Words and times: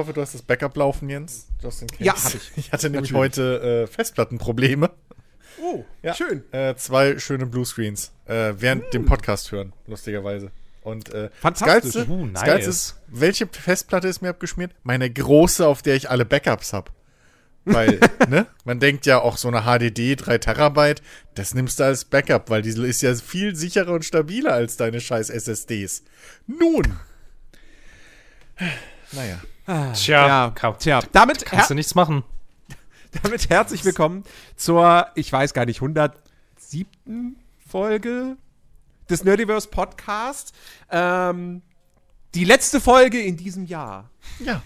Ich 0.00 0.06
hoffe, 0.06 0.14
du 0.14 0.22
hast 0.22 0.32
das 0.32 0.40
Backup 0.40 0.74
laufen, 0.78 1.10
Jens. 1.10 1.46
Just 1.62 1.82
in 1.82 1.88
case. 1.88 2.02
Ja, 2.02 2.14
hab 2.14 2.34
ich. 2.34 2.50
Ich 2.56 2.72
hatte 2.72 2.88
nämlich 2.88 3.12
Natürlich. 3.12 3.36
heute 3.36 3.82
äh, 3.82 3.86
Festplattenprobleme. 3.86 4.90
Oh, 5.62 5.84
Ja. 6.02 6.14
schön. 6.14 6.42
Äh, 6.52 6.74
zwei 6.76 7.18
schöne 7.18 7.44
Bluescreens 7.44 8.12
äh, 8.24 8.54
während 8.56 8.94
dem 8.94 9.04
Podcast 9.04 9.52
hören, 9.52 9.74
lustigerweise. 9.86 10.52
Und 10.80 11.12
äh, 11.12 11.28
Fantastisch. 11.38 11.82
Das 11.82 12.06
Geilste, 12.06 12.10
Uh, 12.10 12.24
das 12.28 12.32
nice. 12.32 12.44
Geilste 12.50 12.70
ist, 12.70 13.00
welche 13.08 13.46
Festplatte 13.46 14.08
ist 14.08 14.22
mir 14.22 14.30
abgeschmiert? 14.30 14.72
Meine 14.84 15.10
große, 15.10 15.66
auf 15.66 15.82
der 15.82 15.96
ich 15.96 16.08
alle 16.08 16.24
Backups 16.24 16.72
hab. 16.72 16.90
Weil, 17.66 18.00
ne? 18.30 18.46
Man 18.64 18.80
denkt 18.80 19.04
ja 19.04 19.20
auch 19.20 19.36
so 19.36 19.48
eine 19.48 19.64
HDD 19.66 20.16
3 20.16 20.38
Terabyte, 20.38 21.02
das 21.34 21.52
nimmst 21.52 21.78
du 21.78 21.84
als 21.84 22.06
Backup, 22.06 22.48
weil 22.48 22.62
die 22.62 22.70
ist 22.70 23.02
ja 23.02 23.14
viel 23.16 23.54
sicherer 23.54 23.92
und 23.92 24.06
stabiler 24.06 24.54
als 24.54 24.78
deine 24.78 24.98
scheiß 24.98 25.28
SSDs. 25.28 26.04
Nun. 26.46 26.96
Naja. 29.12 29.40
Tja, 29.94 30.26
Ja, 30.26 30.50
kann, 30.52 30.74
tja. 30.80 31.00
Damit, 31.12 31.44
kannst 31.46 31.70
du 31.70 31.74
nichts 31.74 31.94
machen. 31.94 32.24
damit 33.22 33.48
herzlich 33.50 33.84
willkommen 33.84 34.24
zur, 34.56 35.06
ich 35.14 35.32
weiß 35.32 35.54
gar 35.54 35.64
nicht, 35.64 35.80
107. 35.80 37.36
Folge 37.68 38.36
des 39.08 39.22
Nerdiverse 39.22 39.68
Podcast. 39.68 40.52
Ähm, 40.90 41.62
die 42.34 42.44
letzte 42.44 42.80
Folge 42.80 43.20
in 43.20 43.36
diesem 43.36 43.64
Jahr. 43.64 44.10
Ja. 44.40 44.60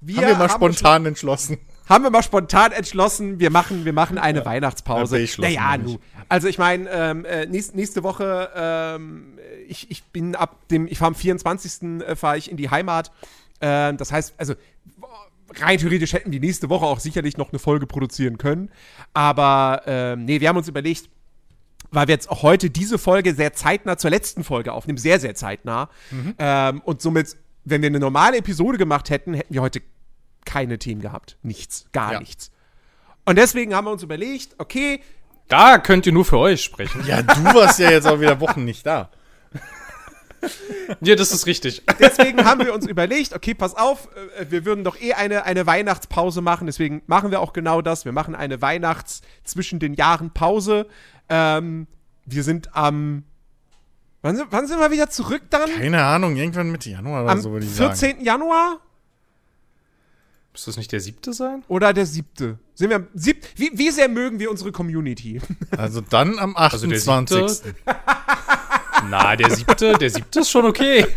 Wir 0.00 0.16
haben 0.18 0.26
wir 0.28 0.34
mal 0.36 0.44
uns- 0.44 0.52
spontan 0.54 1.04
entschlossen. 1.04 1.58
haben 1.86 2.02
wir 2.04 2.10
mal 2.10 2.22
spontan 2.22 2.72
entschlossen, 2.72 3.40
wir 3.40 3.50
machen, 3.50 3.84
wir 3.84 3.92
machen 3.92 4.16
eine 4.16 4.38
Ja, 4.38 4.44
Weihnachtspause. 4.46 5.18
beschlossen 5.18 5.52
Naja, 5.54 5.76
nu. 5.76 5.98
Also 6.30 6.48
ich 6.48 6.56
meine, 6.56 6.88
ähm, 6.90 7.24
äh, 7.26 7.44
nächst, 7.44 7.74
nächste 7.74 8.02
Woche, 8.02 8.50
ähm, 8.56 9.38
ich, 9.68 9.90
ich 9.90 10.04
bin 10.04 10.34
ab 10.34 10.66
dem, 10.68 10.86
ich 10.86 10.96
fahre 10.98 11.08
am 11.08 11.14
24. 11.14 12.00
Äh, 12.02 12.16
fahre 12.16 12.38
ich 12.38 12.50
in 12.50 12.56
die 12.56 12.70
Heimat. 12.70 13.10
Ähm, 13.66 13.96
das 13.96 14.12
heißt, 14.12 14.34
also 14.36 14.54
rein 15.58 15.78
theoretisch 15.78 16.12
hätten 16.12 16.32
wir 16.32 16.40
nächste 16.40 16.68
Woche 16.68 16.84
auch 16.84 17.00
sicherlich 17.00 17.36
noch 17.38 17.50
eine 17.50 17.58
Folge 17.58 17.86
produzieren 17.86 18.36
können. 18.38 18.70
Aber 19.14 19.82
ähm, 19.86 20.24
nee, 20.26 20.40
wir 20.40 20.48
haben 20.48 20.56
uns 20.56 20.68
überlegt, 20.68 21.08
weil 21.90 22.08
wir 22.08 22.14
jetzt 22.14 22.28
auch 22.30 22.42
heute 22.42 22.68
diese 22.70 22.98
Folge 22.98 23.34
sehr 23.34 23.52
zeitnah 23.54 23.96
zur 23.96 24.10
letzten 24.10 24.44
Folge 24.44 24.72
aufnehmen, 24.72 24.98
sehr, 24.98 25.18
sehr 25.20 25.34
zeitnah. 25.34 25.88
Ähm, 26.38 26.80
und 26.82 27.00
somit, 27.00 27.36
wenn 27.64 27.82
wir 27.82 27.86
eine 27.88 28.00
normale 28.00 28.36
Episode 28.38 28.76
gemacht 28.78 29.10
hätten, 29.10 29.32
hätten 29.32 29.54
wir 29.54 29.62
heute 29.62 29.80
keine 30.44 30.78
Themen 30.78 31.00
gehabt. 31.00 31.38
Nichts, 31.42 31.86
gar 31.92 32.12
Ja. 32.14 32.18
nichts. 32.20 32.50
Und 33.24 33.36
deswegen 33.38 33.74
haben 33.74 33.86
wir 33.86 33.92
uns 33.92 34.02
überlegt, 34.02 34.56
okay, 34.58 35.00
Da 35.48 35.76
könnt 35.78 36.06
ihr 36.06 36.12
nur 36.12 36.24
für 36.24 36.38
euch 36.38 36.62
sprechen. 36.62 37.04
Ja, 37.06 37.20
du 37.22 37.44
warst 37.44 37.78
ja 37.78 37.90
jetzt 37.90 38.06
auch 38.06 38.18
wieder 38.18 38.40
Wochen 38.40 38.64
nicht 38.64 38.84
da. 38.86 39.10
Ja, 41.00 41.14
das 41.16 41.32
ist 41.32 41.46
richtig. 41.46 41.82
deswegen 41.98 42.44
haben 42.44 42.64
wir 42.64 42.74
uns 42.74 42.86
überlegt, 42.86 43.32
okay, 43.34 43.54
pass 43.54 43.74
auf, 43.74 44.08
äh, 44.38 44.46
wir 44.50 44.64
würden 44.64 44.84
doch 44.84 45.00
eh 45.00 45.14
eine, 45.14 45.44
eine 45.44 45.66
Weihnachtspause 45.66 46.40
machen, 46.40 46.66
deswegen 46.66 47.02
machen 47.06 47.30
wir 47.30 47.40
auch 47.40 47.52
genau 47.52 47.82
das. 47.82 48.04
Wir 48.04 48.12
machen 48.12 48.34
eine 48.34 48.60
Weihnachts- 48.60 49.22
zwischen 49.44 49.78
den 49.78 49.94
Jahren 49.94 50.30
Pause. 50.30 50.86
Ähm, 51.28 51.86
wir 52.26 52.42
sind 52.42 52.74
am. 52.76 53.24
Wann 54.22 54.36
sind, 54.36 54.46
wann 54.50 54.66
sind 54.66 54.78
wir 54.78 54.90
wieder 54.90 55.10
zurück 55.10 55.42
dann? 55.50 55.68
Keine 55.70 56.02
Ahnung, 56.02 56.36
irgendwann 56.36 56.70
Mitte 56.70 56.88
Januar 56.90 57.24
oder 57.24 57.32
Am 57.32 57.40
so 57.40 57.52
würde 57.52 57.66
ich 57.66 57.74
sagen. 57.74 57.94
14. 57.94 58.24
Januar? 58.24 58.80
Müsste 60.52 60.70
das 60.70 60.76
nicht 60.76 60.92
der 60.92 61.00
siebte 61.00 61.32
sein? 61.32 61.64
Oder 61.66 61.92
der 61.92 62.06
siebte? 62.06 62.58
Sind 62.74 62.88
wir 62.90 62.96
am 62.96 63.08
siebten? 63.12 63.46
Wie, 63.56 63.72
wie 63.74 63.90
sehr 63.90 64.08
mögen 64.08 64.38
wir 64.38 64.50
unsere 64.50 64.70
Community? 64.70 65.40
Also 65.76 66.00
dann 66.00 66.38
am 66.38 66.56
Also 66.56 66.86
der 66.86 66.96
28. 66.96 67.48
siebte. 67.48 67.74
Na, 69.10 69.36
der 69.36 69.50
siebte, 69.50 69.94
der 69.94 70.10
siebte 70.10 70.40
ist 70.40 70.50
schon 70.50 70.66
okay. 70.66 71.06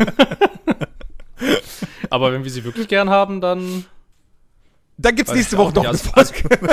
Aber 2.09 2.31
wenn 2.31 2.43
wir 2.43 2.51
sie 2.51 2.63
wirklich 2.63 2.87
gern 2.87 3.09
haben, 3.09 3.41
dann. 3.41 3.85
Dann 4.99 5.15
gibt's 5.15 5.31
nächste 5.31 5.55
ich 5.55 5.59
Woche 5.59 5.73
doch. 5.73 5.85
Also- 5.85 6.09
Folge. 6.09 6.67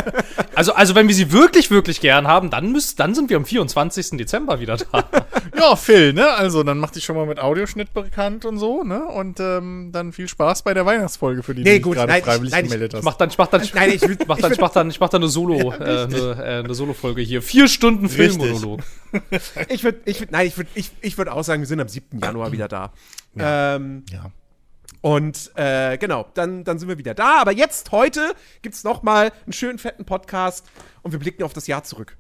Also, 0.54 0.72
also 0.72 0.94
wenn 0.94 1.08
wir 1.08 1.14
sie 1.14 1.30
wirklich, 1.32 1.70
wirklich 1.70 2.00
gern 2.00 2.26
haben, 2.26 2.48
dann, 2.48 2.72
müsst, 2.72 2.98
dann 3.00 3.14
sind 3.14 3.28
wir 3.28 3.36
am 3.36 3.44
24. 3.44 4.16
Dezember 4.16 4.60
wieder 4.60 4.76
da. 4.76 5.04
Ja, 5.56 5.76
Phil, 5.76 6.12
ne? 6.12 6.28
Also 6.30 6.62
dann 6.64 6.78
mach 6.78 6.90
dich 6.90 7.04
schon 7.04 7.16
mal 7.16 7.26
mit 7.26 7.38
Audioschnitt 7.38 7.94
bekannt 7.94 8.44
und 8.44 8.58
so, 8.58 8.82
ne? 8.82 9.04
Und 9.04 9.38
ähm, 9.40 9.90
dann 9.92 10.12
viel 10.12 10.26
Spaß 10.28 10.62
bei 10.62 10.74
der 10.74 10.84
Weihnachtsfolge, 10.84 11.42
für 11.42 11.54
die 11.54 11.62
Nee, 11.62 11.78
du 11.78 11.84
gut, 11.90 11.96
dich 11.96 12.04
gerade 12.04 12.18
ich- 12.18 12.24
freiwillig 12.24 12.52
nein, 12.52 12.64
ich- 12.64 12.70
gemeldet 12.70 12.92
Ich 12.92 12.96
hast. 12.98 13.04
mach 13.04 13.14
dann, 13.14 13.28
ich 13.30 13.38
mach 13.38 13.46
dann, 13.46 13.62
ich 13.62 13.72
Nein, 13.74 13.92
ich 13.92 14.02
will- 14.08 14.18
mach 14.26 14.36
ich 14.36 14.42
dann, 14.42 14.52
ich 14.52 14.60
mach 14.60 14.70
dann, 14.72 14.90
ich 14.90 15.00
mach 15.00 15.08
dann 15.10 15.22
eine 15.22 15.30
Solo, 15.30 15.72
äh, 15.72 15.74
eine, 15.76 16.16
äh, 16.44 16.44
eine 16.64 16.74
Solo-Folge 16.74 17.22
hier. 17.22 17.40
Vier 17.40 17.68
Stunden. 17.68 18.08
Filmmonolog. 18.08 18.80
Ich 19.68 19.84
würde, 19.84 20.00
ich 20.06 20.20
würd, 20.20 20.32
nein, 20.32 20.46
ich 20.48 20.56
würde 20.56 20.70
ich, 20.74 20.90
ich 21.00 21.16
würd 21.18 21.28
auch 21.28 21.44
sagen, 21.44 21.62
wir 21.62 21.66
sind 21.68 21.80
am 21.80 21.88
7. 21.88 22.18
Januar 22.20 22.50
wieder 22.52 22.68
da. 22.68 22.92
Ähm, 23.38 24.04
ja. 24.10 24.30
Und 25.04 25.50
äh, 25.56 25.98
genau, 25.98 26.24
dann, 26.32 26.64
dann 26.64 26.78
sind 26.78 26.88
wir 26.88 26.96
wieder 26.96 27.12
da. 27.12 27.42
Aber 27.42 27.52
jetzt, 27.52 27.92
heute, 27.92 28.34
gibt's 28.62 28.84
noch 28.84 29.02
mal 29.02 29.32
einen 29.44 29.52
schönen, 29.52 29.78
fetten 29.78 30.06
Podcast 30.06 30.64
und 31.02 31.12
wir 31.12 31.18
blicken 31.18 31.42
auf 31.42 31.52
das 31.52 31.66
Jahr 31.66 31.84
zurück. 31.84 32.16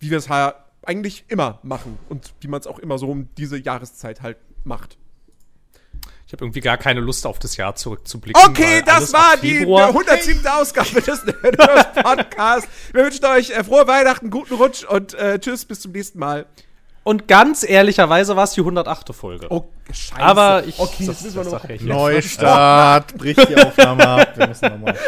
Wie 0.00 0.10
wir 0.10 0.18
es 0.18 0.28
halt 0.28 0.54
eigentlich 0.82 1.24
immer 1.28 1.60
machen 1.62 1.98
und 2.10 2.34
wie 2.40 2.48
man 2.48 2.60
es 2.60 2.66
auch 2.66 2.78
immer 2.78 2.98
so 2.98 3.08
um 3.08 3.30
diese 3.36 3.56
Jahreszeit 3.56 4.20
halt 4.20 4.36
macht. 4.64 4.98
Ich 6.26 6.34
habe 6.34 6.44
irgendwie 6.44 6.60
gar 6.60 6.76
keine 6.76 7.00
Lust 7.00 7.24
auf 7.24 7.38
das 7.38 7.56
Jahr 7.56 7.74
zurückzublicken. 7.74 8.42
Okay, 8.46 8.82
das 8.84 9.14
war 9.14 9.38
die 9.38 9.60
Februar- 9.60 9.88
107. 9.88 10.46
Ausgabe 10.46 11.00
des 11.00 11.24
Podcasts. 12.02 12.68
Wir 12.92 13.02
wünschen 13.02 13.24
euch 13.24 13.48
äh, 13.48 13.64
frohe 13.64 13.86
Weihnachten, 13.86 14.28
guten 14.28 14.56
Rutsch 14.56 14.84
und 14.84 15.14
äh, 15.14 15.38
tschüss, 15.38 15.64
bis 15.64 15.80
zum 15.80 15.92
nächsten 15.92 16.18
Mal. 16.18 16.44
Und 17.06 17.28
ganz 17.28 17.62
ehrlicherweise 17.62 18.34
war 18.34 18.42
es 18.42 18.54
die 18.54 18.60
108. 18.62 19.14
Folge. 19.14 19.46
Oh, 19.48 19.68
scheiße. 19.92 20.20
Aber 20.20 20.64
ich- 20.66 20.76
okay, 20.80 21.06
das- 21.06 21.22
das, 21.22 21.22
müssen 21.22 21.36
wir 21.36 21.44
das 21.44 21.52
noch. 21.52 21.70
ich. 21.70 21.80
Neustart, 21.82 23.14
bricht 23.18 23.48
die 23.48 23.56
Aufnahme 23.56 24.08
ab. 24.08 24.32
Wir 24.36 24.48
müssen 24.48 24.68
nochmal. 24.70 24.98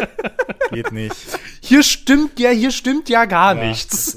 Geht 0.71 0.93
nicht. 0.93 1.17
Hier 1.61 1.83
stimmt 1.83 2.39
ja, 2.39 2.51
hier 2.51 2.71
stimmt 2.71 3.09
ja 3.09 3.25
gar 3.25 3.57
Ja, 3.57 3.65
nichts. 3.65 4.17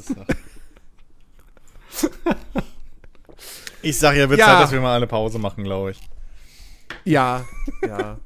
Ich 3.82 3.98
sag 3.98 4.16
ja, 4.16 4.30
wird 4.30 4.40
Ja. 4.40 4.46
Zeit, 4.46 4.62
dass 4.64 4.72
wir 4.72 4.80
mal 4.82 4.96
eine 4.96 5.08
Pause 5.08 5.40
machen, 5.40 5.64
glaube 5.64 5.92
ich. 5.92 6.00
Ja, 7.04 7.46
ja. 7.88 8.20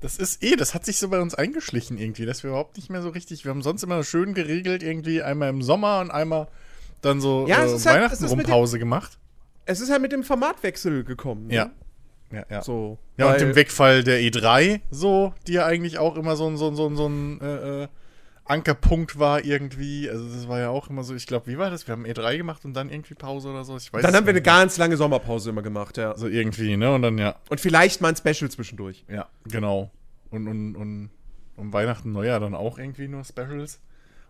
Das 0.00 0.16
ist 0.18 0.44
eh, 0.44 0.54
das 0.54 0.74
hat 0.74 0.84
sich 0.84 0.98
so 0.98 1.08
bei 1.08 1.18
uns 1.20 1.34
eingeschlichen 1.34 1.98
irgendwie, 1.98 2.26
dass 2.26 2.44
wir 2.44 2.50
überhaupt 2.50 2.76
nicht 2.76 2.88
mehr 2.88 3.02
so 3.02 3.08
richtig, 3.08 3.44
wir 3.44 3.50
haben 3.50 3.62
sonst 3.62 3.82
immer 3.82 4.04
schön 4.04 4.34
geregelt, 4.34 4.84
irgendwie 4.84 5.22
einmal 5.22 5.48
im 5.48 5.62
Sommer 5.62 5.98
und 6.00 6.12
einmal 6.12 6.46
dann 7.02 7.20
so 7.20 7.46
Ja, 7.48 7.64
äh, 7.64 7.68
halt- 7.68 7.84
Weihnachten 7.84 8.24
rum 8.24 8.42
Pause 8.42 8.78
gemacht. 8.78 9.18
Es 9.64 9.80
ist 9.80 9.90
halt 9.90 10.02
mit 10.02 10.12
dem 10.12 10.22
Formatwechsel 10.22 11.04
gekommen. 11.04 11.48
ne? 11.48 11.54
Ja. 11.54 11.70
Ja, 12.32 12.44
ja. 12.50 12.62
So. 12.62 12.98
Ja, 13.16 13.30
und 13.32 13.40
dem 13.40 13.54
Wegfall 13.54 14.02
der 14.02 14.20
E3, 14.20 14.80
so, 14.90 15.32
die 15.46 15.52
ja 15.54 15.66
eigentlich 15.66 15.98
auch 15.98 16.16
immer 16.16 16.34
so 16.36 16.46
ein, 16.48 16.56
so 16.56 16.68
ein, 16.68 16.74
so 16.76 16.86
ein, 16.88 16.96
so 16.96 17.08
ein 17.08 17.40
äh, 17.40 17.82
äh, 17.84 17.88
Ankerpunkt 18.44 19.18
war 19.18 19.44
irgendwie. 19.44 20.08
Also 20.10 20.24
das 20.28 20.48
war 20.48 20.58
ja 20.60 20.68
auch 20.70 20.88
immer 20.88 21.02
so, 21.04 21.14
ich 21.14 21.26
glaube, 21.26 21.46
wie 21.48 21.58
war 21.58 21.70
das? 21.70 21.86
Wir 21.86 21.92
haben 21.92 22.04
E3 22.04 22.36
gemacht 22.36 22.64
und 22.64 22.74
dann 22.74 22.90
irgendwie 22.90 23.14
Pause 23.14 23.48
oder 23.50 23.64
so. 23.64 23.76
Ich 23.76 23.92
weiß 23.92 24.02
Dann 24.02 24.14
haben 24.14 24.26
wir 24.26 24.30
eine 24.32 24.42
ganz 24.42 24.76
lange 24.76 24.96
Sommerpause 24.96 25.50
immer 25.50 25.62
gemacht, 25.62 25.96
ja. 25.96 26.16
So 26.16 26.26
irgendwie, 26.28 26.76
ne? 26.76 26.94
Und 26.94 27.02
dann 27.02 27.18
ja, 27.18 27.36
Und 27.48 27.60
vielleicht 27.60 28.00
mal 28.00 28.08
ein 28.08 28.16
Special 28.16 28.50
zwischendurch. 28.50 29.04
ja, 29.08 29.26
genau. 29.44 29.90
Und, 30.30 30.48
und, 30.48 30.76
und 30.76 31.10
um 31.56 31.72
Weihnachten, 31.72 32.12
Neujahr 32.12 32.40
dann 32.40 32.54
auch 32.54 32.78
irgendwie 32.78 33.08
nur 33.08 33.24
Specials. 33.24 33.80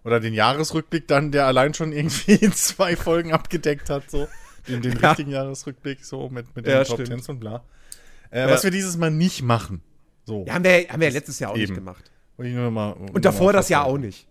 Oder 0.07 0.21
den 0.21 0.33
Jahresrückblick 0.35 1.09
dann, 1.09 1.33
der 1.33 1.47
allein 1.47 1.75
schon 1.75 1.93
irgendwie 1.93 2.33
in 2.41 2.53
zwei 2.53 2.97
Folgen 2.97 3.33
abgedeckt 3.33 3.91
hat, 3.91 4.11
so. 4.11 4.29
Den, 4.69 4.81
den 4.83 4.99
Ja. 5.01 5.09
richtigen 5.11 5.31
Jahresrückblick, 5.33 6.05
so 6.05 6.29
mit, 6.29 6.55
mit 6.57 6.67
den 6.67 6.73
Ja, 6.73 6.85
Top 6.85 6.95
stimmt. 6.97 7.09
Tens 7.09 7.29
und 7.29 7.41
bla. 7.41 7.65
Äh, 8.31 8.41
Ja. 8.41 8.51
Was 8.51 8.65
wir 8.65 8.71
dieses 8.71 8.97
Mal 8.97 9.11
nicht 9.11 9.43
machen. 9.43 9.83
So. 10.25 10.45
Ja, 10.47 10.55
haben 10.55 10.65
wir, 10.65 10.89
haben 10.89 11.01
wir 11.01 11.09
ja 11.09 11.15
letztes 11.15 11.39
Jahr 11.39 11.51
auch 11.53 11.57
Eben. 11.57 11.73
nicht 11.73 11.75
gemacht. 11.75 12.11
Wollte 12.37 12.49
ich 12.51 12.55
nur 12.57 12.65
noch 12.65 12.71
mal, 12.71 12.93
Und 12.93 13.25
davor 13.25 13.53
das 13.53 13.69
Jahr 13.69 13.85
auch 13.85 13.99
nicht. 13.99 14.27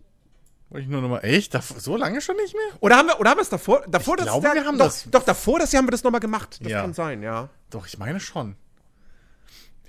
Wollte 0.69 0.83
ich 0.85 0.89
nur 0.89 1.01
noch 1.01 1.09
mal, 1.09 1.19
echt? 1.19 1.53
So 1.79 1.95
lange 1.95 2.19
schon 2.21 2.35
nicht 2.37 2.53
mehr? 2.53 2.77
Oder 2.81 2.97
haben 2.97 3.07
wir, 3.07 3.19
oder 3.19 3.29
haben 3.29 3.37
wir 3.37 3.41
es 3.43 3.49
davor? 3.49 3.83
davor 3.87 4.15
Ich 4.15 4.23
das 4.23 4.27
glaube, 4.33 4.45
Jahr, 4.47 4.55
wir 4.55 4.65
haben 4.65 4.77
doch, 4.77 4.85
das- 4.85 5.07
Doch, 5.09 5.23
davor 5.23 5.59
das 5.59 5.71
Jahr 5.71 5.81
haben 5.81 5.87
wir 5.87 5.91
das 5.91 6.03
nochmal 6.03 6.19
gemacht. 6.21 6.57
Das 6.61 6.71
Ja. 6.71 6.81
kann 6.81 6.93
sein, 6.93 7.21
ja. 7.23 7.49
Doch, 7.69 7.85
ich 7.87 7.97
meine 7.97 8.19
schon. 8.19 8.55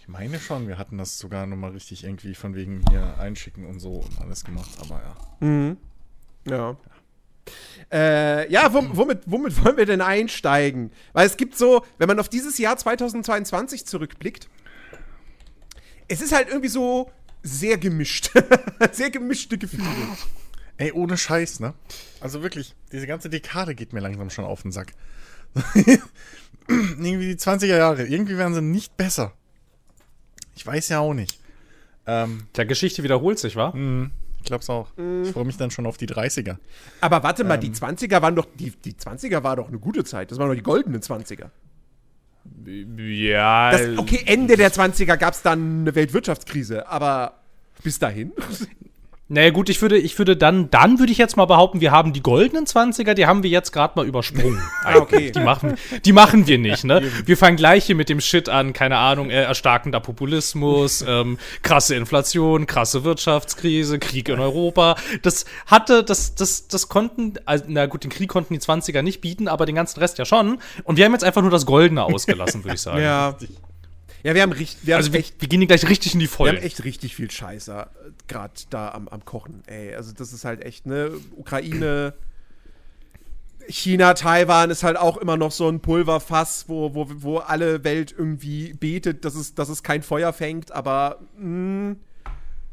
Ich 0.06 0.12
meine 0.12 0.38
schon, 0.38 0.68
wir 0.68 0.78
hatten 0.78 0.98
das 0.98 1.18
sogar 1.18 1.46
noch 1.46 1.56
mal 1.56 1.72
richtig 1.72 2.04
irgendwie 2.04 2.36
von 2.36 2.54
wegen 2.54 2.84
hier 2.88 3.18
einschicken 3.18 3.66
und 3.66 3.80
so 3.80 3.94
und 3.94 4.20
alles 4.20 4.44
gemacht, 4.44 4.70
aber 4.80 5.02
ja. 5.40 5.76
Ja. 6.48 6.76
Äh, 7.92 8.50
ja, 8.52 8.68
wom- 8.72 8.90
womit, 8.96 9.22
womit 9.26 9.64
wollen 9.64 9.76
wir 9.76 9.86
denn 9.86 10.00
einsteigen? 10.00 10.92
Weil 11.12 11.26
es 11.26 11.36
gibt 11.36 11.56
so, 11.58 11.84
wenn 11.98 12.06
man 12.06 12.20
auf 12.20 12.28
dieses 12.28 12.56
Jahr 12.58 12.76
2022 12.76 13.84
zurückblickt, 13.84 14.48
es 16.06 16.20
ist 16.20 16.32
halt 16.32 16.48
irgendwie 16.48 16.68
so 16.68 17.10
sehr 17.42 17.76
gemischt. 17.76 18.30
sehr 18.92 19.10
gemischte 19.10 19.58
Gefühle. 19.58 19.84
Ey, 20.76 20.92
ohne 20.92 21.16
Scheiß, 21.16 21.58
ne? 21.58 21.74
Also 22.20 22.42
wirklich, 22.42 22.76
diese 22.92 23.08
ganze 23.08 23.28
Dekade 23.28 23.74
geht 23.74 23.92
mir 23.92 24.00
langsam 24.00 24.30
schon 24.30 24.44
auf 24.44 24.62
den 24.62 24.70
Sack. 24.70 24.92
irgendwie 26.68 27.28
die 27.28 27.36
20er 27.40 27.76
Jahre, 27.76 28.06
irgendwie 28.06 28.36
werden 28.36 28.54
sie 28.54 28.62
nicht 28.62 28.96
besser. 28.96 29.32
Ich 30.56 30.66
weiß 30.66 30.88
ja 30.88 30.98
auch 31.00 31.14
nicht. 31.14 31.38
Ähm, 32.06 32.44
Der 32.56 32.66
Geschichte 32.66 33.02
wiederholt 33.02 33.38
sich, 33.38 33.54
wa? 33.56 33.72
ich 34.38 34.44
glaub's 34.44 34.70
auch. 34.70 34.88
Ich 35.24 35.30
freue 35.32 35.44
mich 35.44 35.56
dann 35.56 35.70
schon 35.70 35.86
auf 35.86 35.96
die 35.96 36.06
30er. 36.08 36.56
Aber 37.00 37.22
warte 37.22 37.44
mal, 37.44 37.54
Ähm. 37.54 37.60
die 37.60 37.70
20er 37.70 38.22
waren 38.22 38.34
doch, 38.36 38.46
die, 38.58 38.70
die 38.70 38.94
20er 38.94 39.42
war 39.42 39.56
doch 39.56 39.68
eine 39.68 39.78
gute 39.78 40.04
Zeit. 40.04 40.30
Das 40.30 40.38
waren 40.38 40.48
doch 40.48 40.54
die 40.54 40.62
goldenen 40.62 41.00
20er. 41.02 41.50
Ja. 42.96 43.70
Das, 43.72 43.98
okay, 43.98 44.22
Ende 44.26 44.56
der 44.56 44.72
20er 44.72 45.16
gab 45.16 45.34
es 45.34 45.42
dann 45.42 45.80
eine 45.80 45.94
Weltwirtschaftskrise, 45.94 46.86
aber 46.88 47.34
bis 47.82 47.98
dahin? 47.98 48.32
Naja 49.28 49.50
gut, 49.50 49.68
ich 49.68 49.82
würde, 49.82 49.98
ich 49.98 50.16
würde 50.18 50.36
dann, 50.36 50.70
dann 50.70 51.00
würde 51.00 51.10
ich 51.10 51.18
jetzt 51.18 51.36
mal 51.36 51.46
behaupten, 51.46 51.80
wir 51.80 51.90
haben 51.90 52.12
die 52.12 52.22
goldenen 52.22 52.64
20er, 52.64 53.14
die 53.14 53.26
haben 53.26 53.42
wir 53.42 53.50
jetzt 53.50 53.72
gerade 53.72 53.94
mal 53.96 54.06
übersprungen. 54.06 54.62
Ah, 54.84 54.98
okay. 54.98 55.32
Die 55.32 55.40
machen, 55.40 55.74
die 56.04 56.12
machen 56.12 56.46
wir 56.46 56.58
nicht, 56.58 56.84
ne? 56.84 57.02
Wir 57.24 57.36
fangen 57.36 57.56
gleich 57.56 57.86
hier 57.86 57.96
mit 57.96 58.08
dem 58.08 58.20
Shit 58.20 58.48
an, 58.48 58.72
keine 58.72 58.98
Ahnung, 58.98 59.30
äh, 59.30 59.42
erstarkender 59.42 59.98
Populismus, 59.98 61.02
ähm, 61.08 61.38
krasse 61.62 61.96
Inflation, 61.96 62.66
krasse 62.66 63.02
Wirtschaftskrise, 63.02 63.98
Krieg 63.98 64.28
in 64.28 64.38
Europa. 64.38 64.94
Das 65.22 65.44
hatte, 65.66 66.04
das, 66.04 66.36
das, 66.36 66.68
das 66.68 66.88
konnten, 66.88 67.34
also, 67.46 67.64
na 67.66 67.86
gut, 67.86 68.04
den 68.04 68.10
Krieg 68.10 68.28
konnten 68.28 68.54
die 68.54 68.60
20er 68.60 69.02
nicht 69.02 69.20
bieten, 69.20 69.48
aber 69.48 69.66
den 69.66 69.74
ganzen 69.74 69.98
Rest 69.98 70.18
ja 70.18 70.24
schon. 70.24 70.58
Und 70.84 70.98
wir 70.98 71.04
haben 71.04 71.12
jetzt 71.12 71.24
einfach 71.24 71.42
nur 71.42 71.50
das 71.50 71.66
Goldene 71.66 72.04
ausgelassen, 72.04 72.62
würde 72.62 72.76
ich 72.76 72.82
sagen. 72.82 73.02
Ja. 73.02 73.34
Ja, 74.26 74.34
wir 74.34 74.42
haben, 74.42 74.50
richt- 74.50 74.78
wir 74.84 74.94
haben 74.94 75.02
Also 75.02 75.12
wir, 75.12 75.20
echt 75.20 75.40
wir 75.40 75.46
gehen 75.46 75.64
gleich 75.68 75.88
richtig 75.88 76.14
in 76.14 76.18
die 76.18 76.24
Wir 76.26 76.30
Vollen. 76.30 76.56
haben 76.56 76.62
echt 76.64 76.82
richtig 76.82 77.14
viel 77.14 77.30
Scheiße 77.30 77.86
gerade 78.26 78.52
da 78.70 78.90
am, 78.90 79.06
am 79.06 79.24
Kochen. 79.24 79.62
Ey, 79.66 79.94
also 79.94 80.10
das 80.12 80.32
ist 80.32 80.44
halt 80.44 80.64
echt, 80.64 80.84
ne? 80.84 81.12
Ukraine, 81.36 82.12
China, 83.68 84.14
Taiwan 84.14 84.70
ist 84.70 84.82
halt 84.82 84.96
auch 84.96 85.16
immer 85.16 85.36
noch 85.36 85.52
so 85.52 85.68
ein 85.68 85.78
Pulverfass, 85.78 86.68
wo, 86.68 86.92
wo, 86.96 87.06
wo 87.08 87.38
alle 87.38 87.84
Welt 87.84 88.12
irgendwie 88.18 88.72
betet, 88.74 89.24
dass 89.24 89.36
es, 89.36 89.54
dass 89.54 89.68
es 89.68 89.84
kein 89.84 90.02
Feuer 90.02 90.32
fängt, 90.32 90.72
aber 90.72 91.20
mh, 91.38 91.94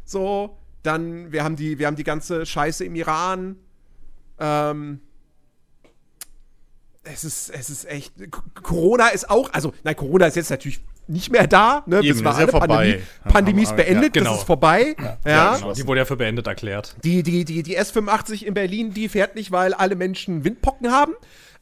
so. 0.05 0.57
Dann, 0.81 1.31
wir 1.31 1.43
haben 1.43 1.55
die, 1.55 1.77
wir 1.79 1.85
haben 1.87 1.95
die 1.95 2.03
ganze 2.03 2.45
Scheiße 2.47 2.83
im 2.83 2.95
Iran. 2.95 3.55
Ähm, 4.39 5.01
es 7.03 7.23
ist, 7.23 7.49
es 7.51 7.69
ist 7.69 7.85
echt. 7.85 8.13
Corona 8.55 9.09
ist 9.09 9.29
auch, 9.29 9.53
also, 9.53 9.71
nein, 9.83 9.95
Corona 9.95 10.25
ist 10.25 10.35
jetzt 10.35 10.49
natürlich 10.49 10.81
nicht 11.07 11.31
mehr 11.31 11.47
da, 11.47 11.83
ne? 11.85 11.99
Eben, 12.01 12.23
das 12.23 12.37
war 12.37 12.41
ist 12.43 12.53
ja. 12.53 12.59
Pandemie, 12.59 13.01
Pandemie 13.27 13.63
ist 13.63 13.75
beendet, 13.75 14.15
ja, 14.15 14.21
genau. 14.21 14.31
das 14.31 14.39
ist 14.41 14.45
vorbei. 14.47 14.95
Ja, 15.25 15.55
Genau, 15.55 15.73
die 15.73 15.85
wurde 15.87 15.99
ja 16.01 16.05
für 16.05 16.15
beendet 16.15 16.47
erklärt. 16.47 16.95
Die, 17.03 17.23
die, 17.23 17.45
die, 17.45 17.63
die 17.63 17.79
S85 17.79 18.43
in 18.43 18.53
Berlin, 18.53 18.93
die 18.93 19.09
fährt 19.09 19.35
nicht, 19.35 19.51
weil 19.51 19.73
alle 19.73 19.95
Menschen 19.95 20.43
Windpocken 20.43 20.91
haben. 20.91 21.13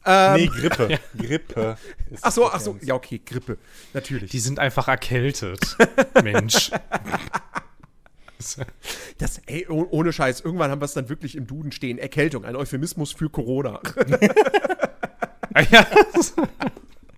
nee, 0.04 0.46
Grippe. 0.46 0.98
Grippe. 1.18 1.76
ist 2.10 2.24
Ach 2.24 2.32
so, 2.32 2.50
ach 2.50 2.60
so, 2.60 2.76
ja, 2.82 2.94
okay, 2.94 3.20
Grippe. 3.24 3.58
Natürlich. 3.94 4.30
Die 4.30 4.40
sind 4.40 4.58
einfach 4.58 4.88
erkältet. 4.88 5.76
Mensch. 6.22 6.70
Das, 9.18 9.40
ey, 9.46 9.66
oh- 9.68 9.86
ohne 9.90 10.12
Scheiß, 10.12 10.40
irgendwann 10.40 10.70
haben 10.70 10.80
wir 10.80 10.86
es 10.86 10.94
dann 10.94 11.08
wirklich 11.08 11.36
im 11.36 11.46
Duden 11.46 11.70
stehen. 11.70 11.98
Erkältung, 11.98 12.44
ein 12.44 12.56
Euphemismus 12.56 13.12
für 13.12 13.30
Corona. 13.30 13.80
Ah, 15.54 15.60
ja, 15.70 15.86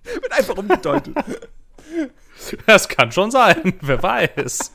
Wird 0.04 0.32
einfach 0.32 0.56
umgedeutet. 0.56 1.14
das 2.66 2.88
kann 2.88 3.12
schon 3.12 3.30
sein. 3.30 3.74
Wer 3.80 4.02
weiß. 4.02 4.72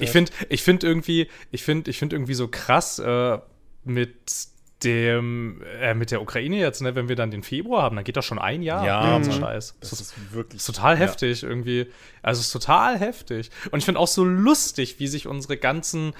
Ich 0.00 0.10
finde, 0.10 0.32
ich 0.48 0.62
finde 0.62 0.86
irgendwie, 0.86 1.28
ich 1.50 1.62
finde, 1.62 1.90
ich 1.90 1.98
finde 1.98 2.16
irgendwie 2.16 2.34
so 2.34 2.48
krass 2.48 2.98
äh, 2.98 3.38
mit 3.84 4.50
dem, 4.84 5.62
äh, 5.80 5.94
mit 5.94 6.10
der 6.10 6.22
Ukraine 6.22 6.58
jetzt, 6.58 6.80
ne, 6.80 6.94
wenn 6.94 7.08
wir 7.08 7.16
dann 7.16 7.30
den 7.30 7.42
Februar 7.42 7.82
haben, 7.82 7.96
dann 7.96 8.04
geht 8.04 8.16
das 8.16 8.24
schon 8.24 8.38
ein 8.38 8.62
Jahr. 8.62 8.84
Ja, 8.84 9.02
Der 9.02 9.10
ganze 9.10 9.30
Mann. 9.30 9.40
Scheiß. 9.40 9.76
Das 9.80 9.90
Das 9.90 10.00
ist 10.00 10.32
wirklich 10.32 10.60
ist 10.60 10.66
total 10.66 10.94
ja. 10.94 11.00
heftig 11.00 11.42
irgendwie. 11.42 11.86
Also 12.22 12.40
es 12.40 12.46
ist 12.46 12.52
total 12.52 12.98
heftig. 12.98 13.50
Und 13.70 13.80
ich 13.80 13.84
finde 13.84 14.00
auch 14.00 14.08
so 14.08 14.24
lustig, 14.24 14.96
wie 14.98 15.06
sich 15.06 15.26
unsere 15.26 15.56
ganzen 15.56 16.14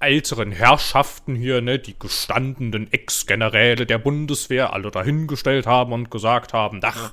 älteren 0.00 0.52
Herrschaften 0.52 1.34
hier, 1.34 1.60
ne, 1.60 1.78
die 1.78 1.98
gestandenen 1.98 2.92
Ex-Generäle 2.92 3.86
der 3.86 3.98
Bundeswehr 3.98 4.72
alle 4.72 4.90
dahingestellt 4.90 5.66
haben 5.66 5.92
und 5.92 6.10
gesagt 6.10 6.52
haben, 6.52 6.80
ach, 6.82 7.12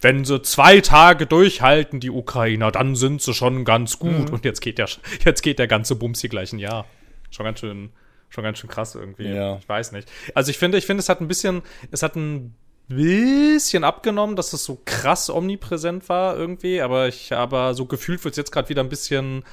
wenn 0.00 0.24
sie 0.24 0.42
zwei 0.42 0.80
Tage 0.80 1.26
durchhalten, 1.26 2.00
die 2.00 2.10
Ukrainer, 2.10 2.70
dann 2.70 2.94
sind 2.94 3.22
sie 3.22 3.34
schon 3.34 3.64
ganz 3.64 3.98
gut. 3.98 4.30
Und 4.30 4.44
jetzt 4.44 4.60
geht 4.60 4.78
der, 4.78 4.88
jetzt 5.24 5.42
geht 5.42 5.58
der 5.58 5.66
ganze 5.66 5.96
Bums 5.96 6.20
hier 6.20 6.30
gleich 6.30 6.52
ein 6.52 6.58
Jahr. 6.58 6.86
Schon 7.30 7.44
ganz 7.44 7.60
schön, 7.60 7.90
schon 8.28 8.44
ganz 8.44 8.58
schön 8.58 8.70
krass 8.70 8.94
irgendwie. 8.94 9.28
Ja. 9.28 9.56
Ich 9.56 9.68
weiß 9.68 9.92
nicht. 9.92 10.10
Also 10.34 10.50
ich 10.50 10.58
finde, 10.58 10.78
ich 10.78 10.86
finde, 10.86 11.00
es 11.00 11.08
hat 11.08 11.20
ein 11.20 11.28
bisschen, 11.28 11.62
es 11.90 12.02
hat 12.02 12.16
ein 12.16 12.54
bisschen 12.88 13.84
abgenommen, 13.84 14.34
dass 14.34 14.52
es 14.52 14.64
so 14.64 14.80
krass 14.84 15.28
omnipräsent 15.28 16.08
war 16.08 16.36
irgendwie, 16.36 16.80
aber 16.80 17.08
ich 17.08 17.32
aber 17.34 17.74
so 17.74 17.84
gefühlt 17.84 18.24
wird 18.24 18.32
es 18.32 18.38
jetzt 18.38 18.50
gerade 18.50 18.68
wieder 18.70 18.82
ein 18.82 18.88
bisschen 18.88 19.44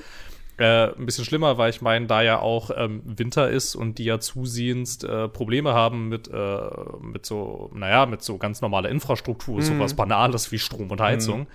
äh, 0.57 0.93
ein 0.93 1.05
bisschen 1.05 1.25
schlimmer, 1.25 1.57
weil 1.57 1.69
ich 1.69 1.81
meine, 1.81 2.07
da 2.07 2.21
ja 2.21 2.39
auch 2.39 2.71
ähm, 2.75 3.01
Winter 3.05 3.49
ist 3.49 3.75
und 3.75 3.97
die 3.97 4.05
ja 4.05 4.19
zusehends 4.19 5.03
äh, 5.03 5.27
Probleme 5.27 5.73
haben 5.73 6.07
mit, 6.07 6.29
äh, 6.29 6.59
mit 7.01 7.25
so, 7.25 7.69
naja, 7.73 8.05
mit 8.05 8.21
so 8.21 8.37
ganz 8.37 8.61
normaler 8.61 8.89
Infrastruktur, 8.89 9.61
sowas 9.61 9.93
Banales 9.95 10.51
wie 10.51 10.59
Strom 10.59 10.91
und 10.91 11.01
Heizung. 11.01 11.47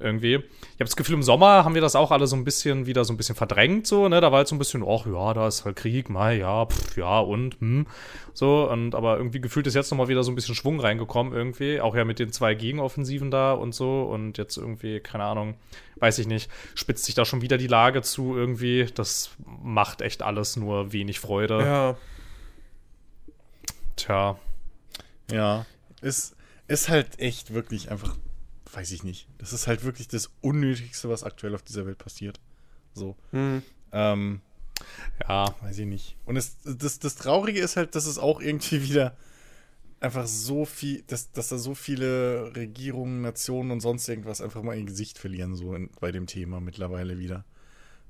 Irgendwie. 0.00 0.34
Ich 0.34 0.74
habe 0.74 0.84
das 0.84 0.94
Gefühl, 0.94 1.16
im 1.16 1.22
Sommer 1.22 1.64
haben 1.64 1.74
wir 1.74 1.80
das 1.80 1.96
auch 1.96 2.12
alle 2.12 2.28
so 2.28 2.36
ein 2.36 2.44
bisschen 2.44 2.86
wieder 2.86 3.04
so 3.04 3.12
ein 3.12 3.16
bisschen 3.16 3.34
verdrängt, 3.34 3.86
so, 3.86 4.08
ne? 4.08 4.20
Da 4.20 4.30
war 4.30 4.38
halt 4.38 4.48
so 4.48 4.54
ein 4.54 4.58
bisschen, 4.58 4.84
ach 4.86 5.06
ja, 5.06 5.34
da 5.34 5.48
ist 5.48 5.64
halt 5.64 5.74
Krieg, 5.74 6.08
mal, 6.08 6.36
ja, 6.36 6.66
pff, 6.66 6.96
ja, 6.96 7.18
und, 7.18 7.60
hm, 7.60 7.86
so, 8.32 8.70
und 8.70 8.94
aber 8.94 9.16
irgendwie 9.16 9.40
gefühlt 9.40 9.66
ist 9.66 9.74
jetzt 9.74 9.90
nochmal 9.90 10.06
wieder 10.06 10.22
so 10.22 10.30
ein 10.30 10.36
bisschen 10.36 10.54
Schwung 10.54 10.78
reingekommen, 10.78 11.32
irgendwie. 11.32 11.80
Auch 11.80 11.96
ja 11.96 12.04
mit 12.04 12.20
den 12.20 12.30
zwei 12.30 12.54
Gegenoffensiven 12.54 13.32
da 13.32 13.52
und 13.52 13.74
so. 13.74 14.02
Und 14.02 14.38
jetzt 14.38 14.56
irgendwie, 14.56 15.00
keine 15.00 15.24
Ahnung, 15.24 15.56
weiß 15.96 16.20
ich 16.20 16.28
nicht, 16.28 16.48
spitzt 16.76 17.04
sich 17.04 17.16
da 17.16 17.24
schon 17.24 17.42
wieder 17.42 17.58
die 17.58 17.66
Lage 17.66 18.02
zu 18.02 18.36
irgendwie. 18.36 18.86
Das 18.94 19.30
macht 19.44 20.00
echt 20.02 20.22
alles 20.22 20.56
nur 20.56 20.92
wenig 20.92 21.18
Freude. 21.18 21.58
Ja. 21.58 21.96
Tja. 23.96 24.38
Ja, 25.32 25.66
ist, 26.00 26.36
ist 26.68 26.88
halt 26.88 27.18
echt 27.18 27.52
wirklich 27.52 27.90
einfach, 27.90 28.14
weiß 28.72 28.90
ich 28.92 29.04
nicht. 29.04 29.28
Das 29.38 29.52
ist 29.52 29.66
halt 29.66 29.84
wirklich 29.84 30.08
das 30.08 30.30
Unnötigste, 30.40 31.08
was 31.08 31.24
aktuell 31.24 31.54
auf 31.54 31.62
dieser 31.62 31.86
Welt 31.86 31.98
passiert. 31.98 32.40
So. 32.94 33.16
Hm. 33.30 33.62
Ähm, 33.92 34.40
Ja. 35.26 35.54
weiß 35.62 35.78
ich 35.78 35.86
nicht. 35.86 36.16
Und 36.24 36.36
es, 36.36 36.56
das, 36.64 36.98
das 36.98 37.16
Traurige 37.16 37.60
ist 37.60 37.76
halt, 37.76 37.94
dass 37.94 38.06
es 38.06 38.18
auch 38.18 38.40
irgendwie 38.40 38.82
wieder 38.88 39.16
einfach 40.00 40.26
so 40.26 40.64
viel, 40.64 41.02
dass, 41.08 41.32
dass 41.32 41.48
da 41.48 41.58
so 41.58 41.74
viele 41.74 42.54
Regierungen, 42.54 43.20
Nationen 43.20 43.70
und 43.72 43.80
sonst 43.80 44.08
irgendwas 44.08 44.40
einfach 44.40 44.62
mal 44.62 44.76
ihr 44.76 44.84
Gesicht 44.84 45.18
verlieren, 45.18 45.56
so 45.56 45.74
in, 45.74 45.90
bei 46.00 46.12
dem 46.12 46.26
Thema 46.26 46.60
mittlerweile 46.60 47.18
wieder. 47.18 47.44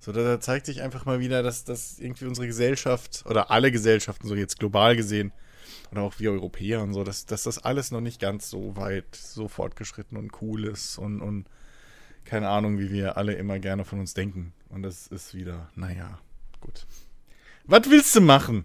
So, 0.01 0.13
da, 0.13 0.23
da 0.23 0.41
zeigt 0.41 0.67
sich 0.67 0.83
einfach 0.83 1.07
mal 1.07 1.19
wieder, 1.19 1.43
dass, 1.43 1.65
dass 1.65 1.99
irgendwie 1.99 2.27
unsere 2.27 2.47
Gesellschaft 2.47 3.25
oder 3.27 3.51
alle 3.51 3.73
Gesellschaften, 3.73 4.29
so 4.29 4.35
jetzt 4.35 4.59
global 4.59 4.97
gesehen, 4.97 5.33
oder 5.91 6.03
auch 6.03 6.19
wir 6.19 6.33
Europäer 6.33 6.83
und 6.83 6.93
so, 6.93 7.05
dass, 7.05 7.27
dass 7.27 7.45
das 7.45 7.59
alles 7.59 7.91
noch 7.91 8.01
nicht 8.01 8.21
ganz 8.21 8.51
so 8.51 8.77
weit, 8.77 9.15
so 9.15 9.49
fortgeschritten 9.49 10.17
und 10.17 10.43
cool 10.43 10.65
ist 10.65 10.99
und, 10.99 11.21
und 11.21 11.47
keine 12.25 12.49
Ahnung, 12.49 12.79
wie 12.79 12.91
wir 12.91 13.17
alle 13.17 13.35
immer 13.35 13.59
gerne 13.59 13.85
von 13.85 14.01
uns 14.01 14.15
denken. 14.15 14.53
Und 14.69 14.83
das 14.83 15.07
ist 15.07 15.35
wieder, 15.35 15.71
naja, 15.75 16.19
gut. 16.61 16.87
Was 17.65 17.89
willst 17.89 18.15
du 18.15 18.21
machen? 18.21 18.65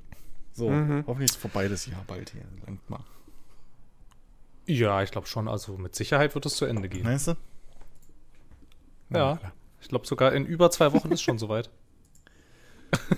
So, 0.51 0.69
hoffentlich 1.07 1.31
ist 1.31 1.37
vorbei 1.37 1.67
das 1.67 1.85
Jahr 1.85 2.03
bald 2.05 2.29
hier. 2.29 2.43
Denk 2.67 2.87
mal. 2.89 3.03
Ja, 4.65 5.01
ich 5.01 5.11
glaube 5.11 5.27
schon. 5.27 5.47
Also 5.47 5.77
mit 5.77 5.95
Sicherheit 5.95 6.35
wird 6.35 6.45
es 6.45 6.55
zu 6.55 6.65
Ende 6.65 6.89
gehen. 6.89 7.05
Weißt 7.05 7.29
du? 7.29 7.35
Ja. 9.09 9.39
Ich 9.81 9.89
glaube 9.89 10.07
sogar 10.07 10.33
in 10.33 10.45
über 10.45 10.71
zwei 10.71 10.93
Wochen 10.93 11.11
ist 11.11 11.21
schon 11.21 11.37
soweit. 11.37 11.69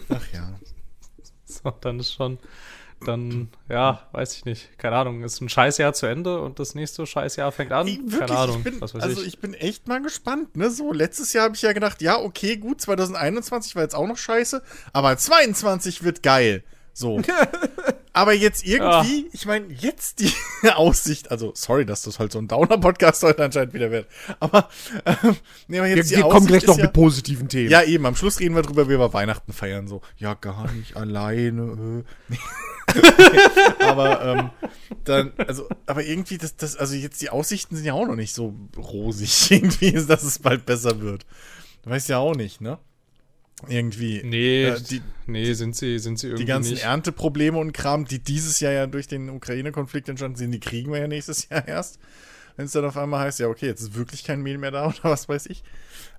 Ach 0.10 0.34
ja. 0.34 0.54
So, 1.48 1.70
dann 1.70 2.00
ist 2.00 2.12
schon, 2.12 2.40
dann, 3.02 3.50
ja, 3.70 4.08
weiß 4.12 4.36
ich 4.36 4.46
nicht. 4.46 4.78
Keine 4.78 4.96
Ahnung, 4.96 5.24
ist 5.24 5.42
ein 5.42 5.50
Scheißjahr 5.50 5.94
zu 5.94 6.06
Ende 6.06 6.40
und 6.42 6.60
das 6.60 6.76
nächste 6.76 7.06
Scheißjahr 7.06 7.52
fängt 7.52 7.72
an. 7.72 7.88
Ey, 7.88 8.00
wirklich, 8.04 8.20
Keine 8.20 8.38
Ahnung, 8.38 8.58
ich 8.60 8.64
bin, 8.64 8.82
was 8.82 8.94
weiß 8.94 9.04
also 9.04 9.22
ich. 9.22 9.28
ich 9.28 9.40
bin 9.40 9.54
echt 9.54 9.88
mal 9.88 10.02
gespannt, 10.02 10.56
ne? 10.56 10.70
So, 10.72 10.92
letztes 10.94 11.34
Jahr 11.34 11.46
habe 11.46 11.56
ich 11.56 11.62
ja 11.62 11.74
gedacht, 11.74 12.02
ja, 12.02 12.20
okay, 12.20 12.58
gut, 12.58 12.82
2021 12.82 13.76
war 13.76 13.84
jetzt 13.84 13.96
auch 13.96 14.08
noch 14.08 14.18
scheiße, 14.18 14.62
aber 14.94 15.18
22 15.18 16.04
wird 16.04 16.24
geil. 16.24 16.64
So. 16.98 17.22
aber 18.14 18.34
jetzt 18.34 18.66
irgendwie, 18.66 19.28
ich 19.34 19.46
meine, 19.46 19.66
jetzt 19.74 20.20
die 20.20 20.32
Aussicht, 20.76 21.30
also 21.30 21.52
sorry, 21.54 21.86
dass 21.86 22.04
das 22.04 22.20
halt 22.20 22.32
so 22.32 22.40
ein 22.40 22.48
Downer-Podcast 22.48 23.22
heute 23.24 23.44
anscheinend 23.44 23.74
wieder 23.74 23.92
wird, 23.92 24.08
aber, 24.40 24.70
ähm, 25.06 25.36
nee, 25.68 25.80
aber 25.80 25.90
Wir, 25.90 25.98
jetzt 25.98 26.12
die 26.12 26.16
wir 26.16 26.24
kommen 26.24 26.48
gleich 26.48 26.66
noch 26.66 26.78
ja, 26.78 26.86
mit 26.86 26.94
positiven 26.94 27.50
Themen. 27.50 27.70
Ja, 27.70 27.84
eben, 27.84 28.06
am 28.06 28.16
Schluss 28.16 28.40
reden 28.40 28.56
wir 28.56 28.62
drüber, 28.62 28.88
wie 28.88 28.98
wir 28.98 29.14
Weihnachten 29.14 29.52
feiern, 29.52 29.90
so. 29.90 30.02
Ja, 30.18 30.36
gar 30.36 30.72
nicht 30.72 30.96
alleine. 30.96 32.06
äh. 32.32 32.36
Aber 33.80 34.26
ähm, 34.26 34.50
dann, 35.04 35.34
also, 35.38 35.68
aber 35.86 36.04
irgendwie, 36.04 36.38
das, 36.38 36.56
das, 36.56 36.76
also 36.76 36.96
jetzt 36.96 37.22
die 37.22 37.30
Aussichten 37.30 37.76
sind 37.76 37.86
ja 37.86 37.94
auch 37.94 38.08
noch 38.08 38.16
nicht 38.16 38.34
so 38.34 38.54
rosig, 38.78 39.50
irgendwie, 39.52 39.92
dass 39.92 40.24
es 40.24 40.40
bald 40.40 40.66
besser 40.66 41.02
wird. 41.02 41.26
Du 41.84 41.90
weißt 41.90 42.10
ja 42.10 42.18
auch 42.18 42.36
nicht, 42.36 42.62
ne? 42.62 42.80
Irgendwie. 43.68 44.22
Nee, 44.24 44.66
äh, 44.66 44.82
die, 44.82 45.02
nee, 45.28 45.54
sind 45.54 45.76
sie, 45.76 46.00
sind 46.00 46.20
sie 46.20 46.28
irgendwie 46.28 46.44
die 46.44 46.48
ganzen 46.48 46.74
nicht. 46.74 46.84
Ernteprobleme 46.84 47.58
und 47.58 47.72
Kram, 47.72 48.06
die 48.06 48.20
dieses 48.20 48.60
Jahr 48.60 48.74
ja 48.74 48.88
durch 48.88 49.08
den 49.08 49.30
Ukraine-Konflikt 49.30 50.10
entstanden 50.10 50.38
sind, 50.38 50.52
die 50.52 50.60
kriegen 50.60 50.92
wir 50.92 51.00
ja 51.00 51.08
nächstes 51.08 51.48
Jahr 51.50 51.68
erst. 51.68 52.00
Wenn 52.58 52.66
es 52.66 52.72
dann 52.72 52.86
auf 52.86 52.98
einmal 52.98 53.22
heißt, 53.26 53.40
ja, 53.40 53.48
okay, 53.48 53.66
jetzt 53.68 53.82
ist 53.82 53.96
wirklich 53.96 54.24
kein 54.24 54.42
Mehl 54.42 54.58
mehr 54.58 54.72
da 54.72 54.88
oder 54.88 55.04
was 55.04 55.30
weiß 55.30 55.46
ich. 55.48 55.64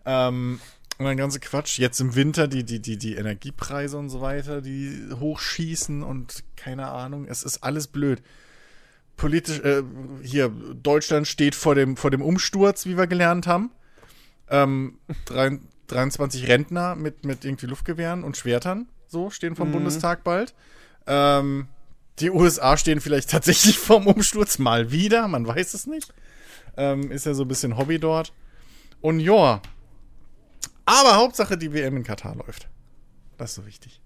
Ähm, 0.04 0.60
und 0.98 1.04
dann 1.04 1.16
ganze 1.16 1.40
Quatsch. 1.40 1.78
Jetzt 1.78 2.00
im 2.00 2.14
Winter 2.14 2.48
die, 2.48 2.64
die, 2.64 2.80
die, 2.80 2.96
die 2.96 3.14
Energiepreise 3.14 3.98
und 3.98 4.08
so 4.08 4.20
weiter, 4.20 4.62
die 4.62 5.08
hochschießen 5.12 6.02
und 6.02 6.42
keine 6.56 6.88
Ahnung. 6.88 7.26
Es 7.28 7.42
ist 7.42 7.62
alles 7.62 7.86
blöd. 7.86 8.22
politisch, 9.16 9.60
äh, 9.60 9.82
hier, 10.22 10.48
Deutschland 10.48 11.26
steht 11.26 11.54
vor 11.54 11.74
dem, 11.74 11.96
vor 11.96 12.10
dem 12.10 12.22
Umsturz, 12.22 12.86
wie 12.86 12.96
wir 12.96 13.06
gelernt 13.06 13.46
haben. 13.46 13.70
Ähm, 14.48 14.98
drei, 15.24 15.58
23 15.88 16.48
Rentner 16.48 16.94
mit, 16.94 17.24
mit 17.24 17.44
irgendwie 17.44 17.66
Luftgewehren 17.66 18.24
und 18.24 18.36
Schwertern, 18.36 18.88
so, 19.08 19.30
stehen 19.30 19.56
vom 19.56 19.72
Bundestag 19.72 20.24
bald. 20.24 20.54
Ähm, 21.06 21.68
die 22.18 22.30
USA 22.30 22.76
stehen 22.76 23.00
vielleicht 23.00 23.30
tatsächlich 23.32 23.78
vorm 23.78 24.06
Umsturz 24.06 24.58
mal 24.58 24.90
wieder, 24.90 25.28
man 25.28 25.46
weiß 25.46 25.74
es 25.74 25.86
nicht. 25.86 26.12
Ähm, 26.76 27.10
ist 27.10 27.26
ja 27.26 27.34
so 27.34 27.44
ein 27.44 27.48
bisschen 27.48 27.76
Hobby 27.76 27.98
dort. 27.98 28.32
Und 29.00 29.20
ja. 29.20 29.60
Aber 30.86 31.16
Hauptsache 31.16 31.58
die 31.58 31.72
WM 31.72 31.96
in 31.98 32.04
Katar 32.04 32.34
läuft. 32.36 32.68
Das 33.36 33.50
ist 33.50 33.56
so 33.56 33.66
wichtig. 33.66 34.00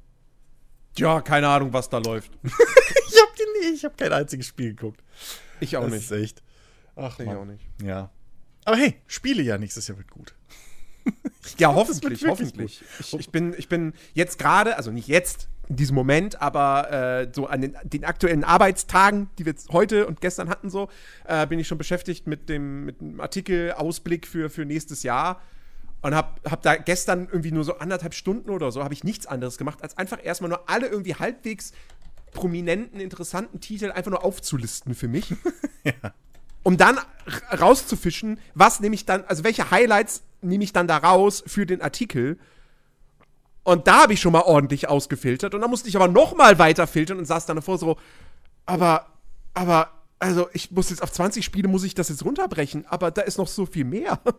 Ja, 0.96 1.20
keine 1.20 1.48
Ahnung, 1.48 1.72
was 1.72 1.88
da 1.88 1.98
läuft. 1.98 2.32
Ich 3.12 3.20
hab, 3.20 3.34
die 3.36 3.42
nie, 3.68 3.74
ich 3.74 3.84
hab 3.84 3.96
kein 3.98 4.12
einziges 4.12 4.46
Spiel 4.46 4.70
geguckt. 4.74 5.02
Ich 5.60 5.76
auch 5.76 5.82
das 5.82 5.92
nicht. 5.92 6.04
ist 6.04 6.10
echt. 6.12 6.42
Ach, 6.96 7.18
Ich 7.18 7.26
Mann. 7.26 7.36
auch 7.36 7.44
nicht. 7.44 7.64
Ja. 7.82 8.10
Aber 8.64 8.76
hey, 8.76 8.94
Spiele 9.08 9.42
ja 9.42 9.58
nächstes 9.58 9.88
Jahr 9.88 9.98
wird 9.98 10.10
gut. 10.10 10.34
Ja, 11.58 11.74
hoffentlich, 11.74 12.24
hoffentlich. 12.26 12.82
Ich, 13.00 13.14
ich, 13.14 13.30
bin, 13.30 13.54
ich 13.56 13.68
bin 13.68 13.94
jetzt 14.14 14.38
gerade, 14.38 14.76
also 14.76 14.90
nicht 14.90 15.08
jetzt, 15.08 15.48
in 15.68 15.76
diesem 15.76 15.94
Moment, 15.94 16.40
aber 16.42 16.90
äh, 17.22 17.32
so 17.34 17.46
an 17.46 17.62
den, 17.62 17.76
den 17.84 18.04
aktuellen 18.04 18.44
Arbeitstagen, 18.44 19.30
die 19.38 19.46
wir 19.46 19.54
heute 19.72 20.06
und 20.06 20.20
gestern 20.20 20.48
hatten, 20.50 20.68
so, 20.70 20.88
äh, 21.24 21.46
bin 21.46 21.58
ich 21.58 21.66
schon 21.66 21.78
beschäftigt 21.78 22.26
mit 22.26 22.48
dem, 22.48 22.84
mit 22.84 23.00
dem 23.00 23.20
Artikel 23.20 23.72
Ausblick 23.72 24.26
für, 24.26 24.50
für 24.50 24.64
nächstes 24.66 25.02
Jahr. 25.02 25.40
Und 26.02 26.14
hab, 26.14 26.40
hab 26.50 26.62
da 26.62 26.76
gestern 26.76 27.28
irgendwie 27.30 27.52
nur 27.52 27.64
so 27.64 27.78
anderthalb 27.78 28.14
Stunden 28.14 28.50
oder 28.50 28.72
so, 28.72 28.82
habe 28.82 28.94
ich 28.94 29.04
nichts 29.04 29.26
anderes 29.26 29.58
gemacht, 29.58 29.82
als 29.82 29.98
einfach 29.98 30.18
erstmal 30.22 30.48
nur 30.48 30.68
alle 30.68 30.86
irgendwie 30.86 31.14
halbwegs 31.14 31.72
prominenten, 32.32 33.00
interessanten 33.00 33.60
Titel 33.60 33.90
einfach 33.90 34.10
nur 34.10 34.24
aufzulisten 34.24 34.94
für 34.94 35.08
mich. 35.08 35.34
Um 36.62 36.76
dann 36.76 36.98
rauszufischen, 37.58 38.38
was 38.54 38.80
nehme 38.80 38.94
ich 38.94 39.06
dann, 39.06 39.24
also 39.24 39.44
welche 39.44 39.70
Highlights 39.70 40.22
nehme 40.42 40.62
ich 40.62 40.74
dann 40.74 40.86
da 40.86 40.98
raus 40.98 41.42
für 41.46 41.64
den 41.64 41.80
Artikel. 41.80 42.38
Und 43.62 43.86
da 43.86 44.02
habe 44.02 44.12
ich 44.12 44.20
schon 44.20 44.32
mal 44.32 44.42
ordentlich 44.42 44.86
ausgefiltert. 44.86 45.54
Und 45.54 45.62
dann 45.62 45.70
musste 45.70 45.88
ich 45.88 45.96
aber 45.96 46.08
noch 46.08 46.36
mal 46.36 46.58
weiter 46.58 46.86
filtern 46.86 47.16
und 47.16 47.24
saß 47.24 47.46
dann 47.46 47.56
davor 47.56 47.78
so, 47.78 47.96
aber, 48.66 49.06
aber, 49.54 49.90
also 50.18 50.48
ich 50.52 50.70
muss 50.70 50.90
jetzt 50.90 51.02
auf 51.02 51.10
20 51.10 51.42
Spiele, 51.42 51.66
muss 51.66 51.82
ich 51.82 51.94
das 51.94 52.10
jetzt 52.10 52.26
runterbrechen, 52.26 52.84
aber 52.86 53.10
da 53.10 53.22
ist 53.22 53.38
noch 53.38 53.48
so 53.48 53.64
viel 53.64 53.84
mehr. 53.84 54.20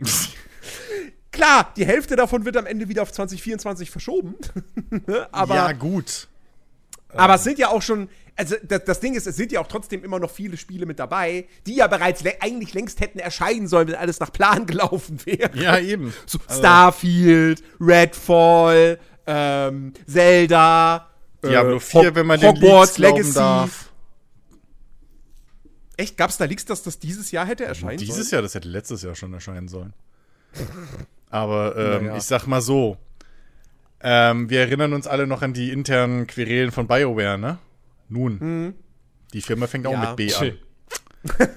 Klar, 1.30 1.72
die 1.76 1.86
Hälfte 1.86 2.16
davon 2.16 2.44
wird 2.44 2.56
am 2.56 2.66
Ende 2.66 2.88
wieder 2.88 3.02
auf 3.02 3.12
2024 3.12 3.90
verschoben. 3.90 4.34
aber, 5.30 5.54
ja, 5.54 5.72
gut. 5.72 6.26
aber 7.14 7.34
es 7.36 7.44
sind 7.44 7.58
ja 7.58 7.68
auch 7.68 7.82
schon, 7.82 8.08
also 8.34 8.56
das, 8.64 8.84
das 8.84 9.00
Ding 9.00 9.14
ist, 9.14 9.26
es 9.26 9.36
sind 9.36 9.52
ja 9.52 9.60
auch 9.60 9.68
trotzdem 9.68 10.02
immer 10.02 10.18
noch 10.18 10.30
viele 10.30 10.56
Spiele 10.56 10.84
mit 10.86 10.98
dabei, 10.98 11.46
die 11.66 11.76
ja 11.76 11.86
bereits 11.86 12.24
eigentlich 12.40 12.74
längst 12.74 13.00
hätten 13.00 13.18
erscheinen 13.20 13.68
sollen, 13.68 13.88
wenn 13.88 13.94
alles 13.94 14.18
nach 14.20 14.32
Plan 14.32 14.66
gelaufen 14.66 15.20
wäre. 15.26 15.50
Ja, 15.56 15.78
eben. 15.78 16.12
So 16.26 16.38
Also, 16.46 16.58
Starfield, 16.60 17.62
Redfall, 17.80 18.98
ähm, 19.26 19.92
Zelda, 20.08 21.08
Diablo 21.44 21.76
äh, 21.76 21.80
4, 21.80 22.00
Hog- 22.00 22.14
wenn 22.14 22.26
man 22.26 22.40
den 22.40 22.48
Hogwarts 22.48 22.98
Leaks 22.98 23.10
glauben 23.10 23.16
Legacy. 23.18 23.34
darf. 23.34 23.87
Echt, 25.98 26.16
gab 26.16 26.30
es 26.30 26.38
da 26.38 26.46
Leaks, 26.46 26.64
dass 26.64 26.82
das 26.82 26.98
dieses 26.98 27.30
Jahr 27.30 27.44
hätte 27.44 27.64
erscheinen 27.66 27.98
Dieses 27.98 28.16
sollen? 28.16 28.28
Jahr, 28.30 28.42
das 28.42 28.54
hätte 28.54 28.68
letztes 28.68 29.02
Jahr 29.02 29.14
schon 29.14 29.34
erscheinen 29.34 29.68
sollen. 29.68 29.92
Aber 31.28 31.76
ähm, 32.00 32.06
Naja. 32.06 32.16
ich 32.16 32.22
sag 32.24 32.46
mal 32.46 32.62
so. 32.62 32.96
Ähm, 34.00 34.48
wir 34.48 34.60
erinnern 34.60 34.92
uns 34.94 35.06
alle 35.06 35.26
noch 35.26 35.42
an 35.42 35.52
die 35.52 35.70
internen 35.72 36.26
Querelen 36.26 36.70
von 36.70 36.86
BioWare, 36.86 37.36
ne? 37.36 37.58
Nun. 38.08 38.74
Die 39.34 39.42
Firma 39.42 39.66
fängt 39.66 39.86
auch 39.86 39.92
Ja. 39.92 40.06
mit 40.10 40.16
B 40.16 40.32
an. 40.32 40.38
Chill. 40.38 40.58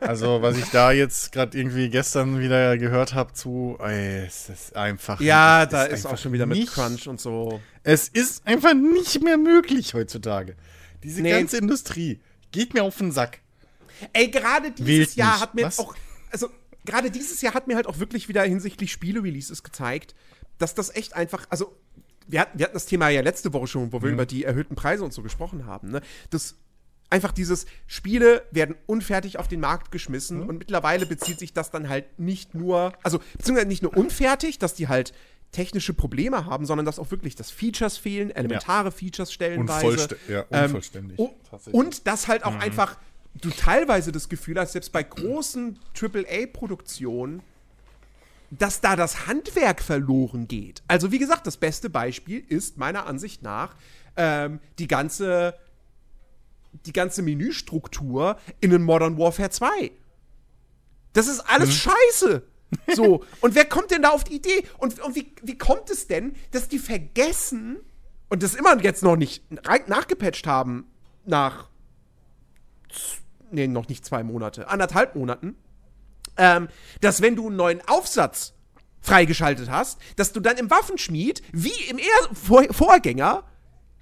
Also, 0.00 0.40
was 0.40 0.56
ich 0.56 0.64
da 0.70 0.92
jetzt 0.92 1.32
gerade 1.32 1.56
irgendwie 1.58 1.90
gestern 1.90 2.40
wieder 2.40 2.78
gehört 2.78 3.12
habe 3.14 3.34
zu, 3.34 3.76
ey, 3.80 4.24
es 4.26 4.48
ist 4.48 4.74
einfach. 4.76 5.20
Ja, 5.20 5.66
da 5.66 5.84
ist 5.84 6.06
auch 6.06 6.16
schon 6.16 6.32
wieder 6.32 6.46
mit 6.46 6.56
nicht, 6.58 6.72
Crunch 6.72 7.06
und 7.06 7.20
so. 7.20 7.60
Es 7.82 8.08
ist 8.08 8.46
einfach 8.46 8.72
nicht 8.72 9.22
mehr 9.22 9.36
möglich 9.36 9.92
heutzutage. 9.92 10.56
Diese 11.02 11.20
Nee. 11.20 11.30
ganze 11.32 11.58
Industrie 11.58 12.20
geht 12.50 12.72
mir 12.72 12.82
auf 12.84 12.96
den 12.96 13.12
Sack. 13.12 13.40
Ey, 14.12 14.28
gerade 14.30 14.70
dieses 14.72 14.86
Wählt 14.86 15.14
Jahr 15.16 15.40
hat 15.40 15.54
mir 15.54 15.64
Was? 15.66 15.78
auch, 15.78 15.94
also 16.30 16.48
gerade 16.84 17.10
dieses 17.10 17.40
Jahr 17.42 17.54
hat 17.54 17.66
mir 17.68 17.76
halt 17.76 17.86
auch 17.86 17.98
wirklich 17.98 18.28
wieder 18.28 18.42
hinsichtlich 18.42 18.92
Spiele-Releases 18.92 19.62
gezeigt, 19.62 20.14
dass 20.58 20.74
das 20.74 20.94
echt 20.94 21.14
einfach, 21.14 21.46
also 21.50 21.76
wir 22.26 22.40
hatten, 22.40 22.58
wir 22.58 22.64
hatten 22.66 22.74
das 22.74 22.86
Thema 22.86 23.08
ja 23.08 23.20
letzte 23.22 23.52
Woche 23.52 23.66
schon, 23.66 23.84
Mhm. 23.86 23.92
wo 23.92 24.02
wir 24.02 24.10
über 24.10 24.26
die 24.26 24.44
erhöhten 24.44 24.74
Preise 24.74 25.04
und 25.04 25.12
so 25.12 25.22
gesprochen 25.22 25.66
haben, 25.66 25.90
ne? 25.90 26.00
Das 26.30 26.56
einfach 27.10 27.32
dieses 27.32 27.64
Spiele 27.86 28.42
werden 28.50 28.74
unfertig 28.86 29.38
auf 29.38 29.48
den 29.48 29.60
Markt 29.60 29.90
geschmissen 29.90 30.40
Mhm. 30.42 30.48
und 30.48 30.58
mittlerweile 30.58 31.06
bezieht 31.06 31.38
sich 31.38 31.54
das 31.54 31.70
dann 31.70 31.88
halt 31.88 32.18
nicht 32.18 32.54
nur, 32.54 32.92
also 33.02 33.20
beziehungsweise 33.36 33.66
nicht 33.68 33.82
nur 33.82 33.96
unfertig, 33.96 34.58
dass 34.58 34.74
die 34.74 34.88
halt 34.88 35.14
technische 35.50 35.94
Probleme 35.94 36.44
haben, 36.44 36.66
sondern 36.66 36.84
dass 36.84 36.98
auch 36.98 37.10
wirklich 37.10 37.34
das 37.34 37.50
Features 37.50 37.96
fehlen, 37.96 38.30
elementare 38.30 38.92
Features 38.92 39.32
stellenweise. 39.32 39.86
Unvollstä- 39.86 40.16
ja, 40.28 40.44
Ähm, 40.50 40.64
unvollständig, 40.66 41.18
o- 41.18 41.34
tatsächlich. 41.48 41.74
und 41.82 42.06
dass 42.06 42.28
halt 42.28 42.44
auch 42.44 42.54
einfach 42.56 42.98
du 43.40 43.50
teilweise 43.50 44.12
das 44.12 44.28
Gefühl 44.28 44.58
hast, 44.58 44.72
selbst 44.72 44.92
bei 44.92 45.02
großen 45.02 45.78
AAA-Produktionen, 46.00 47.42
dass 48.50 48.80
da 48.80 48.96
das 48.96 49.26
Handwerk 49.26 49.82
verloren 49.82 50.48
geht. 50.48 50.82
Also 50.88 51.12
wie 51.12 51.18
gesagt, 51.18 51.46
das 51.46 51.56
beste 51.56 51.90
Beispiel 51.90 52.42
ist 52.48 52.78
meiner 52.78 53.06
Ansicht 53.06 53.42
nach 53.42 53.76
ähm, 54.16 54.60
die 54.78 54.88
ganze 54.88 55.54
die 56.86 56.92
ganze 56.92 57.22
Menüstruktur 57.22 58.38
in 58.60 58.72
einem 58.72 58.84
Modern 58.84 59.18
Warfare 59.18 59.50
2. 59.50 59.90
Das 61.12 61.26
ist 61.26 61.40
alles 61.40 61.74
scheiße. 61.74 62.42
So, 62.94 63.24
und 63.40 63.54
wer 63.54 63.64
kommt 63.64 63.90
denn 63.92 64.02
da 64.02 64.10
auf 64.10 64.24
die 64.24 64.36
Idee? 64.36 64.62
Und, 64.76 65.00
und 65.00 65.16
wie, 65.16 65.32
wie 65.42 65.56
kommt 65.56 65.88
es 65.88 66.06
denn, 66.06 66.34
dass 66.50 66.68
die 66.68 66.78
vergessen 66.78 67.78
und 68.28 68.42
das 68.42 68.54
immer 68.54 68.78
jetzt 68.82 69.02
noch 69.02 69.16
nicht 69.16 69.42
nachgepatcht 69.88 70.46
haben 70.46 70.86
nach 71.24 71.70
nee, 73.50 73.66
noch 73.66 73.88
nicht 73.88 74.04
zwei 74.04 74.22
Monate, 74.22 74.68
anderthalb 74.68 75.14
Monaten, 75.14 75.56
ähm, 76.36 76.68
dass 77.00 77.20
wenn 77.20 77.36
du 77.36 77.48
einen 77.48 77.56
neuen 77.56 77.80
Aufsatz 77.86 78.54
freigeschaltet 79.00 79.70
hast, 79.70 79.98
dass 80.16 80.32
du 80.32 80.40
dann 80.40 80.56
im 80.56 80.70
Waffenschmied, 80.70 81.42
wie 81.52 81.72
im 81.90 81.98
eher 81.98 82.34
Vor 82.34 82.64
Vorgänger, 82.72 83.44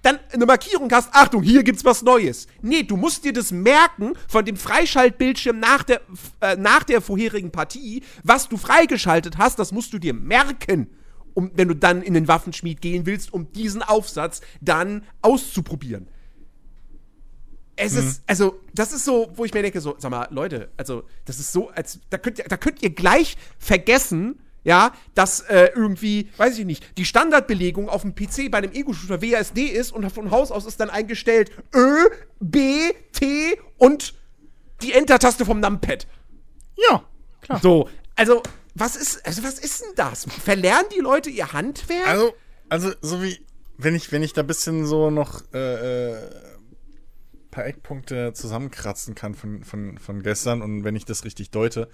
dann 0.01 0.19
eine 0.31 0.45
Markierung 0.45 0.89
hast, 0.91 1.09
Achtung, 1.13 1.43
hier 1.43 1.63
gibt's 1.63 1.83
was 1.83 2.01
Neues. 2.01 2.47
Nee, 2.61 2.83
du 2.83 2.95
musst 2.95 3.25
dir 3.25 3.33
das 3.33 3.51
merken 3.51 4.13
von 4.27 4.45
dem 4.45 4.55
Freischaltbildschirm 4.55 5.59
nach 5.59 5.83
der, 5.83 6.01
äh, 6.41 6.55
nach 6.55 6.83
der 6.83 7.01
vorherigen 7.01 7.51
Partie, 7.51 8.03
was 8.23 8.47
du 8.47 8.57
freigeschaltet 8.57 9.37
hast, 9.37 9.59
das 9.59 9.71
musst 9.71 9.93
du 9.93 9.99
dir 9.99 10.13
merken, 10.13 10.87
um, 11.33 11.51
wenn 11.55 11.67
du 11.67 11.75
dann 11.75 12.01
in 12.03 12.13
den 12.13 12.27
Waffenschmied 12.27 12.81
gehen 12.81 13.05
willst, 13.05 13.33
um 13.33 13.51
diesen 13.51 13.83
Aufsatz 13.83 14.41
dann 14.61 15.03
auszuprobieren. 15.21 16.07
Es 17.79 17.93
ist, 17.93 18.23
also, 18.25 18.59
das 18.73 18.91
ist 18.91 19.05
so, 19.05 19.29
wo 19.35 19.45
ich 19.45 19.53
mir 19.53 19.61
denke, 19.61 19.79
so, 19.81 19.95
sag 19.99 20.09
mal, 20.09 20.27
Leute, 20.31 20.69
also, 20.77 21.03
das 21.25 21.39
ist 21.39 21.53
so, 21.53 21.69
als, 21.69 21.99
da 22.09 22.17
könnt 22.17 22.39
ihr, 22.39 22.45
da 22.45 22.57
könnt 22.57 22.81
ihr 22.81 22.89
gleich 22.89 23.37
vergessen, 23.59 24.39
ja, 24.63 24.91
dass 25.13 25.41
äh, 25.41 25.69
irgendwie, 25.75 26.29
weiß 26.37 26.57
ich 26.57 26.65
nicht, 26.65 26.97
die 26.97 27.05
Standardbelegung 27.05 27.87
auf 27.87 28.01
dem 28.01 28.15
PC 28.15 28.51
bei 28.51 28.57
einem 28.57 28.73
Ego-Shooter 28.73 29.21
WASD 29.21 29.59
ist 29.67 29.91
und 29.91 30.09
von 30.11 30.31
Haus 30.31 30.51
aus 30.51 30.65
ist 30.65 30.79
dann 30.79 30.89
eingestellt 30.89 31.51
Ö, 31.73 32.09
B, 32.39 32.91
T 33.13 33.57
und 33.77 34.15
die 34.81 34.93
Enter-Taste 34.93 35.45
vom 35.45 35.59
Numpad. 35.59 36.07
Ja, 36.89 37.03
klar. 37.41 37.59
So, 37.61 37.89
also, 38.15 38.41
was 38.73 38.95
ist, 38.95 39.25
also, 39.25 39.43
was 39.43 39.59
ist 39.59 39.83
denn 39.83 39.91
das? 39.95 40.25
Verlernen 40.25 40.89
die 40.95 40.99
Leute 40.99 41.29
ihr 41.29 41.53
Handwerk? 41.53 42.07
Also, 42.07 42.33
also 42.69 42.91
so 43.01 43.23
wie, 43.23 43.39
wenn 43.77 43.95
ich, 43.95 44.11
wenn 44.11 44.23
ich 44.23 44.33
da 44.33 44.41
ein 44.41 44.47
bisschen 44.47 44.85
so 44.85 45.11
noch 45.11 45.43
äh, 45.53 46.11
äh, 46.11 46.29
paar 47.57 47.65
Eckpunkte 47.65 48.33
zusammenkratzen 48.33 49.15
kann 49.15 49.33
von, 49.33 49.63
von, 49.63 49.97
von 49.97 50.21
gestern 50.21 50.61
und 50.61 50.83
wenn 50.83 50.95
ich 50.95 51.05
das 51.05 51.25
richtig 51.25 51.49
deute, 51.49 51.89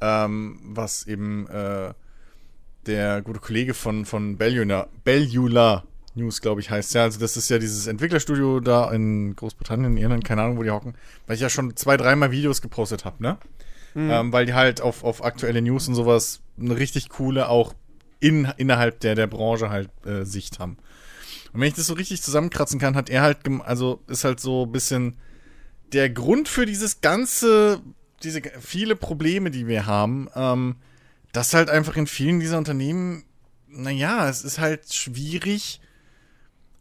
ähm, 0.00 0.60
was 0.62 1.04
eben 1.04 1.48
äh, 1.48 1.92
der 2.86 3.20
gute 3.20 3.40
Kollege 3.40 3.74
von, 3.74 4.04
von 4.04 4.36
Bellular, 4.36 4.88
Bellular 5.02 5.84
News, 6.14 6.40
glaube 6.40 6.60
ich, 6.60 6.70
heißt 6.70 6.94
ja. 6.94 7.02
Also 7.02 7.18
das 7.18 7.36
ist 7.36 7.50
ja 7.50 7.58
dieses 7.58 7.88
Entwicklerstudio 7.88 8.60
da 8.60 8.92
in 8.92 9.34
Großbritannien, 9.34 9.96
Irland, 9.96 10.24
keine 10.24 10.42
Ahnung, 10.42 10.58
wo 10.58 10.62
die 10.62 10.70
hocken, 10.70 10.94
weil 11.26 11.34
ich 11.34 11.42
ja 11.42 11.50
schon 11.50 11.76
zwei, 11.76 11.96
dreimal 11.96 12.30
Videos 12.30 12.62
gepostet 12.62 13.04
habe, 13.04 13.20
ne? 13.20 13.38
Ähm, 13.96 14.32
weil 14.32 14.46
die 14.46 14.54
halt 14.54 14.80
auf, 14.80 15.02
auf 15.02 15.24
aktuelle 15.24 15.60
News 15.60 15.88
und 15.88 15.96
sowas 15.96 16.40
eine 16.56 16.76
richtig 16.76 17.08
coole, 17.08 17.48
auch 17.48 17.74
in, 18.20 18.46
innerhalb 18.56 19.00
der, 19.00 19.16
der 19.16 19.26
Branche 19.26 19.70
halt 19.70 19.90
äh, 20.06 20.24
Sicht 20.24 20.60
haben. 20.60 20.76
Und 21.52 21.60
wenn 21.60 21.68
ich 21.68 21.74
das 21.74 21.86
so 21.86 21.94
richtig 21.94 22.22
zusammenkratzen 22.22 22.78
kann, 22.78 22.94
hat 22.94 23.10
er 23.10 23.22
halt, 23.22 23.38
also 23.64 24.02
ist 24.06 24.24
halt 24.24 24.40
so 24.40 24.64
ein 24.64 24.72
bisschen 24.72 25.16
der 25.92 26.10
Grund 26.10 26.48
für 26.48 26.66
dieses 26.66 27.00
ganze, 27.00 27.80
diese 28.22 28.42
viele 28.60 28.96
Probleme, 28.96 29.50
die 29.50 29.66
wir 29.66 29.86
haben, 29.86 30.28
ähm, 30.34 30.76
dass 31.32 31.54
halt 31.54 31.70
einfach 31.70 31.96
in 31.96 32.06
vielen 32.06 32.40
dieser 32.40 32.58
Unternehmen, 32.58 33.24
naja, 33.68 34.28
es 34.28 34.42
ist 34.42 34.58
halt 34.58 34.92
schwierig, 34.92 35.80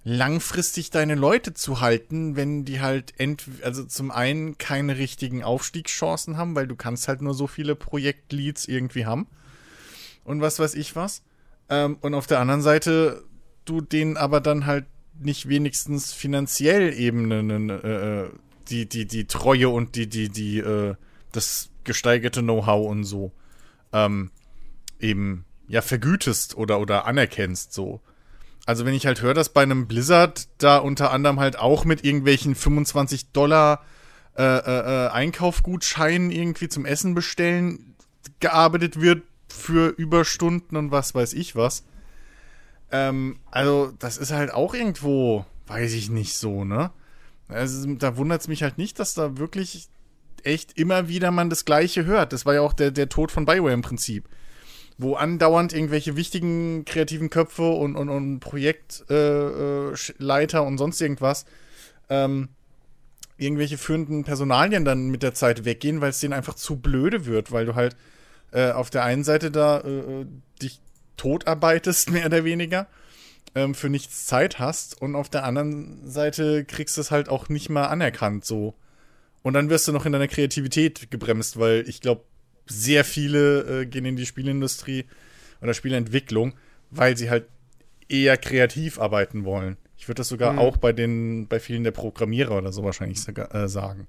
langfristig 0.04 0.90
deine 0.92 1.16
Leute 1.16 1.54
zu 1.54 1.82
halten, 1.82 2.36
wenn 2.36 2.66
die 2.66 2.80
halt 2.82 3.14
ent 3.20 3.44
also 3.64 3.84
zum 3.84 4.12
einen 4.12 4.58
keine 4.58 4.98
richtigen 4.98 5.44
Aufstiegschancen 5.44 6.38
haben, 6.38 6.56
weil 6.56 6.68
du 6.68 6.76
kannst 6.76 7.08
halt 7.08 7.22
nur 7.22 7.34
so 7.34 7.48
viele 7.48 7.76
Projektleads 7.76 8.66
irgendwie 8.68 9.06
haben 9.06 9.28
und 10.24 10.42
was 10.42 10.60
weiß 10.60 10.76
ich 10.76 10.96
was. 10.96 11.22
Ähm, 11.70 11.98
und 12.02 12.14
auf 12.14 12.28
der 12.28 12.40
anderen 12.40 12.62
Seite 12.62 13.24
du 13.66 13.82
denen 13.82 14.18
aber 14.18 14.42
dann 14.42 14.66
halt 14.66 14.86
nicht 15.20 15.50
wenigstens 15.50 16.14
finanziell 16.14 16.94
eben 16.94 17.28
ne, 17.28 17.44
ne, 17.44 17.74
äh, 17.74 18.38
die, 18.70 18.88
die, 18.88 19.06
die 19.06 19.26
Treue 19.26 19.70
und 19.70 19.96
die, 19.96 20.08
die, 20.08 20.30
die, 20.30 20.60
äh, 20.60 20.96
das 21.32 21.70
gesteigerte 21.84 22.42
Know-how 22.42 22.90
und 22.90 23.04
so 23.04 23.32
ähm, 23.94 24.32
eben 25.00 25.46
ja 25.68 25.82
vergütest 25.82 26.58
oder, 26.58 26.80
oder 26.80 27.06
anerkennst 27.06 27.74
so. 27.74 28.02
Also 28.66 28.86
wenn 28.86 28.94
ich 28.94 29.06
halt 29.06 29.22
höre, 29.22 29.34
dass 29.34 29.50
bei 29.50 29.64
einem 29.64 29.88
Blizzard 29.88 30.48
da 30.60 30.78
unter 30.78 31.12
anderem 31.12 31.40
halt 31.40 31.58
auch 31.58 31.86
mit 31.86 32.04
irgendwelchen 32.04 32.56
25 32.56 33.32
Dollar 33.32 33.84
äh, 34.38 34.44
äh, 34.44 35.06
äh, 35.06 35.10
Einkaufgutscheinen 35.10 36.32
irgendwie 36.32 36.70
zum 36.70 36.86
Essen 36.86 37.16
bestellen 37.16 37.96
gearbeitet 38.40 39.02
wird 39.02 39.24
für 39.50 39.90
Überstunden 39.90 40.78
und 40.78 40.92
was 40.92 41.16
weiß 41.16 41.34
ich 41.34 41.56
was. 41.56 41.84
Ähm, 42.92 43.40
also 43.52 43.92
das 44.00 44.18
ist 44.18 44.32
halt 44.32 44.54
auch 44.54 44.74
irgendwo, 44.74 45.46
weiß 45.68 45.94
ich 45.94 46.10
nicht 46.10 46.36
so, 46.36 46.64
ne? 46.64 46.92
Also 47.48 47.94
da 47.96 48.18
wundert 48.18 48.42
es 48.42 48.48
mich 48.48 48.64
halt 48.64 48.78
nicht, 48.78 49.00
dass 49.00 49.14
da 49.14 49.38
wirklich 49.38 49.88
echt 50.44 50.78
immer 50.78 51.08
wieder 51.08 51.32
man 51.32 51.50
das 51.50 51.66
Gleiche 51.66 52.06
hört. 52.06 52.32
Das 52.32 52.46
war 52.46 52.54
ja 52.54 52.62
auch 52.62 52.74
der, 52.74 52.92
der 52.92 53.10
Tod 53.10 53.32
von 53.32 53.46
Bioware 53.46 53.74
im 53.74 53.82
Prinzip 53.82 54.30
wo 55.00 55.16
andauernd 55.16 55.74
irgendwelche 55.74 56.18
wichtigen 56.18 56.84
kreativen 56.84 57.30
Köpfe 57.30 57.70
und, 57.70 57.96
und, 57.96 58.10
und 58.10 58.42
Projektleiter 58.42 60.60
äh, 60.60 60.62
äh 60.62 60.68
und 60.68 60.78
sonst 60.78 61.00
irgendwas 61.00 61.46
ähm, 62.10 62.50
irgendwelche 63.38 63.78
führenden 63.78 64.26
Personalien 64.26 64.84
dann 64.84 65.08
mit 65.08 65.24
der 65.24 65.34
Zeit 65.34 65.64
weggehen, 65.64 66.02
weil 66.02 66.10
es 66.10 66.20
denen 66.20 66.34
einfach 66.34 66.56
zu 66.56 66.76
blöde 66.76 67.26
wird, 67.26 67.54
weil 67.54 67.66
du 67.66 67.76
halt 67.76 67.96
äh, 68.52 68.72
auf 68.72 68.90
der 68.90 69.06
einen 69.06 69.24
Seite 69.24 69.52
da 69.52 69.80
äh, 69.80 70.22
äh 70.22 70.26
dich 71.20 71.22
totarbeitest, 71.22 72.10
mehr 72.12 72.26
oder 72.26 72.44
weniger, 72.44 72.88
ähm, 73.56 73.76
für 73.76 73.90
nichts 73.90 74.26
Zeit 74.26 74.60
hast 74.60 75.02
und 75.02 75.16
auf 75.16 75.30
der 75.30 75.44
anderen 75.44 76.10
Seite 76.10 76.66
kriegst 76.66 76.98
du 76.98 77.02
es 77.02 77.12
halt 77.12 77.30
auch 77.30 77.50
nicht 77.50 77.70
mal 77.70 77.86
anerkannt 77.86 78.46
so. 78.46 78.76
Und 79.42 79.54
dann 79.54 79.70
wirst 79.70 79.88
du 79.88 79.94
noch 79.94 80.06
in 80.06 80.12
deiner 80.12 80.28
Kreativität 80.28 81.12
gebremst, 81.12 81.60
weil 81.60 81.88
ich 81.88 82.02
glaube, 82.02 82.24
sehr 82.66 83.04
viele 83.04 83.82
äh, 83.82 83.86
gehen 83.86 84.06
in 84.06 84.16
die 84.16 84.26
Spielindustrie 84.26 85.06
oder 85.62 85.74
Spielentwicklung, 85.74 86.54
weil 86.92 87.18
sie 87.18 87.30
halt 87.30 87.46
eher 88.10 88.38
kreativ 88.38 89.00
arbeiten 89.00 89.46
wollen. 89.46 89.78
Ich 89.98 90.08
würde 90.08 90.20
das 90.20 90.30
sogar 90.30 90.54
mhm. 90.54 90.60
auch 90.60 90.78
bei 90.78 90.94
den, 90.94 91.48
bei 91.48 91.60
vielen 91.60 91.84
der 91.84 91.92
Programmierer 91.92 92.58
oder 92.58 92.72
so 92.72 92.84
wahrscheinlich 92.84 93.20
äh, 93.28 93.68
sagen. 93.68 94.08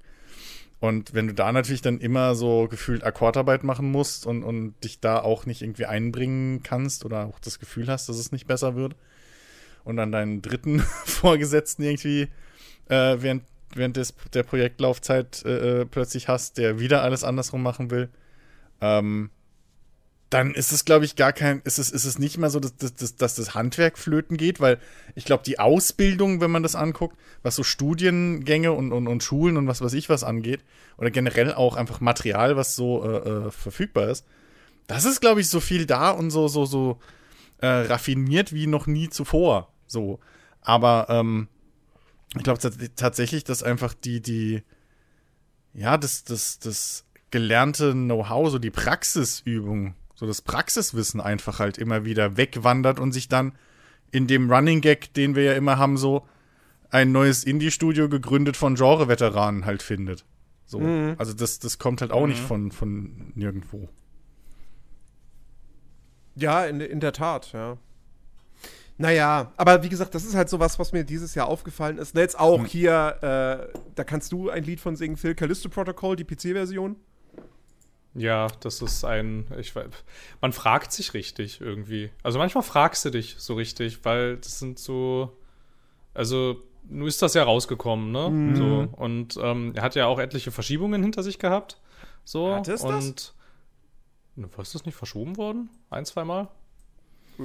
Und 0.81 1.13
wenn 1.13 1.27
du 1.27 1.33
da 1.35 1.51
natürlich 1.51 1.83
dann 1.83 1.99
immer 1.99 2.33
so 2.33 2.67
gefühlt 2.67 3.03
Akkordarbeit 3.03 3.63
machen 3.63 3.91
musst 3.91 4.25
und, 4.25 4.41
und 4.41 4.73
dich 4.83 4.99
da 4.99 5.19
auch 5.19 5.45
nicht 5.45 5.61
irgendwie 5.61 5.85
einbringen 5.85 6.63
kannst 6.63 7.05
oder 7.05 7.27
auch 7.27 7.39
das 7.39 7.59
Gefühl 7.59 7.87
hast, 7.87 8.09
dass 8.09 8.17
es 8.17 8.31
nicht 8.31 8.47
besser 8.47 8.75
wird 8.75 8.95
und 9.83 9.95
dann 9.97 10.11
deinen 10.11 10.41
dritten 10.41 10.79
Vorgesetzten 11.05 11.83
irgendwie 11.83 12.29
äh, 12.89 13.17
während, 13.19 13.43
während 13.75 13.95
des, 13.95 14.15
der 14.33 14.41
Projektlaufzeit 14.41 15.45
äh, 15.45 15.81
äh, 15.81 15.85
plötzlich 15.85 16.27
hast, 16.27 16.57
der 16.57 16.79
wieder 16.79 17.03
alles 17.03 17.23
andersrum 17.23 17.61
machen 17.61 17.91
will, 17.91 18.09
ähm, 18.81 19.29
dann 20.31 20.53
ist 20.53 20.71
es, 20.71 20.85
glaube 20.85 21.03
ich, 21.03 21.17
gar 21.17 21.33
kein, 21.33 21.61
ist 21.65 21.77
es, 21.77 21.91
ist 21.91 22.05
es 22.05 22.17
nicht 22.17 22.37
mehr 22.37 22.49
so, 22.49 22.61
dass, 22.61 22.73
dass, 22.77 23.17
dass 23.17 23.35
das 23.35 23.53
Handwerk 23.53 23.97
flöten 23.97 24.37
geht, 24.37 24.61
weil 24.61 24.79
ich 25.13 25.25
glaube, 25.25 25.43
die 25.43 25.59
Ausbildung, 25.59 26.39
wenn 26.39 26.49
man 26.49 26.63
das 26.63 26.73
anguckt, 26.73 27.17
was 27.43 27.57
so 27.57 27.63
Studiengänge 27.63 28.71
und, 28.71 28.93
und, 28.93 29.09
und 29.09 29.23
Schulen 29.23 29.57
und 29.57 29.67
was 29.67 29.81
weiß 29.81 29.91
ich 29.91 30.07
was 30.07 30.23
angeht, 30.23 30.63
oder 30.97 31.11
generell 31.11 31.53
auch 31.53 31.75
einfach 31.75 31.99
Material, 31.99 32.55
was 32.55 32.77
so 32.77 33.03
äh, 33.03 33.17
äh, 33.17 33.51
verfügbar 33.51 34.07
ist, 34.07 34.25
das 34.87 35.03
ist, 35.03 35.19
glaube 35.19 35.41
ich, 35.41 35.49
so 35.49 35.59
viel 35.59 35.85
da 35.85 36.11
und 36.11 36.31
so, 36.31 36.47
so, 36.47 36.65
so 36.65 36.99
äh, 37.57 37.67
raffiniert 37.67 38.53
wie 38.53 38.67
noch 38.67 38.87
nie 38.87 39.09
zuvor. 39.09 39.73
So. 39.85 40.21
Aber 40.61 41.07
ähm, 41.09 41.49
ich 42.37 42.43
glaube 42.43 42.61
tatsächlich, 42.95 43.43
dass 43.43 43.63
einfach 43.63 43.93
die, 43.93 44.21
die, 44.21 44.63
ja, 45.73 45.97
das, 45.97 46.23
das, 46.23 46.59
das 46.59 47.05
gelernte 47.31 47.91
Know-how, 47.91 48.49
so 48.49 48.59
die 48.59 48.71
Praxisübung, 48.71 49.95
so 50.21 50.27
das 50.27 50.43
Praxiswissen 50.43 51.19
einfach 51.19 51.57
halt 51.57 51.79
immer 51.79 52.05
wieder 52.05 52.37
wegwandert 52.37 52.99
und 52.99 53.11
sich 53.11 53.27
dann 53.27 53.53
in 54.11 54.27
dem 54.27 54.51
Running 54.51 54.79
Gag, 54.79 55.15
den 55.15 55.33
wir 55.33 55.41
ja 55.41 55.53
immer 55.53 55.79
haben, 55.79 55.97
so 55.97 56.27
ein 56.91 57.11
neues 57.11 57.43
Indie-Studio 57.43 58.07
gegründet 58.07 58.55
von 58.55 58.75
Genre-Veteranen 58.75 59.65
halt 59.65 59.81
findet. 59.81 60.23
So. 60.67 60.79
Mhm. 60.79 61.15
Also 61.17 61.33
das, 61.33 61.57
das 61.57 61.79
kommt 61.79 62.01
halt 62.01 62.11
auch 62.11 62.21
mhm. 62.21 62.29
nicht 62.29 62.39
von, 62.43 62.71
von 62.71 63.31
nirgendwo. 63.33 63.89
Ja, 66.35 66.67
in, 66.67 66.81
in 66.81 66.99
der 66.99 67.13
Tat, 67.13 67.51
ja. 67.53 67.79
Naja, 68.99 69.51
aber 69.57 69.81
wie 69.81 69.89
gesagt, 69.89 70.13
das 70.13 70.23
ist 70.23 70.35
halt 70.35 70.49
so 70.49 70.59
was, 70.59 70.77
was 70.77 70.91
mir 70.91 71.03
dieses 71.03 71.33
Jahr 71.33 71.47
aufgefallen 71.47 71.97
ist. 71.97 72.15
Jetzt 72.15 72.39
auch 72.39 72.59
mhm. 72.59 72.65
hier, 72.65 73.71
äh, 73.73 73.79
da 73.95 74.03
kannst 74.03 74.33
du 74.33 74.51
ein 74.51 74.63
Lied 74.65 74.81
von 74.81 74.95
singen, 74.95 75.17
Phil, 75.17 75.33
Callisto 75.33 75.67
Protocol, 75.67 76.15
die 76.15 76.25
PC-Version. 76.25 76.95
Ja, 78.13 78.47
das 78.59 78.81
ist 78.81 79.05
ein. 79.05 79.47
Ich, 79.57 79.73
man 80.41 80.51
fragt 80.51 80.91
sich 80.91 81.13
richtig 81.13 81.61
irgendwie. 81.61 82.11
Also 82.23 82.39
manchmal 82.39 82.63
fragst 82.63 83.05
du 83.05 83.09
dich 83.09 83.35
so 83.37 83.55
richtig, 83.55 84.03
weil 84.03 84.37
das 84.37 84.59
sind 84.59 84.79
so. 84.79 85.37
Also, 86.13 86.61
nun 86.89 87.07
ist 87.07 87.21
das 87.21 87.33
ja 87.35 87.43
rausgekommen, 87.43 88.11
ne? 88.11 88.29
Mhm. 88.29 88.55
So, 88.55 88.87
und 88.97 89.37
ähm, 89.41 89.71
er 89.75 89.83
hat 89.83 89.95
ja 89.95 90.07
auch 90.07 90.19
etliche 90.19 90.51
Verschiebungen 90.51 91.01
hinter 91.01 91.23
sich 91.23 91.39
gehabt. 91.39 91.79
So. 92.25 92.53
Hat 92.53 92.67
es 92.67 92.81
und. 92.81 92.91
Das? 92.91 93.33
Ne, 94.35 94.49
was 94.55 94.69
ist 94.69 94.75
das 94.75 94.85
nicht 94.85 94.95
verschoben 94.95 95.37
worden? 95.37 95.69
Ein, 95.89 96.05
zweimal? 96.05 96.49
Äh. 97.39 97.43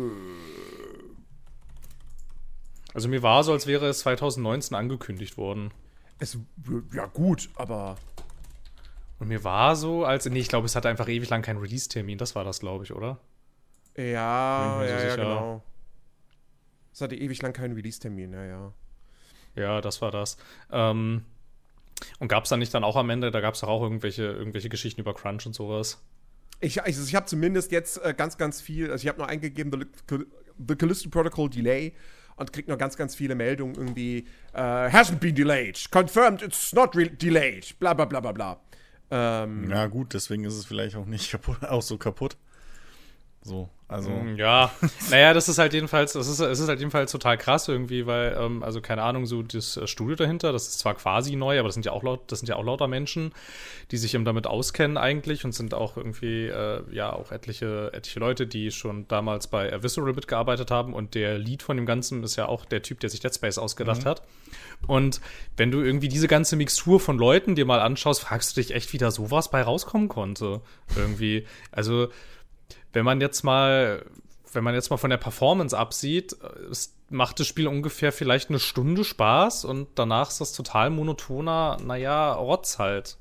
Also 2.95 3.09
mir 3.09 3.23
war 3.23 3.45
so, 3.45 3.53
als 3.53 3.67
wäre 3.67 3.87
es 3.87 3.99
2019 4.01 4.75
angekündigt 4.75 5.37
worden. 5.37 5.71
Es, 6.19 6.39
ja 6.95 7.05
gut, 7.07 7.51
aber 7.57 7.97
und 9.19 9.29
mir 9.29 9.45
war 9.45 9.77
so, 9.77 10.05
als. 10.05 10.27
Nee, 10.27 10.41
ich 10.41 10.49
glaube, 10.49 10.67
es 10.67 10.77
hatte 10.77 10.89
einfach 10.89 11.09
ewig 11.09 11.29
lang 11.31 11.43
keinen 11.43 11.59
Release-Termin. 11.59 12.19
Das 12.19 12.35
war 12.35 12.45
das, 12.45 12.61
glaube 12.61 12.85
ich, 12.85 12.93
oder? 12.93 13.19
Ja, 13.97 14.83
ja, 14.85 14.99
so 14.99 15.07
ja, 15.07 15.17
genau. 15.17 15.63
Es 16.93 17.01
hatte 17.01 17.17
ewig 17.17 17.41
lang 17.43 17.53
keinen 17.53 17.75
Release-Termin, 17.75 18.33
ja, 18.33 18.45
ja. 18.45 18.73
Ja, 19.55 19.81
das 19.81 20.03
war 20.03 20.11
das. 20.11 20.37
Ähm, 20.71 21.25
und 22.19 22.29
gab 22.29 22.45
es 22.45 22.51
dann 22.51 22.59
nicht 22.59 22.75
dann 22.75 22.85
auch 22.85 22.97
am 22.97 23.11
Ende, 23.11 23.31
da 23.31 23.41
gab 23.41 23.55
es 23.55 23.61
doch 23.61 23.69
auch 23.69 23.83
irgendwelche, 23.83 24.25
irgendwelche 24.25 24.69
Geschichten 24.69 25.01
über 25.01 25.15
Crunch 25.15 25.47
und 25.47 25.55
sowas? 25.55 26.03
Ich, 26.61 26.83
also 26.83 27.05
ich 27.05 27.15
habe 27.15 27.27
zumindest 27.27 27.73
jetzt 27.73 28.03
äh, 28.05 28.15
ganz, 28.15 28.37
ganz 28.37 28.61
viel, 28.61 28.91
also 28.91 29.03
ich 29.03 29.09
habe 29.09 29.19
nur 29.19 29.29
eingegeben, 29.29 29.89
The, 30.09 30.19
the 30.69 30.75
Callisto 30.77 31.09
Protocol 31.11 31.51
Delay 31.51 31.95
und 32.37 32.53
krieg 32.53 32.69
noch 32.69 32.79
ganz, 32.79 32.97
ganz 32.97 33.15
viele 33.15 33.35
Meldungen 33.35 33.75
irgendwie, 33.75 34.27
uh, 34.55 34.89
hasn't 34.89 35.19
been 35.19 35.35
delayed, 35.35 35.91
confirmed 35.91 36.43
it's 36.43 36.73
not 36.73 36.95
delayed, 36.95 37.79
bla 37.79 37.95
bla 37.95 38.05
bla 38.05 38.21
bla 38.21 38.33
bla. 38.33 38.61
Ähm, 39.11 39.71
ja, 39.71 39.87
gut, 39.87 40.15
deswegen 40.15 40.45
ist 40.45 40.55
es 40.55 40.67
vielleicht 40.67 40.97
auch 40.97 41.07
nicht 41.07 41.31
kaputt, 41.31 41.65
auch 41.69 41.83
so 41.83 41.99
kaputt. 41.99 42.37
So, 43.47 43.69
also. 43.87 44.11
Mm, 44.11 44.37
ja, 44.37 44.73
naja, 45.11 45.33
das 45.33 45.49
ist 45.49 45.59
halt 45.59 45.73
jedenfalls, 45.73 46.15
das 46.15 46.27
ist, 46.27 46.41
es 46.41 46.59
ist 46.59 46.69
halt 46.69 46.81
jedenfalls 46.81 47.13
total 47.13 47.39
krass 47.39 47.69
irgendwie, 47.69 48.05
weil, 48.05 48.37
ähm, 48.37 48.65
also 48.65 48.81
keine 48.81 49.05
Ahnung, 49.05 49.25
so 49.27 49.43
das 49.43 49.77
äh, 49.77 49.87
Studio 49.87 50.17
dahinter, 50.17 50.51
das 50.51 50.67
ist 50.67 50.81
zwar 50.81 50.97
quasi 50.97 51.37
neu, 51.37 51.61
aber 51.61 51.69
das 51.69 51.75
sind 51.75 51.87
ja 51.87 51.93
auch 51.93 52.03
laut, 52.03 52.23
das 52.27 52.41
sind 52.41 52.49
ja 52.49 52.57
auch 52.57 52.65
lauter 52.65 52.89
Menschen, 52.89 53.33
die 53.93 53.99
sich 53.99 54.15
eben 54.15 54.25
damit 54.25 54.49
auskennen 54.49 54.97
eigentlich 54.97 55.45
und 55.45 55.53
sind 55.53 55.75
auch 55.75 55.97
irgendwie, 55.97 56.47
äh, 56.47 56.83
ja, 56.91 57.13
auch 57.13 57.31
etliche, 57.31 57.93
etliche 57.93 58.19
Leute, 58.19 58.49
die 58.49 58.73
schon 58.73 59.07
damals 59.07 59.47
bei 59.47 59.81
Visceral 59.81 60.13
mitgearbeitet 60.13 60.73
haben 60.73 60.93
und 60.93 61.15
der 61.15 61.39
Lead 61.39 61.63
von 61.63 61.77
dem 61.77 61.87
Ganzen 61.87 62.25
ist 62.25 62.35
ja 62.35 62.47
auch 62.47 62.65
der 62.65 62.83
Typ, 62.83 62.99
der 62.99 63.11
sich 63.11 63.21
Dead 63.21 63.33
Space 63.33 63.59
ausgedacht 63.59 64.03
mhm. 64.03 64.09
hat. 64.09 64.23
Und 64.89 65.21
wenn 65.57 65.71
du 65.71 65.81
irgendwie 65.81 66.09
diese 66.09 66.27
ganze 66.27 66.57
Mixtur 66.57 66.99
von 66.99 67.19
Leuten 67.19 67.55
dir 67.55 67.65
mal 67.65 67.81
anschaust, 67.81 68.21
fragst 68.21 68.57
du 68.57 68.61
dich 68.61 68.75
echt, 68.75 68.93
wie 68.93 68.99
da 68.99 69.13
sowas 69.13 69.51
bei 69.51 69.63
rauskommen 69.63 70.09
konnte. 70.09 70.61
Irgendwie. 70.97 71.47
Also, 71.73 72.09
wenn 72.97 73.05
man 73.05 73.21
jetzt 73.21 73.43
mal, 73.43 74.07
wenn 74.55 74.65
man 74.65 74.75
jetzt 74.75 74.89
mal 74.89 74.97
von 74.97 75.11
der 75.11 75.19
Performance 75.19 75.77
absieht, 75.77 76.35
macht 77.11 77.39
das 77.39 77.47
Spiel 77.47 77.69
ungefähr 77.69 78.11
vielleicht 78.11 78.49
eine 78.49 78.59
Stunde 78.59 79.05
Spaß 79.05 79.67
und 79.67 79.89
danach 79.97 80.31
ist 80.31 80.41
das 80.41 80.55
total 80.55 80.89
monotoner, 80.89 81.77
naja, 81.85 82.33
Rotz 82.33 82.79
halt. 82.79 83.19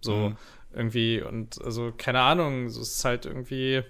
So, 0.00 0.30
mhm. 0.30 0.36
irgendwie, 0.74 1.22
und 1.22 1.64
also, 1.64 1.92
keine 1.96 2.20
Ahnung, 2.20 2.66
es 2.66 2.76
ist 2.76 3.04
halt 3.04 3.26
irgendwie. 3.26 3.84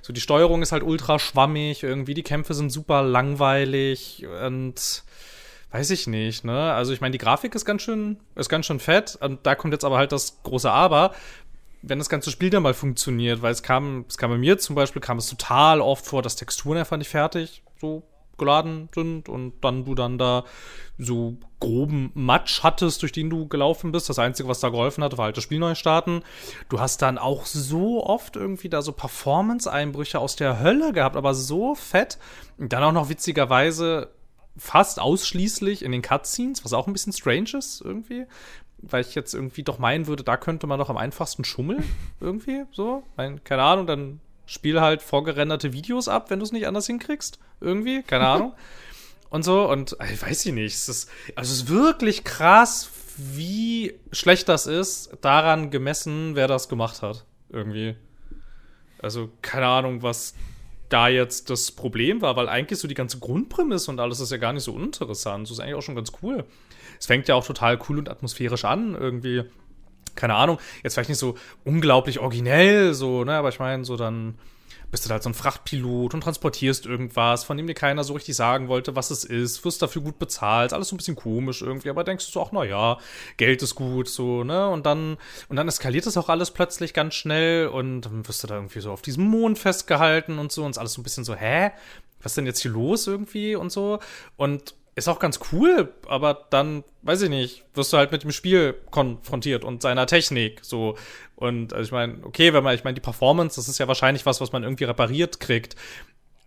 So, 0.00 0.14
die 0.14 0.22
Steuerung 0.22 0.62
ist 0.62 0.72
halt 0.72 0.84
ultra 0.84 1.18
schwammig, 1.18 1.82
irgendwie, 1.82 2.14
die 2.14 2.22
Kämpfe 2.22 2.54
sind 2.54 2.70
super 2.70 3.02
langweilig 3.02 4.24
und 4.42 5.04
weiß 5.70 5.90
ich 5.90 6.06
nicht, 6.06 6.44
ne? 6.44 6.72
Also 6.72 6.94
ich 6.94 7.02
meine, 7.02 7.12
die 7.12 7.18
Grafik 7.18 7.54
ist 7.54 7.66
ganz 7.66 7.82
schön, 7.82 8.18
ist 8.34 8.48
ganz 8.48 8.64
schön 8.64 8.80
fett. 8.80 9.18
Und 9.20 9.44
da 9.44 9.54
kommt 9.54 9.74
jetzt 9.74 9.84
aber 9.84 9.98
halt 9.98 10.12
das 10.12 10.42
große 10.42 10.70
Aber. 10.70 11.12
Wenn 11.88 11.98
das 11.98 12.08
ganze 12.08 12.30
Spiel 12.30 12.50
dann 12.50 12.64
mal 12.64 12.74
funktioniert, 12.74 13.42
weil 13.42 13.52
es 13.52 13.62
kam, 13.62 14.04
es 14.08 14.18
kam 14.18 14.30
bei 14.30 14.38
mir 14.38 14.58
zum 14.58 14.74
Beispiel, 14.74 15.00
kam 15.00 15.18
es 15.18 15.28
total 15.28 15.80
oft 15.80 16.04
vor, 16.04 16.22
dass 16.22 16.36
Texturen 16.36 16.78
einfach 16.78 16.96
nicht 16.96 17.10
fertig 17.10 17.62
so 17.80 18.02
geladen 18.38 18.88
sind 18.94 19.28
und 19.28 19.54
dann 19.62 19.84
du 19.84 19.94
dann 19.94 20.18
da 20.18 20.44
so 20.98 21.36
groben 21.60 22.10
Matsch 22.14 22.62
hattest, 22.62 23.02
durch 23.02 23.12
den 23.12 23.30
du 23.30 23.48
gelaufen 23.48 23.92
bist. 23.92 24.08
Das 24.08 24.18
Einzige, 24.18 24.48
was 24.48 24.60
da 24.60 24.68
geholfen 24.68 25.04
hat, 25.04 25.16
war 25.16 25.26
halt 25.26 25.36
das 25.36 25.44
Spiel 25.44 25.58
neu 25.58 25.74
starten. 25.74 26.22
Du 26.68 26.80
hast 26.80 27.02
dann 27.02 27.18
auch 27.18 27.46
so 27.46 28.04
oft 28.04 28.36
irgendwie 28.36 28.68
da 28.68 28.82
so 28.82 28.92
Performance-Einbrüche 28.92 30.18
aus 30.18 30.36
der 30.36 30.60
Hölle 30.60 30.92
gehabt, 30.92 31.16
aber 31.16 31.34
so 31.34 31.74
fett. 31.74 32.18
Und 32.58 32.72
dann 32.72 32.82
auch 32.82 32.92
noch 32.92 33.08
witzigerweise 33.08 34.10
fast 34.58 35.00
ausschließlich 35.00 35.82
in 35.82 35.92
den 35.92 36.02
Cutscenes, 36.02 36.64
was 36.64 36.72
auch 36.72 36.86
ein 36.86 36.92
bisschen 36.92 37.12
strange 37.12 37.50
ist 37.58 37.82
irgendwie. 37.82 38.26
Weil 38.78 39.02
ich 39.02 39.14
jetzt 39.14 39.34
irgendwie 39.34 39.62
doch 39.62 39.78
meinen 39.78 40.06
würde, 40.06 40.22
da 40.22 40.36
könnte 40.36 40.66
man 40.66 40.78
doch 40.78 40.90
am 40.90 40.96
einfachsten 40.96 41.44
schummeln. 41.44 41.84
irgendwie 42.20 42.64
so. 42.72 43.02
Mein, 43.16 43.42
keine 43.44 43.62
Ahnung, 43.62 43.86
dann 43.86 44.20
spiel 44.46 44.80
halt 44.80 45.02
vorgerenderte 45.02 45.72
Videos 45.72 46.08
ab, 46.08 46.30
wenn 46.30 46.38
du 46.38 46.44
es 46.44 46.52
nicht 46.52 46.66
anders 46.66 46.86
hinkriegst. 46.86 47.38
Irgendwie, 47.60 48.02
keine 48.02 48.28
Ahnung. 48.28 48.52
und 49.30 49.44
so. 49.44 49.68
Und 49.68 49.96
ich 50.12 50.22
weiß 50.22 50.46
ich 50.46 50.52
nicht. 50.52 50.74
Es 50.74 50.88
ist, 50.88 51.10
also 51.34 51.52
es 51.52 51.62
ist 51.62 51.68
wirklich 51.68 52.24
krass, 52.24 52.90
wie 53.16 53.98
schlecht 54.12 54.48
das 54.48 54.66
ist, 54.66 55.18
daran 55.20 55.70
gemessen, 55.70 56.36
wer 56.36 56.48
das 56.48 56.68
gemacht 56.68 57.02
hat. 57.02 57.24
Irgendwie. 57.48 57.96
Also, 59.00 59.30
keine 59.42 59.66
Ahnung, 59.66 60.02
was 60.02 60.34
da 60.88 61.08
jetzt 61.08 61.50
das 61.50 61.72
Problem 61.72 62.22
war, 62.22 62.36
weil 62.36 62.48
eigentlich 62.48 62.78
so 62.78 62.88
die 62.88 62.94
ganze 62.94 63.18
Grundprämisse 63.18 63.90
und 63.90 64.00
alles 64.00 64.20
ist 64.20 64.30
ja 64.30 64.36
gar 64.36 64.52
nicht 64.52 64.64
so 64.64 64.72
uninteressant. 64.72 65.46
Das 65.46 65.52
ist 65.52 65.60
eigentlich 65.60 65.74
auch 65.74 65.82
schon 65.82 65.96
ganz 65.96 66.12
cool. 66.22 66.44
Es 66.98 67.06
fängt 67.06 67.28
ja 67.28 67.34
auch 67.34 67.46
total 67.46 67.78
cool 67.88 67.98
und 67.98 68.08
atmosphärisch 68.08 68.64
an, 68.64 68.94
irgendwie. 68.94 69.44
Keine 70.14 70.34
Ahnung, 70.34 70.58
jetzt 70.82 70.94
vielleicht 70.94 71.10
nicht 71.10 71.18
so 71.18 71.34
unglaublich 71.62 72.20
originell, 72.20 72.94
so, 72.94 73.24
ne, 73.24 73.34
aber 73.34 73.50
ich 73.50 73.58
meine, 73.58 73.84
so 73.84 73.98
dann 73.98 74.38
bist 74.90 75.06
du 75.06 75.10
halt 75.10 75.22
so 75.22 75.30
ein 75.30 75.34
Frachtpilot 75.34 76.14
und 76.14 76.20
transportierst 76.20 76.86
irgendwas, 76.86 77.44
von 77.44 77.56
dem 77.56 77.66
dir 77.66 77.74
keiner 77.74 78.04
so 78.04 78.14
richtig 78.14 78.36
sagen 78.36 78.68
wollte, 78.68 78.96
was 78.96 79.10
es 79.10 79.24
ist, 79.24 79.64
wirst 79.64 79.82
dafür 79.82 80.02
gut 80.02 80.18
bezahlt, 80.18 80.72
alles 80.72 80.88
so 80.88 80.94
ein 80.94 80.98
bisschen 80.98 81.16
komisch 81.16 81.62
irgendwie, 81.62 81.90
aber 81.90 82.04
denkst 82.04 82.26
du 82.26 82.32
so, 82.32 82.42
ach 82.42 82.50
na 82.52 82.64
ja, 82.64 82.98
Geld 83.36 83.62
ist 83.62 83.74
gut, 83.74 84.08
so, 84.08 84.44
ne, 84.44 84.68
und 84.68 84.86
dann, 84.86 85.16
und 85.48 85.56
dann 85.56 85.68
eskaliert 85.68 86.06
es 86.06 86.16
auch 86.16 86.28
alles 86.28 86.50
plötzlich 86.50 86.94
ganz 86.94 87.14
schnell 87.14 87.68
und 87.68 88.02
dann 88.02 88.26
wirst 88.26 88.42
du 88.42 88.46
da 88.46 88.54
irgendwie 88.54 88.80
so 88.80 88.92
auf 88.92 89.02
diesem 89.02 89.24
Mond 89.24 89.58
festgehalten 89.58 90.38
und 90.38 90.52
so 90.52 90.64
und 90.64 90.70
ist 90.70 90.78
alles 90.78 90.94
so 90.94 91.00
ein 91.00 91.04
bisschen 91.04 91.24
so, 91.24 91.34
hä? 91.34 91.70
Was 92.22 92.32
ist 92.32 92.36
denn 92.38 92.46
jetzt 92.46 92.60
hier 92.60 92.72
los 92.72 93.06
irgendwie 93.06 93.54
und 93.54 93.70
so? 93.70 94.00
Und 94.36 94.74
ist 94.96 95.08
auch 95.08 95.18
ganz 95.18 95.38
cool, 95.52 95.92
aber 96.08 96.46
dann, 96.50 96.82
weiß 97.02 97.22
ich 97.22 97.28
nicht, 97.28 97.64
wirst 97.74 97.92
du 97.92 97.98
halt 97.98 98.12
mit 98.12 98.22
dem 98.22 98.32
Spiel 98.32 98.74
konfrontiert 98.90 99.62
und 99.62 99.82
seiner 99.82 100.06
Technik 100.06 100.60
so. 100.62 100.96
Und 101.36 101.74
also 101.74 101.84
ich 101.84 101.92
meine, 101.92 102.24
okay, 102.24 102.54
wenn 102.54 102.64
man, 102.64 102.74
ich 102.74 102.82
meine, 102.82 102.94
die 102.94 103.02
Performance, 103.02 103.56
das 103.56 103.68
ist 103.68 103.76
ja 103.76 103.86
wahrscheinlich 103.88 104.24
was, 104.24 104.40
was 104.40 104.52
man 104.52 104.62
irgendwie 104.62 104.84
repariert 104.84 105.38
kriegt. 105.38 105.76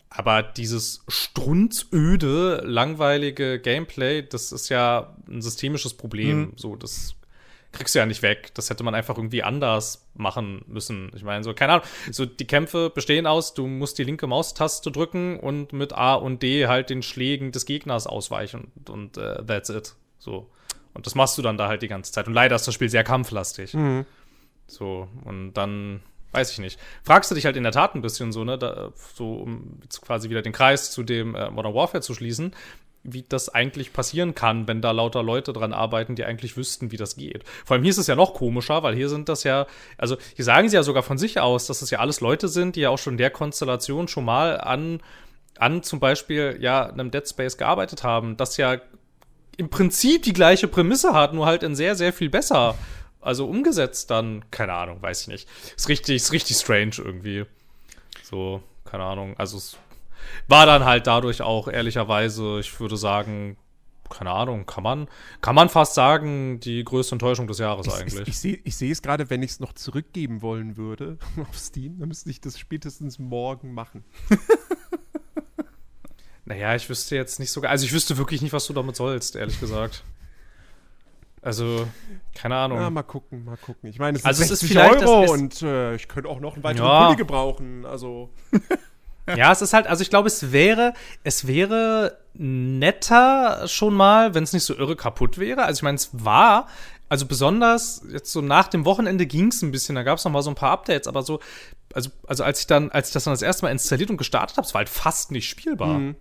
Aber 0.10 0.42
dieses 0.42 1.04
strunzöde, 1.08 2.64
langweilige 2.66 3.60
Gameplay, 3.60 4.24
das 4.24 4.52
ist 4.52 4.70
ja 4.70 5.16
ein 5.30 5.44
systemisches 5.44 5.94
Problem. 5.94 6.40
Mhm. 6.40 6.54
So, 6.56 6.76
das 6.76 7.14
kriegst 7.72 7.96
du 7.96 8.00
ja 8.00 8.06
nicht 8.06 8.22
weg. 8.22 8.52
Das 8.56 8.70
hätte 8.70 8.84
man 8.84 8.96
einfach 8.96 9.18
irgendwie 9.18 9.44
anders 9.44 10.08
machen 10.16 10.64
müssen. 10.68 11.12
Ich 11.16 11.24
meine, 11.24 11.44
so, 11.44 11.54
keine 11.54 11.74
Ahnung. 11.74 11.86
So, 12.12 12.26
die 12.26 12.48
Kämpfe 12.48 12.90
bestehen 12.90 13.28
aus, 13.28 13.54
du 13.54 13.68
musst 13.68 13.98
die 13.98 14.04
linke 14.04 14.28
Maustaste 14.28 14.92
drücken 14.92 15.40
und 15.40 15.74
mit 15.74 15.94
A 15.94 16.16
und 16.16 16.42
D 16.42 16.68
halt 16.68 16.90
den 16.90 17.02
Schlägen 17.02 17.52
des 17.52 17.66
Gegners 17.66 18.08
ausweichen. 18.08 18.72
Und, 18.76 18.90
und 18.90 19.18
uh, 19.18 19.44
that's 19.44 19.70
it. 19.70 19.96
So. 20.18 20.50
Und 20.94 21.06
das 21.06 21.16
machst 21.16 21.38
du 21.38 21.42
dann 21.42 21.58
da 21.58 21.68
halt 21.68 21.82
die 21.82 21.88
ganze 21.88 22.12
Zeit. 22.12 22.28
Und 22.28 22.34
leider 22.34 22.56
ist 22.56 22.68
das 22.68 22.74
Spiel 22.74 22.90
sehr 22.90 23.04
kampflastig. 23.04 23.74
Mhm. 23.74 24.06
So, 24.68 25.08
und 25.24 25.54
dann, 25.54 26.02
weiß 26.32 26.52
ich 26.52 26.60
nicht. 26.60 26.80
Fragst 27.04 27.30
du 27.30 27.36
dich 27.36 27.46
halt 27.46 27.56
in 27.56 27.64
der 27.64 27.72
Tat 27.72 27.96
ein 27.96 28.02
bisschen 28.02 28.32
so, 28.32 28.44
ne, 28.44 28.58
da, 28.58 28.92
so, 29.14 29.34
um 29.34 29.80
jetzt 29.84 30.02
quasi 30.02 30.30
wieder 30.30 30.42
den 30.42 30.54
Kreis 30.54 30.92
zu 30.92 31.04
dem 31.04 31.36
äh, 31.36 31.50
Modern 31.52 31.74
Warfare 31.74 32.02
zu 32.02 32.14
schließen 32.14 32.54
wie 33.04 33.24
das 33.28 33.50
eigentlich 33.50 33.94
passieren 33.94 34.36
kann, 34.36 34.68
wenn 34.68 34.82
da 34.82 34.92
lauter 34.92 35.24
Leute 35.24 35.54
dran 35.54 35.74
arbeiten, 35.74 36.16
die 36.16 36.26
eigentlich 36.26 36.58
wüssten, 36.58 36.92
wie 36.92 36.98
das 36.98 37.16
geht. 37.16 37.44
Vor 37.66 37.76
allem 37.76 37.84
hier 37.84 37.92
ist 37.92 37.98
es 37.98 38.08
ja 38.08 38.16
noch 38.16 38.34
komischer, 38.34 38.84
weil 38.84 38.96
hier 38.96 39.10
sind 39.10 39.30
das 39.30 39.44
ja, 39.44 39.68
also 39.98 40.18
hier 40.36 40.46
sagen 40.46 40.70
sie 40.70 40.76
ja 40.76 40.84
sogar 40.84 41.04
von 41.04 41.18
sich 41.18 41.40
aus, 41.40 41.68
dass 41.68 41.82
es 41.82 41.90
ja 41.90 42.00
alles 42.00 42.22
Leute 42.22 42.48
sind, 42.48 42.76
die 42.76 42.82
ja 42.82 42.90
auch 42.90 42.98
schon 42.98 43.18
der 43.18 43.30
Konstellation 43.30 44.08
schon 44.08 44.26
mal 44.26 44.60
an, 44.60 45.02
an 45.58 45.84
zum 45.84 46.00
Beispiel 46.00 46.58
ja 46.60 46.88
einem 46.88 47.12
Dead 47.12 47.28
Space 47.28 47.58
gearbeitet 47.58 48.04
haben, 48.04 48.38
das 48.38 48.58
ja 48.58 48.80
im 49.58 49.70
Prinzip 49.70 50.24
die 50.24 50.34
gleiche 50.34 50.68
Prämisse 50.68 51.14
hat, 51.14 51.34
nur 51.34 51.46
halt 51.46 51.64
in 51.64 51.76
sehr, 51.76 51.96
sehr 51.96 52.14
viel 52.14 52.30
besser. 52.30 52.76
Also 53.22 53.46
umgesetzt 53.46 54.10
dann, 54.10 54.46
keine 54.52 54.74
Ahnung, 54.74 55.02
weiß 55.02 55.24
ich 55.24 55.28
nicht. 55.28 55.50
Ist 55.76 55.90
richtig, 55.90 56.16
ist 56.16 56.32
richtig 56.32 56.56
strange 56.56 56.96
irgendwie. 56.98 57.46
So, 58.24 58.64
keine 58.86 59.04
Ahnung. 59.04 59.36
Also 59.38 59.58
es 59.58 59.78
war 60.48 60.66
dann 60.66 60.86
halt 60.86 61.08
dadurch 61.08 61.42
auch 61.42 61.68
ehrlicherweise, 61.68 62.60
ich 62.60 62.80
würde 62.80 62.98
sagen, 62.98 63.58
keine 64.10 64.32
Ahnung, 64.32 64.66
kann 64.66 64.84
man, 64.84 65.08
kann 65.42 65.56
man 65.56 65.70
fast 65.70 65.94
sagen, 65.94 66.60
die 66.60 66.84
größte 66.84 67.16
Enttäuschung 67.16 67.48
des 67.48 67.60
Jahres 67.60 67.88
ich, 67.88 67.94
eigentlich. 67.94 68.22
Ich, 68.22 68.28
ich 68.28 68.40
sehe 68.40 68.60
ich 68.64 68.76
seh 68.76 68.92
es 68.92 69.02
gerade, 69.02 69.30
wenn 69.30 69.44
ich 69.44 69.52
es 69.52 69.60
noch 69.60 69.74
zurückgeben 69.74 70.42
wollen 70.42 70.78
würde 70.78 71.18
auf 71.50 71.58
Steam, 71.58 72.00
dann 72.00 72.10
müsste 72.10 72.30
ich 72.30 72.42
das 72.42 72.60
spätestens 72.60 73.20
morgen 73.20 73.74
machen. 73.74 74.04
naja, 76.46 76.76
ich 76.76 76.90
wüsste 76.90 77.16
jetzt 77.16 77.40
nicht 77.40 77.52
sogar, 77.52 77.72
also 77.72 77.86
ich 77.86 77.94
wüsste 77.94 78.18
wirklich 78.18 78.42
nicht, 78.42 78.54
was 78.54 78.66
du 78.68 78.74
damit 78.74 78.96
sollst, 78.96 79.36
ehrlich 79.36 79.60
gesagt. 79.60 80.04
Also, 81.42 81.88
keine 82.36 82.58
Ahnung. 82.58 82.80
Ja, 82.80 82.90
mal 82.90 83.04
gucken, 83.04 83.46
mal 83.46 83.56
gucken. 83.56 83.90
Ich 83.90 83.98
meine, 83.98 84.18
es 84.18 84.26
also 84.26 84.44
es 84.44 84.62
ist 84.62 84.76
Euro 84.76 85.32
und 85.32 85.62
äh, 85.62 85.96
ich 85.96 86.10
könnte 86.10 86.28
auch 86.28 86.42
noch 86.42 86.56
einen 86.56 86.64
weiteren 86.64 86.86
ja. 86.86 87.06
Pulli 87.06 87.16
gebrauchen. 87.16 87.86
Also. 87.86 88.30
ja, 89.36 89.52
es 89.52 89.62
ist 89.62 89.74
halt, 89.74 89.88
also 89.88 90.02
ich 90.02 90.10
glaube, 90.10 90.28
es 90.28 90.52
wäre, 90.52 90.94
es 91.24 91.48
wäre 91.48 92.18
netter 92.34 93.68
schon 93.68 93.94
mal, 93.94 94.34
wenn 94.34 94.44
es 94.44 94.54
nicht 94.54 94.64
so 94.64 94.76
irre 94.76 94.96
kaputt 94.96 95.38
wäre. 95.38 95.64
Also 95.64 95.80
ich 95.80 95.84
meine, 95.84 95.96
es 95.96 96.10
war, 96.14 96.68
also 97.10 97.26
besonders 97.26 98.04
jetzt 98.12 98.32
so 98.32 98.42
nach 98.42 98.68
dem 98.68 98.86
Wochenende 98.86 99.26
ging 99.26 99.48
es 99.48 99.62
ein 99.62 99.72
bisschen, 99.72 99.96
da 99.96 100.04
gab 100.04 100.18
es 100.18 100.26
noch 100.26 100.32
mal 100.32 100.42
so 100.42 100.52
ein 100.52 100.56
paar 100.56 100.72
Updates, 100.72 101.08
aber 101.08 101.24
so, 101.24 101.40
also, 101.94 102.10
also 102.28 102.44
als 102.44 102.62
ich 102.62 102.68
dann, 102.68 102.92
als 102.92 103.10
ich 103.10 103.14
das 103.14 103.24
dann 103.24 103.34
das 103.34 103.42
erste 103.42 103.66
Mal 103.66 103.72
installiert 103.72 104.10
und 104.10 104.18
gestartet 104.18 104.58
habe, 104.58 104.66
es 104.66 104.74
war 104.74 104.80
halt 104.80 104.90
fast 104.90 105.32
nicht 105.32 105.50
spielbar. 105.50 106.00
Mhm. 106.00 106.16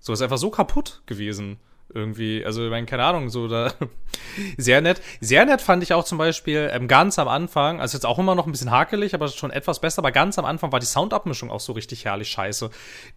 So, 0.00 0.12
ist 0.12 0.22
einfach 0.22 0.38
so 0.38 0.50
kaputt 0.50 1.02
gewesen 1.06 1.58
irgendwie. 1.94 2.44
Also, 2.44 2.64
ich 2.64 2.70
meine, 2.70 2.86
keine 2.86 3.04
Ahnung, 3.04 3.30
so 3.30 3.48
da. 3.48 3.72
sehr 4.56 4.80
nett. 4.80 5.00
Sehr 5.20 5.44
nett 5.46 5.60
fand 5.60 5.82
ich 5.82 5.92
auch 5.92 6.04
zum 6.04 6.18
Beispiel 6.18 6.70
ähm, 6.72 6.88
ganz 6.88 7.18
am 7.18 7.28
Anfang, 7.28 7.80
also 7.80 7.96
jetzt 7.96 8.04
auch 8.04 8.18
immer 8.18 8.34
noch 8.34 8.46
ein 8.46 8.52
bisschen 8.52 8.70
hakelig, 8.70 9.14
aber 9.14 9.28
schon 9.28 9.50
etwas 9.50 9.80
besser, 9.80 10.00
aber 10.00 10.12
ganz 10.12 10.38
am 10.38 10.44
Anfang 10.44 10.72
war 10.72 10.80
die 10.80 10.86
Soundabmischung 10.86 11.50
auch 11.50 11.60
so 11.60 11.72
richtig 11.72 12.04
herrlich 12.04 12.28
scheiße. 12.28 12.70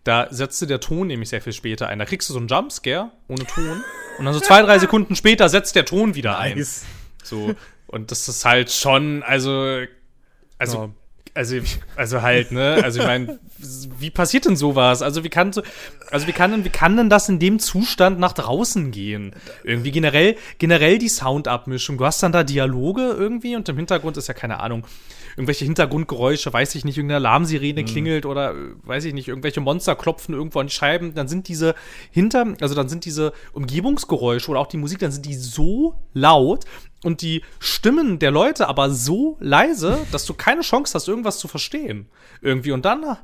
Da 0.04 0.28
setzte 0.30 0.68
der 0.68 0.80
Ton 0.80 1.08
nämlich 1.08 1.30
sehr 1.30 1.42
viel 1.42 1.54
später 1.54 1.88
ein. 1.88 2.00
Da 2.00 2.06
kriegst 2.06 2.30
du 2.30 2.34
so 2.34 2.40
einen 2.40 2.48
Jumpscare 2.48 3.12
ohne 3.28 3.46
Ton 3.46 3.84
und 4.20 4.26
dann 4.26 4.34
so 4.34 4.40
zwei, 4.40 4.62
drei 4.62 4.80
Sekunden 4.80 5.16
später 5.16 5.50
setzt 5.50 5.76
der 5.76 5.86
Ton 5.86 6.16
wieder 6.16 6.34
nice. 6.34 6.84
ein. 6.84 7.26
So. 7.26 7.56
Und 7.88 8.12
das 8.12 8.28
ist 8.28 8.46
halt 8.46 8.72
schon, 8.72 9.24
also, 9.24 9.82
also. 10.58 10.78
Ja 10.78 10.90
also, 11.38 11.58
also 11.96 12.22
halt, 12.24 12.52
ne? 12.52 12.82
Also 12.84 13.00
ich 13.00 13.06
meine, 13.06 13.38
wie 14.00 14.10
passiert 14.10 14.46
denn 14.46 14.56
sowas? 14.56 15.04
Also 15.04 15.24
wie 15.24 15.30
kann 15.30 15.54
so, 15.54 15.62
also 16.10 16.26
wie 16.26 16.32
kann 16.32 16.50
denn, 16.50 16.66
wie 16.66 16.70
kann 16.70 16.98
denn 16.98 17.12
das 17.12 17.30
in 17.30 17.38
dem 17.38 17.60
Zustand 17.60 18.20
nach 18.20 18.34
draußen 18.34 18.90
gehen? 18.90 19.34
Irgendwie 19.64 19.92
generell, 19.92 20.36
generell 20.58 20.98
die 20.98 21.10
Soundabmischung. 21.10 22.00
Du 22.00 22.06
hast 22.06 22.24
dann 22.24 22.32
da 22.32 22.44
Dialoge 22.44 23.02
irgendwie 23.02 23.56
und 23.56 23.70
im 23.70 23.78
Hintergrund 23.78 24.18
ist 24.18 24.28
ja 24.28 24.34
keine 24.34 24.60
Ahnung 24.60 24.86
irgendwelche 25.38 25.66
Hintergrundgeräusche, 25.66 26.52
weiß 26.52 26.74
ich 26.76 26.84
nicht, 26.84 26.98
irgendeine 26.98 27.28
Alarmsirene 27.28 27.84
mhm. 27.84 27.86
klingelt 27.86 28.26
oder 28.26 28.56
weiß 28.84 29.06
ich 29.06 29.14
nicht, 29.14 29.28
irgendwelche 29.28 29.62
Monster 29.62 29.96
klopfen 29.96 30.34
irgendwo 30.34 30.60
an 30.60 30.68
die 30.68 30.74
Scheiben, 30.74 31.14
dann 31.14 31.28
sind 31.28 31.48
diese 31.48 31.76
hinter, 32.12 32.56
also 32.60 32.74
dann 32.74 32.90
sind 32.90 33.06
diese 33.06 33.32
Umgebungsgeräusche 33.54 34.50
oder 34.50 34.60
auch 34.60 34.68
die 34.68 34.78
Musik, 34.78 35.00
dann 35.00 35.12
sind 35.12 35.26
die 35.28 35.36
so 35.36 35.94
laut 36.14 36.66
und 37.04 37.22
die 37.22 37.44
Stimmen 37.60 38.18
der 38.18 38.32
Leute 38.32 38.68
aber 38.68 38.90
so 38.90 39.38
leise, 39.40 40.00
dass 40.12 40.26
du 40.26 40.34
keine 40.34 40.62
Chance 40.62 40.96
hast, 40.96 41.08
irgendwas 41.08 41.38
zu 41.38 41.48
verstehen. 41.48 42.08
Irgendwie. 42.42 42.72
Und 42.72 42.86
dann 42.86 43.18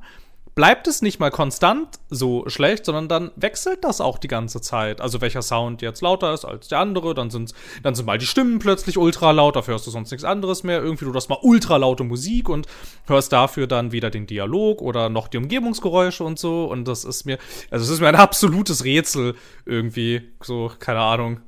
bleibt 0.56 0.88
es 0.88 1.02
nicht 1.02 1.20
mal 1.20 1.32
konstant 1.32 2.00
so 2.10 2.48
schlecht, 2.48 2.86
sondern 2.86 3.08
dann 3.08 3.32
wechselt 3.36 3.84
das 3.84 4.02
auch 4.02 4.18
die 4.18 4.28
ganze 4.28 4.62
Zeit. 4.62 5.02
Also 5.02 5.22
welcher 5.22 5.42
Sound 5.42 5.82
jetzt 5.82 6.02
lauter 6.02 6.34
ist 6.34 6.46
als 6.46 6.68
der 6.68 6.80
andere, 6.80 7.14
dann 7.14 7.30
sind, 7.30 7.54
dann 7.82 7.96
sind 7.96 8.06
mal 8.06 8.18
die 8.18 8.26
Stimmen 8.26 8.60
plötzlich 8.60 8.98
ultra 8.98 9.32
laut, 9.32 9.56
dafür 9.56 9.74
hörst 9.74 9.88
du 9.88 9.92
sonst 9.92 10.12
nichts 10.12 10.24
anderes 10.24 10.64
mehr. 10.64 10.82
Irgendwie 10.82 11.06
du 11.06 11.14
hast 11.14 11.30
mal 11.30 11.40
ultra 11.42 11.78
laute 11.78 12.04
Musik 12.04 12.50
und 12.50 12.68
hörst 13.08 13.34
dafür 13.34 13.68
dann 13.68 13.92
wieder 13.92 14.12
den 14.12 14.28
Dialog 14.28 14.82
oder 14.82 15.10
noch 15.10 15.28
die 15.28 15.38
Umgebungsgeräusche 15.38 16.24
und 16.24 16.38
so. 16.38 16.66
Und 16.66 16.88
das 16.88 17.04
ist 17.04 17.26
mir, 17.26 17.40
also 17.72 17.84
es 17.84 17.90
ist 17.90 18.00
mir 18.00 18.08
ein 18.08 18.16
absolutes 18.16 18.84
Rätsel 18.84 19.36
irgendwie, 19.66 20.22
so, 20.42 20.72
keine 20.80 21.00
Ahnung. 21.00 21.40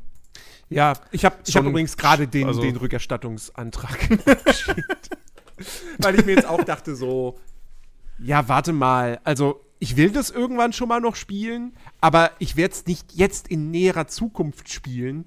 Ja, 0.69 0.93
ich 1.11 1.25
habe 1.25 1.35
ich 1.45 1.55
hab 1.55 1.65
übrigens 1.65 1.95
gerade 1.95 2.27
den, 2.27 2.47
also, 2.47 2.61
den 2.61 2.75
Rückerstattungsantrag 2.75 3.99
geschickt. 4.45 5.09
Weil 5.99 6.19
ich 6.19 6.25
mir 6.25 6.33
jetzt 6.33 6.47
auch 6.47 6.63
dachte, 6.63 6.95
so, 6.95 7.37
ja, 8.19 8.47
warte 8.47 8.73
mal. 8.73 9.19
Also, 9.23 9.61
ich 9.79 9.97
will 9.97 10.11
das 10.11 10.29
irgendwann 10.29 10.73
schon 10.73 10.87
mal 10.87 11.01
noch 11.01 11.15
spielen, 11.15 11.73
aber 12.01 12.31
ich 12.39 12.55
werde 12.55 12.73
es 12.73 12.85
nicht 12.85 13.13
jetzt 13.13 13.47
in 13.47 13.71
näherer 13.71 14.07
Zukunft 14.07 14.69
spielen, 14.71 15.25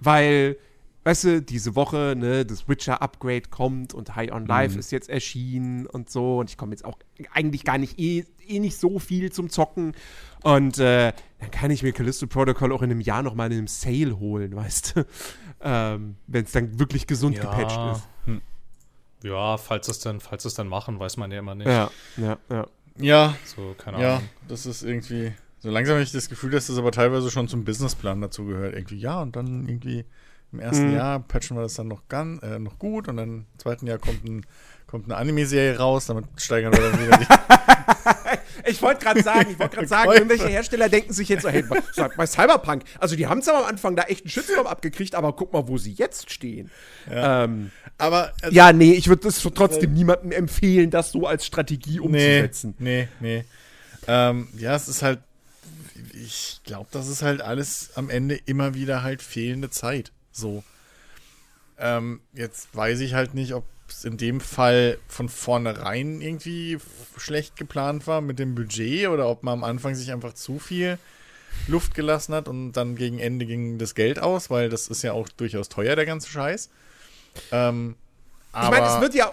weil 0.00 0.56
weißt 1.04 1.24
du, 1.24 1.42
diese 1.42 1.76
Woche, 1.76 2.14
ne, 2.16 2.44
das 2.44 2.68
Witcher-Upgrade 2.68 3.48
kommt 3.50 3.94
und 3.94 4.16
High 4.16 4.32
on 4.32 4.46
Life 4.46 4.78
ist 4.78 4.90
jetzt 4.90 5.08
erschienen 5.08 5.86
und 5.86 6.10
so. 6.10 6.38
Und 6.38 6.50
ich 6.50 6.56
komme 6.56 6.72
jetzt 6.72 6.84
auch 6.84 6.98
eigentlich 7.32 7.64
gar 7.64 7.78
nicht 7.78 7.98
eh, 7.98 8.24
eh 8.46 8.58
nicht 8.58 8.78
so 8.78 8.98
viel 8.98 9.30
zum 9.30 9.50
Zocken. 9.50 9.92
Und 10.42 10.78
äh, 10.78 11.12
dann 11.40 11.50
kann 11.50 11.70
ich 11.70 11.82
mir 11.82 11.92
Callisto 11.92 12.26
Protocol 12.26 12.72
auch 12.72 12.82
in 12.82 12.90
einem 12.90 13.00
Jahr 13.00 13.22
noch 13.22 13.34
mal 13.34 13.52
in 13.52 13.58
einem 13.58 13.66
Sale 13.66 14.18
holen, 14.18 14.56
weißt 14.56 14.96
du? 14.96 15.06
ähm, 15.60 16.16
Wenn 16.26 16.44
es 16.44 16.52
dann 16.52 16.78
wirklich 16.78 17.06
gesund 17.06 17.40
gepatcht 17.40 17.96
ist. 17.96 18.08
Ja, 19.24 19.56
falls 19.56 19.88
es 19.88 19.98
dann, 19.98 20.20
falls 20.20 20.44
es 20.44 20.54
dann 20.54 20.68
machen, 20.68 21.00
weiß 21.00 21.16
man 21.16 21.32
ja 21.32 21.38
immer 21.40 21.54
nicht. 21.54 21.66
Ja, 21.66 21.90
ja, 22.16 22.38
ja. 22.50 22.66
Ja, 22.96 23.34
So, 23.44 23.74
keine 23.76 24.00
ja, 24.00 24.16
Ahnung. 24.16 24.28
das 24.46 24.66
ist 24.66 24.82
irgendwie. 24.84 25.32
So 25.58 25.70
langsam 25.70 25.94
habe 25.94 26.04
ich 26.04 26.12
das 26.12 26.28
Gefühl, 26.28 26.50
dass 26.50 26.66
das 26.68 26.76
aber 26.78 26.92
teilweise 26.92 27.30
schon 27.30 27.48
zum 27.48 27.64
Businessplan 27.64 28.20
dazu 28.20 28.44
gehört. 28.44 28.74
Irgendwie, 28.74 28.98
ja, 28.98 29.20
und 29.22 29.34
dann 29.34 29.66
irgendwie 29.66 30.04
im 30.52 30.60
ersten 30.60 30.90
Mhm. 30.90 30.94
Jahr 30.96 31.18
patchen 31.20 31.56
wir 31.56 31.62
das 31.62 31.74
dann 31.74 31.88
noch, 31.88 32.06
ganz, 32.08 32.40
äh, 32.44 32.58
noch 32.60 32.78
gut 32.78 33.08
und 33.08 33.16
dann 33.16 33.28
im 33.28 33.46
zweiten 33.58 33.86
Jahr 33.88 33.98
kommt, 33.98 34.24
ein, 34.24 34.46
kommt 34.86 35.06
eine 35.06 35.16
Anime-Serie 35.16 35.78
raus, 35.78 36.06
damit 36.06 36.26
steigern 36.36 36.72
wir 36.72 36.90
dann 36.90 37.00
wieder 37.04 37.16
die. 37.18 37.26
Ich 38.66 38.82
wollte 38.82 39.04
gerade 39.04 39.22
sagen, 39.22 39.50
ich 39.50 39.58
wollte 39.58 39.76
gerade 39.76 39.88
sagen, 39.88 40.12
irgendwelche 40.12 40.48
Hersteller 40.48 40.88
denken 40.88 41.12
sich 41.12 41.28
jetzt 41.28 41.42
so, 41.42 41.48
hey, 41.48 41.62
bei, 41.62 42.26
Cyberpunk, 42.26 42.84
also 42.98 43.16
die 43.16 43.26
haben 43.26 43.42
zwar 43.42 43.62
am 43.62 43.64
Anfang 43.64 43.96
da 43.96 44.04
echt 44.04 44.22
einen 44.22 44.30
Shitstorm 44.30 44.66
abgekriegt, 44.66 45.14
aber 45.14 45.32
guck 45.34 45.52
mal, 45.52 45.68
wo 45.68 45.78
sie 45.78 45.92
jetzt 45.92 46.30
stehen. 46.30 46.70
Ja, 47.10 47.44
ähm, 47.44 47.70
Aber 47.98 48.32
äh, 48.42 48.52
ja 48.52 48.72
nee, 48.72 48.92
ich 48.92 49.08
würde 49.08 49.22
das 49.22 49.40
trotzdem 49.40 49.92
niemandem 49.92 50.32
empfehlen, 50.32 50.90
das 50.90 51.12
so 51.12 51.26
als 51.26 51.46
Strategie 51.46 51.98
nee, 51.98 52.00
umzusetzen. 52.00 52.74
nee, 52.78 53.08
nee. 53.20 53.44
Ähm, 54.06 54.48
ja, 54.56 54.74
es 54.74 54.88
ist 54.88 55.02
halt, 55.02 55.20
ich 56.12 56.60
glaube, 56.64 56.88
das 56.92 57.08
ist 57.08 57.22
halt 57.22 57.40
alles 57.40 57.90
am 57.94 58.10
Ende 58.10 58.36
immer 58.46 58.74
wieder 58.74 59.02
halt 59.02 59.22
fehlende 59.22 59.70
Zeit. 59.70 60.12
So. 60.32 60.62
Ähm, 61.78 62.20
jetzt 62.32 62.68
weiß 62.74 63.00
ich 63.00 63.14
halt 63.14 63.34
nicht, 63.34 63.54
ob 63.54 63.64
es 63.98 64.04
in 64.04 64.16
dem 64.16 64.40
Fall 64.40 64.98
von 65.08 65.28
vornherein 65.28 66.20
irgendwie 66.20 66.78
schlecht 67.16 67.56
geplant 67.56 68.06
war 68.06 68.20
mit 68.20 68.38
dem 68.38 68.54
Budget 68.54 69.08
oder 69.08 69.28
ob 69.28 69.42
man 69.42 69.54
am 69.54 69.64
Anfang 69.64 69.94
sich 69.94 70.12
einfach 70.12 70.32
zu 70.34 70.58
viel 70.58 70.98
Luft 71.68 71.94
gelassen 71.94 72.34
hat 72.34 72.48
und 72.48 72.72
dann 72.72 72.96
gegen 72.96 73.18
Ende 73.18 73.46
ging 73.46 73.78
das 73.78 73.94
Geld 73.94 74.18
aus, 74.18 74.50
weil 74.50 74.68
das 74.68 74.88
ist 74.88 75.02
ja 75.02 75.12
auch 75.12 75.28
durchaus 75.28 75.68
teuer, 75.68 75.96
der 75.96 76.06
ganze 76.06 76.28
Scheiß. 76.28 76.70
Ähm, 77.52 77.96
Ich 78.50 78.56
aber 78.56 78.80
meine, 78.80 78.86
es 78.94 79.00
wird 79.00 79.14
ja 79.14 79.32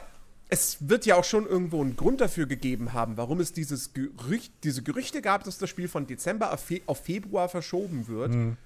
es 0.51 0.77
wird 0.81 1.05
ja 1.05 1.15
auch 1.15 1.23
schon 1.23 1.47
irgendwo 1.47 1.81
einen 1.81 1.95
Grund 1.95 2.19
dafür 2.19 2.45
gegeben 2.45 2.91
haben, 2.91 3.15
warum 3.15 3.39
es 3.39 3.53
dieses 3.53 3.93
Gerücht, 3.93 4.51
diese 4.65 4.83
Gerüchte 4.83 5.21
gab, 5.21 5.45
dass 5.45 5.57
das 5.57 5.69
Spiel 5.69 5.87
von 5.87 6.07
Dezember 6.07 6.51
auf, 6.51 6.59
Fe 6.59 6.81
auf 6.87 7.05
Februar 7.05 7.47
verschoben 7.47 8.09
wird. 8.09 8.33
Mhm. 8.33 8.57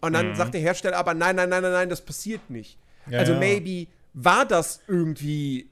Und 0.00 0.12
dann 0.14 0.34
sagt 0.36 0.54
der 0.54 0.62
Hersteller 0.62 0.96
aber, 0.96 1.12
nein, 1.12 1.36
nein, 1.36 1.50
nein, 1.50 1.62
nein, 1.62 1.72
nein, 1.72 1.88
das 1.90 2.00
passiert 2.00 2.48
nicht. 2.48 2.78
Ja, 3.10 3.18
also 3.18 3.32
ja. 3.34 3.38
maybe 3.38 3.88
war 4.20 4.44
das 4.44 4.80
irgendwie, 4.88 5.70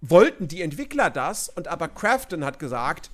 wollten 0.00 0.46
die 0.48 0.62
Entwickler 0.62 1.10
das 1.10 1.48
und 1.48 1.66
aber 1.68 1.88
Crafton 1.88 2.44
hat 2.44 2.58
gesagt, 2.58 3.10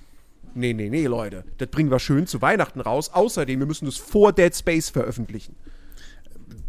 nee, 0.53 0.73
nee, 0.73 0.89
nee, 0.89 1.05
Leute, 1.07 1.43
das 1.57 1.69
bringen 1.69 1.89
wir 1.89 1.99
schön 1.99 2.27
zu 2.27 2.41
Weihnachten 2.41 2.79
raus. 2.81 3.09
Außerdem, 3.13 3.59
wir 3.59 3.65
müssen 3.65 3.85
das 3.85 3.97
vor 3.97 4.33
Dead 4.33 4.55
Space 4.55 4.89
veröffentlichen. 4.89 5.55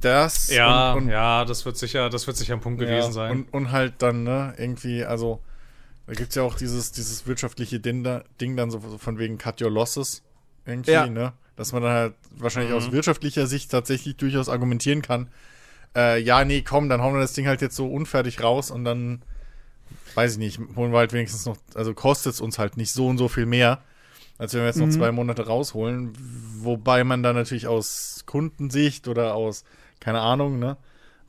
das 0.00 0.48
Ja, 0.48 0.92
und, 0.94 1.04
und 1.04 1.08
ja, 1.10 1.44
das 1.44 1.64
wird 1.64 1.76
sicher, 1.76 2.08
das 2.08 2.26
wird 2.26 2.36
sicher 2.36 2.54
ein 2.54 2.60
Punkt 2.60 2.80
gewesen 2.80 3.08
Ja, 3.08 3.12
sein. 3.12 3.30
Und, 3.30 3.52
und 3.52 3.72
halt 3.72 3.94
dann, 3.98 4.22
ne, 4.24 4.54
irgendwie, 4.56 5.04
also, 5.04 5.40
da 6.06 6.14
gibt 6.14 6.30
es 6.30 6.34
ja 6.36 6.42
auch 6.42 6.56
dieses, 6.56 6.92
dieses 6.92 7.26
wirtschaftliche 7.26 7.78
Ding, 7.78 8.02
da, 8.02 8.24
Ding 8.40 8.56
dann 8.56 8.70
so, 8.70 8.80
so 8.80 8.98
von 8.98 9.18
wegen 9.18 9.38
Cut 9.38 9.60
Your 9.60 9.70
Losses 9.70 10.22
irgendwie, 10.66 10.92
Ja. 10.92 11.06
ne? 11.06 11.32
Dass 11.56 11.72
man 11.72 11.82
dann 11.82 11.92
halt 11.92 12.14
wahrscheinlich 12.30 12.72
aus 12.72 12.90
wirtschaftlicher 12.92 13.46
Sicht 13.46 13.70
tatsächlich 13.70 14.16
durchaus 14.16 14.48
argumentieren 14.48 15.02
kann, 15.02 15.28
äh, 15.96 16.20
ja, 16.20 16.44
nee, 16.44 16.62
komm, 16.62 16.88
dann 16.88 17.02
hauen 17.02 17.14
wir 17.14 17.20
das 17.20 17.34
Ding 17.34 17.46
halt 17.46 17.60
jetzt 17.60 17.76
so 17.76 17.86
unfertig 17.86 18.42
raus 18.42 18.70
und 18.70 18.84
dann, 18.84 19.22
weiß 20.14 20.32
ich 20.32 20.38
nicht, 20.38 20.60
holen 20.76 20.92
wir 20.92 20.98
halt 20.98 21.12
wenigstens 21.12 21.46
noch, 21.46 21.56
also 21.74 21.94
kostet 21.94 22.34
es 22.34 22.40
uns 22.40 22.58
halt 22.58 22.76
nicht 22.76 22.92
so 22.92 23.08
und 23.08 23.18
so 23.18 23.28
viel 23.28 23.46
mehr, 23.46 23.82
als 24.38 24.54
wenn 24.54 24.60
wir 24.60 24.66
jetzt 24.66 24.78
noch 24.78 24.88
zwei 24.88 25.12
Monate 25.12 25.46
rausholen. 25.46 26.12
Wobei 26.58 27.04
man 27.04 27.22
dann 27.22 27.36
natürlich 27.36 27.66
aus 27.66 28.24
Kundensicht 28.26 29.08
oder 29.08 29.34
aus, 29.34 29.64
keine 30.00 30.20
Ahnung, 30.20 30.58
ne, 30.58 30.76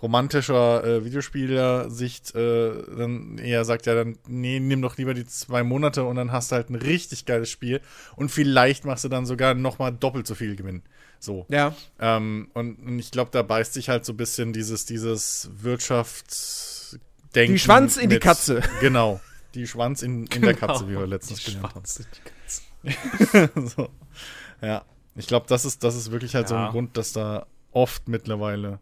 romantischer 0.03 0.83
äh, 0.83 1.05
Videospieler-Sicht 1.05 2.35
äh, 2.35 2.71
dann 2.97 3.37
eher 3.37 3.63
sagt, 3.63 3.85
ja, 3.85 3.95
dann 3.95 4.17
nee, 4.27 4.59
nimm 4.59 4.81
doch 4.81 4.97
lieber 4.97 5.13
die 5.13 5.25
zwei 5.25 5.63
Monate 5.63 6.03
und 6.03 6.17
dann 6.17 6.33
hast 6.33 6.51
du 6.51 6.57
halt 6.57 6.69
ein 6.69 6.75
richtig 6.75 7.25
geiles 7.25 7.49
Spiel 7.49 7.79
und 8.17 8.29
vielleicht 8.29 8.83
machst 8.83 9.05
du 9.05 9.09
dann 9.09 9.25
sogar 9.25 9.53
noch 9.53 9.79
mal 9.79 9.91
doppelt 9.91 10.27
so 10.27 10.35
viel 10.35 10.57
Gewinn. 10.57 10.83
So. 11.23 11.45
Ja. 11.47 11.73
Ähm, 11.99 12.49
und, 12.53 12.75
und 12.85 12.99
ich 12.99 13.09
glaube, 13.09 13.31
da 13.31 13.43
beißt 13.43 13.73
sich 13.73 13.87
halt 13.87 14.03
so 14.03 14.11
ein 14.11 14.17
bisschen 14.17 14.51
dieses, 14.51 14.85
dieses 14.85 15.49
Wirtschaftsdenken. 15.53 17.53
Die 17.53 17.59
Schwanz 17.59 17.95
in 17.95 18.09
die 18.09 18.15
mit- 18.15 18.23
Katze. 18.23 18.61
Genau. 18.81 19.21
Die 19.55 19.65
Schwanz 19.67 20.01
in, 20.01 20.25
in 20.27 20.41
der 20.41 20.55
Katze, 20.55 20.87
wie 20.89 20.97
wir 20.97 21.07
letztens 21.07 21.43
Die 21.43 21.53
gelernt 21.53 21.75
haben. 21.75 21.83
Die 22.83 22.93
Katze. 23.45 23.69
so. 23.75 23.89
Ja. 24.61 24.83
Ich 25.15 25.27
glaube, 25.27 25.45
das 25.47 25.63
ist, 25.63 25.83
das 25.83 25.95
ist 25.95 26.11
wirklich 26.11 26.35
halt 26.35 26.47
so 26.49 26.55
Ja. 26.55 26.65
ein 26.65 26.71
Grund, 26.71 26.97
dass 26.97 27.13
da 27.13 27.45
oft 27.71 28.07
mittlerweile 28.09 28.79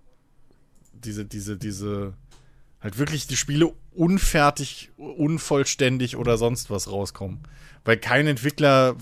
diese, 0.93 1.25
diese, 1.25 1.57
diese, 1.57 2.13
halt 2.79 2.97
wirklich 2.97 3.27
die 3.27 3.35
Spiele 3.37 3.71
unfertig, 3.93 4.89
unvollständig 4.97 6.15
oder 6.17 6.37
sonst 6.37 6.69
was 6.71 6.89
rauskommen. 6.89 7.41
Weil 7.85 7.97
kein 7.97 8.25
Entwickler 8.27 8.95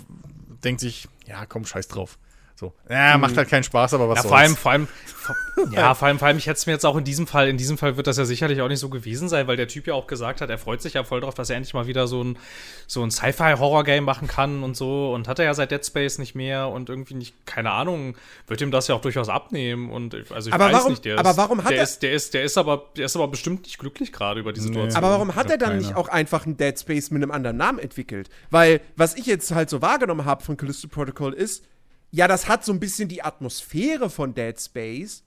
denkt 0.63 0.81
sich, 0.81 1.07
ja, 1.27 1.45
komm, 1.45 1.65
scheiß 1.65 1.87
drauf. 1.87 2.17
So. 2.59 2.73
Ja, 2.89 3.17
macht 3.17 3.37
halt 3.37 3.47
keinen 3.47 3.63
Spaß, 3.63 3.93
aber 3.93 4.09
was 4.09 4.17
Ja, 4.17 4.21
soll's. 4.23 4.31
vor 4.31 4.37
allem, 4.37 4.55
vor 4.57 4.71
allem, 4.71 4.87
vor, 5.05 5.35
ja, 5.71 5.93
vor 5.95 6.09
allem, 6.09 6.19
vor 6.19 6.27
allem, 6.27 6.37
ich 6.37 6.45
hätte 6.47 6.57
es 6.57 6.65
mir 6.65 6.73
jetzt 6.73 6.85
auch 6.85 6.97
in 6.97 7.05
diesem 7.05 7.25
Fall, 7.25 7.47
in 7.47 7.55
diesem 7.55 7.77
Fall 7.77 7.95
wird 7.95 8.05
das 8.05 8.17
ja 8.17 8.25
sicherlich 8.25 8.61
auch 8.61 8.67
nicht 8.67 8.79
so 8.81 8.89
gewesen 8.89 9.29
sein, 9.29 9.47
weil 9.47 9.55
der 9.55 9.69
Typ 9.69 9.87
ja 9.87 9.93
auch 9.93 10.07
gesagt 10.07 10.41
hat, 10.41 10.49
er 10.49 10.57
freut 10.57 10.81
sich 10.81 10.95
ja 10.95 11.05
voll 11.05 11.21
drauf, 11.21 11.33
dass 11.33 11.49
er 11.49 11.55
endlich 11.55 11.73
mal 11.73 11.87
wieder 11.87 12.05
so 12.07 12.21
ein, 12.21 12.37
so 12.85 13.01
ein 13.01 13.11
Sci-Fi-Horror-Game 13.11 14.03
machen 14.03 14.27
kann 14.27 14.63
und 14.63 14.75
so 14.75 15.13
und 15.13 15.29
hat 15.29 15.39
er 15.39 15.45
ja 15.45 15.53
seit 15.53 15.71
Dead 15.71 15.85
Space 15.85 16.17
nicht 16.17 16.35
mehr 16.35 16.67
und 16.67 16.89
irgendwie 16.89 17.13
nicht, 17.13 17.45
keine 17.45 17.71
Ahnung, 17.71 18.15
wird 18.47 18.59
ihm 18.59 18.71
das 18.71 18.89
ja 18.89 18.95
auch 18.95 19.01
durchaus 19.01 19.29
abnehmen 19.29 19.89
und 19.89 20.13
ich- 20.15 20.29
also 20.31 20.49
ich 20.49 20.53
Aber 20.53 20.65
weiß 20.65 20.73
warum- 20.73 20.91
nicht, 20.91 21.05
der 21.05 21.17
aber 21.17 21.31
ist, 21.31 21.37
warum 21.37 21.63
hat 21.63 21.69
der 21.71 21.77
er- 21.77 21.83
ist, 21.83 22.03
der 22.03 22.11
ist, 22.11 22.33
der 22.33 22.43
ist 22.43 22.57
aber, 22.57 22.83
der 22.97 23.05
ist 23.05 23.15
aber 23.15 23.29
bestimmt 23.29 23.63
nicht 23.63 23.79
glücklich 23.79 24.11
gerade 24.11 24.41
über 24.41 24.51
die 24.51 24.59
Situation. 24.59 24.97
Aber 25.01 25.11
warum 25.13 25.35
hat 25.35 25.49
er 25.49 25.57
dann 25.57 25.69
keiner. 25.69 25.81
nicht 25.81 25.95
auch 25.95 26.09
einfach 26.09 26.45
ein 26.45 26.57
Dead 26.57 26.77
Space 26.77 27.09
mit 27.11 27.23
einem 27.23 27.31
anderen 27.31 27.55
Namen 27.55 27.79
entwickelt? 27.79 28.29
Weil, 28.49 28.81
was 28.97 29.15
ich 29.15 29.27
jetzt 29.27 29.51
halt 29.55 29.69
so 29.69 29.81
wahrgenommen 29.81 30.25
habe 30.25 30.43
von 30.43 30.57
Callisto 30.57 30.89
Protocol 30.89 31.31
ist, 31.33 31.63
ja, 32.11 32.27
das 32.27 32.47
hat 32.47 32.65
so 32.65 32.71
ein 32.73 32.79
bisschen 32.79 33.07
die 33.09 33.23
Atmosphäre 33.23 34.09
von 34.09 34.33
Dead 34.33 34.59
Space, 34.59 35.23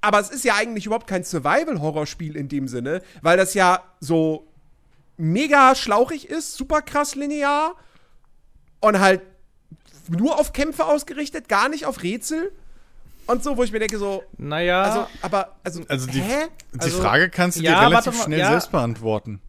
aber 0.00 0.18
es 0.20 0.30
ist 0.30 0.44
ja 0.44 0.54
eigentlich 0.56 0.86
überhaupt 0.86 1.06
kein 1.06 1.24
Survival-Horror-Spiel 1.24 2.36
in 2.36 2.48
dem 2.48 2.68
Sinne, 2.68 3.02
weil 3.22 3.36
das 3.36 3.54
ja 3.54 3.82
so 4.00 4.46
mega 5.16 5.74
schlauchig 5.74 6.28
ist, 6.28 6.54
super 6.56 6.80
krass 6.82 7.14
linear 7.14 7.74
und 8.80 8.98
halt 8.98 9.20
nur 10.08 10.38
auf 10.40 10.52
Kämpfe 10.52 10.86
ausgerichtet, 10.86 11.48
gar 11.48 11.68
nicht 11.68 11.84
auf 11.86 12.02
Rätsel 12.02 12.50
und 13.26 13.44
so, 13.44 13.56
wo 13.56 13.62
ich 13.62 13.70
mir 13.70 13.78
denke 13.78 13.98
so, 13.98 14.24
naja, 14.38 14.82
also, 14.82 15.06
aber, 15.22 15.56
also, 15.62 15.82
Also 15.88 16.06
die, 16.06 16.20
hä? 16.22 16.46
die 16.74 16.80
Also- 16.80 17.00
Frage 17.00 17.28
kannst 17.30 17.58
du 17.58 17.62
Ja, 17.62 17.78
dir 17.80 17.86
relativ 17.88 18.14
mal, 18.16 18.24
schnell 18.24 18.38
ja. 18.40 18.50
selbst 18.50 18.72
beantworten. 18.72 19.40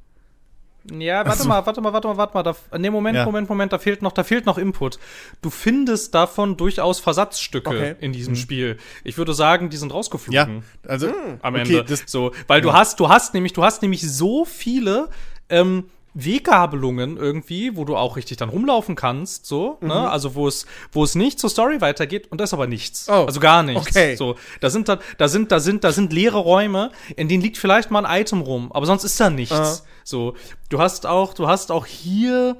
Ja, 0.89 1.17
warte 1.17 1.29
Also- 1.31 1.47
mal, 1.49 1.65
warte 1.65 1.79
mal, 1.81 1.93
warte 1.93 2.07
mal, 2.07 2.17
warte 2.17 2.33
mal. 2.33 2.43
Da, 2.43 2.55
nee, 2.77 2.89
Moment, 2.89 3.15
Ja. 3.15 3.25
Moment, 3.25 3.47
Moment, 3.47 3.71
da 3.71 3.77
fehlt 3.77 4.01
noch, 4.01 4.11
da 4.13 4.23
fehlt 4.23 4.45
noch 4.47 4.57
Input. 4.57 4.97
Du 5.41 5.49
findest 5.51 6.15
davon 6.15 6.57
durchaus 6.57 6.99
Versatzstücke 6.99 7.69
Okay. 7.69 7.95
in 7.99 8.13
diesem 8.13 8.35
Spiel. 8.35 8.77
Ich 9.03 9.17
würde 9.17 9.33
sagen, 9.35 9.69
die 9.69 9.77
sind 9.77 9.93
rausgeflogen. 9.93 10.63
Ja, 10.83 10.89
also 10.89 11.07
Am 11.41 11.53
okay, 11.53 11.61
Ende. 11.77 11.83
das, 11.83 12.03
so, 12.07 12.31
weil 12.47 12.61
du 12.61 12.73
hast, 12.73 12.99
du 12.99 13.09
hast 13.09 13.33
nämlich, 13.35 13.53
du 13.53 13.63
hast 13.63 13.81
nämlich 13.83 14.01
so 14.01 14.43
viele 14.45 15.09
ähm, 15.49 15.85
Weggabelungen 16.13 17.17
irgendwie, 17.17 17.75
wo 17.75 17.85
du 17.85 17.95
auch 17.95 18.15
richtig 18.17 18.37
dann 18.37 18.49
rumlaufen 18.49 18.95
kannst, 18.95 19.45
so, 19.45 19.77
Mhm. 19.81 19.87
ne? 19.89 20.09
Also 20.09 20.35
wo 20.35 20.47
es, 20.47 20.65
wo 20.91 21.03
es 21.03 21.15
nicht 21.15 21.39
zur 21.39 21.49
Story 21.49 21.79
weitergeht 21.81 22.27
und 22.31 22.39
da 22.39 22.43
ist 22.45 22.53
aber 22.53 22.67
nichts. 22.67 23.07
Oh, 23.09 23.25
also 23.25 23.39
gar 23.39 23.63
nichts. 23.63 23.87
okay. 23.87 24.15
So, 24.15 24.35
da 24.59 24.69
sind 24.69 24.89
da, 24.89 24.99
da 25.17 25.27
sind, 25.27 25.51
da 25.51 25.59
sind, 25.59 25.83
da 25.83 25.91
sind 25.91 26.11
leere 26.11 26.37
Räume, 26.39 26.91
in 27.15 27.27
denen 27.27 27.41
liegt 27.43 27.57
vielleicht 27.57 27.91
mal 27.91 28.05
ein 28.05 28.21
Item 28.21 28.41
rum, 28.41 28.71
aber 28.71 28.85
sonst 28.85 29.03
ist 29.03 29.19
da 29.19 29.29
nichts. 29.29 29.53
Ah. 29.55 29.77
So, 30.03 30.35
du 30.69 30.79
hast 30.79 31.05
auch, 31.05 31.33
du 31.33 31.47
hast 31.47 31.71
auch 31.71 31.85
hier 31.85 32.57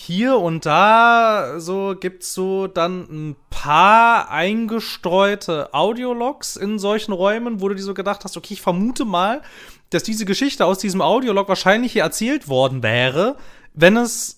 hier 0.00 0.38
und 0.38 0.64
da 0.64 1.58
so 1.58 1.96
gibt's 1.98 2.32
so 2.32 2.68
dann 2.68 3.00
ein 3.10 3.36
paar 3.50 4.30
eingestreute 4.30 5.74
Audiologs 5.74 6.54
in 6.54 6.78
solchen 6.78 7.10
Räumen, 7.10 7.60
wo 7.60 7.68
du 7.68 7.74
dir 7.74 7.82
so 7.82 7.94
gedacht 7.94 8.22
hast, 8.22 8.36
okay, 8.36 8.54
ich 8.54 8.62
vermute 8.62 9.04
mal, 9.04 9.42
dass 9.90 10.04
diese 10.04 10.24
Geschichte 10.24 10.66
aus 10.66 10.78
diesem 10.78 11.02
Audiolog 11.02 11.48
wahrscheinlich 11.48 11.94
hier 11.94 12.04
erzählt 12.04 12.46
worden 12.46 12.84
wäre, 12.84 13.38
wenn 13.74 13.96
es 13.96 14.37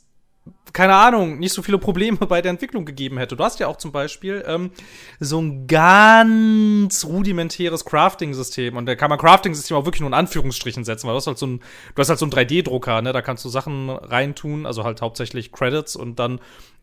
keine 0.72 0.94
Ahnung, 0.94 1.38
nicht 1.38 1.52
so 1.52 1.62
viele 1.62 1.78
Probleme 1.78 2.18
bei 2.18 2.42
der 2.42 2.50
Entwicklung 2.50 2.84
gegeben 2.84 3.18
hätte. 3.18 3.36
Du 3.36 3.44
hast 3.44 3.60
ja 3.60 3.66
auch 3.66 3.76
zum 3.76 3.92
Beispiel 3.92 4.44
ähm, 4.46 4.70
so 5.18 5.40
ein 5.40 5.66
ganz 5.66 7.04
rudimentäres 7.04 7.84
Crafting-System. 7.84 8.76
Und 8.76 8.86
da 8.86 8.94
kann 8.94 9.10
man 9.10 9.18
Crafting-System 9.18 9.76
auch 9.76 9.84
wirklich 9.84 10.00
nur 10.00 10.10
in 10.10 10.14
Anführungsstrichen 10.14 10.84
setzen, 10.84 11.06
weil 11.06 11.14
du 11.14 11.16
hast 11.18 11.26
halt 11.26 11.38
so 11.38 11.46
ein, 11.46 11.60
du 11.94 12.00
hast 12.00 12.08
halt 12.08 12.18
so 12.18 12.26
einen 12.26 12.32
3D-Drucker, 12.32 13.02
ne? 13.02 13.12
Da 13.12 13.22
kannst 13.22 13.44
du 13.44 13.48
Sachen 13.48 13.90
reintun, 13.90 14.66
also 14.66 14.84
halt 14.84 15.02
hauptsächlich 15.02 15.52
Credits 15.52 15.96
und 15.96 16.18
dann 16.18 16.40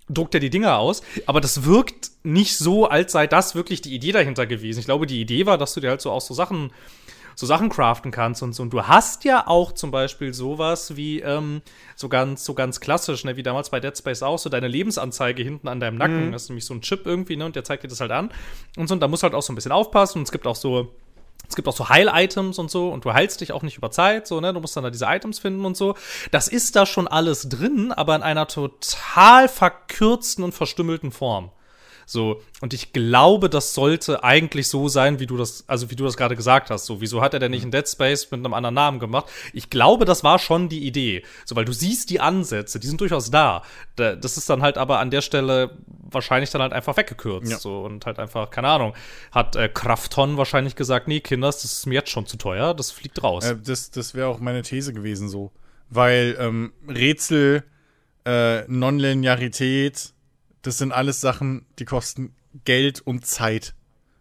druckt 0.09 0.33
er 0.33 0.39
die 0.39 0.49
Dinger 0.49 0.77
aus, 0.77 1.01
aber 1.25 1.41
das 1.41 1.65
wirkt 1.65 2.11
nicht 2.23 2.57
so, 2.57 2.85
als 2.87 3.11
sei 3.11 3.27
das 3.27 3.55
wirklich 3.55 3.81
die 3.81 3.93
Idee 3.93 4.13
dahinter 4.13 4.45
gewesen. 4.45 4.79
Ich 4.79 4.85
glaube, 4.85 5.05
die 5.05 5.19
Idee 5.19 5.45
war, 5.45 5.57
dass 5.57 5.73
du 5.73 5.81
dir 5.81 5.89
halt 5.89 6.01
so 6.01 6.11
auch 6.11 6.21
so 6.21 6.33
Sachen 6.33 6.71
so 7.39 7.45
Sachen 7.45 7.69
craften 7.69 8.09
kannst 8.09 8.41
und 8.41 8.53
so. 8.53 8.63
Und 8.63 8.71
du 8.71 8.87
hast 8.87 9.23
ja 9.23 9.45
auch 9.45 9.71
zum 9.71 9.91
Beispiel 9.91 10.33
sowas 10.33 10.95
wie 10.95 11.19
ähm, 11.19 11.61
so 11.95 12.09
ganz, 12.09 12.43
so 12.43 12.55
ganz 12.55 12.79
klassisch, 12.79 13.23
ne, 13.25 13.37
wie 13.37 13.43
damals 13.43 13.69
bei 13.69 13.79
Dead 13.79 13.95
Space 13.95 14.23
auch, 14.23 14.39
so 14.39 14.49
deine 14.49 14.67
Lebensanzeige 14.67 15.43
hinten 15.43 15.67
an 15.67 15.79
deinem 15.79 15.99
Nacken. 15.99 16.27
Mhm. 16.27 16.31
Das 16.31 16.43
ist 16.43 16.49
nämlich 16.49 16.65
so 16.65 16.73
ein 16.73 16.81
Chip 16.81 17.05
irgendwie, 17.05 17.37
ne, 17.37 17.45
und 17.45 17.55
der 17.55 17.63
zeigt 17.63 17.83
dir 17.83 17.89
das 17.89 18.01
halt 18.01 18.09
an. 18.09 18.31
Und 18.75 18.87
so, 18.87 18.95
und 18.95 19.01
da 19.01 19.07
musst 19.07 19.21
du 19.21 19.25
halt 19.25 19.35
auch 19.35 19.43
so 19.43 19.53
ein 19.53 19.55
bisschen 19.55 19.71
aufpassen. 19.71 20.17
Und 20.17 20.23
es 20.23 20.31
gibt 20.31 20.47
auch 20.47 20.55
so, 20.55 20.91
es 21.47 21.55
gibt 21.55 21.67
auch 21.67 21.75
so 21.75 21.89
Heil-Items 21.89 22.57
und 22.57 22.71
so 22.71 22.89
und 22.89 23.05
du 23.05 23.13
heilst 23.13 23.39
dich 23.39 23.51
auch 23.51 23.61
nicht 23.61 23.77
über 23.77 23.91
Zeit, 23.91 24.25
so, 24.25 24.41
ne? 24.41 24.51
Du 24.51 24.59
musst 24.59 24.75
dann 24.75 24.83
da 24.83 24.89
diese 24.89 25.05
Items 25.05 25.37
finden 25.37 25.63
und 25.63 25.77
so. 25.77 25.93
Das 26.31 26.47
ist 26.47 26.75
da 26.75 26.87
schon 26.87 27.07
alles 27.07 27.49
drin, 27.49 27.91
aber 27.91 28.15
in 28.15 28.23
einer 28.23 28.47
total 28.47 29.47
verkürzten 29.47 30.43
und 30.43 30.53
verstümmelten 30.53 31.11
Form. 31.11 31.51
So, 32.09 32.41
und 32.61 32.73
ich 32.73 32.93
glaube, 32.93 33.49
das 33.49 33.73
sollte 33.73 34.23
eigentlich 34.23 34.69
so 34.69 34.87
sein, 34.87 35.19
wie 35.19 35.27
du 35.27 35.35
das, 35.35 35.65
also 35.67 35.91
wie 35.91 35.95
du 35.97 36.05
das 36.05 36.15
gerade 36.15 36.37
gesagt 36.37 36.69
hast. 36.69 36.85
So, 36.85 37.01
wieso 37.01 37.21
hat 37.21 37.33
er 37.33 37.41
denn 37.41 37.51
nicht 37.51 37.65
in 37.65 37.71
Dead 37.71 37.85
Space 37.85 38.31
mit 38.31 38.39
einem 38.39 38.53
anderen 38.53 38.75
Namen 38.75 38.99
gemacht? 38.99 39.25
Ich 39.51 39.69
glaube, 39.69 40.05
das 40.05 40.23
war 40.23 40.39
schon 40.39 40.69
die 40.69 40.87
Idee. 40.87 41.23
So, 41.43 41.57
weil 41.57 41.65
du 41.65 41.73
siehst 41.73 42.09
die 42.09 42.21
Ansätze, 42.21 42.79
die 42.79 42.87
sind 42.87 43.01
durchaus 43.01 43.29
da. 43.29 43.61
Das 43.97 44.37
ist 44.37 44.49
dann 44.49 44.61
halt 44.61 44.77
aber 44.77 44.99
an 44.99 45.11
der 45.11 45.19
Stelle 45.21 45.77
wahrscheinlich 45.85 46.49
dann 46.49 46.61
halt 46.61 46.71
einfach 46.71 46.95
weggekürzt. 46.95 47.51
Ja. 47.51 47.59
So, 47.59 47.81
und 47.81 48.05
halt 48.05 48.19
einfach, 48.19 48.51
keine 48.51 48.69
Ahnung, 48.69 48.93
hat 49.33 49.57
äh, 49.57 49.67
Krafton 49.67 50.37
wahrscheinlich 50.37 50.77
gesagt, 50.77 51.09
nee, 51.09 51.19
Kinders, 51.19 51.61
das 51.61 51.73
ist 51.73 51.87
mir 51.87 51.95
jetzt 51.95 52.09
schon 52.09 52.25
zu 52.25 52.37
teuer, 52.37 52.73
das 52.73 52.89
fliegt 52.89 53.21
raus. 53.21 53.43
Äh, 53.43 53.57
das 53.61 53.91
das 53.91 54.15
wäre 54.15 54.27
auch 54.27 54.39
meine 54.39 54.61
These 54.61 54.93
gewesen, 54.93 55.27
so. 55.27 55.51
Weil 55.89 56.37
ähm, 56.39 56.71
Rätsel, 56.87 57.65
äh, 58.25 58.61
Nonlinearität, 58.69 60.13
das 60.61 60.77
sind 60.77 60.91
alles 60.91 61.21
Sachen, 61.21 61.65
die 61.79 61.85
kosten 61.85 62.35
Geld 62.65 63.01
und 63.01 63.25
Zeit, 63.25 63.75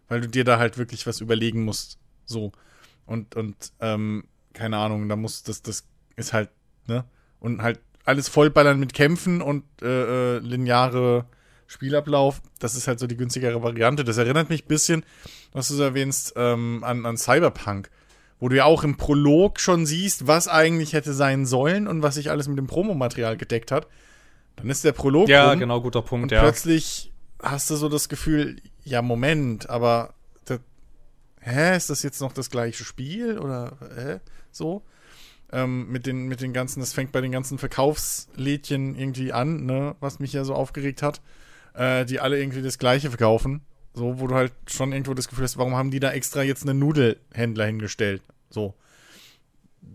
weil 0.07 0.21
du 0.21 0.27
dir 0.27 0.43
da 0.43 0.59
halt 0.59 0.77
wirklich 0.77 1.07
was 1.07 1.21
überlegen 1.21 1.63
musst. 1.63 1.97
So. 2.25 2.51
Und, 3.05 3.35
und, 3.35 3.55
ähm, 3.79 4.25
keine 4.53 4.77
Ahnung, 4.77 5.07
da 5.07 5.15
muss, 5.15 5.43
das, 5.43 5.61
das 5.61 5.85
ist 6.15 6.33
halt, 6.33 6.49
ne? 6.87 7.05
Und 7.39 7.61
halt 7.61 7.79
alles 8.03 8.29
vollballern 8.29 8.79
mit 8.79 8.93
Kämpfen 8.93 9.41
und 9.41 9.63
äh, 9.81 10.37
äh, 10.37 10.39
lineare 10.39 11.25
Spielablauf, 11.67 12.41
das 12.59 12.75
ist 12.75 12.87
halt 12.87 12.99
so 12.99 13.07
die 13.07 13.17
günstigere 13.17 13.61
Variante. 13.61 14.03
Das 14.03 14.17
erinnert 14.17 14.49
mich 14.49 14.63
ein 14.63 14.67
bisschen, 14.67 15.03
was 15.51 15.67
du 15.67 15.81
erwähnst, 15.81 16.33
ähm, 16.37 16.83
an, 16.83 17.05
an 17.05 17.17
Cyberpunk, 17.17 17.89
wo 18.39 18.47
du 18.47 18.55
ja 18.55 18.63
auch 18.63 18.83
im 18.83 18.95
Prolog 18.95 19.59
schon 19.59 19.85
siehst, 19.85 20.25
was 20.25 20.47
eigentlich 20.47 20.93
hätte 20.93 21.13
sein 21.13 21.45
sollen 21.45 21.87
und 21.87 22.01
was 22.01 22.15
sich 22.15 22.31
alles 22.31 22.47
mit 22.47 22.57
dem 22.57 22.67
Promomaterial 22.67 23.35
gedeckt 23.35 23.71
hat. 23.71 23.87
Dann 24.57 24.69
ist 24.69 24.83
der 24.83 24.91
Prolog. 24.91 25.29
Ja, 25.29 25.51
rum, 25.51 25.59
genau, 25.59 25.81
guter 25.81 26.01
Punkt, 26.01 26.23
und 26.23 26.31
ja. 26.31 26.41
Plötzlich 26.41 27.13
hast 27.41 27.69
du 27.69 27.75
so 27.75 27.87
das 27.89 28.09
Gefühl, 28.09 28.57
ja, 28.83 29.01
Moment, 29.01 29.69
aber 29.69 30.13
das, 30.45 30.59
hä, 31.39 31.77
ist 31.77 31.89
das 31.89 32.03
jetzt 32.03 32.19
noch 32.19 32.33
das 32.33 32.49
gleiche 32.49 32.83
Spiel 32.83 33.39
oder 33.39 33.77
hä? 33.95 34.19
So? 34.51 34.83
Ähm, 35.51 35.89
mit, 35.89 36.05
den, 36.05 36.27
mit 36.27 36.41
den 36.41 36.51
ganzen, 36.51 36.81
das 36.81 36.91
fängt 36.91 37.13
bei 37.13 37.21
den 37.21 37.31
ganzen 37.31 37.57
Verkaufslädchen 37.57 38.95
irgendwie 38.95 39.31
an, 39.31 39.65
ne, 39.65 39.95
was 40.01 40.19
mich 40.19 40.33
ja 40.33 40.43
so 40.43 40.53
aufgeregt 40.53 41.01
hat, 41.01 41.21
äh, 41.73 42.03
die 42.05 42.19
alle 42.19 42.37
irgendwie 42.37 42.61
das 42.61 42.79
gleiche 42.79 43.09
verkaufen. 43.09 43.61
So, 43.93 44.19
wo 44.19 44.27
du 44.27 44.35
halt 44.35 44.53
schon 44.67 44.91
irgendwo 44.91 45.13
das 45.13 45.27
Gefühl 45.27 45.45
hast, 45.45 45.57
warum 45.57 45.75
haben 45.75 45.89
die 45.89 45.99
da 45.99 46.11
extra 46.11 46.43
jetzt 46.43 46.67
einen 46.67 46.79
Nudelhändler 46.79 47.65
hingestellt? 47.65 48.21
So. 48.49 48.75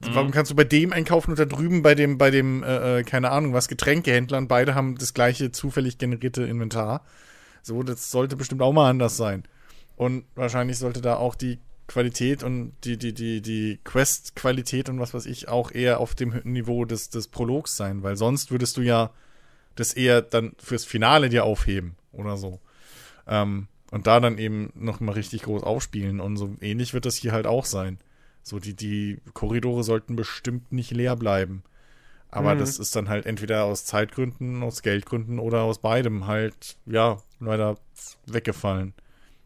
Mhm. 0.06 0.14
Warum 0.14 0.30
kannst 0.30 0.50
du 0.50 0.54
bei 0.54 0.64
dem 0.64 0.92
einkaufen 0.92 1.30
und 1.30 1.38
da 1.38 1.44
drüben 1.44 1.82
bei 1.82 1.94
dem, 1.94 2.18
bei 2.18 2.30
dem, 2.30 2.62
äh, 2.62 3.00
äh, 3.00 3.02
keine 3.04 3.30
Ahnung, 3.30 3.52
was, 3.52 3.68
Getränkehändler 3.68 4.38
und 4.38 4.48
beide 4.48 4.74
haben 4.74 4.96
das 4.96 5.14
gleiche 5.14 5.52
zufällig 5.52 5.98
generierte 5.98 6.42
Inventar. 6.42 7.04
So, 7.62 7.82
das 7.82 8.10
sollte 8.10 8.36
bestimmt 8.36 8.62
auch 8.62 8.72
mal 8.72 8.90
anders 8.90 9.16
sein. 9.16 9.44
Und 9.96 10.24
wahrscheinlich 10.34 10.78
sollte 10.78 11.00
da 11.00 11.16
auch 11.16 11.34
die 11.34 11.58
Qualität 11.86 12.42
und 12.42 12.72
die, 12.84 12.96
die, 12.96 13.12
die, 13.12 13.42
die 13.42 13.78
Quest-Qualität 13.84 14.88
und 14.88 14.98
was 14.98 15.14
weiß 15.14 15.26
ich 15.26 15.48
auch 15.48 15.70
eher 15.70 16.00
auf 16.00 16.14
dem 16.14 16.40
Niveau 16.44 16.84
des, 16.84 17.10
des 17.10 17.28
Prologs 17.28 17.76
sein, 17.76 18.02
weil 18.02 18.16
sonst 18.16 18.50
würdest 18.50 18.76
du 18.76 18.82
ja 18.82 19.10
das 19.74 19.92
eher 19.92 20.22
dann 20.22 20.52
fürs 20.58 20.84
Finale 20.84 21.28
dir 21.28 21.44
aufheben 21.44 21.96
oder 22.12 22.36
so. 22.36 22.60
Ähm, 23.26 23.68
und 23.90 24.06
da 24.06 24.20
dann 24.20 24.38
eben 24.38 24.72
noch 24.74 25.00
mal 25.00 25.12
richtig 25.12 25.42
groß 25.42 25.62
aufspielen 25.62 26.20
und 26.20 26.36
so 26.36 26.56
ähnlich 26.60 26.94
wird 26.94 27.04
das 27.04 27.16
hier 27.16 27.32
halt 27.32 27.46
auch 27.46 27.66
sein. 27.66 27.98
So, 28.42 28.58
die, 28.58 28.74
die 28.74 29.20
Korridore 29.34 29.84
sollten 29.84 30.16
bestimmt 30.16 30.72
nicht 30.72 30.90
leer 30.90 31.16
bleiben. 31.16 31.62
Aber 32.30 32.54
mhm. 32.54 32.60
das 32.60 32.78
ist 32.78 32.96
dann 32.96 33.08
halt 33.08 33.26
entweder 33.26 33.64
aus 33.64 33.84
Zeitgründen, 33.84 34.62
aus 34.62 34.82
Geldgründen 34.82 35.38
oder 35.38 35.62
aus 35.62 35.78
beidem 35.78 36.26
halt, 36.26 36.76
ja, 36.86 37.18
leider 37.40 37.76
weggefallen. 38.26 38.94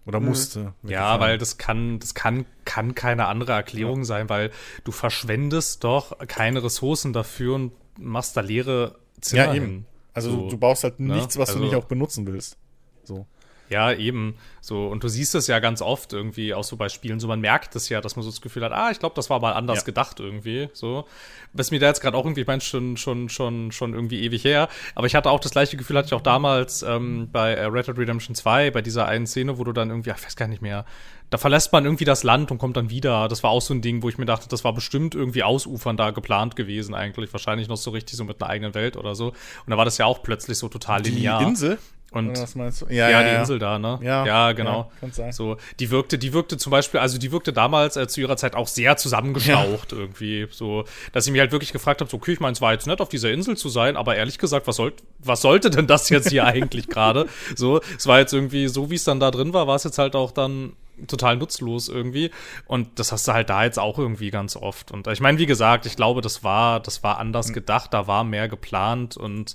Oder 0.06 0.20
mhm. 0.20 0.26
musste. 0.26 0.74
Ja, 0.84 1.18
weil 1.18 1.36
das 1.36 1.58
kann, 1.58 1.98
das 1.98 2.14
kann, 2.14 2.46
kann 2.64 2.94
keine 2.94 3.26
andere 3.26 3.52
Erklärung 3.52 3.98
ja. 3.98 4.04
sein, 4.04 4.28
weil 4.28 4.52
du 4.84 4.92
verschwendest 4.92 5.82
doch 5.82 6.16
keine 6.28 6.62
Ressourcen 6.62 7.12
dafür 7.12 7.56
und 7.56 7.72
machst 7.98 8.36
da 8.36 8.40
leere 8.40 8.98
Zimmer 9.20 9.46
ja, 9.46 9.54
eben. 9.54 9.66
Hin. 9.66 9.86
Also 10.14 10.30
so, 10.30 10.48
du 10.48 10.56
baust 10.56 10.84
halt 10.84 11.00
ne? 11.00 11.16
nichts, 11.16 11.36
was 11.38 11.48
also, 11.48 11.58
du 11.58 11.66
nicht 11.66 11.74
auch 11.74 11.86
benutzen 11.86 12.26
willst. 12.26 12.56
So. 13.02 13.26
Ja, 13.68 13.92
eben. 13.92 14.36
So, 14.60 14.88
und 14.88 15.04
du 15.04 15.08
siehst 15.08 15.34
es 15.34 15.46
ja 15.46 15.60
ganz 15.60 15.80
oft 15.80 16.12
irgendwie 16.12 16.52
auch 16.52 16.64
so 16.64 16.76
bei 16.76 16.88
Spielen, 16.88 17.20
so 17.20 17.28
man 17.28 17.40
merkt 17.40 17.76
es 17.76 17.88
ja, 17.88 18.00
dass 18.00 18.16
man 18.16 18.24
so 18.24 18.30
das 18.30 18.40
Gefühl 18.40 18.64
hat, 18.64 18.72
ah, 18.72 18.90
ich 18.90 18.98
glaube, 18.98 19.14
das 19.14 19.30
war 19.30 19.40
mal 19.40 19.52
anders 19.52 19.78
ja. 19.78 19.84
gedacht 19.84 20.18
irgendwie. 20.20 20.68
So. 20.72 21.06
Was 21.52 21.70
mir 21.70 21.78
da 21.78 21.86
jetzt 21.86 22.00
gerade 22.00 22.16
auch 22.16 22.24
irgendwie, 22.24 22.40
ich 22.42 22.46
meine, 22.46 22.60
schon, 22.60 22.96
schon, 22.96 23.28
schon, 23.28 23.72
schon 23.72 23.94
irgendwie 23.94 24.22
ewig 24.22 24.44
her. 24.44 24.68
Aber 24.94 25.06
ich 25.06 25.14
hatte 25.14 25.30
auch 25.30 25.40
das 25.40 25.52
gleiche 25.52 25.76
Gefühl, 25.76 25.96
hatte 25.96 26.06
ich 26.06 26.14
auch 26.14 26.20
damals 26.20 26.82
ähm, 26.82 27.28
bei 27.32 27.54
äh, 27.54 27.64
Red 27.66 27.86
Dead 27.86 27.98
Redemption 27.98 28.34
2, 28.34 28.72
bei 28.72 28.82
dieser 28.82 29.06
einen 29.06 29.26
Szene, 29.26 29.58
wo 29.58 29.64
du 29.64 29.72
dann 29.72 29.90
irgendwie, 29.90 30.10
ach, 30.10 30.18
ich 30.18 30.26
weiß 30.26 30.36
gar 30.36 30.48
nicht 30.48 30.62
mehr, 30.62 30.84
da 31.30 31.38
verlässt 31.38 31.72
man 31.72 31.84
irgendwie 31.84 32.04
das 32.04 32.22
Land 32.22 32.50
und 32.50 32.58
kommt 32.58 32.76
dann 32.76 32.90
wieder. 32.90 33.28
Das 33.28 33.42
war 33.42 33.50
auch 33.50 33.60
so 33.60 33.74
ein 33.74 33.82
Ding, 33.82 34.02
wo 34.02 34.08
ich 34.08 34.18
mir 34.18 34.26
dachte, 34.26 34.48
das 34.48 34.62
war 34.64 34.72
bestimmt 34.72 35.14
irgendwie 35.14 35.42
ausufern 35.42 35.96
da 35.96 36.10
geplant 36.12 36.54
gewesen 36.54 36.94
eigentlich. 36.94 37.32
Wahrscheinlich 37.32 37.68
noch 37.68 37.76
so 37.76 37.90
richtig 37.90 38.16
so 38.16 38.24
mit 38.24 38.40
einer 38.40 38.50
eigenen 38.50 38.74
Welt 38.74 38.96
oder 38.96 39.14
so. 39.14 39.28
Und 39.28 39.36
da 39.68 39.76
war 39.76 39.84
das 39.84 39.98
ja 39.98 40.06
auch 40.06 40.22
plötzlich 40.22 40.58
so 40.58 40.68
total 40.68 41.02
linear. 41.02 41.40
Die 41.40 41.44
Insel? 41.44 41.78
Und 42.16 42.38
was 42.38 42.54
meinst 42.54 42.82
du? 42.82 42.86
Ja, 42.86 43.08
ja, 43.08 43.10
ja 43.10 43.22
die 43.22 43.34
ja. 43.34 43.40
Insel 43.40 43.58
da, 43.58 43.78
ne? 43.78 43.98
Ja, 44.02 44.24
ja 44.26 44.52
genau. 44.52 44.90
Ja, 45.02 45.08
sein. 45.10 45.32
So, 45.32 45.56
die 45.78 45.90
wirkte, 45.90 46.18
die 46.18 46.32
wirkte 46.32 46.56
zum 46.56 46.70
Beispiel, 46.70 47.00
also 47.00 47.18
die 47.18 47.32
wirkte 47.32 47.52
damals 47.52 47.96
äh, 47.96 48.08
zu 48.08 48.20
ihrer 48.20 48.36
Zeit 48.36 48.54
auch 48.54 48.68
sehr 48.68 48.96
zusammengestaucht 48.96 49.92
irgendwie. 49.92 50.46
So, 50.50 50.84
dass 51.12 51.26
ich 51.26 51.32
mich 51.32 51.40
halt 51.40 51.52
wirklich 51.52 51.72
gefragt 51.72 52.00
habe, 52.00 52.10
so, 52.10 52.16
okay, 52.16 52.32
ich 52.32 52.40
meine, 52.40 52.52
es 52.52 52.60
war 52.60 52.72
jetzt 52.72 52.86
nett, 52.86 53.00
auf 53.00 53.08
dieser 53.08 53.30
Insel 53.30 53.56
zu 53.56 53.68
sein, 53.68 53.96
aber 53.96 54.16
ehrlich 54.16 54.38
gesagt, 54.38 54.66
was, 54.66 54.76
soll, 54.76 54.92
was 55.18 55.42
sollte 55.42 55.70
denn 55.70 55.86
das 55.86 56.08
jetzt 56.08 56.30
hier 56.30 56.44
eigentlich 56.46 56.88
gerade? 56.88 57.26
So, 57.54 57.80
es 57.96 58.06
war 58.06 58.18
jetzt 58.18 58.32
irgendwie, 58.32 58.68
so 58.68 58.90
wie 58.90 58.94
es 58.94 59.04
dann 59.04 59.20
da 59.20 59.30
drin 59.30 59.52
war, 59.52 59.66
war 59.66 59.76
es 59.76 59.84
jetzt 59.84 59.98
halt 59.98 60.14
auch 60.14 60.32
dann 60.32 60.72
total 61.06 61.36
nutzlos 61.36 61.88
irgendwie. 61.88 62.30
Und 62.66 62.98
das 62.98 63.12
hast 63.12 63.28
du 63.28 63.32
halt 63.32 63.50
da 63.50 63.64
jetzt 63.64 63.78
auch 63.78 63.98
irgendwie 63.98 64.30
ganz 64.30 64.56
oft. 64.56 64.90
Und 64.90 65.06
ich 65.08 65.20
meine, 65.20 65.38
wie 65.38 65.46
gesagt, 65.46 65.86
ich 65.86 65.96
glaube, 65.96 66.20
das 66.20 66.42
war, 66.42 66.80
das 66.80 67.02
war 67.02 67.18
anders 67.18 67.48
mhm. 67.48 67.54
gedacht, 67.54 67.92
da 67.92 68.06
war 68.06 68.24
mehr 68.24 68.48
geplant 68.48 69.16
und 69.16 69.54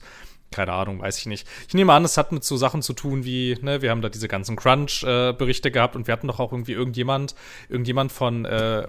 keine 0.52 0.74
Ahnung, 0.74 1.02
weiß 1.02 1.18
ich 1.18 1.26
nicht. 1.26 1.48
Ich 1.68 1.74
nehme 1.74 1.94
an, 1.94 2.04
es 2.04 2.18
hat 2.18 2.32
mit 2.32 2.44
so 2.44 2.58
Sachen 2.58 2.82
zu 2.82 2.94
tun 2.94 3.24
wie, 3.24 3.58
ne, 3.62 3.82
wir 3.82 3.90
haben 3.90 4.02
da 4.02 4.10
diese 4.10 4.28
ganzen 4.28 4.56
Crunch-Berichte 4.56 5.70
äh, 5.70 5.72
gehabt 5.72 5.96
und 5.96 6.08
wir 6.08 6.12
hatten 6.12 6.28
doch 6.28 6.40
auch 6.40 6.52
irgendwie 6.52 6.74
irgendjemand, 6.74 7.36
irgendjemand 7.70 8.12
von 8.12 8.46
äh, 8.46 8.88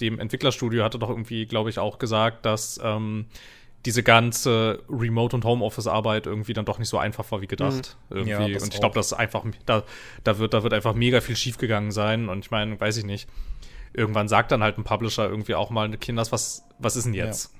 dem 0.00 0.18
Entwicklerstudio 0.18 0.84
hatte 0.84 0.98
doch 0.98 1.08
irgendwie, 1.08 1.46
glaube 1.46 1.70
ich, 1.70 1.78
auch 1.78 1.98
gesagt, 1.98 2.46
dass 2.46 2.78
ähm, 2.82 3.26
diese 3.84 4.02
ganze 4.02 4.82
Remote- 4.88 5.34
und 5.34 5.44
Homeoffice-Arbeit 5.44 6.26
irgendwie 6.26 6.52
dann 6.52 6.64
doch 6.64 6.78
nicht 6.78 6.88
so 6.88 6.98
einfach 6.98 7.30
war 7.30 7.40
wie 7.40 7.46
gedacht. 7.46 7.96
Mhm. 8.10 8.16
Irgendwie. 8.16 8.52
Ja, 8.52 8.60
und 8.62 8.74
ich 8.74 8.80
glaube, 8.80 8.94
das 8.94 9.12
einfach, 9.12 9.44
da, 9.66 9.84
da, 10.24 10.38
wird, 10.38 10.52
da 10.52 10.62
wird 10.62 10.74
einfach 10.74 10.94
mega 10.94 11.20
viel 11.20 11.36
schiefgegangen 11.36 11.90
sein. 11.90 12.28
Und 12.28 12.40
ich 12.40 12.50
meine, 12.50 12.78
weiß 12.78 12.96
ich 12.98 13.04
nicht. 13.04 13.28
Irgendwann 13.94 14.28
sagt 14.28 14.52
dann 14.52 14.62
halt 14.62 14.78
ein 14.78 14.84
Publisher 14.84 15.28
irgendwie 15.28 15.54
auch 15.54 15.70
mal, 15.70 15.88
Kinders, 15.96 16.32
was, 16.32 16.64
was 16.78 16.96
ist 16.96 17.04
denn 17.04 17.14
jetzt? 17.14 17.54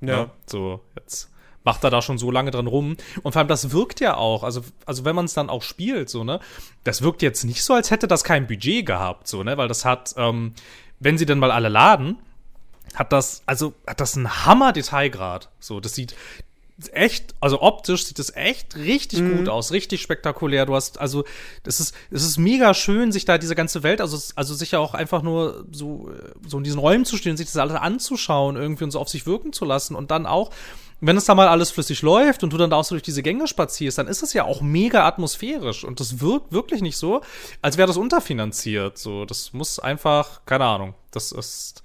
Ja. 0.00 0.08
ja. 0.08 0.18
ja 0.18 0.30
so, 0.46 0.80
jetzt 0.96 1.30
macht 1.64 1.84
er 1.84 1.90
da 1.90 2.02
schon 2.02 2.18
so 2.18 2.30
lange 2.30 2.50
dran 2.50 2.66
rum. 2.66 2.96
Und 3.22 3.32
vor 3.32 3.40
allem, 3.40 3.48
das 3.48 3.72
wirkt 3.72 4.00
ja 4.00 4.16
auch, 4.16 4.42
also, 4.42 4.62
also 4.86 5.04
wenn 5.04 5.14
man 5.14 5.26
es 5.26 5.34
dann 5.34 5.50
auch 5.50 5.62
spielt, 5.62 6.08
so, 6.08 6.24
ne, 6.24 6.40
das 6.84 7.02
wirkt 7.02 7.22
jetzt 7.22 7.44
nicht 7.44 7.62
so, 7.62 7.74
als 7.74 7.90
hätte 7.90 8.08
das 8.08 8.24
kein 8.24 8.46
Budget 8.46 8.86
gehabt, 8.86 9.28
so, 9.28 9.42
ne, 9.42 9.56
weil 9.56 9.68
das 9.68 9.84
hat, 9.84 10.14
ähm, 10.16 10.54
wenn 10.98 11.18
sie 11.18 11.26
denn 11.26 11.38
mal 11.38 11.50
alle 11.50 11.68
laden, 11.68 12.18
hat 12.94 13.12
das, 13.12 13.42
also 13.46 13.74
hat 13.86 14.00
das 14.00 14.16
einen 14.16 14.46
Hammer-Detailgrad. 14.46 15.48
So, 15.60 15.80
das 15.80 15.94
sieht 15.94 16.14
echt, 16.92 17.34
also 17.40 17.60
optisch 17.60 18.06
sieht 18.06 18.18
es 18.18 18.34
echt 18.34 18.76
richtig 18.76 19.20
mhm. 19.20 19.38
gut 19.38 19.48
aus, 19.48 19.72
richtig 19.72 20.00
spektakulär. 20.00 20.66
Du 20.66 20.74
hast, 20.74 20.98
also, 20.98 21.24
das 21.62 21.78
ist, 21.80 21.94
es 22.10 22.24
ist 22.24 22.38
mega 22.38 22.74
schön, 22.74 23.12
sich 23.12 23.24
da 23.24 23.38
diese 23.38 23.54
ganze 23.54 23.82
Welt, 23.82 24.00
also, 24.00 24.18
also 24.34 24.54
sich 24.54 24.70
ja 24.72 24.78
auch 24.78 24.94
einfach 24.94 25.22
nur 25.22 25.66
so, 25.70 26.10
so 26.46 26.58
in 26.58 26.64
diesen 26.64 26.80
Räumen 26.80 27.04
zu 27.04 27.16
stehen, 27.16 27.36
sich 27.36 27.46
das 27.46 27.56
alles 27.56 27.76
anzuschauen, 27.76 28.56
irgendwie 28.56 28.84
und 28.84 28.90
so 28.90 28.98
auf 28.98 29.08
sich 29.08 29.26
wirken 29.26 29.52
zu 29.52 29.64
lassen 29.64 29.94
und 29.94 30.10
dann 30.10 30.26
auch, 30.26 30.50
wenn 31.00 31.16
es 31.16 31.24
da 31.24 31.34
mal 31.34 31.48
alles 31.48 31.70
flüssig 31.70 32.02
läuft 32.02 32.42
und 32.42 32.52
du 32.52 32.56
dann 32.56 32.70
da 32.70 32.76
auch 32.76 32.84
so 32.84 32.94
durch 32.94 33.02
diese 33.02 33.22
Gänge 33.22 33.46
spazierst, 33.46 33.98
dann 33.98 34.06
ist 34.06 34.22
es 34.22 34.32
ja 34.32 34.44
auch 34.44 34.60
mega 34.60 35.06
atmosphärisch 35.06 35.84
und 35.84 36.00
das 36.00 36.20
wirkt 36.20 36.52
wirklich 36.52 36.82
nicht 36.82 36.96
so, 36.96 37.22
als 37.62 37.76
wäre 37.76 37.86
das 37.88 37.96
unterfinanziert. 37.96 38.98
So, 38.98 39.24
das 39.24 39.52
muss 39.52 39.78
einfach, 39.78 40.44
keine 40.46 40.64
Ahnung, 40.64 40.94
das 41.10 41.32
ist, 41.32 41.82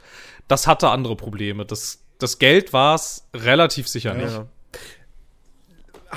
das 0.48 0.68
hatte 0.68 0.90
andere 0.90 1.16
Probleme. 1.16 1.66
Das, 1.66 2.00
das 2.20 2.40
Geld 2.40 2.74
war 2.74 2.96
es 2.96 3.28
relativ 3.34 3.88
sicher 3.88 4.18
ja. 4.18 4.26
nicht. 4.26 4.42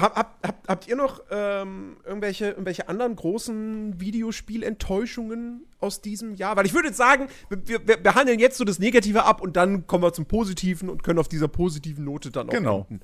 Hab, 0.01 0.17
hab, 0.17 0.39
habt, 0.43 0.69
habt 0.69 0.89
ihr 0.89 0.97
noch 0.97 1.23
ähm, 1.31 1.97
irgendwelche, 2.05 2.47
irgendwelche 2.49 2.89
anderen 2.89 3.17
großen 3.17 4.01
Videospielenttäuschungen 4.01 5.67
aus 5.81 6.01
diesem 6.01 6.35
Jahr? 6.35 6.57
Weil 6.57 6.67
ich 6.67 6.75
würde 6.75 6.89
jetzt 6.89 6.97
sagen, 6.99 7.29
wir, 7.49 7.87
wir 7.87 7.97
behandeln 7.97 8.39
jetzt 8.39 8.59
so 8.59 8.65
das 8.65 8.79
Negative 8.79 9.25
ab 9.25 9.41
und 9.41 9.57
dann 9.57 9.87
kommen 9.87 10.03
wir 10.05 10.13
zum 10.13 10.27
Positiven 10.27 10.89
und 10.89 11.03
können 11.03 11.19
auf 11.19 11.29
dieser 11.29 11.49
positiven 11.49 12.05
Note 12.05 12.31
dann 12.31 12.49
auch 12.49 12.53
Genau. 12.53 12.87
enden. 12.91 13.01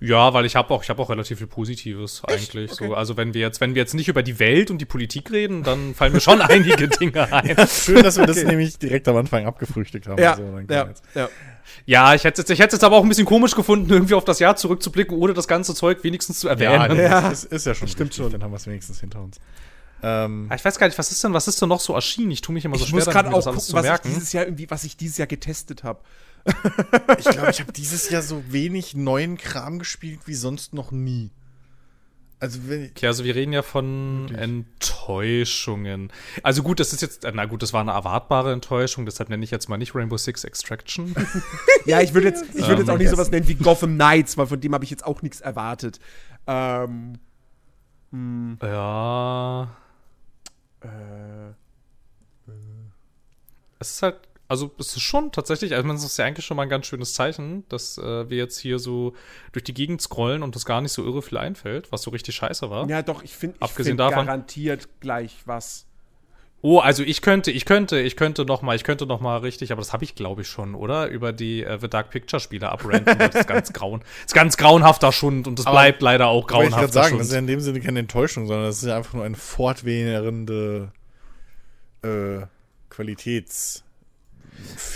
Ja, 0.00 0.32
weil 0.32 0.44
ich 0.46 0.54
habe 0.54 0.72
auch, 0.72 0.82
ich 0.84 0.90
habe 0.90 1.02
auch 1.02 1.10
relativ 1.10 1.38
viel 1.38 1.46
Positives 1.48 2.22
eigentlich. 2.24 2.70
Okay. 2.72 2.86
So, 2.88 2.94
also 2.94 3.16
wenn 3.16 3.34
wir 3.34 3.40
jetzt, 3.40 3.60
wenn 3.60 3.74
wir 3.74 3.82
jetzt 3.82 3.94
nicht 3.94 4.08
über 4.08 4.22
die 4.22 4.38
Welt 4.38 4.70
und 4.70 4.78
die 4.78 4.84
Politik 4.84 5.30
reden, 5.32 5.64
dann 5.64 5.94
fallen 5.94 6.12
mir 6.12 6.20
schon 6.20 6.40
einige 6.40 6.86
Dinge 6.88 7.32
ein. 7.32 7.56
Schön, 7.68 8.02
dass 8.04 8.16
wir 8.16 8.26
das 8.26 8.42
nämlich 8.44 8.78
direkt 8.78 9.08
am 9.08 9.16
Anfang 9.16 9.44
abgefrühstückt 9.46 10.06
haben. 10.06 10.22
Ja, 10.22 10.36
So, 10.36 10.42
ja, 10.70 10.88
ja. 11.14 11.28
Ja, 11.84 12.14
ich 12.14 12.24
hätte 12.24 12.42
jetzt, 12.42 12.50
ich 12.50 12.60
hätte 12.60 12.76
jetzt 12.76 12.84
aber 12.84 12.96
auch 12.96 13.02
ein 13.02 13.08
bisschen 13.08 13.26
komisch 13.26 13.54
gefunden, 13.54 13.90
irgendwie 13.90 14.14
auf 14.14 14.24
das 14.24 14.38
Jahr 14.38 14.56
zurückzublicken, 14.56 15.16
ohne 15.16 15.34
das 15.34 15.48
ganze 15.48 15.74
Zeug 15.74 16.02
wenigstens 16.04 16.40
zu 16.40 16.46
Ja, 16.48 16.54
erwähnen. 16.54 16.96
das 16.96 16.98
Ja. 16.98 17.28
Ist, 17.30 17.44
ist 17.44 17.66
ja 17.66 17.74
schon 17.74 17.88
Stimmt 17.88 18.10
richtig, 18.10 18.22
schon. 18.24 18.32
Dann 18.32 18.42
haben 18.42 18.52
wir 18.52 18.56
es 18.56 18.66
wenigstens 18.66 19.00
hinter 19.00 19.20
uns. 19.20 19.38
Ähm, 20.02 20.46
Ah, 20.48 20.54
Ich 20.54 20.64
weiß 20.64 20.78
gar 20.78 20.86
nicht, 20.86 20.98
was 20.98 21.10
ist 21.10 21.22
denn, 21.24 21.32
was 21.34 21.48
ist 21.48 21.60
denn 21.60 21.68
noch 21.68 21.80
so 21.80 21.94
erschienen? 21.94 22.30
Ich 22.30 22.40
tue 22.40 22.52
mich 22.54 22.64
immer 22.64 22.76
so 22.76 22.84
Ich 22.84 22.90
schwer, 22.90 22.96
muss 23.00 23.06
gerade 23.06 23.24
damit, 23.30 23.34
auch 23.34 23.38
das 23.38 23.46
alles 23.48 23.56
gucken, 23.66 23.70
zu 23.70 23.74
was 23.76 23.84
ich 23.84 23.90
merken. 23.90 24.08
dieses 24.10 24.32
Jahr 24.32 24.44
irgendwie, 24.44 24.70
was 24.70 24.84
ich 24.84 24.96
dieses 24.96 25.18
Jahr 25.18 25.26
getestet 25.26 25.82
habe. 25.82 26.00
Ich 27.18 27.24
glaube, 27.24 27.50
ich 27.50 27.60
habe 27.60 27.72
dieses 27.72 28.10
Jahr 28.10 28.22
so 28.22 28.42
wenig 28.50 28.94
neuen 28.94 29.36
Kram 29.36 29.78
gespielt 29.78 30.20
wie 30.26 30.34
sonst 30.34 30.72
noch 30.74 30.90
nie. 30.90 31.30
Also, 32.40 32.60
wenn 32.68 32.84
ich, 32.84 32.90
Okay, 32.92 33.08
also 33.08 33.24
wir 33.24 33.34
reden 33.34 33.52
ja 33.52 33.62
von 33.62 34.32
Enttäuschungen. 34.32 36.12
Also 36.44 36.62
gut, 36.62 36.78
das 36.78 36.92
ist 36.92 37.02
jetzt, 37.02 37.24
äh, 37.24 37.32
na 37.34 37.46
gut, 37.46 37.62
das 37.62 37.72
war 37.72 37.80
eine 37.80 37.90
erwartbare 37.90 38.52
Enttäuschung, 38.52 39.04
deshalb 39.06 39.28
nenne 39.28 39.42
ich 39.42 39.50
jetzt 39.50 39.68
mal 39.68 39.76
nicht 39.76 39.94
Rainbow 39.94 40.16
Six 40.16 40.44
Extraction. 40.44 41.14
Ja, 41.84 42.00
ich 42.00 42.12
würde 42.12 42.28
jetzt, 42.28 42.44
ich 42.54 42.66
würde 42.66 42.82
jetzt 42.82 42.90
auch 42.90 42.94
Ähm, 42.94 42.98
nicht 42.98 43.10
sowas 43.10 43.30
nennen 43.30 43.48
wie 43.48 43.54
Gotham 43.54 43.94
Knights, 43.94 44.36
weil 44.36 44.46
von 44.46 44.60
dem 44.60 44.74
habe 44.74 44.84
ich 44.84 44.90
jetzt 44.90 45.06
auch 45.06 45.22
nichts 45.22 45.40
erwartet. 45.40 45.98
Ähm, 46.46 47.18
ja, 48.62 49.74
äh, 50.82 51.52
es 53.78 53.90
ist 53.90 54.02
halt, 54.02 54.27
also 54.48 54.70
es 54.78 54.96
ist 54.96 55.02
schon 55.02 55.30
tatsächlich, 55.30 55.74
also 55.74 55.88
es 55.92 56.04
ist 56.04 56.16
ja 56.18 56.24
eigentlich 56.24 56.46
schon 56.46 56.56
mal 56.56 56.62
ein 56.64 56.68
ganz 56.70 56.86
schönes 56.86 57.12
Zeichen, 57.12 57.64
dass 57.68 57.98
äh, 57.98 58.28
wir 58.30 58.38
jetzt 58.38 58.58
hier 58.58 58.78
so 58.78 59.12
durch 59.52 59.64
die 59.64 59.74
Gegend 59.74 60.00
scrollen 60.00 60.42
und 60.42 60.56
das 60.56 60.64
gar 60.64 60.80
nicht 60.80 60.92
so 60.92 61.04
irre 61.04 61.20
viel 61.22 61.36
einfällt, 61.38 61.92
was 61.92 62.02
so 62.02 62.10
richtig 62.10 62.34
scheiße 62.36 62.70
war. 62.70 62.88
ja, 62.88 63.02
doch, 63.02 63.22
ich 63.22 63.36
finde 63.36 63.56
ich 63.56 63.62
Abgesehen 63.62 63.90
find 63.92 64.00
davon- 64.00 64.26
garantiert 64.26 64.88
gleich 65.00 65.36
was. 65.44 65.84
Oh, 66.60 66.80
also 66.80 67.04
ich 67.04 67.22
könnte, 67.22 67.52
ich 67.52 67.66
könnte, 67.66 68.00
ich 68.00 68.16
könnte 68.16 68.44
noch 68.44 68.62
mal, 68.62 68.74
ich 68.74 68.82
könnte 68.82 69.06
noch 69.06 69.20
mal 69.20 69.36
richtig, 69.36 69.70
aber 69.70 69.80
das 69.80 69.92
habe 69.92 70.02
ich 70.02 70.16
glaube 70.16 70.42
ich 70.42 70.48
schon, 70.48 70.74
oder? 70.74 71.06
Über 71.06 71.32
die 71.32 71.62
äh, 71.62 71.78
The 71.80 71.88
Dark 71.88 72.10
Picture 72.10 72.40
Spiele 72.40 72.68
abrenten. 72.72 73.16
das 73.16 73.34
ist 73.36 73.46
ganz 73.46 73.72
grauen, 73.74 74.00
das 74.00 74.32
ist 74.32 74.34
ganz 74.34 74.56
grauenhafter 74.56 75.12
Schund 75.12 75.46
und 75.46 75.58
das 75.60 75.66
Aber- 75.66 75.76
bleibt 75.76 76.02
leider 76.02 76.26
auch 76.26 76.50
wollte 76.50 76.64
ich 76.64 76.70
grauenhafter 76.72 76.92
sagen, 76.92 77.08
Schund. 77.10 77.20
das 77.20 77.26
ist 77.28 77.32
ja 77.34 77.38
in 77.38 77.46
dem 77.46 77.60
Sinne 77.60 77.80
keine 77.80 78.00
Enttäuschung, 78.00 78.48
sondern 78.48 78.64
das 78.66 78.78
ist 78.82 78.88
ja 78.88 78.96
einfach 78.96 79.14
nur 79.14 79.24
eine 79.24 79.36
fortwährende 79.36 80.90
äh, 82.02 82.40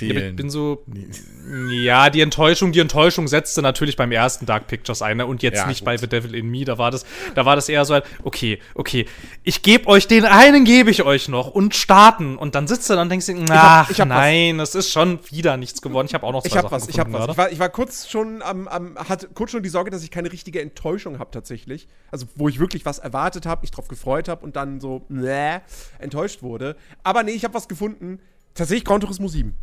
Ja, 0.00 0.14
ich 0.28 0.36
bin 0.36 0.50
so, 0.50 0.84
ja, 1.70 2.10
die 2.10 2.20
Enttäuschung, 2.20 2.72
die 2.72 2.80
Enttäuschung 2.80 3.28
setzte 3.28 3.62
natürlich 3.62 3.96
beim 3.96 4.10
ersten 4.12 4.46
Dark 4.46 4.66
Pictures 4.66 5.02
ein 5.02 5.18
ne? 5.18 5.26
und 5.26 5.42
jetzt 5.42 5.58
Ja, 5.58 5.66
nicht 5.66 5.80
gut. 5.80 5.86
bei 5.86 5.96
The 5.96 6.08
Devil 6.08 6.34
in 6.34 6.48
Me. 6.48 6.64
Da 6.64 6.78
war 6.78 6.90
das, 6.90 7.04
da 7.34 7.44
war 7.44 7.56
das 7.56 7.68
eher 7.68 7.84
so, 7.84 7.94
ein, 7.94 8.02
okay, 8.22 8.58
okay, 8.74 9.06
ich 9.42 9.62
gebe 9.62 9.86
euch 9.88 10.08
den 10.08 10.24
einen, 10.24 10.64
gebe 10.64 10.90
ich 10.90 11.02
euch 11.02 11.28
noch 11.28 11.48
und 11.48 11.74
starten 11.74 12.36
und 12.36 12.54
dann 12.54 12.66
sitzt 12.66 12.88
du 12.90 12.94
dann 12.94 13.02
und 13.02 13.08
denkst 13.10 13.26
du, 13.26 13.44
ach 13.50 13.90
ich 13.90 14.00
hab 14.00 14.08
was. 14.08 14.16
nein, 14.16 14.60
es 14.60 14.74
ist 14.74 14.90
schon 14.90 15.18
wieder 15.30 15.56
nichts 15.56 15.82
geworden. 15.82 16.06
Ich 16.06 16.14
habe 16.14 16.26
auch 16.26 16.32
noch 16.32 16.42
zwei 16.42 16.48
Ich 16.48 16.56
habe 16.56 16.68
Sachen 16.68 16.82
was, 16.82 16.88
ich 16.88 16.98
habe 16.98 17.12
was. 17.12 17.28
Ich 17.30 17.36
war, 17.36 17.52
ich 17.52 17.58
war 17.58 17.68
kurz 17.68 18.08
schon 18.08 18.42
am, 18.42 18.68
am, 18.68 18.96
hatte 18.96 19.28
kurz 19.32 19.50
schon 19.50 19.62
die 19.62 19.68
Sorge, 19.68 19.90
dass 19.90 20.02
ich 20.02 20.10
keine 20.10 20.32
richtige 20.32 20.60
Enttäuschung 20.60 21.18
habe 21.18 21.30
tatsächlich. 21.30 21.88
Also 22.10 22.26
wo 22.34 22.48
ich 22.48 22.58
wirklich 22.58 22.84
was 22.84 22.98
erwartet 22.98 23.46
habe, 23.46 23.62
mich 23.62 23.70
drauf 23.70 23.88
gefreut 23.88 24.28
habe 24.28 24.44
und 24.44 24.56
dann 24.56 24.80
so 24.80 25.00
bläh, 25.08 25.60
enttäuscht 25.98 26.42
wurde. 26.42 26.76
Aber 27.02 27.22
nee, 27.22 27.32
ich 27.32 27.44
habe 27.44 27.54
was 27.54 27.68
gefunden. 27.68 28.20
Tatsächlich 28.54 28.84
Gran 28.84 29.00
Turismo 29.00 29.28
7. 29.28 29.54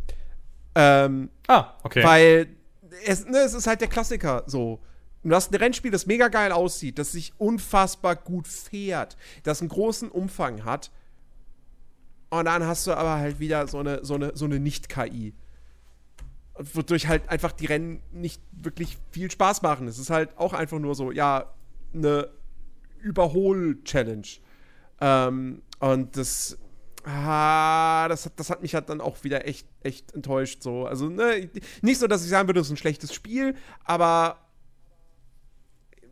Ähm, 0.74 1.30
Ah, 1.48 1.74
okay. 1.82 2.04
Weil 2.04 2.48
es, 3.04 3.26
ne, 3.26 3.38
es 3.38 3.54
ist 3.54 3.66
halt 3.66 3.80
der 3.80 3.88
Klassiker 3.88 4.44
so. 4.46 4.80
Du 5.22 5.34
hast 5.34 5.52
ein 5.52 5.56
Rennspiel, 5.56 5.90
das 5.90 6.06
mega 6.06 6.28
geil 6.28 6.50
aussieht, 6.50 6.98
das 6.98 7.12
sich 7.12 7.34
unfassbar 7.36 8.16
gut 8.16 8.48
fährt, 8.48 9.18
das 9.42 9.60
einen 9.60 9.68
großen 9.68 10.10
Umfang 10.10 10.64
hat. 10.64 10.90
Und 12.30 12.46
dann 12.46 12.64
hast 12.64 12.86
du 12.86 12.92
aber 12.94 13.16
halt 13.18 13.38
wieder 13.38 13.66
so 13.66 13.80
eine, 13.80 14.04
so 14.04 14.14
eine, 14.14 14.34
so 14.34 14.46
eine 14.46 14.58
Nicht-KI. 14.60 15.34
Wodurch 16.54 17.08
halt 17.08 17.28
einfach 17.28 17.52
die 17.52 17.66
Rennen 17.66 18.02
nicht 18.12 18.40
wirklich 18.52 18.96
viel 19.10 19.30
Spaß 19.30 19.62
machen. 19.62 19.88
Es 19.88 19.98
ist 19.98 20.10
halt 20.10 20.38
auch 20.38 20.52
einfach 20.54 20.78
nur 20.78 20.94
so, 20.94 21.10
ja, 21.10 21.52
eine 21.92 22.30
Überhol-Challenge. 23.00 24.26
Ähm, 25.00 25.62
und 25.80 26.16
das, 26.16 26.56
ah, 27.04 28.06
das, 28.08 28.26
hat, 28.26 28.32
das 28.36 28.50
hat 28.50 28.62
mich 28.62 28.74
halt 28.74 28.88
dann 28.88 29.00
auch 29.00 29.22
wieder 29.24 29.46
echt, 29.46 29.66
echt 29.82 30.14
enttäuscht. 30.14 30.62
So. 30.62 30.86
Also, 30.86 31.08
ne, 31.08 31.50
nicht 31.82 31.98
so, 31.98 32.06
dass 32.06 32.24
ich 32.24 32.30
sagen 32.30 32.48
würde, 32.48 32.60
es 32.60 32.66
ist 32.66 32.72
ein 32.72 32.76
schlechtes 32.76 33.14
Spiel, 33.14 33.54
aber 33.84 34.38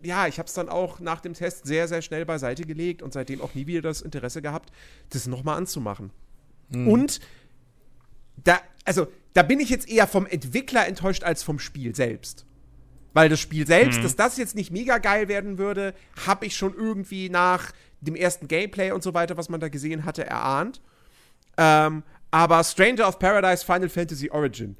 ja, 0.02 0.26
ich 0.28 0.38
habe 0.38 0.46
es 0.46 0.54
dann 0.54 0.68
auch 0.68 1.00
nach 1.00 1.20
dem 1.20 1.34
Test 1.34 1.66
sehr, 1.66 1.88
sehr 1.88 2.02
schnell 2.02 2.24
beiseite 2.24 2.62
gelegt 2.64 3.02
und 3.02 3.12
seitdem 3.12 3.40
auch 3.40 3.54
nie 3.54 3.66
wieder 3.66 3.82
das 3.82 4.00
Interesse 4.00 4.42
gehabt, 4.42 4.70
das 5.10 5.26
nochmal 5.26 5.56
anzumachen. 5.56 6.10
Und 6.70 7.20
da, 8.44 8.60
also, 8.84 9.08
da 9.32 9.42
bin 9.42 9.60
ich 9.60 9.70
jetzt 9.70 9.88
eher 9.88 10.06
vom 10.06 10.26
Entwickler 10.26 10.86
enttäuscht 10.86 11.24
als 11.24 11.42
vom 11.42 11.58
Spiel 11.58 11.94
selbst. 11.94 12.44
Weil 13.14 13.28
das 13.28 13.40
Spiel 13.40 13.66
selbst, 13.66 14.04
dass 14.04 14.16
das 14.16 14.36
jetzt 14.36 14.54
nicht 14.54 14.70
mega 14.70 14.98
geil 14.98 15.28
werden 15.28 15.58
würde, 15.58 15.94
habe 16.26 16.46
ich 16.46 16.56
schon 16.56 16.74
irgendwie 16.74 17.30
nach 17.30 17.72
dem 18.00 18.16
ersten 18.16 18.48
Gameplay 18.48 18.92
und 18.92 19.02
so 19.02 19.14
weiter, 19.14 19.36
was 19.36 19.48
man 19.48 19.60
da 19.60 19.68
gesehen 19.68 20.04
hatte, 20.04 20.26
erahnt. 20.26 20.80
Ähm, 21.56 22.02
aber 22.30 22.62
Stranger 22.62 23.08
of 23.08 23.18
Paradise 23.18 23.64
Final 23.64 23.88
Fantasy 23.88 24.30
Origin. 24.30 24.76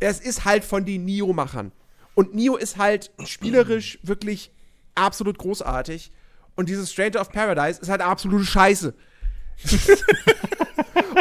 Es 0.00 0.20
ist 0.20 0.44
halt 0.44 0.64
von 0.64 0.84
den 0.84 1.04
Nio-Machern. 1.04 1.72
Und 2.14 2.34
Nio 2.34 2.56
ist 2.56 2.76
halt 2.76 3.10
spielerisch 3.24 3.98
wirklich 4.02 4.50
absolut 4.94 5.38
großartig. 5.38 6.12
Und 6.54 6.68
dieses 6.68 6.92
Stranger 6.92 7.20
of 7.20 7.30
Paradise 7.30 7.80
ist 7.80 7.88
halt 7.88 8.00
absolute 8.00 8.44
Scheiße. 8.44 8.94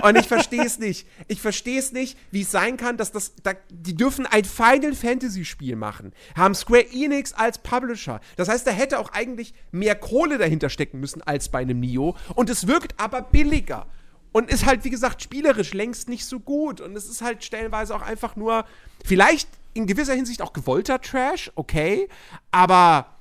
Und 0.04 0.18
ich 0.18 0.28
verstehe 0.28 0.66
es 0.66 0.80
nicht. 0.80 1.08
Ich 1.28 1.42
verstehe 1.42 1.80
es 1.80 1.92
nicht, 1.92 2.18
wie 2.32 2.42
es 2.42 2.52
sein 2.52 2.78
kann, 2.78 2.98
dass 2.98 3.12
das. 3.12 3.34
Da, 3.44 3.54
die 3.70 3.96
dürfen 3.96 4.26
ein 4.26 4.46
Final 4.46 4.94
Fantasy 4.94 5.46
Spiel 5.46 5.76
machen. 5.76 6.14
Haben 6.36 6.56
Square 6.56 6.86
Enix 6.92 7.34
als 7.34 7.60
Publisher. 7.60 8.20
Das 8.36 8.50
heißt, 8.50 8.68
da 8.68 8.72
hätte 8.72 9.00
auch 9.00 9.12
eigentlich 9.14 9.54
mehr 9.72 9.96
Kohle 9.96 10.38
dahinter 10.38 10.70
stecken 10.70 11.00
müssen 11.00 11.22
als 11.22 11.50
bei 11.50 11.60
einem 11.60 11.80
Nio. 11.80 12.16
Und 12.36 12.50
es 12.50 12.68
wirkt 12.68 13.00
aber 13.00 13.22
billiger. 13.22 13.88
Und 14.32 14.52
ist 14.52 14.66
halt, 14.66 14.84
wie 14.84 14.90
gesagt, 14.90 15.22
spielerisch 15.22 15.74
längst 15.74 16.10
nicht 16.10 16.26
so 16.26 16.40
gut. 16.40 16.82
Und 16.82 16.96
es 16.96 17.08
ist 17.08 17.22
halt 17.22 17.44
stellenweise 17.44 17.96
auch 17.96 18.02
einfach 18.02 18.36
nur. 18.36 18.66
Vielleicht 19.04 19.48
in 19.74 19.88
gewisser 19.88 20.14
Hinsicht 20.14 20.42
auch 20.42 20.54
gewollter 20.54 21.00
Trash, 21.02 21.52
okay. 21.56 22.10
Aber. 22.52 23.12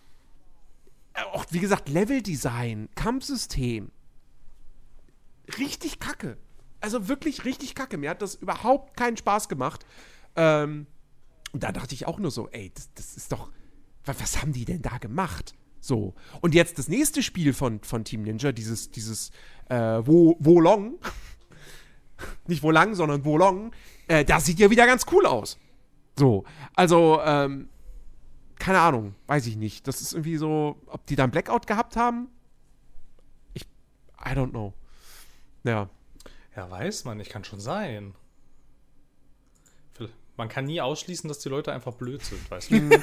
Auch, 1.32 1.44
wie 1.50 1.60
gesagt, 1.60 1.88
Leveldesign, 1.88 2.88
Kampfsystem, 2.96 3.92
richtig 5.58 6.00
kacke. 6.00 6.36
Also 6.84 7.08
wirklich 7.08 7.46
richtig 7.46 7.74
kacke. 7.74 7.96
Mir 7.96 8.10
hat 8.10 8.20
das 8.20 8.34
überhaupt 8.34 8.94
keinen 8.94 9.16
Spaß 9.16 9.48
gemacht. 9.48 9.86
Ähm, 10.36 10.86
und 11.50 11.62
da 11.62 11.72
dachte 11.72 11.94
ich 11.94 12.06
auch 12.06 12.18
nur 12.18 12.30
so, 12.30 12.50
ey, 12.50 12.72
das, 12.74 12.92
das 12.94 13.16
ist 13.16 13.32
doch. 13.32 13.50
Was, 14.04 14.20
was 14.20 14.42
haben 14.42 14.52
die 14.52 14.66
denn 14.66 14.82
da 14.82 14.98
gemacht? 14.98 15.54
So. 15.80 16.12
Und 16.42 16.54
jetzt 16.54 16.78
das 16.78 16.88
nächste 16.88 17.22
Spiel 17.22 17.54
von, 17.54 17.80
von 17.80 18.04
Team 18.04 18.20
Ninja, 18.20 18.52
dieses, 18.52 18.90
dieses 18.90 19.30
äh, 19.70 20.02
Wo, 20.04 20.36
Wolong. 20.40 20.98
Nicht 22.46 22.62
Wolang, 22.62 22.94
sondern 22.94 23.24
Wolong. 23.24 23.72
Äh, 24.06 24.26
das 24.26 24.44
sieht 24.44 24.58
ja 24.58 24.68
wieder 24.68 24.84
ganz 24.86 25.06
cool 25.10 25.24
aus. 25.24 25.56
So. 26.18 26.44
Also, 26.74 27.18
ähm, 27.24 27.70
keine 28.58 28.80
Ahnung, 28.80 29.14
weiß 29.26 29.46
ich 29.46 29.56
nicht. 29.56 29.88
Das 29.88 30.02
ist 30.02 30.12
irgendwie 30.12 30.36
so, 30.36 30.76
ob 30.88 31.06
die 31.06 31.16
da 31.16 31.22
einen 31.22 31.32
Blackout 31.32 31.66
gehabt 31.66 31.96
haben? 31.96 32.28
Ich, 33.54 33.62
I 34.22 34.32
don't 34.32 34.50
know. 34.50 34.74
Ja. 35.62 35.88
Ja, 36.56 36.70
weiß 36.70 37.04
man, 37.04 37.20
ich 37.20 37.28
kann 37.28 37.44
schon 37.44 37.60
sein. 37.60 38.14
Man 40.36 40.48
kann 40.48 40.64
nie 40.64 40.80
ausschließen, 40.80 41.28
dass 41.28 41.38
die 41.38 41.48
Leute 41.48 41.72
einfach 41.72 41.94
blöd 41.94 42.24
sind, 42.24 42.50
weißt 42.50 42.70
du? 42.70 42.90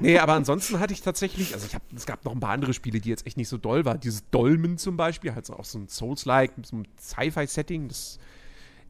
Nee, 0.00 0.18
aber 0.18 0.34
ansonsten 0.34 0.78
hatte 0.78 0.92
ich 0.92 1.00
tatsächlich, 1.00 1.54
also 1.54 1.66
ich 1.66 1.74
habe, 1.74 1.84
es 1.94 2.06
gab 2.06 2.24
noch 2.24 2.32
ein 2.32 2.40
paar 2.40 2.50
andere 2.50 2.74
Spiele, 2.74 3.00
die 3.00 3.08
jetzt 3.08 3.26
echt 3.26 3.36
nicht 3.36 3.48
so 3.48 3.56
doll 3.56 3.84
waren. 3.84 3.98
Dieses 3.98 4.28
Dolmen 4.30 4.78
zum 4.78 4.96
Beispiel, 4.96 5.34
halt 5.34 5.46
so 5.46 5.54
auch 5.54 5.64
so 5.64 5.78
ein 5.78 5.88
Souls-like, 5.88 6.52
so 6.62 6.76
einem 6.76 6.84
Sci-Fi-Setting, 6.98 7.88
das, 7.88 8.18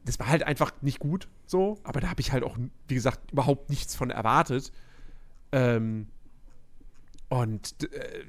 das 0.05 0.19
war 0.19 0.27
halt 0.27 0.43
einfach 0.43 0.71
nicht 0.81 0.99
gut 0.99 1.27
so, 1.45 1.79
aber 1.83 2.01
da 2.01 2.09
habe 2.09 2.21
ich 2.21 2.31
halt 2.31 2.43
auch, 2.43 2.57
wie 2.87 2.93
gesagt, 2.93 3.31
überhaupt 3.31 3.69
nichts 3.69 3.95
von 3.95 4.11
erwartet. 4.11 4.71
Ähm, 5.51 6.07
und 7.29 7.75
äh, 7.83 8.23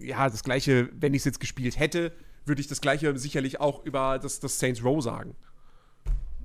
ja, 0.00 0.28
das 0.28 0.42
gleiche, 0.42 0.88
wenn 0.94 1.14
ich 1.14 1.20
es 1.20 1.26
jetzt 1.26 1.40
gespielt 1.40 1.78
hätte, 1.78 2.12
würde 2.46 2.60
ich 2.60 2.68
das 2.68 2.80
gleiche 2.80 3.16
sicherlich 3.18 3.60
auch 3.60 3.84
über 3.84 4.18
das, 4.18 4.40
das 4.40 4.58
Saints 4.58 4.82
Row 4.84 5.02
sagen. 5.02 5.34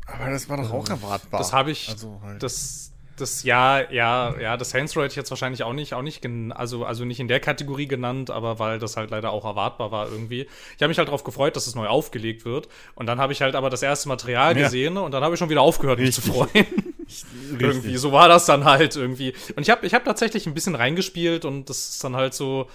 Aber 0.06 0.30
das 0.30 0.50
war 0.50 0.58
doch 0.58 0.72
auch 0.72 0.90
erwartbar. 0.90 1.40
Das 1.40 1.54
habe 1.54 1.72
ich, 1.72 1.90
Also 1.90 2.20
halt. 2.24 2.42
das, 2.42 2.92
das, 3.18 3.44
ja, 3.44 3.82
ja, 3.92 4.40
ja, 4.40 4.58
das 4.58 4.72
Saints 4.72 4.96
Row 4.96 5.04
hätte 5.04 5.12
ich 5.12 5.18
jetzt 5.18 5.30
wahrscheinlich 5.30 5.64
auch 5.64 5.74
nicht, 5.74 5.94
auch 5.94 6.02
nicht, 6.02 6.26
also, 6.52 6.86
also 6.86 7.06
nicht 7.06 7.20
in 7.20 7.28
der 7.28 7.40
Kategorie 7.40 7.88
genannt, 7.88 8.32
aber 8.32 8.60
weil 8.60 8.80
das 8.80 8.98
halt 8.98 9.12
leider 9.12 9.32
auch 9.32 9.46
erwartbar 9.46 9.92
war 9.92 10.08
irgendwie. 10.10 10.48
Ich 10.76 10.82
habe 10.82 10.88
mich 10.88 10.98
halt 10.98 11.10
darauf 11.10 11.24
gefreut, 11.24 11.56
dass 11.56 11.68
es 11.68 11.76
neu 11.76 11.88
aufgelegt 11.88 12.46
wird. 12.46 12.70
Und 12.96 13.06
dann 13.06 13.20
habe 13.20 13.34
ich 13.34 13.42
halt 13.42 13.56
aber 13.56 13.70
das 13.70 13.84
erste 13.84 14.08
Material 14.08 14.58
Ja. 14.58 14.64
gesehen 14.64 14.98
und 14.98 15.12
dann 15.12 15.24
habe 15.24 15.36
ich 15.36 15.40
schon 15.40 15.50
wieder 15.50 15.62
aufgehört, 15.62 16.00
mich 16.00 16.16
zu 16.16 16.22
Richtig. 16.22 16.68
freuen. 16.68 16.96
irgendwie, 17.60 17.98
so 17.98 18.12
war 18.12 18.28
das 18.28 18.46
dann 18.46 18.66
halt 18.66 18.96
irgendwie. 18.96 19.34
Und 19.56 19.64
ich 19.64 19.70
habe 19.70 19.86
ich 19.86 19.94
hab 19.94 20.06
tatsächlich 20.06 20.48
ein 20.48 20.54
bisschen 20.54 20.76
reingespielt 20.76 21.44
und 21.46 21.70
das 21.70 21.90
ist 21.90 22.04
dann 22.04 22.16
halt 22.16 22.34
so, 22.34 22.68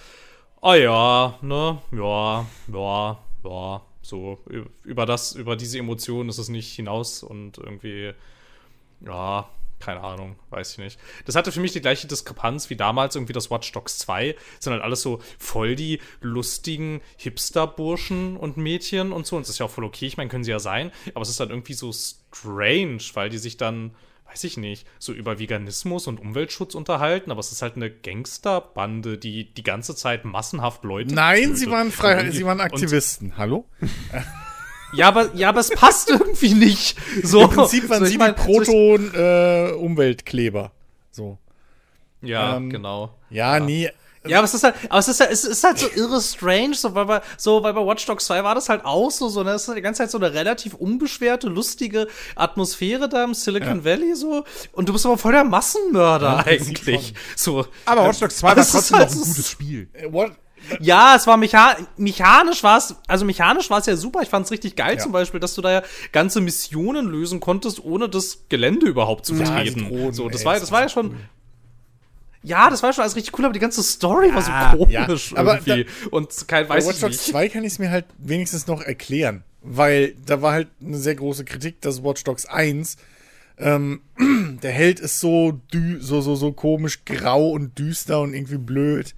oh 0.65 0.73
ja, 0.73 1.37
ne, 1.43 1.79
ja, 1.91 2.45
ja, 2.73 3.19
ja, 3.43 3.81
so, 4.01 4.39
über 4.83 5.05
das, 5.05 5.33
über 5.33 5.55
diese 5.55 5.77
Emotionen 5.77 6.27
ist 6.27 6.39
es 6.39 6.49
nicht 6.49 6.73
hinaus 6.75 7.21
und 7.21 7.59
irgendwie, 7.59 8.13
ja, 9.01 9.47
keine 9.79 10.01
Ahnung, 10.01 10.37
weiß 10.49 10.71
ich 10.71 10.77
nicht. 10.79 10.99
Das 11.25 11.35
hatte 11.35 11.51
für 11.51 11.59
mich 11.59 11.73
die 11.73 11.81
gleiche 11.81 12.07
Diskrepanz 12.07 12.71
wie 12.71 12.75
damals 12.75 13.15
irgendwie 13.15 13.33
das 13.33 13.51
Watch 13.51 13.71
Dogs 13.73 13.99
2. 13.99 14.33
Das 14.33 14.63
sind 14.63 14.73
halt 14.73 14.81
alles 14.81 15.01
so 15.03 15.19
voll 15.37 15.75
die 15.75 15.99
lustigen 16.21 17.01
Hipster-Burschen 17.17 18.35
und 18.35 18.57
Mädchen 18.57 19.11
und 19.11 19.27
so. 19.27 19.35
Und 19.35 19.43
das 19.43 19.49
ist 19.49 19.59
ja 19.59 19.67
auch 19.67 19.71
voll 19.71 19.83
okay, 19.83 20.07
ich 20.07 20.17
meine, 20.17 20.29
können 20.29 20.43
sie 20.43 20.51
ja 20.51 20.59
sein. 20.59 20.91
Aber 21.13 21.21
es 21.21 21.29
ist 21.29 21.39
dann 21.39 21.49
irgendwie 21.51 21.73
so 21.73 21.91
strange, 21.91 23.03
weil 23.13 23.29
die 23.29 23.37
sich 23.37 23.57
dann, 23.57 23.93
weiß 24.29 24.43
ich 24.43 24.57
nicht, 24.57 24.85
so 24.99 25.13
über 25.13 25.39
Veganismus 25.39 26.07
und 26.07 26.19
Umweltschutz 26.19 26.75
unterhalten. 26.75 27.31
Aber 27.31 27.39
es 27.39 27.51
ist 27.51 27.61
halt 27.61 27.75
eine 27.77 27.89
Gangsterbande, 27.89 29.17
die 29.17 29.53
die 29.53 29.63
ganze 29.63 29.95
Zeit 29.95 30.25
massenhaft 30.25 30.83
Leute 30.83 31.13
Nein, 31.15 31.43
tötet. 31.43 31.57
sie 31.57 31.71
waren 31.71 31.87
Und 31.87 31.93
frei, 31.93 32.17
irgendwie- 32.17 32.37
sie 32.37 32.45
waren 32.45 32.59
Aktivisten. 32.61 33.37
Hallo? 33.37 33.65
Ja, 34.93 35.07
aber, 35.07 35.33
ja, 35.35 35.49
aber 35.49 35.59
es 35.61 35.69
passt 35.69 36.09
irgendwie 36.09 36.53
nicht. 36.53 36.97
So, 37.23 37.43
Im 37.43 37.49
Prinzip 37.49 37.89
waren 37.89 37.99
so, 37.99 38.05
sie 38.05 38.17
mein, 38.17 38.35
die 38.35 38.41
so 38.41 38.61
ich- 38.61 38.67
Proton-Umweltkleber. 38.69 40.71
so. 41.11 41.37
Ja, 42.21 42.57
ähm, 42.57 42.69
genau. 42.69 43.15
Ja, 43.29 43.59
nie. 43.59 43.89
Ja, 44.27 44.37
aber 44.39 44.45
es 44.45 44.53
ist 44.53 44.63
halt, 44.63 44.75
aber 44.89 44.99
es 44.99 45.07
ist 45.07 45.19
halt, 45.19 45.31
es 45.31 45.43
ist 45.43 45.63
halt 45.63 45.79
so 45.79 45.87
irre 45.95 46.21
strange, 46.21 46.75
so, 46.75 46.93
weil 46.95 47.05
bei, 47.05 47.21
so, 47.37 47.61
weil 47.63 47.73
bei 47.73 47.85
Watch 47.85 48.05
Dogs 48.05 48.25
2 48.25 48.43
war 48.43 48.55
das 48.55 48.69
halt 48.69 48.83
auch 48.85 49.11
so, 49.11 49.29
so, 49.29 49.43
ne, 49.43 49.51
es 49.51 49.67
ist 49.67 49.75
die 49.75 49.81
ganze 49.81 49.99
Zeit 49.99 50.11
so 50.11 50.17
eine 50.17 50.33
relativ 50.33 50.73
unbeschwerte, 50.73 51.47
lustige 51.47 52.07
Atmosphäre 52.35 53.09
da 53.09 53.23
im 53.23 53.33
Silicon 53.33 53.83
Valley, 53.85 54.15
so, 54.15 54.43
und 54.73 54.89
du 54.89 54.93
bist 54.93 55.05
aber 55.05 55.17
voll 55.17 55.33
der 55.33 55.43
Massenmörder 55.43 56.27
Ja, 56.27 56.45
eigentlich, 56.45 57.13
so. 57.35 57.65
Aber 57.85 58.07
Watch 58.07 58.19
Dogs 58.19 58.37
2 58.37 58.47
aber 58.51 58.61
war 58.61 58.67
trotzdem 58.67 58.97
halt 58.97 59.09
noch 59.09 59.15
ein 59.15 59.23
gutes 59.27 59.49
Spiel. 59.49 59.89
Äh, 59.93 60.11
What? 60.11 60.31
Ja, 60.79 61.15
es 61.15 61.27
war 61.27 61.37
mecha 61.37 61.75
mechanisch 61.95 62.63
war 62.63 62.79
es, 62.79 62.95
also 63.07 63.23
mechanisch 63.23 63.69
war 63.69 63.79
es 63.79 63.85
ja 63.85 63.95
super. 63.95 64.21
Ich 64.23 64.29
fand 64.29 64.45
es 64.47 64.51
richtig 64.51 64.75
geil 64.75 64.95
Ja. 64.95 64.99
zum 64.99 65.11
Beispiel, 65.11 65.39
dass 65.39 65.53
du 65.53 65.61
da 65.61 65.71
ja 65.71 65.83
ganze 66.11 66.41
Missionen 66.41 67.05
lösen 67.07 67.39
konntest, 67.39 67.83
ohne 67.83 68.09
das 68.09 68.45
Gelände 68.49 68.87
überhaupt 68.87 69.27
zu 69.27 69.35
Ja, 69.35 69.41
betreten. 69.43 69.89
Drohnen, 69.89 70.13
so, 70.13 70.27
das 70.27 70.41
ey, 70.41 70.45
war, 70.47 70.59
das 70.59 70.71
war 70.71 70.81
ja 70.81 70.89
schon. 70.89 71.15
Ja, 72.45 72.69
das 72.69 72.83
war 72.83 72.93
schon 72.93 73.01
alles 73.01 73.15
richtig 73.15 73.37
cool, 73.37 73.45
aber 73.45 73.53
die 73.53 73.59
ganze 73.59 73.81
Story 73.83 74.33
war 74.33 74.47
Ja, 74.47 74.71
so 74.71 74.77
komisch 74.85 75.31
ja, 75.31 75.37
aber 75.37 75.55
irgendwie. 75.65 75.85
Und 76.11 76.47
kein, 76.47 76.67
Bei 76.67 76.75
weiß 76.75 76.85
Watch 76.87 76.95
ich 76.95 77.01
Dogs 77.01 77.17
nicht. 77.17 77.25
2 77.31 77.49
kann 77.49 77.63
ich 77.63 77.73
es 77.73 77.79
mir 77.79 77.89
halt 77.89 78.05
wenigstens 78.17 78.67
noch 78.67 78.81
erklären. 78.81 79.43
Weil 79.61 80.13
da 80.25 80.41
war 80.43 80.53
halt 80.53 80.67
eine 80.79 80.97
sehr 80.97 81.15
große 81.15 81.43
Kritik, 81.43 81.81
dass 81.81 82.03
Watch 82.03 82.23
Dogs 82.23 82.45
1, 82.45 82.97
ähm, 83.57 84.01
der 84.61 84.71
Held 84.71 84.99
ist 84.99 85.19
so, 85.19 85.59
dü 85.73 85.99
so, 86.01 86.21
so, 86.21 86.35
so 86.35 86.51
komisch 86.51 87.03
grau 87.05 87.49
und 87.49 87.77
düster 87.79 88.21
und 88.21 88.33
irgendwie 88.35 88.57
blöd. 88.59 89.15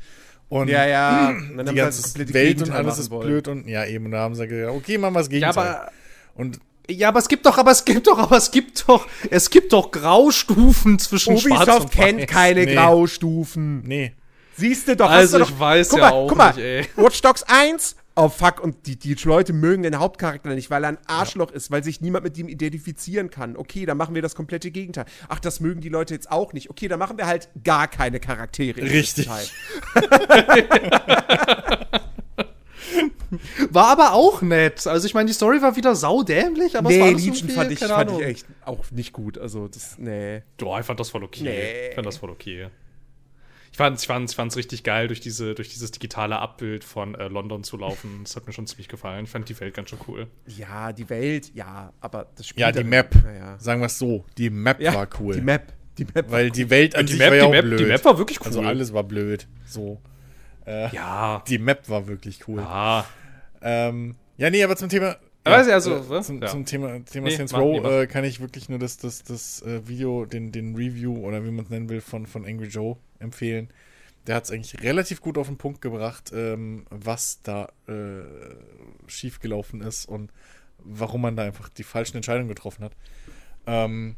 Und 0.47 0.69
Ja, 0.69 0.85
ja. 0.87 1.27
Haben 1.35 1.57
die 1.57 1.63
sie 1.73 1.81
halt 1.81 1.93
ganze 1.93 2.33
Welt 2.33 2.61
und 2.61 2.71
alles 2.71 2.97
ist 2.97 3.09
wollen. 3.11 3.27
blöd 3.27 3.47
und 3.49 3.67
ja, 3.67 3.85
eben, 3.85 4.05
und 4.05 4.11
da 4.11 4.19
haben 4.19 4.35
sie 4.35 4.47
gesagt, 4.47 4.73
okay, 4.73 4.97
machen 4.97 5.15
wir 5.15 5.19
das 5.19 5.27
Ja, 5.27 5.31
Gegenteil. 5.51 5.67
aber, 5.75 5.91
und 6.35 6.59
ja, 6.89 7.09
aber 7.09 7.19
es 7.19 7.27
gibt 7.27 7.45
doch, 7.45 7.57
aber 7.57 7.71
es 7.71 7.83
gibt 7.85 8.07
doch, 8.07 8.17
aber 8.17 8.37
es 8.37 8.51
gibt 8.51 8.87
doch, 8.87 9.07
es 9.29 9.49
gibt 9.49 9.73
doch 9.73 9.91
Graustufen 9.91 10.99
zwischen 10.99 11.37
Schwarz 11.37 11.63
Ubisoft 11.63 11.81
und 11.83 11.91
kennt 11.91 12.19
Weiß. 12.21 12.27
keine 12.27 12.65
Nee. 12.65 12.75
Graustufen. 12.75 13.81
nee. 13.81 14.13
Siehst 14.59 14.87
du 14.87 14.95
doch. 14.95 15.07
Also, 15.09 15.39
hast 15.39 15.49
du 15.49 15.53
ich 15.53 15.59
doch, 15.59 15.59
weiß 15.59 15.89
guck 15.89 15.99
ja 15.99 16.05
mal, 16.05 16.11
auch 16.13 16.27
guck 16.29 16.37
mal, 16.37 16.47
nicht, 16.47 16.57
ey. 16.63 16.87
Watch 16.95 17.21
Dogs 17.21 17.43
1, 17.43 17.95
oh 18.15 18.27
fuck, 18.27 18.59
und 18.59 18.87
die, 18.87 18.97
die 18.97 19.13
Leute 19.23 19.53
mögen 19.53 19.83
den 19.83 19.99
Hauptcharakter 19.99 20.49
nicht, 20.49 20.71
weil 20.71 20.83
er 20.83 20.89
ein 20.89 20.97
Arschloch 21.05 21.51
ist, 21.51 21.69
weil 21.69 21.83
sich 21.83 22.01
niemand 22.01 22.23
mit 22.23 22.39
ihm 22.39 22.47
identifizieren 22.47 23.29
kann. 23.29 23.55
Okay, 23.55 23.85
dann 23.85 23.97
machen 23.97 24.15
wir 24.15 24.23
das 24.23 24.33
komplette 24.33 24.71
Gegenteil. 24.71 25.05
Ach, 25.29 25.39
das 25.39 25.59
mögen 25.59 25.81
die 25.81 25.89
Leute 25.89 26.15
jetzt 26.15 26.31
auch 26.31 26.53
nicht. 26.53 26.71
Okay, 26.71 26.87
dann 26.87 26.97
machen 26.97 27.19
wir 27.19 27.27
halt 27.27 27.49
gar 27.63 27.87
keine 27.87 28.19
Charaktere. 28.19 28.81
Richtig. 28.81 29.29
War 33.71 33.87
aber 33.87 34.13
auch 34.13 34.41
nett. 34.41 34.87
Also 34.87 35.05
ich 35.07 35.13
meine, 35.13 35.27
die 35.27 35.33
Story 35.33 35.61
war 35.61 35.75
wieder 35.75 35.95
saudämlich, 35.95 36.77
aber 36.77 36.89
es 36.89 36.99
war 36.99 37.07
Nee, 37.07 37.13
alles 37.13 37.25
Legion 37.25 37.49
fand 37.49 37.71
ich, 37.71 37.79
fand 37.79 38.11
ich 38.11 38.21
echt 38.21 38.45
auch 38.65 38.89
nicht 38.91 39.13
gut. 39.13 39.37
Also, 39.37 39.67
das, 39.67 39.97
nee. 39.97 40.41
Ja, 40.61 40.79
ich 40.79 40.85
fand 40.85 40.99
das 40.99 41.09
voll 41.09 41.23
okay. 41.23 41.43
Nee. 41.43 41.89
Ich 41.89 41.95
fand 41.95 42.07
das 42.07 42.17
voll 42.17 42.29
okay. 42.29 42.67
Ich 43.71 43.77
fand 43.77 43.97
es 43.97 44.03
ich 44.03 44.07
fand's, 44.07 44.31
ich 44.31 44.35
fand's 44.35 44.57
richtig 44.57 44.83
geil, 44.83 45.07
durch, 45.07 45.19
diese, 45.19 45.53
durch 45.53 45.69
dieses 45.69 45.91
digitale 45.91 46.39
Abbild 46.39 46.83
von 46.83 47.13
äh, 47.15 47.27
London 47.27 47.63
zu 47.63 47.77
laufen. 47.77 48.21
Das 48.23 48.35
hat 48.35 48.47
mir 48.47 48.53
schon 48.53 48.65
ziemlich 48.65 48.87
gefallen. 48.87 49.25
Ich 49.25 49.29
fand 49.29 49.47
die 49.49 49.59
Welt 49.59 49.75
ganz 49.75 49.89
schön 49.89 49.99
cool. 50.07 50.27
Ja, 50.47 50.91
die 50.93 51.09
Welt, 51.09 51.51
ja, 51.53 51.93
aber 52.01 52.27
das 52.35 52.47
Spiel. 52.47 52.61
Ja, 52.61 52.71
die 52.71 52.83
Map. 52.83 53.13
Ja, 53.15 53.59
Sagen 53.59 53.81
wir 53.81 53.85
es 53.87 53.99
so, 53.99 54.25
die 54.37 54.49
Map 54.49 54.79
ja. 54.81 54.95
war 54.95 55.07
cool. 55.19 55.35
Die 55.35 55.41
Map. 55.41 55.73
Die 55.97 56.05
Map. 56.05 56.31
Weil 56.31 56.49
die 56.49 56.69
Welt 56.69 56.95
an 56.95 57.05
Die 57.05 57.13
sich 57.13 57.19
Map, 57.19 57.29
war 57.29 57.35
ja 57.35 57.41
die 57.43 57.47
auch 57.47 57.51
Map, 57.51 57.65
blöd. 57.65 57.79
die 57.79 57.85
Map 57.85 58.05
war 58.05 58.17
wirklich 58.17 58.39
cool. 58.41 58.47
Also 58.47 58.61
alles 58.61 58.93
war 58.93 59.03
blöd. 59.03 59.47
So. 59.67 59.99
Ja. 60.67 61.43
Die 61.47 61.57
Map 61.57 61.89
war 61.89 62.07
wirklich 62.07 62.47
cool. 62.47 62.59
Ah. 62.59 63.05
Ähm, 63.61 64.15
ja, 64.37 64.49
nee, 64.49 64.63
aber 64.63 64.75
zum 64.75 64.89
Thema. 64.89 65.17
Ja, 65.45 65.61
ist 65.61 65.67
ja 65.69 65.79
so, 65.79 65.95
äh, 65.95 66.09
was? 66.09 66.27
zum, 66.27 66.41
Ja. 66.41 66.47
zum 66.47 66.65
Thema, 66.65 66.99
Thema 67.05 67.29
Nee, 67.29 67.35
Saints 67.35 67.53
Row 67.53 67.83
äh, 67.85 68.07
kann 68.07 68.25
ich 68.25 68.41
wirklich 68.41 68.67
nur 68.67 68.79
das, 68.79 68.97
das, 68.97 69.23
das 69.23 69.61
äh, 69.61 69.87
Video, 69.87 70.25
den, 70.25 70.51
den 70.51 70.75
Review 70.75 71.25
oder 71.25 71.43
wie 71.45 71.51
man 71.51 71.65
es 71.65 71.71
nennen 71.71 71.89
will, 71.89 72.01
von, 72.01 72.27
von 72.27 72.45
Angry 72.45 72.67
Joe 72.67 72.97
empfehlen. 73.19 73.69
Der 74.27 74.35
hat 74.35 74.43
es 74.43 74.51
eigentlich 74.51 74.83
relativ 74.83 75.21
gut 75.21 75.37
auf 75.37 75.47
den 75.47 75.57
Punkt 75.57 75.81
gebracht, 75.81 76.31
ähm, 76.33 76.85
was 76.89 77.41
da 77.43 77.69
äh, 77.87 78.23
schiefgelaufen 79.07 79.81
ist 79.81 80.05
und 80.05 80.31
warum 80.79 81.21
man 81.21 81.37
da 81.37 81.43
einfach 81.43 81.69
die 81.69 81.83
falschen 81.83 82.17
Entscheidungen 82.17 82.49
getroffen 82.49 82.83
hat. 82.83 82.91
Ähm, 83.65 84.17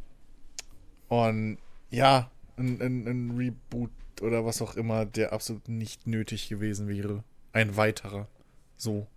und 1.10 1.60
ja, 1.92 2.32
ein, 2.58 2.82
ein, 2.82 3.08
ein 3.08 3.38
Reboot 3.38 3.92
oder 4.22 4.46
was 4.46 4.62
auch 4.62 4.76
immer, 4.76 5.06
der 5.06 5.34
absolut 5.34 5.68
nicht 5.70 6.08
nötig 6.08 6.50
gewesen 6.50 6.88
wäre. 6.88 7.24
Ein 7.54 7.76
weiterer. 7.78 8.28
So. 8.78 9.08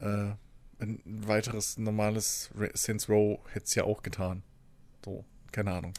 Äh, 0.00 0.32
ein 0.80 1.00
weiteres 1.04 1.78
normales 1.78 2.50
Saints 2.74 3.08
Row 3.08 3.38
hätte 3.52 3.66
es 3.66 3.74
ja 3.74 3.84
auch 3.84 4.02
getan. 4.02 4.42
So, 5.04 5.24
keine 5.52 5.72
Ahnung. 5.72 5.94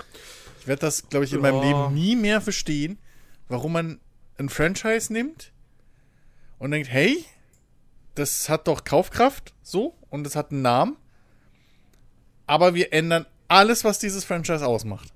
Ich 0.59 0.67
werde 0.67 0.81
das, 0.81 1.07
glaube 1.09 1.25
ich, 1.25 1.33
in 1.33 1.41
meinem 1.41 1.61
Ja. 1.61 1.63
Leben 1.63 1.93
nie 1.93 2.15
mehr 2.15 2.41
verstehen, 2.41 2.97
warum 3.47 3.73
man 3.73 3.99
ein 4.37 4.49
Franchise 4.49 5.13
nimmt 5.13 5.53
und 6.59 6.71
denkt, 6.71 6.89
hey, 6.89 7.23
das 8.15 8.49
hat 8.49 8.67
doch 8.67 8.83
Kaufkraft, 8.83 9.53
so, 9.61 9.95
und 10.09 10.25
es 10.25 10.35
hat 10.35 10.51
einen 10.51 10.61
Namen, 10.61 10.97
aber 12.47 12.73
wir 12.73 12.93
ändern 12.93 13.25
alles, 13.47 13.83
was 13.83 13.99
dieses 13.99 14.23
Franchise 14.25 14.65
ausmacht. 14.65 15.13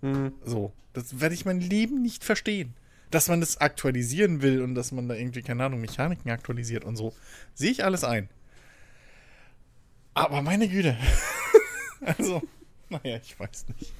Mhm. 0.00 0.32
So, 0.44 0.72
das 0.92 1.20
werde 1.20 1.34
ich 1.34 1.44
mein 1.44 1.60
Leben 1.60 2.02
nicht 2.02 2.24
verstehen. 2.24 2.74
Dass 3.10 3.28
man 3.28 3.40
das 3.40 3.58
aktualisieren 3.58 4.42
will 4.42 4.60
und 4.62 4.74
dass 4.74 4.92
man 4.92 5.08
da 5.08 5.14
irgendwie, 5.14 5.40
keine 5.42 5.64
Ahnung, 5.64 5.80
Mechaniken 5.80 6.30
aktualisiert 6.30 6.84
und 6.84 6.96
so. 6.96 7.14
Sehe 7.54 7.70
ich 7.70 7.82
alles 7.82 8.04
ein. 8.04 8.28
Aber 10.14 10.42
meine 10.42 10.68
Güte. 10.68 10.96
also, 12.04 12.42
naja, 12.90 13.16
ich 13.22 13.38
weiß 13.38 13.66
nicht. 13.68 13.92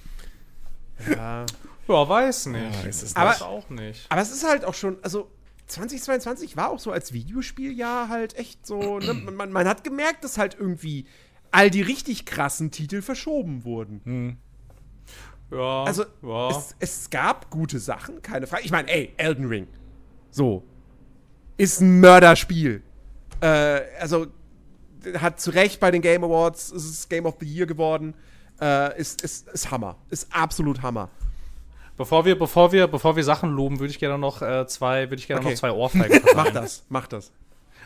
ja. 1.10 1.46
Ja, 1.88 2.08
weiß 2.08 2.46
nicht. 2.46 2.74
Ja, 2.74 2.84
weiß 2.84 3.02
es 3.02 3.16
Aber- 3.16 3.30
Weiß 3.30 3.42
auch 3.42 3.70
nicht. 3.70 4.04
Aber 4.10 4.20
es 4.20 4.30
ist 4.30 4.44
halt 4.46 4.64
auch 4.66 4.74
schon, 4.74 4.98
also 5.02 5.30
2022 5.68 6.56
war 6.56 6.70
auch 6.70 6.78
so 6.80 6.92
als 6.92 7.12
Videospieljahr 7.14 8.08
halt 8.10 8.36
echt 8.36 8.66
so, 8.66 8.98
ne, 8.98 9.14
man, 9.14 9.34
man, 9.36 9.52
man 9.52 9.66
hat 9.68 9.84
gemerkt, 9.84 10.22
dass 10.24 10.36
halt 10.36 10.54
irgendwie 10.58 11.06
all 11.50 11.70
die 11.70 11.80
richtig 11.82 12.26
krassen 12.26 12.70
Titel 12.70 13.00
verschoben 13.00 13.64
wurden. 13.64 14.38
Ja. 15.50 15.84
Also 15.84 16.04
ja. 16.22 16.50
es, 16.50 16.74
es 16.78 17.10
gab 17.10 17.50
gute 17.50 17.78
Sachen, 17.78 18.22
keine 18.22 18.46
Frage. 18.46 18.64
Ich 18.64 18.70
meine, 18.70 18.88
ey, 18.88 19.14
Elden 19.16 19.46
Ring. 19.46 19.66
So. 20.30 20.62
Ist 21.56 21.80
ein 21.80 22.00
Mörderspiel. 22.00 22.82
Äh, 23.40 23.80
also 23.98 24.26
hat 25.18 25.40
zu 25.40 25.50
Recht 25.50 25.80
bei 25.80 25.90
den 25.90 26.02
Game 26.02 26.24
Awards, 26.24 26.70
ist 26.70 26.84
es 26.84 27.08
Game 27.08 27.26
of 27.26 27.36
the 27.40 27.46
Year 27.46 27.66
geworden. 27.66 28.14
Äh, 28.60 28.98
ist, 29.00 29.22
ist, 29.22 29.48
ist 29.48 29.70
Hammer. 29.70 29.96
Ist 30.10 30.28
absolut 30.32 30.82
Hammer. 30.82 31.08
Bevor 31.96 32.24
wir, 32.24 32.38
bevor 32.38 32.70
wir, 32.72 32.86
bevor 32.86 33.16
wir 33.16 33.24
Sachen 33.24 33.50
loben, 33.50 33.80
würde 33.80 33.90
ich 33.90 33.98
gerne 33.98 34.18
noch 34.18 34.42
äh, 34.42 34.66
zwei, 34.66 35.10
würde 35.10 35.16
ich 35.16 35.26
gerne 35.26 35.40
Okay. 35.40 35.50
noch 35.50 35.58
zwei 35.58 35.72
Ohrfeigen. 35.72 36.20
Mach 36.36 36.50
das, 36.50 36.84
mach 36.88 37.06
das. 37.08 37.32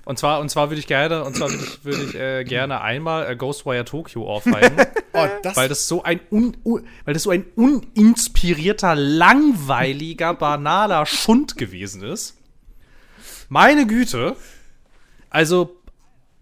Und 0.05 0.19
zwar, 0.19 0.41
und 0.41 0.49
zwar 0.49 0.71
würde 0.71 0.81
ich 0.81 0.89
gerne, 0.89 1.23
und 1.25 1.37
zwar 1.37 1.51
würde 1.51 1.65
ich, 1.65 1.85
würde 1.85 2.03
ich 2.03 2.15
äh, 2.15 2.45
gerne 2.45 2.81
einmal 2.81 3.31
äh, 3.31 3.37
Ghostwire 3.37 3.85
Tokyo 3.85 4.25
ohrfeigen, 4.25 4.77
Oh, 5.15 5.27
das 5.43 5.57
weil 5.57 5.69
das 5.69 5.87
so 5.87 6.03
ein 6.03 6.21
un, 6.31 6.57
un, 6.65 6.87
weil 7.05 7.15
das 7.15 7.25
so 7.25 7.31
ein 7.31 7.45
uninspirierter, 7.55 8.95
langweiliger, 8.95 10.35
banaler 10.35 11.07
Schund 11.07 11.57
gewesen 11.57 12.03
ist. 12.03 12.39
Meine 13.49 13.87
Güte. 13.87 14.37
Also 15.29 15.77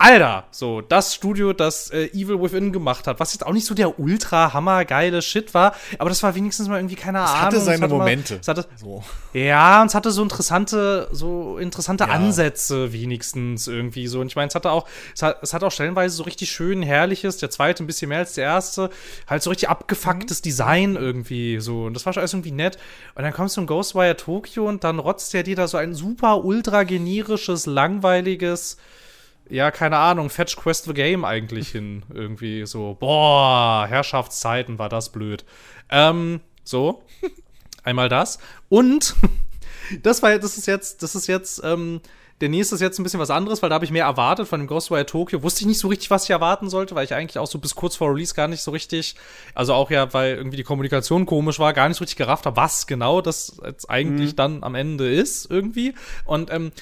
Alter, 0.03 0.44
so, 0.51 0.80
das 0.80 1.14
Studio, 1.14 1.53
das 1.53 1.90
äh, 1.90 2.07
Evil 2.14 2.40
Within 2.40 2.72
gemacht 2.72 3.07
hat, 3.07 3.20
was 3.20 3.34
jetzt 3.34 3.44
auch 3.46 3.53
nicht 3.53 3.66
so 3.66 3.74
der 3.74 4.01
ultra 4.01 4.55
hammergeile 4.55 5.20
Shit 5.20 5.53
war, 5.53 5.74
aber 5.98 6.09
das 6.09 6.22
war 6.22 6.34
wenigstens 6.34 6.68
mal 6.68 6.78
irgendwie, 6.78 6.94
keine 6.94 7.22
Es 7.22 7.28
Ahnung. 7.28 7.40
hatte 7.42 7.57
es 7.59 7.64
seine 7.66 7.80
mal- 7.86 7.88
Momente. 7.88 8.38
es 8.40 8.48
hatte, 8.48 8.64
So. 8.76 9.05
ja, 9.34 9.82
und 9.82 9.88
es 9.88 9.94
hatte 9.94 10.11
so 10.11 10.22
interessante, 10.22 11.07
so 11.12 11.59
interessante 11.59 12.05
Ja. 12.05 12.11
Ansätze 12.11 12.94
wenigstens 12.94 13.66
irgendwie 13.68 14.07
so. 14.07 14.20
Und 14.20 14.28
ich 14.28 14.36
meine, 14.36 14.48
es 14.48 14.55
hatte 14.55 14.70
auch, 14.70 14.88
es 15.14 15.20
hat, 15.22 15.36
es 15.42 15.53
hat 15.53 15.62
auch 15.64 15.70
stellenweise 15.70 16.16
so 16.16 16.22
richtig 16.22 16.51
schön 16.51 16.82
herrliches, 16.82 17.36
der 17.36 17.51
zweite 17.51 17.84
ein 17.84 17.86
bisschen 17.86 18.09
mehr 18.09 18.20
als 18.20 18.32
der 18.32 18.44
erste, 18.44 18.88
halt 19.26 19.42
so 19.42 19.51
richtig 19.51 19.68
abgefucktes 19.68 20.40
Design 20.40 20.96
irgendwie 20.96 21.61
so. 21.61 21.84
Und 21.84 21.92
das 21.92 22.07
war 22.07 22.14
schon 22.14 22.22
alles 22.22 22.32
irgendwie 22.32 22.53
nett. 22.53 22.78
Und 23.16 23.22
dann 23.24 23.34
kommst 23.34 23.59
du 23.59 23.61
in 23.61 23.66
Ghostwire 23.66 24.16
Tokyo 24.16 24.66
und 24.66 24.82
dann 24.82 24.98
rotzt 24.98 25.34
der 25.34 25.42
dir 25.42 25.57
da 25.57 25.68
so 25.68 25.76
ein 25.76 25.92
super 25.94 26.42
ultra 26.42 26.84
generisches, 26.84 27.66
langweiliges, 27.66 28.78
ja, 29.51 29.70
keine 29.70 29.98
Ahnung, 29.98 30.30
Fetch 30.30 30.57
Quest 30.57 30.84
the 30.84 30.94
Game 30.94 31.24
eigentlich 31.24 31.68
hin. 31.68 32.05
Irgendwie 32.14 32.66
so, 32.66 32.96
boah, 32.98 33.86
Herrschaftszeiten 33.88 34.78
war 34.78 34.88
das 34.88 35.11
blöd. 35.11 35.44
Ähm, 35.90 36.40
so. 36.64 37.03
Einmal 37.82 38.09
das. 38.09 38.38
Und 38.68 39.14
das 40.03 40.22
war, 40.22 40.38
das 40.38 40.57
ist 40.57 40.66
jetzt, 40.66 41.03
das 41.03 41.14
ist 41.14 41.26
jetzt, 41.26 41.62
ähm, 41.64 42.01
der 42.40 42.48
nächste 42.48 42.74
ist 42.74 42.80
jetzt 42.80 42.98
ein 42.98 43.03
bisschen 43.03 43.20
was 43.20 43.30
anderes, 43.30 43.61
weil 43.61 43.68
da 43.68 43.74
habe 43.74 43.84
ich 43.84 43.90
mehr 43.90 44.05
erwartet 44.05 44.48
von 44.48 44.61
dem 44.61 44.66
Ghostwire 44.66 45.05
Tokyo. 45.05 45.42
Wusste 45.42 45.61
ich 45.61 45.66
nicht 45.66 45.78
so 45.78 45.88
richtig, 45.88 46.11
was 46.11 46.24
ich 46.24 46.30
erwarten 46.30 46.70
sollte, 46.70 46.94
weil 46.94 47.05
ich 47.05 47.12
eigentlich 47.12 47.38
auch 47.38 47.46
so 47.46 47.59
bis 47.59 47.74
kurz 47.74 47.96
vor 47.96 48.11
Release 48.11 48.34
gar 48.34 48.48
nicht 48.48 48.62
so 48.62 48.70
richtig, 48.70 49.14
also 49.55 49.74
auch 49.74 49.90
ja, 49.90 50.12
weil 50.14 50.36
irgendwie 50.36 50.57
die 50.57 50.62
Kommunikation 50.62 51.26
komisch 51.26 51.59
war, 51.59 51.74
gar 51.74 51.88
nicht 51.88 51.98
so 51.98 52.05
richtig 52.05 52.16
gerafft 52.16 52.46
habe, 52.46 52.57
was 52.57 52.86
genau 52.86 53.20
das 53.20 53.61
jetzt 53.64 53.90
eigentlich 53.90 54.36
dann 54.36 54.62
am 54.62 54.74
Ende 54.74 55.12
ist 55.12 55.51
irgendwie. 55.51 55.94
Und 56.24 56.51
ähm, 56.51 56.72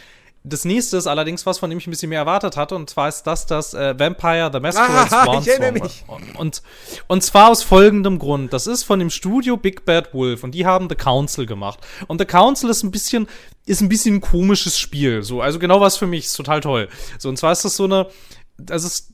das 0.49 0.65
nächste 0.65 0.97
ist 0.97 1.07
allerdings 1.07 1.47
was, 1.47 1.59
von 1.59 1.71
dem 1.71 1.79
ich 1.79 1.87
ein 1.87 1.91
bisschen 1.91 2.09
mehr 2.09 2.21
erwartet 2.21 2.57
hatte, 2.57 2.75
und 2.75 2.89
zwar 2.89 3.09
ist 3.09 3.23
das 3.25 3.47
das 3.47 3.75
äh, 3.75 3.99
Vampire 3.99 4.51
the 4.53 4.61
Masquerade 4.61 5.13
Ah, 5.13 5.25
Swan 5.25 5.43
ich 5.43 5.49
erinnere 5.49 5.73
mich. 5.73 6.05
Und, 6.37 6.63
und 7.07 7.23
zwar 7.23 7.51
aus 7.51 7.63
folgendem 7.63 8.19
Grund. 8.19 8.53
Das 8.53 8.67
ist 8.67 8.85
von 8.85 8.99
dem 8.99 9.11
Studio 9.11 9.57
Big 9.57 9.85
Bad 9.85 10.15
Wolf 10.15 10.45
und 10.45 10.53
die 10.53 10.67
haben 10.67 10.89
The 10.89 10.95
Council 10.95 11.47
gemacht. 11.47 11.81
Und 12.07 12.19
The 12.19 12.25
Council 12.25 12.71
ist 12.71 12.83
ein 12.83 12.91
bisschen, 12.91 13.29
ist 13.67 13.81
ein 13.81 13.89
bisschen 13.89 14.17
ein 14.17 14.21
komisches 14.21 14.79
Spiel. 14.79 15.23
So, 15.23 15.41
also 15.43 15.59
genau 15.59 15.81
was 15.81 15.97
für 15.97 16.07
mich, 16.07 16.27
ist 16.27 16.35
total 16.35 16.61
toll. 16.61 16.89
So, 17.19 17.29
und 17.29 17.37
zwar 17.37 17.53
ist 17.53 17.65
das 17.65 17.77
so 17.77 17.85
eine, 17.85 18.07
das 18.57 18.85
ist, 18.85 19.13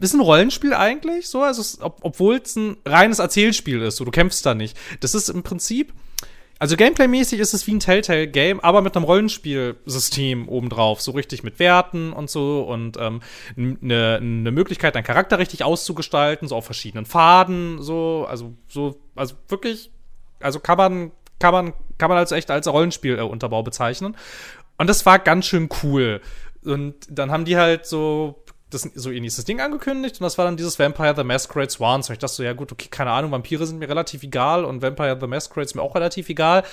ist 0.00 0.14
ein 0.14 0.20
Rollenspiel 0.20 0.74
eigentlich, 0.74 1.28
so, 1.28 1.42
also 1.42 1.60
es, 1.60 1.80
ob, 1.80 1.98
obwohl 2.02 2.36
es 2.36 2.54
ein 2.56 2.76
reines 2.86 3.18
Erzählspiel 3.18 3.82
ist, 3.82 3.96
so, 3.96 4.04
du 4.04 4.10
kämpfst 4.10 4.46
da 4.46 4.54
nicht. 4.54 4.76
Das 5.00 5.14
ist 5.14 5.28
im 5.28 5.42
Prinzip, 5.42 5.92
also 6.58 6.76
Gameplay-mäßig 6.76 7.38
ist 7.38 7.54
es 7.54 7.66
wie 7.66 7.74
ein 7.74 7.80
Telltale-Game, 7.80 8.60
aber 8.60 8.82
mit 8.82 8.96
einem 8.96 9.04
Rollenspielsystem 9.04 10.48
obendrauf, 10.48 11.00
so 11.00 11.12
richtig 11.12 11.44
mit 11.44 11.58
Werten 11.60 12.12
und 12.12 12.28
so 12.28 12.62
und 12.62 12.96
ähm, 12.98 13.20
eine 13.56 14.20
ne 14.20 14.50
Möglichkeit, 14.50 14.96
deinen 14.96 15.04
Charakter 15.04 15.38
richtig 15.38 15.62
auszugestalten, 15.62 16.48
so 16.48 16.56
auf 16.56 16.64
verschiedenen 16.64 17.06
Pfaden, 17.06 17.80
so, 17.80 18.26
also 18.28 18.54
so, 18.66 19.00
also 19.14 19.36
wirklich, 19.48 19.90
also 20.40 20.58
kann 20.58 20.78
man, 20.78 21.12
kann 21.38 21.52
man, 21.52 21.72
kann 21.96 22.08
man 22.08 22.18
als 22.18 22.32
echt 22.32 22.50
als 22.50 22.66
Rollenspiel-Unterbau 22.66 23.62
bezeichnen. 23.62 24.16
Und 24.78 24.88
das 24.88 25.06
war 25.06 25.18
ganz 25.18 25.46
schön 25.46 25.68
cool. 25.82 26.20
Und 26.64 26.94
dann 27.08 27.30
haben 27.30 27.44
die 27.44 27.56
halt 27.56 27.86
so 27.86 28.44
das, 28.70 28.82
so 28.94 29.10
ihr 29.10 29.20
nächstes 29.20 29.44
Ding 29.44 29.60
angekündigt 29.60 30.20
und 30.20 30.24
das 30.24 30.36
war 30.36 30.44
dann 30.44 30.56
dieses 30.56 30.78
Vampire 30.78 31.14
the 31.16 31.24
Masquerade 31.24 31.70
Swans. 31.70 32.08
Und 32.08 32.14
ich 32.14 32.18
dachte 32.18 32.34
so, 32.34 32.42
ja 32.42 32.52
gut, 32.52 32.70
okay, 32.72 32.88
keine 32.90 33.10
Ahnung, 33.10 33.30
Vampire 33.30 33.66
sind 33.66 33.78
mir 33.78 33.88
relativ 33.88 34.22
egal 34.22 34.64
und 34.64 34.82
Vampire 34.82 35.16
the 35.20 35.26
Masquerade 35.26 35.66
ist 35.66 35.74
mir 35.74 35.82
auch 35.82 35.94
relativ 35.94 36.28
egal. 36.28 36.64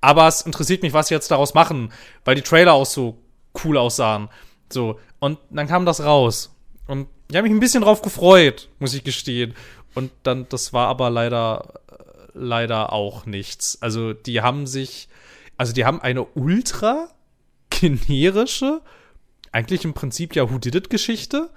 Aber 0.00 0.26
es 0.26 0.42
interessiert 0.42 0.82
mich, 0.82 0.92
was 0.92 1.08
sie 1.08 1.14
jetzt 1.14 1.30
daraus 1.30 1.54
machen, 1.54 1.92
weil 2.24 2.34
die 2.34 2.42
Trailer 2.42 2.72
auch 2.72 2.86
so 2.86 3.18
cool 3.64 3.76
aussahen. 3.76 4.28
So, 4.72 4.98
und 5.18 5.38
dann 5.50 5.68
kam 5.68 5.86
das 5.86 6.02
raus. 6.02 6.54
Und 6.86 7.08
ich 7.30 7.36
habe 7.36 7.48
mich 7.48 7.56
ein 7.56 7.60
bisschen 7.60 7.82
drauf 7.82 8.02
gefreut, 8.02 8.68
muss 8.78 8.94
ich 8.94 9.04
gestehen. 9.04 9.54
Und 9.94 10.10
dann, 10.22 10.46
das 10.48 10.72
war 10.72 10.88
aber 10.88 11.10
leider, 11.10 11.80
äh, 11.88 11.94
leider 12.34 12.92
auch 12.92 13.26
nichts. 13.26 13.78
Also, 13.80 14.12
die 14.12 14.40
haben 14.40 14.66
sich, 14.66 15.08
also 15.56 15.72
die 15.72 15.84
haben 15.84 16.00
eine 16.00 16.24
ultra 16.24 17.08
generische, 17.70 18.80
eigentlich 19.52 19.84
im 19.84 19.94
Prinzip 19.94 20.34
ja 20.34 20.50
Who 20.50 20.58
Did 20.58 20.74
It 20.74 20.90
Geschichte 20.90 21.50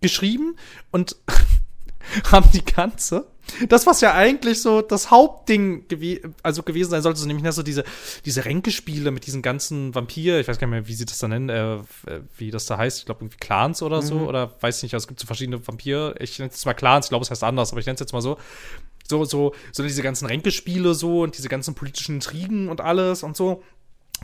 geschrieben 0.00 0.56
und 0.90 1.16
haben 2.30 2.50
die 2.52 2.64
ganze 2.64 3.26
das 3.68 3.86
was 3.86 4.00
ja 4.00 4.14
eigentlich 4.14 4.62
so 4.62 4.80
das 4.80 5.10
Hauptding 5.10 5.86
gewe 5.88 6.20
also 6.42 6.62
gewesen 6.62 6.90
sein 6.90 7.02
sollte 7.02 7.20
so 7.20 7.26
nämlich 7.26 7.50
so 7.54 7.62
diese 7.62 7.84
diese 8.24 8.44
Ränkespiele 8.44 9.10
mit 9.10 9.26
diesen 9.26 9.42
ganzen 9.42 9.94
Vampir 9.94 10.40
ich 10.40 10.48
weiß 10.48 10.58
gar 10.58 10.66
nicht 10.66 10.72
mehr 10.72 10.88
wie 10.88 10.94
sie 10.94 11.04
das 11.04 11.18
da 11.18 11.28
nennen 11.28 11.50
äh, 11.50 11.78
wie 12.38 12.50
das 12.50 12.66
da 12.66 12.78
heißt 12.78 12.98
ich 12.98 13.04
glaube 13.04 13.22
irgendwie 13.22 13.38
Clans 13.38 13.82
oder 13.82 14.02
so 14.02 14.16
oder 14.16 14.54
weiß 14.60 14.82
nicht 14.82 14.94
also 14.94 15.04
es 15.04 15.08
gibt 15.08 15.20
so 15.20 15.26
verschiedene 15.26 15.66
Vampir 15.66 16.14
ich 16.20 16.38
nenne 16.38 16.50
es 16.50 16.60
zwar 16.60 16.74
Clans 16.74 17.06
ich 17.06 17.10
glaube 17.10 17.24
es 17.24 17.30
heißt 17.30 17.44
anders 17.44 17.70
aber 17.70 17.80
ich 17.80 17.86
nenne 17.86 17.94
es 17.94 18.00
jetzt 18.00 18.12
mal 18.12 18.22
so. 18.22 18.38
So 19.06 19.26
so 19.26 19.54
so 19.70 19.82
diese 19.82 20.00
ganzen 20.00 20.24
Ränkespiele 20.24 20.94
so 20.94 21.20
und 21.20 21.36
diese 21.36 21.50
ganzen 21.50 21.74
politischen 21.74 22.14
Intrigen 22.14 22.70
und 22.70 22.80
alles 22.80 23.22
und 23.22 23.36
so 23.36 23.62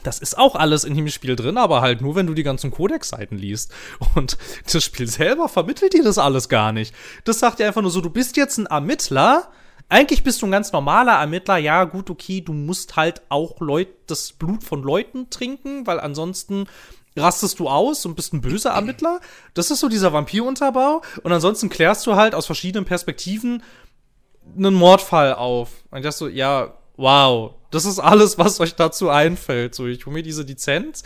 das 0.03 0.18
ist 0.18 0.38
auch 0.38 0.55
alles 0.55 0.84
in 0.84 0.95
dem 0.95 1.09
Spiel 1.09 1.36
drin, 1.36 1.59
aber 1.59 1.80
halt 1.80 2.01
nur, 2.01 2.14
wenn 2.14 2.26
du 2.26 2.34
die 2.34 2.43
ganzen 2.43 2.70
Codex-Seiten 2.70 3.36
liest. 3.36 3.72
Und 4.14 4.38
das 4.72 4.84
Spiel 4.84 5.07
selber 5.07 5.49
vermittelt 5.49 5.93
dir 5.93 6.03
das 6.03 6.18
alles 6.18 6.49
gar 6.49 6.72
nicht. 6.72 6.95
Das 7.24 7.38
sagt 7.38 7.59
dir 7.59 7.66
einfach 7.66 7.82
nur 7.82 7.91
so, 7.91 8.01
du 8.01 8.11
bist 8.11 8.36
jetzt 8.36 8.59
ein 8.59 8.66
Ermittler. 8.66 9.49
Eigentlich 9.88 10.22
bist 10.22 10.41
du 10.41 10.47
ein 10.47 10.53
ganz 10.53 10.72
normaler 10.72 11.14
Ermittler. 11.14 11.59
Ja, 11.59 11.84
gut, 11.84 12.11
okay, 12.11 12.41
du 12.41 12.53
musst 12.53 12.97
halt 12.97 13.22
auch 13.28 13.61
Leut 13.61 13.88
das 14.07 14.32
Blut 14.32 14.64
von 14.64 14.82
Leuten 14.82 15.30
trinken, 15.30 15.86
weil 15.86 16.01
ansonsten 16.01 16.66
rastest 17.16 17.59
du 17.59 17.68
aus 17.68 18.07
und 18.07 18.14
bist 18.14 18.32
ein 18.32 18.41
böser 18.41 18.70
Ermittler. 18.70 19.20
Das 19.55 19.70
ist 19.70 19.80
so 19.80 19.88
dieser 19.88 20.12
Vampirunterbau. 20.12 21.03
Und 21.22 21.32
ansonsten 21.32 21.68
klärst 21.68 22.07
du 22.07 22.14
halt 22.14 22.34
aus 22.34 22.47
verschiedenen 22.47 22.84
Perspektiven 22.84 23.62
einen 24.57 24.74
Mordfall 24.74 25.34
auf. 25.34 25.70
Und 25.91 25.99
ich 25.99 26.05
dachte 26.05 26.18
so, 26.18 26.28
ja, 26.28 26.72
wow, 27.01 27.55
das 27.70 27.84
ist 27.84 27.98
alles, 27.98 28.38
was 28.38 28.61
euch 28.61 28.74
dazu 28.74 29.09
einfällt. 29.09 29.74
So, 29.74 29.86
ich 29.86 30.05
hole 30.07 30.14
mir 30.14 30.22
diese 30.22 30.42
Lizenz, 30.42 31.03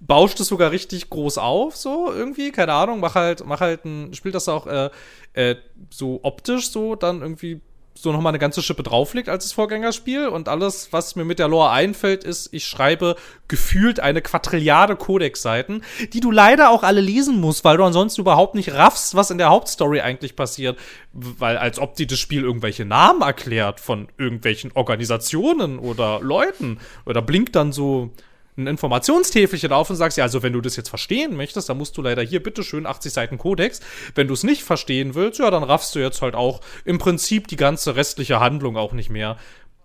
bauscht 0.00 0.38
es 0.40 0.48
sogar 0.48 0.70
richtig 0.70 1.10
groß 1.10 1.38
auf, 1.38 1.76
so 1.76 2.12
irgendwie, 2.12 2.52
keine 2.52 2.72
Ahnung, 2.72 3.00
mach 3.00 3.14
halt, 3.14 3.44
mach 3.46 3.60
halt 3.60 3.84
ein, 3.84 4.14
spielt 4.14 4.34
das 4.34 4.48
auch 4.48 4.66
äh, 4.66 4.90
äh, 5.32 5.56
so 5.90 6.20
optisch 6.22 6.70
so, 6.70 6.94
dann 6.94 7.22
irgendwie 7.22 7.60
so 8.02 8.12
nochmal 8.12 8.30
eine 8.30 8.38
ganze 8.38 8.62
Schippe 8.62 8.82
drauflegt 8.82 9.28
als 9.28 9.44
das 9.44 9.52
Vorgängerspiel. 9.52 10.28
Und 10.28 10.48
alles, 10.48 10.92
was 10.92 11.16
mir 11.16 11.24
mit 11.24 11.38
der 11.38 11.48
Lore 11.48 11.70
einfällt, 11.70 12.24
ist, 12.24 12.48
ich 12.52 12.66
schreibe 12.66 13.16
gefühlt 13.48 14.00
eine 14.00 14.22
Quadrilliarde 14.22 14.96
Codex-Seiten, 14.96 15.82
die 16.12 16.20
du 16.20 16.30
leider 16.30 16.70
auch 16.70 16.82
alle 16.82 17.00
lesen 17.00 17.40
musst, 17.40 17.64
weil 17.64 17.76
du 17.76 17.84
ansonsten 17.84 18.20
überhaupt 18.20 18.54
nicht 18.54 18.72
raffst, 18.72 19.14
was 19.14 19.30
in 19.30 19.38
der 19.38 19.50
Hauptstory 19.50 20.00
eigentlich 20.00 20.36
passiert, 20.36 20.78
weil 21.12 21.56
als 21.56 21.78
ob 21.78 21.96
die 21.96 22.06
das 22.06 22.18
Spiel 22.18 22.42
irgendwelche 22.42 22.84
Namen 22.84 23.22
erklärt 23.22 23.80
von 23.80 24.08
irgendwelchen 24.18 24.72
Organisationen 24.74 25.78
oder 25.78 26.20
Leuten. 26.20 26.78
Oder 27.06 27.22
blinkt 27.22 27.56
dann 27.56 27.72
so 27.72 28.10
ein 28.58 28.66
Informationstäfelchen 28.66 29.72
auf 29.72 29.88
und 29.88 29.96
sagst, 29.96 30.18
ja, 30.18 30.24
also 30.24 30.42
wenn 30.42 30.52
du 30.52 30.60
das 30.60 30.76
jetzt 30.76 30.88
verstehen 30.88 31.36
möchtest, 31.36 31.68
dann 31.68 31.78
musst 31.78 31.96
du 31.96 32.02
leider 32.02 32.22
hier 32.22 32.42
bitte 32.42 32.62
schön 32.62 32.86
80 32.86 33.12
Seiten 33.12 33.38
Codex. 33.38 33.80
Wenn 34.14 34.28
du 34.28 34.34
es 34.34 34.42
nicht 34.42 34.62
verstehen 34.64 35.14
willst, 35.14 35.38
ja, 35.38 35.50
dann 35.50 35.62
raffst 35.62 35.94
du 35.94 36.00
jetzt 36.00 36.20
halt 36.20 36.34
auch 36.34 36.60
im 36.84 36.98
Prinzip 36.98 37.48
die 37.48 37.56
ganze 37.56 37.96
restliche 37.96 38.40
Handlung 38.40 38.76
auch 38.76 38.92
nicht 38.92 39.10
mehr. 39.10 39.38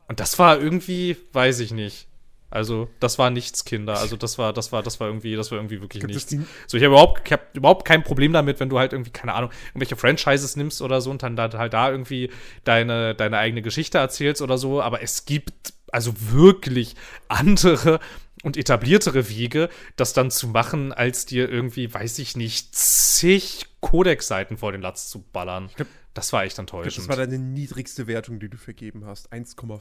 Und 0.07 0.19
das 0.19 0.37
war 0.39 0.59
irgendwie, 0.59 1.17
weiß 1.31 1.59
ich 1.59 1.71
nicht. 1.71 2.07
Also, 2.49 2.87
das 2.99 3.17
war 3.17 3.31
nichts, 3.31 3.65
Kinder. 3.65 3.97
Also, 3.97 4.15
das 4.15 4.37
war, 4.37 4.53
das 4.53 4.71
war, 4.71 4.83
das 4.83 4.99
war 4.99 5.07
irgendwie, 5.07 5.35
das 5.35 5.49
war 5.49 5.57
irgendwie 5.57 5.81
wirklich 5.81 6.03
nichts. 6.03 6.35
So, 6.67 6.77
ich 6.77 6.83
habe 6.83 6.93
überhaupt, 6.93 7.21
ich 7.25 7.31
hab 7.33 7.57
überhaupt 7.57 7.83
kein 7.83 8.03
Problem 8.03 8.31
damit, 8.31 8.59
wenn 8.59 8.69
du 8.69 8.77
halt 8.77 8.93
irgendwie, 8.93 9.09
keine 9.09 9.33
Ahnung, 9.33 9.49
irgendwelche 9.69 9.95
Franchises 9.95 10.55
nimmst 10.55 10.83
oder 10.83 11.01
so 11.01 11.09
und 11.09 11.23
dann 11.23 11.35
da, 11.35 11.51
halt 11.51 11.73
da 11.73 11.89
irgendwie 11.89 12.29
deine, 12.63 13.15
deine 13.15 13.39
eigene 13.39 13.63
Geschichte 13.63 13.97
erzählst 13.97 14.43
oder 14.43 14.59
so. 14.59 14.83
Aber 14.83 15.01
es 15.01 15.25
gibt 15.25 15.73
also 15.91 16.13
wirklich 16.17 16.95
andere 17.27 17.99
und 18.43 18.57
etabliertere 18.57 19.29
Wege, 19.29 19.69
das 19.95 20.13
dann 20.13 20.29
zu 20.29 20.47
machen, 20.49 20.91
als 20.93 21.25
dir 21.25 21.49
irgendwie, 21.49 21.91
weiß 21.91 22.19
ich 22.19 22.35
nicht, 22.37 22.75
zig 22.75 23.65
Codex-Seiten 23.79 24.57
vor 24.57 24.71
den 24.71 24.81
Latz 24.81 25.09
zu 25.09 25.21
ballern. 25.23 25.69
Das 26.13 26.31
war 26.31 26.43
echt 26.43 26.53
Das 26.53 26.59
enttäuschend. 26.59 27.07
war 27.07 27.15
deine 27.15 27.39
niedrigste 27.39 28.05
Wertung, 28.05 28.39
die 28.39 28.49
du 28.49 28.57
vergeben 28.57 29.05
hast. 29.05 29.33
1,5. 29.33 29.79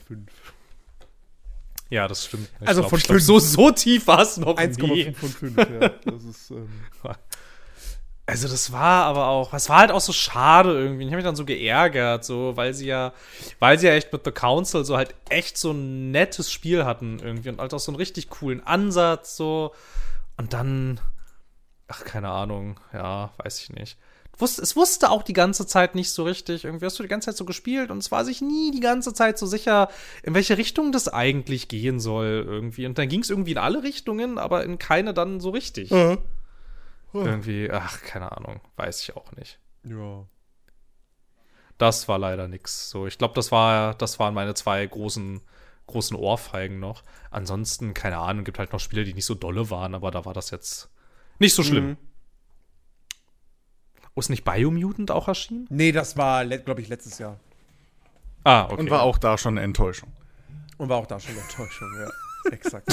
ja, 1.90 2.08
das 2.08 2.24
stimmt. 2.24 2.48
Ich 2.60 2.68
Also 2.68 2.80
glaub, 2.80 2.90
von 2.90 2.98
glaub, 3.00 3.20
so, 3.20 3.38
so 3.38 3.70
tief 3.70 4.06
war 4.06 4.20
es 4.20 4.38
noch 4.38 4.56
nie. 4.56 4.62
1,5 4.62 5.14
von 5.14 5.28
5, 5.28 5.56
ja. 5.56 5.88
Das 6.06 6.24
ist, 6.24 6.50
ähm, 6.52 6.68
Also 8.24 8.46
das 8.46 8.70
war 8.70 9.04
aber 9.06 9.26
auch, 9.26 9.52
es 9.52 9.68
war 9.68 9.78
halt 9.78 9.90
auch 9.90 10.00
so 10.00 10.12
schade 10.12 10.72
irgendwie. 10.72 11.04
Ich 11.04 11.08
habe 11.08 11.16
mich 11.16 11.24
dann 11.24 11.36
so 11.36 11.44
geärgert, 11.44 12.24
so, 12.24 12.56
weil 12.56 12.72
sie 12.72 12.86
ja, 12.86 13.12
weil 13.58 13.78
sie 13.78 13.88
ja 13.88 13.94
echt 13.94 14.12
mit 14.12 14.24
The 14.24 14.30
Council 14.30 14.84
so 14.84 14.96
halt 14.96 15.14
echt 15.28 15.58
so 15.58 15.72
ein 15.72 16.12
nettes 16.12 16.50
Spiel 16.52 16.84
hatten 16.84 17.18
irgendwie 17.18 17.48
und 17.48 17.60
halt 17.60 17.74
auch 17.74 17.80
so 17.80 17.90
einen 17.90 17.96
richtig 17.96 18.30
coolen 18.30 18.64
Ansatz 18.64 19.36
so. 19.36 19.72
Und 20.36 20.52
dann, 20.52 21.00
ach 21.88 22.04
keine 22.04 22.28
Ahnung, 22.28 22.78
ja, 22.92 23.32
weiß 23.38 23.60
ich 23.60 23.70
nicht. 23.70 23.98
Es 24.40 24.76
wusste 24.76 25.10
auch 25.10 25.22
die 25.22 25.34
ganze 25.34 25.66
Zeit 25.66 25.94
nicht 25.94 26.10
so 26.10 26.24
richtig. 26.24 26.64
Irgendwie 26.64 26.86
hast 26.86 26.98
du 26.98 27.02
die 27.02 27.08
ganze 27.08 27.26
Zeit 27.26 27.36
so 27.36 27.44
gespielt 27.44 27.90
und 27.90 27.98
es 27.98 28.10
war 28.10 28.24
sich 28.24 28.40
nie 28.40 28.70
die 28.70 28.80
ganze 28.80 29.14
Zeit 29.14 29.38
so 29.38 29.46
sicher, 29.46 29.88
in 30.22 30.34
welche 30.34 30.58
Richtung 30.58 30.90
das 30.90 31.06
eigentlich 31.08 31.68
gehen 31.68 32.00
soll 32.00 32.44
irgendwie. 32.46 32.86
Und 32.86 32.98
dann 32.98 33.08
ging 33.08 33.20
es 33.20 33.30
irgendwie 33.30 33.52
in 33.52 33.58
alle 33.58 33.82
Richtungen, 33.82 34.38
aber 34.38 34.64
in 34.64 34.78
keine 34.78 35.12
dann 35.12 35.40
so 35.40 35.50
richtig. 35.50 35.90
Irgendwie, 37.12 37.70
ach, 37.70 38.02
keine 38.02 38.32
Ahnung, 38.32 38.60
weiß 38.76 39.02
ich 39.02 39.16
auch 39.16 39.32
nicht. 39.32 39.58
Ja. 39.84 40.26
Das 41.78 42.08
war 42.08 42.18
leider 42.18 42.48
nix. 42.48 42.90
So, 42.90 43.06
ich 43.06 43.18
glaube, 43.18 43.34
das 43.34 43.50
war, 43.50 43.94
das 43.94 44.18
waren 44.18 44.34
meine 44.34 44.54
zwei 44.54 44.86
großen, 44.86 45.40
großen 45.86 46.16
Ohrfeigen 46.16 46.78
noch. 46.78 47.02
Ansonsten, 47.30 47.94
keine 47.94 48.18
Ahnung, 48.18 48.44
gibt 48.44 48.58
halt 48.58 48.72
noch 48.72 48.80
Spiele, 48.80 49.04
die 49.04 49.14
nicht 49.14 49.26
so 49.26 49.34
dolle 49.34 49.70
waren, 49.70 49.94
aber 49.94 50.10
da 50.10 50.24
war 50.24 50.34
das 50.34 50.50
jetzt 50.50 50.90
nicht 51.38 51.54
so 51.54 51.62
schlimm. 51.62 51.88
Mhm. 51.88 51.96
Oh, 54.14 54.20
ist 54.20 54.28
nicht 54.28 54.44
Biomutant 54.44 55.10
auch 55.10 55.28
erschienen? 55.28 55.66
Nee, 55.70 55.90
das 55.90 56.16
war, 56.16 56.44
glaube 56.46 56.82
ich, 56.82 56.88
letztes 56.88 57.18
Jahr. 57.18 57.40
Ah, 58.44 58.64
okay. 58.64 58.76
Und 58.76 58.90
war 58.90 59.02
auch 59.02 59.18
da 59.18 59.38
schon 59.38 59.56
eine 59.56 59.64
Enttäuschung. 59.64 60.12
Und 60.76 60.88
war 60.88 60.98
auch 60.98 61.06
da 61.06 61.18
schon 61.18 61.32
eine 61.32 61.40
Enttäuschung, 61.40 61.88
ja. 61.98 62.10
Exakt. 62.50 62.86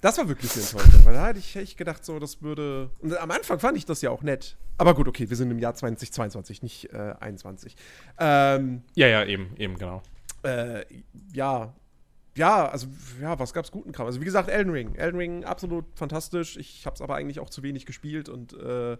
Das 0.00 0.18
war 0.18 0.28
wirklich 0.28 0.52
eine 0.52 0.62
Enttäuschung, 0.62 1.04
weil 1.04 1.14
da 1.14 1.26
hätte 1.26 1.38
ich 1.38 1.56
echt 1.56 1.76
gedacht, 1.76 2.04
so, 2.04 2.18
das 2.18 2.42
würde. 2.42 2.90
Und 3.00 3.16
am 3.16 3.30
Anfang 3.30 3.58
fand 3.58 3.76
ich 3.76 3.84
das 3.84 4.02
ja 4.02 4.10
auch 4.10 4.22
nett. 4.22 4.56
Aber 4.76 4.94
gut, 4.94 5.08
okay, 5.08 5.28
wir 5.28 5.36
sind 5.36 5.50
im 5.50 5.58
Jahr 5.58 5.74
2022, 5.74 6.62
nicht 6.62 6.92
äh, 6.92 7.14
21. 7.18 7.74
Ähm, 8.18 8.82
ja, 8.94 9.08
ja, 9.08 9.24
eben, 9.24 9.54
eben, 9.56 9.76
genau. 9.76 10.02
äh, 10.42 10.84
ja. 11.32 11.74
Ja, 12.36 12.68
also, 12.68 12.86
ja, 13.20 13.36
was 13.40 13.52
gab's 13.52 13.72
guten 13.72 13.90
Kram? 13.90 14.06
Also, 14.06 14.20
wie 14.20 14.24
gesagt, 14.24 14.48
Elden 14.48 14.70
Ring. 14.72 14.94
Elden 14.94 15.16
Ring 15.16 15.44
absolut 15.44 15.84
fantastisch. 15.96 16.56
Ich 16.56 16.86
hab's 16.86 17.00
aber 17.00 17.16
eigentlich 17.16 17.40
auch 17.40 17.50
zu 17.50 17.64
wenig 17.64 17.84
gespielt 17.84 18.28
und 18.28 18.52
äh, 18.52 18.96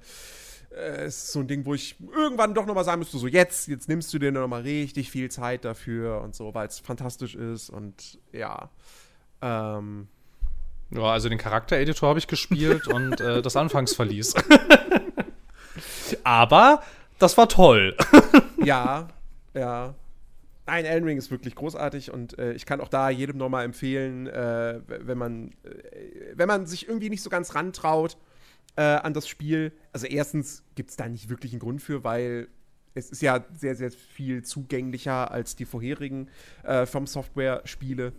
äh, 0.71 1.05
es 1.05 1.25
ist 1.25 1.33
so 1.33 1.41
ein 1.41 1.49
Ding, 1.49 1.65
wo 1.65 1.75
ich 1.75 1.97
irgendwann 2.01 2.55
doch 2.55 2.67
nochmal 2.67 2.85
sagen 2.85 2.99
müsste, 2.99 3.19
so 3.19 3.27
jetzt, 3.27 3.69
jetzt 3.69 3.89
nimmst 3.89 4.13
du 4.13 4.19
dir 4.19 4.33
nochmal 4.33 4.63
richtig 4.63 5.11
viel 5.11 5.31
Zeit 5.31 5.65
dafür 5.65 6.21
und 6.23 6.35
so, 6.35 6.55
weil 6.55 6.67
es 6.67 6.79
fantastisch 6.81 7.35
ist 7.35 7.71
und 7.71 8.19
ja. 8.33 8.71
Ähm, 9.41 10.09
Ja, 10.91 11.03
also 11.03 11.29
den 11.29 11.39
Charaktereditor 11.39 12.09
habe 12.09 12.19
ich 12.19 12.27
gespielt 12.27 12.87
und 12.93 13.21
äh, 13.21 13.43
das 13.43 13.57
Anfangsverlies. 13.57 14.35
Aber 16.25 16.83
das 17.19 17.37
war 17.37 17.49
toll. 17.49 17.97
Ja, 18.61 19.07
ja. 19.55 19.95
Nein, 20.67 20.85
Elden 20.85 21.05
Ring 21.07 21.17
ist 21.17 21.31
wirklich 21.31 21.55
großartig 21.55 22.13
und 22.13 22.37
äh, 22.39 22.53
ich 22.55 22.67
kann 22.67 22.81
auch 22.81 22.89
da 22.89 23.09
jedem 23.09 23.39
nochmal 23.39 23.65
empfehlen, 23.65 24.27
äh, 24.27 24.81
wenn 24.87 25.17
man, 25.17 25.53
äh, 25.63 26.35
wenn 26.35 26.49
man 26.49 26.67
sich 26.67 26.89
irgendwie 26.89 27.09
nicht 27.09 27.23
so 27.23 27.31
ganz 27.31 27.55
rantraut 27.55 28.19
äh, 28.77 28.83
an 28.83 29.15
das 29.15 29.29
Spiel. 29.29 29.73
Also 29.93 30.07
erstens 30.07 30.65
gibt 30.75 30.91
es 30.91 30.97
da 30.97 31.09
nicht 31.09 31.29
wirklich 31.29 31.53
einen 31.53 31.61
Grund 31.61 31.81
für, 31.81 32.03
weil 32.03 32.49
es 32.95 33.11
ist 33.11 33.23
ja 33.23 33.45
sehr, 33.55 33.77
sehr 33.77 33.91
viel 33.91 34.43
zugänglicher 34.43 35.31
als 35.31 35.57
die 35.57 35.65
vorherigen 35.65 36.29
äh, 36.65 36.85
From 36.85 37.07
Software-Spiele. 37.07 38.13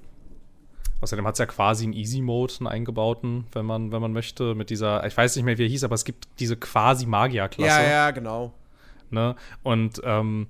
Außerdem 1.01 1.25
hat 1.25 1.35
es 1.35 1.39
ja 1.39 1.45
quasi 1.45 1.85
einen 1.85 1.93
Easy-Mode, 1.93 2.53
einen 2.59 2.67
eingebauten, 2.67 3.45
wenn 3.53 3.65
man, 3.65 3.91
wenn 3.91 4.01
man 4.01 4.11
möchte, 4.13 4.53
mit 4.55 4.69
dieser, 4.69 5.05
ich 5.05 5.15
weiß 5.15 5.35
nicht 5.35 5.45
mehr, 5.45 5.57
wie 5.57 5.63
er 5.65 5.69
hieß, 5.69 5.83
aber 5.85 5.95
es 5.95 6.03
gibt 6.05 6.27
diese 6.39 6.57
quasi 6.57 7.05
Magier-Klasse. 7.05 7.81
Ja, 7.81 7.89
ja, 7.89 8.11
genau. 8.11 8.53
Ne? 9.09 9.35
Und 9.63 10.01
ähm, 10.03 10.47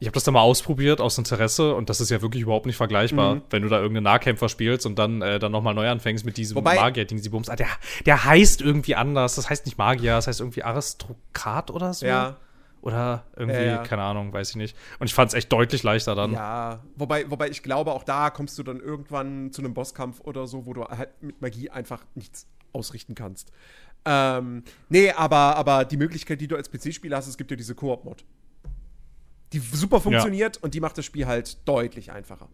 ich 0.00 0.06
habe 0.06 0.14
das 0.14 0.22
dann 0.24 0.34
mal 0.34 0.42
ausprobiert 0.42 1.00
aus 1.00 1.18
Interesse 1.18 1.74
und 1.74 1.88
das 1.90 2.00
ist 2.00 2.10
ja 2.10 2.22
wirklich 2.22 2.42
überhaupt 2.42 2.66
nicht 2.66 2.76
vergleichbar, 2.76 3.36
Mhm. 3.36 3.42
wenn 3.50 3.62
du 3.62 3.68
da 3.68 3.78
irgendeinen 3.80 4.04
Nahkämpfer 4.04 4.48
spielst 4.48 4.86
und 4.86 4.96
dann, 4.98 5.22
äh, 5.22 5.38
dann 5.40 5.50
nochmal 5.50 5.74
neu 5.74 5.88
anfängst 5.88 6.24
mit 6.24 6.36
diesem 6.36 6.56
Wobei- 6.58 6.76
Magier-Ding, 6.76 7.18
sie 7.18 7.30
bums. 7.30 7.48
Ah, 7.48 7.56
der, 7.56 7.66
der 8.06 8.24
heißt 8.24 8.60
irgendwie 8.60 8.94
anders. 8.94 9.34
Das 9.34 9.50
heißt 9.50 9.66
nicht 9.66 9.78
Magier, 9.78 10.12
das 10.12 10.26
heißt 10.28 10.38
irgendwie 10.40 10.62
Aristokrat 10.62 11.70
oder 11.72 11.92
so. 11.94 12.06
Ja. 12.06 12.36
Oder 12.80 13.24
irgendwie, 13.36 13.56
Ja, 13.56 13.62
ja. 13.64 13.82
keine 13.82 14.02
Ahnung, 14.02 14.32
weiß 14.32 14.50
ich 14.50 14.56
nicht. 14.56 14.76
Und 14.98 15.06
ich 15.06 15.14
fand 15.14 15.30
es 15.30 15.34
echt 15.34 15.52
deutlich 15.52 15.82
leichter 15.82 16.14
dann. 16.14 16.32
Ja, 16.32 16.84
wobei, 16.96 17.30
wobei 17.30 17.48
ich 17.48 17.62
glaube, 17.62 17.92
auch 17.92 18.04
da 18.04 18.30
kommst 18.30 18.58
du 18.58 18.62
dann 18.62 18.80
irgendwann 18.80 19.52
zu 19.52 19.62
einem 19.62 19.74
Bosskampf 19.74 20.20
oder 20.20 20.46
so, 20.46 20.64
wo 20.66 20.72
du 20.74 20.84
halt 20.84 21.10
mit 21.22 21.40
Magie 21.40 21.70
einfach 21.70 22.04
nichts 22.14 22.46
ausrichten 22.72 23.14
kannst. 23.14 23.50
Ähm, 24.04 24.62
nee, 24.88 25.10
aber, 25.10 25.56
aber 25.56 25.84
die 25.84 25.96
Möglichkeit, 25.96 26.40
die 26.40 26.48
du 26.48 26.56
als 26.56 26.70
PC-Spieler 26.70 27.16
hast, 27.16 27.26
es 27.26 27.36
gibt 27.36 27.50
ja 27.50 27.56
diese 27.56 27.74
Koop-Mod. 27.74 28.24
Die 29.52 29.58
super 29.58 30.00
funktioniert 30.00 30.58
und 30.58 30.74
die 30.74 30.80
macht 30.80 30.98
das 30.98 31.04
Spiel 31.04 31.26
halt 31.26 31.66
deutlich 31.66 32.12
einfacher. 32.12 32.48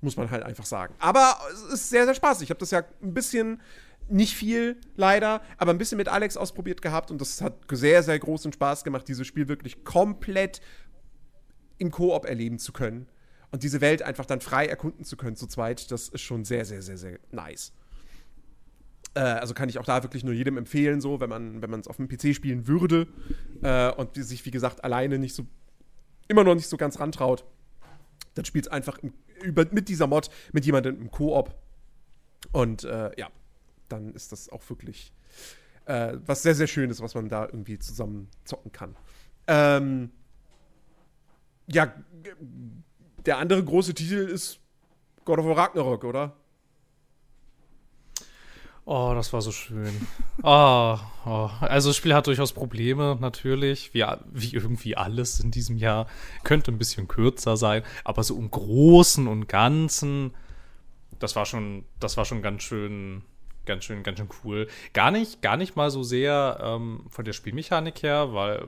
Muss 0.00 0.16
man 0.16 0.30
halt 0.30 0.44
einfach 0.44 0.66
sagen. 0.66 0.94
Aber 0.98 1.36
es 1.52 1.74
ist 1.74 1.90
sehr, 1.90 2.04
sehr 2.04 2.14
spaßig. 2.14 2.44
Ich 2.44 2.50
habe 2.50 2.60
das 2.60 2.70
ja 2.70 2.82
ein 3.02 3.14
bisschen, 3.14 3.60
nicht 4.08 4.34
viel 4.34 4.76
leider, 4.96 5.42
aber 5.56 5.72
ein 5.72 5.78
bisschen 5.78 5.98
mit 5.98 6.08
Alex 6.08 6.36
ausprobiert 6.36 6.82
gehabt 6.82 7.10
und 7.10 7.20
das 7.20 7.40
hat 7.40 7.54
sehr, 7.70 8.02
sehr 8.02 8.18
großen 8.18 8.52
Spaß 8.52 8.84
gemacht, 8.84 9.06
dieses 9.08 9.26
Spiel 9.26 9.48
wirklich 9.48 9.84
komplett 9.84 10.60
im 11.78 11.90
Koop 11.90 12.24
erleben 12.24 12.58
zu 12.58 12.72
können 12.72 13.06
und 13.50 13.62
diese 13.62 13.80
Welt 13.80 14.02
einfach 14.02 14.26
dann 14.26 14.40
frei 14.40 14.66
erkunden 14.66 15.04
zu 15.04 15.16
können 15.16 15.36
zu 15.36 15.46
zweit, 15.46 15.90
das 15.90 16.08
ist 16.08 16.20
schon 16.20 16.44
sehr, 16.44 16.64
sehr, 16.64 16.82
sehr, 16.82 16.98
sehr 16.98 17.18
nice. 17.30 17.72
Äh, 19.14 19.20
also 19.20 19.54
kann 19.54 19.68
ich 19.68 19.78
auch 19.78 19.84
da 19.84 20.02
wirklich 20.02 20.24
nur 20.24 20.34
jedem 20.34 20.56
empfehlen, 20.58 21.00
so, 21.00 21.20
wenn 21.20 21.30
man 21.30 21.80
es 21.80 21.88
auf 21.88 21.96
dem 21.96 22.08
PC 22.08 22.34
spielen 22.34 22.66
würde 22.66 23.06
äh, 23.62 23.90
und 23.92 24.14
sich, 24.14 24.44
wie 24.44 24.50
gesagt, 24.50 24.84
alleine 24.84 25.18
nicht 25.18 25.34
so, 25.34 25.46
immer 26.28 26.44
noch 26.44 26.54
nicht 26.54 26.68
so 26.68 26.76
ganz 26.76 27.00
rantraut, 27.00 27.44
dann 28.34 28.44
spielt 28.44 28.66
es 28.66 28.72
einfach 28.72 28.98
im, 28.98 29.12
über, 29.42 29.66
mit 29.70 29.88
dieser 29.88 30.06
Mod, 30.06 30.30
mit 30.52 30.66
jemandem 30.66 31.00
im 31.00 31.10
Koop. 31.10 31.54
Und 32.52 32.84
äh, 32.84 33.10
ja, 33.18 33.28
dann 33.88 34.14
ist 34.14 34.32
das 34.32 34.48
auch 34.48 34.68
wirklich 34.68 35.12
äh, 35.86 36.16
was 36.26 36.42
sehr, 36.42 36.54
sehr 36.54 36.66
Schönes, 36.66 37.00
was 37.00 37.14
man 37.14 37.28
da 37.28 37.44
irgendwie 37.46 37.78
zusammen 37.78 38.28
zocken 38.44 38.72
kann. 38.72 38.96
Ähm, 39.46 40.10
ja, 41.66 41.92
der 43.24 43.38
andere 43.38 43.64
große 43.64 43.94
Titel 43.94 44.16
ist 44.16 44.60
God 45.24 45.38
of 45.38 45.46
War 45.46 45.56
Ragnarok, 45.56 46.04
oder? 46.04 46.36
Oh, 48.84 49.12
das 49.14 49.34
war 49.34 49.42
so 49.42 49.52
schön. 49.52 50.06
oh, 50.42 50.98
oh. 51.26 51.50
Also 51.60 51.90
das 51.90 51.96
Spiel 51.96 52.14
hat 52.14 52.26
durchaus 52.26 52.54
Probleme, 52.54 53.18
natürlich, 53.20 53.92
wie, 53.92 54.02
wie 54.32 54.54
irgendwie 54.54 54.96
alles 54.96 55.40
in 55.40 55.50
diesem 55.50 55.76
Jahr. 55.76 56.06
Könnte 56.42 56.72
ein 56.72 56.78
bisschen 56.78 57.06
kürzer 57.06 57.58
sein, 57.58 57.82
aber 58.04 58.22
so 58.24 58.38
im 58.38 58.50
Großen 58.50 59.26
und 59.26 59.46
Ganzen, 59.46 60.34
das 61.18 61.36
war 61.36 61.44
schon, 61.44 61.84
das 62.00 62.16
war 62.16 62.24
schon 62.24 62.40
ganz 62.40 62.62
schön, 62.62 63.24
ganz 63.68 63.84
schön, 63.84 64.02
ganz 64.02 64.18
schön 64.18 64.28
cool. 64.42 64.66
Gar 64.92 65.12
nicht, 65.12 65.42
gar 65.42 65.56
nicht 65.56 65.76
mal 65.76 65.90
so 65.90 66.02
sehr 66.02 66.58
ähm, 66.60 67.04
von 67.08 67.24
der 67.24 67.32
Spielmechanik 67.32 68.02
her, 68.02 68.34
weil 68.34 68.66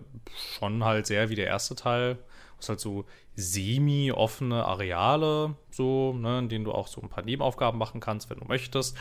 schon 0.57 0.85
halt 0.85 1.07
sehr 1.07 1.31
wie 1.31 1.35
der 1.35 1.47
erste 1.47 1.75
Teil. 1.75 2.19
Hast 2.59 2.69
halt 2.69 2.79
so 2.81 3.07
semi-offene 3.35 4.65
Areale, 4.65 5.57
so, 5.71 6.13
ne, 6.13 6.41
in 6.41 6.49
denen 6.49 6.65
du 6.65 6.73
auch 6.73 6.87
so 6.87 7.01
ein 7.01 7.09
paar 7.09 7.25
Nebenaufgaben 7.25 7.79
machen 7.79 8.01
kannst, 8.01 8.29
wenn 8.29 8.39
du 8.39 8.45
möchtest. 8.45 8.97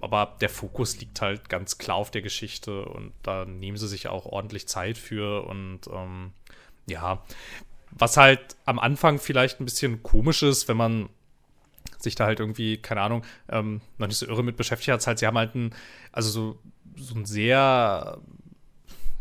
Aber 0.00 0.36
der 0.40 0.50
Fokus 0.50 1.00
liegt 1.00 1.20
halt 1.20 1.48
ganz 1.48 1.78
klar 1.78 1.96
auf 1.96 2.10
der 2.10 2.22
Geschichte 2.22 2.84
und 2.84 3.12
da 3.22 3.44
nehmen 3.46 3.78
sie 3.78 3.88
sich 3.88 4.08
auch 4.08 4.26
ordentlich 4.26 4.68
Zeit 4.68 4.98
für 4.98 5.46
und 5.46 5.80
ähm, 5.90 6.32
ja, 6.86 7.24
was 7.90 8.16
halt 8.16 8.56
am 8.66 8.78
Anfang 8.78 9.18
vielleicht 9.18 9.60
ein 9.60 9.64
bisschen 9.64 10.02
komisch 10.02 10.42
ist, 10.42 10.68
wenn 10.68 10.76
man 10.76 11.08
sich 11.98 12.14
da 12.14 12.26
halt 12.26 12.40
irgendwie, 12.40 12.78
keine 12.78 13.00
Ahnung, 13.00 13.22
ähm, 13.48 13.80
noch 13.98 14.06
nicht 14.06 14.18
so 14.18 14.26
irre 14.26 14.42
mit 14.42 14.56
beschäftigt 14.56 14.92
hat, 14.92 15.06
halt, 15.06 15.18
sie 15.18 15.26
haben 15.26 15.38
halt 15.38 15.54
ein, 15.54 15.74
also 16.12 16.30
so, 16.30 16.58
so 16.96 17.14
ein 17.14 17.24
sehr, 17.24 18.18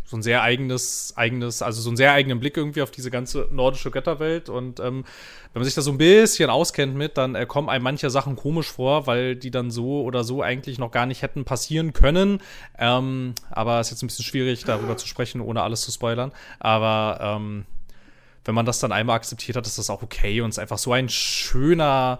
so 0.07 0.15
ein 0.15 0.21
sehr 0.21 0.41
eigenes, 0.41 1.13
eigenes, 1.17 1.61
also 1.61 1.82
so 1.82 1.89
einen 1.89 1.97
sehr 1.97 2.13
eigenen 2.13 2.39
Blick 2.39 2.55
irgendwie 2.55 2.82
auf 2.82 2.91
diese 2.91 3.11
ganze 3.11 3.49
nordische 3.51 3.91
Götterwelt. 3.91 4.47
Und 4.47 4.80
ähm, 4.80 5.03
wenn 5.51 5.59
man 5.59 5.65
sich 5.65 5.75
da 5.75 5.82
so 5.82 5.91
ein 5.91 5.97
bisschen 5.97 6.49
auskennt 6.49 6.95
mit, 6.95 7.17
dann 7.17 7.36
äh, 7.36 7.45
kommen 7.45 7.67
einem 7.67 7.84
manche 7.84 8.09
Sachen 8.09 8.38
komisch 8.38 8.71
vor, 8.71 9.05
weil 9.05 9.36
die 9.36 9.51
dann 9.51 9.69
so 9.69 10.03
oder 10.03 10.23
so 10.23 10.41
eigentlich 10.41 10.80
noch 10.80 10.91
gar 10.91 11.05
nicht 11.05 11.23
hätten 11.23 11.43
passieren 11.43 11.91
können. 11.91 12.41
Ähm, 12.78 13.36
aber 13.49 13.82
es 13.82 13.88
ist 13.88 13.91
jetzt 13.91 14.03
ein 14.03 14.07
bisschen 14.07 14.23
schwierig, 14.23 14.63
darüber 14.63 14.95
zu 14.95 15.07
sprechen, 15.07 15.41
ohne 15.41 15.61
alles 15.61 15.82
zu 15.82 15.91
spoilern. 15.91 16.32
Aber 16.59 17.19
ähm, 17.21 17.65
wenn 18.45 18.55
man 18.55 18.65
das 18.65 18.80
dann 18.80 18.93
einmal 18.93 19.17
akzeptiert 19.17 19.57
hat, 19.57 19.67
ist 19.67 19.78
das 19.78 19.89
auch 19.89 20.03
okay 20.03 20.39
und 20.39 20.51
es 20.51 20.55
ist 20.55 20.61
einfach 20.61 20.78
so 20.78 20.93
ein 20.93 21.09
schöner, 21.09 22.19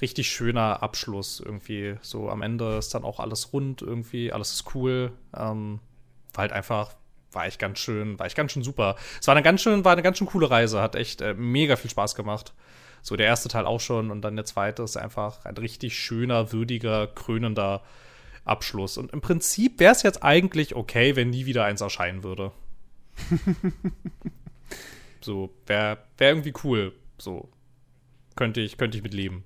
richtig 0.00 0.30
schöner 0.30 0.82
Abschluss 0.82 1.40
irgendwie. 1.40 1.96
So 2.02 2.30
am 2.30 2.42
Ende 2.42 2.76
ist 2.76 2.94
dann 2.94 3.04
auch 3.04 3.20
alles 3.20 3.52
rund 3.52 3.82
irgendwie, 3.82 4.32
alles 4.32 4.52
ist 4.52 4.74
cool. 4.74 5.12
Ähm, 5.36 5.80
war 6.32 6.42
halt 6.42 6.52
einfach, 6.52 6.94
war 7.32 7.46
echt 7.46 7.58
ganz 7.58 7.78
schön, 7.78 8.18
war 8.18 8.26
echt 8.26 8.36
ganz 8.36 8.52
schön 8.52 8.62
super. 8.62 8.96
Es 9.20 9.26
war 9.26 9.34
eine 9.34 9.42
ganz 9.42 9.60
schön, 9.60 9.84
war 9.84 9.92
eine 9.92 10.02
ganz 10.02 10.18
schön 10.18 10.26
coole 10.26 10.50
Reise, 10.50 10.80
hat 10.80 10.94
echt 10.94 11.20
äh, 11.20 11.34
mega 11.34 11.76
viel 11.76 11.90
Spaß 11.90 12.14
gemacht. 12.14 12.54
So 13.02 13.16
der 13.16 13.26
erste 13.26 13.48
Teil 13.48 13.66
auch 13.66 13.80
schon 13.80 14.10
und 14.10 14.22
dann 14.22 14.36
der 14.36 14.44
zweite 14.44 14.82
ist 14.82 14.96
einfach 14.96 15.44
ein 15.44 15.56
richtig 15.56 15.96
schöner, 15.98 16.52
würdiger, 16.52 17.06
krönender 17.06 17.82
Abschluss. 18.44 18.98
Und 18.98 19.12
im 19.12 19.20
Prinzip 19.20 19.78
wäre 19.78 19.92
es 19.92 20.02
jetzt 20.02 20.22
eigentlich 20.22 20.74
okay, 20.74 21.16
wenn 21.16 21.30
nie 21.30 21.46
wieder 21.46 21.64
eins 21.64 21.80
erscheinen 21.80 22.22
würde. 22.22 22.52
so, 25.20 25.50
wäre 25.66 25.98
wär 26.16 26.28
irgendwie 26.30 26.54
cool. 26.64 26.92
So, 27.18 27.48
könnte 28.38 28.60
ich, 28.60 28.78
könnte 28.78 28.96
ich 28.96 29.02
mit 29.02 29.12
leben. 29.12 29.42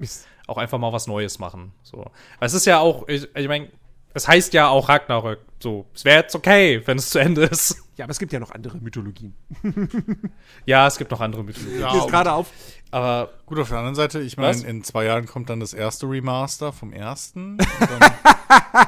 Auch 0.47 0.59
einfach 0.59 0.79
mal 0.79 0.93
was 0.93 1.07
Neues 1.07 1.39
machen. 1.39 1.73
So. 1.83 2.11
Es 2.41 2.53
ist 2.53 2.67
ja 2.67 2.79
auch, 2.79 3.09
ich, 3.09 3.27
ich 3.35 3.49
meine, 3.49 3.69
Es 4.15 4.29
heißt 4.29 4.53
ja 4.53 4.69
auch 4.69 4.91
Ragnarök. 4.91 5.41
So, 5.61 5.87
es 5.95 6.05
wäre 6.05 6.21
jetzt 6.21 6.35
okay, 6.35 6.83
wenn 6.85 6.99
es 6.99 7.09
zu 7.11 7.19
Ende 7.19 7.43
ist. 7.43 7.79
Ja, 7.95 8.07
aber 8.07 8.13
es 8.13 8.19
gibt 8.19 8.33
ja 8.33 8.41
noch 8.41 8.51
andere 8.51 8.79
Mythologien. 8.79 9.35
Ja, 10.67 10.87
es 10.87 10.97
gibt 10.97 11.11
noch 11.11 11.21
andere 11.21 11.45
Mythologien. 11.45 11.81
Ja, 11.81 11.97
ist 11.97 12.09
gerade 12.09 12.33
auf. 12.33 12.51
Aber 12.91 13.31
Gut, 13.45 13.59
auf 13.59 13.69
der 13.69 13.79
anderen 13.79 13.95
Seite, 13.95 14.21
ich 14.21 14.39
meine, 14.39 14.63
in 14.67 14.83
zwei 14.83 15.05
Jahren 15.05 15.27
kommt 15.27 15.51
dann 15.51 15.61
das 15.61 15.75
erste 15.75 16.07
Remaster 16.07 16.73
vom 16.73 16.93
ersten. 16.93 17.59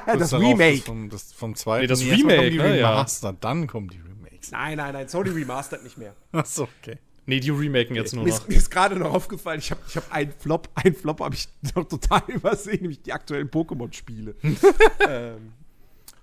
Das 0.07 0.32
Remake. 0.32 0.82
vom, 0.82 1.11
das, 1.11 1.32
vom 1.32 1.55
zweiten. 1.55 1.82
Nee, 1.82 1.86
das 1.86 2.00
Remake, 2.00 2.50
die 2.50 2.59
ne, 2.59 2.80
ja. 2.80 2.90
Remaster, 2.90 3.34
dann 3.38 3.66
kommen 3.66 3.88
die 3.88 4.00
Remakes. 4.00 4.50
Nein, 4.50 4.78
nein, 4.78 4.94
nein, 4.94 5.09
Sony 5.09 5.30
remastert 5.30 5.84
nicht 5.84 5.98
mehr. 5.98 6.14
Achso, 6.32 6.66
okay. 6.80 6.98
Nee, 7.26 7.40
die 7.40 7.50
remaken 7.50 7.96
jetzt 7.96 8.14
nur 8.14 8.24
Mir 8.24 8.30
noch. 8.30 8.38
ist, 8.40 8.48
mir 8.48 8.56
ist 8.56 8.70
gerade 8.70 8.96
noch 8.96 9.12
aufgefallen, 9.12 9.58
ich 9.58 9.70
habe 9.70 9.80
ich 9.86 9.96
hab 9.96 10.12
einen 10.12 10.32
Flop, 10.32 10.68
einen 10.74 10.94
Flop 10.94 11.20
habe 11.20 11.34
ich 11.34 11.48
noch 11.74 11.84
total 11.84 12.22
übersehen, 12.28 12.80
nämlich 12.82 13.02
die 13.02 13.12
aktuellen 13.12 13.50
Pokémon-Spiele. 13.50 14.34
ähm, 15.08 15.52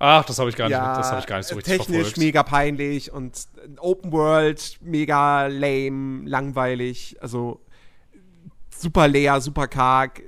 Ach, 0.03 0.25
das 0.25 0.39
habe 0.39 0.49
ich 0.49 0.55
gar 0.55 0.67
nicht, 0.67 0.77
das 0.77 1.11
habe 1.11 1.19
ich 1.19 1.27
gar 1.27 1.37
nicht 1.37 1.47
so 1.47 1.55
richtig 1.55 1.77
technisch 1.77 1.97
verfolgt. 1.97 2.17
mega 2.17 2.41
peinlich 2.41 3.11
und 3.11 3.37
äh, 3.57 3.79
Open 3.79 4.11
World 4.11 4.79
mega 4.81 5.45
lame, 5.45 6.27
langweilig, 6.27 7.17
also 7.21 7.61
super 8.69 9.07
leer, 9.07 9.41
super 9.41 9.67
karg. 9.67 10.23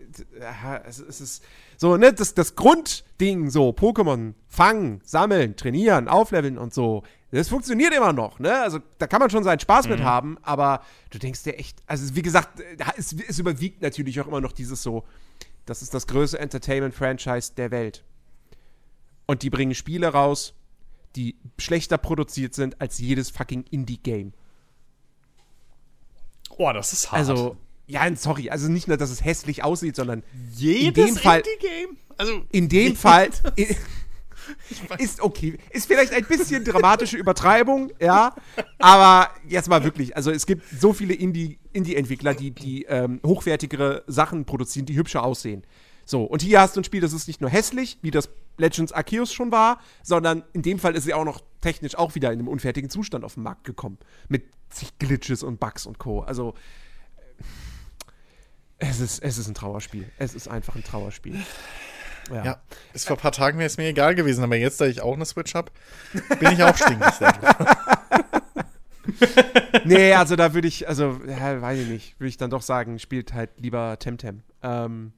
Es, 0.86 0.99
es 0.99 1.21
ist 1.21 1.43
so, 1.78 1.97
ne, 1.97 2.13
das, 2.13 2.34
das 2.34 2.55
Grundding, 2.55 3.49
so, 3.49 3.69
Pokémon 3.69 4.36
fangen, 4.47 5.01
sammeln, 5.03 5.55
trainieren, 5.55 6.07
aufleveln 6.07 6.57
und 6.57 6.74
so, 6.74 7.03
das 7.40 7.50
funktioniert 7.50 7.94
immer 7.94 8.14
noch, 8.14 8.40
ne? 8.40 8.62
Also 8.62 8.80
da 8.98 9.08
kann 9.08 9.20
man 9.20 9.30
schon 9.30 9.44
seinen 9.44 9.60
Spaß 9.60 9.86
Mhm. 9.86 9.92
mit 9.92 10.02
haben, 10.04 10.38
aber 10.44 10.84
du 11.10 11.18
denkst 11.20 11.44
dir 11.44 11.58
echt, 11.58 11.82
also 11.88 12.16
wie 12.16 12.22
gesagt, 12.22 12.62
es, 12.98 13.14
es 13.28 13.40
überwiegt 13.40 13.82
natürlich 13.82 14.20
auch 14.22 14.28
immer 14.28 14.42
noch 14.42 14.52
dieses 14.52 14.84
so, 14.84 15.04
das 15.66 15.82
ist 15.82 15.94
das 15.94 16.08
größte 16.08 16.40
Entertainment-Franchise 16.40 17.54
der 17.56 17.72
Welt. 17.72 18.04
Und 19.26 19.42
die 19.44 19.50
bringen 19.50 19.74
Spiele 19.74 20.08
raus, 20.10 20.54
die 21.16 21.36
schlechter 21.58 21.98
produziert 21.98 22.54
sind 22.54 22.82
als 22.82 22.98
jedes 23.00 23.30
fucking 23.30 23.64
Indie-Game. 23.72 24.34
Oh, 26.58 26.72
das 26.74 26.94
ist 26.94 27.12
hart. 27.12 27.20
Also, 27.20 27.58
ja, 27.88 28.16
sorry, 28.16 28.50
also 28.50 28.68
nicht 28.70 28.88
nur, 28.88 28.98
dass 28.98 29.10
es 29.10 29.24
hässlich 29.24 29.64
aussieht, 29.64 29.96
sondern 29.96 30.24
Jedes 30.56 31.06
dem 31.06 31.16
Fall- 31.16 31.40
Indie-Game? 31.40 31.98
Also, 32.18 32.46
in 32.52 32.70
dem 32.70 32.96
Fall 32.96 33.30
ist 34.98 35.22
okay. 35.22 35.58
Ist 35.72 35.88
vielleicht 35.88 36.14
ein 36.14 36.26
bisschen 36.26 36.64
dramatische 36.64 37.18
Übertreibung, 37.18 37.91
ja, 38.00 38.36
aber 38.80 39.30
jetzt 39.48 39.70
mal 39.70 39.84
wirklich, 39.84 40.16
also 40.16 40.32
es 40.32 40.46
gibt 40.46 40.64
so 40.70 40.94
viele 40.94 41.14
Indie- 41.14 41.60
Indie-Entwickler, 41.72 42.34
die, 42.34 42.52
die 42.52 42.84
ähm, 42.84 43.20
hochwertigere 43.26 44.04
Sachen 44.08 44.46
produzieren, 44.46 44.86
die 44.86 44.96
hübscher 44.96 45.24
aussehen. 45.24 45.64
So, 46.06 46.24
und 46.24 46.41
hier 46.41 46.60
hast 46.60 46.76
du 46.76 46.82
ein 46.82 46.84
Spiel, 46.84 47.02
das 47.02 47.14
ist 47.14 47.28
nicht 47.28 47.39
nur 47.39 47.50
hässlich, 47.50 47.98
wie 48.02 48.12
das 48.12 48.30
Legends 48.58 48.91
Arceus 48.91 49.34
schon 49.34 49.52
war, 49.52 49.80
sondern 50.04 50.44
in 50.54 50.62
dem 50.62 50.78
Fall 50.78 50.96
ist 50.96 51.06
sie 51.06 51.14
auch 51.14 51.24
noch 51.24 51.41
technisch 51.62 51.96
auch 51.96 52.14
wieder 52.16 52.32
in 52.32 52.39
einem 52.39 52.50
unfertigen 52.50 52.89
Zustand 52.89 53.24
auf 53.24 53.36
den 53.36 53.44
Markt 53.44 53.64
gekommen. 53.64 53.98
Mit 54.28 54.44
zig 54.70 55.00
Glitches 55.00 55.44
und 55.44 55.60
Bugs 55.60 55.86
und 55.86 56.00
Co. 56.00 56.20
Also, 56.20 56.54
äh, 58.78 58.88
es 58.89 59.00
ist, 59.00 59.24
es 59.24 59.38
ist 59.38 59.48
ein 59.48 59.54
Trauerspiel. 59.54 60.12
Es 60.18 60.36
ist 60.36 60.50
einfach 60.50 60.76
ein 60.76 60.84
Trauerspiel. 60.84 61.39
Ja, 62.32 62.57
ist 62.93 63.07
vor 63.07 63.17
ein 63.17 63.21
paar 63.21 63.32
Tagen 63.32 63.57
wäre 63.57 63.67
es 63.67 63.78
mir 63.78 63.88
egal 63.88 64.15
gewesen, 64.15 64.43
aber 64.43 64.55
jetzt, 64.55 64.80
da 64.80 64.86
ich 64.86 65.01
auch 65.01 65.13
eine 65.13 65.26
Switch 65.26 65.53
habe, 65.55 65.71
bin 66.39 66.51
ich 66.51 66.63
auch 66.63 66.76
stinkig. 66.76 67.13
nee, 69.86 70.13
also 70.13 70.36
da 70.36 70.53
würde 70.53 70.67
ich, 70.67 70.88
also, 70.88 71.19
ja, 71.28 71.61
weiß 71.61 71.80
ich 71.80 71.88
nicht, 71.88 72.19
würde 72.19 72.30
ich 72.30 72.38
dann 72.38 72.49
doch 72.49 72.61
sagen, 72.61 72.99
spielt 72.99 73.34
halt 73.34 73.51
lieber 73.57 73.97
Temtem. 73.99 74.43
Ähm, 74.61 75.13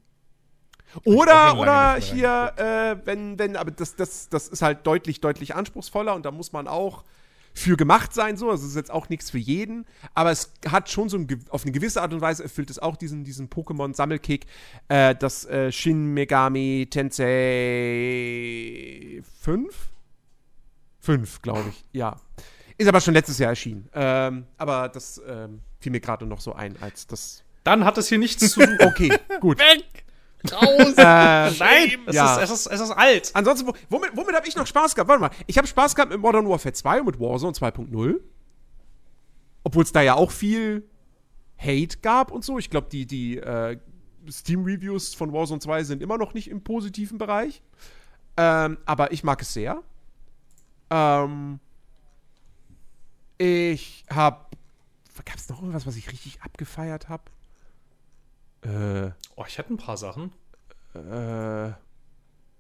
oder, 1.04 1.60
oder 1.60 1.96
hier, 1.96 2.54
äh, 2.58 3.06
wenn, 3.06 3.38
wenn, 3.38 3.58
aber 3.58 3.72
das, 3.72 3.96
das, 3.96 4.30
das 4.30 4.48
ist 4.48 4.62
halt 4.62 4.88
deutlich, 4.88 5.20
deutlich 5.20 5.56
anspruchsvoller 5.56 6.16
und 6.16 6.26
da 6.26 6.32
muss 6.32 6.54
man 6.54 6.68
auch 6.68 7.04
für 7.56 7.78
gemacht 7.78 8.14
sein, 8.14 8.38
so. 8.38 8.52
Also 8.52 8.64
es 8.66 8.72
ist 8.72 8.76
jetzt 8.76 8.92
auch 8.92 9.10
nichts 9.10 9.32
für 9.32 9.38
jeden, 9.38 9.86
aber 10.14 10.30
es 10.32 10.52
hat 10.70 10.90
schon 10.92 11.10
so 11.10 11.18
ein, 11.18 11.28
auf 11.50 11.64
eine 11.64 11.72
gewisse 11.72 12.02
Art 12.02 12.14
und 12.14 12.22
Weise 12.22 12.44
erfüllt 12.44 12.70
es 12.70 12.78
auch 12.78 12.98
diesen, 12.98 13.24
diesen 13.24 13.50
Pokémon-Sammelkick, 13.50 14.46
äh, 14.90 15.16
das 15.16 15.46
äh, 15.46 15.72
Shin 15.72 16.14
Megami 16.14 16.88
Tensei 16.90 17.24
5? 19.42 19.74
5, 21.00 21.42
glaube 21.42 21.70
ich, 21.70 21.84
ja. 21.94 22.18
Ist 22.78 22.88
aber 22.88 23.00
schon 23.00 23.14
letztes 23.14 23.40
Jahr 23.40 23.52
erschienen. 23.52 23.90
Ähm, 23.94 24.48
aber 24.58 24.90
das 24.90 25.22
ähm, 25.26 25.62
fiel 25.80 25.94
mir 25.94 26.02
gerade 26.02 26.26
noch 26.26 26.42
so 26.42 26.54
ein, 26.54 26.76
als 26.82 27.08
das. 27.08 27.44
Dann 27.64 27.86
hat 27.86 27.98
es 27.98 28.10
hier 28.10 28.18
nichts 28.18 28.52
zu 28.52 28.60
tun. 28.60 28.78
Okay, 28.82 29.18
gut. 29.40 29.60
Weg! 29.62 30.05
Raus! 30.54 30.94
äh, 30.98 31.04
Nein! 31.60 32.00
Es, 32.08 32.16
Ja. 32.16 32.36
ist, 32.38 32.50
es, 32.52 32.66
ist, 32.66 32.68
es 32.74 32.80
ist 32.82 32.92
alt. 32.92 33.32
Ansonsten, 33.34 33.68
wo- 33.68 33.74
womit, 33.90 34.12
womit 34.16 34.36
habe 34.36 34.48
ich 34.48 34.56
noch 34.56 34.68
Spaß 34.68 34.96
gehabt? 34.96 35.08
Warte 35.10 35.22
mal. 35.22 35.30
Ich 35.48 35.58
habe 35.58 35.68
Spaß 35.68 35.96
gehabt 35.96 36.12
mit 36.12 36.20
Modern 36.22 36.48
Warfare 36.48 36.74
2 36.74 37.00
und 37.02 37.06
mit 37.08 37.20
Warzone 37.20 37.54
2.0. 37.54 38.20
Obwohl 39.64 39.84
es 39.84 39.92
da 39.92 40.02
ja 40.02 40.14
auch 40.16 40.32
viel 40.32 40.88
Hate 41.58 41.98
gab 42.02 42.32
und 42.32 42.44
so. 42.46 42.60
Ich 42.60 42.70
glaube, 42.70 42.88
die, 42.92 43.06
die 43.06 43.38
äh, 43.38 43.78
Steam-Reviews 44.30 45.14
von 45.16 45.32
Warzone 45.34 45.60
2 45.60 45.84
sind 45.84 46.02
immer 46.04 46.18
noch 46.18 46.34
nicht 46.34 46.50
im 46.50 46.64
positiven 46.64 47.18
Bereich. 47.18 47.62
Ähm, 48.38 48.78
aber 48.86 49.12
ich 49.12 49.24
mag 49.24 49.42
es 49.42 49.54
sehr. 49.54 49.82
Ähm, 50.90 51.60
ich 53.38 54.06
habe. 54.10 54.46
Gab 55.24 55.38
es 55.38 55.48
noch 55.50 55.60
irgendwas, 55.62 55.88
was 55.88 55.96
ich 55.96 56.12
richtig 56.12 56.42
abgefeiert 56.44 57.08
habe? 57.10 57.24
Äh. 58.66 59.12
Oh, 59.36 59.46
ich 59.48 59.58
hätte 59.58 59.74
ein 59.74 59.78
paar 59.78 59.98
Sachen. 59.98 60.32
Äh, 60.94 61.74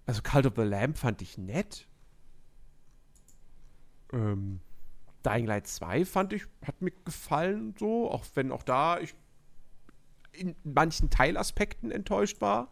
also 0.06 0.22
Cult 0.22 0.45
of 0.45 0.53
the 0.56 0.62
Lamb 0.64 0.97
fand 0.97 1.22
ich 1.22 1.38
nett. 1.38 1.88
Ähm, 4.14 4.60
Dying 5.26 5.47
Light 5.47 5.68
2 5.68 6.06
fand 6.06 6.34
ich, 6.34 6.43
hat 6.66 6.82
mir 6.82 6.91
gefallen 7.03 7.74
so, 7.80 8.12
auch 8.12 8.24
wenn 8.36 8.51
auch 8.51 8.64
da 8.64 8.99
ich 8.99 9.16
in 10.34 10.56
manchen 10.64 11.10
Teilaspekten 11.10 11.91
enttäuscht 11.91 12.41
war. 12.41 12.70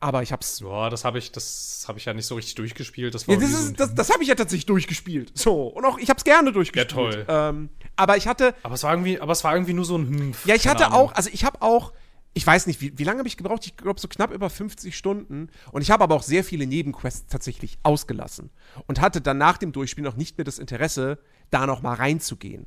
Aber 0.00 0.20
ich 0.22 0.32
hab's. 0.32 0.58
Ja, 0.58 0.90
das 0.90 1.04
habe 1.04 1.18
ich, 1.18 1.30
das 1.30 1.84
habe 1.86 1.96
ich 1.98 2.06
ja 2.06 2.12
nicht 2.12 2.26
so 2.26 2.34
richtig 2.34 2.56
durchgespielt. 2.56 3.14
Das 3.14 3.26
Ja, 3.26 3.36
das 3.36 3.52
so 3.52 3.72
das, 3.72 3.94
das 3.94 4.10
habe 4.10 4.24
ich 4.24 4.28
ja 4.28 4.34
tatsächlich 4.34 4.66
durchgespielt. 4.66 5.30
So, 5.38 5.68
und 5.68 5.84
auch 5.84 5.96
ich 5.96 6.10
hab's 6.10 6.24
gerne 6.24 6.52
durchgespielt. 6.52 6.90
toll. 6.90 7.24
Ähm, 7.28 7.68
aber 7.94 8.16
ich 8.16 8.26
hatte, 8.26 8.54
aber 8.64 8.74
es 8.74 8.82
war 8.82 8.92
irgendwie, 8.92 9.20
aber 9.20 9.30
es 9.30 9.44
war 9.44 9.54
irgendwie 9.54 9.74
nur 9.74 9.84
so 9.84 9.96
ein 9.96 10.08
hm, 10.08 10.34
Ja, 10.44 10.56
ich 10.56 10.66
hatte 10.66 10.86
Ahnung. 10.86 10.98
auch, 10.98 11.12
also 11.12 11.30
ich 11.32 11.44
habe 11.44 11.62
auch, 11.62 11.92
ich 12.34 12.46
weiß 12.46 12.66
nicht, 12.66 12.80
wie, 12.80 12.98
wie 12.98 13.04
lange 13.04 13.18
habe 13.18 13.28
ich 13.28 13.36
gebraucht? 13.36 13.66
Ich 13.66 13.76
glaube 13.76 14.00
so 14.00 14.08
knapp 14.08 14.32
über 14.32 14.48
50 14.48 14.96
Stunden. 14.96 15.50
Und 15.70 15.82
ich 15.82 15.90
habe 15.90 16.04
aber 16.04 16.14
auch 16.14 16.22
sehr 16.22 16.44
viele 16.44 16.66
Nebenquests 16.66 17.26
tatsächlich 17.26 17.78
ausgelassen. 17.82 18.50
Und 18.86 19.00
hatte 19.00 19.20
dann 19.20 19.38
nach 19.38 19.58
dem 19.58 19.72
Durchspielen 19.72 20.08
noch 20.10 20.16
nicht 20.16 20.38
mehr 20.38 20.44
das 20.44 20.58
Interesse, 20.58 21.18
da 21.50 21.66
noch 21.66 21.82
mal 21.82 21.94
reinzugehen. 21.94 22.66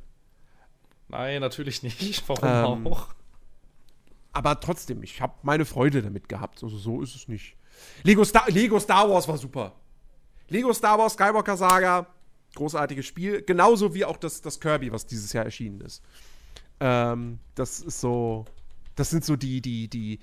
Nein, 1.08 1.40
natürlich 1.40 1.82
nicht. 1.82 2.22
Warum 2.28 2.86
Ähm, 2.86 2.86
auch? 2.86 3.08
Aber 4.32 4.60
trotzdem, 4.60 5.02
ich 5.02 5.20
habe 5.20 5.34
meine 5.42 5.64
Freude 5.64 6.02
damit 6.02 6.28
gehabt. 6.28 6.62
Also 6.62 6.76
so 6.76 7.00
ist 7.02 7.16
es 7.16 7.26
nicht. 7.26 7.56
Lego 8.02 8.24
Star, 8.24 8.44
Lego 8.48 8.78
Star 8.78 9.08
Wars 9.10 9.26
war 9.26 9.38
super. 9.38 9.72
Lego 10.48 10.72
Star 10.72 10.98
Wars 10.98 11.14
Skywalker 11.14 11.56
Saga, 11.56 12.06
großartiges 12.54 13.06
Spiel. 13.06 13.42
Genauso 13.42 13.94
wie 13.94 14.04
auch 14.04 14.16
das, 14.16 14.42
das 14.42 14.60
Kirby, 14.60 14.92
was 14.92 15.06
dieses 15.06 15.32
Jahr 15.32 15.44
erschienen 15.44 15.80
ist. 15.80 16.02
Ähm, 16.80 17.38
das 17.54 17.80
ist 17.80 18.00
so. 18.00 18.44
Das 18.96 19.10
sind 19.10 19.24
so 19.24 19.36
die, 19.36 19.60
die, 19.60 19.88
die. 19.88 20.18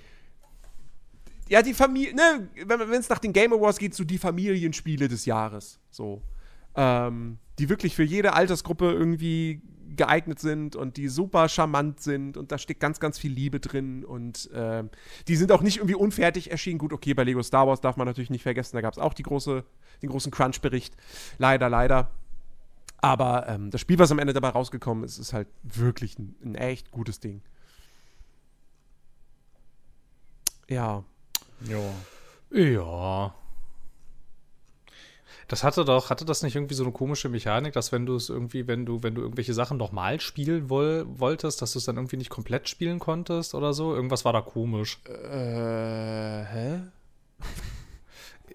Ja, 1.47 1.61
die 1.61 1.74
Familie, 1.74 2.15
ne, 2.15 2.49
wenn 2.65 2.91
es 2.91 3.09
nach 3.09 3.19
den 3.19 3.34
Game 3.34 3.53
Awards 3.53 3.78
geht, 3.78 3.93
so 3.93 4.03
die 4.03 4.17
Familienspiele 4.17 5.07
des 5.07 5.26
Jahres. 5.26 5.80
So. 5.89 6.21
Ähm, 6.76 7.38
die 7.59 7.69
wirklich 7.69 7.95
für 7.95 8.03
jede 8.03 8.34
Altersgruppe 8.34 8.91
irgendwie 8.91 9.61
geeignet 9.95 10.39
sind 10.39 10.76
und 10.76 10.97
die 10.97 11.07
super 11.07 11.47
charmant 11.49 12.01
sind 12.01 12.38
und 12.38 12.51
da 12.51 12.57
steckt 12.57 12.80
ganz, 12.80 12.99
ganz 12.99 13.19
viel 13.19 13.32
Liebe 13.32 13.59
drin 13.59 14.03
und 14.03 14.49
ähm, 14.53 14.89
die 15.28 15.36
sind 15.36 15.51
auch 15.51 15.61
nicht 15.61 15.78
irgendwie 15.78 15.95
unfertig 15.95 16.51
erschienen. 16.51 16.80
Gut, 16.80 16.93
okay, 16.93 17.13
bei 17.13 17.24
Lego 17.24 17.43
Star 17.43 17.67
Wars 17.67 17.82
darf 17.82 17.97
man 17.97 18.07
natürlich 18.07 18.30
nicht 18.30 18.43
vergessen, 18.43 18.76
da 18.76 18.82
gab 18.82 18.93
es 18.93 18.99
auch 18.99 19.13
große, 19.13 19.63
den 20.01 20.09
großen 20.09 20.32
Crunch-Bericht. 20.32 20.95
Leider, 21.38 21.69
leider. 21.69 22.09
Aber 22.97 23.47
ähm, 23.49 23.69
das 23.69 23.82
Spiel, 23.82 23.99
was 23.99 24.11
am 24.11 24.19
Ende 24.19 24.34
dabei 24.34 24.49
rausgekommen 24.49 25.03
ist, 25.03 25.17
ist 25.17 25.34
halt 25.34 25.47
wirklich 25.61 26.17
ein, 26.17 26.36
ein 26.43 26.55
echt 26.55 26.89
gutes 26.91 27.19
Ding. 27.19 27.41
Ja. 30.70 31.03
Ja. 31.68 32.59
Ja. 32.59 33.34
Das 35.47 35.64
hatte 35.64 35.86
doch, 35.86 36.09
hatte 36.09 36.26
das 36.26 36.41
nicht 36.41 36.55
irgendwie 36.55 36.74
so 36.74 36.84
eine 36.84 36.93
komische 36.93 37.30
Mechanik, 37.30 37.74
dass 37.74 37.91
wenn 37.91 38.05
du 38.05 38.16
es 38.16 38.30
irgendwie, 38.30 38.68
wenn 38.68 38.86
du, 38.86 39.03
wenn 39.03 39.14
du 39.14 39.22
irgendwelche 39.22 39.53
Sachen 39.53 39.78
nochmal 39.78 40.20
spielen 40.20 40.70
woll, 40.70 41.05
wolltest, 41.07 41.61
dass 41.61 41.74
du 41.74 41.80
es 41.80 41.86
dann 41.86 41.97
irgendwie 41.97 42.18
nicht 42.18 42.30
komplett 42.30 42.70
spielen 42.70 42.99
konntest 42.99 43.53
oder 43.53 43.74
so? 43.74 43.93
Irgendwas 43.93 44.26
war 44.26 44.34
da 44.34 44.41
komisch. 44.41 44.99
Äh, 45.05 46.43
hä? 46.45 46.80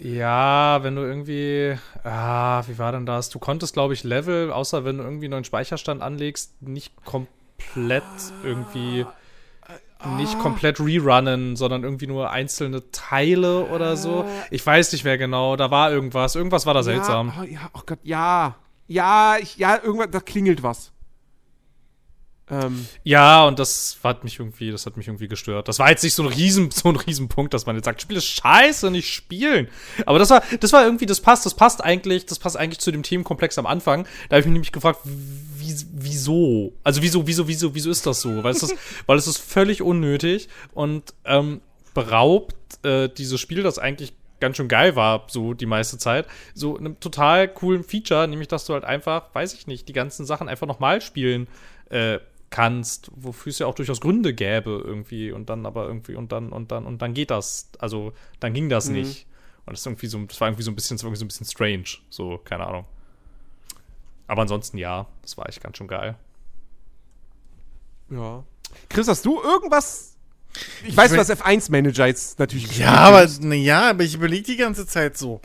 Ja, 0.01 0.83
wenn 0.83 0.95
du 0.95 1.03
irgendwie, 1.03 1.77
ah, 2.05 2.63
wie 2.67 2.79
war 2.79 2.93
denn 2.93 3.05
das? 3.05 3.31
Du 3.31 3.39
konntest, 3.39 3.75
glaube 3.75 3.95
ich, 3.95 4.05
Level, 4.05 4.53
außer 4.53 4.85
wenn 4.85 4.99
du 4.99 5.05
irgendwie 5.05 5.27
einen 5.27 5.33
neuen 5.33 5.45
Speicherstand 5.45 6.03
anlegst, 6.03 6.63
nicht 6.63 6.95
komplett 7.05 8.05
irgendwie. 8.45 9.07
Nicht 10.17 10.39
komplett 10.39 10.81
rerunnen, 10.81 11.57
sondern 11.57 11.83
irgendwie 11.83 12.07
nur 12.07 12.31
einzelne 12.31 12.91
Teile 12.93 13.65
oder 13.67 13.97
so. 13.97 14.25
Ich 14.51 14.65
weiß 14.65 14.93
nicht 14.93 15.05
mehr 15.05 15.19
genau, 15.19 15.57
da 15.57 15.71
war 15.71 15.91
irgendwas. 15.91 16.35
Irgendwas 16.35 16.67
war 16.67 16.75
da 16.75 16.83
seltsam. 16.83 17.33
Ja, 17.35 17.43
oh, 17.43 17.45
ja, 17.45 17.61
oh 17.75 17.81
Gott, 17.85 17.99
ja. 18.03 18.57
Ja, 18.87 19.37
ich, 19.41 19.59
ja, 19.59 19.79
irgendwas, 19.83 20.09
da 20.11 20.21
klingelt 20.21 20.63
was. 20.63 20.93
Ähm. 22.51 22.87
Ja, 23.05 23.47
und 23.47 23.59
das 23.59 23.99
hat 24.03 24.25
mich 24.25 24.39
irgendwie, 24.39 24.71
das 24.71 24.87
hat 24.87 24.97
mich 24.97 25.07
irgendwie 25.07 25.29
gestört. 25.29 25.69
Das 25.69 25.79
war 25.79 25.91
jetzt 25.91 26.03
nicht 26.03 26.15
so 26.15 26.23
ein 26.23 26.29
riesen, 26.29 26.71
so 26.73 26.89
ein 26.89 26.97
Riesenpunkt, 26.97 27.55
dass 27.55 27.67
man 27.67 27.77
jetzt 27.77 27.85
sagt, 27.85 28.01
Spiel 28.03 28.17
ist 28.17 28.27
scheiße, 28.27 28.91
nicht 28.91 29.13
spielen. 29.13 29.69
Aber 30.07 30.19
das 30.19 30.31
war, 30.31 30.43
das 30.61 30.73
war 30.73 30.85
irgendwie, 30.85 31.07
das 31.07 31.21
passt, 31.21 31.47
das 31.47 31.55
passt 31.55 31.83
eigentlich, 31.83 32.27
das 32.27 32.39
passt 32.39 32.57
eigentlich 32.57 32.81
zu 32.81 32.91
dem 32.91 33.03
Themenkomplex 33.03 33.59
am 33.59 33.67
Anfang. 33.67 34.05
Da 34.29 34.37
habe 34.37 34.41
ich 34.41 34.47
mich 34.47 34.53
nämlich 34.55 34.73
gefragt, 34.73 35.01
wie, 35.05 35.75
wieso? 35.93 36.73
Also 36.85 37.03
wieso, 37.03 37.27
wieso, 37.27 37.49
wieso, 37.49 37.75
wieso 37.75 37.91
ist 37.91 38.07
das 38.07 38.21
so? 38.21 38.43
Weil 38.43 38.53
es 38.53 38.63
ist, 38.63 38.75
weil 39.07 39.19
es 39.19 39.27
ist 39.27 39.39
völlig 39.39 39.83
unnötig 39.83 40.49
und 40.73 41.15
ähm, 41.25 41.61
beraubt 41.95 42.55
äh, 42.85 43.09
dieses 43.09 43.41
Spiel, 43.41 43.63
das 43.63 43.79
eigentlich 43.79 44.13
ganz 44.41 44.57
schön 44.57 44.69
geil 44.69 44.95
war, 44.95 45.27
so 45.29 45.53
die 45.53 45.67
meiste 45.67 45.99
Zeit, 45.99 46.27
so 46.55 46.77
einem 46.77 47.01
total 47.01 47.49
coolen 47.49 47.83
Feature, 47.83 48.29
nämlich 48.29 48.47
dass 48.47 48.67
du 48.67 48.73
halt 48.73 48.85
einfach, 48.85 49.35
weiß 49.35 49.53
ich 49.55 49.67
nicht, 49.67 49.89
die 49.89 49.93
ganzen 49.93 50.27
Sachen 50.27 50.49
einfach 50.49 50.69
nochmal 50.69 51.01
spielen 51.01 51.49
äh, 51.91 52.19
kannst, 52.51 53.11
wofür 53.15 53.51
es 53.51 53.59
ja 53.59 53.67
auch 53.67 53.75
durchaus 53.75 54.01
Gründe 54.01 54.35
gäbe 54.35 54.83
irgendwie 54.85 55.33
und 55.33 55.51
dann 55.51 55.67
aber 55.67 55.87
irgendwie 55.87 56.15
und 56.15 56.33
dann 56.33 56.51
und 56.51 56.71
dann 56.71 56.87
und 56.87 57.03
dann 57.03 57.15
geht 57.15 57.31
das, 57.31 57.71
also 57.79 58.13
dann 58.41 58.55
ging 58.55 58.69
das 58.69 58.89
mhm. 58.89 58.97
nicht. 58.97 59.27
Und 59.67 59.73
das 59.73 59.81
ist 59.81 59.87
irgendwie 59.87 60.07
so, 60.07 60.19
das 60.25 60.41
war 60.41 60.49
irgendwie 60.49 60.63
so 60.63 60.71
ein 60.71 60.75
bisschen, 60.75 60.97
das 60.97 61.05
war 61.05 61.09
irgendwie 61.09 61.19
so 61.19 61.25
ein 61.25 61.29
bisschen 61.29 61.47
strange, 61.47 62.03
so, 62.09 62.39
keine 62.39 62.67
Ahnung. 62.67 62.87
Aber 64.27 64.43
ansonsten 64.43 64.79
ja, 64.79 65.07
das 65.23 65.37
war 65.37 65.49
echt 65.49 65.63
ganz 65.63 65.77
schön 65.77 65.89
geil. 65.89 66.17
Ja. 68.11 68.45
Chris, 68.89 69.09
hast 69.09 69.25
du 69.27 69.43
irgendwas 69.43 70.17
ich, 70.83 70.89
ich 70.89 70.97
weiß, 70.97 71.17
was 71.17 71.31
F1-Manager 71.31 72.07
jetzt 72.07 72.39
natürlich 72.39 72.79
Ja, 72.79 72.95
aber, 72.95 73.25
ja, 73.55 73.91
aber 73.91 74.05
ich 74.05 74.15
überlege 74.15 74.45
die 74.45 74.57
ganze 74.57 74.87
Zeit 74.87 75.17
so. 75.17 75.41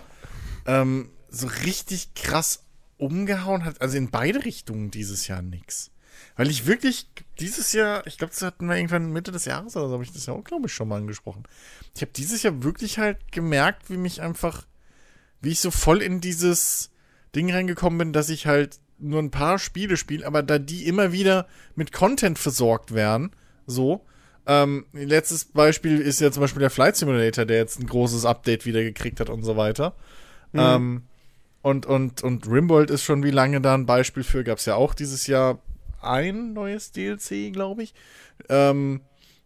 Ähm, 0.65 1.09
so 1.29 1.47
richtig 1.65 2.13
krass 2.13 2.63
umgehauen 2.97 3.65
hat, 3.65 3.81
also 3.81 3.97
in 3.97 4.11
beide 4.11 4.45
Richtungen 4.45 4.91
dieses 4.91 5.27
Jahr 5.27 5.41
nichts. 5.41 5.91
Weil 6.35 6.49
ich 6.49 6.65
wirklich 6.65 7.07
dieses 7.39 7.73
Jahr, 7.73 8.05
ich 8.07 8.17
glaube, 8.17 8.31
das 8.31 8.41
hatten 8.41 8.67
wir 8.67 8.75
irgendwann 8.75 9.11
Mitte 9.11 9.31
des 9.31 9.45
Jahres 9.45 9.75
oder 9.75 9.87
so, 9.87 9.93
habe 9.93 10.03
ich 10.03 10.11
das 10.11 10.25
ja 10.25 10.33
auch, 10.33 10.43
glaube 10.43 10.67
ich, 10.67 10.73
schon 10.73 10.87
mal 10.87 10.97
angesprochen. 10.97 11.43
Ich 11.95 12.01
habe 12.01 12.11
dieses 12.15 12.41
Jahr 12.43 12.63
wirklich 12.63 12.97
halt 12.97 13.31
gemerkt, 13.31 13.89
wie 13.89 13.97
mich 13.97 14.21
einfach, 14.21 14.65
wie 15.41 15.51
ich 15.51 15.59
so 15.59 15.69
voll 15.69 16.01
in 16.01 16.21
dieses 16.21 16.89
Ding 17.35 17.51
reingekommen 17.51 17.99
bin, 17.99 18.13
dass 18.13 18.29
ich 18.29 18.47
halt 18.47 18.79
nur 18.97 19.19
ein 19.19 19.31
paar 19.31 19.59
Spiele 19.59 19.97
spiele, 19.97 20.25
aber 20.25 20.43
da 20.43 20.59
die 20.59 20.87
immer 20.87 21.11
wieder 21.11 21.47
mit 21.75 21.91
Content 21.91 22.39
versorgt 22.39 22.93
werden, 22.93 23.31
so. 23.67 24.05
Ähm, 24.45 24.85
letztes 24.91 25.45
Beispiel 25.45 25.99
ist 25.99 26.19
ja 26.19 26.31
zum 26.31 26.41
Beispiel 26.41 26.59
der 26.59 26.69
Flight 26.69 26.97
Simulator, 26.97 27.45
der 27.45 27.57
jetzt 27.57 27.79
ein 27.79 27.87
großes 27.87 28.25
Update 28.25 28.65
wieder 28.65 28.83
gekriegt 28.83 29.19
hat 29.19 29.29
und 29.29 29.43
so 29.43 29.55
weiter. 29.55 29.95
Mhm. 30.51 30.59
Ähm, 30.59 31.03
und, 31.61 31.85
und, 31.85 32.23
und 32.23 32.47
Rimbold 32.47 32.89
ist 32.89 33.03
schon 33.03 33.23
wie 33.23 33.31
lange 33.31 33.61
da 33.61 33.73
ein 33.73 33.85
Beispiel 33.85 34.23
für, 34.23 34.43
gab 34.43 34.57
es 34.57 34.65
ja 34.65 34.75
auch 34.75 34.93
dieses 34.93 35.27
Jahr 35.27 35.59
ein 36.03 36.53
neues 36.53 36.91
DLC, 36.91 37.51
glaube 37.51 37.83
ich. 37.83 37.93
Ähm, 38.49 39.01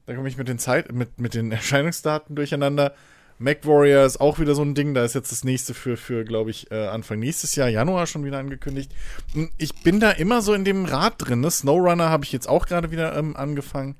da 0.05 0.15
komme 0.15 0.29
ich 0.29 0.37
mit 0.37 0.47
den 0.47 0.59
Zeit, 0.59 0.91
mit, 0.91 1.19
mit 1.19 1.33
den 1.33 1.51
Erscheinungsdaten 1.53 2.35
durcheinander. 2.35 2.93
MacWarrior 3.39 4.03
ist 4.03 4.19
auch 4.19 4.39
wieder 4.39 4.55
so 4.55 4.63
ein 4.63 4.73
Ding, 4.73 4.95
da 4.95 5.05
ist 5.05 5.13
jetzt 5.13 5.31
das 5.31 5.43
nächste 5.43 5.75
für, 5.75 5.95
für 5.95 6.23
glaube 6.25 6.49
ich, 6.49 6.71
äh, 6.71 6.87
Anfang 6.87 7.19
nächstes 7.19 7.55
Jahr, 7.55 7.69
Januar 7.69 8.07
schon 8.07 8.25
wieder 8.25 8.39
angekündigt. 8.39 8.91
Hm, 9.33 9.51
ich 9.57 9.83
bin 9.83 9.99
da 9.99 10.11
immer 10.11 10.41
so 10.41 10.53
in 10.53 10.65
dem 10.65 10.85
Rad 10.85 11.15
drin. 11.17 11.41
Ne? 11.41 11.51
Snowrunner 11.51 12.09
habe 12.09 12.25
ich 12.25 12.31
jetzt 12.31 12.49
auch 12.49 12.65
gerade 12.65 12.89
wieder 12.89 13.15
ähm, 13.15 13.35
angefangen. 13.35 13.95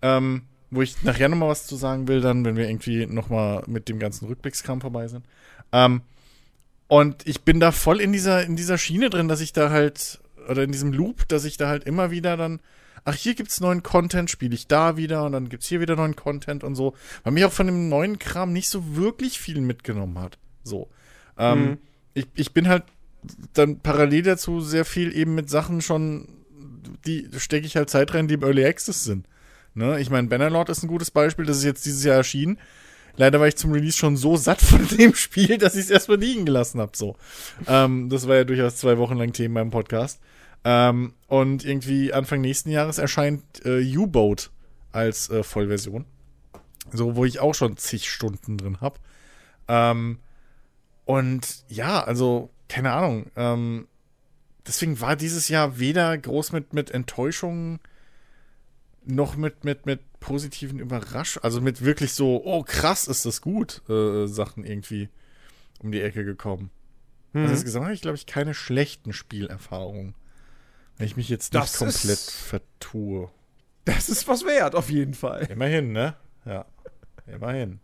Ähm, 0.00 0.42
wo 0.70 0.82
ich 0.82 1.02
nachher 1.02 1.28
nochmal 1.28 1.50
was 1.50 1.66
zu 1.66 1.76
sagen 1.76 2.08
will, 2.08 2.20
dann, 2.20 2.44
wenn 2.44 2.56
wir 2.56 2.68
irgendwie 2.68 3.06
nochmal 3.06 3.62
mit 3.66 3.88
dem 3.88 3.98
ganzen 3.98 4.26
Rückblickskram 4.26 4.80
vorbei 4.80 5.08
sind. 5.08 5.24
Ähm, 5.72 6.02
und 6.88 7.26
ich 7.26 7.42
bin 7.42 7.60
da 7.60 7.70
voll 7.70 8.00
in 8.00 8.12
dieser, 8.12 8.44
in 8.44 8.56
dieser 8.56 8.78
Schiene 8.78 9.10
drin, 9.10 9.28
dass 9.28 9.40
ich 9.40 9.52
da 9.52 9.70
halt 9.70 10.20
oder 10.48 10.62
in 10.62 10.72
diesem 10.72 10.92
Loop, 10.92 11.28
dass 11.28 11.44
ich 11.44 11.56
da 11.56 11.68
halt 11.68 11.84
immer 11.84 12.10
wieder 12.10 12.36
dann, 12.36 12.60
ach, 13.04 13.14
hier 13.14 13.34
gibt's 13.34 13.60
neuen 13.60 13.82
Content, 13.82 14.30
spiele 14.30 14.54
ich 14.54 14.66
da 14.66 14.96
wieder 14.96 15.24
und 15.24 15.32
dann 15.32 15.48
gibt's 15.48 15.66
hier 15.66 15.80
wieder 15.80 15.96
neuen 15.96 16.16
Content 16.16 16.64
und 16.64 16.74
so. 16.74 16.94
Weil 17.22 17.32
mich 17.32 17.44
auch 17.44 17.52
von 17.52 17.66
dem 17.66 17.88
neuen 17.88 18.18
Kram 18.18 18.52
nicht 18.52 18.68
so 18.68 18.96
wirklich 18.96 19.38
viel 19.38 19.60
mitgenommen 19.60 20.18
hat. 20.18 20.38
So. 20.62 20.88
Ähm, 21.38 21.60
mhm. 21.60 21.78
ich, 22.14 22.26
ich 22.34 22.54
bin 22.54 22.68
halt 22.68 22.84
dann 23.52 23.80
parallel 23.80 24.22
dazu 24.22 24.60
sehr 24.60 24.84
viel 24.84 25.16
eben 25.16 25.34
mit 25.34 25.50
Sachen 25.50 25.80
schon, 25.80 26.28
die 27.06 27.28
stecke 27.38 27.66
ich 27.66 27.76
halt 27.76 27.90
Zeit 27.90 28.14
rein, 28.14 28.28
die 28.28 28.34
im 28.34 28.42
Early 28.42 28.64
Access 28.64 29.04
sind. 29.04 29.26
Ne? 29.74 30.00
Ich 30.00 30.10
meine, 30.10 30.28
Bannerlord 30.28 30.68
ist 30.68 30.82
ein 30.82 30.88
gutes 30.88 31.10
Beispiel, 31.10 31.44
das 31.44 31.58
ist 31.58 31.64
jetzt 31.64 31.86
dieses 31.86 32.04
Jahr 32.04 32.16
erschienen. 32.16 32.58
Leider 33.16 33.38
war 33.38 33.46
ich 33.46 33.56
zum 33.56 33.72
Release 33.72 33.96
schon 33.96 34.16
so 34.16 34.36
satt 34.36 34.60
von 34.60 34.86
dem 34.96 35.14
Spiel, 35.14 35.58
dass 35.58 35.74
ich 35.76 35.82
es 35.82 35.90
erstmal 35.90 36.18
liegen 36.18 36.44
gelassen 36.44 36.80
habe. 36.80 36.92
So. 36.96 37.16
Ähm, 37.66 38.08
das 38.08 38.26
war 38.26 38.36
ja 38.36 38.44
durchaus 38.44 38.76
zwei 38.76 38.98
Wochen 38.98 39.16
lang 39.16 39.32
Thema 39.32 39.60
im 39.60 39.70
Podcast. 39.70 40.20
Ähm, 40.64 41.14
und 41.28 41.64
irgendwie 41.64 42.12
Anfang 42.12 42.40
nächsten 42.40 42.70
Jahres 42.70 42.98
erscheint 42.98 43.42
äh, 43.64 43.96
U-Boat 43.96 44.50
als 44.92 45.28
äh, 45.30 45.42
Vollversion. 45.42 46.06
So, 46.92 47.16
wo 47.16 47.24
ich 47.24 47.40
auch 47.40 47.54
schon 47.54 47.76
zig 47.76 48.10
Stunden 48.10 48.58
drin 48.58 48.80
habe. 48.80 48.98
Ähm, 49.68 50.18
und 51.04 51.64
ja, 51.68 52.02
also, 52.02 52.50
keine 52.68 52.92
Ahnung. 52.92 53.30
Ähm, 53.36 53.88
deswegen 54.66 55.00
war 55.00 55.16
dieses 55.16 55.48
Jahr 55.48 55.78
weder 55.78 56.16
groß 56.16 56.52
mit, 56.52 56.72
mit 56.72 56.90
Enttäuschungen 56.90 57.80
noch 59.06 59.36
mit, 59.36 59.64
mit, 59.64 59.86
mit 59.86 60.00
positiven 60.20 60.78
Überraschungen, 60.78 61.44
also 61.44 61.60
mit 61.60 61.84
wirklich 61.84 62.14
so, 62.14 62.42
oh 62.44 62.62
krass, 62.62 63.06
ist 63.06 63.26
das 63.26 63.42
gut, 63.42 63.82
äh, 63.90 64.26
Sachen 64.26 64.64
irgendwie 64.64 65.10
um 65.80 65.92
die 65.92 66.00
Ecke 66.00 66.24
gekommen. 66.24 66.70
Also 67.32 67.38
mhm. 67.38 67.42
Also 67.42 67.54
insgesamt 67.54 67.84
habe 67.84 67.94
ich, 67.94 68.00
glaube 68.00 68.16
ich, 68.16 68.26
keine 68.26 68.54
schlechten 68.54 69.12
Spielerfahrungen. 69.12 70.14
Wenn 70.96 71.06
ich 71.06 71.16
mich 71.16 71.28
jetzt 71.28 71.52
nicht 71.52 71.62
das 71.62 71.78
komplett 71.78 72.04
ist, 72.04 72.30
vertue. 72.30 73.30
Das 73.84 74.08
ist 74.08 74.28
was 74.28 74.44
wert, 74.44 74.74
auf 74.74 74.90
jeden 74.90 75.14
Fall. 75.14 75.46
Immerhin, 75.50 75.92
ne? 75.92 76.16
Ja. 76.44 76.66
Immerhin. 77.26 77.80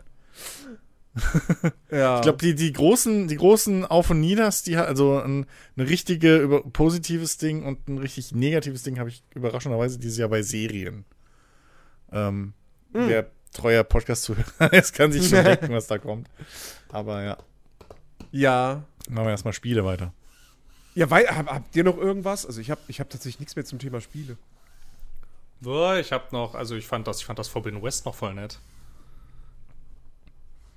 ja. 1.91 2.17
Ich 2.17 2.23
glaube, 2.23 2.39
die, 2.39 2.55
die, 2.55 2.73
großen, 2.73 3.29
die 3.29 3.37
großen 3.37 3.85
Auf- 3.85 4.11
und 4.11 4.21
Nieders, 4.21 4.63
die 4.63 4.77
also 4.77 5.21
ein, 5.21 5.47
ein 5.77 5.81
richtige 5.85 6.39
über, 6.39 6.63
positives 6.63 7.37
Ding 7.37 7.65
und 7.65 7.89
ein 7.89 7.99
richtig 7.99 8.33
negatives 8.35 8.83
Ding 8.83 8.99
habe 8.99 9.09
ich 9.09 9.25
überraschenderweise 9.35 9.99
dieses 9.99 10.19
Jahr 10.19 10.29
bei 10.29 10.43
Serien. 10.43 11.05
Ähm, 12.13 12.55
hm. 12.93 13.09
Wer 13.09 13.31
treuer 13.53 13.85
Podcast-Zuhörer 13.85 14.73
ist, 14.73 14.93
kann 14.95 15.13
sich 15.13 15.29
schon 15.29 15.45
denken, 15.45 15.73
was 15.73 15.89
da 15.89 15.99
kommt. 15.99 16.29
Aber 16.91 17.23
ja. 17.23 17.37
Ja. 18.31 18.85
Machen 19.09 19.27
wir 19.27 19.31
erstmal 19.31 19.55
Spiele 19.55 19.85
weiter. 19.85 20.13
Ja, 20.95 21.09
weil, 21.11 21.27
habt 21.29 21.77
ihr 21.77 21.85
noch 21.85 21.97
irgendwas? 21.97 22.47
Also 22.47 22.61
ich 22.61 22.71
habe 22.71 22.81
ich 22.89 23.01
hab 23.01 23.11
tatsächlich 23.11 23.41
nichts 23.41 23.57
mehr 23.57 23.65
zum 23.65 23.79
Thema 23.79 24.01
Spiele. 24.01 24.37
Boah, 25.61 25.97
ich 25.97 26.13
habe 26.13 26.25
noch, 26.33 26.55
also 26.55 26.75
ich 26.75 26.87
fand 26.87 27.07
das, 27.07 27.21
ich 27.21 27.27
fand 27.27 27.39
das 27.39 27.49
Forbidden 27.49 27.83
West 27.83 28.07
noch 28.07 28.15
voll 28.15 28.35
nett. 28.35 28.59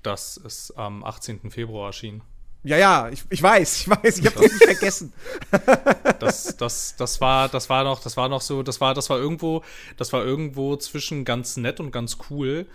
Das 0.04 0.38
ist 0.38 0.72
am 0.78 1.04
18. 1.04 1.50
Februar 1.50 1.88
erschienen. 1.88 2.22
Ja, 2.66 2.78
ja, 2.78 3.10
ich, 3.10 3.24
ich 3.30 3.44
weiß, 3.44 3.82
ich 3.82 3.90
weiß, 3.90 4.20
ich 4.20 4.26
habe 4.26 4.42
das 4.42 4.52
nicht 4.54 4.64
vergessen. 4.80 5.14
Das, 6.20 6.56
das, 6.56 6.96
das 6.96 7.20
war, 7.20 7.50
das 7.50 7.70
war 7.70 7.84
noch, 7.84 8.02
das 8.02 8.16
war 8.16 8.30
noch 8.30 8.42
so, 8.42 8.64
das 8.64 8.80
war, 8.80 8.94
das 8.94 9.10
war 9.10 9.18
irgendwo, 9.18 9.64
das 9.98 10.14
war 10.14 10.24
irgendwo 10.24 10.78
zwischen 10.78 11.26
ganz 11.26 11.58
nett 11.58 11.80
und 11.80 11.92
ganz 11.92 12.18
cool. 12.30 12.66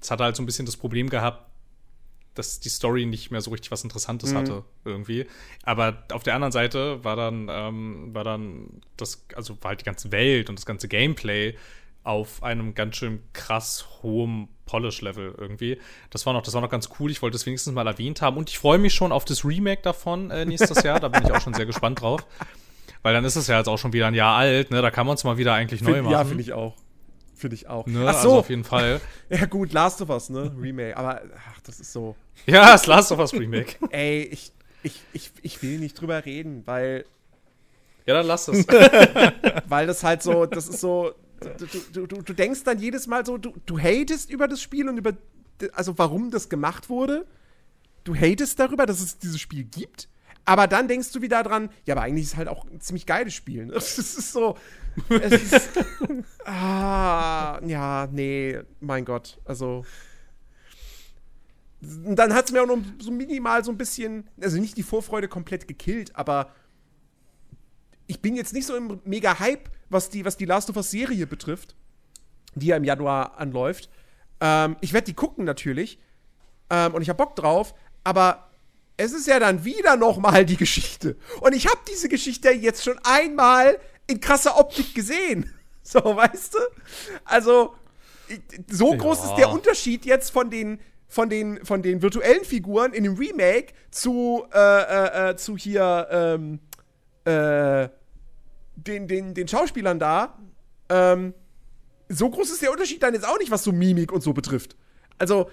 Es 0.00 0.10
hatte 0.10 0.24
halt 0.24 0.36
so 0.36 0.42
ein 0.42 0.46
bisschen 0.46 0.64
das 0.64 0.76
Problem 0.76 1.10
gehabt, 1.10 1.46
dass 2.34 2.60
die 2.60 2.68
Story 2.68 3.06
nicht 3.06 3.30
mehr 3.30 3.40
so 3.40 3.50
richtig 3.50 3.70
was 3.70 3.84
Interessantes 3.84 4.32
mhm. 4.32 4.36
hatte, 4.38 4.64
irgendwie. 4.84 5.26
Aber 5.62 6.04
auf 6.12 6.22
der 6.22 6.34
anderen 6.34 6.52
Seite 6.52 7.04
war 7.04 7.16
dann, 7.16 7.48
ähm, 7.50 8.14
war 8.14 8.24
dann 8.24 8.80
das, 8.96 9.26
also 9.34 9.56
war 9.60 9.70
halt 9.70 9.80
die 9.80 9.84
ganze 9.84 10.12
Welt 10.12 10.48
und 10.48 10.58
das 10.58 10.66
ganze 10.66 10.88
Gameplay 10.88 11.54
auf 12.04 12.42
einem 12.42 12.74
ganz 12.74 12.96
schön 12.96 13.20
krass 13.32 13.86
hohen 14.02 14.48
Polish-Level 14.66 15.34
irgendwie. 15.38 15.78
Das 16.10 16.26
war 16.26 16.32
noch, 16.32 16.42
das 16.42 16.54
war 16.54 16.60
noch 16.60 16.70
ganz 16.70 16.88
cool. 16.98 17.10
Ich 17.10 17.22
wollte 17.22 17.36
es 17.36 17.46
wenigstens 17.46 17.74
mal 17.74 17.86
erwähnt 17.86 18.22
haben. 18.22 18.36
Und 18.36 18.50
ich 18.50 18.58
freue 18.58 18.78
mich 18.78 18.94
schon 18.94 19.12
auf 19.12 19.24
das 19.24 19.44
Remake 19.44 19.82
davon 19.82 20.30
äh, 20.30 20.44
nächstes 20.44 20.82
Jahr. 20.84 20.98
Da 20.98 21.08
bin 21.08 21.22
ich 21.24 21.32
auch 21.32 21.40
schon 21.40 21.54
sehr 21.54 21.66
gespannt 21.66 22.00
drauf. 22.00 22.26
Weil 23.02 23.14
dann 23.14 23.24
ist 23.24 23.36
es 23.36 23.46
ja 23.46 23.58
jetzt 23.58 23.68
auch 23.68 23.78
schon 23.78 23.92
wieder 23.92 24.06
ein 24.06 24.14
Jahr 24.14 24.36
alt, 24.36 24.70
ne? 24.70 24.80
Da 24.80 24.90
kann 24.90 25.06
man 25.06 25.16
es 25.16 25.24
mal 25.24 25.36
wieder 25.36 25.54
eigentlich 25.54 25.82
neu 25.82 26.02
machen. 26.02 26.12
Ja, 26.12 26.24
finde 26.24 26.42
ich 26.42 26.52
auch. 26.52 26.76
Finde 27.42 27.56
ich 27.56 27.66
auch. 27.66 27.88
Ne? 27.88 28.04
Ach 28.06 28.12
so. 28.12 28.18
Also 28.18 28.38
auf 28.38 28.50
jeden 28.50 28.62
Fall. 28.62 29.00
ja, 29.28 29.46
gut, 29.46 29.72
Last 29.72 30.00
of 30.00 30.10
Us, 30.10 30.30
ne? 30.30 30.54
Remake. 30.56 30.96
Aber, 30.96 31.22
ach, 31.36 31.60
das 31.62 31.80
ist 31.80 31.92
so. 31.92 32.14
Ja, 32.46 32.70
das 32.70 32.86
Last 32.86 33.10
of 33.10 33.18
Us 33.18 33.32
Remake. 33.32 33.84
Ey, 33.90 34.22
ich, 34.30 34.52
ich, 34.84 35.02
ich, 35.12 35.32
ich 35.42 35.60
will 35.60 35.80
nicht 35.80 36.00
drüber 36.00 36.24
reden, 36.24 36.62
weil. 36.66 37.04
Ja, 38.06 38.14
dann 38.14 38.28
lass 38.28 38.46
es. 38.46 38.64
weil 39.68 39.88
das 39.88 40.04
halt 40.04 40.22
so, 40.22 40.46
das 40.46 40.68
ist 40.68 40.78
so, 40.78 41.14
du, 41.92 42.06
du, 42.06 42.22
du, 42.22 42.32
denkst 42.32 42.62
dann 42.62 42.78
jedes 42.78 43.08
Mal 43.08 43.26
so, 43.26 43.38
du, 43.38 43.52
du 43.66 43.76
hatest 43.76 44.30
über 44.30 44.46
das 44.46 44.62
Spiel 44.62 44.88
und 44.88 44.96
über, 44.96 45.14
also 45.72 45.98
warum 45.98 46.30
das 46.30 46.48
gemacht 46.48 46.88
wurde. 46.88 47.26
Du 48.04 48.14
hatest 48.14 48.60
darüber, 48.60 48.86
dass 48.86 49.00
es 49.00 49.18
dieses 49.18 49.40
Spiel 49.40 49.64
gibt, 49.64 50.08
Aber 50.44 50.66
dann 50.66 50.88
denkst 50.88 51.12
du 51.12 51.22
wieder 51.22 51.42
dran, 51.42 51.70
ja, 51.84 51.94
aber 51.94 52.02
eigentlich 52.02 52.24
ist 52.24 52.32
es 52.32 52.36
halt 52.36 52.48
auch 52.48 52.64
ein 52.64 52.80
ziemlich 52.80 53.06
geiles 53.06 53.34
Spiel. 53.34 53.66
Ne? 53.66 53.72
Es 53.76 53.98
ist 53.98 54.32
so. 54.32 54.56
Es 55.08 55.32
ist, 55.32 55.70
ah, 56.44 57.60
ja, 57.64 58.08
nee, 58.10 58.58
mein 58.80 59.04
Gott. 59.04 59.38
Also. 59.44 59.84
Dann 61.80 62.32
hat 62.32 62.46
es 62.46 62.52
mir 62.52 62.62
auch 62.62 62.66
noch 62.66 62.78
so 63.00 63.10
minimal 63.10 63.64
so 63.64 63.72
ein 63.72 63.76
bisschen, 63.76 64.28
also 64.40 64.58
nicht 64.60 64.76
die 64.76 64.84
Vorfreude 64.84 65.26
komplett 65.26 65.66
gekillt, 65.66 66.14
aber 66.14 66.52
ich 68.06 68.20
bin 68.20 68.36
jetzt 68.36 68.52
nicht 68.52 68.66
so 68.66 68.76
im 68.76 69.00
mega 69.04 69.40
Hype, 69.40 69.68
was 69.90 70.08
die, 70.08 70.24
was 70.24 70.36
die 70.36 70.44
Last 70.44 70.70
of 70.70 70.76
Us 70.76 70.92
Serie 70.92 71.26
betrifft, 71.26 71.74
die 72.54 72.66
ja 72.66 72.76
im 72.76 72.84
Januar 72.84 73.38
anläuft. 73.38 73.90
Ähm, 74.40 74.76
ich 74.80 74.92
werde 74.92 75.06
die 75.06 75.14
gucken 75.14 75.44
natürlich 75.44 75.98
ähm, 76.70 76.94
und 76.94 77.02
ich 77.02 77.08
habe 77.08 77.16
Bock 77.16 77.34
drauf, 77.34 77.74
aber 78.04 78.51
es 78.96 79.12
ist 79.12 79.26
ja 79.26 79.38
dann 79.38 79.64
wieder 79.64 79.96
noch 79.96 80.18
mal 80.18 80.44
die 80.44 80.56
Geschichte. 80.56 81.16
Und 81.40 81.54
ich 81.54 81.66
habe 81.66 81.78
diese 81.90 82.08
Geschichte 82.08 82.50
jetzt 82.50 82.84
schon 82.84 82.98
einmal 83.04 83.78
in 84.06 84.20
krasser 84.20 84.58
Optik 84.58 84.94
gesehen. 84.94 85.52
So, 85.84 85.98
weißt 85.98 86.54
du? 86.54 86.58
Also, 87.24 87.74
so 88.70 88.96
groß 88.96 89.18
Ja. 89.18 89.24
ist 89.24 89.34
der 89.34 89.50
Unterschied 89.50 90.04
jetzt 90.04 90.30
von 90.30 90.48
den, 90.48 90.78
von 91.08 91.28
den, 91.28 91.66
von 91.66 91.82
den 91.82 92.02
virtuellen 92.02 92.44
Figuren 92.44 92.92
in 92.92 93.02
dem 93.02 93.14
Remake 93.16 93.74
zu, 93.90 94.44
äh, 94.54 94.58
äh, 94.58 95.30
äh, 95.30 95.36
zu 95.36 95.56
hier, 95.56 96.06
ähm, 96.08 96.60
äh, 97.24 97.88
den, 98.76 99.08
den, 99.08 99.34
den 99.34 99.48
Schauspielern 99.48 99.98
da. 99.98 100.38
Ähm, 100.88 101.34
so 102.08 102.30
groß 102.30 102.52
ist 102.52 102.62
der 102.62 102.70
Unterschied 102.70 103.02
dann 103.02 103.14
jetzt 103.14 103.26
auch 103.26 103.40
nicht, 103.40 103.50
was 103.50 103.64
so 103.64 103.72
Mimik 103.72 104.12
und 104.12 104.22
so 104.22 104.32
betrifft. 104.32 104.76
Also, 105.18 105.50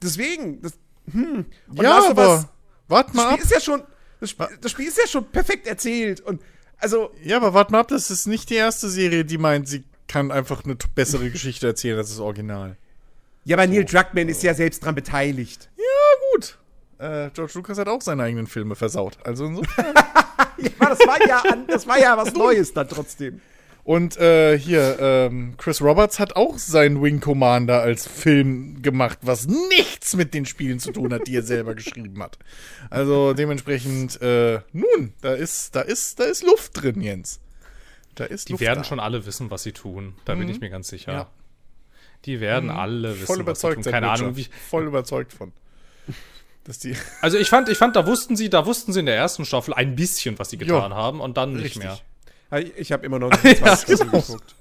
deswegen, 0.00 0.62
das, 0.62 0.74
hm. 1.10 1.46
Und 1.68 1.82
ja, 1.82 1.96
Last 1.96 2.10
aber 2.10 2.48
wart 2.92 3.08
das 3.08 3.14
mal 3.14 3.26
ab. 3.26 3.32
Spiel 3.40 3.44
ist 3.44 3.50
ja 3.52 3.60
schon, 3.60 3.82
das 4.20 4.30
Spiel, 4.30 4.46
das 4.60 4.70
Spiel 4.70 4.86
ist 4.88 4.98
ja 4.98 5.06
schon 5.08 5.24
perfekt 5.30 5.66
erzählt 5.66 6.20
und 6.20 6.40
also 6.78 7.10
Ja, 7.22 7.36
aber 7.36 7.54
wart 7.54 7.70
mal 7.70 7.80
ab, 7.80 7.88
das 7.88 8.10
ist 8.10 8.26
nicht 8.26 8.50
die 8.50 8.54
erste 8.54 8.88
Serie, 8.88 9.24
die 9.24 9.38
meint, 9.38 9.68
sie 9.68 9.84
kann 10.08 10.30
einfach 10.30 10.64
eine 10.64 10.76
bessere 10.94 11.30
Geschichte 11.32 11.66
erzählen 11.66 11.98
als 11.98 12.10
das 12.10 12.20
Original. 12.20 12.76
ja, 13.44 13.56
aber 13.56 13.66
Neil 13.66 13.84
Druckmann 13.84 14.28
ist 14.28 14.42
ja 14.42 14.54
selbst 14.54 14.84
dran 14.84 14.94
beteiligt. 14.94 15.70
Ja, 15.76 15.84
gut. 16.34 16.58
Äh, 16.98 17.30
George 17.34 17.52
Lucas 17.56 17.78
hat 17.78 17.88
auch 17.88 18.00
seine 18.00 18.22
eigenen 18.22 18.46
Filme 18.46 18.76
versaut. 18.76 19.18
Also 19.24 19.46
insofern. 19.46 19.94
Ja, 20.58 20.88
das 20.90 20.98
war 21.00 21.26
ja, 21.26 21.38
an, 21.50 21.66
das 21.66 21.86
war 21.88 21.98
ja 21.98 22.16
was 22.16 22.34
Neues 22.34 22.72
dann 22.72 22.86
trotzdem. 22.86 23.40
Und 23.84 24.16
äh, 24.16 24.56
hier, 24.56 24.98
ähm, 25.00 25.54
Chris 25.58 25.82
Roberts 25.82 26.20
hat 26.20 26.36
auch 26.36 26.56
seinen 26.58 27.02
Wing 27.02 27.18
Commander 27.20 27.82
als 27.82 28.06
Film 28.06 28.80
gemacht, 28.80 29.18
was 29.22 29.48
nichts 29.48 30.14
mit 30.14 30.34
den 30.34 30.46
Spielen 30.46 30.78
zu 30.78 30.92
tun 30.92 31.12
hat, 31.12 31.26
die 31.26 31.34
er 31.34 31.42
selber 31.42 31.74
geschrieben 31.76 32.22
hat. 32.22 32.38
Also 32.90 33.32
dementsprechend, 33.32 34.22
äh, 34.22 34.60
nun, 34.72 35.14
da 35.20 35.32
ist, 35.34 35.74
da 35.74 35.80
ist, 35.80 36.20
da 36.20 36.24
ist 36.24 36.44
Luft 36.44 36.80
drin, 36.80 37.00
Jens. 37.00 37.40
Da 38.14 38.24
ist 38.24 38.48
Die 38.48 38.52
Luft 38.52 38.60
werden 38.60 38.80
da. 38.80 38.84
schon 38.84 39.00
alle 39.00 39.26
wissen, 39.26 39.50
was 39.50 39.64
sie 39.64 39.72
tun. 39.72 40.14
Da 40.26 40.34
bin 40.36 40.48
ich 40.48 40.60
mir 40.60 40.70
ganz 40.70 40.86
sicher. 40.88 41.12
Ja. 41.12 41.30
Die 42.24 42.40
werden 42.40 42.70
alle 42.70 43.14
wissen, 43.14 43.26
voll 43.26 43.36
was 43.46 43.60
sie 43.60 43.66
überzeugt 43.66 43.82
tun. 43.84 43.92
Keine. 43.92 44.10
Ahnung, 44.10 44.36
wie. 44.36 44.46
Voll 44.70 44.86
überzeugt 44.86 45.32
von. 45.32 45.52
Dass 46.64 46.78
die. 46.78 46.94
Also 47.20 47.36
ich 47.38 47.48
fand, 47.48 47.68
ich 47.68 47.78
fand, 47.78 47.96
da 47.96 48.06
wussten 48.06 48.36
sie, 48.36 48.48
da 48.48 48.64
wussten 48.66 48.92
sie 48.92 49.00
in 49.00 49.06
der 49.06 49.16
ersten 49.16 49.44
Staffel 49.44 49.74
ein 49.74 49.96
bisschen, 49.96 50.38
was 50.38 50.50
sie 50.50 50.58
getan 50.58 50.92
Ja, 50.92 50.96
haben 50.96 51.20
und 51.20 51.36
dann 51.36 51.54
nicht 51.54 51.64
richtig. 51.64 51.82
mehr. 51.82 51.98
Ich, 52.58 52.76
ich 52.76 52.92
habe 52.92 53.06
immer 53.06 53.18
noch 53.18 53.30
nicht 53.42 53.44
die 53.44 53.54
zweite 53.56 53.76
Staffel 53.76 53.96
genau. 53.98 54.20
geguckt. 54.20 54.54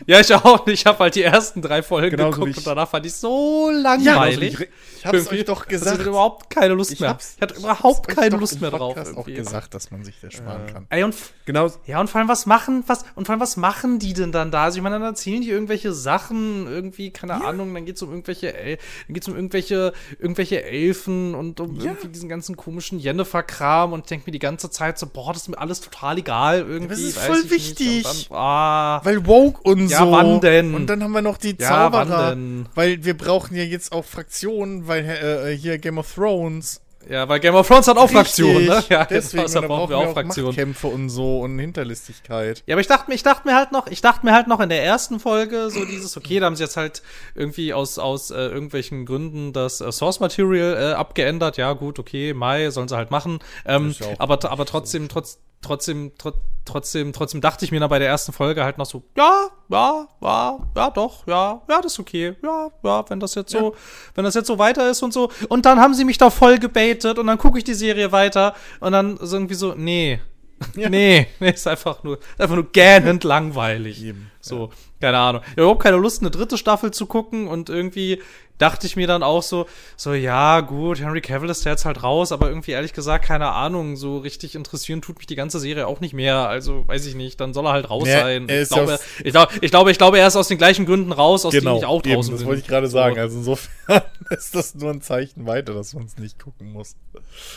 Ja, 0.06 0.20
ich 0.20 0.32
auch. 0.34 0.66
Ich 0.66 0.84
habe 0.86 0.98
halt 0.98 1.14
die 1.14 1.22
ersten 1.22 1.62
drei 1.62 1.82
Folgen 1.82 2.16
Genauso 2.16 2.36
wie 2.36 2.40
geguckt 2.40 2.50
ich. 2.52 2.56
und 2.58 2.66
danach 2.66 2.88
fand 2.88 3.06
ich 3.06 3.14
so 3.14 3.70
langweilig. 3.72 4.58
Ja, 4.58 4.66
Ich 4.98 5.06
hab's 5.06 5.18
Irgendwie. 5.18 5.38
euch 5.38 5.44
doch 5.44 5.66
gesagt. 5.66 5.92
Ich 5.94 5.98
hatte 6.00 6.08
überhaupt 6.10 6.50
keine 6.50 6.74
Lust 6.74 6.92
Ich 6.92 7.00
mehr. 7.00 7.10
hab's- 7.10 7.34
ich 7.36 7.42
hatte 7.42 7.54
ich 7.54 7.60
überhaupt 7.60 8.06
hab's 8.08 8.16
keine 8.20 8.36
Lust 8.36 8.60
mehr 8.60 8.70
drauf. 8.70 8.94
Podcast 8.94 9.16
auch 9.16 9.26
gesagt, 9.26 9.74
dass 9.74 9.90
man 9.90 10.04
sich 10.04 10.16
das 10.20 10.34
sparen 10.34 10.66
kann. 10.66 10.86
Ey, 10.90 11.02
und 11.04 11.14
Genau. 11.44 11.70
Ja, 11.86 12.00
und 12.00 12.10
vor 12.10 12.18
allem, 12.20 12.28
was 12.28 12.44
machen, 12.46 12.82
was, 12.88 13.04
und 13.14 13.26
vor 13.26 13.32
allem, 13.34 13.40
was 13.40 13.56
machen 13.56 13.98
die 14.00 14.12
denn 14.14 14.32
dann 14.32 14.50
da? 14.50 14.64
Also, 14.64 14.78
ich 14.78 14.82
meine, 14.82 14.96
dann 14.98 15.04
erzählen 15.08 15.40
die 15.42 15.50
irgendwelche 15.50 15.92
Sachen, 15.92 16.66
irgendwie, 16.66 17.10
keine 17.12 17.44
Ahnung, 17.44 17.72
dann 17.72 17.84
geht's 17.86 18.02
um 18.02 18.10
irgendwelche, 18.10 18.52
El 18.52 18.78
dann 19.06 19.14
geht's 19.14 19.28
um 19.28 19.36
irgendwelche, 19.36 19.92
irgendwelche 20.18 20.64
Elfen 20.64 21.34
und 21.36 21.60
um 21.60 21.78
irgendwie 21.78 22.08
diesen 22.08 22.28
ganzen 22.28 22.56
komischen 22.56 22.98
Jennifer-Kram 22.98 23.92
und 23.92 24.00
ich 24.00 24.06
denk 24.06 24.26
mir 24.26 24.32
die 24.32 24.38
ganze 24.40 24.70
Zeit 24.70 24.98
so, 24.98 25.06
boah, 25.06 25.32
das 25.32 25.42
ist 25.42 25.48
mir 25.48 25.58
alles 25.58 25.80
total 25.80 26.18
egal, 26.18 26.60
irgendwie. 26.60 26.88
das 26.94 26.98
ist 27.00 27.18
voll 27.18 27.42
ich 27.44 27.50
wichtig. 27.50 28.02
Dann, 28.02 28.36
ah, 28.36 29.00
Weil 29.04 29.24
Woke 29.26 29.60
und 29.62 29.85
Ja, 29.90 29.98
so. 30.00 30.12
wann 30.12 30.40
denn? 30.40 30.74
Und 30.74 30.86
dann 30.88 31.02
haben 31.02 31.12
wir 31.12 31.22
noch 31.22 31.36
die 31.38 31.56
Ja, 31.58 31.90
Zauberer. 31.90 32.30
denn? 32.30 32.66
Weil 32.74 33.04
wir 33.04 33.16
brauchen 33.16 33.56
ja 33.56 33.62
jetzt 33.64 33.92
auch 33.92 34.04
Fraktionen, 34.04 34.86
weil 34.88 35.04
äh, 35.04 35.56
hier 35.56 35.78
Game 35.78 35.98
of 35.98 36.12
Thrones. 36.14 36.80
Ja, 37.08 37.28
weil 37.28 37.40
Game 37.40 37.54
of 37.54 37.66
Thrones 37.66 37.88
hat 37.88 37.96
auch 37.96 38.10
Fraktionen, 38.10 38.66
ne? 38.66 38.84
Ja, 38.88 39.04
Deswegen 39.04 39.44
deswegen, 39.44 39.62
da 39.62 39.66
brauchen 39.68 39.90
wir 39.90 39.98
auch 39.98 40.12
Fraktionen. 40.12 40.48
Machtkämpfe 40.50 40.86
und 40.88 41.08
so 41.08 41.40
und 41.40 41.58
Hinterlistigkeit. 41.58 42.62
Ja, 42.66 42.74
aber 42.74 42.80
ich 42.80 42.86
dachte 42.86 43.08
mir, 43.08 43.14
ich 43.14 43.22
dachte 43.22 43.46
mir 43.46 43.54
halt 43.54 43.72
noch, 43.72 43.86
ich 43.86 44.00
dachte 44.00 44.26
mir 44.26 44.32
halt 44.32 44.48
noch 44.48 44.60
in 44.60 44.68
der 44.68 44.84
ersten 44.84 45.20
Folge 45.20 45.70
so 45.70 45.84
dieses, 45.84 46.16
okay, 46.16 46.40
da 46.40 46.46
haben 46.46 46.56
sie 46.56 46.64
jetzt 46.64 46.76
halt 46.76 47.02
irgendwie 47.34 47.72
aus, 47.72 47.98
aus 47.98 48.30
äh, 48.30 48.34
irgendwelchen 48.34 49.06
Gründen 49.06 49.52
das 49.52 49.80
äh, 49.80 49.92
Source 49.92 50.20
Material 50.20 50.76
äh, 50.76 50.94
abgeändert. 50.94 51.56
Ja, 51.56 51.72
gut, 51.72 51.98
okay, 51.98 52.34
Mai 52.34 52.70
sollen 52.70 52.88
sie 52.88 52.96
halt 52.96 53.10
machen. 53.10 53.38
Ähm, 53.64 53.94
ja 53.98 54.06
aber, 54.18 54.50
aber 54.50 54.66
trotzdem, 54.66 55.08
trotz, 55.08 55.38
trotzdem, 55.62 56.12
trotz, 56.18 56.36
trotzdem, 56.64 57.12
trotzdem 57.12 57.40
dachte 57.40 57.64
ich 57.64 57.70
mir 57.70 57.80
dann 57.80 57.88
bei 57.88 57.98
der 57.98 58.08
ersten 58.08 58.32
Folge 58.32 58.64
halt 58.64 58.78
noch 58.78 58.86
so, 58.86 59.02
ja, 59.16 59.48
ja, 59.68 60.08
ja, 60.20 60.58
ja, 60.74 60.90
doch, 60.90 61.26
ja, 61.26 61.62
ja, 61.68 61.80
das 61.80 61.92
ist 61.92 62.00
okay, 62.00 62.34
ja, 62.42 62.70
ja, 62.82 63.04
wenn 63.08 63.20
das 63.20 63.34
jetzt 63.34 63.52
so, 63.52 63.74
wenn 64.14 64.24
das 64.24 64.34
jetzt 64.34 64.46
so 64.46 64.58
weiter 64.58 64.88
ist 64.90 65.02
und 65.02 65.12
so. 65.12 65.30
Und 65.48 65.64
dann 65.66 65.80
haben 65.80 65.94
sie 65.94 66.04
mich 66.04 66.18
da 66.18 66.30
voll 66.30 66.58
gebaitet 66.58 66.95
und 67.04 67.26
dann 67.26 67.38
gucke 67.38 67.58
ich 67.58 67.64
die 67.64 67.74
Serie 67.74 68.12
weiter 68.12 68.54
und 68.80 68.92
dann 68.92 69.16
so 69.20 69.36
irgendwie 69.36 69.54
so, 69.54 69.74
nee, 69.76 70.20
nee, 70.74 71.26
nee, 71.38 71.50
ist 71.50 71.68
einfach 71.68 72.02
nur, 72.02 72.18
ist 72.18 72.40
einfach 72.40 72.54
nur 72.54 72.70
gähnend 72.72 73.24
langweilig. 73.24 74.02
Eben, 74.02 74.30
So, 74.40 74.70
keine 75.00 75.18
Ahnung. 75.18 75.42
Ich 75.44 75.50
habe 75.50 75.62
überhaupt 75.62 75.82
keine 75.82 75.96
Lust, 75.98 76.22
eine 76.22 76.30
dritte 76.30 76.56
Staffel 76.56 76.92
zu 76.92 77.06
gucken 77.06 77.46
und 77.48 77.68
irgendwie 77.68 78.22
dachte 78.58 78.86
ich 78.86 78.96
mir 78.96 79.06
dann 79.06 79.22
auch 79.22 79.42
so, 79.42 79.66
so, 79.96 80.14
ja, 80.14 80.60
gut, 80.60 81.00
Henry 81.00 81.20
Cavill 81.20 81.50
ist 81.50 81.66
da 81.66 81.70
jetzt 81.70 81.84
halt 81.84 82.02
raus, 82.02 82.32
aber 82.32 82.48
irgendwie 82.48 82.72
ehrlich 82.72 82.92
gesagt, 82.92 83.24
keine 83.24 83.50
Ahnung, 83.52 83.96
so 83.96 84.18
richtig 84.18 84.54
interessieren 84.54 85.02
tut 85.02 85.18
mich 85.18 85.26
die 85.26 85.36
ganze 85.36 85.58
Serie 85.60 85.86
auch 85.86 86.00
nicht 86.00 86.14
mehr. 86.14 86.48
Also, 86.48 86.86
weiß 86.88 87.06
ich 87.06 87.14
nicht, 87.14 87.40
dann 87.40 87.52
soll 87.54 87.66
er 87.66 87.72
halt 87.72 87.90
raus 87.90 88.08
Ja, 88.08 88.20
sein. 88.20 88.46
Ich 88.48 88.68
glaube, 88.68 88.98
ich, 89.24 89.32
glaube, 89.32 89.52
ich, 89.60 89.70
glaube, 89.70 89.90
ich 89.90 89.98
glaube, 89.98 90.18
er 90.18 90.26
ist 90.26 90.36
aus 90.36 90.48
den 90.48 90.58
gleichen 90.58 90.86
Gründen 90.86 91.12
raus, 91.12 91.44
aus 91.44 91.52
denen 91.52 91.76
ich 91.76 91.84
auch 91.84 92.02
Genau, 92.02 92.14
eben, 92.14 92.14
draußen 92.16 92.32
das 92.32 92.40
bin. 92.40 92.48
wollte 92.48 92.60
ich 92.62 92.66
gerade 92.68 92.86
So. 92.88 92.92
sagen. 92.94 93.18
Also 93.18 93.38
insofern 93.38 94.02
ist 94.30 94.54
das 94.54 94.74
nur 94.74 94.90
ein 94.90 95.02
Zeichen 95.02 95.46
weiter, 95.46 95.74
dass 95.74 95.94
man 95.94 96.04
es 96.04 96.16
nicht 96.18 96.38
gucken 96.38 96.72
muss. 96.72 96.96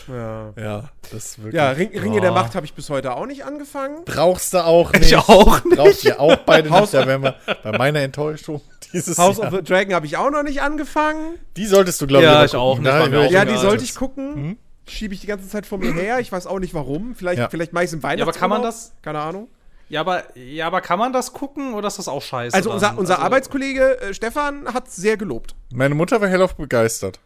Ja, 0.08 0.54
Ja, 0.58 0.90
das 1.12 1.26
ist 1.26 1.38
wirklich. 1.40 1.56
ja 1.56 1.70
Ring, 1.72 1.98
Ringe 1.98 2.22
der 2.22 2.32
Oh. 2.32 2.36
Macht 2.36 2.56
habe 2.56 2.66
ich 2.66 2.74
bis 2.74 2.90
heute 2.90 3.16
auch 3.16 3.26
nicht 3.26 3.44
angefangen. 3.46 4.04
Brauchst 4.06 4.54
du 4.54 4.64
auch 4.66 4.94
Ich 4.94 5.00
nicht. 5.00 5.18
auch 5.18 5.64
nicht. 5.64 5.78
Braucht 5.78 6.04
ihr 6.04 6.20
auch 6.20 6.36
beide 6.46 6.70
nicht. 6.70 6.94
Da 6.94 7.08
wären 7.08 7.24
wir 7.24 7.36
bei 7.64 7.78
meiner 7.78 8.00
Enttäuschung 8.02 8.62
dieses 8.94 9.18
House 9.18 9.38
Jahr. 9.38 9.48
of 9.52 9.54
the 9.60 9.64
Dragon 9.64 9.94
habe 9.94 10.06
ich 10.06 10.18
auch 10.18 10.30
noch 10.30 10.44
nicht 10.44 10.62
angefangen. 10.62 10.89
Die 11.58 11.66
solltest 11.66 12.02
du, 12.02 12.08
glaube 12.08 12.24
Ja, 12.26 12.44
ich, 12.44 12.52
ich 12.54 12.58
auch 12.58 12.80
nicht, 12.80 12.92
höre 12.92 13.22
auch 13.22 13.26
ich 13.26 13.32
Ja, 13.32 13.46
die 13.46 13.52
Ja, 13.54 13.58
sollte 13.58 13.84
ich 13.84 13.96
gucken. 13.96 14.48
Mhm. 14.48 14.58
Schiebe 14.88 15.14
ich 15.14 15.22
die 15.22 15.28
ganze 15.28 15.48
Zeit 15.48 15.66
vor 15.68 15.78
mir 15.78 15.94
her. 15.94 16.20
Ich 16.20 16.32
weiß 16.32 16.48
auch 16.48 16.60
nicht 16.60 16.74
warum. 16.74 17.14
Vielleicht, 17.16 17.38
Ja. 17.40 17.50
vielleicht 17.50 17.74
mache 17.74 17.84
ich 17.84 17.90
es 17.90 17.94
im 17.94 18.02
Weihnachts 18.04 18.20
Ja, 18.20 18.26
aber 18.26 18.34
kann 18.34 18.50
man 18.50 18.64
das- 18.64 18.92
Keine 19.04 19.20
Ahnung. 19.20 19.48
Ja, 19.88 20.02
aber, 20.02 20.24
ja, 20.38 20.68
aber 20.68 20.82
kann 20.82 21.00
man 21.00 21.14
das 21.14 21.34
gucken 21.34 21.74
oder 21.74 21.88
ist 21.88 21.98
das 22.00 22.08
auch 22.08 22.22
scheiße? 22.22 22.56
Also 22.56 22.70
dann? 22.70 22.76
unser, 22.76 22.98
unser 22.98 23.14
Also- 23.16 23.26
Arbeitskollege 23.26 24.02
äh, 24.02 24.14
Stefan 24.14 24.72
hat 24.74 24.90
sehr 24.92 25.18
gelobt. 25.18 25.56
Meine 25.74 25.96
Mutter 25.96 26.22
war 26.22 26.28
hellauf 26.28 26.56
begeistert. 26.56 27.20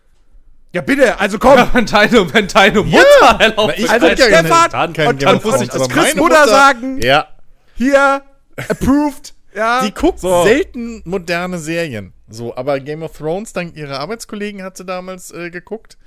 Ja, 0.73 0.81
bitte, 0.81 1.19
also 1.19 1.37
komm. 1.39 1.57
wenn 1.73 1.85
deine, 1.85 2.33
wenn 2.33 2.47
deine 2.47 2.81
Mutter 2.83 3.37
erlaubt 3.39 3.73
Na, 3.77 3.77
ich 3.77 3.89
Also 3.89 4.07
ja 4.07 4.15
Stefan 4.15 4.69
dann, 4.71 4.93
kein 4.93 5.07
und, 5.07 5.21
Thrones, 5.21 5.43
und, 5.45 5.71
aber 5.73 5.83
und 5.83 5.91
Chris 5.91 6.03
meine 6.03 6.21
Mutter 6.21 6.47
sagen, 6.47 7.01
Ja, 7.01 7.27
hier, 7.75 8.21
approved. 8.69 9.33
Ja, 9.55 9.83
die 9.85 9.91
guckt 9.93 10.19
so. 10.19 10.43
selten 10.45 11.01
moderne 11.05 11.59
Serien. 11.59 12.11
So, 12.33 12.55
aber 12.55 12.79
Game 12.79 13.03
of 13.03 13.17
Thrones, 13.17 13.53
dank 13.53 13.75
ihrer 13.75 13.99
Arbeitskollegen, 13.99 14.63
hat 14.63 14.77
sie 14.77 14.85
damals 14.85 15.31
äh, 15.31 15.49
geguckt. 15.49 15.97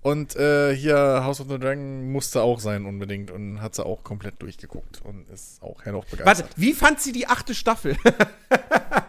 Und 0.00 0.36
äh, 0.36 0.74
hier 0.76 0.96
House 1.24 1.40
of 1.40 1.48
the 1.48 1.58
Dragon 1.58 2.12
musste 2.12 2.40
auch 2.40 2.60
sein 2.60 2.86
unbedingt 2.86 3.32
und 3.32 3.60
hat 3.60 3.74
sie 3.74 3.84
auch 3.84 4.04
komplett 4.04 4.40
durchgeguckt 4.40 5.00
und 5.04 5.28
ist 5.28 5.60
auch 5.60 5.84
Warte, 5.84 6.16
begeistert. 6.16 6.50
wie 6.54 6.72
fand 6.72 7.00
sie 7.00 7.10
die 7.10 7.26
achte 7.26 7.54
Staffel? 7.54 7.96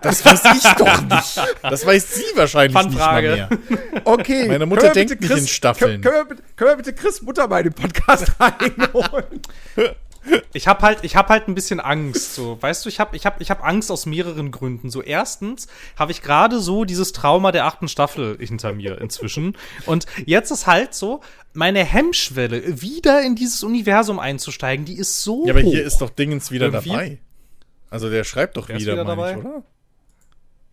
Das 0.02 0.24
weiß 0.26 0.42
ich 0.56 0.64
doch 0.78 1.02
nicht. 1.02 1.42
Das 1.62 1.86
weiß 1.86 2.16
sie 2.16 2.24
wahrscheinlich 2.36 2.74
Fanfrage. 2.74 3.32
nicht 3.32 3.50
mal 3.50 3.80
mehr. 3.92 4.02
Okay. 4.06 4.48
Meine 4.48 4.66
Mutter 4.66 4.92
denkt 4.92 5.20
bitte 5.20 5.34
nicht 5.34 5.42
in 5.44 5.48
Staffeln. 5.48 6.02
Können, 6.02 6.04
können, 6.04 6.16
wir, 6.30 6.36
bitte- 6.36 6.44
können 6.56 6.70
wir 6.72 6.76
bitte 6.78 6.94
Chris 6.94 7.22
Mutter 7.22 7.48
bei 7.50 7.64
dem 7.64 7.74
Podcast 7.74 8.32
reinholen? 8.40 9.42
Ich 10.54 10.68
habe 10.68 10.82
halt, 10.82 11.00
ich 11.04 11.16
habe 11.16 11.30
halt 11.30 11.48
ein 11.48 11.56
bisschen 11.56 11.80
Angst. 11.80 12.36
So, 12.36 12.62
weißt 12.62 12.86
du, 12.86 12.90
ich 12.90 13.00
habe, 13.00 13.16
ich 13.16 13.26
habe, 13.26 13.42
ich 13.42 13.50
habe 13.50 13.64
Angst 13.64 13.92
aus 13.92 14.06
mehreren 14.06 14.52
Gründen. 14.52 14.90
So 14.90 15.02
erstens 15.02 15.68
habe 15.96 16.12
ich 16.12 16.22
gerade 16.22 16.60
so 16.60 16.86
dieses 16.86 17.14
Trauma 17.14 17.52
der 17.52 17.66
achten 17.66 17.88
Staffel 17.88 18.38
hinter 18.40 18.74
mir 18.74 19.00
inzwischen. 19.00 19.56
Und 19.86 20.06
jetzt 20.26 20.52
ist 20.52 20.68
halt 20.68 20.94
so 20.94 21.22
meine 21.54 21.84
Hemmschwelle, 21.84 22.82
wieder 22.82 23.22
in 23.24 23.36
dieses 23.36 23.64
Universum 23.64 24.20
einzusteigen. 24.20 24.86
Die 24.86 24.98
ist 24.98 25.22
so 25.24 25.46
Ja, 25.46 25.54
aber 25.54 25.64
hoch. 25.64 25.72
hier 25.72 25.84
ist 25.84 26.00
doch 26.00 26.10
Dingens 26.10 26.52
wieder 26.52 26.68
Irgendwie? 26.68 26.90
dabei. 26.90 27.18
Also 27.90 28.10
der 28.10 28.24
schreibt 28.24 28.58
doch 28.58 28.70
ist 28.70 28.80
wieder, 28.80 28.94
wieder 28.94 29.04
meine 29.16 29.32
ich, 29.32 29.38
dabei? 29.38 29.50
oder? 29.56 29.64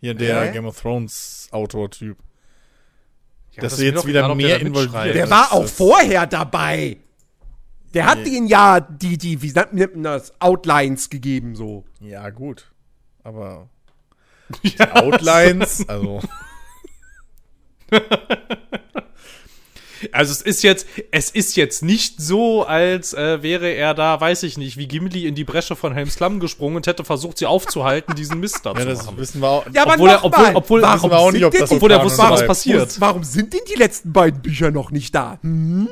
Hier 0.01 0.13
der 0.13 0.41
Hä? 0.41 0.51
Game 0.51 0.65
of 0.65 0.79
Thrones 0.79 1.47
Autor-Typ. 1.51 2.17
Ja, 3.53 3.61
dass 3.63 3.73
ist 3.73 3.79
du 3.79 3.85
mir 3.85 3.91
jetzt 3.91 4.05
wieder 4.07 4.35
mehr 4.35 4.47
der 4.59 4.61
involviert. 4.61 5.15
Der 5.15 5.25
Das 5.25 5.29
war 5.31 5.53
auch 5.53 5.65
vorher 5.65 6.27
dabei. 6.27 6.97
Der 7.97 8.05
hat 8.05 8.25
denen 8.27 8.45
ja 8.47 8.79
die, 8.79 9.17
die, 9.17 9.41
wie 9.41 9.51
nennt 9.71 9.95
man 9.95 10.03
das, 10.03 10.31
Outlines 10.39 11.09
gegeben, 11.09 11.55
so. 11.55 11.83
Ja, 11.99 12.29
gut. 12.29 12.71
Aber 13.23 13.69
die 14.63 14.79
Outlines, 14.79 15.87
also. 15.89 16.21
Also 20.11 20.31
es 20.31 20.43
ist 20.43 20.61
jetzt, 20.61 20.85
es 21.09 21.31
ist 21.31 21.55
jetzt 21.55 21.81
nicht 21.81 22.21
so, 22.21 22.63
als 22.67 23.15
äh, 23.15 23.41
wäre 23.41 23.69
er 23.69 23.95
da, 23.95 24.21
weiß 24.21 24.43
ich 24.43 24.59
nicht, 24.59 24.77
wie 24.77 24.87
Gimli 24.87 25.25
in 25.25 25.33
die 25.33 25.43
Bresche 25.43 25.75
von 25.75 25.91
Helms 25.91 26.17
Klamm 26.17 26.39
gesprungen 26.39 26.75
und 26.75 26.85
hätte 26.85 27.03
versucht, 27.03 27.39
sie 27.39 27.47
aufzuhalten, 27.47 28.13
diesen 28.13 28.39
Mist 28.39 28.63
da 28.63 28.73
Ja, 28.73 28.81
zu 28.81 28.85
das 28.85 29.05
machen. 29.05 29.17
wissen 29.17 29.41
wir 29.41 29.47
auch. 29.47 29.65
Ja, 29.73 29.81
aber 29.81 29.93
obwohl 29.93 30.09
er, 30.09 30.23
obwohl, 30.23 30.51
obwohl, 30.53 30.81
warum 30.83 30.99
wissen 30.99 31.09
wir 31.09 31.17
auch 31.17 31.31
nicht, 31.31 31.45
ob 31.45 31.53
das 31.57 31.71
obwohl 31.71 31.91
er 31.91 32.03
wusste, 32.03 32.21
was 32.21 32.45
passiert. 32.45 33.01
Warum 33.01 33.23
sind 33.23 33.53
denn 33.53 33.61
die 33.67 33.77
letzten 33.79 34.13
beiden 34.13 34.39
Bücher 34.39 34.69
noch 34.69 34.91
nicht 34.91 35.15
da? 35.15 35.39
Hm? 35.41 35.89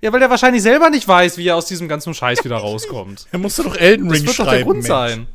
Ja, 0.00 0.12
weil 0.12 0.22
er 0.22 0.30
wahrscheinlich 0.30 0.62
selber 0.62 0.90
nicht 0.90 1.06
weiß, 1.08 1.38
wie 1.38 1.48
er 1.48 1.56
aus 1.56 1.66
diesem 1.66 1.88
ganzen 1.88 2.14
Scheiß 2.14 2.44
wieder 2.44 2.56
rauskommt. 2.66 3.26
Er 3.32 3.38
musste 3.38 3.62
doch 3.64 3.76
Elden 3.76 4.08
Das 4.08 4.18
Ring 4.18 4.26
wird 4.26 4.38
doch 4.38 4.44
schreiben. 4.44 4.50
der 4.56 4.62
Grund 4.64 4.76
Mensch. 4.78 4.88
sein. 4.88 5.26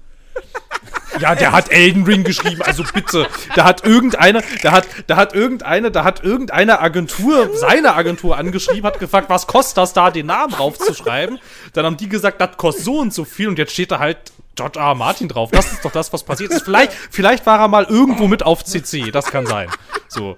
Ja, 1.19 1.35
der 1.35 1.51
hat 1.51 1.69
Elden 1.71 2.03
Ring 2.05 2.23
geschrieben, 2.23 2.61
also 2.61 2.83
bitte. 2.93 3.27
Da 3.55 3.65
hat 3.65 3.85
irgendeine, 3.85 4.41
da 4.63 4.71
hat, 4.71 4.87
da 5.07 5.17
hat 5.17 5.33
irgendeine, 5.35 5.91
da 5.91 6.03
hat 6.05 6.23
irgendeine 6.23 6.79
Agentur, 6.79 7.49
seine 7.53 7.95
Agentur 7.95 8.37
angeschrieben, 8.37 8.83
hat 8.85 8.97
gefragt, 8.99 9.29
was 9.29 9.45
kostet 9.45 9.77
das 9.77 9.91
da, 9.93 10.09
den 10.09 10.27
Namen 10.27 10.53
draufzuschreiben? 10.53 11.37
Dann 11.73 11.85
haben 11.85 11.97
die 11.97 12.07
gesagt, 12.07 12.39
das 12.39 12.55
kostet 12.55 12.85
so 12.85 12.99
und 12.99 13.13
so 13.13 13.25
viel 13.25 13.49
und 13.49 13.59
jetzt 13.59 13.73
steht 13.73 13.91
da 13.91 13.99
halt 13.99 14.17
George. 14.55 14.79
R. 14.79 14.95
Martin 14.95 15.27
drauf. 15.27 15.51
Das 15.51 15.71
ist 15.71 15.83
doch 15.83 15.91
das, 15.91 16.11
was 16.13 16.23
passiert 16.23 16.51
ist. 16.51 16.63
Vielleicht, 16.63 16.93
vielleicht 16.93 17.45
war 17.45 17.59
er 17.59 17.67
mal 17.67 17.83
irgendwo 17.85 18.27
mit 18.27 18.43
auf 18.43 18.63
CC, 18.63 19.11
das 19.11 19.25
kann 19.25 19.45
sein. 19.45 19.69
So. 20.07 20.37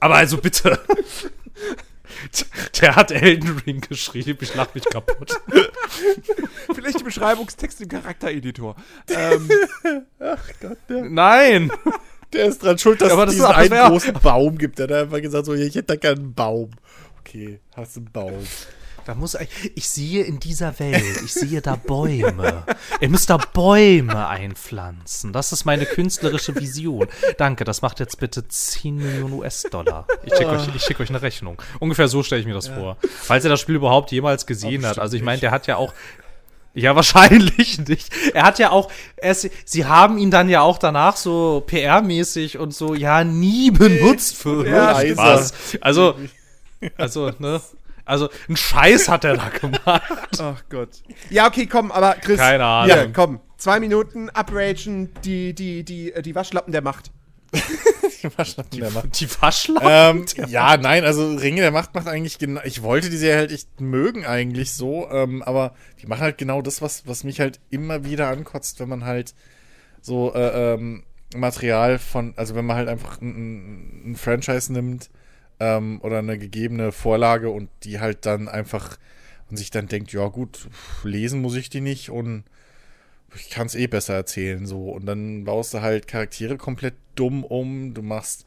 Aber 0.00 0.16
also 0.16 0.38
bitte. 0.38 0.78
Der 2.80 2.96
hat 2.96 3.10
Elden 3.10 3.58
Ring 3.66 3.80
geschrieben, 3.80 4.38
ich 4.40 4.54
lach 4.54 4.74
mich 4.74 4.84
kaputt. 4.84 5.40
Vielleicht 6.74 7.00
die 7.00 7.04
Beschreibungstext 7.04 7.80
im 7.80 7.88
Charaktereditor. 7.88 8.76
Ähm, 9.08 9.48
Nein! 10.88 11.70
Der 12.32 12.46
ist 12.46 12.62
dran 12.62 12.78
schuld, 12.78 13.00
dass 13.00 13.08
Ja, 13.08 13.14
aber 13.14 13.24
es 13.24 13.32
diesen 13.32 13.46
einen 13.46 13.90
großen 13.90 14.14
Baum 14.14 14.58
gibt. 14.58 14.78
Der 14.78 14.88
hat 14.88 14.92
einfach 14.92 15.20
gesagt, 15.20 15.46
so, 15.46 15.54
ich 15.54 15.74
hätte 15.74 15.84
da 15.84 15.96
gerne 15.96 16.20
einen 16.20 16.34
Baum. 16.34 16.70
Okay, 17.20 17.60
hast 17.76 17.96
einen 17.96 18.10
Baum. 18.10 18.44
Da 19.04 19.14
muss 19.14 19.34
ich, 19.34 19.48
ich 19.74 19.88
sehe 19.88 20.24
in 20.24 20.40
dieser 20.40 20.78
Welt, 20.78 21.20
ich 21.24 21.34
sehe 21.34 21.60
da 21.60 21.76
Bäume. 21.76 22.64
Ihr 23.00 23.08
müsst 23.10 23.28
da 23.28 23.36
Bäume 23.36 24.28
einpflanzen. 24.28 25.32
Das 25.32 25.52
ist 25.52 25.66
meine 25.66 25.84
künstlerische 25.84 26.54
Vision. 26.54 27.06
Danke, 27.36 27.64
das 27.64 27.82
macht 27.82 28.00
jetzt 28.00 28.18
bitte 28.18 28.48
10 28.48 28.96
Millionen 28.96 29.34
US-Dollar. 29.34 30.06
Ich 30.24 30.34
schicke 30.34 30.50
euch, 30.50 30.74
ich 30.74 30.82
schick 30.82 31.00
euch 31.00 31.10
eine 31.10 31.20
Rechnung. 31.20 31.60
Ungefähr 31.80 32.08
so 32.08 32.22
stelle 32.22 32.40
ich 32.40 32.46
mir 32.46 32.54
das 32.54 32.68
vor. 32.68 32.96
Falls 33.20 33.44
er 33.44 33.50
das 33.50 33.60
Spiel 33.60 33.74
überhaupt 33.74 34.10
jemals 34.10 34.46
gesehen 34.46 34.86
hat. 34.86 34.98
Also 34.98 35.16
ich 35.16 35.22
meine, 35.22 35.40
der 35.40 35.50
hat 35.50 35.66
ja 35.66 35.76
auch. 35.76 35.92
Ja, 36.72 36.96
wahrscheinlich 36.96 37.78
nicht. 37.88 38.12
Er 38.34 38.44
hat 38.44 38.58
ja 38.58 38.70
auch, 38.70 38.90
er 39.16 39.34
sie 39.34 39.84
haben 39.84 40.18
ihn 40.18 40.30
dann 40.32 40.48
ja 40.48 40.62
auch 40.62 40.78
danach 40.78 41.16
so 41.16 41.62
PR-mäßig 41.68 42.58
und 42.58 42.74
so, 42.74 42.94
ja, 42.94 43.22
nie 43.22 43.70
benutzt 43.70 44.36
für 44.36 44.66
Ja, 44.66 45.00
irgendwas. 45.00 45.52
Also, 45.80 46.16
also, 46.96 47.30
ne? 47.38 47.60
Also, 48.04 48.28
ein 48.48 48.56
Scheiß 48.56 49.08
hat 49.08 49.24
er 49.24 49.36
da 49.36 49.48
gemacht. 49.48 50.02
ach 50.38 50.62
Gott. 50.68 51.02
Ja, 51.30 51.46
okay, 51.46 51.66
komm, 51.66 51.90
aber 51.90 52.14
Chris. 52.14 52.38
Keine 52.38 52.64
Ahnung. 52.64 52.96
Ja, 52.96 53.06
komm. 53.06 53.40
Zwei 53.56 53.80
Minuten, 53.80 54.28
upragen, 54.28 55.10
die, 55.24 55.54
die, 55.54 55.84
die, 55.84 56.12
äh, 56.12 56.20
die 56.20 56.34
Waschlappen 56.34 56.72
der 56.72 56.82
Macht. 56.82 57.10
Waschlappen 58.36 58.80
der 58.80 58.90
Macht. 58.90 59.20
Die 59.20 59.28
Waschlappen? 59.40 59.88
ähm, 59.90 60.48
ja, 60.48 60.76
nein, 60.76 61.04
also 61.04 61.34
Ringe 61.34 61.62
der 61.62 61.70
Macht 61.70 61.94
macht 61.94 62.08
eigentlich 62.08 62.38
genau. 62.38 62.60
Ich 62.64 62.82
wollte 62.82 63.08
die 63.08 63.16
Serie 63.16 63.38
halt 63.38 63.52
echt 63.52 63.80
mögen, 63.80 64.26
eigentlich 64.26 64.72
so, 64.72 65.08
ähm, 65.10 65.42
aber 65.42 65.74
die 66.02 66.06
machen 66.06 66.22
halt 66.22 66.38
genau 66.38 66.62
das, 66.62 66.82
was, 66.82 67.06
was 67.06 67.24
mich 67.24 67.40
halt 67.40 67.60
immer 67.70 68.04
wieder 68.04 68.28
ankotzt, 68.28 68.80
wenn 68.80 68.88
man 68.88 69.04
halt 69.04 69.34
so 70.02 70.34
äh, 70.34 70.74
ähm, 70.74 71.04
Material 71.34 71.98
von, 71.98 72.34
also 72.36 72.54
wenn 72.54 72.66
man 72.66 72.76
halt 72.76 72.88
einfach 72.88 73.20
ein, 73.20 73.28
ein, 73.28 74.10
ein 74.10 74.16
Franchise 74.16 74.72
nimmt 74.72 75.10
ähm, 75.60 76.00
oder 76.02 76.18
eine 76.18 76.38
gegebene 76.38 76.92
Vorlage 76.92 77.50
und 77.50 77.68
die 77.84 78.00
halt 78.00 78.26
dann 78.26 78.48
einfach 78.48 78.96
und 79.50 79.56
sich 79.56 79.70
dann 79.70 79.88
denkt, 79.88 80.12
ja 80.12 80.26
gut, 80.28 80.68
lesen 81.02 81.40
muss 81.40 81.56
ich 81.56 81.70
die 81.70 81.80
nicht 81.80 82.10
und 82.10 82.44
ich 83.36 83.50
kann 83.50 83.66
es 83.66 83.74
eh 83.74 83.86
besser 83.86 84.14
erzählen 84.14 84.66
so 84.66 84.90
und 84.90 85.06
dann 85.06 85.44
baust 85.44 85.74
du 85.74 85.80
halt 85.80 86.06
Charaktere 86.06 86.56
komplett 86.56 86.94
dumm 87.14 87.44
um, 87.44 87.94
du 87.94 88.02
machst 88.02 88.46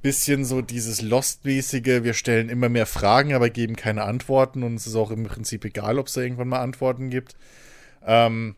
bisschen 0.00 0.44
so 0.44 0.62
dieses 0.62 1.02
Lost-mäßige, 1.02 2.04
wir 2.04 2.14
stellen 2.14 2.48
immer 2.48 2.68
mehr 2.68 2.86
Fragen, 2.86 3.34
aber 3.34 3.50
geben 3.50 3.74
keine 3.74 4.04
Antworten 4.04 4.62
und 4.62 4.76
es 4.76 4.86
ist 4.86 4.94
auch 4.94 5.10
im 5.10 5.24
Prinzip 5.24 5.64
egal, 5.64 5.98
ob 5.98 6.06
es 6.06 6.12
da 6.12 6.20
irgendwann 6.20 6.48
mal 6.48 6.60
Antworten 6.60 7.10
gibt. 7.10 7.34
Ähm, 8.06 8.54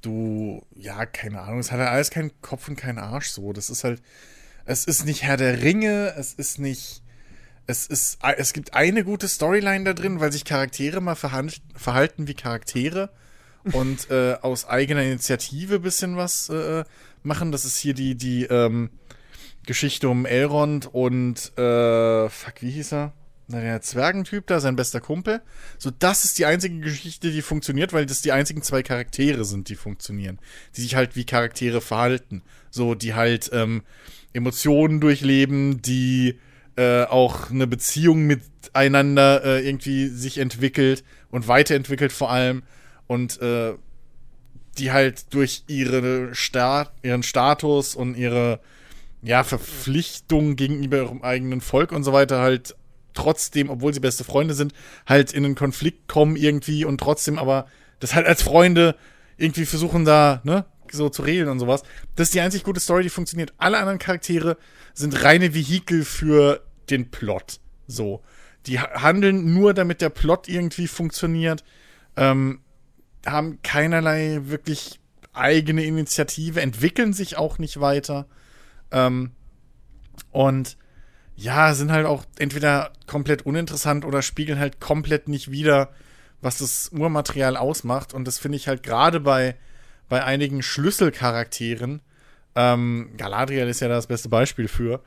du, 0.00 0.64
ja, 0.74 1.06
keine 1.06 1.42
Ahnung, 1.42 1.60
es 1.60 1.70
hat 1.70 1.78
ja 1.78 1.86
alles 1.86 2.10
keinen 2.10 2.32
Kopf 2.42 2.68
und 2.68 2.76
keinen 2.76 2.98
Arsch 2.98 3.28
so. 3.28 3.52
Das 3.52 3.70
ist 3.70 3.84
halt, 3.84 4.02
es 4.64 4.84
ist 4.84 5.04
nicht 5.04 5.22
Herr 5.22 5.36
der 5.36 5.62
Ringe, 5.62 6.14
es 6.16 6.34
ist 6.34 6.58
nicht, 6.58 7.02
es 7.66 7.86
ist, 7.86 8.18
es 8.36 8.52
gibt 8.52 8.74
eine 8.74 9.04
gute 9.04 9.28
Storyline 9.28 9.84
da 9.84 9.92
drin, 9.94 10.20
weil 10.20 10.32
sich 10.32 10.44
Charaktere 10.44 11.00
mal 11.00 11.14
verhalten 11.14 12.26
wie 12.26 12.34
Charaktere 12.34 13.10
und 13.72 14.10
äh, 14.10 14.36
aus 14.42 14.68
eigener 14.68 15.02
Initiative 15.02 15.80
bisschen 15.80 16.16
was 16.16 16.48
äh, 16.48 16.84
machen. 17.22 17.52
Das 17.52 17.64
ist 17.64 17.76
hier 17.76 17.94
die, 17.94 18.16
die, 18.16 18.44
ähm, 18.44 18.90
Geschichte 19.66 20.08
um 20.08 20.26
Elrond 20.26 20.92
und 20.92 21.56
äh, 21.56 22.28
fuck, 22.28 22.54
wie 22.60 22.70
hieß 22.70 22.92
er? 22.92 23.12
Na, 23.48 23.60
der 23.60 23.80
Zwergentyp 23.80 24.46
da, 24.46 24.60
sein 24.60 24.76
bester 24.76 25.00
Kumpel. 25.00 25.42
So, 25.78 25.90
das 25.90 26.24
ist 26.24 26.38
die 26.38 26.46
einzige 26.46 26.78
Geschichte, 26.80 27.30
die 27.30 27.42
funktioniert, 27.42 27.92
weil 27.92 28.06
das 28.06 28.22
die 28.22 28.32
einzigen 28.32 28.62
zwei 28.62 28.82
Charaktere 28.82 29.44
sind, 29.44 29.68
die 29.68 29.76
funktionieren. 29.76 30.38
Die 30.76 30.80
sich 30.80 30.94
halt 30.94 31.16
wie 31.16 31.24
Charaktere 31.24 31.80
verhalten. 31.80 32.42
So, 32.70 32.94
die 32.94 33.14
halt 33.14 33.50
ähm, 33.52 33.82
Emotionen 34.32 35.00
durchleben, 35.00 35.82
die 35.82 36.38
äh, 36.76 37.04
auch 37.04 37.50
eine 37.50 37.66
Beziehung 37.66 38.26
miteinander 38.26 39.44
äh, 39.44 39.66
irgendwie 39.66 40.08
sich 40.08 40.38
entwickelt 40.38 41.04
und 41.30 41.48
weiterentwickelt 41.48 42.12
vor 42.12 42.30
allem. 42.30 42.62
Und 43.06 43.40
äh, 43.42 43.74
die 44.78 44.92
halt 44.92 45.34
durch 45.34 45.64
ihre 45.66 46.34
Sta 46.34 46.90
ihren 47.02 47.22
Status 47.22 47.94
und 47.94 48.16
ihre 48.16 48.60
ja, 49.22 49.44
Verpflichtung 49.44 50.56
gegenüber 50.56 50.96
ihrem 50.98 51.22
eigenen 51.22 51.60
Volk 51.60 51.92
und 51.92 52.04
so 52.04 52.12
weiter 52.12 52.40
halt 52.40 52.74
trotzdem, 53.14 53.70
obwohl 53.70 53.92
sie 53.92 54.00
beste 54.00 54.24
Freunde 54.24 54.54
sind, 54.54 54.72
halt 55.06 55.32
in 55.32 55.44
einen 55.44 55.54
Konflikt 55.54 56.08
kommen 56.08 56.36
irgendwie 56.36 56.84
und 56.84 56.98
trotzdem 56.98 57.38
aber 57.38 57.66
das 58.00 58.14
halt 58.14 58.26
als 58.26 58.42
Freunde 58.42 58.96
irgendwie 59.36 59.66
versuchen 59.66 60.04
da, 60.04 60.40
ne, 60.44 60.64
so 60.92 61.08
zu 61.08 61.22
regeln 61.22 61.48
und 61.48 61.58
sowas. 61.58 61.82
Das 62.16 62.28
ist 62.28 62.34
die 62.34 62.40
einzig 62.40 62.64
gute 62.64 62.80
Story, 62.80 63.02
die 63.02 63.10
funktioniert. 63.10 63.52
Alle 63.58 63.78
anderen 63.78 63.98
Charaktere 63.98 64.56
sind 64.94 65.24
reine 65.24 65.54
Vehikel 65.54 66.04
für 66.04 66.62
den 66.90 67.10
Plot. 67.10 67.60
So. 67.86 68.22
Die 68.66 68.78
ha- 68.78 69.02
handeln 69.02 69.54
nur, 69.54 69.74
damit 69.74 70.00
der 70.00 70.10
Plot 70.10 70.48
irgendwie 70.48 70.86
funktioniert. 70.86 71.64
Ähm, 72.16 72.60
haben 73.26 73.60
keinerlei 73.62 74.40
wirklich 74.44 75.00
eigene 75.32 75.84
Initiative, 75.84 76.60
entwickeln 76.60 77.12
sich 77.12 77.36
auch 77.36 77.58
nicht 77.58 77.80
weiter. 77.80 78.26
Ähm, 78.90 79.32
und 80.30 80.76
ja, 81.34 81.72
sind 81.74 81.90
halt 81.90 82.06
auch 82.06 82.24
entweder 82.38 82.92
komplett 83.06 83.46
uninteressant 83.46 84.04
oder 84.04 84.22
spiegeln 84.22 84.58
halt 84.58 84.80
komplett 84.80 85.28
nicht 85.28 85.50
wider, 85.50 85.90
was 86.42 86.58
das 86.58 86.90
Urmaterial 86.92 87.56
ausmacht. 87.56 88.12
Und 88.12 88.26
das 88.26 88.38
finde 88.38 88.56
ich 88.56 88.68
halt 88.68 88.82
gerade 88.82 89.20
bei, 89.20 89.56
bei 90.12 90.24
einigen 90.24 90.60
Schlüsselcharakteren, 90.60 92.02
ähm, 92.54 93.12
Galadriel 93.16 93.66
ist 93.66 93.80
ja 93.80 93.88
das 93.88 94.08
beste 94.08 94.28
Beispiel 94.28 94.68
für, 94.68 95.02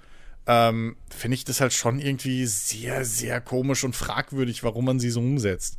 ähm, 0.47 0.95
finde 1.15 1.35
ich 1.35 1.45
das 1.45 1.61
halt 1.61 1.73
schon 1.73 1.99
irgendwie 1.99 2.47
sehr, 2.47 3.05
sehr 3.05 3.39
komisch 3.39 3.83
und 3.83 3.95
fragwürdig, 3.95 4.63
warum 4.63 4.85
man 4.85 4.99
sie 4.99 5.11
so 5.11 5.19
umsetzt. 5.19 5.77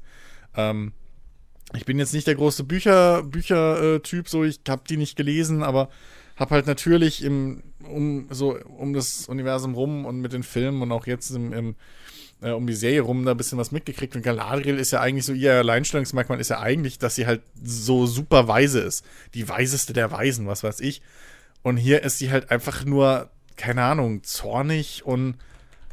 Ähm, 0.54 0.92
ich 1.74 1.84
bin 1.84 1.98
jetzt 1.98 2.14
nicht 2.14 2.28
der 2.28 2.36
große 2.36 2.62
Bücher, 2.62 3.24
Bücher-Typ, 3.24 4.28
so 4.28 4.44
ich 4.44 4.60
habe 4.68 4.84
die 4.88 4.96
nicht 4.96 5.16
gelesen, 5.16 5.64
aber 5.64 5.88
habe 6.36 6.54
halt 6.54 6.68
natürlich 6.68 7.24
im, 7.24 7.64
um, 7.82 8.28
so, 8.30 8.56
um 8.78 8.92
das 8.92 9.26
Universum 9.26 9.74
rum 9.74 10.06
und 10.06 10.20
mit 10.20 10.34
den 10.34 10.44
Filmen 10.44 10.82
und 10.82 10.92
auch 10.92 11.08
jetzt 11.08 11.30
im, 11.30 11.52
im 11.52 11.74
äh, 12.42 12.50
um 12.50 12.66
die 12.66 12.74
Serie 12.74 13.00
rum 13.00 13.24
da 13.24 13.32
ein 13.32 13.36
bisschen 13.36 13.58
was 13.58 13.72
mitgekriegt. 13.72 14.16
Und 14.16 14.22
Galadriel 14.22 14.78
ist 14.78 14.90
ja 14.90 15.00
eigentlich 15.00 15.24
so, 15.24 15.32
ihr 15.32 15.54
Alleinstellungsmerkmal 15.54 16.40
ist 16.40 16.50
ja 16.50 16.60
eigentlich, 16.60 16.98
dass 16.98 17.14
sie 17.14 17.26
halt 17.26 17.42
so 17.62 18.06
super 18.06 18.48
weise 18.48 18.80
ist. 18.80 19.04
Die 19.34 19.48
weiseste 19.48 19.92
der 19.92 20.10
Weisen, 20.10 20.46
was 20.46 20.62
weiß 20.62 20.80
ich. 20.80 21.02
Und 21.62 21.76
hier 21.76 22.02
ist 22.02 22.18
sie 22.18 22.30
halt 22.30 22.50
einfach 22.50 22.84
nur, 22.84 23.30
keine 23.56 23.82
Ahnung, 23.82 24.22
zornig 24.22 25.04
und 25.04 25.36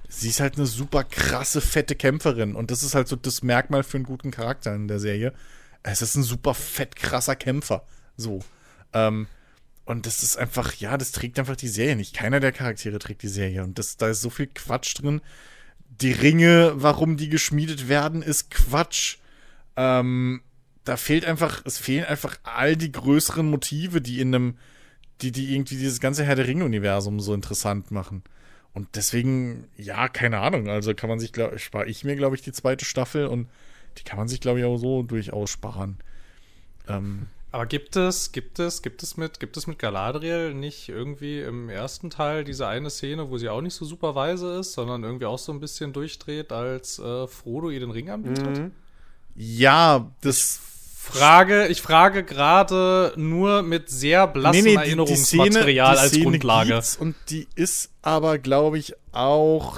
sie 0.08 0.30
ist 0.30 0.40
halt 0.40 0.58
eine 0.58 0.68
super 0.68 1.04
krasse, 1.04 1.62
fette 1.62 1.96
Kämpferin. 1.96 2.56
Und 2.56 2.72
das 2.72 2.84
ist 2.84 2.94
halt 2.96 3.08
so 3.08 3.16
das 3.16 3.42
Merkmal 3.42 3.84
für 3.84 3.98
einen 3.98 4.06
guten 4.06 4.32
Charakter 4.32 4.76
in 4.76 4.88
der 4.88 5.00
Serie. 5.00 5.34
Es 5.82 6.02
ist 6.02 6.16
ein 6.16 6.24
super 6.24 6.54
fett 6.54 6.96
krasser 6.96 7.36
Kämpfer. 7.36 7.84
So. 8.16 8.42
Ähm, 8.94 9.28
und 9.86 10.06
das 10.06 10.24
ist 10.24 10.38
einfach, 10.38 10.74
ja, 10.76 10.98
das 10.98 11.12
trägt 11.12 11.40
einfach 11.40 11.56
die 11.56 11.68
Serie 11.68 11.96
nicht. 11.96 12.14
Keiner 12.14 12.40
der 12.40 12.52
Charaktere 12.52 13.00
trägt 13.00 13.24
die 13.24 13.28
Serie. 13.28 13.64
Und 13.64 13.80
das, 13.80 13.98
da 13.98 14.10
ist 14.10 14.22
so 14.22 14.30
viel 14.30 14.48
Quatsch 14.48 14.94
drin, 15.02 15.22
die 16.04 16.12
Ringe, 16.12 16.74
warum 16.76 17.18
die 17.18 17.30
geschmiedet 17.30 17.88
werden, 17.88 18.22
ist 18.22 18.52
Quatsch. 18.52 19.18
Ähm, 19.76 20.42
da 20.84 20.98
fehlt 20.98 21.26
einfach, 21.26 21.66
es 21.66 21.78
fehlen 21.78 22.06
einfach 22.06 22.38
all 22.44 22.76
die 22.76 22.92
größeren 22.92 23.50
Motive, 23.50 24.02
die 24.02 24.20
in 24.20 24.36
einem, 24.36 24.58
die, 25.22 25.32
die 25.32 25.54
irgendwie 25.54 25.78
dieses 25.78 26.00
ganze 26.00 26.26
Herr 26.26 26.36
der 26.36 26.48
Ringe-Universum 26.48 27.20
so 27.20 27.34
interessant 27.34 27.92
machen. 27.92 28.24
Und 28.74 28.90
deswegen, 28.96 29.68
ja, 29.78 30.10
keine 30.10 30.40
Ahnung. 30.40 30.68
Also 30.68 30.94
kann 30.94 31.10
man 31.10 31.20
sich, 31.20 31.32
glaube 31.32 31.56
ich, 31.56 31.64
spare 31.64 31.86
ich 31.86 32.04
mir, 32.04 32.16
glaube 32.16 32.36
ich, 32.36 32.42
die 32.42 32.52
zweite 32.52 32.86
Staffel 32.86 33.28
und 33.28 33.48
die 33.98 34.04
kann 34.04 34.18
man 34.18 34.28
sich, 34.28 34.42
glaube 34.42 34.60
ich, 34.60 34.66
auch 34.66 34.78
so 34.78 35.04
durchaus 35.04 35.52
sparen. 35.52 35.98
Ähm, 36.88 37.28
aber 37.54 37.68
gibt 37.68 37.96
es, 37.96 38.32
gibt 38.32 38.58
es, 38.58 38.82
gibt 38.82 39.04
es 39.04 39.16
mit, 39.16 39.40
gibt 39.40 39.58
es 39.58 39.68
mit 39.68 39.78
Galadriel 39.78 40.56
nicht 40.56 40.90
irgendwie 40.90 41.40
im 41.40 41.70
ersten 41.70 42.10
Teil 42.10 42.44
diese 42.44 42.68
eine 42.68 42.90
Szene, 42.90 43.30
wo 43.30 43.38
sie 43.38 43.48
auch 43.48 43.62
nicht 43.62 43.76
so 43.76 43.86
super 43.86 44.16
weise 44.16 44.58
ist, 44.58 44.74
sondern 44.74 45.04
irgendwie 45.04 45.28
auch 45.28 45.38
so 45.38 45.52
ein 45.52 45.60
bisschen 45.60 45.94
durchdreht, 45.94 46.52
als 46.52 46.98
äh, 46.98 47.28
Frodo 47.28 47.70
ihr 47.70 47.80
den 47.80 47.92
Ring 47.92 48.10
anbietet? 48.10 48.58
Mhm. 48.58 48.72
Ja, 49.36 50.10
das 50.22 50.62
frage, 50.98 51.68
ich 51.68 51.84
frage 51.84 52.24
gerade 52.24 53.14
nur 53.18 53.62
mit 53.62 53.88
sehr 53.88 54.26
blassem 54.26 54.64
nee, 54.64 54.72
nee, 54.72 54.76
Erinnerungsmaterial 54.76 55.96
die, 55.96 56.02
die 56.02 56.08
Szene, 56.08 56.34
die 56.34 56.42
als 56.42 56.42
Grundlage. 56.42 56.82
Und 57.02 57.16
die 57.30 57.48
ist 57.54 57.92
aber, 58.02 58.40
glaube 58.40 58.80
ich, 58.80 58.96
auch 59.12 59.78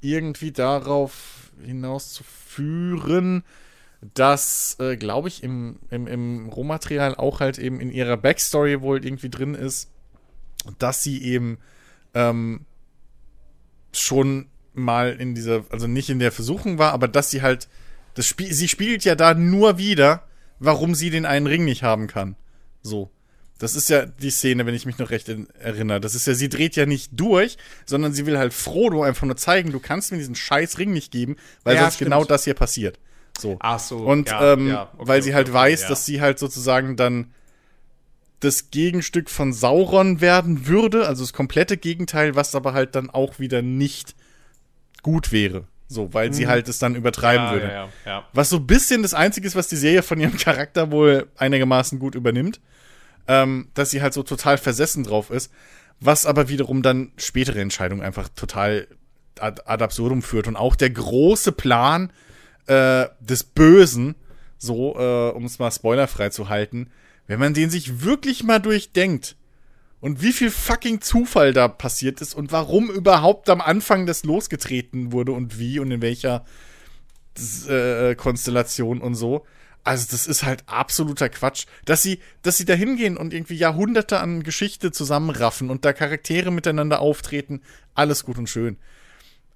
irgendwie 0.00 0.52
darauf 0.52 1.50
hinauszuführen, 1.60 3.42
dass, 4.14 4.76
äh, 4.78 4.96
glaube 4.96 5.28
ich, 5.28 5.42
im, 5.42 5.78
im, 5.90 6.06
im 6.06 6.48
Rohmaterial 6.48 7.14
auch 7.14 7.40
halt 7.40 7.58
eben 7.58 7.80
in 7.80 7.90
ihrer 7.90 8.16
Backstory 8.16 8.80
wohl 8.82 9.04
irgendwie 9.04 9.30
drin 9.30 9.54
ist, 9.54 9.90
dass 10.78 11.02
sie 11.02 11.22
eben 11.22 11.58
ähm, 12.14 12.66
schon 13.92 14.48
mal 14.74 15.12
in 15.12 15.34
dieser, 15.34 15.64
also 15.70 15.86
nicht 15.86 16.10
in 16.10 16.18
der 16.18 16.32
Versuchung 16.32 16.78
war, 16.78 16.92
aber 16.92 17.08
dass 17.08 17.30
sie 17.30 17.42
halt, 17.42 17.68
das 18.14 18.26
Spiel, 18.26 18.52
sie 18.52 18.68
spielt 18.68 19.04
ja 19.04 19.14
da 19.14 19.34
nur 19.34 19.78
wieder, 19.78 20.24
warum 20.58 20.94
sie 20.94 21.10
den 21.10 21.26
einen 21.26 21.46
Ring 21.46 21.64
nicht 21.64 21.82
haben 21.82 22.06
kann. 22.06 22.36
So. 22.82 23.10
Das 23.58 23.74
ist 23.74 23.88
ja 23.88 24.04
die 24.04 24.30
Szene, 24.30 24.66
wenn 24.66 24.74
ich 24.74 24.84
mich 24.84 24.98
noch 24.98 25.08
recht 25.08 25.30
erinnere. 25.30 25.98
Das 25.98 26.14
ist 26.14 26.26
ja, 26.26 26.34
sie 26.34 26.50
dreht 26.50 26.76
ja 26.76 26.84
nicht 26.84 27.12
durch, 27.14 27.56
sondern 27.86 28.12
sie 28.12 28.26
will 28.26 28.36
halt 28.36 28.52
Frodo 28.52 29.02
einfach 29.02 29.26
nur 29.26 29.38
zeigen, 29.38 29.72
du 29.72 29.80
kannst 29.80 30.12
mir 30.12 30.18
diesen 30.18 30.34
scheiß 30.34 30.78
Ring 30.78 30.92
nicht 30.92 31.10
geben, 31.10 31.36
weil 31.64 31.76
ja, 31.76 31.82
sonst 31.82 31.94
stimmt. 31.94 32.10
genau 32.10 32.24
das 32.24 32.44
hier 32.44 32.52
passiert. 32.52 32.98
So. 33.38 33.56
Ach 33.60 33.78
so. 33.78 33.98
Und 33.98 34.30
ja, 34.30 34.52
ähm, 34.52 34.68
ja, 34.68 34.90
okay, 34.94 35.08
weil 35.08 35.22
sie 35.22 35.34
halt 35.34 35.48
okay, 35.48 35.54
weiß, 35.54 35.88
dass 35.88 36.06
sie 36.06 36.20
halt 36.20 36.38
sozusagen 36.38 36.96
dann 36.96 37.32
das 38.40 38.70
Gegenstück 38.70 39.30
von 39.30 39.52
Sauron 39.52 40.20
werden 40.20 40.66
würde, 40.66 41.06
also 41.06 41.22
das 41.22 41.32
komplette 41.32 41.76
Gegenteil, 41.76 42.34
was 42.34 42.54
aber 42.54 42.74
halt 42.74 42.94
dann 42.94 43.10
auch 43.10 43.38
wieder 43.38 43.62
nicht 43.62 44.14
gut 45.02 45.32
wäre. 45.32 45.64
So, 45.88 46.12
weil 46.12 46.28
mhm. 46.28 46.32
sie 46.32 46.46
halt 46.48 46.68
es 46.68 46.78
dann 46.78 46.96
übertreiben 46.96 47.50
würde. 47.50 47.68
Ja, 47.68 47.88
ja, 48.04 48.24
was 48.32 48.50
so 48.50 48.56
ein 48.56 48.66
bisschen 48.66 49.02
das 49.02 49.14
Einzige 49.14 49.46
ist, 49.46 49.54
was 49.54 49.68
die 49.68 49.76
Serie 49.76 50.02
von 50.02 50.18
ihrem 50.20 50.36
Charakter 50.36 50.90
wohl 50.90 51.28
einigermaßen 51.36 51.98
gut 51.98 52.14
übernimmt. 52.14 52.60
Ähm, 53.28 53.68
dass 53.74 53.90
sie 53.90 54.02
halt 54.02 54.14
so 54.14 54.22
total 54.22 54.56
versessen 54.56 55.02
drauf 55.02 55.30
ist. 55.30 55.52
Was 55.98 56.26
aber 56.26 56.48
wiederum 56.48 56.82
dann 56.82 57.10
spätere 57.16 57.60
Entscheidungen 57.60 58.02
einfach 58.02 58.28
total 58.28 58.86
ad, 59.40 59.62
ad 59.64 59.82
absurdum 59.82 60.22
führt. 60.22 60.46
Und 60.46 60.56
auch 60.56 60.76
der 60.76 60.90
große 60.90 61.52
Plan 61.52 62.12
äh, 62.66 63.06
des 63.20 63.44
Bösen, 63.44 64.14
so, 64.58 64.96
äh, 64.98 65.30
um 65.30 65.44
es 65.44 65.58
mal 65.58 65.70
spoilerfrei 65.70 66.30
zu 66.30 66.48
halten, 66.48 66.90
wenn 67.26 67.40
man 67.40 67.54
den 67.54 67.70
sich 67.70 68.02
wirklich 68.04 68.44
mal 68.44 68.60
durchdenkt, 68.60 69.36
und 70.00 70.22
wie 70.22 70.32
viel 70.32 70.50
fucking 70.50 71.00
Zufall 71.00 71.52
da 71.52 71.68
passiert 71.68 72.20
ist 72.20 72.34
und 72.34 72.52
warum 72.52 72.90
überhaupt 72.90 73.48
am 73.48 73.60
Anfang 73.60 74.06
das 74.06 74.24
losgetreten 74.24 75.12
wurde 75.12 75.32
und 75.32 75.58
wie 75.58 75.78
und 75.78 75.90
in 75.90 76.02
welcher 76.02 76.44
äh, 77.68 78.14
Konstellation 78.14 79.00
und 79.00 79.14
so. 79.14 79.44
Also 79.84 80.06
das 80.10 80.26
ist 80.26 80.42
halt 80.42 80.64
absoluter 80.66 81.28
Quatsch, 81.28 81.66
dass 81.84 82.02
sie, 82.02 82.20
dass 82.42 82.56
sie 82.56 82.64
da 82.64 82.74
hingehen 82.74 83.16
und 83.16 83.32
irgendwie 83.32 83.56
Jahrhunderte 83.56 84.20
an 84.20 84.42
Geschichte 84.42 84.90
zusammenraffen 84.90 85.70
und 85.70 85.84
da 85.84 85.92
Charaktere 85.92 86.50
miteinander 86.50 87.00
auftreten, 87.00 87.62
alles 87.94 88.24
gut 88.24 88.36
und 88.38 88.48
schön. 88.48 88.78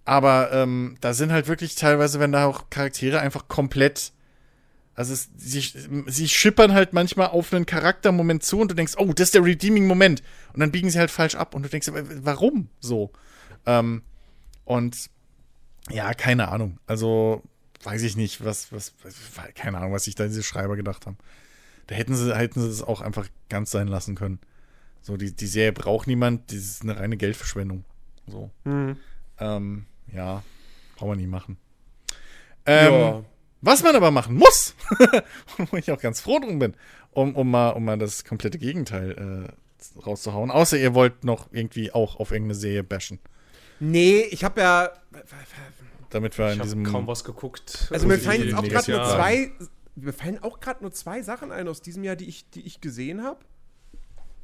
Aber 0.04 0.50
ähm, 0.52 0.96
da 1.00 1.14
sind 1.14 1.30
halt 1.30 1.46
wirklich 1.46 1.74
teilweise, 1.74 2.20
wenn 2.20 2.32
da 2.32 2.46
auch 2.46 2.70
Charaktere 2.70 3.20
einfach 3.20 3.48
komplett 3.48 4.12
also 5.00 5.14
es, 5.14 5.30
sie, 5.34 5.62
sie 6.08 6.28
schippern 6.28 6.74
halt 6.74 6.92
manchmal 6.92 7.28
auf 7.28 7.54
einen 7.54 7.64
Charaktermoment 7.64 8.42
zu 8.42 8.60
und 8.60 8.70
du 8.70 8.74
denkst, 8.74 8.96
oh, 8.98 9.14
das 9.14 9.28
ist 9.28 9.34
der 9.34 9.42
redeeming 9.42 9.86
Moment. 9.86 10.22
Und 10.52 10.60
dann 10.60 10.72
biegen 10.72 10.90
sie 10.90 10.98
halt 10.98 11.10
falsch 11.10 11.36
ab 11.36 11.54
und 11.54 11.62
du 11.62 11.70
denkst, 11.70 11.90
warum 11.90 12.68
so? 12.80 13.10
Ähm, 13.64 14.02
und 14.66 15.08
ja, 15.88 16.12
keine 16.12 16.48
Ahnung. 16.48 16.78
Also 16.86 17.42
weiß 17.82 18.02
ich 18.02 18.18
nicht, 18.18 18.44
was, 18.44 18.72
was, 18.72 18.92
keine 19.54 19.78
Ahnung, 19.78 19.92
was 19.92 20.04
sich 20.04 20.16
da 20.16 20.26
diese 20.26 20.42
Schreiber 20.42 20.76
gedacht 20.76 21.06
haben. 21.06 21.16
Da 21.86 21.94
hätten 21.94 22.14
sie, 22.14 22.36
hätten 22.36 22.60
sie 22.60 22.68
das 22.68 22.82
auch 22.82 23.00
einfach 23.00 23.26
ganz 23.48 23.70
sein 23.70 23.88
lassen 23.88 24.16
können. 24.16 24.38
So, 25.00 25.16
die, 25.16 25.34
die 25.34 25.46
Serie 25.46 25.72
braucht 25.72 26.08
niemand, 26.08 26.52
das 26.52 26.58
ist 26.58 26.82
eine 26.82 26.98
reine 26.98 27.16
Geldverschwendung. 27.16 27.86
So. 28.26 28.50
Mhm. 28.64 28.98
Ähm, 29.38 29.86
ja, 30.14 30.42
brauchen 30.96 31.10
wir 31.10 31.16
nicht 31.16 31.30
machen. 31.30 31.56
Ähm, 32.66 32.92
ja. 32.92 33.24
Was 33.62 33.82
man 33.82 33.94
aber 33.94 34.10
machen 34.10 34.36
muss, 34.36 34.74
wo 35.70 35.76
ich 35.76 35.90
auch 35.90 36.00
ganz 36.00 36.20
froh 36.20 36.38
drum 36.38 36.58
bin, 36.58 36.74
um, 37.10 37.34
um, 37.36 37.50
mal, 37.50 37.70
um 37.70 37.84
mal 37.84 37.98
das 37.98 38.24
komplette 38.24 38.58
Gegenteil 38.58 39.48
äh, 39.48 40.00
rauszuhauen. 40.00 40.50
Außer 40.50 40.78
ihr 40.78 40.94
wollt 40.94 41.24
noch 41.24 41.48
irgendwie 41.52 41.92
auch 41.92 42.16
auf 42.16 42.30
irgendeine 42.30 42.54
Serie 42.54 42.84
bashen. 42.84 43.18
Nee, 43.80 44.20
ich 44.30 44.44
habe 44.44 44.60
ja. 44.60 44.90
Damit 46.10 46.38
wir 46.38 46.48
ich 46.48 46.56
in 46.56 46.62
diesem. 46.62 46.84
kaum 46.84 47.06
was 47.06 47.24
geguckt. 47.24 47.88
Also 47.90 48.06
mir 48.06 48.18
fallen 48.18 48.54
auch 48.54 48.62
gerade 48.62 48.90
nur 48.90 49.04
zwei. 49.04 49.52
Mir 49.96 50.12
fallen 50.12 50.42
auch 50.42 50.60
gerade 50.60 50.82
nur 50.82 50.92
zwei 50.92 51.22
Sachen 51.22 51.52
ein 51.52 51.68
aus 51.68 51.82
diesem 51.82 52.04
Jahr, 52.04 52.16
die 52.16 52.26
ich, 52.26 52.48
die 52.50 52.62
ich 52.62 52.80
gesehen 52.80 53.22
habe. 53.22 53.40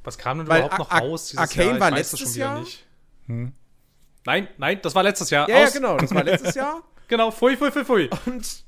Was 0.05 0.19
kam 0.19 0.39
denn 0.39 0.49
Weil 0.49 0.65
überhaupt 0.65 0.79
noch 0.79 0.93
raus 0.93 1.29
dieses 1.29 1.39
Arcane 1.39 1.67
Jahr? 1.67 1.75
Ich 1.75 1.81
war 1.81 1.91
letztes 1.91 2.37
Jahr. 2.37 2.65
Hm. 3.27 3.53
Nein, 4.27 4.49
nein, 4.59 4.81
das 4.83 4.95
war 4.95 5.05
letztes 5.05 5.31
Jahr. 5.31 5.49
Ja, 5.49 5.61
ja, 5.61 5.71
genau, 5.71 5.97
das 5.97 6.13
war 6.13 6.25
letztes 6.25 6.55
Jahr. 6.57 6.83
genau, 7.09 7.31
pfui, 7.31 7.57
pfui, 7.57 7.71
pfui, 7.71 7.85
pfui. 7.85 8.11
Und 8.27 8.65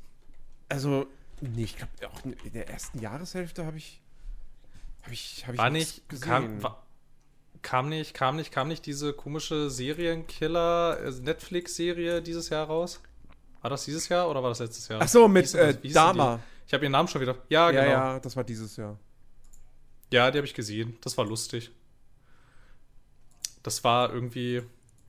also, 0.69 1.07
nee, 1.41 1.65
ich 1.65 1.77
glaube, 1.77 1.93
auch 2.07 2.25
in 2.25 2.53
der 2.53 2.69
ersten 2.69 3.01
Jahreshälfte 3.01 3.67
habe 3.67 3.77
ich. 3.77 4.01
Habe 5.03 5.15
ich, 5.15 5.45
hab 5.47 5.55
ich 5.55 5.59
war 5.59 5.71
nicht, 5.71 6.09
gesehen. 6.09 6.29
Kam, 6.29 6.63
war, 6.63 6.87
kam, 7.63 7.89
nicht, 7.89 8.15
kam, 8.15 8.37
nicht, 8.37 8.53
kam 8.53 8.69
nicht 8.69 8.87
diese 8.87 9.13
komische 9.13 9.69
Serienkiller 9.71 11.01
äh, 11.01 11.11
Netflix-Serie 11.11 12.23
dieses 12.23 12.51
Jahr 12.51 12.67
raus? 12.67 13.01
War 13.61 13.71
das 13.71 13.85
dieses 13.85 14.09
Jahr 14.09 14.31
oder 14.31 14.43
war 14.43 14.51
das 14.51 14.61
letztes 14.61 14.87
Jahr? 14.89 15.01
Ach 15.03 15.09
so, 15.09 15.27
mit 15.27 15.53
äh, 15.55 15.77
Dama. 15.93 16.41
Ich 16.67 16.75
habe 16.75 16.85
ihren 16.85 16.93
Namen 16.93 17.09
schon 17.09 17.21
wieder. 17.21 17.37
Ja, 17.49 17.71
genau. 17.71 17.83
Ja, 17.83 17.91
ja, 17.91 18.21
das 18.21 18.37
war 18.37 18.45
dieses 18.45 18.77
Jahr. 18.77 18.99
Ja, 20.13 20.31
die 20.31 20.39
habe 20.39 20.47
ich 20.47 20.55
gesehen. 20.55 20.97
Das 21.01 21.17
war 21.19 21.25
lustig. 21.25 21.71
Das 23.63 23.83
war 23.83 24.13
irgendwie. 24.13 24.63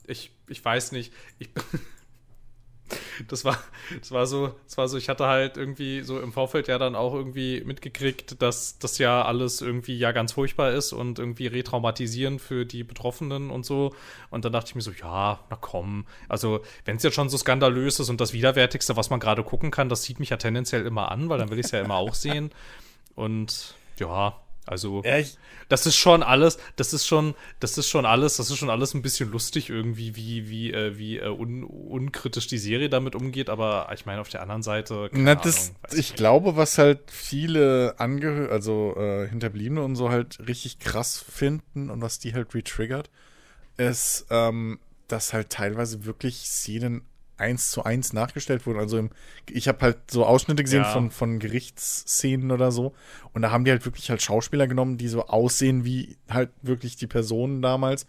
Ich, 0.09 0.31
ich 0.47 0.63
weiß 0.63 0.91
nicht. 0.91 1.13
Ich, 1.37 1.49
das 3.27 3.45
war, 3.45 3.57
das 3.99 4.11
war 4.11 4.25
so, 4.25 4.53
das 4.65 4.77
war 4.77 4.87
so, 4.87 4.97
ich 4.97 5.09
hatte 5.09 5.27
halt 5.27 5.57
irgendwie 5.57 6.01
so 6.01 6.19
im 6.19 6.33
Vorfeld 6.33 6.67
ja 6.67 6.77
dann 6.77 6.95
auch 6.95 7.13
irgendwie 7.13 7.61
mitgekriegt, 7.63 8.41
dass 8.41 8.79
das 8.79 8.97
ja 8.97 9.23
alles 9.23 9.61
irgendwie 9.61 9.97
ja 9.97 10.11
ganz 10.11 10.33
furchtbar 10.33 10.71
ist 10.71 10.93
und 10.93 11.19
irgendwie 11.19 11.47
retraumatisierend 11.47 12.41
für 12.41 12.65
die 12.65 12.83
Betroffenen 12.83 13.51
und 13.51 13.65
so. 13.65 13.93
Und 14.29 14.45
dann 14.45 14.53
dachte 14.53 14.69
ich 14.69 14.75
mir 14.75 14.81
so, 14.81 14.91
ja, 14.91 15.39
na 15.49 15.57
komm. 15.59 16.05
Also, 16.27 16.61
wenn 16.85 16.97
es 16.97 17.03
jetzt 17.03 17.15
schon 17.15 17.29
so 17.29 17.37
skandalös 17.37 17.99
ist 17.99 18.09
und 18.09 18.21
das 18.21 18.33
Widerwärtigste, 18.33 18.95
was 18.95 19.09
man 19.09 19.19
gerade 19.19 19.43
gucken 19.43 19.71
kann, 19.71 19.89
das 19.89 20.03
zieht 20.03 20.19
mich 20.19 20.29
ja 20.29 20.37
tendenziell 20.37 20.85
immer 20.85 21.11
an, 21.11 21.29
weil 21.29 21.37
dann 21.37 21.49
will 21.49 21.59
ich 21.59 21.65
es 21.65 21.71
ja 21.71 21.81
immer 21.81 21.95
auch 21.95 22.13
sehen. 22.13 22.51
Und 23.15 23.75
ja, 23.97 24.39
also 24.69 25.03
Echt? 25.03 25.39
das 25.67 25.85
ist 25.85 25.95
schon 25.95 26.21
alles, 26.21 26.59
das 26.75 26.93
ist 26.93 27.07
schon, 27.07 27.33
das 27.59 27.77
ist 27.77 27.89
schon 27.89 28.05
alles, 28.05 28.37
das 28.37 28.51
ist 28.51 28.57
schon 28.57 28.69
alles 28.69 28.93
ein 28.93 29.01
bisschen 29.01 29.31
lustig 29.31 29.69
irgendwie, 29.69 30.15
wie 30.15 30.47
wie 30.47 30.71
äh, 30.71 30.97
wie 30.97 31.17
äh, 31.17 31.27
un, 31.27 31.63
unkritisch 31.63 32.47
die 32.47 32.59
Serie 32.59 32.89
damit 32.89 33.15
umgeht. 33.15 33.49
Aber 33.49 33.89
ich 33.93 34.05
meine 34.05 34.21
auf 34.21 34.29
der 34.29 34.41
anderen 34.41 34.61
Seite. 34.61 35.09
Na, 35.11 35.33
das, 35.33 35.69
Ahnung, 35.69 35.99
ich 35.99 36.15
glaube, 36.15 36.55
was 36.55 36.77
halt 36.77 36.99
viele 37.07 37.95
Angehörige, 37.97 38.51
also 38.51 38.95
äh, 38.95 39.27
Hinterbliebene 39.27 39.81
und 39.81 39.95
so 39.95 40.09
halt 40.09 40.39
richtig 40.47 40.79
krass 40.79 41.17
finden 41.17 41.89
und 41.89 42.01
was 42.01 42.19
die 42.19 42.33
halt 42.33 42.53
retriggert, 42.53 43.09
ist, 43.77 44.27
ähm, 44.29 44.79
dass 45.07 45.33
halt 45.33 45.49
teilweise 45.49 46.05
wirklich 46.05 46.47
Szenen 46.47 47.01
eins 47.39 47.71
zu 47.71 47.83
eins 47.83 48.13
nachgestellt 48.13 48.65
wurden. 48.65 48.79
Also 48.79 48.97
im, 48.97 49.09
ich 49.49 49.67
habe 49.67 49.81
halt 49.81 50.11
so 50.11 50.25
Ausschnitte 50.25 50.63
gesehen 50.63 50.83
ja. 50.83 50.91
von, 50.91 51.11
von 51.11 51.39
Gerichtsszenen 51.39 52.51
oder 52.51 52.71
so. 52.71 52.93
Und 53.33 53.41
da 53.41 53.51
haben 53.51 53.65
die 53.65 53.71
halt 53.71 53.85
wirklich 53.85 54.09
halt 54.09 54.21
Schauspieler 54.21 54.67
genommen, 54.67 54.97
die 54.97 55.07
so 55.07 55.27
aussehen 55.27 55.85
wie 55.85 56.17
halt 56.29 56.51
wirklich 56.61 56.95
die 56.95 57.07
Personen 57.07 57.61
damals. 57.61 58.05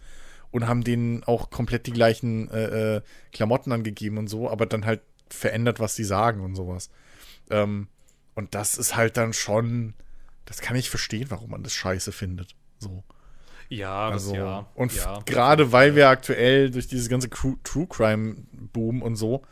Und 0.51 0.67
haben 0.67 0.83
denen 0.83 1.23
auch 1.23 1.49
komplett 1.49 1.87
die 1.87 1.93
gleichen 1.93 2.49
äh, 2.51 2.97
äh, 2.97 3.01
Klamotten 3.31 3.71
angegeben 3.71 4.17
und 4.17 4.27
so, 4.27 4.49
aber 4.49 4.65
dann 4.65 4.85
halt 4.85 5.01
verändert, 5.29 5.79
was 5.79 5.95
sie 5.95 6.03
sagen 6.03 6.41
und 6.41 6.55
sowas. 6.55 6.89
Ähm, 7.49 7.87
und 8.35 8.53
das 8.53 8.77
ist 8.77 8.97
halt 8.97 9.15
dann 9.15 9.31
schon, 9.31 9.93
das 10.43 10.59
kann 10.59 10.75
ich 10.75 10.89
verstehen, 10.89 11.27
warum 11.29 11.51
man 11.51 11.63
das 11.63 11.73
scheiße 11.73 12.11
findet. 12.11 12.55
So. 12.79 13.03
Ja, 13.71 14.09
also, 14.09 14.35
ja. 14.35 14.67
Und 14.75 14.93
ja, 14.93 15.19
gerade 15.25 15.71
weil 15.71 15.95
wir 15.95 16.09
aktuell 16.09 16.71
durch 16.71 16.87
dieses 16.87 17.07
ganze 17.07 17.29
True 17.29 17.87
Crime 17.87 18.35
Boom 18.51 19.01
und 19.01 19.15
so 19.15 19.43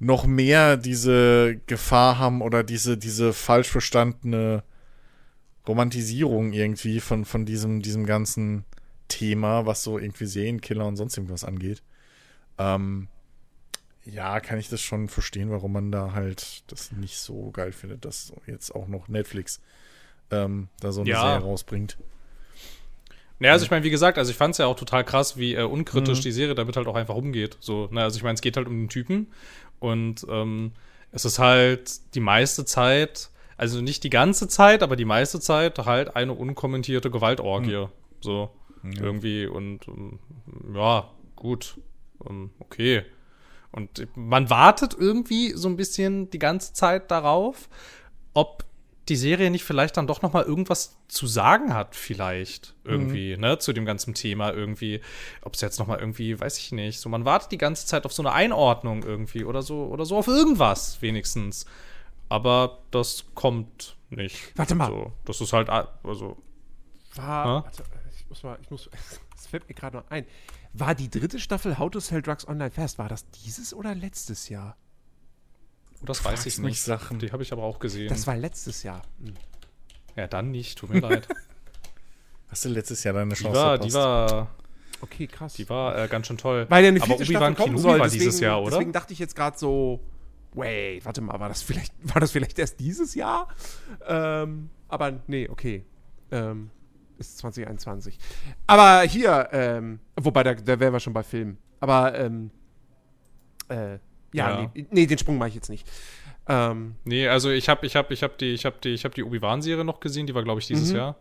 noch 0.00 0.26
mehr 0.26 0.76
diese 0.76 1.60
Gefahr 1.66 2.18
haben 2.18 2.42
oder 2.42 2.64
diese, 2.64 2.98
diese 2.98 3.32
falsch 3.32 3.68
verstandene 3.68 4.64
Romantisierung 5.68 6.52
irgendwie 6.52 6.98
von, 6.98 7.24
von 7.24 7.46
diesem, 7.46 7.82
diesem 7.82 8.04
ganzen 8.04 8.64
Thema, 9.06 9.64
was 9.64 9.84
so 9.84 9.96
irgendwie 9.98 10.26
Serienkiller 10.26 10.86
und 10.86 10.96
sonst 10.96 11.16
irgendwas 11.16 11.44
angeht. 11.44 11.84
Ähm, 12.58 13.06
ja, 14.04 14.40
kann 14.40 14.58
ich 14.58 14.68
das 14.68 14.80
schon 14.80 15.06
verstehen, 15.06 15.52
warum 15.52 15.72
man 15.72 15.92
da 15.92 16.14
halt 16.14 16.64
das 16.66 16.90
nicht 16.90 17.18
so 17.18 17.52
geil 17.52 17.70
findet, 17.70 18.04
dass 18.04 18.32
jetzt 18.46 18.74
auch 18.74 18.88
noch 18.88 19.06
Netflix 19.06 19.60
ähm, 20.32 20.68
da 20.80 20.90
so 20.90 21.02
eine 21.02 21.10
Ja. 21.10 21.20
Serie 21.20 21.42
rausbringt. 21.44 21.96
Ja, 23.40 23.52
also 23.52 23.64
ich 23.64 23.70
meine, 23.70 23.84
wie 23.84 23.90
gesagt, 23.90 24.18
also 24.18 24.30
ich 24.30 24.36
fand 24.36 24.52
es 24.52 24.58
ja 24.58 24.66
auch 24.66 24.76
total 24.76 25.02
krass, 25.04 25.36
wie 25.38 25.54
äh, 25.54 25.62
unkritisch 25.62 26.18
Mhm. 26.18 26.22
die 26.22 26.32
Serie 26.32 26.54
damit 26.54 26.76
halt 26.76 26.86
auch 26.86 26.94
einfach 26.94 27.14
umgeht. 27.14 27.56
So, 27.60 27.88
ne, 27.90 28.02
also 28.02 28.16
ich 28.18 28.22
meine, 28.22 28.34
es 28.34 28.42
geht 28.42 28.56
halt 28.56 28.66
um 28.66 28.74
den 28.76 28.88
Typen 28.88 29.28
und 29.78 30.26
ähm, 30.28 30.72
es 31.10 31.24
ist 31.24 31.38
halt 31.38 32.14
die 32.14 32.20
meiste 32.20 32.64
Zeit, 32.64 33.30
also 33.56 33.80
nicht 33.80 34.04
die 34.04 34.10
ganze 34.10 34.46
Zeit, 34.48 34.82
aber 34.82 34.94
die 34.96 35.04
meiste 35.06 35.40
Zeit 35.40 35.78
halt 35.78 36.14
eine 36.16 36.34
unkommentierte 36.34 37.10
Gewaltorgie. 37.10 37.86
So, 38.20 38.50
irgendwie 38.82 39.46
und 39.46 39.88
ähm, 39.88 40.18
ja, 40.74 41.10
gut, 41.34 41.78
ähm, 42.28 42.50
okay. 42.58 43.02
Und 43.72 44.06
man 44.16 44.50
wartet 44.50 44.94
irgendwie 44.98 45.52
so 45.54 45.68
ein 45.68 45.76
bisschen 45.76 46.28
die 46.30 46.38
ganze 46.38 46.72
Zeit 46.74 47.10
darauf, 47.10 47.68
ob 48.34 48.64
die 49.10 49.16
Serie 49.16 49.50
nicht 49.50 49.64
vielleicht 49.64 49.96
dann 49.98 50.06
doch 50.06 50.22
noch 50.22 50.32
mal 50.32 50.44
irgendwas 50.44 50.96
zu 51.08 51.26
sagen 51.26 51.74
hat, 51.74 51.94
vielleicht 51.94 52.74
irgendwie, 52.84 53.36
ne, 53.36 53.58
zu 53.58 53.72
dem 53.74 53.84
ganzen 53.84 54.14
Thema 54.14 54.52
irgendwie, 54.52 55.00
ob 55.42 55.54
es 55.54 55.60
jetzt 55.60 55.78
noch 55.78 55.86
mal 55.86 55.98
irgendwie, 55.98 56.40
weiß 56.40 56.56
ich 56.58 56.72
nicht, 56.72 56.98
so 57.00 57.08
man 57.10 57.24
wartet 57.26 57.52
die 57.52 57.58
ganze 57.58 57.86
Zeit 57.86 58.06
auf 58.06 58.12
so 58.12 58.22
eine 58.22 58.32
Einordnung 58.32 59.02
irgendwie 59.02 59.44
oder 59.44 59.60
so 59.62 59.84
oder 59.86 60.06
so 60.06 60.16
auf 60.16 60.28
irgendwas 60.28 61.02
wenigstens, 61.02 61.66
aber 62.28 62.78
das 62.90 63.24
kommt 63.34 63.96
nicht. 64.08 64.56
Warte 64.56 64.74
mal. 64.74 64.88
So, 64.88 65.12
das 65.24 65.40
ist 65.40 65.52
halt 65.52 65.68
a- 65.68 65.88
also 66.04 66.36
War. 67.16 67.46
Ja? 67.46 67.64
Warte, 67.64 67.84
ich 68.16 68.28
muss 68.28 68.42
mal, 68.42 68.58
ich 68.62 68.70
muss. 68.70 68.88
Es 69.36 69.46
fällt 69.46 69.66
mir 69.68 69.74
gerade 69.74 69.96
noch 69.96 70.10
ein. 70.10 70.26
War 70.74 70.94
die 70.94 71.08
dritte 71.10 71.40
Staffel 71.40 71.78
How 71.78 71.90
to 71.90 71.98
Sell 71.98 72.20
Drugs 72.20 72.46
Online 72.46 72.70
Fast, 72.70 72.98
war 72.98 73.08
das 73.08 73.28
dieses 73.30 73.72
oder 73.72 73.94
letztes 73.94 74.48
Jahr? 74.50 74.76
Oh, 76.02 76.06
das 76.06 76.24
weiß 76.24 76.46
ich 76.46 76.58
nicht. 76.58 76.82
Sachen. 76.82 77.18
Die 77.18 77.32
habe 77.32 77.42
ich 77.42 77.52
aber 77.52 77.62
auch 77.62 77.78
gesehen. 77.78 78.08
Das 78.08 78.26
war 78.26 78.36
letztes 78.36 78.82
Jahr. 78.82 79.02
Hm. 79.22 79.34
ja, 80.16 80.26
dann 80.26 80.50
nicht, 80.50 80.78
tut 80.78 80.90
mir 80.90 81.00
leid. 81.08 81.28
Hast 82.48 82.64
du 82.64 82.68
letztes 82.68 83.04
Jahr 83.04 83.14
deine 83.14 83.34
Die 83.34 83.40
Chance 83.42 83.56
war, 83.58 83.78
die 83.78 83.90
verpasst? 83.90 84.34
war, 84.34 84.48
Okay, 85.02 85.26
krass. 85.26 85.54
die 85.54 85.68
war 85.68 85.96
äh, 85.98 86.08
ganz 86.08 86.26
schön 86.26 86.36
toll. 86.36 86.66
Weil 86.68 86.84
ja 86.84 86.88
eine 86.88 86.98
aber 87.00 87.06
vierte 87.06 87.22
Obi-Wan 87.24 87.54
Staffel 87.54 87.54
kommen 87.54 87.76
Kenobi 87.76 87.82
soll. 87.82 87.98
war 88.00 88.06
Deswegen, 88.06 88.24
dieses 88.24 88.40
Jahr, 88.40 88.60
oder? 88.60 88.70
deswegen 88.72 88.92
dachte 88.92 89.12
ich 89.12 89.18
jetzt 89.18 89.34
gerade 89.34 89.58
so, 89.58 90.00
wait, 90.52 91.04
warte 91.04 91.20
mal, 91.20 91.38
war 91.40 91.48
das 91.48 91.62
vielleicht, 91.62 91.94
war 92.02 92.20
das 92.20 92.32
vielleicht 92.32 92.58
erst 92.58 92.80
dieses 92.80 93.14
Jahr? 93.14 93.48
Ähm, 94.06 94.68
aber 94.88 95.20
nee, 95.26 95.48
okay. 95.48 95.84
Ähm, 96.32 96.70
ist 97.18 97.38
2021. 97.38 98.18
Aber 98.66 99.02
hier, 99.02 99.48
ähm, 99.52 100.00
wobei, 100.16 100.42
da, 100.42 100.54
da 100.54 100.80
wären 100.80 100.92
wir 100.92 101.00
schon 101.00 101.12
bei 101.12 101.22
Filmen. 101.22 101.58
Aber, 101.80 102.18
ähm, 102.18 102.50
äh, 103.68 103.98
ja, 104.32 104.62
Ja. 104.62 104.70
Nee, 104.74 104.86
nee, 104.90 105.06
den 105.06 105.18
Sprung 105.18 105.38
mache 105.38 105.48
ich 105.50 105.54
jetzt 105.54 105.68
nicht. 105.70 105.86
Ähm, 106.48 106.96
Nee, 107.04 107.28
also 107.28 107.50
ich 107.50 107.68
habe 107.68 107.86
ich 107.86 107.96
hab, 107.96 108.10
ich 108.10 108.22
hab 108.22 108.38
die, 108.38 108.52
ich 108.54 108.64
hab 108.64 108.80
die, 108.80 108.90
ich 108.90 109.04
hab 109.04 109.14
die 109.14 109.22
Obi-Wan-Serie 109.24 109.84
noch 109.84 110.00
gesehen, 110.00 110.26
die 110.26 110.34
war, 110.34 110.42
glaube 110.42 110.60
ich, 110.60 110.66
dieses 110.66 110.90
Mhm. 110.90 110.96
Jahr. 110.96 111.16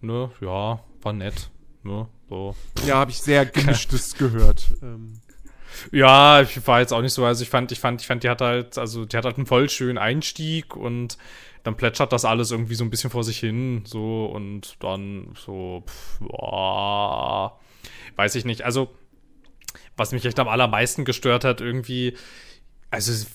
Ne, 0.00 0.30
ja, 0.40 0.80
war 1.02 1.12
nett. 1.12 1.50
Ne, 1.84 2.08
so. 2.28 2.54
ja, 2.86 2.96
habe 2.96 3.10
ich 3.10 3.20
sehr 3.20 3.44
gemischtes 3.46 4.14
gehört. 4.14 4.72
Ähm, 4.82 5.14
Ja, 5.90 6.42
ich 6.42 6.66
war 6.66 6.80
jetzt 6.80 6.92
auch 6.92 7.00
nicht 7.02 7.12
so, 7.14 7.24
also 7.24 7.42
ich 7.42 7.48
fand, 7.50 7.72
ich 7.72 7.80
fand, 7.80 8.00
ich 8.02 8.06
fand, 8.06 8.22
die 8.24 8.28
hat 8.28 8.40
halt, 8.40 8.78
also 8.78 9.04
die 9.04 9.16
hat 9.16 9.24
halt 9.24 9.36
einen 9.36 9.46
voll 9.46 9.68
schönen 9.70 9.96
Einstieg 9.98 10.76
und 10.76 11.16
dann 11.64 11.76
plätschert 11.76 12.12
das 12.12 12.24
alles 12.24 12.50
irgendwie 12.50 12.74
so 12.74 12.84
ein 12.84 12.90
bisschen 12.90 13.10
vor 13.10 13.24
sich 13.24 13.38
hin, 13.38 13.82
so 13.86 14.26
und 14.26 14.76
dann 14.80 15.28
so, 15.34 15.82
pff, 15.86 16.18
boah, 16.20 17.58
weiß 18.16 18.34
ich 18.34 18.44
nicht. 18.44 18.62
Also, 18.62 18.90
was 19.96 20.12
mich 20.12 20.24
echt 20.24 20.38
am 20.38 20.48
allermeisten 20.48 21.04
gestört 21.04 21.44
hat, 21.44 21.60
irgendwie, 21.60 22.16
also 22.90 23.26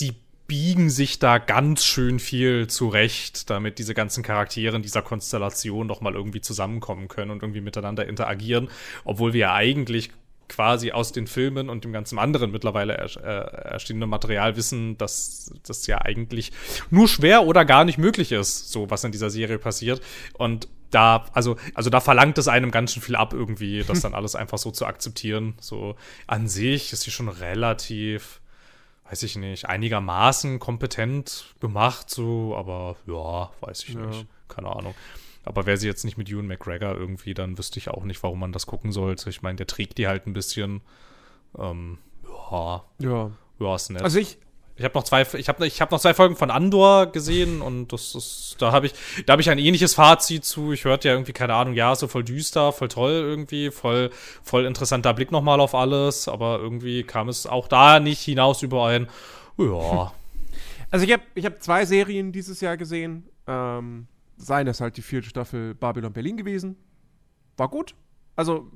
die 0.00 0.14
biegen 0.46 0.90
sich 0.90 1.18
da 1.18 1.38
ganz 1.38 1.84
schön 1.84 2.18
viel 2.18 2.66
zurecht, 2.66 3.48
damit 3.48 3.78
diese 3.78 3.94
ganzen 3.94 4.22
Charaktere 4.22 4.76
in 4.76 4.82
dieser 4.82 5.02
Konstellation 5.02 5.86
noch 5.86 6.00
mal 6.00 6.14
irgendwie 6.14 6.42
zusammenkommen 6.42 7.08
können 7.08 7.30
und 7.30 7.42
irgendwie 7.42 7.62
miteinander 7.62 8.06
interagieren, 8.06 8.68
obwohl 9.04 9.32
wir 9.32 9.40
ja 9.40 9.54
eigentlich 9.54 10.10
quasi 10.54 10.92
aus 10.92 11.12
den 11.12 11.26
Filmen 11.26 11.68
und 11.68 11.84
dem 11.84 11.92
ganzen 11.92 12.18
anderen 12.18 12.50
mittlerweile 12.52 12.94
er, 12.96 13.16
äh, 13.16 13.70
erstehenden 13.72 14.08
Material 14.08 14.56
wissen, 14.56 14.96
dass 14.98 15.52
das 15.66 15.86
ja 15.86 16.00
eigentlich 16.00 16.52
nur 16.90 17.08
schwer 17.08 17.44
oder 17.44 17.64
gar 17.64 17.84
nicht 17.84 17.98
möglich 17.98 18.30
ist, 18.32 18.70
so 18.70 18.88
was 18.90 19.02
in 19.04 19.12
dieser 19.12 19.30
Serie 19.30 19.58
passiert. 19.58 20.00
Und 20.34 20.68
da, 20.90 21.24
also, 21.32 21.56
also 21.74 21.90
da 21.90 21.98
verlangt 22.00 22.38
es 22.38 22.46
einem 22.46 22.70
ganz 22.70 22.92
schön 22.92 23.02
viel 23.02 23.16
ab, 23.16 23.32
irgendwie, 23.32 23.82
das 23.86 24.00
dann 24.02 24.14
alles 24.14 24.36
einfach 24.36 24.58
so 24.58 24.70
zu 24.70 24.86
akzeptieren. 24.86 25.54
So 25.60 25.96
an 26.28 26.46
sich 26.46 26.92
ist 26.92 27.02
sie 27.02 27.10
schon 27.10 27.28
relativ, 27.28 28.40
weiß 29.10 29.24
ich 29.24 29.34
nicht, 29.36 29.66
einigermaßen 29.68 30.60
kompetent 30.60 31.46
gemacht, 31.60 32.10
so, 32.10 32.54
aber 32.56 32.96
ja, 33.06 33.50
weiß 33.66 33.82
ich 33.88 33.94
Ja. 33.94 34.06
nicht. 34.06 34.26
Keine 34.48 34.68
Ahnung. 34.68 34.94
Aber 35.44 35.66
wäre 35.66 35.76
sie 35.76 35.86
jetzt 35.86 36.04
nicht 36.04 36.16
mit 36.16 36.30
Ewan 36.30 36.46
McGregor 36.46 36.94
irgendwie, 36.94 37.34
dann 37.34 37.58
wüsste 37.58 37.78
ich 37.78 37.88
auch 37.88 38.04
nicht, 38.04 38.22
warum 38.22 38.40
man 38.40 38.52
das 38.52 38.66
gucken 38.66 38.92
sollte. 38.92 39.30
Ich 39.30 39.42
meine, 39.42 39.56
der 39.56 39.66
trägt 39.66 39.98
die 39.98 40.06
halt 40.06 40.26
ein 40.26 40.32
bisschen. 40.32 40.80
Ähm, 41.58 41.98
ja, 42.50 42.84
ja. 42.98 43.30
ja, 43.58 43.74
ist 43.74 43.90
nett. 43.90 44.02
Also 44.02 44.18
ich, 44.18 44.38
ich 44.76 44.84
habe 44.84 44.94
noch 44.94 45.04
zwei, 45.04 45.26
ich 45.34 45.48
habe 45.48 45.66
ich 45.66 45.80
hab 45.80 45.90
noch 45.90 46.00
zwei 46.00 46.14
Folgen 46.14 46.36
von 46.36 46.50
Andor 46.50 47.06
gesehen 47.06 47.62
und 47.62 47.92
das 47.92 48.14
ist, 48.14 48.56
da 48.58 48.72
habe 48.72 48.86
ich, 48.86 48.94
da 49.26 49.32
habe 49.32 49.42
ich 49.42 49.50
ein 49.50 49.58
ähnliches 49.58 49.94
Fazit 49.94 50.44
zu. 50.44 50.72
Ich 50.72 50.84
hörte 50.84 51.08
ja 51.08 51.14
irgendwie 51.14 51.32
keine 51.32 51.54
Ahnung, 51.54 51.74
ja, 51.74 51.94
so 51.94 52.08
voll 52.08 52.24
düster, 52.24 52.72
voll 52.72 52.88
toll 52.88 53.12
irgendwie, 53.12 53.70
voll, 53.70 54.10
voll 54.42 54.64
interessanter 54.64 55.14
Blick 55.14 55.30
nochmal 55.30 55.60
auf 55.60 55.74
alles, 55.74 56.28
aber 56.28 56.58
irgendwie 56.58 57.02
kam 57.04 57.28
es 57.28 57.46
auch 57.46 57.68
da 57.68 58.00
nicht 58.00 58.20
hinaus 58.20 58.62
über 58.62 58.86
ein, 58.86 59.08
ja, 59.58 60.12
Also 60.94 61.06
ich 61.06 61.12
habe 61.12 61.24
ich 61.34 61.44
hab 61.44 61.60
zwei 61.60 61.84
Serien 61.86 62.30
dieses 62.30 62.60
Jahr 62.60 62.76
gesehen. 62.76 63.28
Ähm, 63.48 64.06
seine 64.36 64.70
ist 64.70 64.80
halt 64.80 64.96
die 64.96 65.02
vierte 65.02 65.28
Staffel 65.28 65.74
Babylon 65.74 66.12
Berlin 66.12 66.36
gewesen. 66.36 66.76
War 67.56 67.68
gut. 67.68 67.94
Also 68.36 68.70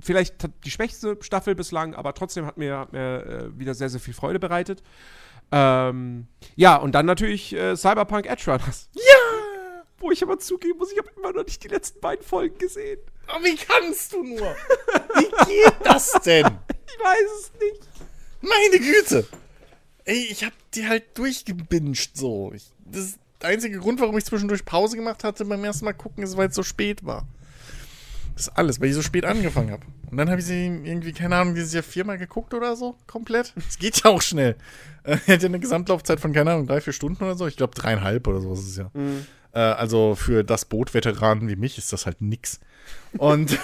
vielleicht 0.00 0.42
hat 0.42 0.52
die 0.64 0.70
schwächste 0.70 1.16
Staffel 1.20 1.54
bislang, 1.54 1.94
aber 1.94 2.14
trotzdem 2.14 2.46
hat 2.46 2.56
mir, 2.56 2.78
hat 2.78 2.92
mir 2.92 3.26
äh, 3.26 3.58
wieder 3.58 3.74
sehr, 3.74 3.88
sehr 3.88 4.00
viel 4.00 4.14
Freude 4.14 4.38
bereitet. 4.38 4.82
Ähm, 5.52 6.26
ja, 6.56 6.76
und 6.76 6.92
dann 6.92 7.06
natürlich 7.06 7.54
äh, 7.54 7.76
Cyberpunk 7.76 8.26
Edge 8.26 8.50
Runners. 8.50 8.88
Ja! 8.94 9.82
Wo 9.98 10.10
ich 10.10 10.22
aber 10.22 10.38
zugeben 10.38 10.78
muss, 10.78 10.92
ich 10.92 10.98
habe 10.98 11.08
immer 11.16 11.32
noch 11.32 11.44
nicht 11.44 11.64
die 11.64 11.68
letzten 11.68 12.00
beiden 12.00 12.22
Folgen 12.22 12.58
gesehen. 12.58 13.00
Oh, 13.28 13.42
wie 13.42 13.56
kannst 13.56 14.12
du 14.12 14.22
nur? 14.22 14.54
Wie 15.14 15.46
geht 15.46 15.74
das 15.82 16.12
denn? 16.24 16.46
Ich 16.88 17.04
weiß 17.04 17.30
es 17.40 17.52
nicht. 17.60 17.88
Meine 18.40 18.78
Güte. 18.78 19.26
Ey, 20.04 20.28
ich 20.30 20.44
hab 20.44 20.52
die 20.72 20.86
halt 20.86 21.18
durchgebinged 21.18 22.16
so. 22.16 22.52
Ich, 22.54 22.72
das 22.84 23.18
einzige 23.40 23.78
Grund, 23.78 24.00
warum 24.00 24.16
ich 24.18 24.24
zwischendurch 24.24 24.64
Pause 24.64 24.96
gemacht 24.96 25.24
hatte 25.24 25.44
beim 25.44 25.62
ersten 25.64 25.84
Mal 25.84 25.92
gucken, 25.92 26.22
ist, 26.24 26.36
weil 26.36 26.48
es 26.48 26.54
so 26.54 26.62
spät 26.62 27.04
war. 27.04 27.26
Das 28.34 28.48
ist 28.48 28.56
alles, 28.56 28.80
weil 28.80 28.88
ich 28.88 28.94
so 28.94 29.02
spät 29.02 29.24
angefangen 29.24 29.70
habe. 29.70 29.86
Und 30.10 30.18
dann 30.18 30.28
habe 30.28 30.40
ich 30.40 30.46
sie 30.46 30.66
irgendwie, 30.66 31.12
keine 31.12 31.36
Ahnung, 31.36 31.54
dieses 31.54 31.72
Jahr 31.72 31.82
viermal 31.82 32.18
geguckt 32.18 32.52
oder 32.54 32.76
so, 32.76 32.96
komplett. 33.06 33.54
Es 33.68 33.78
geht 33.78 34.02
ja 34.04 34.10
auch 34.10 34.20
schnell. 34.22 34.56
Äh, 35.04 35.16
Er 35.26 35.34
hat 35.34 35.42
ja 35.42 35.48
eine 35.48 35.58
Gesamtlaufzeit 35.58 36.20
von, 36.20 36.32
keine 36.32 36.52
Ahnung, 36.52 36.66
drei, 36.66 36.80
vier 36.80 36.92
Stunden 36.92 37.24
oder 37.24 37.34
so. 37.34 37.46
Ich 37.46 37.56
glaube 37.56 37.74
dreieinhalb 37.74 38.26
oder 38.26 38.40
so 38.40 38.52
ist 38.52 38.66
es 38.68 38.76
ja. 38.76 38.90
Äh, 39.52 39.58
also 39.58 40.14
für 40.14 40.44
das 40.44 40.66
Boot-Veteranen 40.66 41.48
wie 41.48 41.56
mich 41.56 41.78
ist 41.78 41.92
das 41.92 42.04
halt 42.04 42.20
nix. 42.20 42.60
Und, 43.16 43.58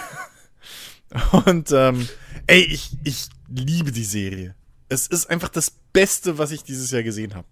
und 1.47 1.71
ähm, 1.73 2.09
ey, 2.47 2.63
ich, 2.63 2.97
ich 3.05 3.29
liebe 3.49 3.93
die 3.93 4.05
Serie. 4.05 4.55
Es 4.89 5.07
ist 5.07 5.29
einfach 5.29 5.49
das 5.51 5.71
Beste, 5.93 6.39
was 6.39 6.51
ich 6.51 6.65
dieses 6.65 6.91
Jahr 6.91 7.03
gesehen 7.03 7.35
habe. 7.35 7.47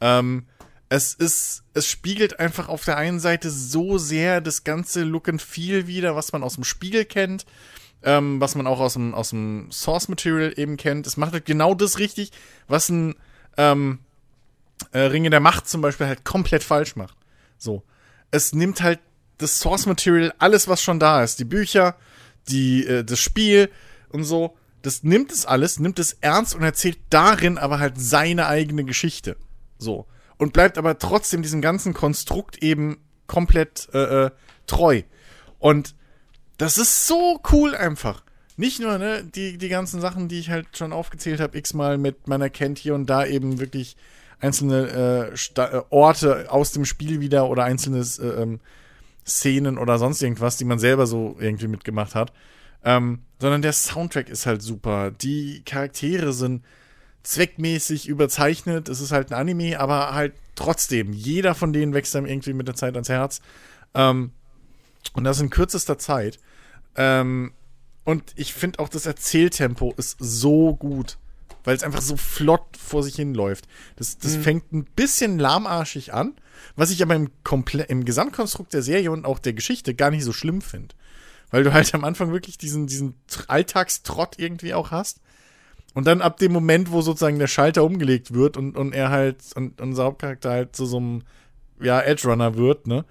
Ähm, 0.00 0.46
es 0.88 1.14
ist, 1.14 1.64
es 1.74 1.86
spiegelt 1.86 2.40
einfach 2.40 2.68
auf 2.68 2.84
der 2.84 2.96
einen 2.96 3.20
Seite 3.20 3.50
so 3.50 3.98
sehr 3.98 4.40
das 4.40 4.64
ganze 4.64 5.04
Look 5.04 5.28
and 5.28 5.42
Feel 5.42 5.86
wieder, 5.86 6.16
was 6.16 6.32
man 6.32 6.42
aus 6.42 6.54
dem 6.54 6.64
Spiegel 6.64 7.04
kennt, 7.04 7.44
ähm, 8.02 8.40
was 8.40 8.54
man 8.54 8.66
auch 8.66 8.80
aus 8.80 8.94
dem, 8.94 9.14
aus 9.14 9.30
dem 9.30 9.70
Source 9.70 10.08
Material 10.08 10.52
eben 10.56 10.76
kennt. 10.76 11.06
Es 11.06 11.16
macht 11.16 11.32
halt 11.32 11.44
genau 11.44 11.74
das 11.74 11.98
richtig, 11.98 12.32
was 12.68 12.88
ein 12.88 13.16
ähm, 13.58 13.98
äh, 14.92 15.00
Ringe 15.00 15.30
der 15.30 15.40
Macht 15.40 15.68
zum 15.68 15.82
Beispiel 15.82 16.06
halt 16.06 16.24
komplett 16.24 16.62
falsch 16.62 16.96
macht. 16.96 17.16
So. 17.58 17.82
Es 18.30 18.54
nimmt 18.54 18.82
halt 18.82 19.00
das 19.36 19.60
Source 19.60 19.86
Material, 19.86 20.32
alles, 20.38 20.68
was 20.68 20.82
schon 20.82 20.98
da 20.98 21.22
ist, 21.22 21.38
die 21.38 21.44
Bücher, 21.44 21.96
die, 22.48 22.86
äh, 22.86 23.04
das 23.04 23.20
Spiel 23.20 23.70
und 24.08 24.24
so, 24.24 24.56
das 24.80 25.02
nimmt 25.02 25.32
es 25.32 25.44
alles, 25.44 25.78
nimmt 25.80 25.98
es 25.98 26.14
ernst 26.20 26.54
und 26.54 26.62
erzählt 26.62 26.98
darin 27.10 27.58
aber 27.58 27.78
halt 27.78 27.94
seine 27.98 28.46
eigene 28.46 28.84
Geschichte. 28.84 29.36
So. 29.78 30.06
Und 30.38 30.52
bleibt 30.52 30.78
aber 30.78 30.98
trotzdem 30.98 31.42
diesem 31.42 31.60
ganzen 31.60 31.94
Konstrukt 31.94 32.62
eben 32.62 32.98
komplett 33.26 33.88
äh, 33.92 34.26
äh, 34.26 34.30
treu. 34.66 35.02
Und 35.58 35.94
das 36.56 36.78
ist 36.78 37.06
so 37.06 37.40
cool 37.52 37.74
einfach. 37.74 38.22
nicht 38.56 38.80
nur, 38.80 38.98
ne, 38.98 39.24
die, 39.24 39.58
die 39.58 39.68
ganzen 39.68 40.00
Sachen, 40.00 40.28
die 40.28 40.40
ich 40.40 40.50
halt 40.50 40.76
schon 40.76 40.92
aufgezählt 40.92 41.40
habe, 41.40 41.56
x-mal 41.56 41.98
mit, 41.98 42.26
man 42.26 42.40
erkennt 42.40 42.78
hier 42.78 42.94
und 42.94 43.06
da 43.06 43.24
eben 43.24 43.60
wirklich 43.60 43.96
einzelne 44.40 45.32
äh, 45.36 45.60
äh, 45.60 45.82
Orte 45.90 46.50
aus 46.50 46.72
dem 46.72 46.84
Spiel 46.84 47.20
wieder 47.20 47.48
oder 47.48 47.64
einzelne 47.64 47.98
äh, 47.98 48.42
ähm, 48.42 48.60
Szenen 49.26 49.78
oder 49.78 49.98
sonst 49.98 50.22
irgendwas, 50.22 50.56
die 50.56 50.64
man 50.64 50.78
selber 50.78 51.06
so 51.06 51.36
irgendwie 51.38 51.68
mitgemacht 51.68 52.14
hat. 52.14 52.32
Ähm, 52.84 53.20
sondern 53.40 53.62
der 53.62 53.72
Soundtrack 53.72 54.28
ist 54.28 54.46
halt 54.46 54.62
super. 54.62 55.10
Die 55.10 55.62
Charaktere 55.64 56.32
sind 56.32 56.64
zweckmäßig 57.28 58.08
überzeichnet. 58.08 58.88
Es 58.88 59.00
ist 59.00 59.12
halt 59.12 59.30
ein 59.30 59.38
Anime, 59.38 59.78
aber 59.78 60.14
halt 60.14 60.32
trotzdem, 60.54 61.12
jeder 61.12 61.54
von 61.54 61.74
denen 61.74 61.92
wächst 61.92 62.16
einem 62.16 62.24
irgendwie 62.24 62.54
mit 62.54 62.68
der 62.68 62.74
Zeit 62.74 62.94
ans 62.94 63.10
Herz. 63.10 63.42
Ähm, 63.94 64.32
und 65.12 65.24
das 65.24 65.38
in 65.38 65.50
kürzester 65.50 65.98
Zeit. 65.98 66.38
Ähm, 66.96 67.52
und 68.04 68.32
ich 68.36 68.54
finde 68.54 68.78
auch 68.78 68.88
das 68.88 69.04
Erzähltempo 69.04 69.92
ist 69.98 70.16
so 70.18 70.74
gut, 70.74 71.18
weil 71.64 71.76
es 71.76 71.82
einfach 71.82 72.00
so 72.00 72.16
flott 72.16 72.64
vor 72.78 73.02
sich 73.02 73.16
hinläuft. 73.16 73.68
Das, 73.96 74.16
das 74.16 74.36
fängt 74.36 74.72
ein 74.72 74.84
bisschen 74.84 75.38
lahmarschig 75.38 76.14
an, 76.14 76.34
was 76.76 76.90
ich 76.90 77.02
aber 77.02 77.14
im, 77.14 77.30
Komple 77.44 77.82
im 77.82 78.06
Gesamtkonstrukt 78.06 78.72
der 78.72 78.82
Serie 78.82 79.10
und 79.10 79.26
auch 79.26 79.38
der 79.38 79.52
Geschichte 79.52 79.94
gar 79.94 80.10
nicht 80.10 80.24
so 80.24 80.32
schlimm 80.32 80.62
finde. 80.62 80.94
Weil 81.50 81.62
du 81.62 81.74
halt 81.74 81.94
am 81.94 82.04
Anfang 82.04 82.32
wirklich 82.32 82.56
diesen, 82.56 82.86
diesen 82.86 83.14
Tr- 83.30 83.48
Alltagstrott 83.48 84.38
irgendwie 84.38 84.72
auch 84.72 84.90
hast. 84.90 85.20
Und 85.98 86.06
dann 86.06 86.22
ab 86.22 86.36
dem 86.36 86.52
Moment, 86.52 86.92
wo 86.92 87.02
sozusagen 87.02 87.40
der 87.40 87.48
Schalter 87.48 87.82
umgelegt 87.82 88.32
wird 88.32 88.56
und, 88.56 88.76
und 88.76 88.94
er 88.94 89.10
halt, 89.10 89.38
und 89.56 89.80
unser 89.80 90.04
Hauptcharakter 90.04 90.48
halt 90.48 90.76
zu 90.76 90.86
so 90.86 90.98
einem, 90.98 91.22
ja, 91.80 92.00
Edge 92.00 92.28
Runner 92.28 92.54
wird, 92.54 92.86
ne? 92.86 93.04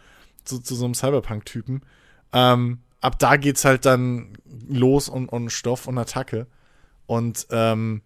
Zu, 0.46 0.60
zu 0.60 0.74
so 0.74 0.86
einem 0.86 0.94
Cyberpunk-Typen. 0.94 1.82
Ähm, 2.32 2.80
ab 3.02 3.20
da 3.20 3.36
geht's 3.36 3.66
halt 3.66 3.86
dann 3.86 4.38
los 4.70 5.10
und, 5.10 5.28
und 5.28 5.50
Stoff 5.50 5.86
und 5.90 5.98
Attacke. 5.98 6.48
Und 7.08 7.48
ähm, 7.52 8.04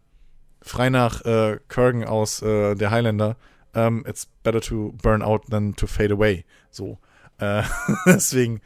frei 0.63 0.89
nach 0.89 1.23
äh, 1.25 1.59
Kurgan 1.69 2.03
aus 2.03 2.41
äh, 2.41 2.73
der 2.73 2.89
Highlander, 2.89 3.37
ähm, 3.75 4.03
it's 4.07 4.29
better 4.41 4.61
to 4.61 4.95
burn 5.03 5.21
out 5.21 5.45
than 5.47 5.75
to 5.75 5.85
fade 5.85 6.11
away. 6.11 6.43
So. 6.71 6.97
Äh, 7.37 7.61
deswegen, 8.07 8.61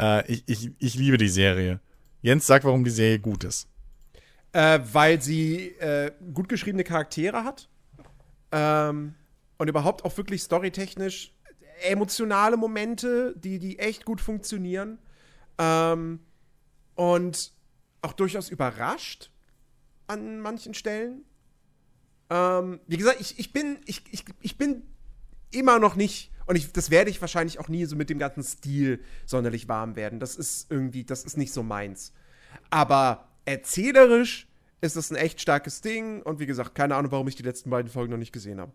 äh, 0.00 0.26
ich, 0.32 0.44
ich, 0.46 0.70
ich 0.78 0.94
liebe 0.94 1.18
die 1.18 1.28
Serie. 1.28 1.80
Jens, 2.22 2.46
sag, 2.46 2.64
warum 2.64 2.84
die 2.84 2.90
Serie 2.90 3.18
gut 3.18 3.44
ist. 3.44 3.68
Äh, 4.52 4.80
weil 4.92 5.20
sie 5.20 5.68
äh, 5.78 6.12
gut 6.32 6.48
geschriebene 6.48 6.84
Charaktere 6.84 7.44
hat. 7.44 7.68
Ähm, 8.50 9.14
und 9.58 9.68
überhaupt 9.68 10.04
auch 10.04 10.16
wirklich 10.16 10.42
storytechnisch 10.42 11.34
emotionale 11.82 12.56
Momente, 12.56 13.34
die, 13.36 13.58
die 13.58 13.78
echt 13.78 14.04
gut 14.04 14.20
funktionieren. 14.20 14.98
Ähm, 15.58 16.20
und 16.94 17.52
auch 18.02 18.12
durchaus 18.12 18.48
überrascht 18.48 19.30
an 20.06 20.40
manchen 20.40 20.74
Stellen. 20.74 21.24
Ähm, 22.30 22.80
wie 22.86 22.96
gesagt, 22.96 23.20
ich, 23.20 23.38
ich, 23.38 23.52
bin, 23.52 23.78
ich, 23.86 24.02
ich, 24.10 24.24
ich 24.40 24.58
bin 24.58 24.82
immer 25.50 25.78
noch 25.78 25.96
nicht, 25.96 26.32
und 26.46 26.56
ich, 26.56 26.72
das 26.72 26.90
werde 26.90 27.10
ich 27.10 27.20
wahrscheinlich 27.20 27.58
auch 27.58 27.68
nie 27.68 27.84
so 27.84 27.96
mit 27.96 28.10
dem 28.10 28.18
ganzen 28.18 28.42
Stil 28.42 29.02
sonderlich 29.26 29.68
warm 29.68 29.96
werden. 29.96 30.20
Das 30.20 30.36
ist 30.36 30.70
irgendwie, 30.70 31.04
das 31.04 31.24
ist 31.24 31.36
nicht 31.36 31.52
so 31.52 31.62
meins. 31.62 32.12
Aber 32.70 33.27
erzählerisch 33.48 34.46
ist 34.80 34.96
das 34.96 35.10
ein 35.10 35.16
echt 35.16 35.40
starkes 35.40 35.80
Ding. 35.80 36.22
Und 36.22 36.38
wie 36.38 36.46
gesagt, 36.46 36.74
keine 36.74 36.94
Ahnung, 36.96 37.10
warum 37.12 37.26
ich 37.28 37.34
die 37.36 37.42
letzten 37.42 37.70
beiden 37.70 37.90
Folgen 37.90 38.12
noch 38.12 38.18
nicht 38.18 38.32
gesehen 38.32 38.60
habe. 38.60 38.72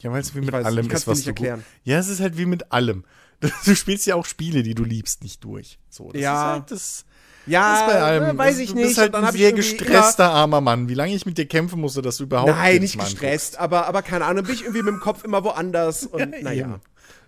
Ja, 0.00 0.10
weil 0.10 0.20
es 0.20 0.34
wie 0.34 0.40
mit 0.40 0.52
weiß, 0.52 0.64
allem 0.64 0.90
ist, 0.90 1.06
was 1.06 1.18
nicht 1.18 1.26
du 1.26 1.30
erklären. 1.30 1.64
Ja, 1.84 1.98
es 1.98 2.08
ist 2.08 2.20
halt 2.20 2.36
wie 2.38 2.46
mit 2.46 2.72
allem. 2.72 3.04
Du 3.64 3.74
spielst 3.74 4.06
ja 4.06 4.14
auch 4.14 4.24
Spiele, 4.24 4.62
die 4.62 4.74
du 4.74 4.84
liebst, 4.84 5.22
nicht 5.24 5.42
durch. 5.42 5.78
So, 5.90 6.12
das 6.12 6.20
Ja. 6.22 6.32
ist 6.32 6.52
halt 6.60 6.70
das, 6.70 7.04
Ja, 7.46 7.72
das 7.72 7.80
ist 7.80 7.86
bei 7.94 8.00
allem. 8.02 8.36
äh, 8.36 8.38
weiß 8.38 8.58
ich 8.60 8.68
du 8.70 8.76
nicht. 8.76 8.86
bist 8.86 8.98
halt 8.98 9.14
ein 9.16 9.32
sehr 9.32 9.52
gestresster 9.52 10.30
armer 10.30 10.60
Mann. 10.60 10.88
Wie 10.88 10.94
lange 10.94 11.12
ich 11.14 11.26
mit 11.26 11.38
dir 11.38 11.46
kämpfen 11.46 11.80
musste, 11.80 12.02
dass 12.02 12.18
du 12.18 12.22
überhaupt 12.24 12.50
nein, 12.52 12.80
nicht 12.80 12.98
gestresst, 12.98 13.58
aber, 13.58 13.86
aber 13.88 14.02
keine 14.02 14.26
Ahnung, 14.26 14.44
bin 14.44 14.54
ich 14.54 14.62
irgendwie 14.62 14.82
mit 14.82 14.94
dem 14.94 15.00
Kopf 15.00 15.24
immer 15.24 15.42
woanders. 15.42 16.06
Und 16.06 16.30
naja. 16.42 16.66
eben. 16.66 16.80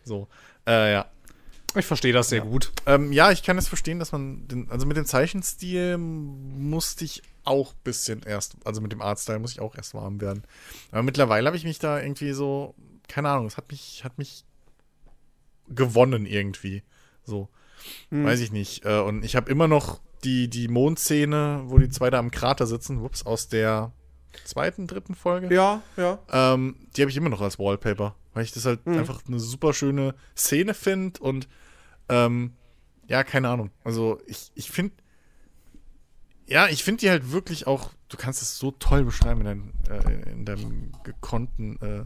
So, 0.05 0.28
äh, 0.68 0.92
ja. 0.92 1.06
Ich 1.76 1.86
verstehe 1.86 2.12
das 2.12 2.28
sehr 2.28 2.40
gut. 2.40 2.72
Ähm, 2.86 3.12
ja, 3.12 3.30
ich 3.32 3.42
kann 3.42 3.59
es 3.59 3.66
verstehen, 3.68 3.98
dass 3.98 4.12
man, 4.12 4.46
den, 4.48 4.70
also 4.70 4.86
mit 4.86 4.96
dem 4.96 5.06
Zeichenstil 5.06 5.98
musste 5.98 7.05
ich 7.05 7.22
auch 7.44 7.72
ein 7.72 7.78
bisschen 7.84 8.22
erst, 8.22 8.56
also 8.64 8.80
mit 8.80 8.92
dem 8.92 9.02
Artstyle 9.02 9.38
muss 9.40 9.52
ich 9.52 9.60
auch 9.60 9.74
erst 9.74 9.92
warm 9.94 10.20
werden. 10.20 10.44
Aber 10.92 11.02
mittlerweile 11.02 11.46
habe 11.46 11.56
ich 11.56 11.64
mich 11.64 11.78
da 11.78 12.01
irgendwie 12.01 12.32
so, 12.32 12.74
keine 13.09 13.28
Ahnung, 13.30 13.46
es 13.46 13.56
hat 13.56 13.70
mich, 13.70 14.02
hat 14.05 14.18
mich 14.18 14.44
gewonnen 15.68 16.26
irgendwie. 16.26 16.82
So, 17.24 17.48
Hm. 18.10 18.24
weiß 18.24 18.40
ich 18.40 18.52
nicht. 18.52 18.84
Äh, 18.84 19.01
und 19.01 19.24
ich 19.24 19.36
habe 19.36 19.51
immer 19.51 19.68
noch 19.68 20.01
die, 20.22 20.48
die 20.48 20.68
Mondszene, 20.68 21.62
wo 21.66 21.78
die 21.78 21.88
zwei 21.90 22.09
da 22.10 22.18
am 22.18 22.30
Krater 22.30 22.66
sitzen, 22.66 23.02
wups, 23.02 23.26
aus 23.26 23.48
der 23.48 23.92
zweiten, 24.44 24.86
dritten 24.86 25.14
Folge. 25.14 25.55
Ja, 25.55 25.82
ja. 25.96 26.18
Ähm, 26.30 26.76
die 26.96 27.02
habe 27.02 27.10
ich 27.10 27.16
immer 27.16 27.28
noch 27.28 27.40
als 27.40 27.59
Wallpaper, 27.59 28.14
weil 28.32 28.44
ich 28.44 28.52
das 28.52 28.64
halt 28.64 28.86
Mhm. 28.86 28.98
einfach 28.98 29.20
eine 29.26 29.38
super 29.38 29.72
schöne 29.74 30.14
Szene 30.36 30.72
finde 30.74 31.20
und 31.20 31.46
ähm, 32.09 32.52
ja, 33.09 33.24
keine 33.24 33.48
Ahnung. 33.48 33.70
Also 33.82 34.20
ich, 34.26 34.51
ich 34.55 34.70
finde, 34.70 34.94
ja, 36.47 36.68
ich 36.68 36.85
finde 36.85 37.01
die 37.01 37.10
halt 37.10 37.32
wirklich 37.32 37.66
auch, 37.66 37.90
du 38.09 38.16
kannst 38.16 38.43
es 38.43 38.59
so 38.59 38.70
toll 38.72 39.05
beschreiben 39.05 39.40
in, 39.40 39.47
dein, 39.47 39.72
äh, 39.90 40.31
in 40.31 40.44
deinem 40.44 40.93
gekonnten 41.02 41.81
äh, 41.81 42.05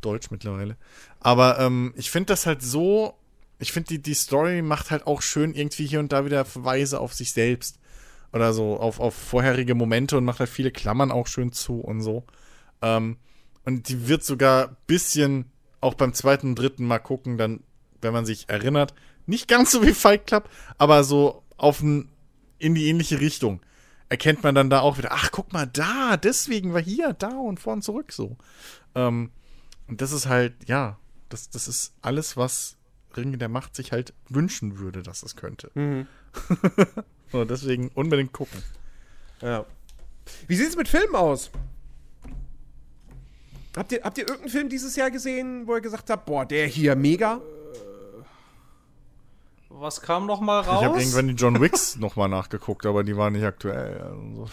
Deutsch 0.00 0.30
mittlerweile. 0.30 0.76
Aber 1.20 1.58
ähm, 1.60 1.92
ich 1.96 2.10
finde 2.10 2.26
das 2.26 2.46
halt 2.46 2.62
so, 2.62 3.18
ich 3.58 3.72
finde 3.72 3.88
die, 3.88 4.02
die 4.02 4.14
Story 4.14 4.62
macht 4.62 4.90
halt 4.90 5.06
auch 5.06 5.22
schön 5.22 5.54
irgendwie 5.54 5.86
hier 5.86 6.00
und 6.00 6.12
da 6.12 6.24
wieder 6.24 6.44
Verweise 6.44 7.00
auf 7.00 7.14
sich 7.14 7.32
selbst 7.32 7.78
oder 8.32 8.52
so, 8.52 8.78
auf, 8.78 8.98
auf 8.98 9.14
vorherige 9.14 9.74
Momente 9.74 10.16
und 10.16 10.24
macht 10.24 10.40
halt 10.40 10.50
viele 10.50 10.70
Klammern 10.70 11.12
auch 11.12 11.26
schön 11.26 11.52
zu 11.52 11.80
und 11.80 12.00
so. 12.00 12.24
Ähm, 12.80 13.18
und 13.64 13.88
die 13.88 14.08
wird 14.08 14.24
sogar 14.24 14.68
ein 14.68 14.76
bisschen 14.86 15.52
auch 15.80 15.94
beim 15.94 16.14
zweiten 16.14 16.54
dritten 16.54 16.86
Mal 16.86 16.98
gucken, 16.98 17.38
dann, 17.38 17.60
wenn 18.00 18.12
man 18.12 18.26
sich 18.26 18.48
erinnert, 18.48 18.94
nicht 19.26 19.48
ganz 19.48 19.72
so 19.72 19.84
wie 19.84 19.94
Fight 19.94 20.26
Club, 20.26 20.48
aber 20.78 21.04
so 21.04 21.42
auf 21.56 21.80
ein, 21.80 22.10
in 22.58 22.74
die 22.74 22.88
ähnliche 22.88 23.20
Richtung. 23.20 23.60
Erkennt 24.08 24.42
man 24.42 24.54
dann 24.54 24.68
da 24.68 24.80
auch 24.80 24.98
wieder, 24.98 25.12
ach, 25.12 25.30
guck 25.32 25.52
mal 25.54 25.66
da, 25.66 26.18
deswegen 26.18 26.74
war 26.74 26.82
hier, 26.82 27.14
da 27.14 27.28
und 27.28 27.60
vor 27.60 27.72
und 27.72 27.82
zurück 27.82 28.12
so. 28.12 28.36
Ähm, 28.94 29.30
und 29.88 30.02
das 30.02 30.12
ist 30.12 30.26
halt, 30.26 30.54
ja, 30.66 30.98
das, 31.30 31.48
das 31.48 31.66
ist 31.66 31.94
alles, 32.02 32.36
was 32.36 32.76
Ringe 33.16 33.38
der 33.38 33.48
Macht 33.48 33.74
sich 33.74 33.92
halt 33.92 34.12
wünschen 34.28 34.78
würde, 34.78 35.02
dass 35.02 35.22
es 35.22 35.36
könnte. 35.36 35.70
Mhm. 35.74 36.06
So, 37.32 37.46
deswegen 37.46 37.88
unbedingt 37.94 38.34
gucken. 38.34 38.62
ja. 39.40 39.64
Wie 40.46 40.54
sieht 40.54 40.68
es 40.68 40.76
mit 40.76 40.86
Filmen 40.86 41.16
aus? 41.16 41.50
Habt 43.74 43.90
ihr, 43.90 44.02
habt 44.04 44.18
ihr 44.18 44.24
irgendeinen 44.24 44.50
Film 44.50 44.68
dieses 44.68 44.94
Jahr 44.96 45.10
gesehen, 45.10 45.66
wo 45.66 45.74
ihr 45.74 45.80
gesagt 45.80 46.10
habt, 46.10 46.26
boah, 46.26 46.44
der 46.44 46.66
hier 46.66 46.94
mega? 46.94 47.40
Was 49.82 50.00
kam 50.00 50.26
noch 50.26 50.40
mal 50.40 50.60
raus? 50.60 50.80
Ich 50.80 50.86
habe 50.86 50.98
irgendwann 51.00 51.26
die 51.26 51.34
John 51.34 51.60
Wicks 51.60 51.96
nochmal 51.96 52.28
nachgeguckt, 52.28 52.86
aber 52.86 53.02
die 53.02 53.16
waren 53.16 53.32
nicht 53.32 53.42
aktuell. 53.42 54.00
Also. 54.00 54.48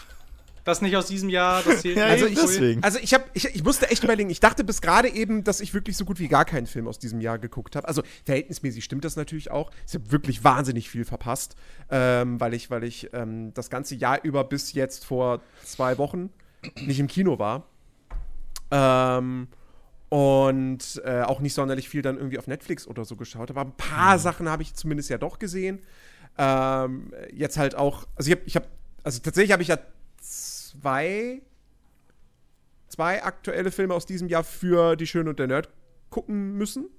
das 0.64 0.82
nicht 0.82 0.96
aus 0.96 1.06
diesem 1.06 1.28
Jahr, 1.28 1.62
das 1.62 1.82
hier. 1.82 1.94
Ja, 1.96 2.06
Also 2.06 2.26
ich, 2.26 2.34
deswegen. 2.34 2.82
also 2.82 2.98
ich, 3.00 3.14
hab, 3.14 3.30
ich, 3.32 3.44
ich 3.44 3.62
musste 3.62 3.88
echt 3.92 4.02
überlegen. 4.02 4.28
Ich 4.28 4.40
dachte 4.40 4.64
bis 4.64 4.80
gerade 4.80 5.08
eben, 5.08 5.44
dass 5.44 5.60
ich 5.60 5.72
wirklich 5.72 5.96
so 5.96 6.04
gut 6.04 6.18
wie 6.18 6.26
gar 6.26 6.44
keinen 6.44 6.66
Film 6.66 6.88
aus 6.88 6.98
diesem 6.98 7.20
Jahr 7.20 7.38
geguckt 7.38 7.76
habe. 7.76 7.86
Also 7.86 8.02
verhältnismäßig 8.24 8.82
stimmt 8.82 9.04
das 9.04 9.14
natürlich 9.14 9.52
auch. 9.52 9.70
Ich 9.86 9.94
habe 9.94 10.10
wirklich 10.10 10.42
wahnsinnig 10.42 10.90
viel 10.90 11.04
verpasst, 11.04 11.54
ähm, 11.90 12.40
weil 12.40 12.52
ich, 12.52 12.68
weil 12.68 12.82
ich 12.82 13.10
ähm, 13.12 13.54
das 13.54 13.70
ganze 13.70 13.94
Jahr 13.94 14.18
über 14.24 14.42
bis 14.42 14.72
jetzt 14.72 15.04
vor 15.04 15.42
zwei 15.64 15.96
Wochen 15.96 16.30
nicht 16.74 16.98
im 16.98 17.06
Kino 17.06 17.38
war. 17.38 17.68
Ähm, 18.72 19.46
und 20.10 21.00
äh, 21.04 21.22
auch 21.22 21.40
nicht 21.40 21.54
sonderlich 21.54 21.88
viel 21.88 22.02
dann 22.02 22.16
irgendwie 22.16 22.38
auf 22.38 22.48
Netflix 22.48 22.86
oder 22.86 23.04
so 23.04 23.16
geschaut 23.16 23.48
habe. 23.48 23.60
Aber 23.60 23.70
ein 23.70 23.76
paar 23.76 24.18
Sachen 24.18 24.48
habe 24.48 24.62
ich 24.62 24.74
zumindest 24.74 25.08
ja 25.08 25.18
doch 25.18 25.38
gesehen. 25.38 25.80
Ähm, 26.36 27.12
jetzt 27.32 27.56
halt 27.56 27.76
auch, 27.76 28.06
also 28.16 28.28
ich 28.28 28.36
habe, 28.36 28.42
ich 28.44 28.56
hab, 28.56 28.66
also 29.04 29.20
tatsächlich 29.20 29.52
habe 29.52 29.62
ich 29.62 29.68
ja 29.68 29.78
zwei, 30.20 31.40
zwei 32.88 33.22
aktuelle 33.22 33.70
Filme 33.70 33.94
aus 33.94 34.04
diesem 34.04 34.28
Jahr 34.28 34.42
für 34.42 34.96
Die 34.96 35.06
Schöne 35.06 35.30
und 35.30 35.38
der 35.38 35.46
Nerd 35.46 35.68
gucken 36.10 36.58
müssen. 36.58 36.90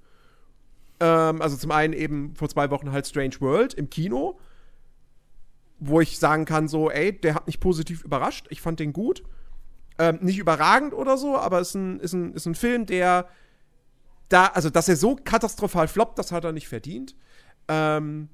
Ähm, 0.98 1.42
also 1.42 1.56
zum 1.58 1.70
einen 1.70 1.92
eben 1.92 2.34
vor 2.34 2.48
zwei 2.48 2.70
Wochen 2.70 2.92
halt 2.92 3.06
Strange 3.06 3.40
World 3.40 3.74
im 3.74 3.90
Kino, 3.90 4.38
wo 5.80 6.00
ich 6.00 6.18
sagen 6.18 6.46
kann, 6.46 6.66
so, 6.66 6.90
ey, 6.90 7.12
der 7.12 7.34
hat 7.34 7.46
mich 7.46 7.60
positiv 7.60 8.04
überrascht. 8.04 8.46
Ich 8.48 8.62
fand 8.62 8.80
den 8.80 8.94
gut. 8.94 9.22
Ähm, 9.98 10.18
nicht 10.22 10.38
überragend 10.38 10.94
oder 10.94 11.16
so, 11.16 11.36
aber 11.36 11.60
ist 11.60 11.74
ein, 11.74 12.00
ist 12.00 12.12
ein, 12.12 12.34
ist 12.34 12.46
ein 12.46 12.54
Film, 12.54 12.86
der 12.86 13.28
da, 14.28 14.46
also 14.46 14.70
dass 14.70 14.88
er 14.88 14.96
so 14.96 15.16
katastrophal 15.16 15.88
floppt, 15.88 16.18
das 16.18 16.32
hat 16.32 16.44
er 16.44 16.52
nicht 16.52 16.68
verdient. 16.68 17.14
Ähm, 17.68 18.28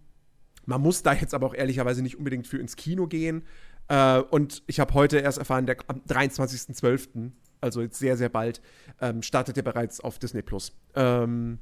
man 0.66 0.80
muss 0.80 1.02
da 1.02 1.12
jetzt 1.12 1.34
aber 1.34 1.46
auch 1.46 1.54
ehrlicherweise 1.54 2.02
nicht 2.02 2.18
unbedingt 2.18 2.46
für 2.46 2.58
ins 2.58 2.76
Kino 2.76 3.06
gehen. 3.06 3.42
Äh, 3.88 4.18
und 4.18 4.62
ich 4.66 4.80
habe 4.80 4.94
heute 4.94 5.18
erst 5.18 5.38
erfahren, 5.38 5.66
der, 5.66 5.78
am 5.86 6.02
23.12., 6.08 7.32
also 7.60 7.80
jetzt 7.80 7.98
sehr, 7.98 8.16
sehr 8.16 8.28
bald, 8.28 8.60
ähm, 9.00 9.22
startet 9.22 9.56
er 9.56 9.62
bereits 9.64 10.00
auf 10.00 10.18
Disney 10.18 10.42
Plus. 10.42 10.72
Ähm, 10.94 11.58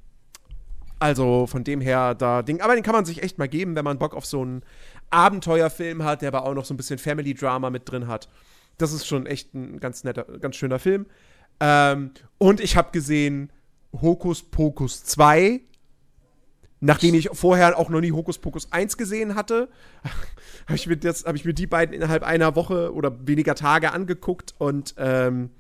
also 0.99 1.47
von 1.47 1.65
dem 1.65 1.81
her 1.81 2.15
da 2.15 2.43
Ding. 2.43 2.61
Aber 2.61 2.75
den 2.75 2.83
kann 2.83 2.95
man 2.95 3.05
sich 3.05 3.23
echt 3.23 3.39
mal 3.39 3.49
geben, 3.49 3.77
wenn 3.77 3.85
man 3.85 3.99
Bock 3.99 4.15
auf 4.15 4.27
so 4.27 4.43
einen 4.43 4.63
Abenteuerfilm 5.11 6.03
hat, 6.03 6.23
der 6.23 6.29
aber 6.29 6.45
auch 6.45 6.55
noch 6.55 6.65
so 6.65 6.75
ein 6.75 6.77
bisschen 6.77 6.99
Family 6.99 7.35
Drama 7.35 7.71
mit 7.71 7.91
drin 7.91 8.09
hat. 8.09 8.29
Das 8.79 8.93
ist 8.93 9.07
schon 9.07 9.27
echt 9.27 9.55
ein 9.55 9.81
ganz 9.81 10.05
netter, 10.05 10.25
ganz 10.39 10.57
schöner 10.57 10.79
Film. 10.79 11.07
Ähm, 11.61 12.11
und 12.39 12.61
ich 12.61 12.77
habe 12.77 12.91
gesehen 12.93 13.51
Hokus 14.01 14.43
Pokus 14.43 15.05
2, 15.05 15.61
nachdem 16.81 17.15
ich 17.15 17.31
vorher 17.33 17.79
auch 17.79 17.89
noch 17.89 18.01
nie 18.01 18.13
Hokus 18.13 18.39
Pokus 18.39 18.73
1 18.73 18.97
gesehen 18.97 19.35
hatte, 19.35 19.69
habe 20.67 20.77
ich, 20.77 20.87
mir 20.87 20.99
hab 20.99 21.35
ich 21.35 21.45
mir 21.45 21.55
die 21.55 21.67
beiden 21.67 21.95
innerhalb 21.95 22.23
einer 22.23 22.57
Woche 22.57 22.93
oder 22.93 23.27
weniger 23.27 23.55
Tage 23.55 23.93
angeguckt 23.93 24.55
und 24.59 24.95
ähm, 24.99 25.51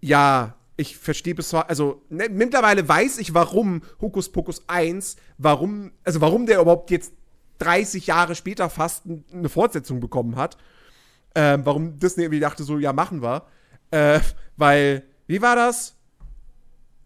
ja, 0.00 0.54
ich 0.76 0.96
verstehe 0.96 1.34
bis 1.34 1.52
also 1.52 2.02
ne, 2.08 2.28
mittlerweile 2.30 2.88
weiß 2.88 3.18
ich, 3.18 3.34
warum 3.34 3.82
Hokus 4.00 4.30
Pokus 4.30 4.62
1, 4.68 5.16
warum, 5.36 5.92
also 6.04 6.20
warum 6.20 6.46
der 6.46 6.60
überhaupt 6.60 6.90
jetzt 6.90 7.12
30 7.58 8.06
Jahre 8.06 8.34
später 8.34 8.70
fast 8.70 9.04
eine 9.32 9.48
Fortsetzung 9.48 10.00
bekommen 10.00 10.36
hat. 10.36 10.56
Ähm, 11.40 11.64
warum 11.64 12.00
Disney 12.00 12.24
irgendwie 12.24 12.40
dachte, 12.40 12.64
so, 12.64 12.78
ja, 12.80 12.92
machen 12.92 13.22
wir. 13.22 13.44
Äh, 13.92 14.18
weil, 14.56 15.04
wie 15.28 15.40
war 15.40 15.54
das? 15.54 15.94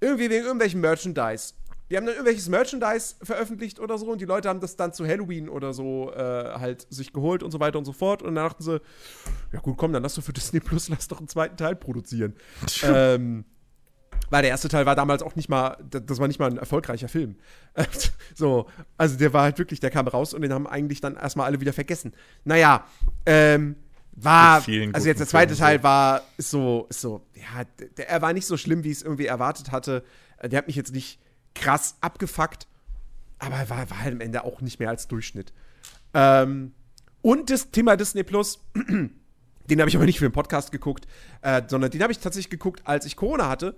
Irgendwie 0.01 0.31
wegen 0.31 0.45
irgendwelchen 0.45 0.81
Merchandise. 0.81 1.53
Die 1.91 1.99
haben 1.99 2.07
dann 2.07 2.15
irgendwelches 2.15 2.49
Merchandise 2.49 3.17
veröffentlicht 3.23 3.79
oder 3.79 3.99
so 3.99 4.07
und 4.07 4.23
die 4.23 4.25
Leute 4.25 4.49
haben 4.49 4.61
das 4.61 4.77
dann 4.77 4.95
zu 4.95 5.07
Halloween 5.07 5.51
oder 5.51 5.75
so 5.75 6.11
äh, 6.15 6.55
halt 6.59 6.87
sich 6.89 7.13
geholt 7.13 7.43
und 7.43 7.51
so 7.51 7.61
weiter 7.61 7.79
und 7.79 7.85
so 7.85 7.93
fort. 7.93 8.23
Und 8.23 8.35
dann 8.35 8.47
dachten 8.47 8.63
sie, 8.63 8.81
ja 9.53 9.61
gut, 9.61 9.77
komm, 9.77 9.93
dann 9.93 10.03
lass 10.03 10.15
doch 10.15 10.23
für 10.23 10.33
Disney 10.33 10.61
Plus, 10.61 10.89
lass 10.89 11.09
doch 11.09 11.19
einen 11.19 11.29
zweiten 11.29 11.59
Teil 11.59 11.77
produzieren. 11.77 12.35
ähm, 12.85 13.45
weil 14.31 14.41
der 14.41 14.51
erste 14.51 14.71
Teil 14.71 14.87
war 14.87 14.97
damals 14.97 15.23
auch 15.23 15.37
nicht 15.37 15.51
mal, 15.51 15.77
das 15.91 16.19
war 16.19 16.27
nicht 16.27 16.39
mal 16.39 16.51
ein 16.51 16.57
erfolgreicher 16.57 17.09
Film. 17.09 17.37
so, 18.35 18.67
also 18.97 19.19
der 19.19 19.35
war 19.35 19.43
halt 19.43 19.59
wirklich, 19.59 19.79
der 19.79 19.91
kam 19.91 20.09
raus 20.09 20.33
und 20.33 20.41
den 20.41 20.55
haben 20.55 20.67
eigentlich 20.67 21.03
dann 21.03 21.17
erstmal 21.17 21.45
alle 21.45 21.61
wieder 21.61 21.75
vergessen. 21.75 22.15
Naja, 22.45 22.87
ähm, 23.27 23.77
war, 24.13 24.57
also 24.93 25.09
jetzt 25.09 25.21
der 25.21 25.27
zweite 25.27 25.57
Teil 25.57 25.83
war, 25.83 26.23
ist 26.37 26.51
so, 26.51 26.87
ist 26.91 27.01
so, 27.01 27.23
ja, 27.35 27.65
der, 27.97 28.09
er 28.09 28.23
war 28.23 28.33
nicht 28.33 28.47
so 28.47 28.57
schlimm, 28.57 28.85
wie 28.85 28.91
ich 28.91 28.99
es 28.99 29.03
irgendwie 29.03 29.27
erwartet 29.27 29.73
hatte. 29.73 30.05
Der 30.43 30.59
hat 30.59 30.67
mich 30.67 30.77
jetzt 30.77 30.93
nicht 30.93 31.19
krass 31.55 31.97
abgefuckt, 32.01 32.67
aber 33.39 33.57
er 33.57 33.71
war, 33.71 33.91
war 33.91 34.01
halt 34.03 34.15
am 34.15 34.21
Ende 34.21 34.45
auch 34.45 34.61
nicht 34.61 34.79
mehr 34.79 34.91
als 34.91 35.09
Durchschnitt. 35.09 35.53
Ähm, 36.15 36.73
und 37.23 37.51
das 37.51 37.71
Thema 37.71 37.97
Disney 37.97 38.23
Plus, 38.23 38.61
den 38.75 39.81
habe 39.81 39.89
ich 39.89 39.97
aber 39.97 40.05
nicht 40.05 40.19
für 40.19 40.29
den 40.29 40.33
Podcast 40.33 40.73
geguckt, 40.73 41.07
äh, 41.41 41.63
sondern 41.67 41.91
den 41.91 42.03
habe 42.03 42.13
ich 42.13 42.19
tatsächlich 42.19 42.51
geguckt, 42.51 42.83
als 42.85 43.07
ich 43.07 43.17
Corona 43.17 43.49
hatte. 43.49 43.75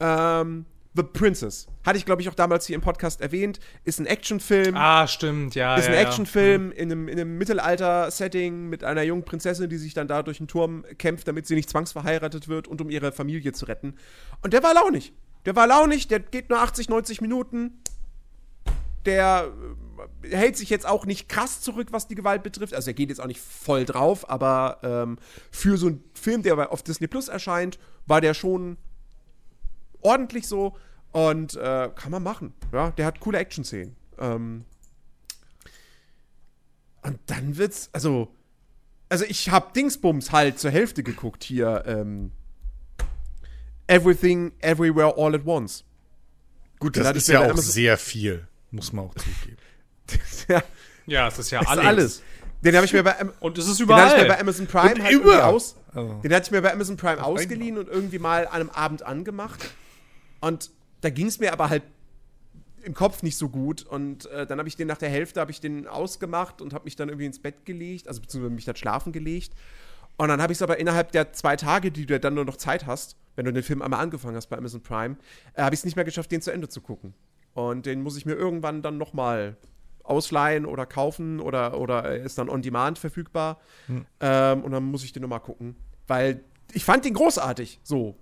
Ähm, 0.00 0.64
The 0.98 1.04
Princess. 1.04 1.68
Hatte 1.86 1.96
ich, 1.96 2.04
glaube 2.04 2.22
ich, 2.22 2.28
auch 2.28 2.34
damals 2.34 2.66
hier 2.66 2.74
im 2.74 2.82
Podcast 2.82 3.20
erwähnt. 3.20 3.60
Ist 3.84 4.00
ein 4.00 4.06
Actionfilm. 4.06 4.74
Ah, 4.76 5.06
stimmt, 5.06 5.54
ja. 5.54 5.76
Ist 5.76 5.86
ein 5.86 5.94
ja, 5.94 6.00
Actionfilm 6.00 6.72
ja. 6.72 6.76
in 6.76 6.90
einem, 6.90 7.08
in 7.08 7.20
einem 7.20 7.38
Mittelalter-Setting 7.38 8.68
mit 8.68 8.82
einer 8.82 9.02
jungen 9.02 9.22
Prinzessin, 9.22 9.70
die 9.70 9.76
sich 9.76 9.94
dann 9.94 10.08
da 10.08 10.24
durch 10.24 10.40
einen 10.40 10.48
Turm 10.48 10.84
kämpft, 10.98 11.28
damit 11.28 11.46
sie 11.46 11.54
nicht 11.54 11.70
zwangsverheiratet 11.70 12.48
wird 12.48 12.66
und 12.66 12.80
um 12.80 12.90
ihre 12.90 13.12
Familie 13.12 13.52
zu 13.52 13.66
retten. 13.66 13.94
Und 14.42 14.52
der 14.54 14.64
war 14.64 14.74
launig. 14.74 15.12
Der 15.46 15.54
war 15.54 15.68
launig, 15.68 16.08
der 16.08 16.18
geht 16.18 16.50
nur 16.50 16.58
80, 16.58 16.88
90 16.88 17.20
Minuten. 17.20 17.80
Der 19.06 19.52
äh, 20.24 20.36
hält 20.36 20.56
sich 20.56 20.68
jetzt 20.68 20.84
auch 20.84 21.06
nicht 21.06 21.28
krass 21.28 21.60
zurück, 21.60 21.88
was 21.92 22.08
die 22.08 22.16
Gewalt 22.16 22.42
betrifft. 22.42 22.74
Also 22.74 22.90
er 22.90 22.94
geht 22.94 23.10
jetzt 23.10 23.20
auch 23.20 23.28
nicht 23.28 23.40
voll 23.40 23.84
drauf, 23.84 24.28
aber 24.28 24.78
ähm, 24.82 25.18
für 25.52 25.76
so 25.76 25.86
einen 25.86 26.02
Film, 26.14 26.42
der 26.42 26.72
auf 26.72 26.82
Disney 26.82 27.06
Plus 27.06 27.28
erscheint, 27.28 27.78
war 28.06 28.20
der 28.20 28.34
schon 28.34 28.78
ordentlich 30.00 30.46
so 30.46 30.76
und 31.12 31.56
äh, 31.56 31.90
kann 31.94 32.10
man 32.10 32.22
machen. 32.22 32.52
Ja, 32.72 32.90
der 32.90 33.06
hat 33.06 33.20
coole 33.20 33.38
Action-Szenen. 33.38 33.96
Ähm, 34.18 34.64
und 37.02 37.18
dann 37.26 37.56
wird's, 37.56 37.90
also, 37.92 38.34
also 39.08 39.24
ich 39.24 39.50
hab 39.50 39.72
Dingsbums 39.74 40.32
halt 40.32 40.58
zur 40.58 40.70
Hälfte 40.70 41.02
geguckt 41.02 41.44
hier. 41.44 41.84
Ähm, 41.86 42.32
Everything, 43.86 44.52
Everywhere, 44.60 45.14
All 45.16 45.34
at 45.34 45.46
Once. 45.46 45.84
Gut, 46.78 46.96
das 46.96 47.16
ist 47.16 47.28
ja 47.28 47.50
auch 47.50 47.56
sehr 47.56 47.96
viel, 47.96 48.46
muss 48.70 48.92
man 48.92 49.06
auch 49.06 49.14
zugeben. 49.14 49.56
ja, 50.48 50.62
ja, 51.06 51.28
es 51.28 51.38
ist 51.38 51.50
ja 51.50 51.60
alles. 51.60 51.82
Ist 51.82 51.86
alles. 51.86 52.22
Den 52.60 52.74
habe 52.74 52.86
ich 52.86 52.92
mir 52.92 53.02
bei 53.02 53.14
und 53.40 53.56
es 53.56 53.68
ist 53.68 53.80
überall. 53.80 54.02
Den 54.02 54.08
hatte 54.10 54.16
ich 54.16 54.22
mir 54.22 54.28
bei 54.34 54.40
Amazon 54.40 54.66
Prime 54.66 55.04
halt 55.04 55.12
über. 55.12 55.46
aus. 55.46 55.76
Oh. 55.94 56.20
Den 56.22 56.34
hatte 56.34 56.46
ich 56.46 56.50
mir 56.50 56.60
bei 56.60 56.72
Amazon 56.72 56.96
Prime 56.96 57.22
ausgeliehen 57.22 57.78
und 57.78 57.88
irgendwie 57.88 58.18
mal 58.18 58.46
an 58.46 58.54
einem 58.54 58.70
Abend 58.70 59.02
angemacht. 59.02 59.70
Und 60.40 60.70
da 61.00 61.10
ging 61.10 61.26
es 61.26 61.38
mir 61.38 61.52
aber 61.52 61.70
halt 61.70 61.82
im 62.82 62.94
Kopf 62.94 63.22
nicht 63.22 63.36
so 63.36 63.48
gut 63.48 63.82
und 63.82 64.26
äh, 64.26 64.46
dann 64.46 64.58
habe 64.58 64.68
ich 64.68 64.76
den 64.76 64.88
nach 64.88 64.98
der 64.98 65.10
Hälfte 65.10 65.40
habe 65.40 65.50
ich 65.50 65.60
den 65.60 65.86
ausgemacht 65.86 66.62
und 66.62 66.72
habe 66.72 66.84
mich 66.84 66.96
dann 66.96 67.08
irgendwie 67.08 67.26
ins 67.26 67.38
Bett 67.38 67.64
gelegt, 67.64 68.08
also 68.08 68.20
beziehungsweise 68.20 68.54
mich 68.54 68.64
dann 68.64 68.76
schlafen 68.76 69.12
gelegt. 69.12 69.52
Und 70.16 70.28
dann 70.28 70.42
habe 70.42 70.52
ich 70.52 70.58
es 70.58 70.62
aber 70.62 70.78
innerhalb 70.78 71.12
der 71.12 71.32
zwei 71.32 71.56
Tage, 71.56 71.92
die 71.92 72.06
du 72.06 72.18
dann 72.18 72.34
nur 72.34 72.44
noch 72.44 72.56
Zeit 72.56 72.86
hast, 72.86 73.16
wenn 73.36 73.44
du 73.44 73.52
den 73.52 73.62
Film 73.62 73.82
einmal 73.82 74.00
angefangen 74.00 74.36
hast 74.36 74.48
bei 74.48 74.56
Amazon 74.56 74.82
Prime, 74.82 75.16
äh, 75.54 75.62
habe 75.62 75.74
ich 75.74 75.80
es 75.80 75.84
nicht 75.84 75.96
mehr 75.96 76.04
geschafft, 76.04 76.32
den 76.32 76.42
zu 76.42 76.50
Ende 76.50 76.68
zu 76.68 76.80
gucken. 76.80 77.14
Und 77.54 77.86
den 77.86 78.02
muss 78.02 78.16
ich 78.16 78.26
mir 78.26 78.34
irgendwann 78.34 78.82
dann 78.82 78.98
noch 78.98 79.12
mal 79.12 79.56
ausleihen 80.02 80.64
oder 80.64 80.86
kaufen 80.86 81.40
oder, 81.40 81.78
oder 81.78 82.16
ist 82.16 82.38
dann 82.38 82.48
on 82.48 82.62
demand 82.62 82.98
verfügbar. 82.98 83.60
Hm. 83.86 84.06
Ähm, 84.20 84.64
und 84.64 84.72
dann 84.72 84.84
muss 84.84 85.04
ich 85.04 85.12
den 85.12 85.22
noch 85.22 85.28
mal 85.28 85.38
gucken, 85.38 85.76
weil 86.06 86.42
ich 86.72 86.84
fand 86.84 87.04
den 87.04 87.14
großartig, 87.14 87.80
so. 87.82 88.16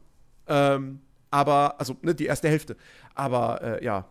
Ähm, 0.48 1.00
aber, 1.30 1.78
also, 1.80 1.96
ne, 2.02 2.14
die 2.14 2.26
erste 2.26 2.48
Hälfte. 2.48 2.76
Aber, 3.14 3.60
äh, 3.62 3.84
ja. 3.84 4.08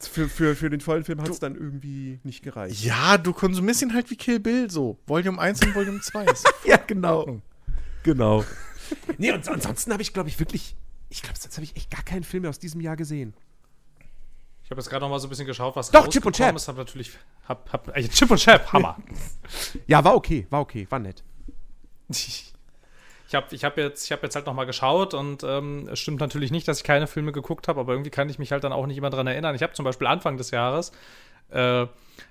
Für, 0.00 0.28
für, 0.28 0.56
für 0.56 0.70
den 0.70 0.80
vollen 0.80 1.04
Film 1.04 1.20
hat 1.20 1.28
es 1.28 1.38
dann 1.38 1.54
irgendwie 1.54 2.18
nicht 2.24 2.42
gereicht. 2.42 2.82
Ja, 2.82 3.16
du 3.16 3.32
konsumierst 3.32 3.82
ihn 3.82 3.94
halt 3.94 4.10
wie 4.10 4.16
Kill 4.16 4.40
Bill 4.40 4.70
so. 4.70 4.98
Volume 5.06 5.38
1 5.40 5.64
und 5.64 5.74
Volume 5.74 6.00
2. 6.00 6.26
ja, 6.64 6.78
genau. 6.78 7.40
Genau. 8.02 8.44
nee, 9.18 9.30
und 9.30 9.46
ansonsten 9.48 9.92
habe 9.92 10.02
ich, 10.02 10.12
glaube 10.12 10.28
ich, 10.28 10.38
wirklich. 10.40 10.74
Ich 11.10 11.22
glaube, 11.22 11.38
sonst 11.38 11.56
habe 11.56 11.64
ich 11.64 11.76
echt 11.76 11.90
gar 11.90 12.02
keinen 12.02 12.24
Film 12.24 12.42
mehr 12.42 12.50
aus 12.50 12.58
diesem 12.58 12.80
Jahr 12.80 12.96
gesehen. 12.96 13.34
Ich 14.70 14.70
habe 14.70 14.80
jetzt 14.80 14.88
gerade 14.88 15.04
noch 15.04 15.10
mal 15.10 15.18
so 15.18 15.26
ein 15.26 15.30
bisschen 15.30 15.46
geschaut, 15.46 15.74
was 15.74 15.90
Doch, 15.90 16.06
Chip 16.08 16.24
und 16.24 16.36
Chap. 16.36 16.54
ist. 16.54 16.68
Hab 16.68 16.76
natürlich, 16.76 17.10
hab, 17.48 17.72
hab, 17.72 17.96
äh, 17.96 18.08
Chip 18.08 18.30
und 18.30 18.38
Chap, 18.38 18.72
Hammer. 18.72 18.96
ja, 19.88 20.02
war 20.04 20.14
okay, 20.14 20.46
war 20.48 20.60
okay, 20.60 20.86
war 20.88 21.00
nett. 21.00 21.24
Ich 23.30 23.34
habe 23.36 23.46
ich 23.54 23.62
hab 23.62 23.78
jetzt, 23.78 24.10
hab 24.10 24.24
jetzt 24.24 24.34
halt 24.34 24.46
noch 24.46 24.54
mal 24.54 24.64
geschaut 24.64 25.14
und 25.14 25.44
ähm, 25.44 25.88
es 25.92 26.00
stimmt 26.00 26.18
natürlich 26.18 26.50
nicht, 26.50 26.66
dass 26.66 26.78
ich 26.78 26.84
keine 26.84 27.06
Filme 27.06 27.30
geguckt 27.30 27.68
habe, 27.68 27.78
aber 27.78 27.92
irgendwie 27.92 28.10
kann 28.10 28.28
ich 28.28 28.40
mich 28.40 28.50
halt 28.50 28.64
dann 28.64 28.72
auch 28.72 28.88
nicht 28.88 28.98
immer 28.98 29.08
dran 29.08 29.28
erinnern. 29.28 29.54
Ich 29.54 29.62
habe 29.62 29.72
zum 29.72 29.84
Beispiel 29.84 30.08
Anfang 30.08 30.36
des 30.36 30.50
Jahres, 30.50 30.90
äh, 31.50 31.86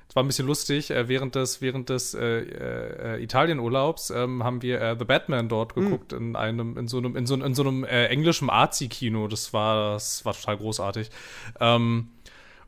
das 0.09 0.15
war 0.15 0.23
ein 0.23 0.27
bisschen 0.27 0.45
lustig, 0.45 0.91
äh, 0.91 1.07
während 1.07 1.35
des, 1.35 1.61
während 1.61 1.87
des 1.87 2.15
äh, 2.15 3.15
äh, 3.15 3.23
Italienurlaubs 3.23 4.09
ähm, 4.09 4.43
haben 4.43 4.61
wir 4.61 4.81
äh, 4.81 4.97
The 4.99 5.05
Batman 5.05 5.47
dort 5.47 5.73
hm. 5.73 5.85
geguckt 5.85 6.11
mhm. 6.11 6.17
in 6.17 6.35
einem, 6.35 6.77
in 6.77 6.89
so 6.89 6.97
einem, 6.97 7.15
in 7.15 7.25
so, 7.25 7.35
in 7.35 7.53
so 7.53 7.61
einem 7.61 7.85
äh, 7.85 8.07
englischen 8.07 8.49
Arzi-Kino. 8.49 9.29
Das 9.29 9.53
war, 9.53 9.93
das 9.93 10.25
war 10.25 10.33
total 10.33 10.57
großartig. 10.57 11.11
Ähm, 11.61 12.09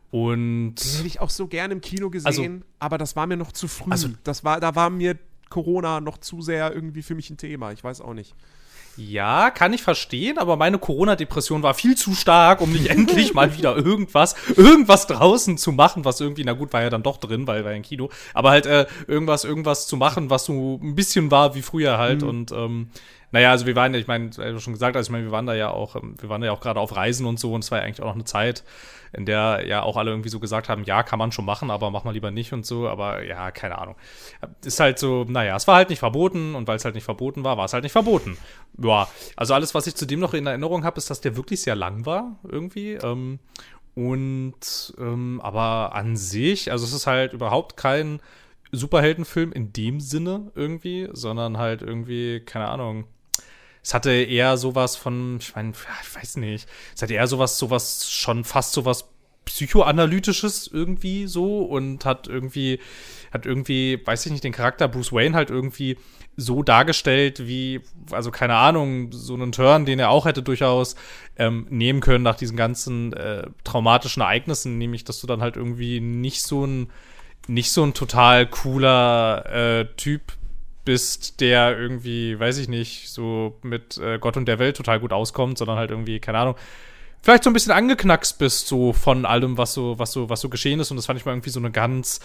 und 0.10 0.76
Den 0.76 0.92
hätte 0.96 1.08
ich 1.08 1.20
auch 1.20 1.30
so 1.30 1.48
gerne 1.48 1.74
im 1.74 1.82
Kino 1.82 2.10
gesehen, 2.10 2.28
also, 2.28 2.66
aber 2.80 2.98
das 2.98 3.18
war 3.18 3.28
mir 3.28 3.36
noch 3.36 3.52
zu 3.52 3.68
früh. 3.68 3.92
Also, 3.92 4.08
das 4.24 4.46
war, 4.46 4.62
da 4.62 4.74
war 4.74 4.90
mir 4.90 5.18
Corona 5.52 6.02
noch 6.02 6.18
zu 6.18 6.42
sehr 6.42 6.74
irgendwie 6.74 7.04
für 7.04 7.14
mich 7.14 7.30
ein 7.30 7.38
Thema. 7.38 7.72
Ich 7.72 7.84
weiß 7.84 8.02
auch 8.02 8.16
nicht. 8.16 8.34
Ja, 8.98 9.52
kann 9.52 9.72
ich 9.72 9.84
verstehen, 9.84 10.38
aber 10.38 10.58
meine 10.58 10.78
Corona-Depression 10.78 11.64
war 11.64 11.74
viel 11.74 11.96
zu 11.96 12.14
stark, 12.14 12.60
um 12.62 12.72
nicht 12.72 12.88
endlich 12.90 13.34
mal 13.34 13.56
wieder 13.58 13.76
irgendwas, 13.78 14.36
irgendwas 14.56 15.08
draußen 15.08 15.58
zu 15.58 15.72
machen, 15.72 16.04
was 16.04 16.20
irgendwie, 16.20 16.44
na 16.44 16.54
gut, 16.54 16.74
war 16.74 16.82
ja 16.82 16.90
dann 16.90 17.04
doch 17.04 17.18
drin, 17.18 17.48
weil 17.48 17.64
war 17.64 17.72
ja 17.72 17.78
ein 17.78 17.84
Kino, 17.84 18.10
aber 18.34 18.50
halt 18.50 18.66
äh, 18.66 18.88
irgendwas, 19.08 19.46
irgendwas 19.46 19.88
zu 19.88 19.96
machen, 19.96 20.30
was 20.30 20.46
so 20.46 20.80
ein 20.82 20.96
bisschen 20.96 21.32
war 21.32 21.56
wie 21.56 21.62
früher 21.62 21.98
halt 21.98 22.22
mhm. 22.22 22.28
und 22.28 22.52
ähm, 22.52 22.90
naja, 23.32 23.52
also 23.52 23.66
wir 23.66 23.76
waren 23.76 23.94
ich 23.94 24.08
meine, 24.08 24.32
schon 24.60 24.74
gesagt, 24.74 24.96
also 24.96 25.08
ich 25.08 25.12
meine, 25.12 25.26
wir 25.26 25.32
waren 25.32 25.46
da 25.46 25.54
ja 25.54 25.70
auch, 25.70 25.96
ähm, 25.96 26.16
wir 26.20 26.30
waren 26.30 26.42
da 26.42 26.48
ja 26.48 26.54
auch 26.54 26.62
gerade 26.62 26.80
auf 26.80 26.96
Reisen 26.96 27.26
und 27.26 27.40
so 27.40 27.54
und 27.54 27.64
es 27.64 27.72
war 27.72 27.80
ja 27.80 27.86
eigentlich 27.86 28.02
auch 28.02 28.08
noch 28.08 28.16
eine 28.16 28.26
Zeit, 28.26 28.64
in 29.14 29.26
der 29.26 29.66
ja 29.68 29.84
auch 29.84 29.98
alle 29.98 30.12
irgendwie 30.12 30.30
so 30.30 30.40
gesagt 30.40 30.70
haben, 30.70 30.84
ja, 30.84 31.04
kann 31.04 31.20
man 31.20 31.32
schon 31.32 31.46
machen, 31.46 31.72
aber 31.72 31.92
mach 31.92 32.04
mal 32.04 32.14
lieber 32.14 32.32
nicht 32.32 32.54
und 32.54 32.66
so, 32.66 32.88
aber 32.88 33.24
ja, 33.24 33.52
keine 33.52 33.78
Ahnung. 33.78 33.96
Ist 34.64 34.80
halt 34.80 35.00
so, 35.00 35.26
naja, 35.28 35.56
es 35.56 35.68
war 35.68 35.76
halt 35.76 35.90
nicht 35.90 36.00
verboten 36.00 36.56
und 36.56 36.68
weil 36.68 36.78
es 36.78 36.86
halt 36.86 36.96
nicht 36.96 37.04
verboten 37.04 37.44
war, 37.44 37.58
war 37.58 37.66
es 37.66 37.74
halt 37.74 37.84
nicht 37.84 37.92
verboten. 37.94 38.38
Ja, 38.78 39.08
also 39.36 39.54
alles, 39.54 39.74
was 39.76 39.88
ich 39.88 39.96
zudem 39.96 40.20
noch 40.20 40.34
in 40.34 40.48
Erinnerung 40.48 40.84
habe, 40.84 40.98
ist, 40.98 41.10
dass 41.10 41.22
der 41.22 41.36
wirklich 41.36 41.62
sehr 41.62 41.76
lang 41.76 42.06
war, 42.06 42.40
irgendwie. 42.44 42.94
Ähm, 42.94 43.40
und 43.96 44.94
ähm, 44.98 45.42
aber 45.44 45.94
an 45.94 46.16
sich, 46.16 46.72
also 46.72 46.86
es 46.86 46.94
ist 46.94 47.08
halt 47.08 47.34
überhaupt 47.34 47.76
kein 47.76 48.22
Superheldenfilm 48.72 49.52
in 49.52 49.74
dem 49.74 50.00
Sinne 50.00 50.52
irgendwie, 50.56 51.10
sondern 51.12 51.58
halt 51.58 51.82
irgendwie, 51.82 52.40
keine 52.40 52.70
Ahnung, 52.70 53.06
es 53.84 53.94
hatte 53.94 54.12
eher 54.12 54.58
sowas 54.58 54.96
von, 54.96 55.38
ich 55.40 55.56
meine, 55.56 55.72
ich 55.72 56.16
weiß 56.16 56.38
nicht, 56.38 56.68
es 56.96 57.02
hatte 57.02 57.14
eher 57.14 57.28
sowas, 57.28 57.58
sowas, 57.58 58.10
schon 58.10 58.44
fast 58.44 58.74
sowas 58.74 59.10
psychoanalytisches 59.46 60.68
irgendwie 60.72 61.26
so 61.26 61.64
und 61.64 62.06
hat 62.06 62.28
irgendwie, 62.28 62.80
hat 63.32 63.46
irgendwie, 63.46 64.00
weiß 64.06 64.26
ich 64.26 64.32
nicht, 64.32 64.44
den 64.44 64.52
Charakter 64.52 64.88
Bruce 64.88 65.12
Wayne 65.12 65.36
halt 65.36 65.50
irgendwie 65.50 65.98
so 66.38 66.64
dargestellt, 66.64 67.48
wie, 67.48 67.82
also 68.12 68.32
keine 68.32 68.56
Ahnung, 68.56 69.12
so 69.12 69.34
einen 69.34 69.52
Turn, 69.52 69.86
den 69.86 70.00
er 70.00 70.12
auch 70.12 70.26
hätte 70.26 70.44
durchaus 70.44 70.96
ähm, 71.38 71.66
nehmen 71.70 72.02
können 72.02 72.24
nach 72.24 72.36
diesen 72.36 72.56
ganzen 72.56 73.14
äh, 73.14 73.48
traumatischen 73.64 74.22
Ereignissen, 74.22 74.78
nämlich, 74.78 75.04
dass 75.04 75.20
du 75.20 75.28
dann 75.28 75.42
halt 75.42 75.58
irgendwie 75.58 76.00
nicht 76.00 76.44
so 76.44 76.66
ein, 76.66 76.92
nicht 77.48 77.72
so 77.72 77.84
ein 77.84 77.94
total 77.94 78.46
cooler 78.48 79.46
äh, 79.48 79.86
Typ 79.98 80.22
bist, 80.86 81.40
der 81.42 81.78
irgendwie, 81.78 82.40
weiß 82.40 82.58
ich 82.58 82.68
nicht, 82.68 83.10
so 83.10 83.58
mit 83.62 83.98
äh, 83.98 84.20
Gott 84.20 84.38
und 84.38 84.48
der 84.48 84.60
Welt 84.60 84.78
total 84.78 85.00
gut 85.00 85.14
auskommt, 85.14 85.58
sondern 85.58 85.78
halt 85.78 85.92
irgendwie, 85.92 86.20
keine 86.20 86.40
Ahnung, 86.40 86.56
vielleicht 87.22 87.44
so 87.44 87.50
ein 87.50 87.54
bisschen 87.54 87.72
angeknackst 87.72 88.40
bist, 88.40 88.68
so 88.68 88.94
von 88.94 89.26
allem, 89.26 89.58
was 89.58 89.74
so, 89.74 89.98
was 90.00 90.12
so, 90.12 90.30
was 90.30 90.42
so 90.42 90.50
geschehen 90.50 90.80
ist. 90.80 90.92
Und 90.92 90.98
das 90.98 91.06
fand 91.06 91.20
ich 91.20 91.26
mal 91.26 91.34
irgendwie 91.34 91.50
so 91.50 91.60
eine 91.60 91.72
ganz, 91.72 92.20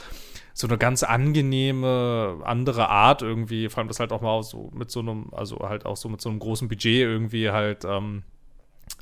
so 0.54 0.66
eine 0.66 0.78
ganz 0.78 1.02
angenehme 1.02 2.40
andere 2.44 2.88
Art 2.88 3.22
irgendwie. 3.22 3.68
Vor 3.68 3.78
allem 3.78 3.88
das 3.88 4.00
halt 4.00 4.12
auch 4.12 4.22
mal 4.22 4.42
so 4.42 4.70
mit 4.74 4.90
so 4.90 5.00
einem, 5.00 5.28
also 5.32 5.58
halt 5.60 5.84
auch 5.84 5.96
so 5.96 6.08
mit 6.08 6.20
so 6.20 6.30
einem 6.30 6.38
großen 6.38 6.68
Budget 6.68 7.00
irgendwie 7.00 7.50
halt, 7.50 7.84
ähm, 7.84 8.22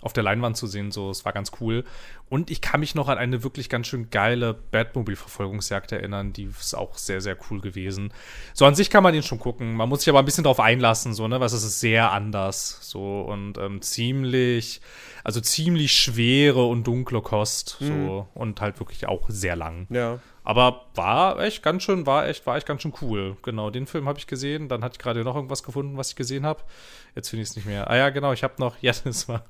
auf 0.05 0.13
der 0.13 0.23
Leinwand 0.23 0.57
zu 0.57 0.67
sehen. 0.67 0.91
So, 0.91 1.11
es 1.11 1.25
war 1.25 1.33
ganz 1.33 1.53
cool. 1.61 1.85
Und 2.29 2.51
ich 2.51 2.61
kann 2.61 2.81
mich 2.81 2.95
noch 2.95 3.09
an 3.09 3.19
eine 3.19 3.43
wirklich 3.43 3.69
ganz 3.69 3.87
schön 3.87 4.11
geile 4.11 4.55
Batmobil-Verfolgungsjagd 4.55 5.93
erinnern. 5.93 6.33
Die 6.33 6.45
ist 6.45 6.75
auch 6.75 6.97
sehr, 6.97 7.21
sehr 7.21 7.37
cool 7.51 7.61
gewesen. 7.61 8.13
So, 8.53 8.65
an 8.67 8.75
sich 8.75 8.91
kann 8.91 9.03
man 9.03 9.13
den 9.13 9.23
schon 9.23 9.39
gucken. 9.39 9.75
Man 9.77 9.89
muss 9.89 10.01
sich 10.01 10.09
aber 10.09 10.21
ein 10.21 10.25
bisschen 10.25 10.45
drauf 10.45 10.61
einlassen, 10.61 11.15
so, 11.15 11.29
ne, 11.29 11.41
was 11.41 11.53
es 11.53 11.65
ist 11.65 11.81
sehr 11.81 12.13
anders. 12.13 12.79
So, 12.83 13.23
und 13.23 13.59
ähm, 13.59 13.83
ziemlich, 13.83 14.81
also 15.23 15.41
ziemlich 15.41 15.93
schwere 15.93 16.65
und 16.65 16.87
dunkle 16.87 17.23
Kost. 17.23 17.77
So, 17.81 17.93
mhm. 17.93 18.41
und 18.41 18.61
halt 18.61 18.81
wirklich 18.81 19.07
auch 19.07 19.25
sehr 19.29 19.57
lang. 19.57 19.87
Ja. 19.91 20.19
Aber 20.47 20.83
war 20.95 21.41
echt 21.41 21.63
ganz 21.63 21.83
schön, 21.83 22.05
war 22.05 22.29
echt, 22.29 22.47
war 22.47 22.57
echt 22.57 22.67
ganz 22.67 22.83
schön 22.83 22.93
cool. 23.01 23.39
Genau, 23.43 23.71
den 23.71 23.87
Film 23.87 24.07
habe 24.07 24.19
ich 24.19 24.27
gesehen. 24.27 24.69
Dann 24.69 24.85
hatte 24.85 24.97
ich 24.97 24.99
gerade 24.99 25.25
noch 25.25 25.35
irgendwas 25.35 25.63
gefunden, 25.63 25.97
was 25.97 26.11
ich 26.11 26.17
gesehen 26.17 26.45
habe. 26.45 26.61
Jetzt 27.15 27.31
finde 27.31 27.43
ich 27.45 27.49
es 27.49 27.57
nicht 27.57 27.65
mehr. 27.65 27.89
Ah 27.89 27.97
ja, 27.97 28.11
genau, 28.11 28.33
ich 28.33 28.45
habe 28.45 28.55
noch, 28.59 28.77
ja, 28.83 28.93
das 29.05 29.27
war, 29.27 29.47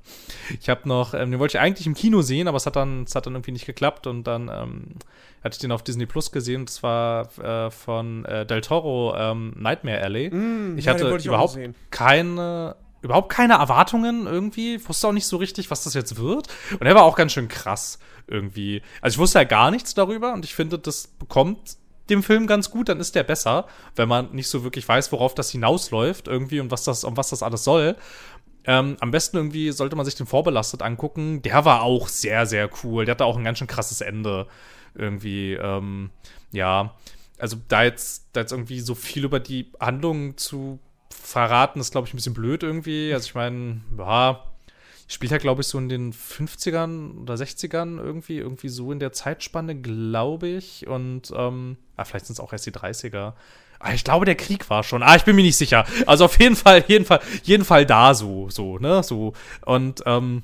ich 0.59 0.69
habe 0.69 0.87
noch, 0.87 1.13
ähm, 1.13 1.31
den 1.31 1.39
wollte 1.39 1.57
ich 1.57 1.61
eigentlich 1.61 1.85
im 1.85 1.95
Kino 1.95 2.21
sehen, 2.21 2.47
aber 2.47 2.55
es 2.55 2.65
hat 2.65 2.77
dann, 2.77 3.03
es 3.03 3.13
hat 3.13 3.25
dann 3.25 3.33
irgendwie 3.33 3.51
nicht 3.51 3.65
geklappt 3.65 4.07
und 4.07 4.23
dann 4.23 4.47
ähm, 4.47 4.95
hatte 5.43 5.55
ich 5.55 5.59
den 5.59 5.73
auf 5.73 5.83
Disney 5.83 6.05
Plus 6.05 6.31
gesehen. 6.31 6.65
Das 6.65 6.81
war 6.81 7.27
äh, 7.39 7.69
von 7.71 8.23
äh, 8.23 8.45
Del 8.45 8.61
Toro 8.61 9.15
ähm, 9.17 9.53
Nightmare 9.57 10.01
Alley. 10.01 10.29
Mm, 10.29 10.77
ich 10.77 10.85
ja, 10.85 10.93
hatte 10.93 11.13
ich 11.13 11.25
überhaupt 11.25 11.59
keine 11.91 12.77
überhaupt 13.05 13.29
keine 13.29 13.53
Erwartungen 13.53 14.27
irgendwie. 14.27 14.85
Wusste 14.87 15.07
auch 15.07 15.11
nicht 15.13 15.27
so 15.27 15.37
richtig, 15.37 15.71
was 15.71 15.83
das 15.83 15.93
jetzt 15.93 16.17
wird. 16.17 16.47
Und 16.71 16.85
er 16.85 16.95
war 16.95 17.03
auch 17.03 17.15
ganz 17.15 17.31
schön 17.31 17.47
krass 17.47 17.99
irgendwie. 18.27 18.81
Also 19.01 19.15
ich 19.15 19.19
wusste 19.19 19.39
ja 19.39 19.45
gar 19.45 19.71
nichts 19.71 19.93
darüber 19.93 20.33
und 20.33 20.43
ich 20.43 20.55
finde, 20.55 20.77
das 20.79 21.07
bekommt 21.07 21.77
dem 22.09 22.23
Film 22.23 22.45
ganz 22.45 22.69
gut, 22.69 22.89
dann 22.89 22.99
ist 22.99 23.15
der 23.15 23.23
besser, 23.23 23.65
wenn 23.95 24.07
man 24.07 24.31
nicht 24.31 24.47
so 24.47 24.63
wirklich 24.63 24.87
weiß, 24.87 25.11
worauf 25.11 25.33
das 25.33 25.49
hinausläuft 25.49 26.27
irgendwie 26.27 26.59
und 26.59 26.69
was 26.69 26.83
das, 26.83 27.03
um 27.03 27.17
was 27.17 27.29
das 27.29 27.41
alles 27.41 27.63
soll. 27.63 27.95
Ähm, 28.65 28.97
am 28.99 29.11
besten 29.11 29.37
irgendwie 29.37 29.71
sollte 29.71 29.95
man 29.95 30.05
sich 30.05 30.15
den 30.15 30.25
vorbelastet 30.25 30.81
angucken. 30.81 31.41
Der 31.43 31.65
war 31.65 31.83
auch 31.83 32.07
sehr, 32.07 32.45
sehr 32.45 32.69
cool. 32.83 33.05
Der 33.05 33.13
hatte 33.13 33.25
auch 33.25 33.37
ein 33.37 33.43
ganz 33.43 33.59
schön 33.59 33.67
krasses 33.67 34.01
Ende. 34.01 34.47
Irgendwie, 34.95 35.53
ähm, 35.53 36.09
ja. 36.51 36.95
Also 37.37 37.57
da 37.67 37.83
jetzt, 37.83 38.29
da 38.33 38.41
jetzt 38.41 38.51
irgendwie 38.51 38.79
so 38.79 38.95
viel 38.95 39.25
über 39.25 39.39
die 39.39 39.71
Handlung 39.79 40.37
zu 40.37 40.79
verraten, 41.21 41.79
ist, 41.79 41.91
glaube 41.91 42.07
ich, 42.07 42.13
ein 42.13 42.17
bisschen 42.17 42.33
blöd 42.33 42.63
irgendwie. 42.63 43.13
Also 43.13 43.27
ich 43.27 43.35
meine, 43.35 43.81
ja, 43.97 44.43
spielt 45.07 45.31
ja, 45.31 45.37
glaube 45.37 45.61
ich, 45.61 45.67
so 45.67 45.77
in 45.77 45.89
den 45.89 46.13
50ern 46.13 47.21
oder 47.21 47.35
60ern 47.35 47.97
irgendwie, 47.97 48.37
irgendwie 48.37 48.69
so 48.69 48.91
in 48.91 48.99
der 48.99 49.11
Zeitspanne, 49.11 49.75
glaube 49.75 50.47
ich. 50.47 50.87
Und, 50.87 51.31
ähm, 51.35 51.77
ah, 51.95 52.05
vielleicht 52.05 52.25
sind 52.27 52.33
es 52.33 52.39
auch 52.39 52.53
erst 52.53 52.65
die 52.65 52.71
30er. 52.71 53.33
Ah, 53.79 53.93
ich 53.93 54.03
glaube, 54.03 54.25
der 54.25 54.35
Krieg 54.35 54.69
war 54.69 54.83
schon. 54.83 55.03
Ah, 55.03 55.15
ich 55.15 55.25
bin 55.25 55.35
mir 55.35 55.43
nicht 55.43 55.57
sicher. 55.57 55.85
Also 56.07 56.25
auf 56.25 56.39
jeden 56.39 56.55
Fall, 56.55 56.83
jeden 56.87 57.05
Fall, 57.05 57.19
jeden 57.43 57.65
Fall 57.65 57.85
da 57.85 58.13
so, 58.13 58.49
so, 58.49 58.79
ne, 58.79 59.03
so. 59.03 59.33
Und, 59.65 60.01
ähm, 60.05 60.43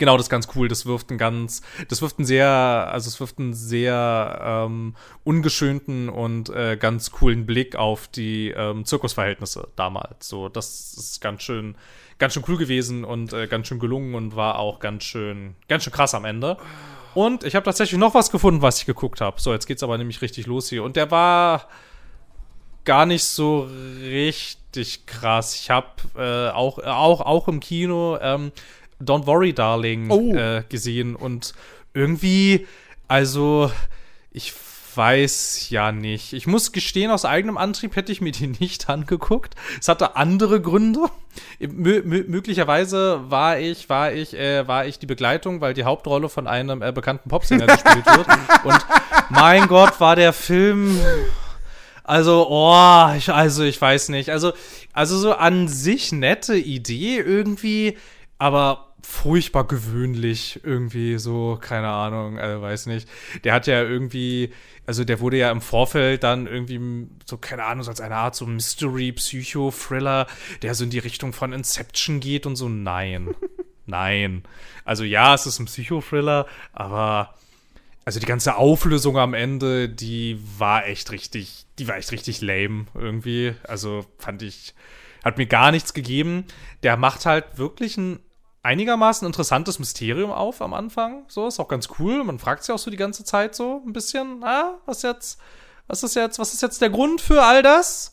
genau, 0.00 0.16
das 0.16 0.26
ist 0.26 0.30
ganz 0.30 0.48
cool. 0.56 0.66
Das 0.66 0.86
wirft 0.86 1.10
einen 1.10 1.18
ganz, 1.18 1.62
das 1.88 2.02
wirft 2.02 2.18
einen 2.18 2.26
sehr, 2.26 2.48
also 2.48 3.06
es 3.06 3.20
wirft 3.20 3.38
einen 3.38 3.54
sehr 3.54 4.40
ähm, 4.42 4.96
ungeschönten 5.22 6.08
und 6.08 6.48
äh, 6.48 6.76
ganz 6.76 7.12
coolen 7.12 7.46
Blick 7.46 7.76
auf 7.76 8.08
die 8.08 8.48
ähm, 8.48 8.84
Zirkusverhältnisse 8.84 9.68
damals. 9.76 10.28
So, 10.28 10.48
das 10.48 10.94
ist 10.94 11.20
ganz 11.20 11.42
schön, 11.42 11.76
ganz 12.18 12.34
schön 12.34 12.42
cool 12.48 12.56
gewesen 12.56 13.04
und 13.04 13.32
äh, 13.32 13.46
ganz 13.46 13.68
schön 13.68 13.78
gelungen 13.78 14.16
und 14.16 14.34
war 14.34 14.58
auch 14.58 14.80
ganz 14.80 15.04
schön, 15.04 15.54
ganz 15.68 15.84
schön 15.84 15.92
krass 15.92 16.14
am 16.14 16.24
Ende. 16.24 16.56
Und 17.14 17.44
ich 17.44 17.54
habe 17.54 17.64
tatsächlich 17.64 17.98
noch 17.98 18.14
was 18.14 18.30
gefunden, 18.30 18.62
was 18.62 18.78
ich 18.78 18.86
geguckt 18.86 19.20
habe. 19.20 19.40
So, 19.40 19.52
jetzt 19.52 19.66
geht's 19.66 19.82
aber 19.82 19.98
nämlich 19.98 20.22
richtig 20.22 20.46
los 20.46 20.68
hier. 20.68 20.82
Und 20.82 20.96
der 20.96 21.10
war 21.10 21.68
gar 22.84 23.04
nicht 23.04 23.24
so 23.24 23.68
richtig 24.02 25.06
krass. 25.06 25.54
Ich 25.54 25.70
habe 25.70 25.86
äh, 26.16 26.50
auch, 26.50 26.78
auch, 26.78 27.20
auch 27.20 27.48
im 27.48 27.60
Kino 27.60 28.16
ähm, 28.20 28.52
Don't 29.00 29.26
Worry 29.26 29.52
Darling 29.52 30.10
oh. 30.10 30.34
äh, 30.34 30.64
gesehen 30.68 31.16
und 31.16 31.54
irgendwie, 31.94 32.66
also 33.08 33.70
ich 34.30 34.52
weiß 34.94 35.70
ja 35.70 35.92
nicht. 35.92 36.32
Ich 36.32 36.46
muss 36.46 36.72
gestehen, 36.72 37.10
aus 37.10 37.24
eigenem 37.24 37.56
Antrieb 37.56 37.96
hätte 37.96 38.12
ich 38.12 38.20
mir 38.20 38.32
die 38.32 38.46
nicht 38.60 38.88
angeguckt. 38.88 39.54
Es 39.80 39.88
hatte 39.88 40.16
andere 40.16 40.60
Gründe. 40.60 41.06
Mö 41.60 42.02
möglicherweise 42.04 43.20
war 43.30 43.58
ich, 43.58 43.88
war 43.88 44.12
ich, 44.12 44.34
äh, 44.34 44.66
war 44.66 44.86
ich 44.86 44.98
die 44.98 45.06
Begleitung, 45.06 45.60
weil 45.60 45.74
die 45.74 45.84
Hauptrolle 45.84 46.28
von 46.28 46.46
einem 46.46 46.82
äh, 46.82 46.92
bekannten 46.92 47.28
Popsänger 47.28 47.66
gespielt 47.66 48.06
wird. 48.06 48.26
Und 48.64 48.86
mein 49.30 49.68
Gott, 49.68 50.00
war 50.00 50.16
der 50.16 50.32
Film. 50.32 50.98
Also, 52.02 52.48
oh, 52.48 53.10
ich, 53.16 53.32
also 53.32 53.62
ich 53.62 53.80
weiß 53.80 54.08
nicht. 54.08 54.30
Also, 54.30 54.52
also 54.92 55.16
so 55.16 55.34
an 55.34 55.68
sich 55.68 56.10
nette 56.10 56.56
Idee 56.56 57.18
irgendwie, 57.18 57.96
aber 58.38 58.89
furchtbar 59.02 59.66
gewöhnlich 59.66 60.60
irgendwie 60.62 61.18
so, 61.18 61.58
keine 61.60 61.88
Ahnung, 61.88 62.38
also 62.38 62.62
weiß 62.62 62.86
nicht. 62.86 63.08
Der 63.44 63.54
hat 63.54 63.66
ja 63.66 63.82
irgendwie, 63.82 64.52
also 64.86 65.04
der 65.04 65.20
wurde 65.20 65.38
ja 65.38 65.50
im 65.50 65.60
Vorfeld 65.60 66.22
dann 66.22 66.46
irgendwie 66.46 67.08
so, 67.24 67.38
keine 67.38 67.64
Ahnung, 67.64 67.84
so 67.84 67.90
als 67.90 68.00
eine 68.00 68.16
Art 68.16 68.34
so 68.34 68.46
Mystery, 68.46 69.12
Psycho-Thriller, 69.12 70.26
der 70.62 70.74
so 70.74 70.84
in 70.84 70.90
die 70.90 70.98
Richtung 70.98 71.32
von 71.32 71.52
Inception 71.52 72.20
geht 72.20 72.46
und 72.46 72.56
so. 72.56 72.68
Nein. 72.68 73.34
Nein. 73.86 74.44
Also 74.84 75.04
ja, 75.04 75.34
es 75.34 75.46
ist 75.46 75.58
ein 75.58 75.66
Psycho-Thriller, 75.66 76.46
aber 76.72 77.34
also 78.04 78.18
die 78.18 78.26
ganze 78.26 78.56
Auflösung 78.56 79.18
am 79.18 79.34
Ende, 79.34 79.88
die 79.88 80.40
war 80.58 80.86
echt 80.86 81.10
richtig, 81.12 81.66
die 81.78 81.86
war 81.88 81.96
echt 81.96 82.12
richtig 82.12 82.40
lame 82.40 82.86
irgendwie. 82.94 83.54
Also 83.64 84.06
fand 84.18 84.42
ich, 84.42 84.74
hat 85.24 85.38
mir 85.38 85.46
gar 85.46 85.70
nichts 85.70 85.94
gegeben. 85.94 86.44
Der 86.82 86.96
macht 86.96 87.26
halt 87.26 87.58
wirklich 87.58 87.98
einen 87.98 88.20
einigermaßen 88.62 89.26
interessantes 89.26 89.78
Mysterium 89.78 90.30
auf 90.30 90.60
am 90.62 90.74
Anfang. 90.74 91.24
So, 91.28 91.46
ist 91.46 91.60
auch 91.60 91.68
ganz 91.68 91.88
cool. 91.98 92.24
Man 92.24 92.38
fragt 92.38 92.64
sich 92.64 92.74
auch 92.74 92.78
so 92.78 92.90
die 92.90 92.96
ganze 92.96 93.24
Zeit 93.24 93.54
so 93.54 93.82
ein 93.86 93.92
bisschen, 93.92 94.44
ah, 94.44 94.78
was 94.86 95.02
jetzt, 95.02 95.40
was 95.86 96.02
ist 96.02 96.14
jetzt, 96.14 96.38
was 96.38 96.52
ist 96.52 96.62
jetzt 96.62 96.82
der 96.82 96.90
Grund 96.90 97.20
für 97.20 97.42
all 97.42 97.62
das? 97.62 98.12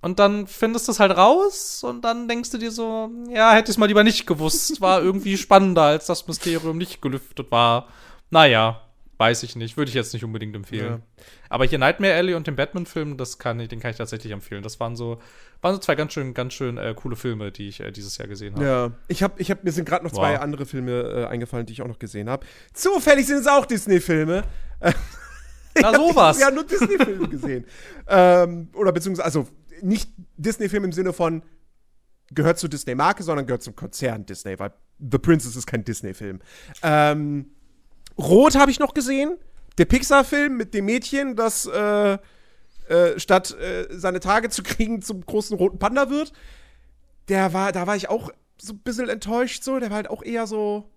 Und 0.00 0.18
dann 0.18 0.48
findest 0.48 0.88
du 0.88 0.92
es 0.92 0.98
halt 0.98 1.16
raus 1.16 1.84
und 1.84 2.04
dann 2.04 2.26
denkst 2.26 2.50
du 2.50 2.58
dir 2.58 2.72
so, 2.72 3.08
ja, 3.28 3.52
hätte 3.52 3.70
ich 3.70 3.74
es 3.74 3.78
mal 3.78 3.86
lieber 3.86 4.02
nicht 4.02 4.26
gewusst. 4.26 4.80
War 4.80 5.00
irgendwie 5.00 5.36
spannender, 5.36 5.82
als 5.82 6.06
das 6.06 6.26
Mysterium 6.26 6.76
nicht 6.76 7.00
gelüftet 7.00 7.52
war. 7.52 7.86
Naja, 8.30 8.80
weiß 9.18 9.42
ich 9.42 9.56
nicht. 9.56 9.76
Würde 9.76 9.88
ich 9.88 9.94
jetzt 9.94 10.12
nicht 10.12 10.24
unbedingt 10.24 10.54
empfehlen. 10.56 11.02
Ja. 11.16 11.24
Aber 11.48 11.64
hier 11.64 11.78
Nightmare 11.78 12.14
Alley 12.14 12.34
und 12.34 12.46
den 12.46 12.56
Batman-Film, 12.56 13.16
das 13.16 13.38
kann 13.38 13.60
ich, 13.60 13.68
den 13.68 13.80
kann 13.80 13.90
ich 13.90 13.96
tatsächlich 13.96 14.32
empfehlen. 14.32 14.62
Das 14.62 14.80
waren 14.80 14.96
so, 14.96 15.20
waren 15.60 15.74
so 15.74 15.80
zwei 15.80 15.94
ganz 15.94 16.12
schön, 16.12 16.34
ganz 16.34 16.54
schön 16.54 16.78
äh, 16.78 16.94
coole 16.96 17.16
Filme, 17.16 17.52
die 17.52 17.68
ich 17.68 17.80
äh, 17.80 17.90
dieses 17.92 18.18
Jahr 18.18 18.28
gesehen 18.28 18.54
habe. 18.54 18.64
Ja, 18.64 18.90
ich 19.08 19.22
habe, 19.22 19.40
ich 19.40 19.50
hab, 19.50 19.64
mir 19.64 19.72
sind 19.72 19.88
gerade 19.88 20.04
noch 20.04 20.12
zwei 20.12 20.34
wow. 20.34 20.40
andere 20.40 20.66
Filme 20.66 21.02
äh, 21.02 21.26
eingefallen, 21.26 21.66
die 21.66 21.72
ich 21.72 21.82
auch 21.82 21.88
noch 21.88 21.98
gesehen 21.98 22.28
habe. 22.28 22.46
Zufällig 22.72 23.26
sind 23.26 23.38
es 23.38 23.46
auch 23.46 23.66
Disney-Filme. 23.66 24.42
Na 25.80 25.94
sowas. 25.94 26.38
Wir 26.38 26.46
haben 26.46 26.54
nur 26.54 26.66
Disney-Filme 26.66 27.28
gesehen. 27.28 27.64
ähm, 28.08 28.68
oder 28.74 28.92
beziehungsweise, 28.92 29.24
also 29.24 29.48
nicht 29.82 30.10
Disney-Film 30.36 30.84
im 30.84 30.92
Sinne 30.92 31.12
von 31.12 31.42
gehört 32.34 32.58
zur 32.58 32.68
Disney-Marke, 32.68 33.22
sondern 33.22 33.46
gehört 33.46 33.62
zum 33.62 33.76
Konzern 33.76 34.26
Disney, 34.26 34.58
weil 34.58 34.72
The 34.98 35.18
Princess 35.18 35.56
ist 35.56 35.66
kein 35.66 35.84
Disney-Film. 35.84 36.40
Ähm, 36.82 37.50
Rot 38.18 38.54
habe 38.54 38.70
ich 38.70 38.78
noch 38.78 38.94
gesehen 38.94 39.38
der 39.78 39.84
Pixar-Film 39.86 40.56
mit 40.56 40.74
dem 40.74 40.84
Mädchen, 40.84 41.36
das 41.36 41.66
äh, 41.66 42.18
äh, 42.88 43.18
statt 43.18 43.56
äh, 43.58 43.86
seine 43.90 44.20
Tage 44.20 44.48
zu 44.50 44.62
kriegen 44.64 45.02
zum 45.02 45.24
großen 45.24 45.56
roten 45.56 45.78
Panda 45.78 46.10
wird, 46.10 46.32
der 47.28 47.52
war, 47.52 47.72
da 47.72 47.86
war 47.86 47.96
ich 47.96 48.08
auch 48.08 48.30
so 48.58 48.74
ein 48.74 48.80
bisschen 48.80 49.08
enttäuscht, 49.08 49.64
so. 49.64 49.78
Der 49.78 49.90
war 49.90 49.96
halt 49.96 50.10
auch 50.10 50.22
eher 50.22 50.46
so, 50.46 50.90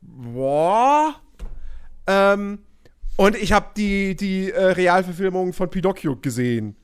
boah. 0.00 1.20
Ähm, 2.06 2.60
und 3.16 3.36
ich 3.36 3.52
habe 3.52 3.70
die, 3.76 4.16
die 4.16 4.50
äh, 4.50 4.62
Realverfilmung 4.62 5.52
von 5.52 5.70
Pinocchio 5.70 6.16
gesehen, 6.16 6.76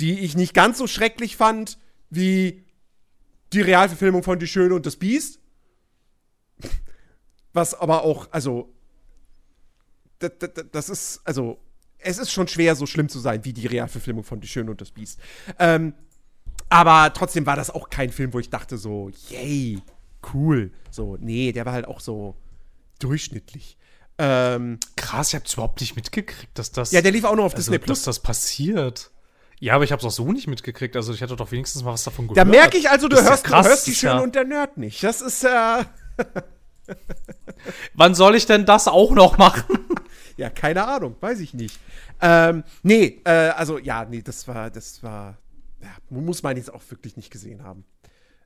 die 0.00 0.20
ich 0.20 0.36
nicht 0.36 0.54
ganz 0.54 0.78
so 0.78 0.86
schrecklich 0.86 1.36
fand 1.36 1.78
wie 2.10 2.64
die 3.52 3.62
Realverfilmung 3.62 4.22
von 4.22 4.38
Die 4.38 4.46
Schöne 4.46 4.74
und 4.74 4.86
das 4.86 4.96
Biest. 4.96 5.40
Was 7.52 7.74
aber 7.74 8.02
auch, 8.02 8.28
also 8.30 8.72
das, 10.18 10.32
das, 10.38 10.50
das 10.70 10.88
ist, 10.88 11.20
also, 11.24 11.58
es 11.98 12.18
ist 12.18 12.30
schon 12.30 12.48
schwer, 12.48 12.76
so 12.76 12.86
schlimm 12.86 13.08
zu 13.08 13.18
sein 13.18 13.44
wie 13.44 13.52
die 13.52 13.66
Realverfilmung 13.66 14.24
von 14.24 14.40
Die 14.40 14.48
Schöne 14.48 14.70
und 14.70 14.80
das 14.80 14.90
Biest. 14.90 15.18
Ähm, 15.58 15.94
aber 16.68 17.12
trotzdem 17.12 17.46
war 17.46 17.56
das 17.56 17.70
auch 17.70 17.90
kein 17.90 18.10
Film, 18.10 18.32
wo 18.34 18.38
ich 18.38 18.50
dachte 18.50 18.76
so, 18.78 19.10
yay, 19.30 19.80
cool. 20.32 20.72
So, 20.90 21.16
nee, 21.20 21.52
der 21.52 21.64
war 21.66 21.72
halt 21.72 21.86
auch 21.86 22.00
so 22.00 22.36
durchschnittlich. 22.98 23.76
Ähm, 24.18 24.78
Krass, 24.96 25.32
ihr 25.32 25.38
habt 25.40 25.52
überhaupt 25.52 25.80
nicht 25.80 25.96
mitgekriegt, 25.96 26.58
dass 26.58 26.72
das. 26.72 26.90
ja, 26.90 27.00
der 27.00 27.12
lief 27.12 27.24
auch 27.24 27.36
nur 27.36 27.44
auf 27.44 27.54
also, 27.54 27.70
Disney 27.70 27.78
dass 27.78 27.86
Plus. 27.86 28.02
das 28.02 28.20
passiert. 28.20 29.10
Ja, 29.60 29.74
aber 29.74 29.84
ich 29.84 29.92
hab's 29.92 30.04
auch 30.04 30.10
so 30.10 30.30
nicht 30.30 30.46
mitgekriegt. 30.46 30.94
Also 30.94 31.12
ich 31.12 31.20
hätte 31.20 31.34
doch 31.36 31.50
wenigstens 31.50 31.82
mal 31.82 31.92
was 31.92 32.04
davon 32.04 32.28
gehört. 32.28 32.38
Da 32.38 32.44
merke 32.44 32.78
ich 32.78 32.90
also, 32.90 33.08
du 33.08 33.16
Das 33.16 33.28
hörst, 33.28 33.44
krass, 33.44 33.64
du 33.64 33.70
hörst 33.70 33.86
die 33.86 33.94
Schöne 33.94 34.14
ja- 34.14 34.20
und 34.20 34.34
der 34.34 34.44
Nerd 34.44 34.76
nicht. 34.76 35.02
Das 35.02 35.20
ist, 35.20 35.44
äh, 35.44 35.48
Wann 37.94 38.14
soll 38.14 38.34
ich 38.36 38.46
denn 38.46 38.66
das 38.66 38.88
auch 38.88 39.12
noch 39.12 39.38
machen? 39.38 39.78
ja, 40.36 40.50
keine 40.50 40.86
Ahnung, 40.86 41.16
weiß 41.20 41.40
ich 41.40 41.54
nicht. 41.54 41.78
Ähm, 42.20 42.64
nee, 42.82 43.20
äh, 43.24 43.30
also, 43.30 43.78
ja, 43.78 44.04
nee, 44.04 44.22
das 44.22 44.46
war, 44.48 44.70
das 44.70 45.02
war, 45.02 45.38
ja, 45.82 45.90
muss 46.10 46.42
man 46.42 46.56
jetzt 46.56 46.72
auch 46.72 46.82
wirklich 46.90 47.16
nicht 47.16 47.30
gesehen 47.30 47.62
haben. 47.62 47.84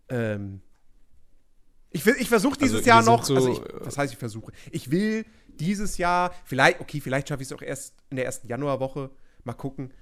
Ähm, 0.08 0.60
ich 1.90 2.04
will, 2.06 2.16
ich 2.18 2.28
versuche 2.28 2.58
dieses 2.58 2.78
Also, 2.78 2.88
Jahr 2.88 3.02
noch, 3.02 3.24
so, 3.24 3.34
also 3.34 3.52
ich, 3.52 3.60
äh, 3.60 3.86
was 3.86 3.98
heißt 3.98 4.12
ich 4.12 4.18
versuche? 4.18 4.52
Ich 4.70 4.90
will 4.90 5.24
dieses 5.48 5.98
Jahr, 5.98 6.32
vielleicht, 6.44 6.80
okay, 6.80 7.00
vielleicht 7.00 7.28
schaffe 7.28 7.42
ich 7.42 7.48
es 7.48 7.52
auch 7.52 7.62
erst 7.62 7.94
in 8.10 8.16
der 8.16 8.24
ersten 8.24 8.48
Januarwoche, 8.48 9.10
mal 9.44 9.52
gucken. 9.52 9.92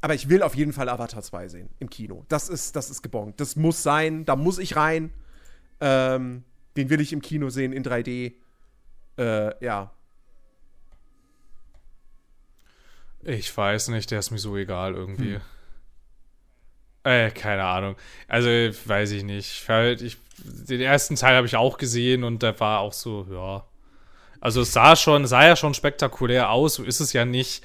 Aber 0.00 0.14
ich 0.14 0.28
will 0.28 0.42
auf 0.42 0.54
jeden 0.54 0.72
Fall 0.72 0.88
Avatar 0.88 1.22
2 1.22 1.48
sehen 1.48 1.70
im 1.80 1.90
Kino. 1.90 2.24
Das 2.28 2.48
ist, 2.48 2.76
das 2.76 2.88
ist 2.90 3.02
gebongt. 3.02 3.40
Das 3.40 3.56
muss 3.56 3.82
sein, 3.82 4.24
da 4.24 4.36
muss 4.36 4.58
ich 4.58 4.76
rein. 4.76 5.10
Ähm, 5.80 6.44
den 6.78 6.90
will 6.90 7.00
ich 7.00 7.12
im 7.12 7.20
Kino 7.20 7.50
sehen 7.50 7.72
in 7.72 7.82
3D. 7.82 8.34
Äh, 9.18 9.64
ja. 9.64 9.90
Ich 13.22 13.54
weiß 13.54 13.88
nicht, 13.88 14.10
der 14.12 14.20
ist 14.20 14.30
mir 14.30 14.38
so 14.38 14.56
egal 14.56 14.94
irgendwie. 14.94 15.38
Äh, 17.04 17.30
keine 17.30 17.64
Ahnung. 17.64 17.96
Also, 18.28 18.48
weiß 18.48 19.10
ich 19.10 19.24
nicht. 19.24 19.68
Halt, 19.68 20.02
ich, 20.02 20.18
den 20.38 20.80
ersten 20.80 21.16
Teil 21.16 21.36
habe 21.36 21.46
ich 21.46 21.56
auch 21.56 21.78
gesehen 21.78 22.22
und 22.22 22.42
der 22.42 22.58
war 22.60 22.80
auch 22.80 22.92
so, 22.92 23.26
ja. 23.30 23.64
Also 24.40 24.60
es 24.60 24.72
sah 24.72 24.94
schon, 24.94 25.26
sah 25.26 25.44
ja 25.44 25.56
schon 25.56 25.74
spektakulär 25.74 26.50
aus, 26.50 26.74
so 26.74 26.84
ist 26.84 27.00
es 27.00 27.12
ja 27.12 27.24
nicht. 27.24 27.64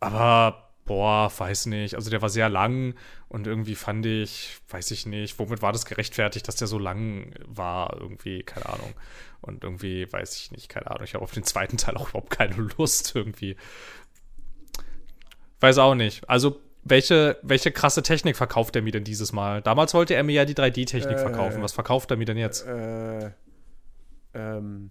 Aber, 0.00 0.69
boah, 0.90 1.30
weiß 1.38 1.66
nicht. 1.66 1.94
Also 1.94 2.10
der 2.10 2.20
war 2.20 2.28
sehr 2.30 2.48
lang 2.48 2.94
und 3.28 3.46
irgendwie 3.46 3.76
fand 3.76 4.04
ich, 4.06 4.58
weiß 4.70 4.90
ich 4.90 5.06
nicht, 5.06 5.38
womit 5.38 5.62
war 5.62 5.70
das 5.70 5.84
gerechtfertigt, 5.86 6.48
dass 6.48 6.56
der 6.56 6.66
so 6.66 6.80
lang 6.80 7.32
war? 7.46 7.96
Irgendwie, 8.00 8.42
keine 8.42 8.66
Ahnung. 8.66 8.92
Und 9.40 9.62
irgendwie, 9.62 10.12
weiß 10.12 10.34
ich 10.34 10.50
nicht, 10.50 10.68
keine 10.68 10.90
Ahnung. 10.90 11.04
Ich 11.04 11.14
habe 11.14 11.22
auf 11.22 11.30
den 11.30 11.44
zweiten 11.44 11.76
Teil 11.76 11.96
auch 11.96 12.08
überhaupt 12.08 12.30
keine 12.30 12.56
Lust 12.78 13.14
irgendwie. 13.14 13.54
Weiß 15.60 15.78
auch 15.78 15.94
nicht. 15.94 16.28
Also, 16.28 16.60
welche, 16.82 17.38
welche 17.42 17.70
krasse 17.70 18.02
Technik 18.02 18.36
verkauft 18.36 18.74
er 18.74 18.82
mir 18.82 18.90
denn 18.90 19.04
dieses 19.04 19.32
Mal? 19.32 19.62
Damals 19.62 19.94
wollte 19.94 20.14
er 20.14 20.24
mir 20.24 20.32
ja 20.32 20.44
die 20.44 20.54
3D-Technik 20.56 21.18
Äh. 21.18 21.18
verkaufen. 21.18 21.62
Was 21.62 21.72
verkauft 21.72 22.10
er 22.10 22.16
mir 22.16 22.24
denn 22.24 22.36
jetzt? 22.36 22.66
Äh, 22.66 23.30
ähm, 24.34 24.90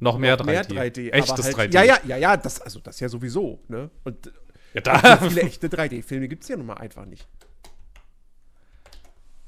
Noch 0.00 0.18
mehr 0.18 0.38
3D. 0.38 0.44
mehr 0.46 0.64
3D. 0.64 1.10
Echtes 1.12 1.46
halt, 1.56 1.70
3D. 1.70 1.74
Ja, 1.74 1.82
ja, 1.82 1.98
ja, 2.06 2.16
ja, 2.16 2.36
das, 2.36 2.60
also 2.60 2.80
das 2.80 3.00
ja 3.00 3.08
sowieso, 3.08 3.60
ne? 3.68 3.90
Und 4.04 4.26
Ja, 4.74 4.82
so 4.84 4.90
da, 4.90 5.16
viele 5.16 5.42
echte 5.42 5.68
3D-Filme 5.68 6.28
gibt 6.28 6.42
es 6.44 6.48
ja 6.48 6.56
nun 6.56 6.66
mal 6.66 6.74
einfach 6.74 7.04
nicht. 7.04 7.26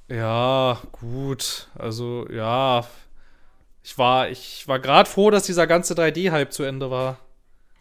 ja, 0.08 0.80
gut. 0.92 1.68
Also, 1.78 2.28
ja. 2.30 2.84
Ich 3.82 3.96
war, 3.96 4.28
ich 4.28 4.66
war 4.68 4.78
gerade 4.78 5.08
froh, 5.08 5.30
dass 5.30 5.44
dieser 5.44 5.66
ganze 5.66 5.94
3D-Hype 5.94 6.52
zu 6.52 6.64
Ende 6.64 6.90
war. 6.90 7.18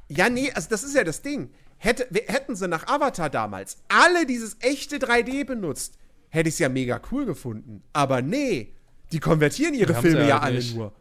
Ja, 0.08 0.30
nee, 0.30 0.52
also 0.54 0.70
das 0.70 0.84
ist 0.84 0.96
ja 0.96 1.04
das 1.04 1.22
Ding. 1.22 1.52
Hätte, 1.78 2.08
hätten 2.28 2.56
sie 2.56 2.68
nach 2.68 2.88
Avatar 2.88 3.30
damals 3.30 3.78
alle 3.88 4.26
dieses 4.26 4.58
echte 4.62 4.98
3D 4.98 5.46
benutzt, 5.46 5.98
hätte 6.30 6.50
ich 6.50 6.56
es 6.56 6.60
ja 6.60 6.70
mega 6.70 7.02
cool 7.12 7.26
gefunden. 7.26 7.84
Aber 7.94 8.22
nee, 8.22 8.74
die 9.12 9.20
konvertieren 9.20 9.74
ihre 9.74 9.94
Filme 9.96 10.28
ja 10.28 10.41
halt 10.41 10.56
alle 10.58 10.76
nur. 10.76 10.94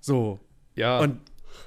So. 0.00 0.40
Ja. 0.80 0.98
Und 1.00 1.20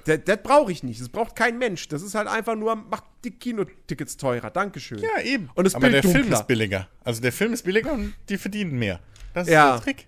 das 0.04 0.20
das 0.24 0.42
brauche 0.42 0.70
ich 0.70 0.82
nicht. 0.82 1.00
Das 1.00 1.08
braucht 1.08 1.34
kein 1.34 1.58
Mensch. 1.58 1.88
Das 1.88 2.02
ist 2.02 2.14
halt 2.14 2.28
einfach 2.28 2.54
nur, 2.56 2.74
macht 2.76 3.04
die 3.24 3.30
Kinotickets 3.30 4.16
teurer. 4.18 4.50
Dankeschön. 4.50 4.98
Ja, 4.98 5.20
eben. 5.22 5.48
Und 5.54 5.64
das 5.64 5.74
Aber 5.74 5.88
Bild 5.88 5.94
der 5.94 6.02
Film 6.02 6.14
dunkler. 6.24 6.40
ist 6.40 6.46
billiger. 6.46 6.88
Also 7.04 7.22
der 7.22 7.32
Film 7.32 7.52
ist 7.54 7.62
billiger 7.62 7.92
und 7.92 8.14
die 8.28 8.36
verdienen 8.36 8.78
mehr. 8.78 9.00
Das 9.32 9.46
ist 9.48 9.52
Ja. 9.54 9.72
der 9.72 9.80
Trick. 9.82 10.06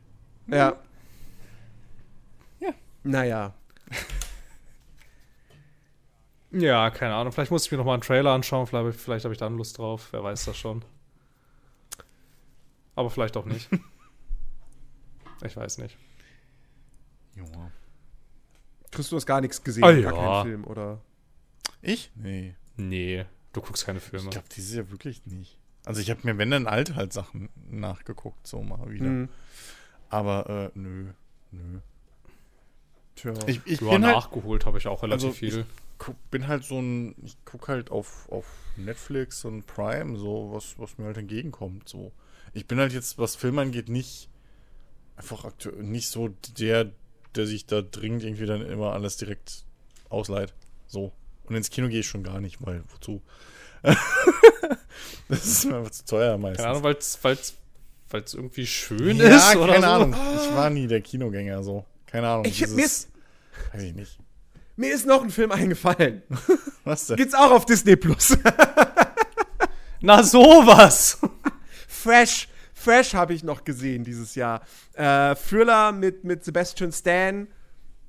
Ja. 0.49 0.77
Ja. 2.61 2.75
Naja. 3.05 3.55
ja, 6.53 6.91
keine 6.91 7.15
Ahnung. 7.15 7.33
Vielleicht 7.33 7.51
muss 7.51 7.65
ich 7.67 7.73
mir 7.73 7.79
noch 7.79 7.85
mal 7.85 7.95
einen 7.95 8.03
Trailer 8.03 8.33
anschauen. 8.33 8.67
Vielleicht, 8.67 9.01
vielleicht 9.01 9.25
habe 9.25 9.33
ich 9.35 9.39
dann 9.39 9.57
Lust 9.57 9.79
drauf. 9.79 10.09
Wer 10.13 10.23
weiß 10.23 10.45
das 10.45 10.57
schon. 10.57 10.85
Aber 12.95 13.11
vielleicht 13.11 13.37
auch 13.37 13.45
nicht. 13.47 13.69
ich 15.45 15.57
weiß 15.57 15.79
nicht. 15.79 15.97
Ja. 17.35 17.45
Chris, 18.97 19.11
du 19.11 19.17
hast 19.17 19.27
gar 19.27 19.41
nichts 19.41 19.63
gesehen, 19.63 19.85
Ah, 19.85 19.93
gar 19.93 20.01
ja. 20.01 20.11
keinen 20.13 20.45
Film, 20.45 20.65
oder? 20.65 21.01
Ich? 21.83 22.11
Nee. 22.15 22.55
Nee, 22.77 23.25
du 23.53 23.61
guckst 23.61 23.85
keine 23.87 24.01
Filme. 24.01 24.25
Ich 24.25 24.31
glaube, 24.31 24.49
dieses 24.55 24.75
Jahr 24.75 24.91
wirklich 24.91 25.25
nicht. 25.27 25.59
Also 25.85 26.01
ich 26.01 26.11
habe 26.11 26.21
mir, 26.25 26.37
wenn 26.39 26.51
dann 26.51 26.67
alt 26.67 26.95
halt 26.95 27.13
Sachen 27.13 27.49
nachgeguckt, 27.71 28.47
so 28.47 28.63
mal 28.63 28.91
wieder. 28.91 29.07
Mhm. 29.07 29.29
Aber 30.09 30.73
äh, 30.75 30.79
nö, 30.79 31.11
nö. 31.53 31.79
Tja. 33.15 33.33
Ich, 33.47 33.61
ich 33.67 33.81
ja, 33.81 33.91
bin 33.91 34.05
halt, 34.05 34.17
nachgeholt 34.17 34.67
habe 34.67 34.79
ich 34.79 34.87
auch 34.89 35.03
relativ 35.03 35.27
Also, 35.29 35.37
viel. 35.39 35.67
guck, 35.99 36.17
bin 36.31 36.49
halt 36.49 36.65
so 36.65 36.79
ein, 36.81 37.15
ich 37.25 37.37
guck 37.45 37.69
halt 37.69 37.91
auf, 37.91 38.29
auf 38.31 38.47
Netflix 38.77 39.45
und 39.45 39.67
Prime, 39.67 40.19
so, 40.19 40.51
was, 40.53 40.79
was 40.79 40.99
mir 40.99 41.07
halt 41.07 41.17
entgegenkommt, 41.19 41.89
so. 41.89 42.13
Ich 42.53 42.67
bin 42.67 42.79
halt 42.79 42.93
jetzt, 42.93 43.19
was 43.19 43.37
Film 43.37 43.59
angeht, 43.59 43.89
nicht 43.89 44.29
einfach 45.17 45.45
aktuell, 45.45 45.83
nicht 45.83 46.09
so 46.09 46.29
der, 46.59 46.91
der 47.37 47.47
sich 47.47 47.67
da 47.67 47.83
dringend 47.83 48.25
irgendwie 48.25 48.47
dann 48.47 48.65
immer 48.65 48.93
alles 48.93 49.17
direkt 49.17 49.65
ausleiht. 50.09 50.55
So. 50.87 51.13
Und 51.45 51.55
ins 51.55 51.71
Kino 51.71 51.89
gehe 51.89 52.01
ich 52.01 52.07
schon 52.07 52.23
gar 52.23 52.41
nicht, 52.41 52.59
weil, 52.65 52.83
wozu? 52.89 53.23
das 55.29 55.45
ist 55.45 55.65
mir 55.67 55.77
einfach 55.77 55.91
zu 55.91 56.05
teuer 56.05 56.39
meistens. 56.39 56.59
Keine 56.59 56.71
Ahnung, 56.71 56.85
weil 56.85 56.97
es 56.97 58.35
irgendwie 58.35 58.67
schön 58.67 59.17
ja, 59.17 59.37
ist 59.37 59.57
oder 59.57 59.75
keine 59.75 59.87
so. 59.87 59.93
Ahnung. 59.93 60.17
Ich 60.37 60.55
war 60.55 60.71
nie 60.71 60.87
der 60.87 61.01
Kinogänger, 61.01 61.63
so. 61.63 61.85
Keine 62.07 62.29
Ahnung. 62.29 62.45
Ich, 62.47 62.67
mir, 62.69 62.85
ist, 62.85 63.11
weiß 63.73 63.83
ich 63.83 63.95
nicht. 63.95 64.19
mir 64.77 64.95
ist 64.95 65.07
noch 65.07 65.23
ein 65.23 65.31
Film 65.31 65.53
eingefallen. 65.53 66.23
Was 66.85 67.07
denn? 67.07 67.17
Gibt's 67.17 67.35
auch 67.35 67.51
auf 67.51 67.67
Disney 67.67 67.97
Plus. 67.97 68.39
Na 70.01 70.23
sowas! 70.23 71.19
Fresh. 71.89 72.49
Fresh 72.87 73.15
habe 73.15 73.35
ich 73.35 73.43
noch 73.43 73.65
gesehen 73.65 74.05
dieses 74.05 74.37
Jahr. 74.37 74.61
Äh, 74.93 75.35
Thriller 75.35 75.91
mit, 75.91 76.23
mit 76.23 76.45
Sebastian 76.45 76.93
Stan. 76.93 77.49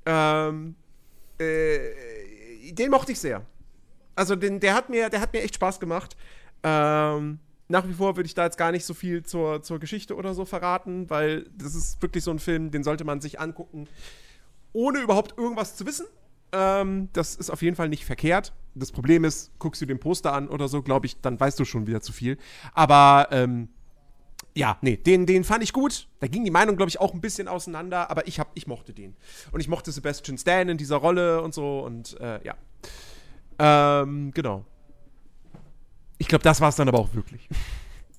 Ähm, 0.06 0.76
äh, 1.40 1.78
den 2.70 2.92
mochte 2.92 3.10
ich 3.10 3.18
sehr. 3.18 3.44
Also 4.14 4.36
den, 4.36 4.60
der, 4.60 4.74
hat 4.74 4.88
mir, 4.88 5.10
der 5.10 5.20
hat 5.20 5.32
mir 5.32 5.42
echt 5.42 5.56
Spaß 5.56 5.80
gemacht. 5.80 6.16
Ähm, 6.62 7.40
nach 7.66 7.88
wie 7.88 7.92
vor 7.92 8.14
würde 8.16 8.28
ich 8.28 8.34
da 8.34 8.44
jetzt 8.44 8.56
gar 8.56 8.70
nicht 8.70 8.84
so 8.84 8.94
viel 8.94 9.24
zur, 9.24 9.64
zur 9.64 9.80
Geschichte 9.80 10.14
oder 10.14 10.32
so 10.32 10.44
verraten, 10.44 11.10
weil 11.10 11.50
das 11.56 11.74
ist 11.74 12.00
wirklich 12.00 12.22
so 12.22 12.30
ein 12.30 12.38
Film, 12.38 12.70
den 12.70 12.84
sollte 12.84 13.02
man 13.02 13.20
sich 13.20 13.40
angucken, 13.40 13.88
ohne 14.72 15.00
überhaupt 15.00 15.36
irgendwas 15.36 15.74
zu 15.74 15.86
wissen. 15.86 16.06
Ähm, 16.52 17.08
das 17.14 17.34
ist 17.34 17.50
auf 17.50 17.62
jeden 17.62 17.74
Fall 17.74 17.88
nicht 17.88 18.04
verkehrt. 18.04 18.52
Das 18.76 18.92
Problem 18.92 19.24
ist, 19.24 19.50
guckst 19.58 19.82
du 19.82 19.86
den 19.86 19.98
Poster 19.98 20.32
an 20.34 20.48
oder 20.48 20.68
so, 20.68 20.82
glaube 20.82 21.06
ich, 21.06 21.20
dann 21.20 21.40
weißt 21.40 21.58
du 21.58 21.64
schon 21.64 21.88
wieder 21.88 22.00
zu 22.00 22.12
viel. 22.12 22.38
Aber 22.74 23.26
ähm, 23.32 23.70
ja, 24.54 24.78
nee, 24.80 24.96
den, 24.96 25.26
den 25.26 25.44
fand 25.44 25.62
ich 25.62 25.72
gut. 25.72 26.08
Da 26.20 26.26
ging 26.26 26.44
die 26.44 26.50
Meinung, 26.50 26.76
glaube 26.76 26.88
ich, 26.88 27.00
auch 27.00 27.14
ein 27.14 27.20
bisschen 27.20 27.48
auseinander, 27.48 28.10
aber 28.10 28.26
ich, 28.26 28.40
hab, 28.40 28.50
ich 28.54 28.66
mochte 28.66 28.92
den. 28.92 29.16
Und 29.52 29.60
ich 29.60 29.68
mochte 29.68 29.92
Sebastian 29.92 30.38
Stan 30.38 30.68
in 30.68 30.78
dieser 30.78 30.96
Rolle 30.96 31.42
und 31.42 31.54
so 31.54 31.80
und 31.80 32.18
äh, 32.20 32.40
ja. 32.44 32.54
Ähm, 33.58 34.32
genau. 34.32 34.64
Ich 36.18 36.28
glaube, 36.28 36.42
das 36.42 36.60
war 36.60 36.70
es 36.70 36.76
dann 36.76 36.88
aber 36.88 36.98
auch 36.98 37.14
wirklich. 37.14 37.48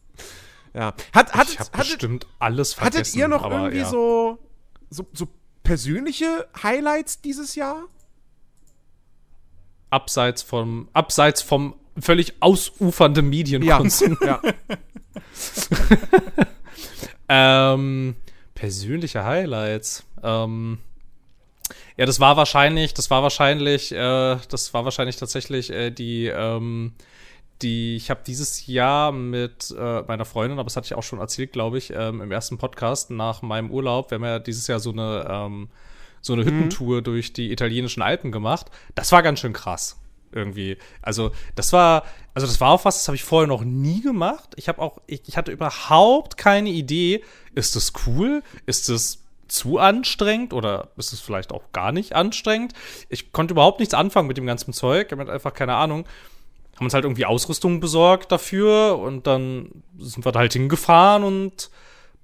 ja. 0.73 0.93
Hat, 1.13 1.33
hattet, 1.33 1.53
ich 1.53 1.59
habe 1.59 1.77
bestimmt 1.77 2.27
alles 2.39 2.73
vergessen. 2.73 2.99
hattet 2.99 3.15
ihr 3.15 3.27
noch 3.27 3.43
aber 3.43 3.55
irgendwie 3.55 3.79
ja. 3.79 3.89
so, 3.89 4.39
so, 4.89 5.07
so 5.13 5.27
persönliche 5.63 6.47
Highlights 6.63 7.21
dieses 7.21 7.55
Jahr? 7.55 7.83
abseits 9.89 10.41
vom 10.41 10.87
abseits 10.93 11.41
vom 11.41 11.75
völlig 11.99 12.33
ausufernden 12.41 13.29
Medienkonsum. 13.29 14.17
ja. 14.21 14.41
Ähm, 17.29 18.15
persönliche 18.55 19.23
Highlights. 19.23 20.03
Ähm, 20.23 20.79
ja, 21.95 22.05
das 22.05 22.19
war 22.19 22.35
wahrscheinlich, 22.35 22.95
das 22.95 23.11
war 23.11 23.21
wahrscheinlich, 23.21 23.91
äh, 23.91 24.37
das 24.49 24.73
war 24.73 24.83
wahrscheinlich 24.83 25.17
tatsächlich 25.17 25.69
äh, 25.69 25.91
die, 25.91 26.25
ähm, 26.25 26.93
die, 27.61 27.95
ich 27.95 28.09
habe 28.09 28.21
dieses 28.25 28.65
Jahr 28.65 29.11
mit 29.11 29.73
äh, 29.77 30.01
meiner 30.03 30.25
Freundin, 30.25 30.57
aber 30.57 30.65
das 30.65 30.75
hatte 30.75 30.85
ich 30.85 30.95
auch 30.95 31.03
schon 31.03 31.19
erzählt, 31.19 31.51
glaube 31.51 31.77
ich, 31.77 31.93
ähm, 31.93 32.21
im 32.21 32.31
ersten 32.31 32.57
Podcast 32.57 33.11
nach 33.11 33.43
meinem 33.43 33.69
Urlaub. 33.69 34.09
Wir 34.09 34.15
haben 34.15 34.25
ja 34.25 34.39
dieses 34.39 34.65
Jahr 34.65 34.79
so 34.79 34.91
eine, 34.91 35.27
ähm, 35.29 35.69
so 36.21 36.33
eine 36.33 36.45
Hüttentour 36.45 37.01
durch 37.01 37.31
die 37.31 37.51
italienischen 37.51 38.01
Alpen 38.01 38.31
gemacht. 38.31 38.67
Das 38.95 39.11
war 39.11 39.21
ganz 39.21 39.39
schön 39.39 39.53
krass 39.53 39.98
irgendwie. 40.31 40.77
Also, 41.01 41.31
das 41.55 41.73
war, 41.73 42.03
also 42.33 42.47
das 42.47 42.61
war 42.61 42.71
auch 42.71 42.85
was, 42.85 42.97
das 42.97 43.07
habe 43.07 43.15
ich 43.15 43.23
vorher 43.23 43.47
noch 43.47 43.63
nie 43.63 44.01
gemacht. 44.01 44.53
Ich 44.55 44.67
habe 44.67 44.81
auch, 44.81 44.99
ich, 45.07 45.23
ich, 45.27 45.37
hatte 45.37 45.51
überhaupt 45.51 46.37
keine 46.37 46.69
Idee, 46.69 47.23
ist 47.55 47.75
das 47.75 47.93
cool? 48.05 48.43
Ist 48.65 48.89
das 48.89 49.23
zu 49.47 49.79
anstrengend 49.79 50.53
oder 50.53 50.89
ist 50.95 51.11
es 51.11 51.19
vielleicht 51.19 51.51
auch 51.51 51.63
gar 51.73 51.91
nicht 51.91 52.13
anstrengend? 52.13 52.73
Ich 53.09 53.31
konnte 53.31 53.53
überhaupt 53.53 53.79
nichts 53.79 53.93
anfangen 53.93 54.27
mit 54.27 54.37
dem 54.37 54.45
ganzen 54.45 54.73
Zeug. 54.73 55.07
Ich 55.11 55.17
habe 55.17 55.31
einfach 55.31 55.53
keine 55.53 55.75
Ahnung. 55.75 56.05
Haben 56.75 56.85
uns 56.85 56.93
halt 56.93 57.03
irgendwie 57.03 57.25
Ausrüstung 57.25 57.81
besorgt 57.81 58.31
dafür 58.31 58.99
und 58.99 59.27
dann 59.27 59.83
sind 59.97 60.25
wir 60.25 60.31
da 60.31 60.39
halt 60.39 60.53
hingefahren 60.53 61.23
und 61.23 61.69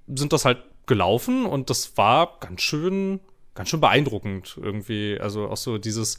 sind 0.06 0.32
das 0.32 0.44
halt 0.44 0.62
gelaufen 0.86 1.44
und 1.44 1.68
das 1.68 1.96
war 1.96 2.38
ganz 2.40 2.62
schön, 2.62 3.20
ganz 3.54 3.68
schön 3.68 3.80
beeindruckend 3.80 4.56
irgendwie. 4.62 5.18
Also 5.20 5.48
auch 5.48 5.56
so 5.56 5.78
dieses, 5.78 6.18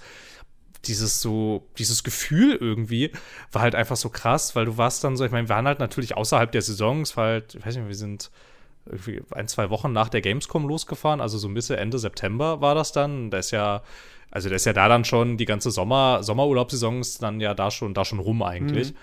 dieses 0.88 1.22
so, 1.22 1.68
dieses 1.78 2.04
Gefühl 2.04 2.56
irgendwie 2.56 3.12
war 3.52 3.62
halt 3.62 3.76
einfach 3.76 3.96
so 3.98 4.10
krass, 4.10 4.56
weil 4.56 4.66
du 4.66 4.78
warst 4.78 5.04
dann 5.04 5.18
so, 5.18 5.26
ich 5.26 5.32
meine, 5.32 5.48
wir 5.48 5.56
waren 5.56 5.68
halt 5.68 5.80
natürlich 5.80 6.16
außerhalb 6.16 6.52
der 6.52 6.62
Saison, 6.62 7.02
es 7.02 7.18
war 7.18 7.26
halt, 7.26 7.56
ich 7.56 7.66
weiß 7.66 7.76
nicht, 7.76 7.88
wir 7.88 7.96
sind 7.96 8.32
irgendwie 8.90 9.22
ein, 9.32 9.48
zwei 9.48 9.70
Wochen 9.70 9.92
nach 9.92 10.10
der 10.10 10.22
Gamescom 10.22 10.68
losgefahren, 10.68 11.22
also 11.22 11.38
so 11.38 11.50
Mitte, 11.50 11.78
Ende 11.78 12.00
September 12.00 12.62
war 12.62 12.76
das 12.76 12.92
dann. 12.92 13.30
Da 13.30 13.38
ist 13.38 13.52
ja, 13.52 13.84
also 14.32 14.50
da 14.50 14.56
ist 14.56 14.66
ja 14.66 14.74
da 14.74 14.88
dann 14.88 15.06
schon 15.06 15.38
die 15.38 15.46
ganze 15.46 15.72
Sommer, 15.72 16.24
Sommerurlaubssaison 16.24 17.02
ist 17.02 17.22
dann 17.22 17.40
ja 17.40 17.54
da 17.54 17.72
schon, 17.72 17.94
da 17.94 18.06
schon 18.06 18.20
rum 18.20 18.42
eigentlich. 18.44 18.92
Mhm. 18.92 18.98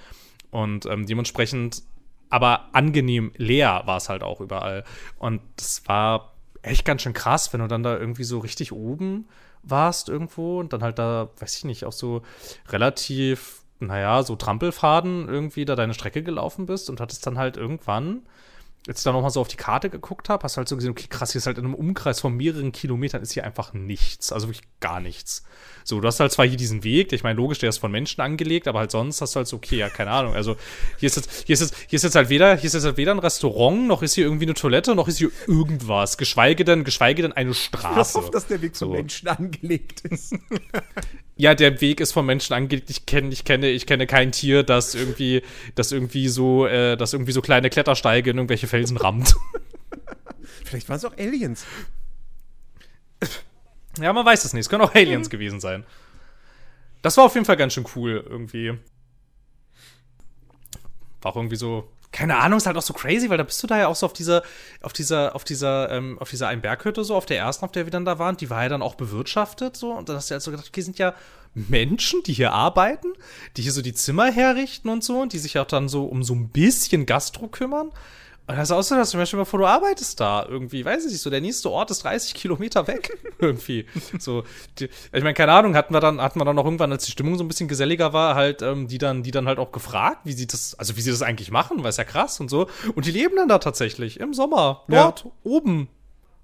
Und 0.51 0.87
ähm, 0.87 1.07
dementsprechend, 1.07 1.83
aber 2.31 2.69
angenehm 2.73 3.33
leer 3.37 3.83
war 3.87 3.97
es 3.97 4.09
halt 4.09 4.23
auch 4.23 4.41
überall. 4.41 4.85
Und 5.19 5.41
das 5.57 5.83
war 5.87 6.33
echt 6.63 6.85
ganz 6.85 7.03
schön 7.03 7.13
krass, 7.13 7.53
wenn 7.53 7.61
du 7.61 7.69
dann 7.69 7.83
da 7.83 7.97
irgendwie 7.97 8.25
so 8.25 8.39
richtig 8.39 8.73
oben 8.73 9.29
warst 9.65 10.09
irgendwo 10.09 10.61
und 10.61 10.73
dann 10.73 10.83
halt 10.83 10.99
da, 10.99 11.31
weiß 11.39 11.57
ich 11.57 11.65
nicht, 11.65 11.85
auch 11.85 11.93
so 11.93 12.23
relativ, 12.69 13.63
naja, 13.81 14.23
so 14.23 14.37
Trampelfaden 14.37 15.29
irgendwie 15.29 15.65
da 15.65 15.77
deine 15.77 15.95
Strecke 15.95 16.23
gelaufen 16.23 16.67
bist 16.67 16.91
und 16.91 17.01
hattest 17.01 17.27
dann 17.27 17.39
halt 17.39 17.57
irgendwann 17.57 18.23
ich 18.87 19.03
dann 19.03 19.15
nochmal 19.15 19.31
so 19.31 19.41
auf 19.41 19.49
die 19.49 19.57
Karte 19.57 19.89
geguckt 19.89 20.29
habe, 20.29 20.43
hast 20.43 20.57
du 20.57 20.59
halt 20.59 20.69
so 20.69 20.77
gesehen, 20.77 20.91
okay, 20.91 21.07
krass, 21.09 21.33
hier 21.33 21.39
ist 21.39 21.47
halt 21.47 21.57
in 21.57 21.65
einem 21.65 21.75
Umkreis 21.75 22.21
von 22.21 22.37
mehreren 22.37 22.71
Kilometern 22.71 23.23
ist 23.23 23.33
hier 23.33 23.45
einfach 23.45 23.73
nichts. 23.73 24.31
Also 24.31 24.49
wirklich 24.49 24.69
gar 24.81 25.01
nichts. 25.01 25.43
So, 25.85 26.01
du 26.01 26.07
hast 26.07 26.21
halt 26.21 26.33
zwar 26.33 26.47
hier 26.47 26.57
diesen 26.57 26.85
Weg, 26.85 27.13
ich 27.13 27.23
meine, 27.23 27.37
logisch, 27.37 27.59
der 27.59 27.69
ist 27.69 27.79
von 27.79 27.91
Menschen 27.91 28.21
angelegt, 28.21 28.69
aber 28.69 28.81
halt 28.81 28.91
sonst 28.91 29.21
hast 29.21 29.35
du 29.35 29.39
halt 29.39 29.49
so, 29.49 29.57
okay, 29.57 29.77
ja, 29.77 29.89
keine 29.89 30.11
Ahnung. 30.11 30.35
Also 30.35 30.57
hier 30.99 31.07
ist 31.07 31.17
jetzt, 31.17 31.45
hier 31.47 31.55
ist 31.55 31.61
jetzt, 31.61 31.77
hier 31.89 31.97
ist 31.97 32.03
jetzt 32.03 32.15
halt 32.15 32.29
weder, 32.29 32.57
hier 32.57 32.67
ist 32.67 32.75
jetzt 32.75 32.85
halt 32.85 32.97
weder 32.97 33.13
ein 33.13 33.19
Restaurant, 33.19 33.87
noch 33.87 34.03
ist 34.03 34.15
hier 34.15 34.25
irgendwie 34.25 34.47
eine 34.47 34.55
Toilette, 34.55 34.95
noch 34.95 35.09
ist 35.09 35.19
hier 35.19 35.31
irgendwas. 35.47 36.19
Geschweige 36.19 36.65
denn, 36.65 36.85
geschweige 36.85 37.23
denn 37.23 37.33
eine 37.33 37.55
Straße. 37.55 38.19
Ich 38.19 38.23
hoffe, 38.23 38.33
dass 38.33 38.47
der 38.47 38.61
Weg 38.63 38.77
so. 38.77 38.87
von 38.87 38.97
Menschen 38.97 39.29
angelegt 39.29 40.01
ist. 40.03 40.35
ja, 41.37 41.55
der 41.55 41.81
Weg 41.81 42.01
ist 42.01 42.13
von 42.13 42.25
Menschen 42.25 42.55
angelegt. 42.55 42.89
Ich 42.91 43.07
kenne, 43.07 43.29
ich 43.31 43.45
kenne, 43.45 43.69
ich 43.69 43.87
kenne 43.87 44.07
kein 44.07 44.33
Tier, 44.33 44.63
das 44.63 44.95
irgendwie, 44.95 45.43
das 45.75 45.93
irgendwie 45.93 46.29
so, 46.29 46.67
äh, 46.67 46.97
das 46.97 47.13
irgendwie 47.13 47.33
so 47.33 47.43
kleine 47.43 47.71
Klettersteige 47.71 48.31
in 48.31 48.37
irgendwelche 48.37 48.69
Felsen 48.75 48.97
rammt. 48.97 49.37
Vielleicht 50.65 50.89
waren 50.89 50.97
es 50.97 51.05
auch 51.05 51.17
Aliens. 51.17 51.65
Ja, 54.01 54.13
man 54.13 54.27
weiß 54.27 54.45
es 54.45 54.53
nicht. 54.53 54.63
Es 54.63 54.69
können 54.69 54.83
auch 54.83 54.97
Aliens 54.97 55.29
mhm. 55.29 55.31
gewesen 55.31 55.61
sein. 55.61 55.85
Das 57.01 57.17
war 57.17 57.25
auf 57.25 57.35
jeden 57.35 57.47
Fall 57.47 57.57
ganz 57.57 57.75
schön 57.75 57.87
cool, 57.95 58.25
irgendwie. 58.29 58.77
War 61.23 61.31
auch 61.31 61.37
irgendwie 61.37 61.55
so. 61.55 61.89
Keine 62.11 62.37
Ahnung, 62.39 62.57
ist 62.57 62.67
halt 62.67 62.77
auch 62.77 62.83
so 62.83 62.95
crazy, 62.95 63.31
weil 63.31 63.39
da 63.39 63.45
bist 63.45 63.63
du 63.63 63.69
da 63.69 63.79
ja 63.79 63.87
auch 63.87 63.95
so 63.95 64.07
auf 64.07 64.13
dieser, 64.13 64.43
auf 64.83 64.93
dieser, 64.93 65.37
auf 65.37 65.45
dieser, 65.45 65.91
ähm, 65.91 66.19
auf 66.19 66.31
dieser 66.31 66.49
Einberghütte, 66.49 67.05
so, 67.05 67.15
auf 67.15 67.27
der 67.27 67.39
ersten, 67.39 67.65
auf 67.65 67.73
der 67.73 67.87
wir 67.87 67.91
dann 67.93 68.05
da 68.05 68.19
waren, 68.19 68.37
die 68.37 68.51
war 68.51 68.65
ja 68.65 68.69
dann 68.69 68.83
auch 68.83 68.95
bewirtschaftet, 68.95 69.77
so, 69.77 69.93
und 69.93 70.09
dann 70.09 70.15
hast 70.15 70.31
du 70.31 70.35
halt 70.35 70.43
so 70.43 70.53
gedacht, 70.53 70.69
okay, 70.69 70.81
sind 70.81 70.99
ja 70.99 71.15
Menschen, 71.55 72.23
die 72.23 72.33
hier 72.33 72.53
arbeiten, 72.53 73.09
die 73.57 73.63
hier 73.63 73.73
so 73.73 73.83
die 73.83 73.95
Zimmer 73.95 74.31
herrichten 74.31 74.89
und 74.91 75.03
so, 75.03 75.21
und 75.21 75.33
die 75.33 75.41
sich 75.41 75.59
auch 75.59 75.67
dann 75.67 75.89
so 75.89 76.07
um 76.07 76.23
so 76.23 76.35
ein 76.35 76.51
bisschen 76.51 77.05
Gastro 77.05 77.49
kümmern. 77.49 77.91
Und 78.47 78.57
das 78.57 78.69
ist 78.69 78.73
auch 78.73 78.83
so, 78.83 78.95
dass 78.95 79.11
du 79.11 79.17
mir 79.17 79.25
schon 79.25 79.39
mal 79.39 79.47
vor, 79.47 79.59
du 79.59 79.67
arbeitest 79.67 80.21
da 80.21 80.45
irgendwie, 80.47 80.85
weiß 80.85 81.07
ich 81.07 81.13
nicht, 81.13 81.23
so 81.23 81.31
der 81.31 81.41
nächste 81.41 81.71
Ort 81.71 81.91
ist 81.91 82.05
30 82.05 82.35
Kilometer 82.35 82.87
weg 82.87 83.17
irgendwie. 83.39 83.87
So, 84.19 84.45
die, 84.79 84.85
ich 84.85 85.23
meine, 85.23 85.33
keine 85.33 85.53
Ahnung, 85.53 85.75
hatten 85.75 85.95
wir 85.95 86.01
dann, 86.01 86.21
hatten 86.21 86.39
wir 86.39 86.45
dann 86.45 86.57
noch 86.57 86.67
irgendwann, 86.67 86.93
als 86.93 87.07
die 87.07 87.13
Stimmung 87.13 87.39
so 87.39 87.45
ein 87.45 87.49
bisschen 87.49 87.69
geselliger 87.69 88.13
war, 88.13 88.35
halt, 88.35 88.61
ähm, 88.61 88.87
die 88.87 88.99
dann, 88.99 89.23
die 89.23 89.31
dann 89.31 89.49
halt 89.49 89.59
auch 89.59 89.73
gefragt, 89.73 90.21
wie 90.25 90.35
sie 90.35 90.47
das, 90.47 90.79
also 90.79 90.97
wie 90.99 91.01
sie 91.01 91.11
das 91.11 91.23
eigentlich 91.23 91.51
machen, 91.51 91.83
weil 91.83 91.89
es 91.91 91.97
ja 91.97 92.05
krass 92.05 92.39
und 92.39 92.51
so. 92.51 92.69
Und 92.95 93.07
die 93.07 93.13
leben 93.13 93.35
dann 93.37 93.49
da 93.49 93.59
tatsächlich 93.59 94.21
im 94.21 94.35
Sommer, 94.35 94.83
dort, 94.89 95.25
ja. 95.25 95.31
oben. 95.43 95.89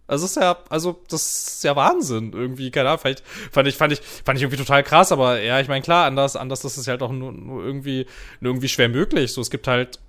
Also 0.06 0.24
das 0.24 0.30
ist 0.32 0.42
ja, 0.42 0.56
also 0.70 1.00
das 1.08 1.48
ist 1.48 1.64
ja 1.64 1.76
Wahnsinn 1.76 2.32
irgendwie, 2.32 2.70
keine 2.70 2.88
Ahnung, 2.88 3.00
vielleicht 3.00 3.22
fand 3.52 3.68
ich, 3.68 3.76
fand 3.76 3.92
ich, 3.92 4.00
fand 4.00 4.38
ich 4.38 4.42
irgendwie 4.42 4.58
total 4.58 4.82
krass, 4.82 5.12
aber 5.12 5.40
ja, 5.40 5.60
ich 5.60 5.68
meine, 5.68 5.82
klar, 5.82 6.06
anders, 6.06 6.34
anders, 6.34 6.62
das 6.62 6.78
ist 6.78 6.88
halt 6.88 7.02
auch 7.02 7.12
nur, 7.12 7.30
nur 7.30 7.62
irgendwie, 7.62 8.06
nur 8.40 8.52
irgendwie 8.52 8.68
schwer 8.68 8.88
möglich. 8.88 9.32
So, 9.32 9.40
es 9.42 9.50
gibt 9.50 9.68
halt 9.68 10.00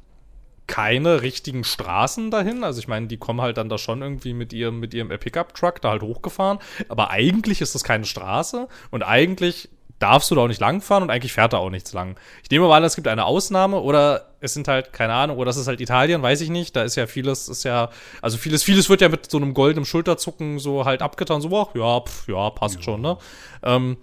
keine 0.72 1.22
richtigen 1.22 1.66
Straßen 1.66 2.32
dahin. 2.32 2.64
Also 2.64 2.80
ich 2.80 2.88
meine, 2.88 3.08
die 3.08 3.18
kommen 3.18 3.42
halt 3.42 3.58
dann 3.58 3.68
da 3.68 3.78
schon 3.78 4.02
irgendwie 4.02 4.34
mit 4.34 4.54
ihrem, 4.54 4.80
mit 4.80 4.94
ihrem 4.94 5.10
Pickup-Truck 5.10 5.82
da 5.82 5.90
halt 5.90 6.02
hochgefahren. 6.02 6.60
Aber 6.88 7.10
eigentlich 7.10 7.60
ist 7.60 7.76
das 7.76 7.84
keine 7.84 8.06
Straße 8.06 8.70
und 8.90 9.04
eigentlich 9.04 9.68
darfst 10.00 10.32
du 10.32 10.36
da 10.36 10.42
auch 10.42 10.48
nicht 10.48 10.62
langfahren 10.62 11.04
und 11.04 11.10
eigentlich 11.10 11.34
fährt 11.34 11.52
da 11.52 11.58
auch 11.58 11.70
nichts 11.70 11.92
lang. 11.92 12.16
Ich 12.42 12.50
nehme 12.50 12.70
mal 12.70 12.78
an, 12.78 12.86
es 12.86 12.96
gibt 12.96 13.10
eine 13.10 13.26
Ausnahme 13.26 13.82
oder 13.82 14.30
es 14.40 14.54
sind 14.54 14.70
halt, 14.70 14.94
keine 14.94 15.14
Ahnung, 15.14 15.36
oder 15.36 15.48
das 15.48 15.58
ist 15.58 15.68
halt 15.68 15.82
Italien, 15.82 16.22
weiß 16.22 16.40
ich 16.40 16.50
nicht. 16.50 16.74
Da 16.74 16.84
ist 16.84 16.96
ja 16.96 17.06
vieles, 17.06 17.50
ist 17.50 17.66
ja, 17.66 17.90
also 18.22 18.38
vieles, 18.38 18.64
vieles 18.64 18.90
wird 18.90 19.02
ja 19.02 19.10
mit 19.10 19.30
so 19.30 19.38
einem 19.38 19.54
goldenen 19.54 19.86
Schulterzucken 19.86 20.58
so 20.58 20.86
halt 20.86 21.02
abgetan, 21.02 21.42
so, 21.42 21.50
ach, 21.62 21.76
ja, 21.76 22.00
pf, 22.00 22.30
ja, 22.30 22.50
passt 22.50 22.78
ja. 22.78 22.82
schon, 22.82 23.02
ne? 23.02 23.18
Ähm, 23.62 23.98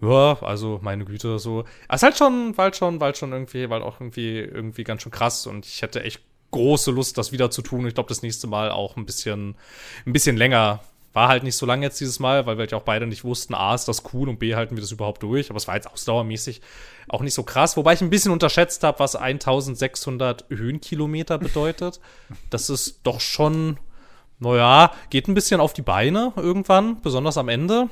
ja, 0.00 0.38
also 0.42 0.78
meine 0.82 1.04
Güte, 1.04 1.38
so. 1.38 1.64
Es 1.88 1.96
ist 1.96 2.02
halt 2.02 2.18
schon, 2.18 2.54
halt 2.56 2.76
schon, 2.76 3.00
halt 3.00 3.16
schon 3.16 3.32
irgendwie, 3.32 3.68
halt 3.68 3.82
auch 3.82 4.00
irgendwie, 4.00 4.38
irgendwie 4.38 4.84
ganz 4.84 5.02
schön 5.02 5.12
krass 5.12 5.46
und 5.46 5.66
ich 5.66 5.82
hätte 5.82 6.02
echt 6.02 6.20
große 6.50 6.90
Lust, 6.90 7.18
das 7.18 7.32
wieder 7.32 7.50
zu 7.50 7.62
tun. 7.62 7.86
Ich 7.86 7.94
glaube, 7.94 8.08
das 8.08 8.22
nächste 8.22 8.46
Mal 8.46 8.70
auch 8.70 8.96
ein 8.96 9.06
bisschen, 9.06 9.56
ein 10.06 10.12
bisschen 10.12 10.36
länger. 10.36 10.80
War 11.12 11.28
halt 11.28 11.44
nicht 11.44 11.56
so 11.56 11.64
lange 11.64 11.86
jetzt 11.86 11.98
dieses 11.98 12.18
Mal, 12.18 12.44
weil 12.44 12.58
wir 12.58 12.66
ja 12.66 12.76
auch 12.76 12.82
beide 12.82 13.06
nicht 13.06 13.24
wussten, 13.24 13.54
A, 13.54 13.74
ist 13.74 13.88
das 13.88 14.02
cool 14.12 14.28
und 14.28 14.38
B, 14.38 14.54
halten 14.54 14.76
wir 14.76 14.82
das 14.82 14.92
überhaupt 14.92 15.22
durch. 15.22 15.48
Aber 15.48 15.56
es 15.56 15.66
war 15.66 15.74
jetzt 15.74 15.90
ausdauermäßig 15.90 16.60
auch 17.08 17.22
nicht 17.22 17.32
so 17.32 17.42
krass. 17.42 17.76
Wobei 17.78 17.94
ich 17.94 18.02
ein 18.02 18.10
bisschen 18.10 18.32
unterschätzt 18.32 18.82
habe, 18.84 18.98
was 18.98 19.16
1600 19.16 20.44
Höhenkilometer 20.50 21.38
bedeutet. 21.38 22.00
Das 22.50 22.68
ist 22.68 23.00
doch 23.02 23.20
schon, 23.20 23.78
naja, 24.40 24.92
geht 25.08 25.26
ein 25.26 25.34
bisschen 25.34 25.60
auf 25.60 25.72
die 25.72 25.82
Beine 25.82 26.34
irgendwann, 26.36 27.00
besonders 27.00 27.38
am 27.38 27.48
Ende 27.48 27.88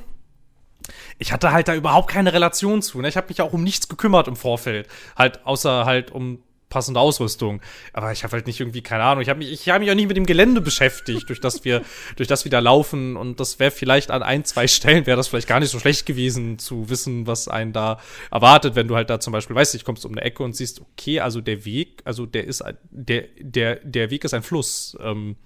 ich 1.18 1.32
hatte 1.32 1.52
halt 1.52 1.68
da 1.68 1.74
überhaupt 1.74 2.10
keine 2.10 2.32
Relation 2.32 2.82
zu. 2.82 3.00
Ne? 3.00 3.08
Ich 3.08 3.16
habe 3.16 3.28
mich 3.28 3.40
auch 3.40 3.52
um 3.52 3.62
nichts 3.64 3.88
gekümmert 3.88 4.28
im 4.28 4.36
Vorfeld. 4.36 4.88
Halt, 5.16 5.44
außer 5.44 5.84
halt 5.84 6.10
um 6.10 6.40
passende 6.74 6.98
Ausrüstung. 6.98 7.60
Aber 7.92 8.10
ich 8.10 8.24
habe 8.24 8.32
halt 8.32 8.48
nicht 8.48 8.58
irgendwie, 8.58 8.82
keine 8.82 9.04
Ahnung, 9.04 9.22
ich 9.22 9.28
habe 9.28 9.38
mich, 9.38 9.52
ich 9.52 9.68
hab 9.68 9.78
mich 9.80 9.90
auch 9.92 9.94
nicht 9.94 10.08
mit 10.08 10.16
dem 10.16 10.26
Gelände 10.26 10.60
beschäftigt, 10.60 11.28
durch 11.28 11.40
das 11.40 11.64
wir, 11.64 11.82
durch 12.16 12.28
das 12.28 12.44
wir 12.44 12.50
da 12.50 12.58
laufen. 12.58 13.16
Und 13.16 13.38
das 13.38 13.60
wäre 13.60 13.70
vielleicht 13.70 14.10
an 14.10 14.24
ein, 14.24 14.44
zwei 14.44 14.66
Stellen, 14.66 15.06
wäre 15.06 15.16
das 15.16 15.28
vielleicht 15.28 15.46
gar 15.46 15.60
nicht 15.60 15.70
so 15.70 15.78
schlecht 15.78 16.04
gewesen, 16.04 16.58
zu 16.58 16.90
wissen, 16.90 17.28
was 17.28 17.46
einen 17.46 17.72
da 17.72 18.00
erwartet, 18.32 18.74
wenn 18.74 18.88
du 18.88 18.96
halt 18.96 19.08
da 19.08 19.20
zum 19.20 19.32
Beispiel, 19.32 19.54
weißt 19.54 19.72
du, 19.72 19.76
ich 19.76 19.84
kommst 19.84 20.04
um 20.04 20.12
eine 20.12 20.22
Ecke 20.22 20.42
und 20.42 20.56
siehst, 20.56 20.80
okay, 20.80 21.20
also 21.20 21.40
der 21.40 21.64
Weg, 21.64 22.02
also 22.04 22.26
der 22.26 22.44
ist, 22.44 22.64
der, 22.90 23.24
der, 23.38 23.76
der 23.76 24.10
Weg 24.10 24.24
ist 24.24 24.34
ein 24.34 24.42
Fluss. 24.42 24.96
Ähm, 25.00 25.36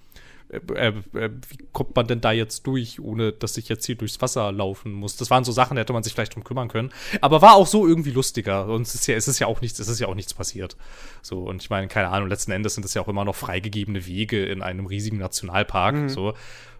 äh, 0.49 0.57
äh, 0.73 0.93
äh, 1.13 1.29
wie 1.47 1.67
kommt 1.71 1.95
man 1.95 2.07
denn 2.07 2.21
da 2.21 2.31
jetzt 2.31 2.65
durch, 2.65 2.99
ohne 2.99 3.31
dass 3.31 3.55
ich 3.57 3.69
jetzt 3.69 3.85
hier 3.85 3.95
durchs 3.95 4.19
Wasser 4.21 4.51
laufen 4.51 4.93
muss? 4.93 5.15
Das 5.15 5.29
waren 5.29 5.43
so 5.43 5.51
Sachen, 5.51 5.75
da 5.75 5.81
hätte 5.81 5.93
man 5.93 6.03
sich 6.03 6.13
vielleicht 6.13 6.35
drum 6.35 6.43
kümmern 6.43 6.69
können. 6.69 6.91
Aber 7.21 7.41
war 7.41 7.55
auch 7.55 7.67
so 7.67 7.87
irgendwie 7.87 8.11
lustiger. 8.11 8.67
Und 8.67 8.83
es 8.83 8.95
ist 8.95 9.07
ja, 9.07 9.15
es 9.15 9.27
ist 9.27 9.39
ja 9.39 9.47
auch 9.47 9.61
nichts, 9.61 9.79
es 9.79 9.87
ist 9.87 9.99
ja 9.99 10.07
auch 10.07 10.15
nichts 10.15 10.33
passiert. 10.33 10.75
So, 11.21 11.43
und 11.43 11.61
ich 11.61 11.69
meine, 11.69 11.87
keine 11.87 12.09
Ahnung, 12.09 12.29
letzten 12.29 12.51
Endes 12.51 12.73
sind 12.73 12.85
es 12.85 12.93
ja 12.93 13.01
auch 13.01 13.07
immer 13.07 13.25
noch 13.25 13.35
freigegebene 13.35 14.05
Wege 14.07 14.43
in 14.45 14.63
einem 14.63 14.87
riesigen 14.87 15.17
Nationalpark. 15.17 15.95
Mhm. 15.95 16.09
So. 16.09 16.33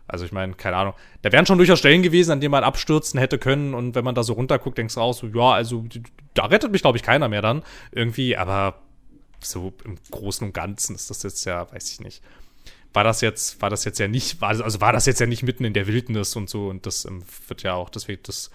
Also 0.08 0.26
ich 0.26 0.32
meine, 0.32 0.54
keine 0.54 0.76
Ahnung. 0.76 0.96
Da 1.22 1.32
wären 1.32 1.46
schon 1.46 1.60
durchaus 1.60 1.78
Stellen 1.78 2.02
gewesen, 2.02 2.32
an 2.32 2.42
denen 2.42 2.52
man 2.52 2.64
abstürzen 2.64 3.20
hätte 3.20 3.38
können. 3.38 3.76
Und 3.76 3.94
wenn 3.94 4.04
man 4.04 4.16
da 4.16 4.24
so 4.24 4.34
runterguckt, 4.34 4.80
denkst 4.80 4.96
du 4.96 5.02
auch 5.02 5.14
so, 5.14 5.28
ja, 5.28 5.52
also 5.52 5.86
da 6.34 6.46
rettet 6.46 6.72
mich, 6.72 6.82
glaube 6.82 6.98
ich, 6.98 7.04
keiner 7.04 7.30
mehr 7.30 7.44
dann. 7.44 7.62
Irgendwie, 7.92 8.36
aber 8.36 8.82
so 9.42 9.74
im 9.86 9.98
Großen 10.10 10.48
und 10.48 10.54
Ganzen 10.54 10.96
ist 10.96 11.12
das 11.12 11.22
jetzt 11.22 11.46
ja, 11.46 11.72
weiß 11.72 11.92
ich 11.92 12.00
nicht 12.00 12.24
war 12.94 13.04
das 13.04 13.22
jetzt, 13.22 13.62
war 13.62 13.70
das 13.70 13.86
jetzt 13.86 14.00
ja 14.00 14.08
nicht, 14.08 14.42
war, 14.42 14.50
also 14.50 14.82
war 14.82 14.94
das 14.94 15.06
jetzt 15.06 15.20
ja 15.20 15.28
nicht 15.28 15.44
mitten 15.44 15.64
in 15.64 15.74
der 15.74 15.88
Wildnis 15.88 16.36
und 16.36 16.50
so 16.50 16.70
und 16.70 16.86
das 16.86 17.06
ähm, 17.06 17.24
wird 17.48 17.64
ja 17.64 17.74
auch, 17.74 17.90
deswegen, 17.90 18.22
das 18.24 18.50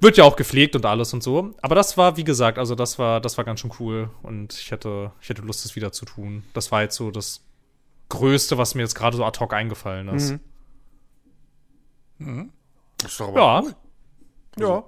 wird 0.00 0.16
ja 0.16 0.24
auch 0.24 0.36
gepflegt 0.36 0.76
und 0.76 0.86
alles 0.86 1.12
und 1.12 1.22
so. 1.22 1.54
Aber 1.60 1.74
das 1.74 1.96
war, 1.96 2.16
wie 2.16 2.24
gesagt, 2.24 2.58
also 2.58 2.74
das 2.74 2.98
war, 2.98 3.20
das 3.20 3.36
war 3.36 3.44
ganz 3.44 3.60
schön 3.60 3.72
cool 3.80 4.10
und 4.22 4.54
ich 4.54 4.70
hätte, 4.70 5.12
ich 5.20 5.28
hätte 5.28 5.42
Lust, 5.42 5.64
das 5.64 5.74
wieder 5.76 5.92
zu 5.92 6.04
tun. 6.04 6.44
Das 6.52 6.70
war 6.70 6.82
jetzt 6.82 6.96
so 6.96 7.10
das 7.10 7.42
Größte, 8.10 8.58
was 8.58 8.74
mir 8.74 8.82
jetzt 8.82 8.94
gerade 8.94 9.16
so 9.16 9.24
ad 9.24 9.40
hoc 9.40 9.52
eingefallen 9.52 10.08
ist. 10.08 10.32
Mhm. 10.32 10.40
Mhm. 12.18 12.52
Das 12.98 13.12
ist 13.12 13.20
doch 13.20 13.28
aber 13.28 13.40
ja. 13.40 13.60
cool. 13.60 13.74
Also, 14.56 14.68
ja. 14.68 14.84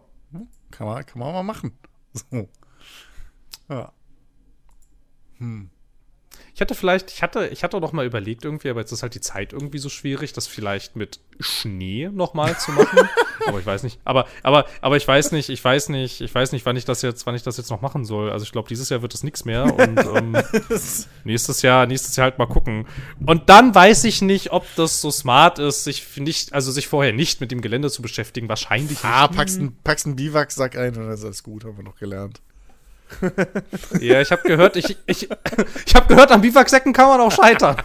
Kann 0.70 0.86
man, 0.86 1.06
kann 1.06 1.18
man 1.18 1.32
mal 1.32 1.42
machen. 1.42 1.78
So. 2.30 2.48
Ja. 3.68 3.92
Hm. 5.36 5.70
Ich 6.56 6.60
hatte 6.62 6.74
vielleicht, 6.74 7.10
ich 7.10 7.22
hatte, 7.22 7.48
ich 7.48 7.62
hatte 7.64 7.78
noch 7.80 7.92
mal 7.92 8.06
überlegt 8.06 8.46
irgendwie, 8.46 8.70
aber 8.70 8.80
jetzt 8.80 8.90
ist 8.90 9.02
halt 9.02 9.14
die 9.14 9.20
Zeit 9.20 9.52
irgendwie 9.52 9.76
so 9.76 9.90
schwierig, 9.90 10.32
das 10.32 10.46
vielleicht 10.46 10.96
mit 10.96 11.20
Schnee 11.38 12.08
noch 12.10 12.32
mal 12.32 12.56
zu 12.56 12.72
machen. 12.72 12.98
aber 13.46 13.58
ich 13.58 13.66
weiß 13.66 13.82
nicht. 13.82 14.00
Aber, 14.06 14.26
aber, 14.42 14.64
aber 14.80 14.96
ich 14.96 15.06
weiß 15.06 15.32
nicht, 15.32 15.50
ich 15.50 15.62
weiß 15.62 15.90
nicht, 15.90 16.22
ich 16.22 16.34
weiß 16.34 16.52
nicht, 16.52 16.64
wann 16.64 16.74
ich 16.76 16.86
das 16.86 17.02
jetzt, 17.02 17.26
wann 17.26 17.34
ich 17.34 17.42
das 17.42 17.58
jetzt 17.58 17.68
noch 17.68 17.82
machen 17.82 18.06
soll. 18.06 18.30
Also 18.30 18.44
ich 18.44 18.52
glaube, 18.52 18.70
dieses 18.70 18.88
Jahr 18.88 19.02
wird 19.02 19.12
es 19.12 19.22
nichts 19.22 19.44
mehr 19.44 19.64
und 19.64 19.98
ähm, 20.16 20.34
nächstes 21.24 21.60
Jahr, 21.60 21.84
nächstes 21.84 22.16
Jahr 22.16 22.24
halt 22.30 22.38
mal 22.38 22.46
gucken. 22.46 22.86
Und 23.26 23.50
dann 23.50 23.74
weiß 23.74 24.04
ich 24.04 24.22
nicht, 24.22 24.50
ob 24.50 24.64
das 24.76 25.02
so 25.02 25.10
smart 25.10 25.58
ist, 25.58 25.84
sich 25.84 26.16
nicht, 26.16 26.54
also 26.54 26.72
sich 26.72 26.88
vorher 26.88 27.12
nicht 27.12 27.42
mit 27.42 27.50
dem 27.50 27.60
Gelände 27.60 27.90
zu 27.90 28.00
beschäftigen. 28.00 28.48
Wahrscheinlich 28.48 29.04
Ah, 29.04 29.26
nicht. 29.26 29.36
packst 29.36 29.58
einen, 29.58 29.76
packst 29.84 30.06
einen 30.06 30.16
Biwaksack 30.16 30.74
ein 30.78 30.96
und 30.96 31.02
dann 31.04 31.12
ist 31.12 31.22
alles 31.22 31.42
gut, 31.42 31.66
haben 31.66 31.76
wir 31.76 31.84
noch 31.84 31.96
gelernt. 31.96 32.40
Ja, 34.00 34.20
ich 34.20 34.30
habe 34.30 34.42
gehört, 34.42 34.76
ich, 34.76 34.96
ich, 35.06 35.28
ich 35.86 35.94
habe 35.94 36.06
gehört, 36.08 36.32
am 36.32 36.40
Biwaksäcken 36.40 36.92
kann 36.92 37.08
man 37.08 37.20
auch 37.20 37.32
scheitern. 37.32 37.76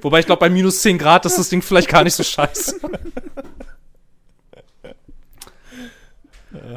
Wobei 0.00 0.20
ich 0.20 0.26
glaube, 0.26 0.40
bei 0.40 0.50
minus 0.50 0.82
10 0.82 0.98
Grad 0.98 1.26
ist 1.26 1.38
das 1.38 1.48
Ding 1.48 1.62
vielleicht 1.62 1.88
gar 1.88 2.04
nicht 2.04 2.14
so 2.14 2.22
scheiße. 2.22 2.80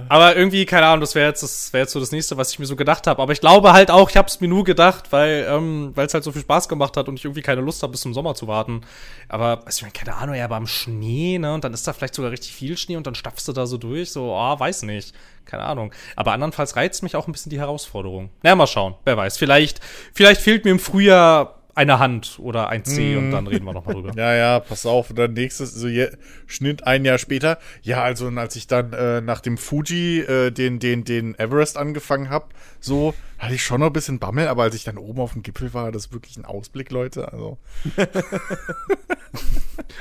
Aber 0.09 0.35
irgendwie, 0.35 0.65
keine 0.65 0.87
Ahnung, 0.87 1.01
das 1.01 1.15
wäre 1.15 1.27
jetzt, 1.27 1.43
das 1.43 1.73
wäre 1.73 1.83
jetzt 1.83 1.93
so 1.93 1.99
das 1.99 2.11
nächste, 2.11 2.37
was 2.37 2.51
ich 2.51 2.59
mir 2.59 2.65
so 2.65 2.75
gedacht 2.75 3.07
habe. 3.07 3.21
Aber 3.21 3.33
ich 3.33 3.41
glaube 3.41 3.73
halt 3.73 3.91
auch, 3.91 4.09
ich 4.09 4.17
habe 4.17 4.27
es 4.27 4.39
mir 4.41 4.47
nur 4.47 4.63
gedacht, 4.63 5.11
weil 5.11 5.47
ähm, 5.49 5.93
es 5.95 6.13
halt 6.13 6.23
so 6.23 6.31
viel 6.31 6.41
Spaß 6.41 6.67
gemacht 6.69 6.97
hat 6.97 7.07
und 7.07 7.17
ich 7.17 7.25
irgendwie 7.25 7.41
keine 7.41 7.61
Lust 7.61 7.83
habe, 7.83 7.91
bis 7.91 8.01
zum 8.01 8.13
Sommer 8.13 8.35
zu 8.35 8.47
warten. 8.47 8.81
Aber, 9.29 9.61
also 9.65 9.77
ich 9.77 9.81
meine, 9.81 9.93
keine 9.93 10.15
Ahnung, 10.15 10.35
ja, 10.35 10.45
aber 10.45 10.55
am 10.55 10.67
Schnee, 10.67 11.37
ne? 11.37 11.53
Und 11.53 11.63
dann 11.63 11.73
ist 11.73 11.87
da 11.87 11.93
vielleicht 11.93 12.15
sogar 12.15 12.31
richtig 12.31 12.53
viel 12.53 12.77
Schnee 12.77 12.95
und 12.95 13.07
dann 13.07 13.15
stapfst 13.15 13.47
du 13.47 13.53
da 13.53 13.65
so 13.65 13.77
durch. 13.77 14.11
So, 14.11 14.33
oh, 14.33 14.59
weiß 14.59 14.83
nicht. 14.83 15.13
Keine 15.45 15.63
Ahnung. 15.63 15.93
Aber 16.15 16.33
andernfalls 16.33 16.75
reizt 16.75 17.03
mich 17.03 17.15
auch 17.15 17.27
ein 17.27 17.31
bisschen 17.31 17.49
die 17.49 17.59
Herausforderung. 17.59 18.29
Na, 18.43 18.55
mal 18.55 18.67
schauen. 18.67 18.95
Wer 19.05 19.15
weiß. 19.17 19.37
Vielleicht, 19.37 19.79
vielleicht 20.13 20.41
fehlt 20.41 20.65
mir 20.65 20.71
im 20.71 20.79
Frühjahr 20.79 21.56
eine 21.77 21.99
Hand 21.99 22.39
oder 22.39 22.69
ein 22.69 22.83
C 22.83 23.15
und 23.15 23.31
dann 23.31 23.45
reden 23.47 23.65
wir 23.65 23.73
nochmal 23.73 23.93
drüber. 23.93 24.11
Ja, 24.17 24.33
ja, 24.33 24.59
pass 24.59 24.85
auf. 24.85 25.11
Und 25.11 25.19
dann 25.19 25.33
nächstes, 25.33 25.73
so 25.73 25.87
je, 25.87 26.09
Schnitt 26.47 26.87
ein 26.87 27.05
Jahr 27.05 27.17
später. 27.19 27.59
Ja, 27.83 28.01
also 28.03 28.27
als 28.29 28.55
ich 28.55 28.67
dann 28.67 28.93
äh, 28.93 29.21
nach 29.21 29.41
dem 29.41 29.57
Fuji 29.57 30.21
äh, 30.21 30.51
den, 30.51 30.79
den, 30.79 31.03
den 31.03 31.37
Everest 31.37 31.77
angefangen 31.77 32.29
habe, 32.29 32.47
so 32.79 33.13
hatte 33.37 33.53
ich 33.53 33.63
schon 33.63 33.81
noch 33.81 33.87
ein 33.87 33.93
bisschen 33.93 34.17
Bammel, 34.17 34.47
aber 34.47 34.63
als 34.63 34.73
ich 34.75 34.83
dann 34.83 34.97
oben 34.97 35.19
auf 35.19 35.33
dem 35.33 35.43
Gipfel 35.43 35.73
war, 35.73 35.91
das 35.91 36.07
ist 36.07 36.13
wirklich 36.13 36.37
ein 36.37 36.45
Ausblick, 36.45 36.89
Leute. 36.89 37.31
Also 37.31 37.59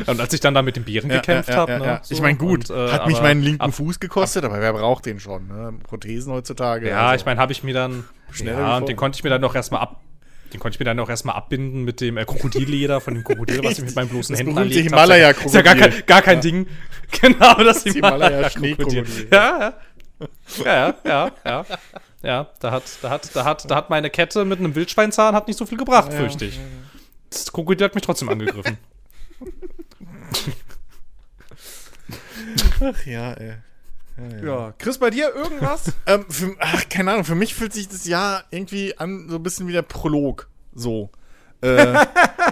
Und 0.07 0.21
als 0.21 0.33
ich 0.33 0.41
dann 0.41 0.55
da 0.55 0.63
mit 0.63 0.77
den 0.77 0.85
Bären 0.85 1.09
gekämpft 1.11 1.51
ja, 1.51 1.57
habe, 1.57 1.73
ja, 1.73 1.79
ne? 1.79 1.85
ja. 1.85 2.01
so, 2.03 2.15
ich 2.15 2.21
meine, 2.21 2.39
gut, 2.39 2.71
und, 2.71 2.77
äh, 2.77 2.93
hat 2.93 3.07
mich 3.07 3.21
meinen 3.21 3.43
linken 3.43 3.61
ab- 3.61 3.75
Fuß 3.75 4.01
gekostet, 4.01 4.45
aber 4.45 4.61
wer 4.61 4.73
braucht 4.73 5.07
den 5.07 5.21
schon? 5.21 5.49
Ne? 5.49 5.75
Prothesen 5.83 6.33
heutzutage. 6.33 6.89
Ja, 6.89 7.09
also. 7.09 7.21
ich 7.21 7.27
meine, 7.27 7.41
habe 7.41 7.53
ich 7.53 7.63
mir 7.63 7.75
dann 7.75 8.05
Schneller 8.31 8.61
ja, 8.61 8.77
und 8.79 8.89
den 8.89 8.97
konnte 8.97 9.17
ich 9.17 9.25
mir 9.25 9.31
dann 9.31 9.41
noch 9.41 9.55
erstmal 9.55 9.83
ab 9.83 10.01
den 10.57 10.61
konnte 10.61 10.77
ich 10.77 10.81
mir 10.81 10.85
dann 10.85 10.99
auch 11.01 11.09
erstmal 11.09 11.35
abbinden 11.37 11.85
mit 11.85 12.01
dem 12.01 12.17
äh, 12.17 12.25
Krokodilleder 12.25 13.01
von 13.01 13.15
dem 13.15 13.25
Krokodil, 13.25 13.63
was 13.63 13.79
ich 13.79 13.85
mit 13.85 13.95
meinen 13.97 14.09
bloßen 14.09 14.33
Das 14.33 14.41
Händen 14.41 14.57
erlegt 14.57 14.93
habe. 14.93 15.45
Ist 15.45 15.55
ja 15.55 15.63
gar 15.63 15.77
kein, 15.77 15.93
gar 16.07 16.23
kein 16.23 16.41
Ding. 16.41 16.67
Genau, 17.21 17.55
das, 17.63 17.85
Das. 17.85 17.95
Himalaya-Schneekrokodil. 17.95 19.29
Ja, 19.31 19.61
ja. 19.61 19.75
Ja, 20.65 20.75
ja, 20.75 20.95
ja, 21.05 21.31
ja. 21.45 21.65
Ja, 22.21 22.49
da 22.59 22.73
hat, 22.73 22.83
da 23.01 23.11
hat, 23.11 23.31
da 23.37 23.45
hat, 23.45 23.71
da 23.71 23.77
hat 23.77 23.91
meine 23.91 24.11
Kette 24.11 24.45
mit 24.45 24.59
einem 24.59 24.75
Wildschweinzahn 24.75 25.33
hat 25.37 25.47
nicht 25.47 25.57
so 25.57 25.67
viel 25.67 25.79
gebracht, 25.79 26.11
Ja, 26.13 26.19
fürchte 26.19 26.47
ich. 26.47 26.59
Das 27.31 27.53
Krokodil 27.53 27.85
hat 27.85 27.95
mich 27.95 28.03
trotzdem 28.03 28.29
angegriffen. 28.29 28.77
Ach 32.81 33.07
ja, 33.07 33.35
ey. 33.35 33.55
Ja, 34.17 34.37
ja. 34.37 34.45
Ja. 34.45 34.75
Chris, 34.79 34.99
bei 34.99 35.11
dir 35.11 35.35
irgendwas? 35.35 35.93
Ähm, 36.07 36.25
für, 36.29 36.55
ach, 36.61 36.89
keine 36.89 37.13
Ahnung, 37.13 37.25
für 37.25 37.35
mich 37.35 37.55
fühlt 37.55 37.73
sich 37.73 37.89
das 37.89 38.07
Jahr 38.07 38.45
irgendwie 38.51 38.97
an, 38.97 39.29
so 39.29 39.37
ein 39.37 39.43
bisschen 39.43 39.67
wie 39.67 39.73
der 39.73 39.83
Prolog. 39.83 40.49
So. 40.73 41.11
Äh, 41.63 42.05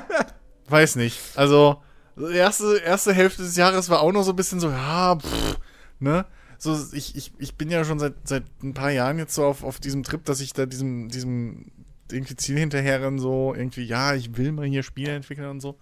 weiß 0.68 0.96
nicht. 0.96 1.20
Also, 1.36 1.82
die 2.16 2.34
erste, 2.34 2.78
erste 2.78 3.12
Hälfte 3.12 3.42
des 3.42 3.56
Jahres 3.56 3.90
war 3.90 4.00
auch 4.00 4.12
noch 4.12 4.24
so 4.24 4.32
ein 4.32 4.36
bisschen 4.36 4.60
so, 4.60 4.70
ja, 4.70 5.16
pff, 5.16 5.58
ne? 6.00 6.26
So, 6.58 6.76
ich, 6.92 7.14
ich, 7.16 7.32
ich 7.38 7.54
bin 7.56 7.70
ja 7.70 7.84
schon 7.84 7.98
seit, 7.98 8.14
seit 8.24 8.44
ein 8.62 8.74
paar 8.74 8.90
Jahren 8.90 9.18
jetzt 9.18 9.34
so 9.34 9.44
auf, 9.44 9.62
auf 9.62 9.78
diesem 9.80 10.02
Trip, 10.02 10.24
dass 10.24 10.40
ich 10.40 10.52
da 10.52 10.66
diesem, 10.66 11.08
diesem 11.08 11.70
irgendwie 12.10 12.36
Ziel 12.36 12.58
hinterherren, 12.58 13.18
so 13.18 13.54
irgendwie, 13.54 13.84
ja, 13.84 14.14
ich 14.14 14.36
will 14.36 14.52
mal 14.52 14.66
hier 14.66 14.82
Spiele 14.82 15.12
entwickeln 15.12 15.48
und 15.48 15.60
so. 15.60 15.78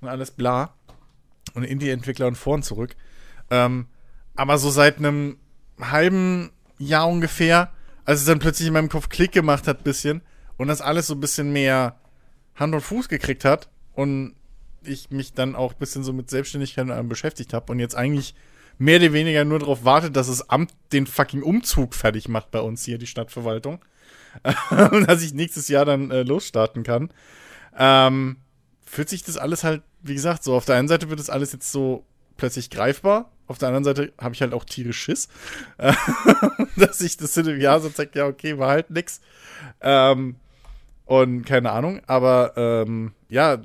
Und 0.00 0.08
alles 0.08 0.30
bla. 0.30 0.74
Und 1.54 1.64
Indie-Entwickler 1.64 2.26
und 2.26 2.36
vor 2.36 2.54
und 2.54 2.64
zurück. 2.64 2.96
Ähm, 3.50 3.86
aber 4.36 4.58
so 4.58 4.70
seit 4.70 4.98
einem 4.98 5.38
halben 5.80 6.50
Jahr 6.78 7.08
ungefähr, 7.08 7.72
als 8.04 8.20
es 8.20 8.26
dann 8.26 8.38
plötzlich 8.38 8.68
in 8.68 8.74
meinem 8.74 8.88
Kopf 8.88 9.08
Klick 9.08 9.32
gemacht 9.32 9.66
hat, 9.66 9.84
bisschen, 9.84 10.22
und 10.56 10.68
das 10.68 10.80
alles 10.80 11.06
so 11.08 11.14
ein 11.14 11.20
bisschen 11.20 11.52
mehr 11.52 11.96
Hand 12.54 12.74
und 12.74 12.80
Fuß 12.80 13.08
gekriegt 13.08 13.44
hat 13.44 13.68
und 13.94 14.34
ich 14.82 15.10
mich 15.10 15.32
dann 15.32 15.56
auch 15.56 15.72
ein 15.72 15.78
bisschen 15.78 16.04
so 16.04 16.12
mit 16.12 16.30
Selbstständigkeit 16.30 16.86
beschäftigt 17.08 17.52
habe 17.52 17.72
und 17.72 17.78
jetzt 17.78 17.96
eigentlich 17.96 18.34
mehr 18.78 18.98
oder 18.98 19.12
weniger 19.12 19.44
nur 19.44 19.58
darauf 19.58 19.84
wartet, 19.84 20.16
dass 20.16 20.28
das 20.28 20.48
Amt 20.48 20.72
den 20.92 21.06
fucking 21.06 21.42
Umzug 21.42 21.94
fertig 21.94 22.28
macht 22.28 22.50
bei 22.50 22.60
uns 22.60 22.84
hier, 22.84 22.98
die 22.98 23.06
Stadtverwaltung. 23.06 23.80
und 24.90 25.08
dass 25.08 25.22
ich 25.22 25.32
nächstes 25.32 25.68
Jahr 25.68 25.84
dann 25.84 26.10
äh, 26.10 26.22
losstarten 26.22 26.82
kann. 26.82 27.10
Ähm, 27.76 28.36
fühlt 28.84 29.08
sich 29.08 29.22
das 29.22 29.36
alles 29.36 29.64
halt, 29.64 29.82
wie 30.02 30.14
gesagt, 30.14 30.44
so 30.44 30.54
auf 30.54 30.64
der 30.64 30.76
einen 30.76 30.88
Seite 30.88 31.08
wird 31.08 31.20
das 31.20 31.30
alles 31.30 31.52
jetzt 31.52 31.72
so 31.72 32.04
plötzlich 32.36 32.70
greifbar, 32.70 33.30
auf 33.46 33.58
der 33.58 33.68
anderen 33.68 33.84
Seite 33.84 34.12
habe 34.18 34.34
ich 34.34 34.40
halt 34.42 34.52
auch 34.52 34.64
tierisch 34.64 34.98
Schiss, 34.98 35.28
äh, 35.78 35.92
dass 36.76 37.00
ich 37.00 37.16
das 37.16 37.36
in 37.36 37.48
einem 37.48 37.60
Jahr 37.60 37.80
so 37.80 37.88
zeigt, 37.88 38.16
ja, 38.16 38.26
okay, 38.26 38.58
war 38.58 38.68
halt 38.68 38.90
nix. 38.90 39.20
Ähm, 39.80 40.36
und 41.04 41.44
keine 41.44 41.70
Ahnung, 41.70 42.00
aber 42.06 42.52
ähm, 42.56 43.12
ja, 43.28 43.58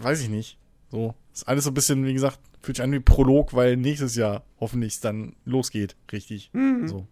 weiß 0.00 0.20
ich 0.20 0.28
nicht. 0.28 0.58
So, 0.90 1.14
ist 1.32 1.46
alles 1.46 1.64
so 1.64 1.70
ein 1.70 1.74
bisschen, 1.74 2.04
wie 2.04 2.14
gesagt, 2.14 2.40
fühlt 2.60 2.76
sich 2.76 2.84
an 2.84 2.92
wie 2.92 3.00
Prolog, 3.00 3.54
weil 3.54 3.76
nächstes 3.76 4.16
Jahr 4.16 4.44
hoffentlich 4.58 4.94
es 4.94 5.00
dann 5.00 5.36
losgeht, 5.44 5.96
richtig. 6.10 6.50
So. 6.88 7.06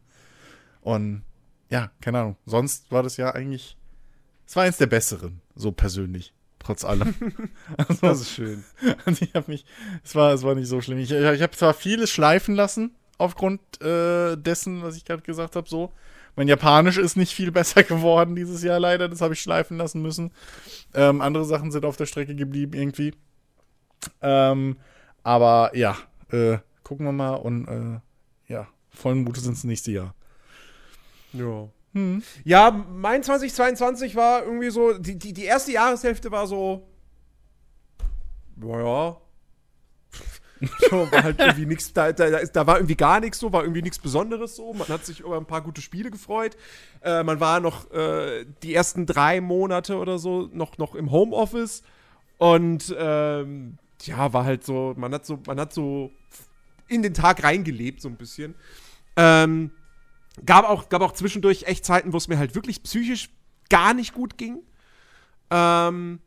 Und 0.81 1.23
ja, 1.71 1.91
keine 2.01 2.21
Ahnung. 2.21 2.37
Sonst 2.47 2.91
war 2.91 3.03
das 3.03 3.17
ja 3.17 3.35
eigentlich, 3.35 3.77
es 4.47 4.57
war 4.57 4.65
eins 4.65 4.79
der 4.79 4.87
besseren, 4.87 5.41
so 5.55 5.73
persönlich, 5.73 6.33
trotz 6.67 6.85
allem. 6.85 7.15
also, 7.77 8.07
Das 8.07 8.21
ist 8.21 8.31
schön. 8.31 8.65
also 9.05 9.25
ich 9.25 9.35
habe 9.35 9.51
mich, 9.51 9.65
es 10.05 10.15
war, 10.15 10.33
es 10.33 10.43
war 10.43 10.55
nicht 10.55 10.69
so 10.69 10.81
schlimm. 10.81 10.99
Ich, 10.99 11.11
ich 11.11 11.43
habe 11.43 11.57
zwar 11.57 11.75
vieles 11.75 12.11
schleifen 12.11 12.55
lassen 12.55 12.95
aufgrund 13.19 13.61
äh, 13.81 14.37
dessen, 14.37 14.83
was 14.83 14.97
ich 14.97 15.05
gerade 15.05 15.23
gesagt 15.23 15.57
habe, 15.57 15.69
so. 15.69 15.93
Mein 16.39 16.49
Japanisch 16.49 16.99
ist 16.99 17.17
nicht 17.17 17.33
viel 17.33 17.51
besser 17.61 17.83
geworden 17.83 18.37
dieses 18.37 18.63
Jahr 18.63 18.79
leider, 18.79 19.09
das 19.09 19.23
habe 19.23 19.35
ich 19.35 19.41
schleifen 19.41 19.79
lassen 19.79 20.03
müssen. 20.03 20.33
Ähm, 20.93 21.21
andere 21.21 21.45
Sachen 21.45 21.71
sind 21.71 21.85
auf 21.85 21.97
der 21.97 22.07
Strecke 22.07 22.35
geblieben 22.35 22.75
irgendwie. 22.75 23.15
Ähm, 24.21 24.77
aber 25.23 25.71
ja, 25.75 25.97
äh, 26.31 26.59
gucken 26.83 27.07
wir 27.07 27.13
mal 27.13 27.35
und 27.35 27.67
äh, 27.69 28.53
ja, 28.53 28.69
vollen 28.91 29.25
Mutes 29.25 29.47
ins 29.47 29.65
nächste 29.65 29.93
Jahr. 29.93 30.15
Ja. 31.33 31.69
Hm. 31.97 32.23
Ja, 32.45 32.71
mein 32.71 33.23
2022 33.23 34.17
war 34.17 34.45
irgendwie 34.45 34.69
so, 34.69 34.93
die, 34.99 35.19
die, 35.19 35.33
die 35.33 35.45
erste 35.45 35.73
Jahreshälfte 35.73 36.31
war 36.31 36.47
so, 36.47 36.87
naja, 38.55 39.17
so, 40.91 41.11
war 41.11 41.23
halt 41.23 41.41
irgendwie 41.41 41.65
nichts, 41.67 41.95
da, 41.95 42.13
da, 42.13 42.45
da, 42.45 42.67
war 42.67 42.77
irgendwie 42.77 42.97
gar 42.97 43.19
nichts 43.21 43.39
so, 43.39 43.51
war 43.51 43.63
irgendwie 43.63 43.81
nichts 43.81 43.99
Besonderes 43.99 44.57
so. 44.57 44.75
Man 44.75 44.89
hat 44.89 45.07
sich 45.07 45.21
über 45.21 45.39
ein 45.39 45.47
paar 45.47 45.63
gute 45.63 45.81
Spiele 45.81 46.11
gefreut. 46.11 46.59
Äh, 47.01 47.23
man 47.23 47.41
war 47.41 47.61
noch 47.61 47.91
äh, 47.93 48.45
die 48.63 48.75
ersten 48.75 49.07
drei 49.07 49.41
Monate 49.41 49.97
oder 49.97 50.19
so 50.19 50.51
noch, 50.53 50.77
noch 50.77 50.95
im 50.95 51.11
Homeoffice 51.11 51.83
und 52.37 52.95
ähm, 52.99 53.79
ja, 54.03 54.35
war 54.35 54.45
halt 54.45 54.65
so, 54.65 54.93
man 54.99 55.15
hat 55.15 55.25
so, 55.25 55.39
man 55.47 55.59
hat 55.59 55.73
so 55.73 56.11
in 56.89 57.03
den 57.03 57.15
Tag 57.15 57.43
reingelebt, 57.43 58.03
so 58.03 58.09
ein 58.11 58.17
bisschen. 58.17 58.55
Ähm, 59.17 59.71
gab 60.45 60.69
auch, 60.69 60.89
gab 60.89 61.03
auch 61.03 61.13
zwischendurch 61.13 61.65
echt 61.65 61.85
Zeiten, 61.85 62.13
wo 62.13 62.17
es 62.17 62.29
mir 62.29 62.39
halt 62.39 62.55
wirklich 62.55 62.83
psychisch 62.83 63.31
gar 63.71 63.95
nicht 63.95 64.13
gut 64.13 64.37
ging. 64.37 64.59
Ähm, 65.51 66.21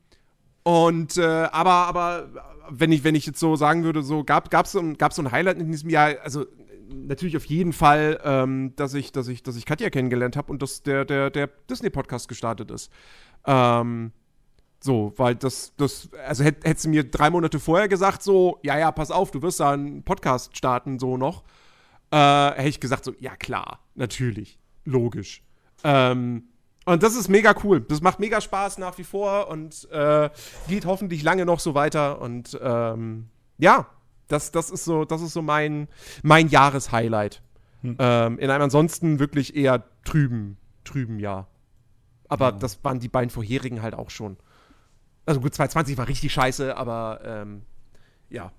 und 0.64 1.18
äh, 1.18 1.48
aber, 1.52 1.72
aber 1.72 2.30
wenn 2.69 2.91
ich, 2.91 3.03
wenn 3.03 3.15
ich 3.15 3.26
jetzt 3.26 3.40
so 3.40 3.56
sagen 3.56 3.84
würde, 3.84 4.03
so 4.03 4.23
gab 4.23 4.53
es 4.53 4.72
so, 4.72 4.94
gab's 4.98 5.15
so 5.15 5.22
ein 5.22 5.31
Highlight 5.31 5.57
in 5.57 5.72
diesem 5.72 5.90
Jahr, 5.90 6.15
also 6.23 6.45
natürlich 6.90 7.38
auf 7.38 7.45
jeden 7.45 7.73
Fall, 7.73 8.19
ähm, 8.23 8.73
dass 8.76 8.94
ich, 8.94 9.11
dass 9.11 9.27
ich, 9.27 9.44
dass 9.44 9.56
ich 9.56 9.65
Katja 9.65 9.90
kennengelernt 9.90 10.36
habe 10.36 10.52
und 10.52 10.61
dass 10.61 10.84
der, 10.84 11.06
der, 11.06 11.30
der 11.30 11.48
Disney-Podcast 11.69 12.27
gestartet 12.27 12.72
ist. 12.72 12.91
Ähm, 13.45 14.11
so, 14.81 15.14
weil 15.18 15.36
das, 15.36 15.73
das, 15.76 16.10
also 16.26 16.44
hätt, 16.44 16.64
hättest 16.64 16.86
du 16.86 16.90
mir 16.90 17.03
drei 17.03 17.30
Monate 17.30 17.60
vorher 17.60 17.88
gesagt, 17.88 18.23
so, 18.23 18.60
ja, 18.64 18.77
ja, 18.77 18.91
pass 18.91 19.11
auf, 19.11 19.31
du 19.31 19.41
wirst 19.41 19.60
da 19.60 19.72
einen 19.72 20.03
Podcast 20.03 20.56
starten, 20.56 20.99
so 20.99 21.18
noch, 21.18 21.44
äh, 22.11 22.52
hätte 22.52 22.69
ich 22.69 22.80
gesagt, 22.80 23.06
so, 23.06 23.14
ja, 23.19 23.36
klar, 23.36 23.80
natürlich, 23.95 24.60
logisch. 24.86 25.44
Ähm, 25.84 26.44
und 26.86 27.03
das 27.03 27.15
ist 27.15 27.30
mega 27.30 27.53
cool. 27.64 27.81
Das 27.81 28.02
macht 28.02 28.19
mega 28.19 28.41
Spaß 28.41 28.80
nach 28.80 28.98
wie 28.98 29.03
vor 29.03 29.48
und 29.49 29.90
äh, 29.91 30.30
geht 30.68 30.86
hoffentlich 30.86 31.22
lange 31.23 31.45
noch 31.45 31.60
so 31.60 31.76
weiter. 31.76 32.19
Und 32.22 32.57
ähm, 32.61 33.30
ja, 33.57 33.88
das, 34.27 34.52
das 34.52 34.72
ist 34.72 34.86
so, 34.86 35.06
das 35.06 35.22
ist 35.22 35.34
so 35.34 35.41
mein, 35.41 35.88
mein 36.23 36.48
Jahreshighlight. 36.48 37.41
Ähm, 37.84 38.40
in 38.40 38.49
einem 38.49 38.64
ansonsten 38.64 39.19
wirklich 39.19 39.56
eher 39.56 39.86
trüben, 40.03 40.57
trüben 40.84 41.19
Jahr. 41.19 41.48
Aber 42.27 42.52
das 42.52 42.84
waren 42.84 42.99
die 42.99 43.07
beiden 43.07 43.30
vorherigen 43.30 43.81
halt 43.81 43.95
auch 43.95 44.10
schon. 44.10 44.38
Also 45.26 45.41
gut, 45.41 45.53
2020 45.53 45.98
war 45.98 46.07
richtig 46.07 46.34
scheiße, 46.34 46.76
aber 46.76 47.22
ähm, 47.23 47.61
ja. 48.30 48.52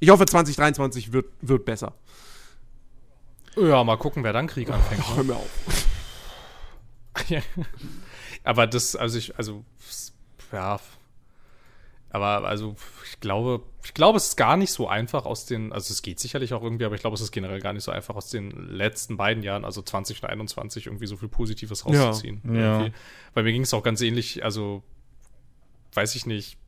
Ich 0.00 0.08
hoffe, 0.08 0.24
2023 0.24 1.12
wird, 1.12 1.26
wird 1.42 1.64
besser. 1.64 1.94
Ja, 3.56 3.84
mal 3.84 3.96
gucken, 3.96 4.24
wer 4.24 4.32
dann 4.32 4.46
Krieg 4.46 4.70
anfängt. 4.70 5.16
Hör 5.16 5.24
mir 5.24 5.36
auf. 5.36 5.86
aber 8.44 8.66
das, 8.66 8.96
also 8.96 9.18
ich, 9.18 9.36
also, 9.36 9.64
ja. 10.52 10.80
Aber 12.12 12.48
also, 12.48 12.74
ich 13.08 13.20
glaube, 13.20 13.62
ich 13.84 13.94
glaube, 13.94 14.16
es 14.16 14.28
ist 14.28 14.36
gar 14.36 14.56
nicht 14.56 14.72
so 14.72 14.88
einfach 14.88 15.26
aus 15.26 15.46
den, 15.46 15.72
also 15.72 15.92
es 15.92 16.02
geht 16.02 16.18
sicherlich 16.18 16.54
auch 16.54 16.62
irgendwie, 16.62 16.84
aber 16.84 16.94
ich 16.94 17.00
glaube, 17.02 17.14
es 17.14 17.20
ist 17.20 17.30
generell 17.30 17.60
gar 17.60 17.72
nicht 17.72 17.84
so 17.84 17.92
einfach 17.92 18.16
aus 18.16 18.30
den 18.30 18.50
letzten 18.50 19.16
beiden 19.16 19.42
Jahren, 19.42 19.64
also 19.64 19.80
20 19.80 20.22
und 20.22 20.28
21, 20.28 20.86
irgendwie 20.86 21.06
so 21.06 21.16
viel 21.16 21.28
Positives 21.28 21.86
rauszuziehen. 21.86 22.40
Ja. 22.44 22.78
Irgendwie. 22.80 22.92
Weil 23.34 23.44
mir 23.44 23.52
ging 23.52 23.62
es 23.62 23.74
auch 23.74 23.82
ganz 23.82 24.00
ähnlich, 24.00 24.42
also, 24.42 24.82
weiß 25.92 26.16
ich 26.16 26.26
nicht, 26.26 26.58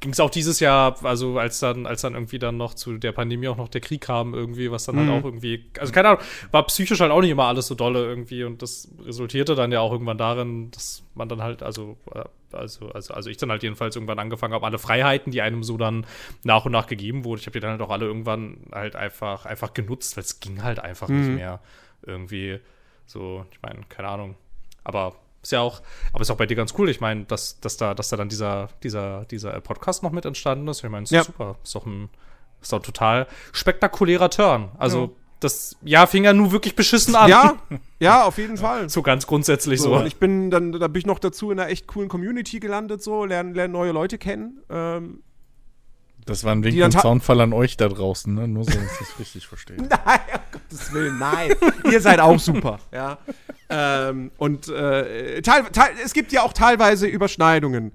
ging 0.00 0.12
es 0.12 0.20
auch 0.20 0.30
dieses 0.30 0.60
Jahr, 0.60 0.96
also 1.04 1.38
als 1.38 1.60
dann, 1.60 1.86
als 1.86 2.02
dann 2.02 2.14
irgendwie 2.14 2.38
dann 2.38 2.56
noch 2.56 2.74
zu 2.74 2.98
der 2.98 3.12
Pandemie 3.12 3.48
auch 3.48 3.56
noch 3.56 3.68
der 3.68 3.80
Krieg 3.80 4.00
kam, 4.00 4.34
irgendwie, 4.34 4.70
was 4.70 4.84
dann 4.84 4.96
halt 4.96 5.10
auch 5.10 5.24
irgendwie, 5.24 5.70
also 5.78 5.92
keine 5.92 6.08
Ahnung, 6.08 6.22
war 6.50 6.66
psychisch 6.66 7.00
halt 7.00 7.10
auch 7.10 7.20
nicht 7.20 7.30
immer 7.30 7.44
alles 7.44 7.66
so 7.66 7.74
dolle 7.74 8.04
irgendwie 8.04 8.44
und 8.44 8.62
das 8.62 8.88
resultierte 9.04 9.54
dann 9.54 9.72
ja 9.72 9.80
auch 9.80 9.92
irgendwann 9.92 10.18
darin, 10.18 10.70
dass 10.70 11.02
man 11.14 11.28
dann 11.28 11.42
halt, 11.42 11.62
also, 11.62 11.96
äh, 12.14 12.24
also, 12.52 12.88
also, 12.90 13.14
also 13.14 13.30
ich 13.30 13.36
dann 13.36 13.50
halt 13.50 13.62
jedenfalls 13.62 13.96
irgendwann 13.96 14.18
angefangen 14.18 14.54
habe, 14.54 14.66
alle 14.66 14.78
Freiheiten, 14.78 15.32
die 15.32 15.42
einem 15.42 15.62
so 15.62 15.76
dann 15.76 16.06
nach 16.42 16.64
und 16.64 16.72
nach 16.72 16.86
gegeben 16.86 17.24
wurden, 17.24 17.40
ich 17.40 17.46
habe 17.46 17.54
die 17.54 17.60
dann 17.60 17.72
halt 17.72 17.82
auch 17.82 17.90
alle 17.90 18.06
irgendwann 18.06 18.58
halt 18.72 18.96
einfach, 18.96 19.44
einfach 19.44 19.74
genutzt, 19.74 20.16
weil 20.16 20.24
es 20.24 20.40
ging 20.40 20.62
halt 20.62 20.78
einfach 20.78 21.08
nicht 21.08 21.30
mehr 21.30 21.60
irgendwie. 22.06 22.60
So, 23.06 23.44
ich 23.50 23.60
meine, 23.60 23.80
keine 23.88 24.08
Ahnung, 24.08 24.36
aber 24.82 25.16
ist 25.44 25.52
ja 25.52 25.60
auch, 25.60 25.80
aber 26.12 26.22
ist 26.22 26.30
auch 26.30 26.36
bei 26.36 26.46
dir 26.46 26.56
ganz 26.56 26.74
cool. 26.78 26.88
Ich 26.88 27.00
meine, 27.00 27.24
dass, 27.24 27.60
dass 27.60 27.76
da, 27.76 27.94
dass 27.94 28.08
da 28.08 28.16
dann 28.16 28.28
dieser, 28.28 28.68
dieser, 28.82 29.24
dieser 29.26 29.60
Podcast 29.60 30.02
noch 30.02 30.10
mit 30.10 30.24
entstanden 30.24 30.66
ist. 30.68 30.82
Ich 30.82 30.90
meine, 30.90 31.04
ist 31.04 31.10
Ja. 31.12 31.22
super. 31.22 31.56
Ist 31.62 31.74
doch 31.74 31.86
ein, 31.86 32.08
ist 32.60 32.72
doch 32.72 32.80
ein 32.80 32.82
total 32.82 33.26
spektakulärer 33.52 34.30
Turn. 34.30 34.70
Also, 34.78 35.02
Ja. 35.04 35.10
das 35.40 35.76
Jahr 35.82 36.06
fing 36.06 36.24
ja 36.24 36.32
nur 36.32 36.50
wirklich 36.52 36.74
beschissen 36.74 37.14
an. 37.14 37.28
Ja, 37.28 37.56
ja, 38.00 38.24
auf 38.24 38.38
jeden 38.38 38.56
Fall. 38.56 38.88
So 38.88 39.02
ganz 39.02 39.26
grundsätzlich 39.26 39.80
So, 39.80 39.90
so. 39.90 39.96
und 39.96 40.06
ich 40.06 40.16
bin 40.16 40.50
dann, 40.50 40.72
da 40.72 40.88
bin 40.88 41.00
ich 41.00 41.06
noch 41.06 41.18
dazu 41.18 41.50
in 41.50 41.60
einer 41.60 41.70
echt 41.70 41.86
coolen 41.86 42.08
Community 42.08 42.58
gelandet, 42.60 43.02
so, 43.02 43.24
lerne 43.24 43.52
lern 43.52 43.70
neue 43.72 43.92
Leute 43.92 44.16
kennen. 44.18 44.60
Ähm, 44.70 45.22
Das 46.26 46.44
war 46.44 46.52
ein 46.52 46.64
Wink 46.64 46.82
und 46.82 46.92
Zaunfall 46.92 47.40
an 47.42 47.52
euch 47.52 47.76
da 47.76 47.88
draußen, 47.88 48.32
ne? 48.34 48.48
Nur 48.48 48.64
so, 48.64 48.70
dass 48.70 48.92
ich 48.92 48.98
das 49.08 49.18
richtig 49.18 49.46
verstehe. 49.46 49.76
Nein, 49.76 50.20
um 50.32 50.40
Gottes 50.52 50.92
Willen, 50.92 51.18
nein. 51.18 51.52
Ihr 51.90 52.00
seid 52.00 52.20
auch 52.20 52.38
super, 52.38 52.78
ja. 52.92 53.18
Ähm, 53.68 54.30
und 54.38 54.68
äh, 54.68 55.42
teil, 55.42 55.64
teil, 55.72 55.90
es 56.02 56.14
gibt 56.14 56.32
ja 56.32 56.42
auch 56.42 56.52
teilweise 56.52 57.06
Überschneidungen. 57.06 57.92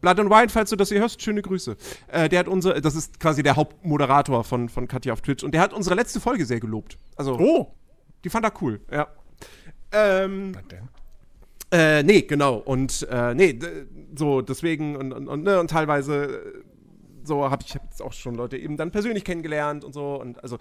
Blood 0.00 0.20
and 0.20 0.30
Wine, 0.30 0.48
falls 0.48 0.68
du 0.70 0.76
das 0.76 0.88
hier 0.88 1.00
hörst, 1.00 1.22
schöne 1.22 1.42
Grüße. 1.42 1.76
Äh, 2.08 2.28
der 2.28 2.40
hat 2.40 2.48
unsere, 2.48 2.80
das 2.80 2.94
ist 2.96 3.20
quasi 3.20 3.42
der 3.42 3.56
Hauptmoderator 3.56 4.42
von, 4.44 4.68
von 4.68 4.88
Katja 4.88 5.12
auf 5.12 5.20
Twitch 5.20 5.44
und 5.44 5.52
der 5.54 5.60
hat 5.60 5.72
unsere 5.72 5.94
letzte 5.94 6.20
Folge 6.20 6.44
sehr 6.44 6.60
gelobt. 6.60 6.98
Also, 7.16 7.38
Oh! 7.38 7.74
die 8.24 8.28
fand 8.28 8.44
er 8.44 8.52
cool, 8.60 8.80
ja. 8.90 9.06
Ähm, 9.92 10.54
Was 10.54 10.66
denn? 10.68 10.88
Äh, 11.72 12.02
nee, 12.02 12.22
genau. 12.22 12.56
Und 12.56 13.06
äh, 13.10 13.34
nee, 13.34 13.58
so 14.14 14.42
deswegen 14.42 14.96
und, 14.96 15.12
und, 15.12 15.28
und, 15.28 15.42
ne, 15.44 15.58
und 15.58 15.70
teilweise 15.70 16.24
äh, 16.24 16.62
so 17.24 17.50
habe 17.50 17.64
ich 17.66 17.74
hab 17.74 17.84
jetzt 17.84 18.02
auch 18.02 18.12
schon 18.12 18.34
Leute 18.34 18.56
eben 18.56 18.76
dann 18.76 18.90
persönlich 18.90 19.24
kennengelernt 19.24 19.84
und 19.84 19.92
so. 19.92 20.20
Und 20.20 20.42
also 20.42 20.58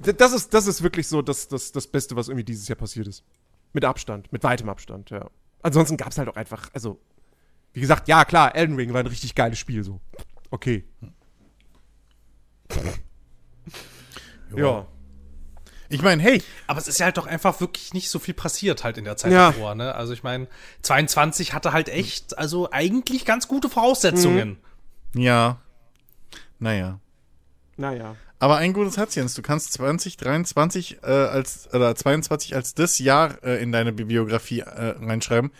das 0.00 0.32
ist, 0.32 0.52
das 0.54 0.66
ist 0.66 0.82
wirklich 0.82 1.06
so 1.08 1.22
das, 1.22 1.48
das, 1.48 1.72
das 1.72 1.86
Beste, 1.86 2.16
was 2.16 2.28
irgendwie 2.28 2.44
dieses 2.44 2.66
Jahr 2.68 2.76
passiert 2.76 3.06
ist. 3.06 3.24
Mit 3.72 3.84
Abstand, 3.84 4.32
mit 4.32 4.42
weitem 4.42 4.68
Abstand, 4.68 5.10
ja. 5.10 5.28
Ansonsten 5.62 5.96
gab 5.96 6.08
es 6.10 6.18
halt 6.18 6.28
auch 6.28 6.36
einfach, 6.36 6.68
also, 6.74 7.00
wie 7.72 7.80
gesagt, 7.80 8.08
ja, 8.08 8.24
klar, 8.24 8.54
Elden 8.54 8.76
Ring 8.76 8.92
war 8.92 9.00
ein 9.00 9.06
richtig 9.06 9.34
geiles 9.34 9.58
Spiel, 9.58 9.82
so. 9.82 10.00
Okay. 10.50 10.84
Ja. 14.56 14.86
Ich 15.88 16.02
meine, 16.02 16.22
hey, 16.22 16.42
Aber 16.66 16.80
es 16.80 16.88
ist 16.88 16.98
ja 16.98 17.06
halt 17.06 17.18
doch 17.18 17.26
einfach 17.26 17.60
wirklich 17.60 17.92
nicht 17.94 18.08
so 18.10 18.18
viel 18.18 18.34
passiert 18.34 18.84
halt 18.84 18.98
in 18.98 19.04
der 19.04 19.16
Zeit 19.16 19.32
Ja. 19.32 19.50
davor, 19.50 19.74
ne? 19.74 19.94
Also 19.94 20.12
ich 20.12 20.22
meine, 20.22 20.48
22 20.82 21.52
hatte 21.52 21.72
halt 21.72 21.88
echt, 21.88 22.36
also 22.38 22.70
eigentlich 22.72 23.24
ganz 23.24 23.48
gute 23.48 23.68
Voraussetzungen. 23.68 24.58
ja. 25.14 25.60
Naja. 26.58 27.00
Naja. 27.76 28.16
Aber 28.38 28.56
ein 28.56 28.72
gutes 28.72 28.98
hat's, 28.98 29.14
Jens. 29.14 29.34
Du 29.34 29.42
kannst 29.42 29.72
2023 29.74 30.98
äh, 31.02 31.06
als, 31.06 31.68
oder 31.72 31.94
22 31.94 32.54
als 32.54 32.74
das 32.74 32.98
Jahr 32.98 33.42
äh, 33.42 33.62
in 33.62 33.72
deine 33.72 33.92
Bibliografie 33.92 34.60
äh, 34.60 34.94
reinschreiben, 35.00 35.50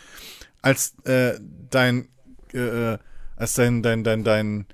als 0.62 0.94
äh, 1.04 1.38
dein, 1.70 2.08
äh, 2.52 2.92
äh, 2.94 2.98
als 3.36 3.54
dein, 3.54 3.82
dein, 3.82 4.04
dein, 4.04 4.22
dein, 4.22 4.66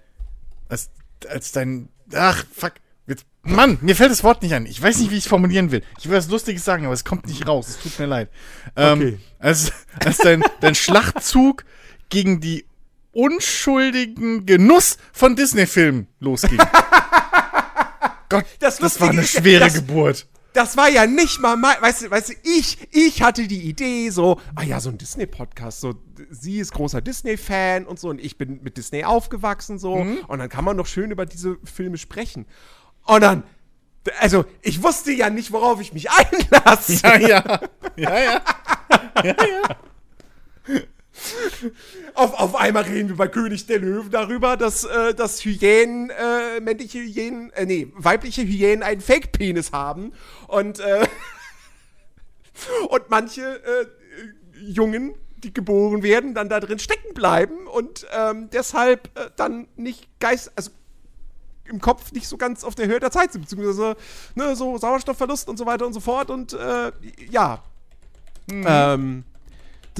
als, 0.68 0.90
als 1.28 1.52
dein, 1.52 1.88
ach, 2.14 2.44
fuck. 2.52 2.74
Jetzt, 3.06 3.26
Mann, 3.42 3.78
mir 3.80 3.96
fällt 3.96 4.10
das 4.10 4.22
Wort 4.22 4.42
nicht 4.42 4.54
ein. 4.54 4.66
Ich 4.66 4.80
weiß 4.80 4.98
nicht, 4.98 5.10
wie 5.10 5.16
ich 5.16 5.24
es 5.24 5.28
formulieren 5.28 5.70
will. 5.70 5.82
Ich 5.98 6.08
will 6.08 6.16
was 6.16 6.28
Lustiges 6.28 6.64
sagen, 6.64 6.84
aber 6.84 6.94
es 6.94 7.04
kommt 7.04 7.26
nicht 7.26 7.46
raus. 7.46 7.68
Es 7.68 7.80
tut 7.80 7.98
mir 7.98 8.06
leid. 8.06 8.28
Ähm, 8.76 9.00
Okay. 9.00 9.18
Als, 9.38 9.72
als 10.04 10.18
dein, 10.18 10.42
dein 10.60 10.74
Schlachtzug 10.74 11.64
gegen 12.08 12.40
die 12.40 12.66
unschuldigen 13.12 14.46
Genuss 14.46 14.98
von 15.12 15.36
Disney-Filmen 15.36 16.06
losging. 16.20 16.58
Gott, 18.28 18.44
Das 18.60 18.78
das, 18.78 19.00
war 19.00 19.10
eine 19.10 19.22
ist 19.22 19.34
ja, 19.34 19.40
schwere 19.40 19.64
das- 19.64 19.74
Geburt. 19.74 20.26
das 20.52 20.76
war 20.76 20.88
ja 20.88 21.06
nicht 21.06 21.40
mal 21.40 21.56
mein, 21.56 21.80
weißt 21.80 22.02
du, 22.02 22.10
weißt 22.10 22.28
du, 22.30 22.32
ich, 22.44 22.78
ich 22.92 23.22
hatte 23.22 23.48
die 23.48 23.62
Idee 23.62 24.10
so, 24.10 24.40
ah 24.54 24.62
ja, 24.62 24.78
so 24.80 24.88
ein 24.90 24.98
Disney-Podcast, 24.98 25.80
so, 25.80 25.94
sie 26.30 26.58
ist 26.60 26.72
großer 26.72 27.00
Disney-Fan 27.00 27.86
und 27.86 27.98
so 27.98 28.08
und 28.08 28.20
ich 28.20 28.38
bin 28.38 28.60
mit 28.62 28.76
Disney 28.76 29.04
aufgewachsen 29.04 29.78
so 29.80 29.94
und 29.94 30.38
dann 30.38 30.48
kann 30.48 30.64
man 30.64 30.76
doch 30.76 30.86
schön 30.86 31.10
über 31.10 31.26
diese 31.26 31.58
Filme 31.64 31.98
sprechen. 31.98 32.46
Und 33.04 33.22
dann, 33.22 33.42
also, 34.20 34.44
ich 34.62 34.82
wusste 34.82 35.10
ja 35.12 35.28
nicht, 35.28 35.50
worauf 35.52 35.80
ich 35.80 35.92
mich 35.92 36.08
einlasse. 36.10 37.00
Ja, 37.02 37.18
ja. 37.18 37.60
Ja, 37.96 38.18
ja. 38.18 38.42
Auf, 42.14 42.34
auf 42.34 42.56
einmal 42.56 42.84
reden 42.84 43.08
wir 43.08 43.16
bei 43.16 43.28
König 43.28 43.66
der 43.66 43.78
Löwen 43.78 44.10
darüber, 44.10 44.56
dass, 44.56 44.84
äh, 44.84 45.14
dass 45.14 45.44
Hyänen, 45.44 46.10
äh, 46.10 46.60
männliche 46.60 46.98
Hyänen, 46.98 47.52
äh, 47.52 47.66
nee, 47.66 47.92
weibliche 47.94 48.42
Hyänen 48.42 48.82
einen 48.82 49.00
Fake-Penis 49.00 49.72
haben 49.72 50.12
und, 50.48 50.80
äh, 50.80 51.06
und 52.88 53.10
manche 53.10 53.42
äh, 53.42 53.86
Jungen, 54.60 55.14
die 55.38 55.54
geboren 55.54 56.02
werden, 56.02 56.34
dann 56.34 56.48
da 56.48 56.60
drin 56.60 56.78
stecken 56.78 57.14
bleiben 57.14 57.66
und 57.66 58.06
ähm, 58.12 58.50
deshalb 58.50 59.08
äh, 59.18 59.30
dann 59.36 59.68
nicht 59.76 60.08
geist, 60.20 60.52
also 60.56 60.70
im 61.64 61.80
Kopf 61.80 62.12
nicht 62.12 62.26
so 62.26 62.36
ganz 62.36 62.64
auf 62.64 62.74
der 62.74 62.86
Höhe 62.86 63.00
der 63.00 63.10
Zeit 63.10 63.32
sind, 63.32 63.42
beziehungsweise 63.42 63.96
ne, 64.34 64.56
so 64.56 64.76
Sauerstoffverlust 64.76 65.48
und 65.48 65.56
so 65.56 65.66
weiter 65.66 65.86
und 65.86 65.92
so 65.92 66.00
fort 66.00 66.30
und 66.30 66.52
äh, 66.52 66.92
ja. 67.30 67.62
Ähm, 68.50 69.24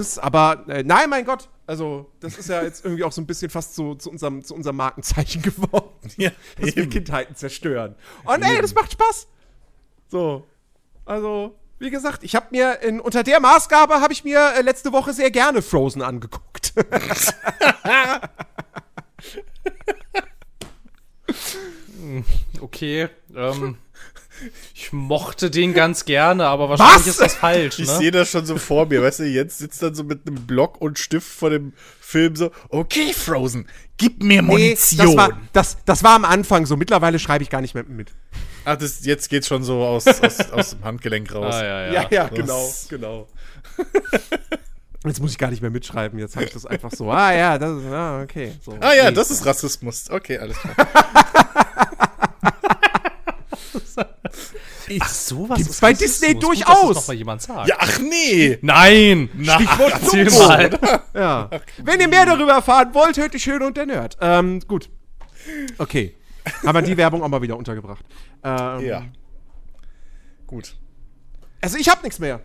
das 0.00 0.18
aber, 0.18 0.64
äh, 0.68 0.82
nein, 0.82 1.08
mein 1.08 1.24
Gott, 1.24 1.48
also 1.66 2.10
das 2.20 2.38
ist 2.38 2.48
ja 2.48 2.62
jetzt 2.62 2.84
irgendwie 2.84 3.04
auch 3.04 3.12
so 3.12 3.20
ein 3.20 3.26
bisschen 3.26 3.50
fast 3.50 3.74
so 3.74 3.94
zu 3.94 4.10
unserem, 4.10 4.42
zu 4.42 4.54
unserem 4.54 4.76
Markenzeichen 4.76 5.42
geworden, 5.42 6.10
ja 6.16 6.30
dass 6.56 6.74
wir 6.74 6.82
eben. 6.82 6.90
Kindheiten 6.90 7.36
zerstören. 7.36 7.94
Und 8.24 8.42
ey, 8.42 8.60
das 8.60 8.74
macht 8.74 8.92
Spaß. 8.92 9.28
So, 10.08 10.44
also 11.04 11.54
wie 11.78 11.90
gesagt, 11.90 12.24
ich 12.24 12.34
habe 12.34 12.46
mir 12.50 12.80
in, 12.82 13.00
unter 13.00 13.22
der 13.22 13.40
Maßgabe 13.40 14.00
habe 14.00 14.12
ich 14.12 14.24
mir 14.24 14.54
äh, 14.56 14.62
letzte 14.62 14.92
Woche 14.92 15.12
sehr 15.12 15.30
gerne 15.30 15.62
Frozen 15.62 16.02
angeguckt. 16.02 16.74
Okay, 22.60 23.08
ähm, 23.34 23.76
ich 24.74 24.92
mochte 24.92 25.50
den 25.50 25.74
ganz 25.74 26.04
gerne, 26.04 26.46
aber 26.46 26.68
wahrscheinlich 26.68 26.96
Was? 27.00 27.06
ist 27.06 27.20
das 27.20 27.34
falsch, 27.34 27.78
Ich 27.78 27.88
ne? 27.88 27.96
sehe 27.96 28.10
das 28.10 28.30
schon 28.30 28.46
so 28.46 28.56
vor 28.58 28.86
mir, 28.86 29.02
weißt 29.02 29.20
du, 29.20 29.24
jetzt 29.24 29.58
sitzt 29.58 29.82
dann 29.82 29.94
so 29.94 30.04
mit 30.04 30.26
einem 30.26 30.46
Block 30.46 30.80
und 30.80 30.98
Stift 30.98 31.28
vor 31.28 31.50
dem 31.50 31.72
Film 32.00 32.36
so, 32.36 32.50
okay, 32.68 33.12
Frozen, 33.12 33.68
gib 33.96 34.22
mir 34.22 34.42
Munition. 34.42 35.06
das 35.06 35.16
war, 35.16 35.40
das, 35.52 35.76
das 35.84 36.02
war 36.04 36.14
am 36.16 36.24
Anfang 36.24 36.66
so. 36.66 36.76
Mittlerweile 36.76 37.18
schreibe 37.18 37.44
ich 37.44 37.50
gar 37.50 37.60
nicht 37.60 37.74
mehr 37.74 37.84
mit. 37.84 38.12
Ach, 38.64 38.76
das, 38.76 39.04
jetzt 39.04 39.28
geht's 39.30 39.46
schon 39.46 39.62
so 39.62 39.82
aus, 39.84 40.06
aus, 40.06 40.50
aus 40.52 40.70
dem 40.70 40.84
Handgelenk 40.84 41.34
raus. 41.34 41.54
Ah, 41.54 41.64
ja, 41.64 41.86
ja. 41.86 41.92
Ja, 42.02 42.08
ja, 42.10 42.28
genau, 42.28 42.74
genau. 42.88 43.28
Jetzt 45.06 45.18
muss 45.18 45.30
ich 45.32 45.38
gar 45.38 45.48
nicht 45.50 45.62
mehr 45.62 45.70
mitschreiben. 45.70 46.18
Jetzt 46.18 46.36
habe 46.36 46.44
ich 46.44 46.52
das 46.52 46.66
einfach 46.66 46.90
so. 46.92 47.10
Ah 47.10 47.32
ja, 47.32 47.56
das 47.56 47.78
ist, 47.78 47.86
ah, 47.86 48.20
okay. 48.22 48.52
So. 48.62 48.76
Ah 48.80 48.92
ja, 48.92 49.08
Nee. 49.08 49.14
das 49.14 49.30
ist 49.30 49.46
Rassismus. 49.46 50.10
Okay, 50.10 50.36
alles 50.36 50.58
klar. 50.58 50.76
Ach, 55.00 55.08
sowas 55.08 55.56
Gibt's 55.58 55.72
ist 55.74 55.80
bei. 55.80 55.92
Disney 55.92 56.34
Gut, 56.34 56.42
dass 56.42 56.50
es 56.52 56.64
durchaus. 56.64 56.94
noch 56.96 57.08
mal 57.08 57.14
jemand 57.14 57.42
sagt. 57.42 57.68
ja, 57.68 57.76
ach 57.78 57.98
nee. 58.00 58.58
Nein! 58.62 59.28
Na, 59.34 59.54
Stichwort 59.54 59.92
Erzähl 59.92 60.26
Plumbo. 60.26 60.48
mal. 60.48 61.00
Ja. 61.14 61.50
Wenn 61.84 62.00
ihr 62.00 62.08
mehr 62.08 62.26
darüber 62.26 62.52
erfahren 62.52 62.92
wollt, 62.94 63.16
hört 63.16 63.34
die 63.34 63.38
Schöne 63.40 63.66
und 63.66 63.76
der 63.76 63.86
Nerd. 63.86 64.16
Ähm, 64.20 64.60
gut. 64.66 64.88
Okay. 65.78 66.14
Haben 66.64 66.74
wir 66.78 66.82
die 66.82 66.96
Werbung 66.96 67.22
auch 67.22 67.28
mal 67.28 67.42
wieder 67.42 67.56
untergebracht. 67.56 68.04
Ähm, 68.42 68.80
Ja. 68.80 69.04
Gut. 70.46 70.74
Also 71.60 71.76
ich 71.78 71.88
habe 71.88 72.02
nichts 72.02 72.18
mehr. 72.18 72.40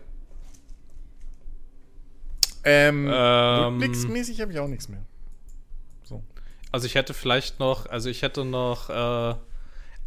Ähm, 2.64 3.08
Ähm, 3.12 3.78
Rückblicksmäßig 3.78 4.40
habe 4.40 4.52
ich 4.52 4.58
auch 4.58 4.68
nichts 4.68 4.88
mehr. 4.88 5.02
Also 6.72 6.86
ich 6.86 6.94
hätte 6.96 7.14
vielleicht 7.14 7.58
noch, 7.58 7.86
also 7.86 8.10
ich 8.10 8.20
hätte 8.22 8.44
noch 8.44 8.90
äh, 8.90 9.34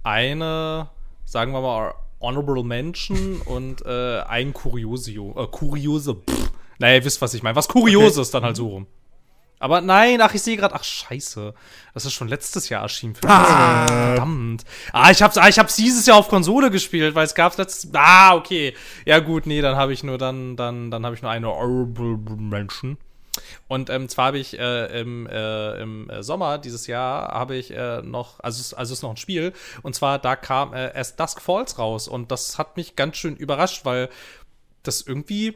eine, 0.04 0.90
sagen 1.30 1.52
wir 1.52 1.62
mal, 1.62 1.94
Honorable 2.20 2.64
Mention 2.64 3.42
und 3.46 3.86
äh, 3.86 4.22
ein 4.22 4.52
Kuriosio. 4.52 5.36
Äh, 5.38 5.48
Kuriose. 5.48 6.16
Pff. 6.16 6.52
Naja, 6.80 6.96
ihr 6.96 7.06
wisst, 7.06 7.22
was 7.22 7.34
ich 7.34 7.44
meine. 7.44 7.56
Was 7.56 7.68
Kurioses 7.68 8.32
dann 8.32 8.44
halt 8.44 8.56
so 8.56 8.68
rum. 8.68 8.88
Aber 9.60 9.82
nein, 9.82 10.22
ach, 10.22 10.34
ich 10.34 10.42
sehe 10.42 10.56
gerade, 10.56 10.74
ach 10.74 10.84
scheiße. 10.84 11.54
Das 11.94 12.06
ist 12.06 12.14
schon 12.14 12.30
letztes 12.30 12.70
Jahr 12.70 12.82
erschienen. 12.82 13.16
Für 13.16 13.28
ah. 13.28 13.86
Verdammt. 13.86 14.64
Ah, 14.94 15.12
ich 15.12 15.22
hab's, 15.22 15.38
ah, 15.38 15.50
ich 15.50 15.60
hab's 15.60 15.76
dieses 15.76 16.06
Jahr 16.06 16.18
auf 16.18 16.30
Konsole 16.30 16.72
gespielt, 16.72 17.14
weil 17.14 17.26
es 17.26 17.36
gab's 17.36 17.58
letztes. 17.58 17.92
Ah, 17.94 18.36
okay. 18.36 18.74
Ja 19.06 19.20
gut, 19.20 19.46
nee, 19.46 19.62
dann 19.62 19.76
habe 19.76 19.92
ich 19.92 20.02
nur 20.02 20.18
dann, 20.18 20.56
dann, 20.56 20.92
dann 20.92 21.06
habe 21.06 21.16
ich 21.16 21.22
nur 21.22 21.32
eine 21.32 21.48
Honorable 21.48 22.18
Mention. 22.38 22.98
Und 23.70 23.90
ähm, 23.91 24.10
zwar 24.10 24.26
habe 24.26 24.40
ich 24.40 24.60
äh, 24.60 25.00
im, 25.00 25.28
äh, 25.28 25.80
im 25.80 26.12
Sommer 26.22 26.58
dieses 26.58 26.88
Jahr 26.88 27.30
habe 27.30 27.56
ich 27.56 27.72
äh, 27.72 28.02
noch, 28.02 28.40
also, 28.41 28.76
also 28.76 28.94
ist 28.94 29.04
noch 29.04 29.12
ein 29.12 29.18
Spiel, 29.18 29.54
und 29.84 29.96
zwar 29.96 30.18
da 30.18 30.36
kam 30.36 30.74
äh, 30.74 30.94
erst 30.94 31.20
Dusk 31.20 31.40
Falls 31.40 31.78
raus 31.78 32.08
und 32.08 32.32
das 32.32 32.58
hat 32.58 32.78
mich 32.78 32.96
ganz 32.96 33.18
schön 33.18 33.38
überrascht, 33.38 33.86
weil 33.86 34.10
das 34.82 35.02
irgendwie, 35.02 35.56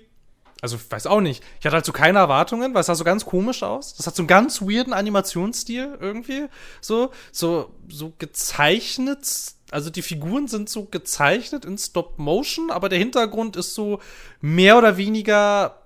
also 0.62 0.76
ich 0.76 0.92
weiß 0.92 1.08
auch 1.08 1.22
nicht, 1.22 1.44
ich 1.60 1.66
hatte 1.66 1.78
halt 1.78 1.86
so 1.86 1.92
keine 1.92 2.20
Erwartungen, 2.20 2.76
weil 2.76 2.82
es 2.82 2.86
sah 2.86 2.94
so 2.94 3.04
ganz 3.04 3.26
komisch 3.26 3.64
aus. 3.64 3.96
Das 3.96 4.06
hat 4.06 4.16
so 4.16 4.22
einen 4.22 4.28
ganz 4.28 4.62
weirden 4.62 4.94
Animationsstil 4.94 5.98
irgendwie, 6.00 6.46
so, 6.82 7.10
so, 7.32 7.74
so 7.90 8.14
gezeichnet. 8.20 9.26
Also 9.72 9.90
die 9.90 10.04
Figuren 10.04 10.48
sind 10.48 10.70
so 10.70 10.86
gezeichnet 10.86 11.66
in 11.66 11.80
Stop 11.80 12.20
Motion, 12.20 12.70
aber 12.70 12.90
der 12.90 13.00
Hintergrund 13.00 13.56
ist 13.56 13.74
so 13.74 14.00
mehr 14.40 14.78
oder 14.78 14.98
weniger 14.98 15.83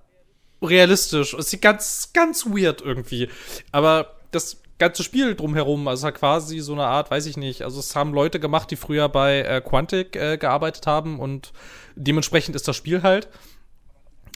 realistisch. 0.62 1.34
Es 1.34 1.50
sieht 1.50 1.62
ganz, 1.62 2.12
ganz 2.14 2.46
weird 2.46 2.82
irgendwie. 2.82 3.30
Aber 3.72 4.16
das 4.32 4.58
ganze 4.80 5.04
Spiel 5.04 5.36
drumherum, 5.36 5.88
also 5.88 6.12
quasi 6.12 6.60
so 6.60 6.74
eine 6.74 6.86
Art, 6.86 7.10
weiß 7.10 7.26
ich 7.26 7.38
nicht, 7.38 7.64
also 7.64 7.80
es 7.80 7.96
haben 7.96 8.14
Leute 8.14 8.40
gemacht, 8.40 8.70
die 8.70 8.76
früher 8.76 9.10
bei 9.10 9.42
äh, 9.42 9.62
Quantic 9.62 10.16
äh, 10.16 10.38
gearbeitet 10.38 10.86
haben 10.86 11.20
und 11.20 11.52
dementsprechend 11.96 12.56
ist 12.56 12.68
das 12.68 12.76
Spiel 12.76 13.02
halt. 13.04 13.28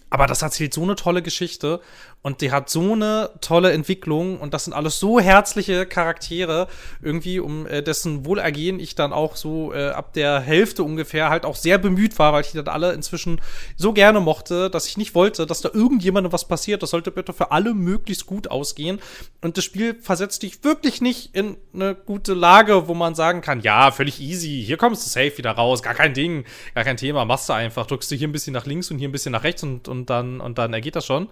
Aber 0.09 0.27
das 0.27 0.41
erzählt 0.41 0.73
so 0.73 0.83
eine 0.83 0.95
tolle 0.95 1.21
Geschichte 1.21 1.79
und 2.21 2.41
die 2.41 2.51
hat 2.51 2.69
so 2.69 2.93
eine 2.93 3.31
tolle 3.41 3.71
Entwicklung 3.71 4.39
und 4.39 4.53
das 4.53 4.65
sind 4.65 4.73
alles 4.73 4.99
so 4.99 5.19
herzliche 5.19 5.85
Charaktere, 5.85 6.67
irgendwie 7.01 7.39
um 7.39 7.65
äh, 7.65 7.81
dessen 7.81 8.25
Wohlergehen 8.25 8.79
ich 8.79 8.95
dann 8.95 9.11
auch 9.11 9.35
so 9.35 9.73
äh, 9.73 9.89
ab 9.89 10.13
der 10.13 10.39
Hälfte 10.39 10.83
ungefähr 10.83 11.29
halt 11.29 11.45
auch 11.45 11.55
sehr 11.55 11.77
bemüht 11.79 12.19
war, 12.19 12.33
weil 12.33 12.41
ich 12.41 12.51
die 12.51 12.57
dann 12.57 12.67
alle 12.67 12.93
inzwischen 12.93 13.41
so 13.75 13.93
gerne 13.93 14.19
mochte, 14.19 14.69
dass 14.69 14.87
ich 14.87 14.97
nicht 14.97 15.15
wollte, 15.15 15.45
dass 15.47 15.61
da 15.61 15.69
irgendjemandem 15.73 16.31
was 16.31 16.47
passiert. 16.47 16.83
Das 16.83 16.91
sollte 16.91 17.11
bitte 17.11 17.33
für 17.33 17.51
alle 17.51 17.73
möglichst 17.73 18.25
gut 18.25 18.49
ausgehen. 18.49 18.99
Und 19.41 19.57
das 19.57 19.63
Spiel 19.63 19.95
versetzt 19.99 20.43
dich 20.43 20.63
wirklich 20.63 21.01
nicht 21.01 21.35
in 21.35 21.57
eine 21.73 21.95
gute 21.95 22.33
Lage, 22.33 22.87
wo 22.87 22.93
man 22.93 23.15
sagen 23.15 23.41
kann, 23.41 23.61
ja, 23.61 23.91
völlig 23.91 24.21
easy, 24.21 24.63
hier 24.65 24.77
kommst 24.77 25.05
du 25.05 25.09
safe 25.09 25.37
wieder 25.37 25.51
raus, 25.51 25.81
gar 25.81 25.95
kein 25.95 26.13
Ding, 26.13 26.45
gar 26.75 26.83
kein 26.83 26.97
Thema, 26.97 27.25
machst 27.25 27.49
du 27.49 27.53
einfach, 27.53 27.87
drückst 27.87 28.11
du 28.11 28.15
hier 28.15 28.27
ein 28.27 28.31
bisschen 28.31 28.53
nach 28.53 28.65
links 28.65 28.91
und 28.91 28.99
hier 28.99 29.09
ein 29.09 29.11
bisschen 29.11 29.31
nach 29.31 29.43
rechts 29.43 29.63
und, 29.63 29.87
und 29.87 30.09
dann 30.09 30.39
und 30.39 30.57
dann 30.57 30.73
ergeht 30.73 30.95
das 30.95 31.05
schon. 31.05 31.29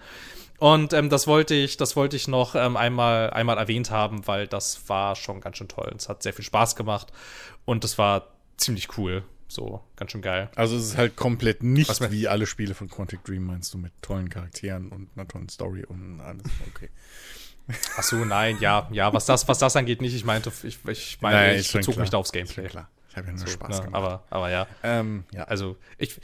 Und 0.59 0.93
ähm, 0.93 1.09
das 1.09 1.25
wollte 1.25 1.53
ich, 1.55 1.77
das 1.77 1.95
wollte 1.95 2.15
ich 2.15 2.27
noch 2.27 2.53
ähm, 2.55 2.75
einmal, 2.77 3.29
einmal 3.31 3.57
erwähnt 3.57 3.91
haben, 3.91 4.27
weil 4.27 4.45
das 4.47 4.87
war 4.89 5.15
schon 5.15 5.39
ganz 5.41 5.57
schön 5.57 5.67
toll. 5.69 5.91
Es 5.95 6.09
hat 6.09 6.21
sehr 6.21 6.33
viel 6.33 6.45
Spaß 6.45 6.75
gemacht 6.75 7.11
und 7.65 7.83
es 7.85 7.97
war 7.97 8.27
ziemlich 8.57 8.97
cool. 8.97 9.23
So, 9.47 9.81
ganz 9.95 10.11
schön 10.11 10.21
geil. 10.21 10.49
Also 10.55 10.75
es 10.77 10.83
ist 10.83 10.97
halt 10.97 11.15
komplett 11.15 11.63
nicht 11.63 11.89
Was 11.89 12.11
wie 12.11 12.27
alle 12.27 12.45
Spiele 12.45 12.75
von 12.75 12.87
Quantic 12.87 13.23
Dream, 13.23 13.45
meinst 13.45 13.73
du, 13.73 13.77
mit 13.79 13.91
tollen 14.01 14.29
Charakteren 14.29 14.89
und 14.89 15.09
einer 15.15 15.27
tollen 15.27 15.49
Story 15.49 15.85
und 15.85 16.19
alles. 16.21 16.43
Okay. 16.75 16.89
Ach 17.97 18.03
so, 18.03 18.17
nein, 18.25 18.57
ja, 18.59 18.87
ja, 18.91 19.11
was 19.13 19.25
das, 19.25 19.47
was 19.47 19.57
das 19.59 19.75
angeht, 19.75 20.01
nicht. 20.01 20.13
Ich 20.13 20.25
meinte, 20.25 20.51
ich, 20.63 20.79
ich 20.87 21.21
meine, 21.21 21.35
Naja, 21.37 21.53
ich 21.59 21.71
bezog 21.71 21.93
klar. 21.93 22.03
mich 22.03 22.09
da 22.11 22.17
aufs 22.17 22.31
Gameplay. 22.31 22.67
klar. 22.67 22.89
Ich 23.09 23.17
habe 23.17 23.27
ja 23.27 23.33
nur 23.33 23.39
So, 23.41 23.47
Spaß 23.47 23.69
ne, 23.69 23.85
gemacht. 23.85 23.95
aber, 23.95 24.23
aber 24.29 24.49
ja. 24.51 24.67
ähm, 24.83 25.23
ja. 25.31 25.45
Also, 25.45 25.77
ich, 25.97 26.19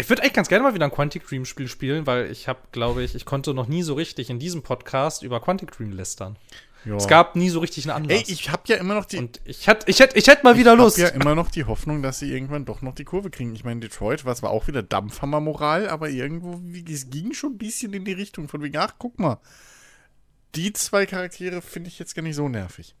ich 0.00 0.08
würde 0.08 0.22
echt 0.22 0.34
ganz 0.34 0.48
gerne 0.48 0.64
mal 0.64 0.74
wieder 0.74 0.84
ein 0.86 0.90
Quantic 0.92 1.26
Dream 1.26 1.44
Spiel 1.44 1.68
spielen, 1.68 2.06
weil 2.06 2.30
ich 2.30 2.48
habe, 2.48 2.60
glaube 2.72 3.02
ich, 3.02 3.14
ich 3.14 3.24
konnte 3.24 3.54
noch 3.54 3.66
nie 3.68 3.82
so 3.82 3.94
richtig 3.94 4.30
in 4.30 4.38
diesem 4.38 4.62
Podcast 4.62 5.22
über 5.22 5.40
Quantic 5.40 5.70
Dream 5.72 5.92
lästern. 5.92 6.36
ja. 6.84 6.96
Es 6.96 7.06
gab 7.08 7.36
nie 7.36 7.50
so 7.50 7.60
richtig 7.60 7.84
einen 7.88 8.04
Anlass. 8.04 8.28
Ey, 8.28 8.32
ich 8.32 8.50
habe 8.50 8.62
ja 8.66 8.76
immer 8.76 8.94
noch 8.94 9.04
die 9.04 9.18
und 9.18 9.40
ich 9.44 9.66
hätte 9.66 9.90
ich 9.90 10.00
hätt, 10.00 10.16
ich 10.16 10.26
hätt 10.28 10.44
mal 10.44 10.56
wieder 10.56 10.72
ich 10.74 10.78
Lust. 10.78 10.98
hab 11.02 11.08
ja 11.14 11.20
immer 11.20 11.34
noch 11.34 11.50
die 11.50 11.64
Hoffnung, 11.64 12.02
dass 12.02 12.18
sie 12.18 12.32
irgendwann 12.32 12.64
doch 12.64 12.82
noch 12.82 12.94
die 12.94 13.04
Kurve 13.04 13.30
kriegen. 13.30 13.54
Ich 13.54 13.64
meine, 13.64 13.80
Detroit 13.80 14.24
war 14.24 14.34
zwar 14.34 14.50
auch 14.50 14.66
wieder 14.66 14.82
Dampfhammer-Moral, 14.82 15.88
aber 15.88 16.08
irgendwo, 16.10 16.60
es 16.90 17.10
ging 17.10 17.32
schon 17.34 17.52
ein 17.54 17.58
bisschen 17.58 17.92
in 17.92 18.04
die 18.04 18.12
Richtung 18.12 18.48
von 18.48 18.62
wegen, 18.62 18.76
ach, 18.78 18.94
guck 18.98 19.18
mal, 19.18 19.38
die 20.54 20.72
zwei 20.72 21.06
Charaktere 21.06 21.62
finde 21.62 21.88
ich 21.88 21.98
jetzt 21.98 22.14
gar 22.14 22.22
nicht 22.22 22.36
so 22.36 22.48
nervig. 22.48 22.94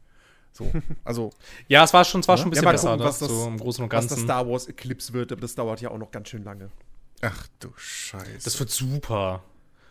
So, 0.52 0.70
also, 1.04 1.30
Ja, 1.68 1.84
es 1.84 1.92
war 1.94 2.04
schon, 2.04 2.20
es 2.22 2.28
war 2.28 2.36
schon 2.36 2.48
ein 2.48 2.50
bisschen 2.50 2.64
mal 2.64 2.72
besser, 2.72 2.88
gucken, 2.90 3.00
ne? 3.00 3.08
was 3.08 3.18
das- 3.20 3.28
so 3.28 3.46
im 3.46 3.56
Großen 3.58 3.84
und 3.84 3.92
Was 3.92 4.06
das 4.06 4.10
Ganzen. 4.16 4.24
Star 4.26 4.48
Wars 4.48 4.66
Eclipse 4.68 5.12
wird, 5.12 5.32
aber 5.32 5.40
das 5.40 5.54
dauert 5.54 5.80
ja 5.80 5.90
auch 5.90 5.98
noch 5.98 6.10
ganz 6.10 6.28
schön 6.28 6.42
lange. 6.44 6.70
Ach 7.22 7.46
du 7.60 7.72
Scheiße. 7.76 8.44
Das 8.44 8.58
wird 8.58 8.70
super. 8.70 9.42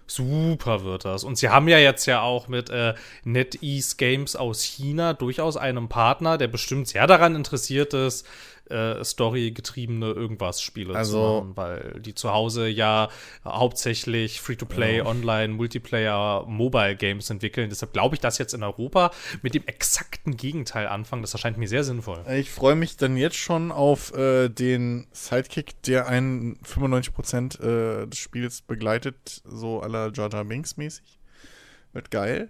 Super 0.08 0.84
wird 0.84 1.06
das. 1.06 1.24
Und 1.24 1.38
sie 1.38 1.50
haben 1.50 1.68
ja 1.68 1.78
jetzt 1.78 2.08
ja 2.08 2.22
auch 2.22 2.48
mit 2.48 2.70
äh, 2.72 2.96
NetEase 3.24 3.96
Games 3.98 4.36
aus 4.36 4.64
China 4.64 5.14
durchaus 5.14 5.56
einen 5.56 5.88
Partner, 5.88 6.38
der 6.40 6.48
bestimmt 6.48 6.88
sehr 6.88 7.06
daran 7.06 7.36
interessiert 7.36 7.94
ist, 7.94 8.26
äh, 8.70 9.04
storygetriebene 9.04 10.08
irgendwas 10.12 10.62
Spiele 10.62 10.96
Also- 10.96 11.40
zu 11.40 11.46
machen, 11.46 11.58
weil 11.58 12.00
die 12.02 12.14
zu 12.16 12.32
Hause 12.32 12.68
ja 12.68 13.10
hauptsächlich 13.46 14.42
Free-to-Play, 14.42 15.02
Online, 15.02 15.54
Multiplayer, 15.54 16.46
Mobile 16.48 16.96
Games 16.96 17.30
entwickeln. 17.30 17.70
Deshalb 17.70 17.94
glaube 17.94 18.16
ich, 18.16 18.22
dass 18.22 18.38
jetzt 18.38 18.54
in 18.54 18.64
Europa 18.64 19.12
mit 19.42 19.54
dem 19.54 19.66
exakten 19.66 20.38
Gegenteil 20.38 20.88
anfangen. 20.88 21.22
Das 21.22 21.34
erscheint 21.34 21.58
mir 21.58 21.68
sehr 21.68 21.84
sinnvoll. 21.84 22.24
Ich 22.32 22.50
freue 22.52 22.76
mich 22.76 22.98
dann 22.98 23.18
jetzt 23.18 23.38
schon 23.38 23.72
auf 23.72 24.14
äh, 24.14 24.50
den 24.50 25.08
Sidekick, 25.12 25.82
der 25.84 26.08
einen 26.08 26.58
95% 26.64 27.60
äh, 27.62 28.08
des 28.08 28.20
Spiels 28.20 28.62
begleitet, 28.62 29.42
so 29.46 29.82
la 29.86 30.10
Jar 30.14 30.30
Jar 30.32 30.46
Binks 30.46 30.78
mäßig. 30.78 31.20
Wird 31.94 32.12
geil. 32.12 32.50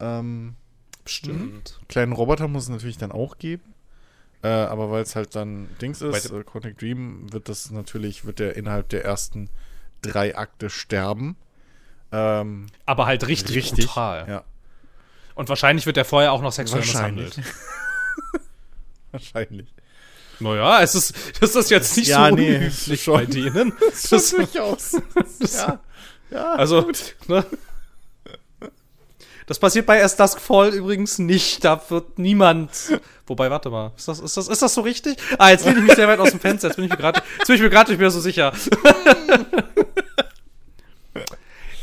Ähm, 0.00 0.56
Bestimmt. 1.04 1.80
kleinen 1.88 2.12
Roboter 2.12 2.48
muss 2.48 2.64
es 2.64 2.68
natürlich 2.70 2.96
dann 2.98 3.12
auch 3.12 3.38
geben. 3.38 3.73
Äh, 4.44 4.48
aber 4.48 4.90
weil 4.90 5.02
es 5.02 5.16
halt 5.16 5.34
dann 5.34 5.68
Dings 5.80 6.02
ist, 6.02 6.30
äh, 6.30 6.44
Quantic 6.44 6.78
Dream, 6.78 7.32
wird 7.32 7.48
das 7.48 7.70
natürlich, 7.70 8.26
wird 8.26 8.38
der 8.38 8.56
innerhalb 8.56 8.90
der 8.90 9.04
ersten 9.04 9.48
drei 10.02 10.36
Akte 10.36 10.68
sterben. 10.68 11.36
Ähm, 12.12 12.66
Aber 12.84 13.06
halt 13.06 13.26
richtig, 13.26 13.72
brutal. 13.72 14.26
Ja, 14.28 14.44
Und 15.34 15.48
wahrscheinlich 15.48 15.86
wird 15.86 15.96
er 15.96 16.04
vorher 16.04 16.30
auch 16.32 16.42
noch 16.42 16.52
sexuell 16.52 16.82
Wahrscheinlich. 16.82 17.36
misshandelt. 17.36 17.54
wahrscheinlich. 19.12 19.74
Naja, 20.40 20.82
es 20.82 20.94
ist, 20.94 21.14
das 21.40 21.54
ist 21.56 21.70
jetzt 21.70 21.96
nicht 21.96 22.08
Ja, 22.08 22.28
so 22.28 22.34
nee, 22.34 22.56
unüblich 22.56 23.02
schon. 23.02 23.14
bei 23.14 23.26
denen. 23.26 23.72
Das 24.10 24.30
durchaus. 24.30 24.92
ja. 25.54 25.80
ja. 26.30 26.52
Also, 26.54 26.90
ne? 27.28 27.44
Das 29.46 29.58
passiert 29.58 29.84
bei 29.86 30.02
As 30.02 30.16
Dusk 30.16 30.40
Fall 30.40 30.72
übrigens 30.72 31.18
nicht. 31.18 31.64
Da 31.64 31.82
wird 31.90 32.18
niemand. 32.18 32.70
Wobei, 33.26 33.50
warte 33.50 33.68
mal. 33.70 33.92
Ist 33.96 34.08
das, 34.08 34.18
ist 34.20 34.36
das, 34.36 34.48
ist 34.48 34.62
das 34.62 34.72
so 34.74 34.80
richtig? 34.80 35.16
Ah, 35.38 35.50
jetzt 35.50 35.66
lehne 35.66 35.78
ich 35.80 35.84
mich 35.84 35.94
sehr 35.94 36.08
weit 36.08 36.18
aus 36.18 36.30
dem 36.30 36.40
Fenster. 36.40 36.68
Jetzt 36.68 36.76
bin 36.76 36.86
ich 36.86 36.90
mir 36.90 36.96
gerade, 36.96 37.22
jetzt 37.38 37.46
bin 37.46 37.56
ich 37.56 37.62
mir 37.62 37.68
gerade 37.70 37.90
nicht 37.90 38.00
mehr 38.00 38.10
so 38.10 38.20
sicher. 38.20 38.52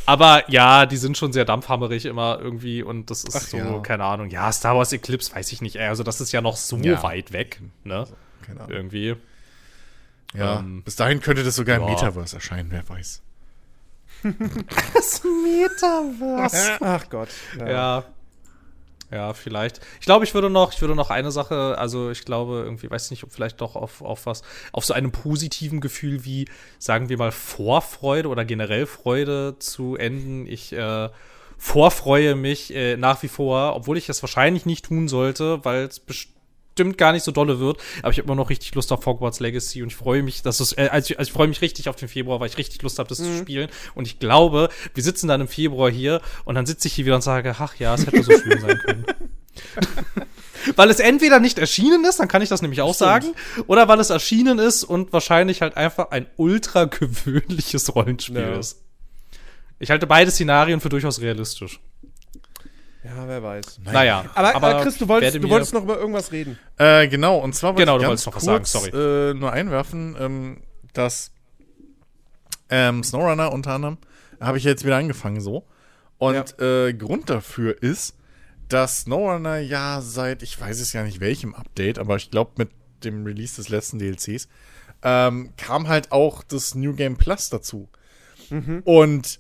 Aber 0.08 0.50
ja, 0.50 0.86
die 0.88 0.98
sind 0.98 1.18
schon 1.18 1.32
sehr 1.32 1.46
dampfhammerig 1.46 2.06
immer 2.06 2.40
irgendwie 2.42 2.82
und 2.84 3.10
das 3.12 3.24
ist 3.24 3.36
Ach 3.36 3.42
so, 3.42 3.58
ja. 3.58 3.80
keine 3.80 4.04
Ahnung. 4.04 4.30
Ja, 4.30 4.52
Star 4.52 4.76
Wars 4.76 4.92
Eclipse, 4.92 5.34
weiß 5.34 5.52
ich 5.52 5.62
nicht. 5.62 5.76
ey, 5.78 5.88
Also, 5.88 6.04
das 6.04 6.20
ist 6.20 6.32
ja 6.32 6.42
noch 6.42 6.58
so 6.58 6.78
Ja. 6.78 7.02
weit 7.04 7.32
weg, 7.32 7.62
ne? 7.84 8.08
Keine 8.46 8.62
Ahnung. 8.62 8.72
Irgendwie. 8.76 9.16
Ja, 10.34 10.60
Ähm, 10.60 10.82
bis 10.84 10.96
dahin 10.96 11.22
könnte 11.22 11.44
das 11.44 11.56
sogar 11.56 11.76
im 11.78 11.84
ja. 11.84 11.90
Metaverse 11.92 12.36
erscheinen, 12.38 12.72
wer 12.72 12.88
weiß. 12.90 13.22
Das 14.93 15.23
Metaverse. 15.23 16.77
Ach 16.80 17.10
Gott. 17.10 17.30
Ja. 17.60 18.06
Ja, 19.11 19.34
vielleicht. 19.34 19.81
Ich 19.99 20.06
glaube, 20.06 20.23
ich 20.23 20.34
würde 20.34 20.49
noch, 20.49 20.72
ich 20.72 20.80
würde 20.80 20.95
noch 20.95 21.10
eine 21.10 21.31
Sache, 21.31 21.77
also 21.77 22.11
ich 22.11 22.23
glaube, 22.23 22.61
irgendwie, 22.64 22.89
weiß 22.89 23.11
nicht, 23.11 23.26
ob 23.26 23.34
vielleicht 23.34 23.60
doch 23.60 23.76
auf, 23.76 24.02
auf 24.02 24.26
was, 24.26 24.41
auf 24.72 24.85
so 24.85 24.93
einem 24.93 25.11
positiven 25.11 25.81
Gefühl 25.81 26.23
wie, 26.23 26.48
sagen 26.80 27.10
wir 27.10 27.18
mal, 27.18 27.34
Vorfreude 27.34 28.30
oder 28.30 28.45
generell 28.45 28.85
Freude 28.85 29.57
zu 29.60 29.98
enden. 29.98 30.48
Ich 30.48 30.72
äh, 30.72 31.10
vorfreue 31.57 32.35
mich 32.35 32.73
äh, 32.73 32.95
nach 32.95 33.22
wie 33.22 33.27
vor, 33.27 33.76
obwohl 33.76 33.98
ich 33.98 34.07
es 34.07 34.23
wahrscheinlich 34.23 34.65
nicht 34.65 34.85
tun 34.85 35.10
sollte, 35.10 35.65
weil 35.65 35.84
es 35.84 35.99
bestimmt 35.99 36.40
gar 36.98 37.11
nicht 37.11 37.23
so 37.23 37.31
dolle 37.31 37.60
wird. 37.60 37.77
Aber 38.02 38.11
ich 38.11 38.18
habe 38.18 38.26
immer 38.26 38.35
noch 38.35 38.49
richtig 38.49 38.73
Lust 38.76 38.91
auf 38.91 39.06
Hogwarts 39.06 39.39
Legacy 39.39 39.81
und 39.84 39.89
ich 39.89 39.95
freue 39.95 40.23
mich, 40.23 40.41
dass 40.41 40.60
es, 40.60 40.73
äh, 40.77 40.89
also 40.91 41.11
ich, 41.14 41.19
also 41.19 41.30
ich 41.30 41.34
freue 41.34 41.48
mich 41.48 41.61
richtig 41.61 41.89
auf 41.89 41.95
den 41.95 42.07
Februar, 42.07 42.39
weil 42.39 42.48
ich 42.49 42.57
richtig 42.57 42.81
Lust 42.81 42.99
habe, 42.99 43.10
das 43.10 43.19
zu 43.19 43.38
spielen. 43.38 43.69
Und 43.95 44.07
ich 44.07 44.19
glaube, 44.19 44.69
wir 44.93 45.03
sitzen 45.03 45.27
dann 45.27 45.41
im 45.41 45.48
Februar 45.48 45.91
hier 45.91 46.22
und 46.45 46.56
dann 46.56 46.65
sitze 46.65 46.88
ich 46.88 46.93
hier 46.95 47.06
wieder 47.06 47.15
und 47.15 47.22
sage, 47.22 47.56
ach 47.60 47.76
ja, 47.76 47.93
es 47.95 48.06
hätte 48.07 48.23
so 48.23 48.31
schön 48.31 48.60
sein 48.61 48.77
können. 48.80 49.06
weil 50.76 50.89
es 50.89 50.99
entweder 50.99 51.39
nicht 51.39 51.57
erschienen 51.60 52.06
ist, 52.06 52.19
dann 52.19 52.27
kann 52.27 52.41
ich 52.41 52.49
das 52.49 52.61
nämlich 52.61 52.81
auch 52.81 52.93
sagen, 52.93 53.34
oder 53.68 53.88
weil 53.88 53.99
es 53.99 54.10
erschienen 54.10 54.60
ist 54.60 54.84
und 54.84 55.11
wahrscheinlich 55.14 55.61
halt 55.61 55.76
einfach 55.77 56.11
ein 56.11 56.27
ultra 56.38 56.85
gewöhnliches 56.85 57.93
Rollenspiel 57.95 58.38
Ja. 58.41 58.60
ist. 58.60 58.81
Ich 59.80 59.89
halte 59.89 60.06
beide 60.07 60.30
Szenarien 60.31 60.80
für 60.80 60.89
durchaus 60.89 61.22
realistisch. 61.22 61.80
Ja, 63.03 63.28
wer 63.28 63.41
weiß. 63.41 63.80
Naja, 63.84 64.26
Aber, 64.36 64.56
aber 64.56 64.82
Chris, 64.84 64.98
du 64.98 65.07
wolltest, 65.07 65.36
du 65.36 65.49
wolltest 65.49 65.73
noch 65.73 65.84
über 65.84 65.98
irgendwas 65.98 66.32
reden. 66.32 66.57
Äh, 66.78 67.07
genau, 67.07 67.40
und 67.40 67.56
zwar 67.56 67.72
wollte 67.72 67.82
Genau, 67.84 67.98
ich 67.98 68.03
du 68.03 68.10
ganz 68.10 68.26
wolltest 68.28 68.48
noch 68.48 68.53
was 68.53 68.72
kurz, 68.72 68.91
sagen, 68.91 68.95
Äh, 68.95 69.34
nur 69.34 69.52
einwerfen, 69.52 70.15
ähm, 70.19 70.61
dass 70.94 71.32
ähm, 72.69 73.03
SnowRunner 73.03 73.52
unter 73.52 73.72
anderem 73.73 73.98
habe 74.40 74.57
ich 74.57 74.64
jetzt 74.64 74.86
wieder 74.86 74.98
angefangen 74.98 75.41
so. 75.41 75.65
Und 76.18 76.60
äh, 76.60 76.94
Grund 76.94 77.30
dafür 77.30 77.82
ist, 77.82 78.15
dass 78.69 79.02
SnowRunner 79.02 79.57
ja 79.57 80.02
seit, 80.02 80.44
ich 80.44 80.60
weiß 80.60 80.80
es 80.80 80.94
ja 80.94 81.03
nicht 81.03 81.19
welchem 81.19 81.56
Update, 81.56 81.98
aber 81.98 82.15
ich 82.15 82.30
glaube 82.30 82.52
mit 82.57 82.69
dem 83.03 83.26
Release 83.26 83.56
des 83.56 83.69
letzten 83.69 83.98
DLCs, 83.98 84.48
ähm, 85.03 85.53
kam 85.57 85.88
halt 85.88 86.11
auch 86.11 86.44
das 86.44 86.76
New 86.76 86.94
Game 86.94 87.18
Plus 87.18 87.49
dazu. 87.49 87.90
Und 88.84 89.40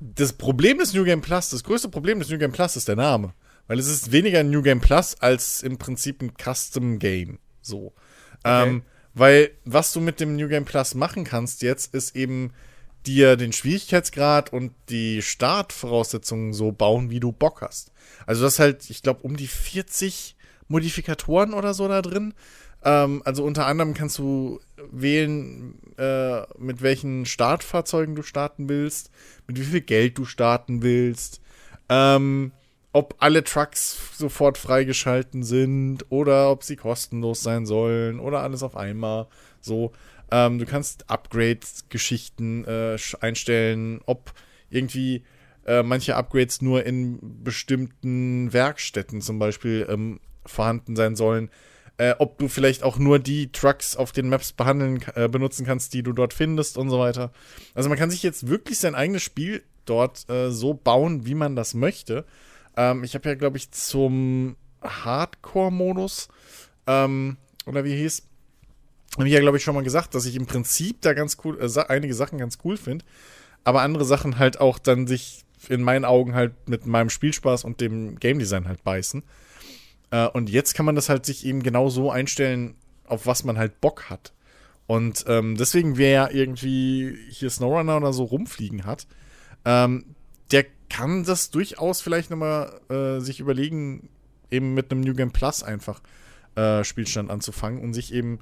das 0.00 0.32
Problem 0.32 0.78
des 0.78 0.94
New 0.94 1.04
Game 1.04 1.20
Plus, 1.20 1.50
das 1.50 1.64
größte 1.64 1.88
Problem 1.88 2.18
des 2.18 2.28
New 2.30 2.38
Game 2.38 2.52
Plus 2.52 2.76
ist 2.76 2.88
der 2.88 2.96
Name. 2.96 3.34
Weil 3.66 3.78
es 3.78 3.86
ist 3.86 4.12
weniger 4.12 4.40
ein 4.40 4.50
New 4.50 4.62
Game 4.62 4.80
Plus 4.80 5.16
als 5.20 5.62
im 5.62 5.78
Prinzip 5.78 6.20
ein 6.20 6.32
Custom 6.36 6.98
Game. 6.98 7.38
So. 7.62 7.94
Ähm, 8.44 8.82
weil 9.14 9.52
was 9.64 9.92
du 9.92 10.00
mit 10.00 10.20
dem 10.20 10.36
New 10.36 10.48
Game 10.48 10.64
Plus 10.66 10.94
machen 10.94 11.24
kannst 11.24 11.62
jetzt, 11.62 11.94
ist 11.94 12.14
eben 12.14 12.52
dir 13.06 13.36
den 13.36 13.52
Schwierigkeitsgrad 13.52 14.52
und 14.52 14.72
die 14.88 15.22
Startvoraussetzungen 15.22 16.52
so 16.52 16.72
bauen, 16.72 17.10
wie 17.10 17.20
du 17.20 17.32
Bock 17.32 17.62
hast. 17.62 17.92
Also 18.26 18.44
das 18.44 18.54
ist 18.54 18.58
halt, 18.58 18.90
ich 18.90 19.02
glaube, 19.02 19.20
um 19.22 19.36
die 19.36 19.46
40 19.46 20.36
Modifikatoren 20.68 21.54
oder 21.54 21.74
so 21.74 21.86
da 21.88 22.02
drin. 22.02 22.34
Ähm, 22.84 23.22
also 23.24 23.44
unter 23.44 23.66
anderem 23.66 23.94
kannst 23.94 24.18
du 24.18 24.60
wählen, 24.90 25.78
äh, 25.96 26.42
mit 26.58 26.82
welchen 26.82 27.26
Startfahrzeugen 27.26 28.14
du 28.14 28.22
starten 28.22 28.68
willst, 28.68 29.10
mit 29.46 29.58
wie 29.58 29.64
viel 29.64 29.80
Geld 29.80 30.18
du 30.18 30.24
starten 30.24 30.82
willst, 30.82 31.40
ähm, 31.88 32.52
ob 32.92 33.16
alle 33.18 33.42
Trucks 33.42 33.98
sofort 34.16 34.58
freigeschalten 34.58 35.42
sind 35.42 36.06
oder 36.10 36.50
ob 36.50 36.62
sie 36.62 36.76
kostenlos 36.76 37.42
sein 37.42 37.66
sollen 37.66 38.20
oder 38.20 38.40
alles 38.40 38.62
auf 38.62 38.76
einmal. 38.76 39.26
So, 39.60 39.92
ähm, 40.30 40.58
du 40.58 40.66
kannst 40.66 41.10
Upgrades-Geschichten 41.10 42.64
äh, 42.66 42.96
einstellen, 43.20 44.00
ob 44.06 44.32
irgendwie 44.70 45.24
äh, 45.66 45.82
manche 45.82 46.16
Upgrades 46.16 46.62
nur 46.62 46.84
in 46.84 47.18
bestimmten 47.42 48.52
Werkstätten 48.52 49.20
zum 49.20 49.38
Beispiel 49.38 49.86
ähm, 49.88 50.20
vorhanden 50.46 50.94
sein 50.94 51.16
sollen. 51.16 51.50
Äh, 51.96 52.14
ob 52.18 52.38
du 52.38 52.48
vielleicht 52.48 52.82
auch 52.82 52.98
nur 52.98 53.20
die 53.20 53.52
Trucks 53.52 53.94
auf 53.94 54.10
den 54.10 54.28
Maps 54.28 54.52
behandeln, 54.52 55.04
äh, 55.14 55.28
benutzen 55.28 55.64
kannst, 55.64 55.94
die 55.94 56.02
du 56.02 56.12
dort 56.12 56.34
findest 56.34 56.76
und 56.76 56.90
so 56.90 56.98
weiter. 56.98 57.30
Also 57.74 57.88
man 57.88 57.96
kann 57.96 58.10
sich 58.10 58.24
jetzt 58.24 58.48
wirklich 58.48 58.80
sein 58.80 58.96
eigenes 58.96 59.22
Spiel 59.22 59.62
dort 59.84 60.28
äh, 60.28 60.50
so 60.50 60.74
bauen, 60.74 61.24
wie 61.24 61.34
man 61.34 61.54
das 61.54 61.74
möchte. 61.74 62.24
Ähm, 62.76 63.04
ich 63.04 63.14
habe 63.14 63.28
ja, 63.28 63.36
glaube 63.36 63.58
ich, 63.58 63.70
zum 63.70 64.56
Hardcore-Modus, 64.82 66.28
ähm, 66.86 67.36
oder 67.66 67.84
wie 67.84 67.94
hieß, 67.94 68.22
habe 69.16 69.28
ich 69.28 69.34
ja, 69.34 69.40
glaube 69.40 69.58
ich, 69.58 69.62
schon 69.62 69.74
mal 69.74 69.84
gesagt, 69.84 70.14
dass 70.14 70.26
ich 70.26 70.34
im 70.34 70.46
Prinzip 70.46 71.00
da 71.02 71.12
ganz 71.12 71.36
cool, 71.44 71.58
äh, 71.60 71.84
einige 71.88 72.14
Sachen 72.14 72.38
ganz 72.38 72.58
cool 72.64 72.76
finde, 72.76 73.04
aber 73.62 73.82
andere 73.82 74.04
Sachen 74.04 74.38
halt 74.38 74.60
auch 74.60 74.78
dann 74.78 75.06
sich 75.06 75.44
in 75.68 75.82
meinen 75.82 76.04
Augen 76.04 76.34
halt 76.34 76.68
mit 76.68 76.86
meinem 76.86 77.10
Spielspaß 77.10 77.64
und 77.64 77.80
dem 77.80 78.18
Game 78.18 78.38
Design 78.38 78.68
halt 78.68 78.82
beißen. 78.84 79.22
Äh, 80.14 80.28
und 80.28 80.48
jetzt 80.48 80.74
kann 80.74 80.86
man 80.86 80.94
das 80.94 81.08
halt 81.08 81.26
sich 81.26 81.44
eben 81.44 81.64
genau 81.64 81.88
so 81.88 82.10
einstellen, 82.10 82.76
auf 83.04 83.26
was 83.26 83.42
man 83.42 83.58
halt 83.58 83.80
Bock 83.80 84.10
hat. 84.10 84.32
Und 84.86 85.24
ähm, 85.26 85.56
deswegen, 85.56 85.96
wer 85.96 86.32
irgendwie 86.32 87.16
hier 87.30 87.50
Snowrunner 87.50 87.96
oder 87.96 88.12
so 88.12 88.22
rumfliegen 88.22 88.84
hat, 88.84 89.08
ähm, 89.64 90.14
der 90.52 90.66
kann 90.88 91.24
das 91.24 91.50
durchaus 91.50 92.00
vielleicht 92.00 92.30
nochmal 92.30 92.80
äh, 92.90 93.20
sich 93.20 93.40
überlegen, 93.40 94.08
eben 94.52 94.74
mit 94.74 94.92
einem 94.92 95.00
New 95.00 95.14
Game 95.14 95.32
Plus 95.32 95.64
einfach 95.64 96.00
äh, 96.54 96.84
Spielstand 96.84 97.30
anzufangen 97.30 97.82
und 97.82 97.92
sich 97.92 98.14
eben 98.14 98.38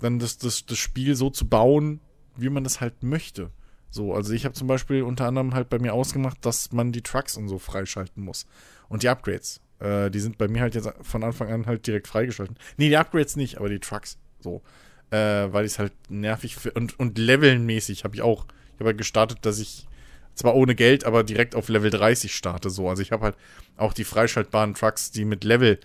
dann 0.00 0.18
das, 0.18 0.38
das, 0.38 0.66
das 0.66 0.78
Spiel 0.78 1.14
so 1.14 1.30
zu 1.30 1.46
bauen, 1.46 2.00
wie 2.36 2.48
man 2.48 2.64
das 2.64 2.80
halt 2.80 3.04
möchte. 3.04 3.50
So, 3.90 4.12
also 4.12 4.32
ich 4.32 4.44
habe 4.44 4.54
zum 4.54 4.66
Beispiel 4.66 5.02
unter 5.02 5.26
anderem 5.26 5.54
halt 5.54 5.68
bei 5.68 5.78
mir 5.78 5.94
ausgemacht, 5.94 6.38
dass 6.44 6.72
man 6.72 6.90
die 6.90 7.02
Trucks 7.02 7.36
und 7.36 7.48
so 7.48 7.58
freischalten 7.58 8.24
muss. 8.24 8.46
Und 8.88 9.04
die 9.04 9.08
Upgrades. 9.08 9.60
Äh, 9.80 10.10
die 10.10 10.20
sind 10.20 10.38
bei 10.38 10.48
mir 10.48 10.62
halt 10.62 10.74
jetzt 10.74 10.88
von 11.02 11.24
Anfang 11.24 11.50
an 11.52 11.66
halt 11.66 11.86
direkt 11.86 12.08
freigeschalten. 12.08 12.56
Nee, 12.76 12.88
die 12.88 12.96
Upgrades 12.96 13.36
nicht, 13.36 13.58
aber 13.58 13.68
die 13.68 13.80
Trucks. 13.80 14.18
So. 14.40 14.62
Äh, 15.10 15.52
weil 15.52 15.64
ich 15.64 15.72
es 15.72 15.78
halt 15.78 15.92
nervig 16.08 16.56
und, 16.74 16.98
und 16.98 17.18
levelmäßig 17.18 18.04
habe 18.04 18.14
ich 18.14 18.22
auch. 18.22 18.46
Ich 18.74 18.80
habe 18.80 18.90
halt 18.90 18.98
gestartet, 18.98 19.38
dass 19.42 19.58
ich 19.58 19.86
zwar 20.34 20.54
ohne 20.54 20.74
Geld, 20.74 21.04
aber 21.04 21.24
direkt 21.24 21.54
auf 21.54 21.68
Level 21.68 21.90
30 21.90 22.34
starte. 22.34 22.70
So. 22.70 22.88
Also 22.88 23.02
ich 23.02 23.12
habe 23.12 23.24
halt 23.24 23.36
auch 23.76 23.92
die 23.92 24.04
freischaltbaren 24.04 24.74
Trucks, 24.74 25.10
die 25.10 25.24
mit 25.24 25.44
Level 25.44 25.80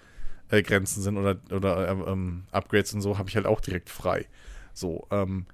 äh, 0.50 0.64
sind 0.86 1.18
oder, 1.18 1.38
oder 1.52 1.88
äh, 1.88 2.12
ähm, 2.12 2.44
Upgrades 2.52 2.94
und 2.94 3.02
so, 3.02 3.18
habe 3.18 3.30
ich 3.30 3.36
halt 3.36 3.46
auch 3.46 3.62
direkt 3.62 3.90
frei. 3.90 4.28
So, 4.74 5.08
ähm, 5.12 5.46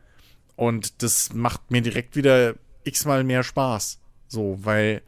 und 0.55 1.01
das 1.01 1.33
macht 1.33 1.71
mir 1.71 1.81
direkt 1.81 2.15
wieder 2.15 2.55
x-mal 2.83 3.23
mehr 3.23 3.43
Spaß. 3.43 3.99
So, 4.27 4.59
weil 4.61 5.01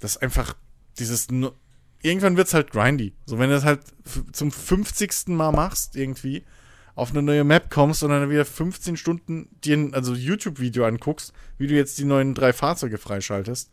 das 0.00 0.16
einfach 0.16 0.54
dieses. 0.98 1.28
Irgendwann 2.02 2.36
wird's 2.36 2.54
halt 2.54 2.70
grindy. 2.70 3.14
So, 3.26 3.38
wenn 3.38 3.48
du 3.48 3.54
das 3.54 3.64
halt 3.64 3.80
zum 4.32 4.50
50. 4.50 5.28
Mal 5.28 5.52
machst, 5.52 5.96
irgendwie, 5.96 6.44
auf 6.94 7.10
eine 7.10 7.22
neue 7.22 7.44
Map 7.44 7.70
kommst 7.70 8.02
und 8.02 8.10
dann 8.10 8.30
wieder 8.30 8.44
15 8.44 8.96
Stunden 8.96 9.48
dir 9.62 9.76
ein 9.76 9.94
also 9.94 10.14
YouTube-Video 10.14 10.84
anguckst, 10.84 11.32
wie 11.58 11.66
du 11.66 11.74
jetzt 11.74 11.98
die 11.98 12.04
neuen 12.04 12.34
drei 12.34 12.52
Fahrzeuge 12.52 12.98
freischaltest. 12.98 13.70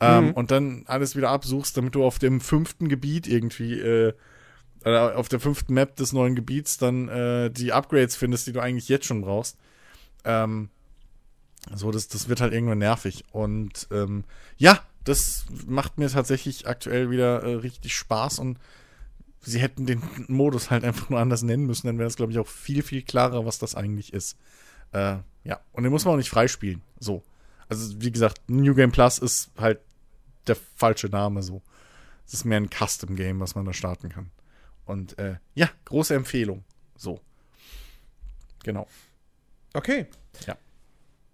Ähm, 0.00 0.32
und 0.32 0.50
dann 0.50 0.84
alles 0.86 1.16
wieder 1.16 1.30
absuchst, 1.30 1.76
damit 1.76 1.94
du 1.94 2.04
auf 2.04 2.18
dem 2.18 2.40
fünften 2.40 2.88
Gebiet 2.88 3.26
irgendwie, 3.26 3.80
äh, 3.80 4.12
oder 4.82 5.16
auf 5.18 5.28
der 5.28 5.40
fünften 5.40 5.74
Map 5.74 5.96
des 5.96 6.12
neuen 6.12 6.36
Gebiets 6.36 6.78
dann 6.78 7.08
äh, 7.08 7.50
die 7.50 7.72
Upgrades 7.72 8.14
findest, 8.14 8.46
die 8.46 8.52
du 8.52 8.60
eigentlich 8.60 8.88
jetzt 8.88 9.06
schon 9.06 9.22
brauchst. 9.22 9.56
Ähm, 10.24 10.68
so, 11.74 11.90
das, 11.90 12.08
das 12.08 12.28
wird 12.28 12.40
halt 12.40 12.52
irgendwann 12.52 12.78
nervig. 12.78 13.24
Und 13.32 13.88
ähm, 13.90 14.24
ja, 14.56 14.80
das 15.08 15.46
macht 15.66 15.98
mir 15.98 16.08
tatsächlich 16.08 16.66
aktuell 16.66 17.10
wieder 17.10 17.42
äh, 17.42 17.54
richtig 17.54 17.94
Spaß 17.96 18.38
und 18.38 18.58
sie 19.40 19.60
hätten 19.60 19.86
den 19.86 20.02
Modus 20.28 20.70
halt 20.70 20.84
einfach 20.84 21.08
nur 21.08 21.20
anders 21.20 21.42
nennen 21.42 21.66
müssen, 21.66 21.86
dann 21.86 21.98
wäre 21.98 22.08
es, 22.08 22.16
glaube 22.16 22.32
ich, 22.32 22.38
auch 22.38 22.46
viel, 22.46 22.82
viel 22.82 23.02
klarer, 23.02 23.46
was 23.46 23.58
das 23.58 23.74
eigentlich 23.74 24.12
ist. 24.12 24.36
Äh, 24.92 25.18
ja, 25.44 25.60
und 25.72 25.82
den 25.82 25.92
muss 25.92 26.04
man 26.04 26.14
auch 26.14 26.18
nicht 26.18 26.30
freispielen. 26.30 26.82
So. 26.98 27.22
Also, 27.68 28.00
wie 28.00 28.12
gesagt, 28.12 28.40
New 28.48 28.74
Game 28.74 28.92
Plus 28.92 29.18
ist 29.18 29.50
halt 29.56 29.80
der 30.46 30.56
falsche 30.56 31.08
Name 31.08 31.42
so. 31.42 31.62
Es 32.26 32.34
ist 32.34 32.44
mehr 32.44 32.58
ein 32.58 32.70
Custom-Game, 32.70 33.40
was 33.40 33.54
man 33.54 33.64
da 33.64 33.72
starten 33.72 34.08
kann. 34.08 34.30
Und 34.84 35.18
äh, 35.18 35.36
ja, 35.54 35.70
große 35.86 36.14
Empfehlung. 36.14 36.64
So. 36.96 37.20
Genau. 38.64 38.86
Okay. 39.74 40.06
Ja. 40.46 40.56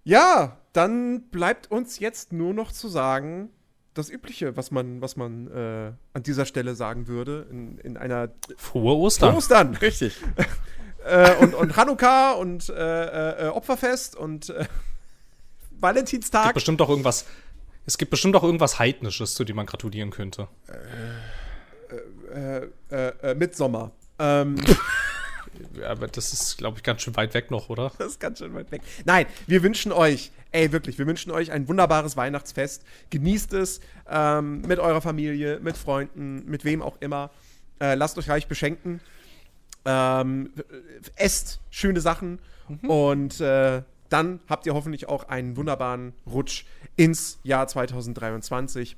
Ja, 0.04 0.58
dann 0.72 1.28
bleibt 1.30 1.70
uns 1.70 1.98
jetzt 1.98 2.32
nur 2.32 2.52
noch 2.52 2.72
zu 2.72 2.88
sagen, 2.88 3.50
das 3.94 4.10
Übliche, 4.10 4.56
was 4.56 4.70
man, 4.70 5.00
was 5.00 5.16
man 5.16 5.46
äh, 5.48 5.92
an 6.12 6.22
dieser 6.22 6.46
Stelle 6.46 6.74
sagen 6.74 7.06
würde, 7.06 7.46
in, 7.50 7.78
in 7.78 7.96
einer 7.96 8.30
Frohe 8.56 8.96
Ostern. 8.96 9.34
Ostern 9.34 9.74
Richtig. 9.80 10.16
äh, 11.04 11.34
und, 11.36 11.54
und 11.54 11.76
Hanukkah 11.76 12.32
und 12.32 12.68
äh, 12.68 13.46
äh, 13.46 13.48
Opferfest 13.48 14.16
und 14.16 14.50
äh, 14.50 14.58
gibt 15.70 15.82
Valentinstag. 15.82 16.54
bestimmt 16.54 16.80
auch 16.82 16.88
irgendwas. 16.88 17.24
Es 17.86 17.98
gibt 17.98 18.10
bestimmt 18.10 18.34
auch 18.36 18.42
irgendwas 18.42 18.78
Heidnisches, 18.78 19.34
zu 19.34 19.44
dem 19.44 19.56
man 19.56 19.66
gratulieren 19.66 20.10
könnte. 20.10 20.48
Äh, 22.34 22.66
äh, 22.90 23.08
äh, 23.22 23.34
Mitsommer. 23.34 23.92
Ähm, 24.18 24.56
Ja, 25.78 25.90
Aber 25.90 26.08
das 26.08 26.32
ist, 26.32 26.58
glaube 26.58 26.78
ich, 26.78 26.82
ganz 26.82 27.02
schön 27.02 27.14
weit 27.16 27.34
weg 27.34 27.50
noch, 27.50 27.68
oder? 27.68 27.92
Das 27.98 28.08
ist 28.08 28.20
ganz 28.20 28.38
schön 28.38 28.54
weit 28.54 28.70
weg. 28.72 28.82
Nein, 29.04 29.26
wir 29.46 29.62
wünschen 29.62 29.92
euch, 29.92 30.32
ey, 30.54 30.70
wirklich, 30.70 30.98
wir 30.98 31.06
wünschen 31.06 31.32
euch 31.32 31.50
ein 31.50 31.68
wunderbares 31.68 32.16
Weihnachtsfest. 32.16 32.84
Genießt 33.10 33.52
es 33.54 33.80
ähm, 34.08 34.62
mit 34.62 34.78
eurer 34.78 35.00
Familie, 35.00 35.58
mit 35.60 35.76
Freunden, 35.76 36.44
mit 36.46 36.64
wem 36.64 36.80
auch 36.80 36.96
immer. 37.00 37.30
Äh, 37.80 37.96
lasst 37.96 38.16
euch 38.18 38.30
reich 38.30 38.46
beschenken. 38.46 39.00
Ähm, 39.84 40.52
esst 41.16 41.60
schöne 41.70 42.00
Sachen 42.00 42.38
und 42.86 43.40
äh, 43.40 43.82
dann 44.08 44.40
habt 44.48 44.64
ihr 44.64 44.74
hoffentlich 44.74 45.08
auch 45.08 45.28
einen 45.28 45.56
wunderbaren 45.56 46.14
Rutsch 46.24 46.64
ins 46.96 47.38
Jahr 47.42 47.66
2023. 47.66 48.96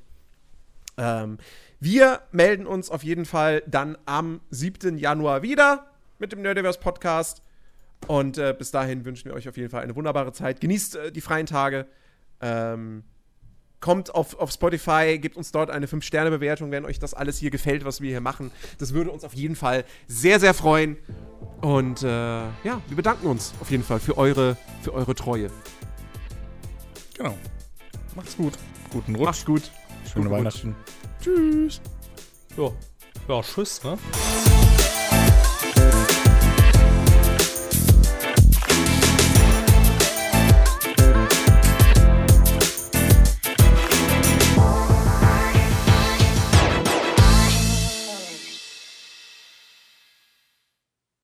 Ähm, 0.97 1.39
wir 1.79 2.21
melden 2.31 2.67
uns 2.67 2.89
auf 2.89 3.03
jeden 3.03 3.25
Fall 3.25 3.63
dann 3.65 3.97
am 4.05 4.41
7. 4.51 4.97
Januar 4.97 5.41
wieder 5.41 5.87
mit 6.19 6.31
dem 6.31 6.41
Nerdiverse 6.41 6.79
Podcast. 6.79 7.41
Und 8.05 8.37
äh, 8.37 8.55
bis 8.57 8.71
dahin 8.71 9.05
wünschen 9.05 9.25
wir 9.25 9.33
euch 9.33 9.49
auf 9.49 9.57
jeden 9.57 9.69
Fall 9.69 9.83
eine 9.83 9.95
wunderbare 9.95 10.31
Zeit. 10.31 10.61
Genießt 10.61 10.95
äh, 10.95 11.11
die 11.11 11.21
freien 11.21 11.45
Tage. 11.45 11.87
Ähm, 12.41 13.03
kommt 13.79 14.13
auf, 14.13 14.39
auf 14.39 14.51
Spotify, 14.51 15.19
gebt 15.19 15.37
uns 15.37 15.51
dort 15.51 15.69
eine 15.69 15.87
5-Sterne-Bewertung, 15.87 16.71
wenn 16.71 16.85
euch 16.85 16.99
das 16.99 17.13
alles 17.13 17.37
hier 17.37 17.51
gefällt, 17.51 17.85
was 17.85 18.01
wir 18.01 18.09
hier 18.09 18.21
machen. 18.21 18.51
Das 18.79 18.93
würde 18.93 19.11
uns 19.11 19.23
auf 19.23 19.33
jeden 19.33 19.55
Fall 19.55 19.83
sehr, 20.07 20.39
sehr 20.39 20.53
freuen. 20.53 20.97
Und 21.61 22.03
äh, 22.03 22.07
ja, 22.07 22.81
wir 22.87 22.95
bedanken 22.95 23.27
uns 23.27 23.53
auf 23.59 23.71
jeden 23.71 23.83
Fall 23.83 23.99
für 23.99 24.17
eure, 24.17 24.57
für 24.81 24.93
eure 24.93 25.15
Treue. 25.15 25.49
Genau. 27.17 27.37
Macht's 28.15 28.37
gut. 28.37 28.53
Guten 28.91 29.15
Rutsch. 29.15 29.25
Macht's 29.25 29.45
gut. 29.45 29.71
Schöne 30.11 30.29
Guten 30.29 30.45
Rutsch. 30.45 30.63
Weihnachten. 30.63 30.75
Tschüss. 31.21 31.81
Ja. 32.55 32.71
Ja, 33.27 33.41
tschüss, 33.41 33.83
ne? 33.83 33.97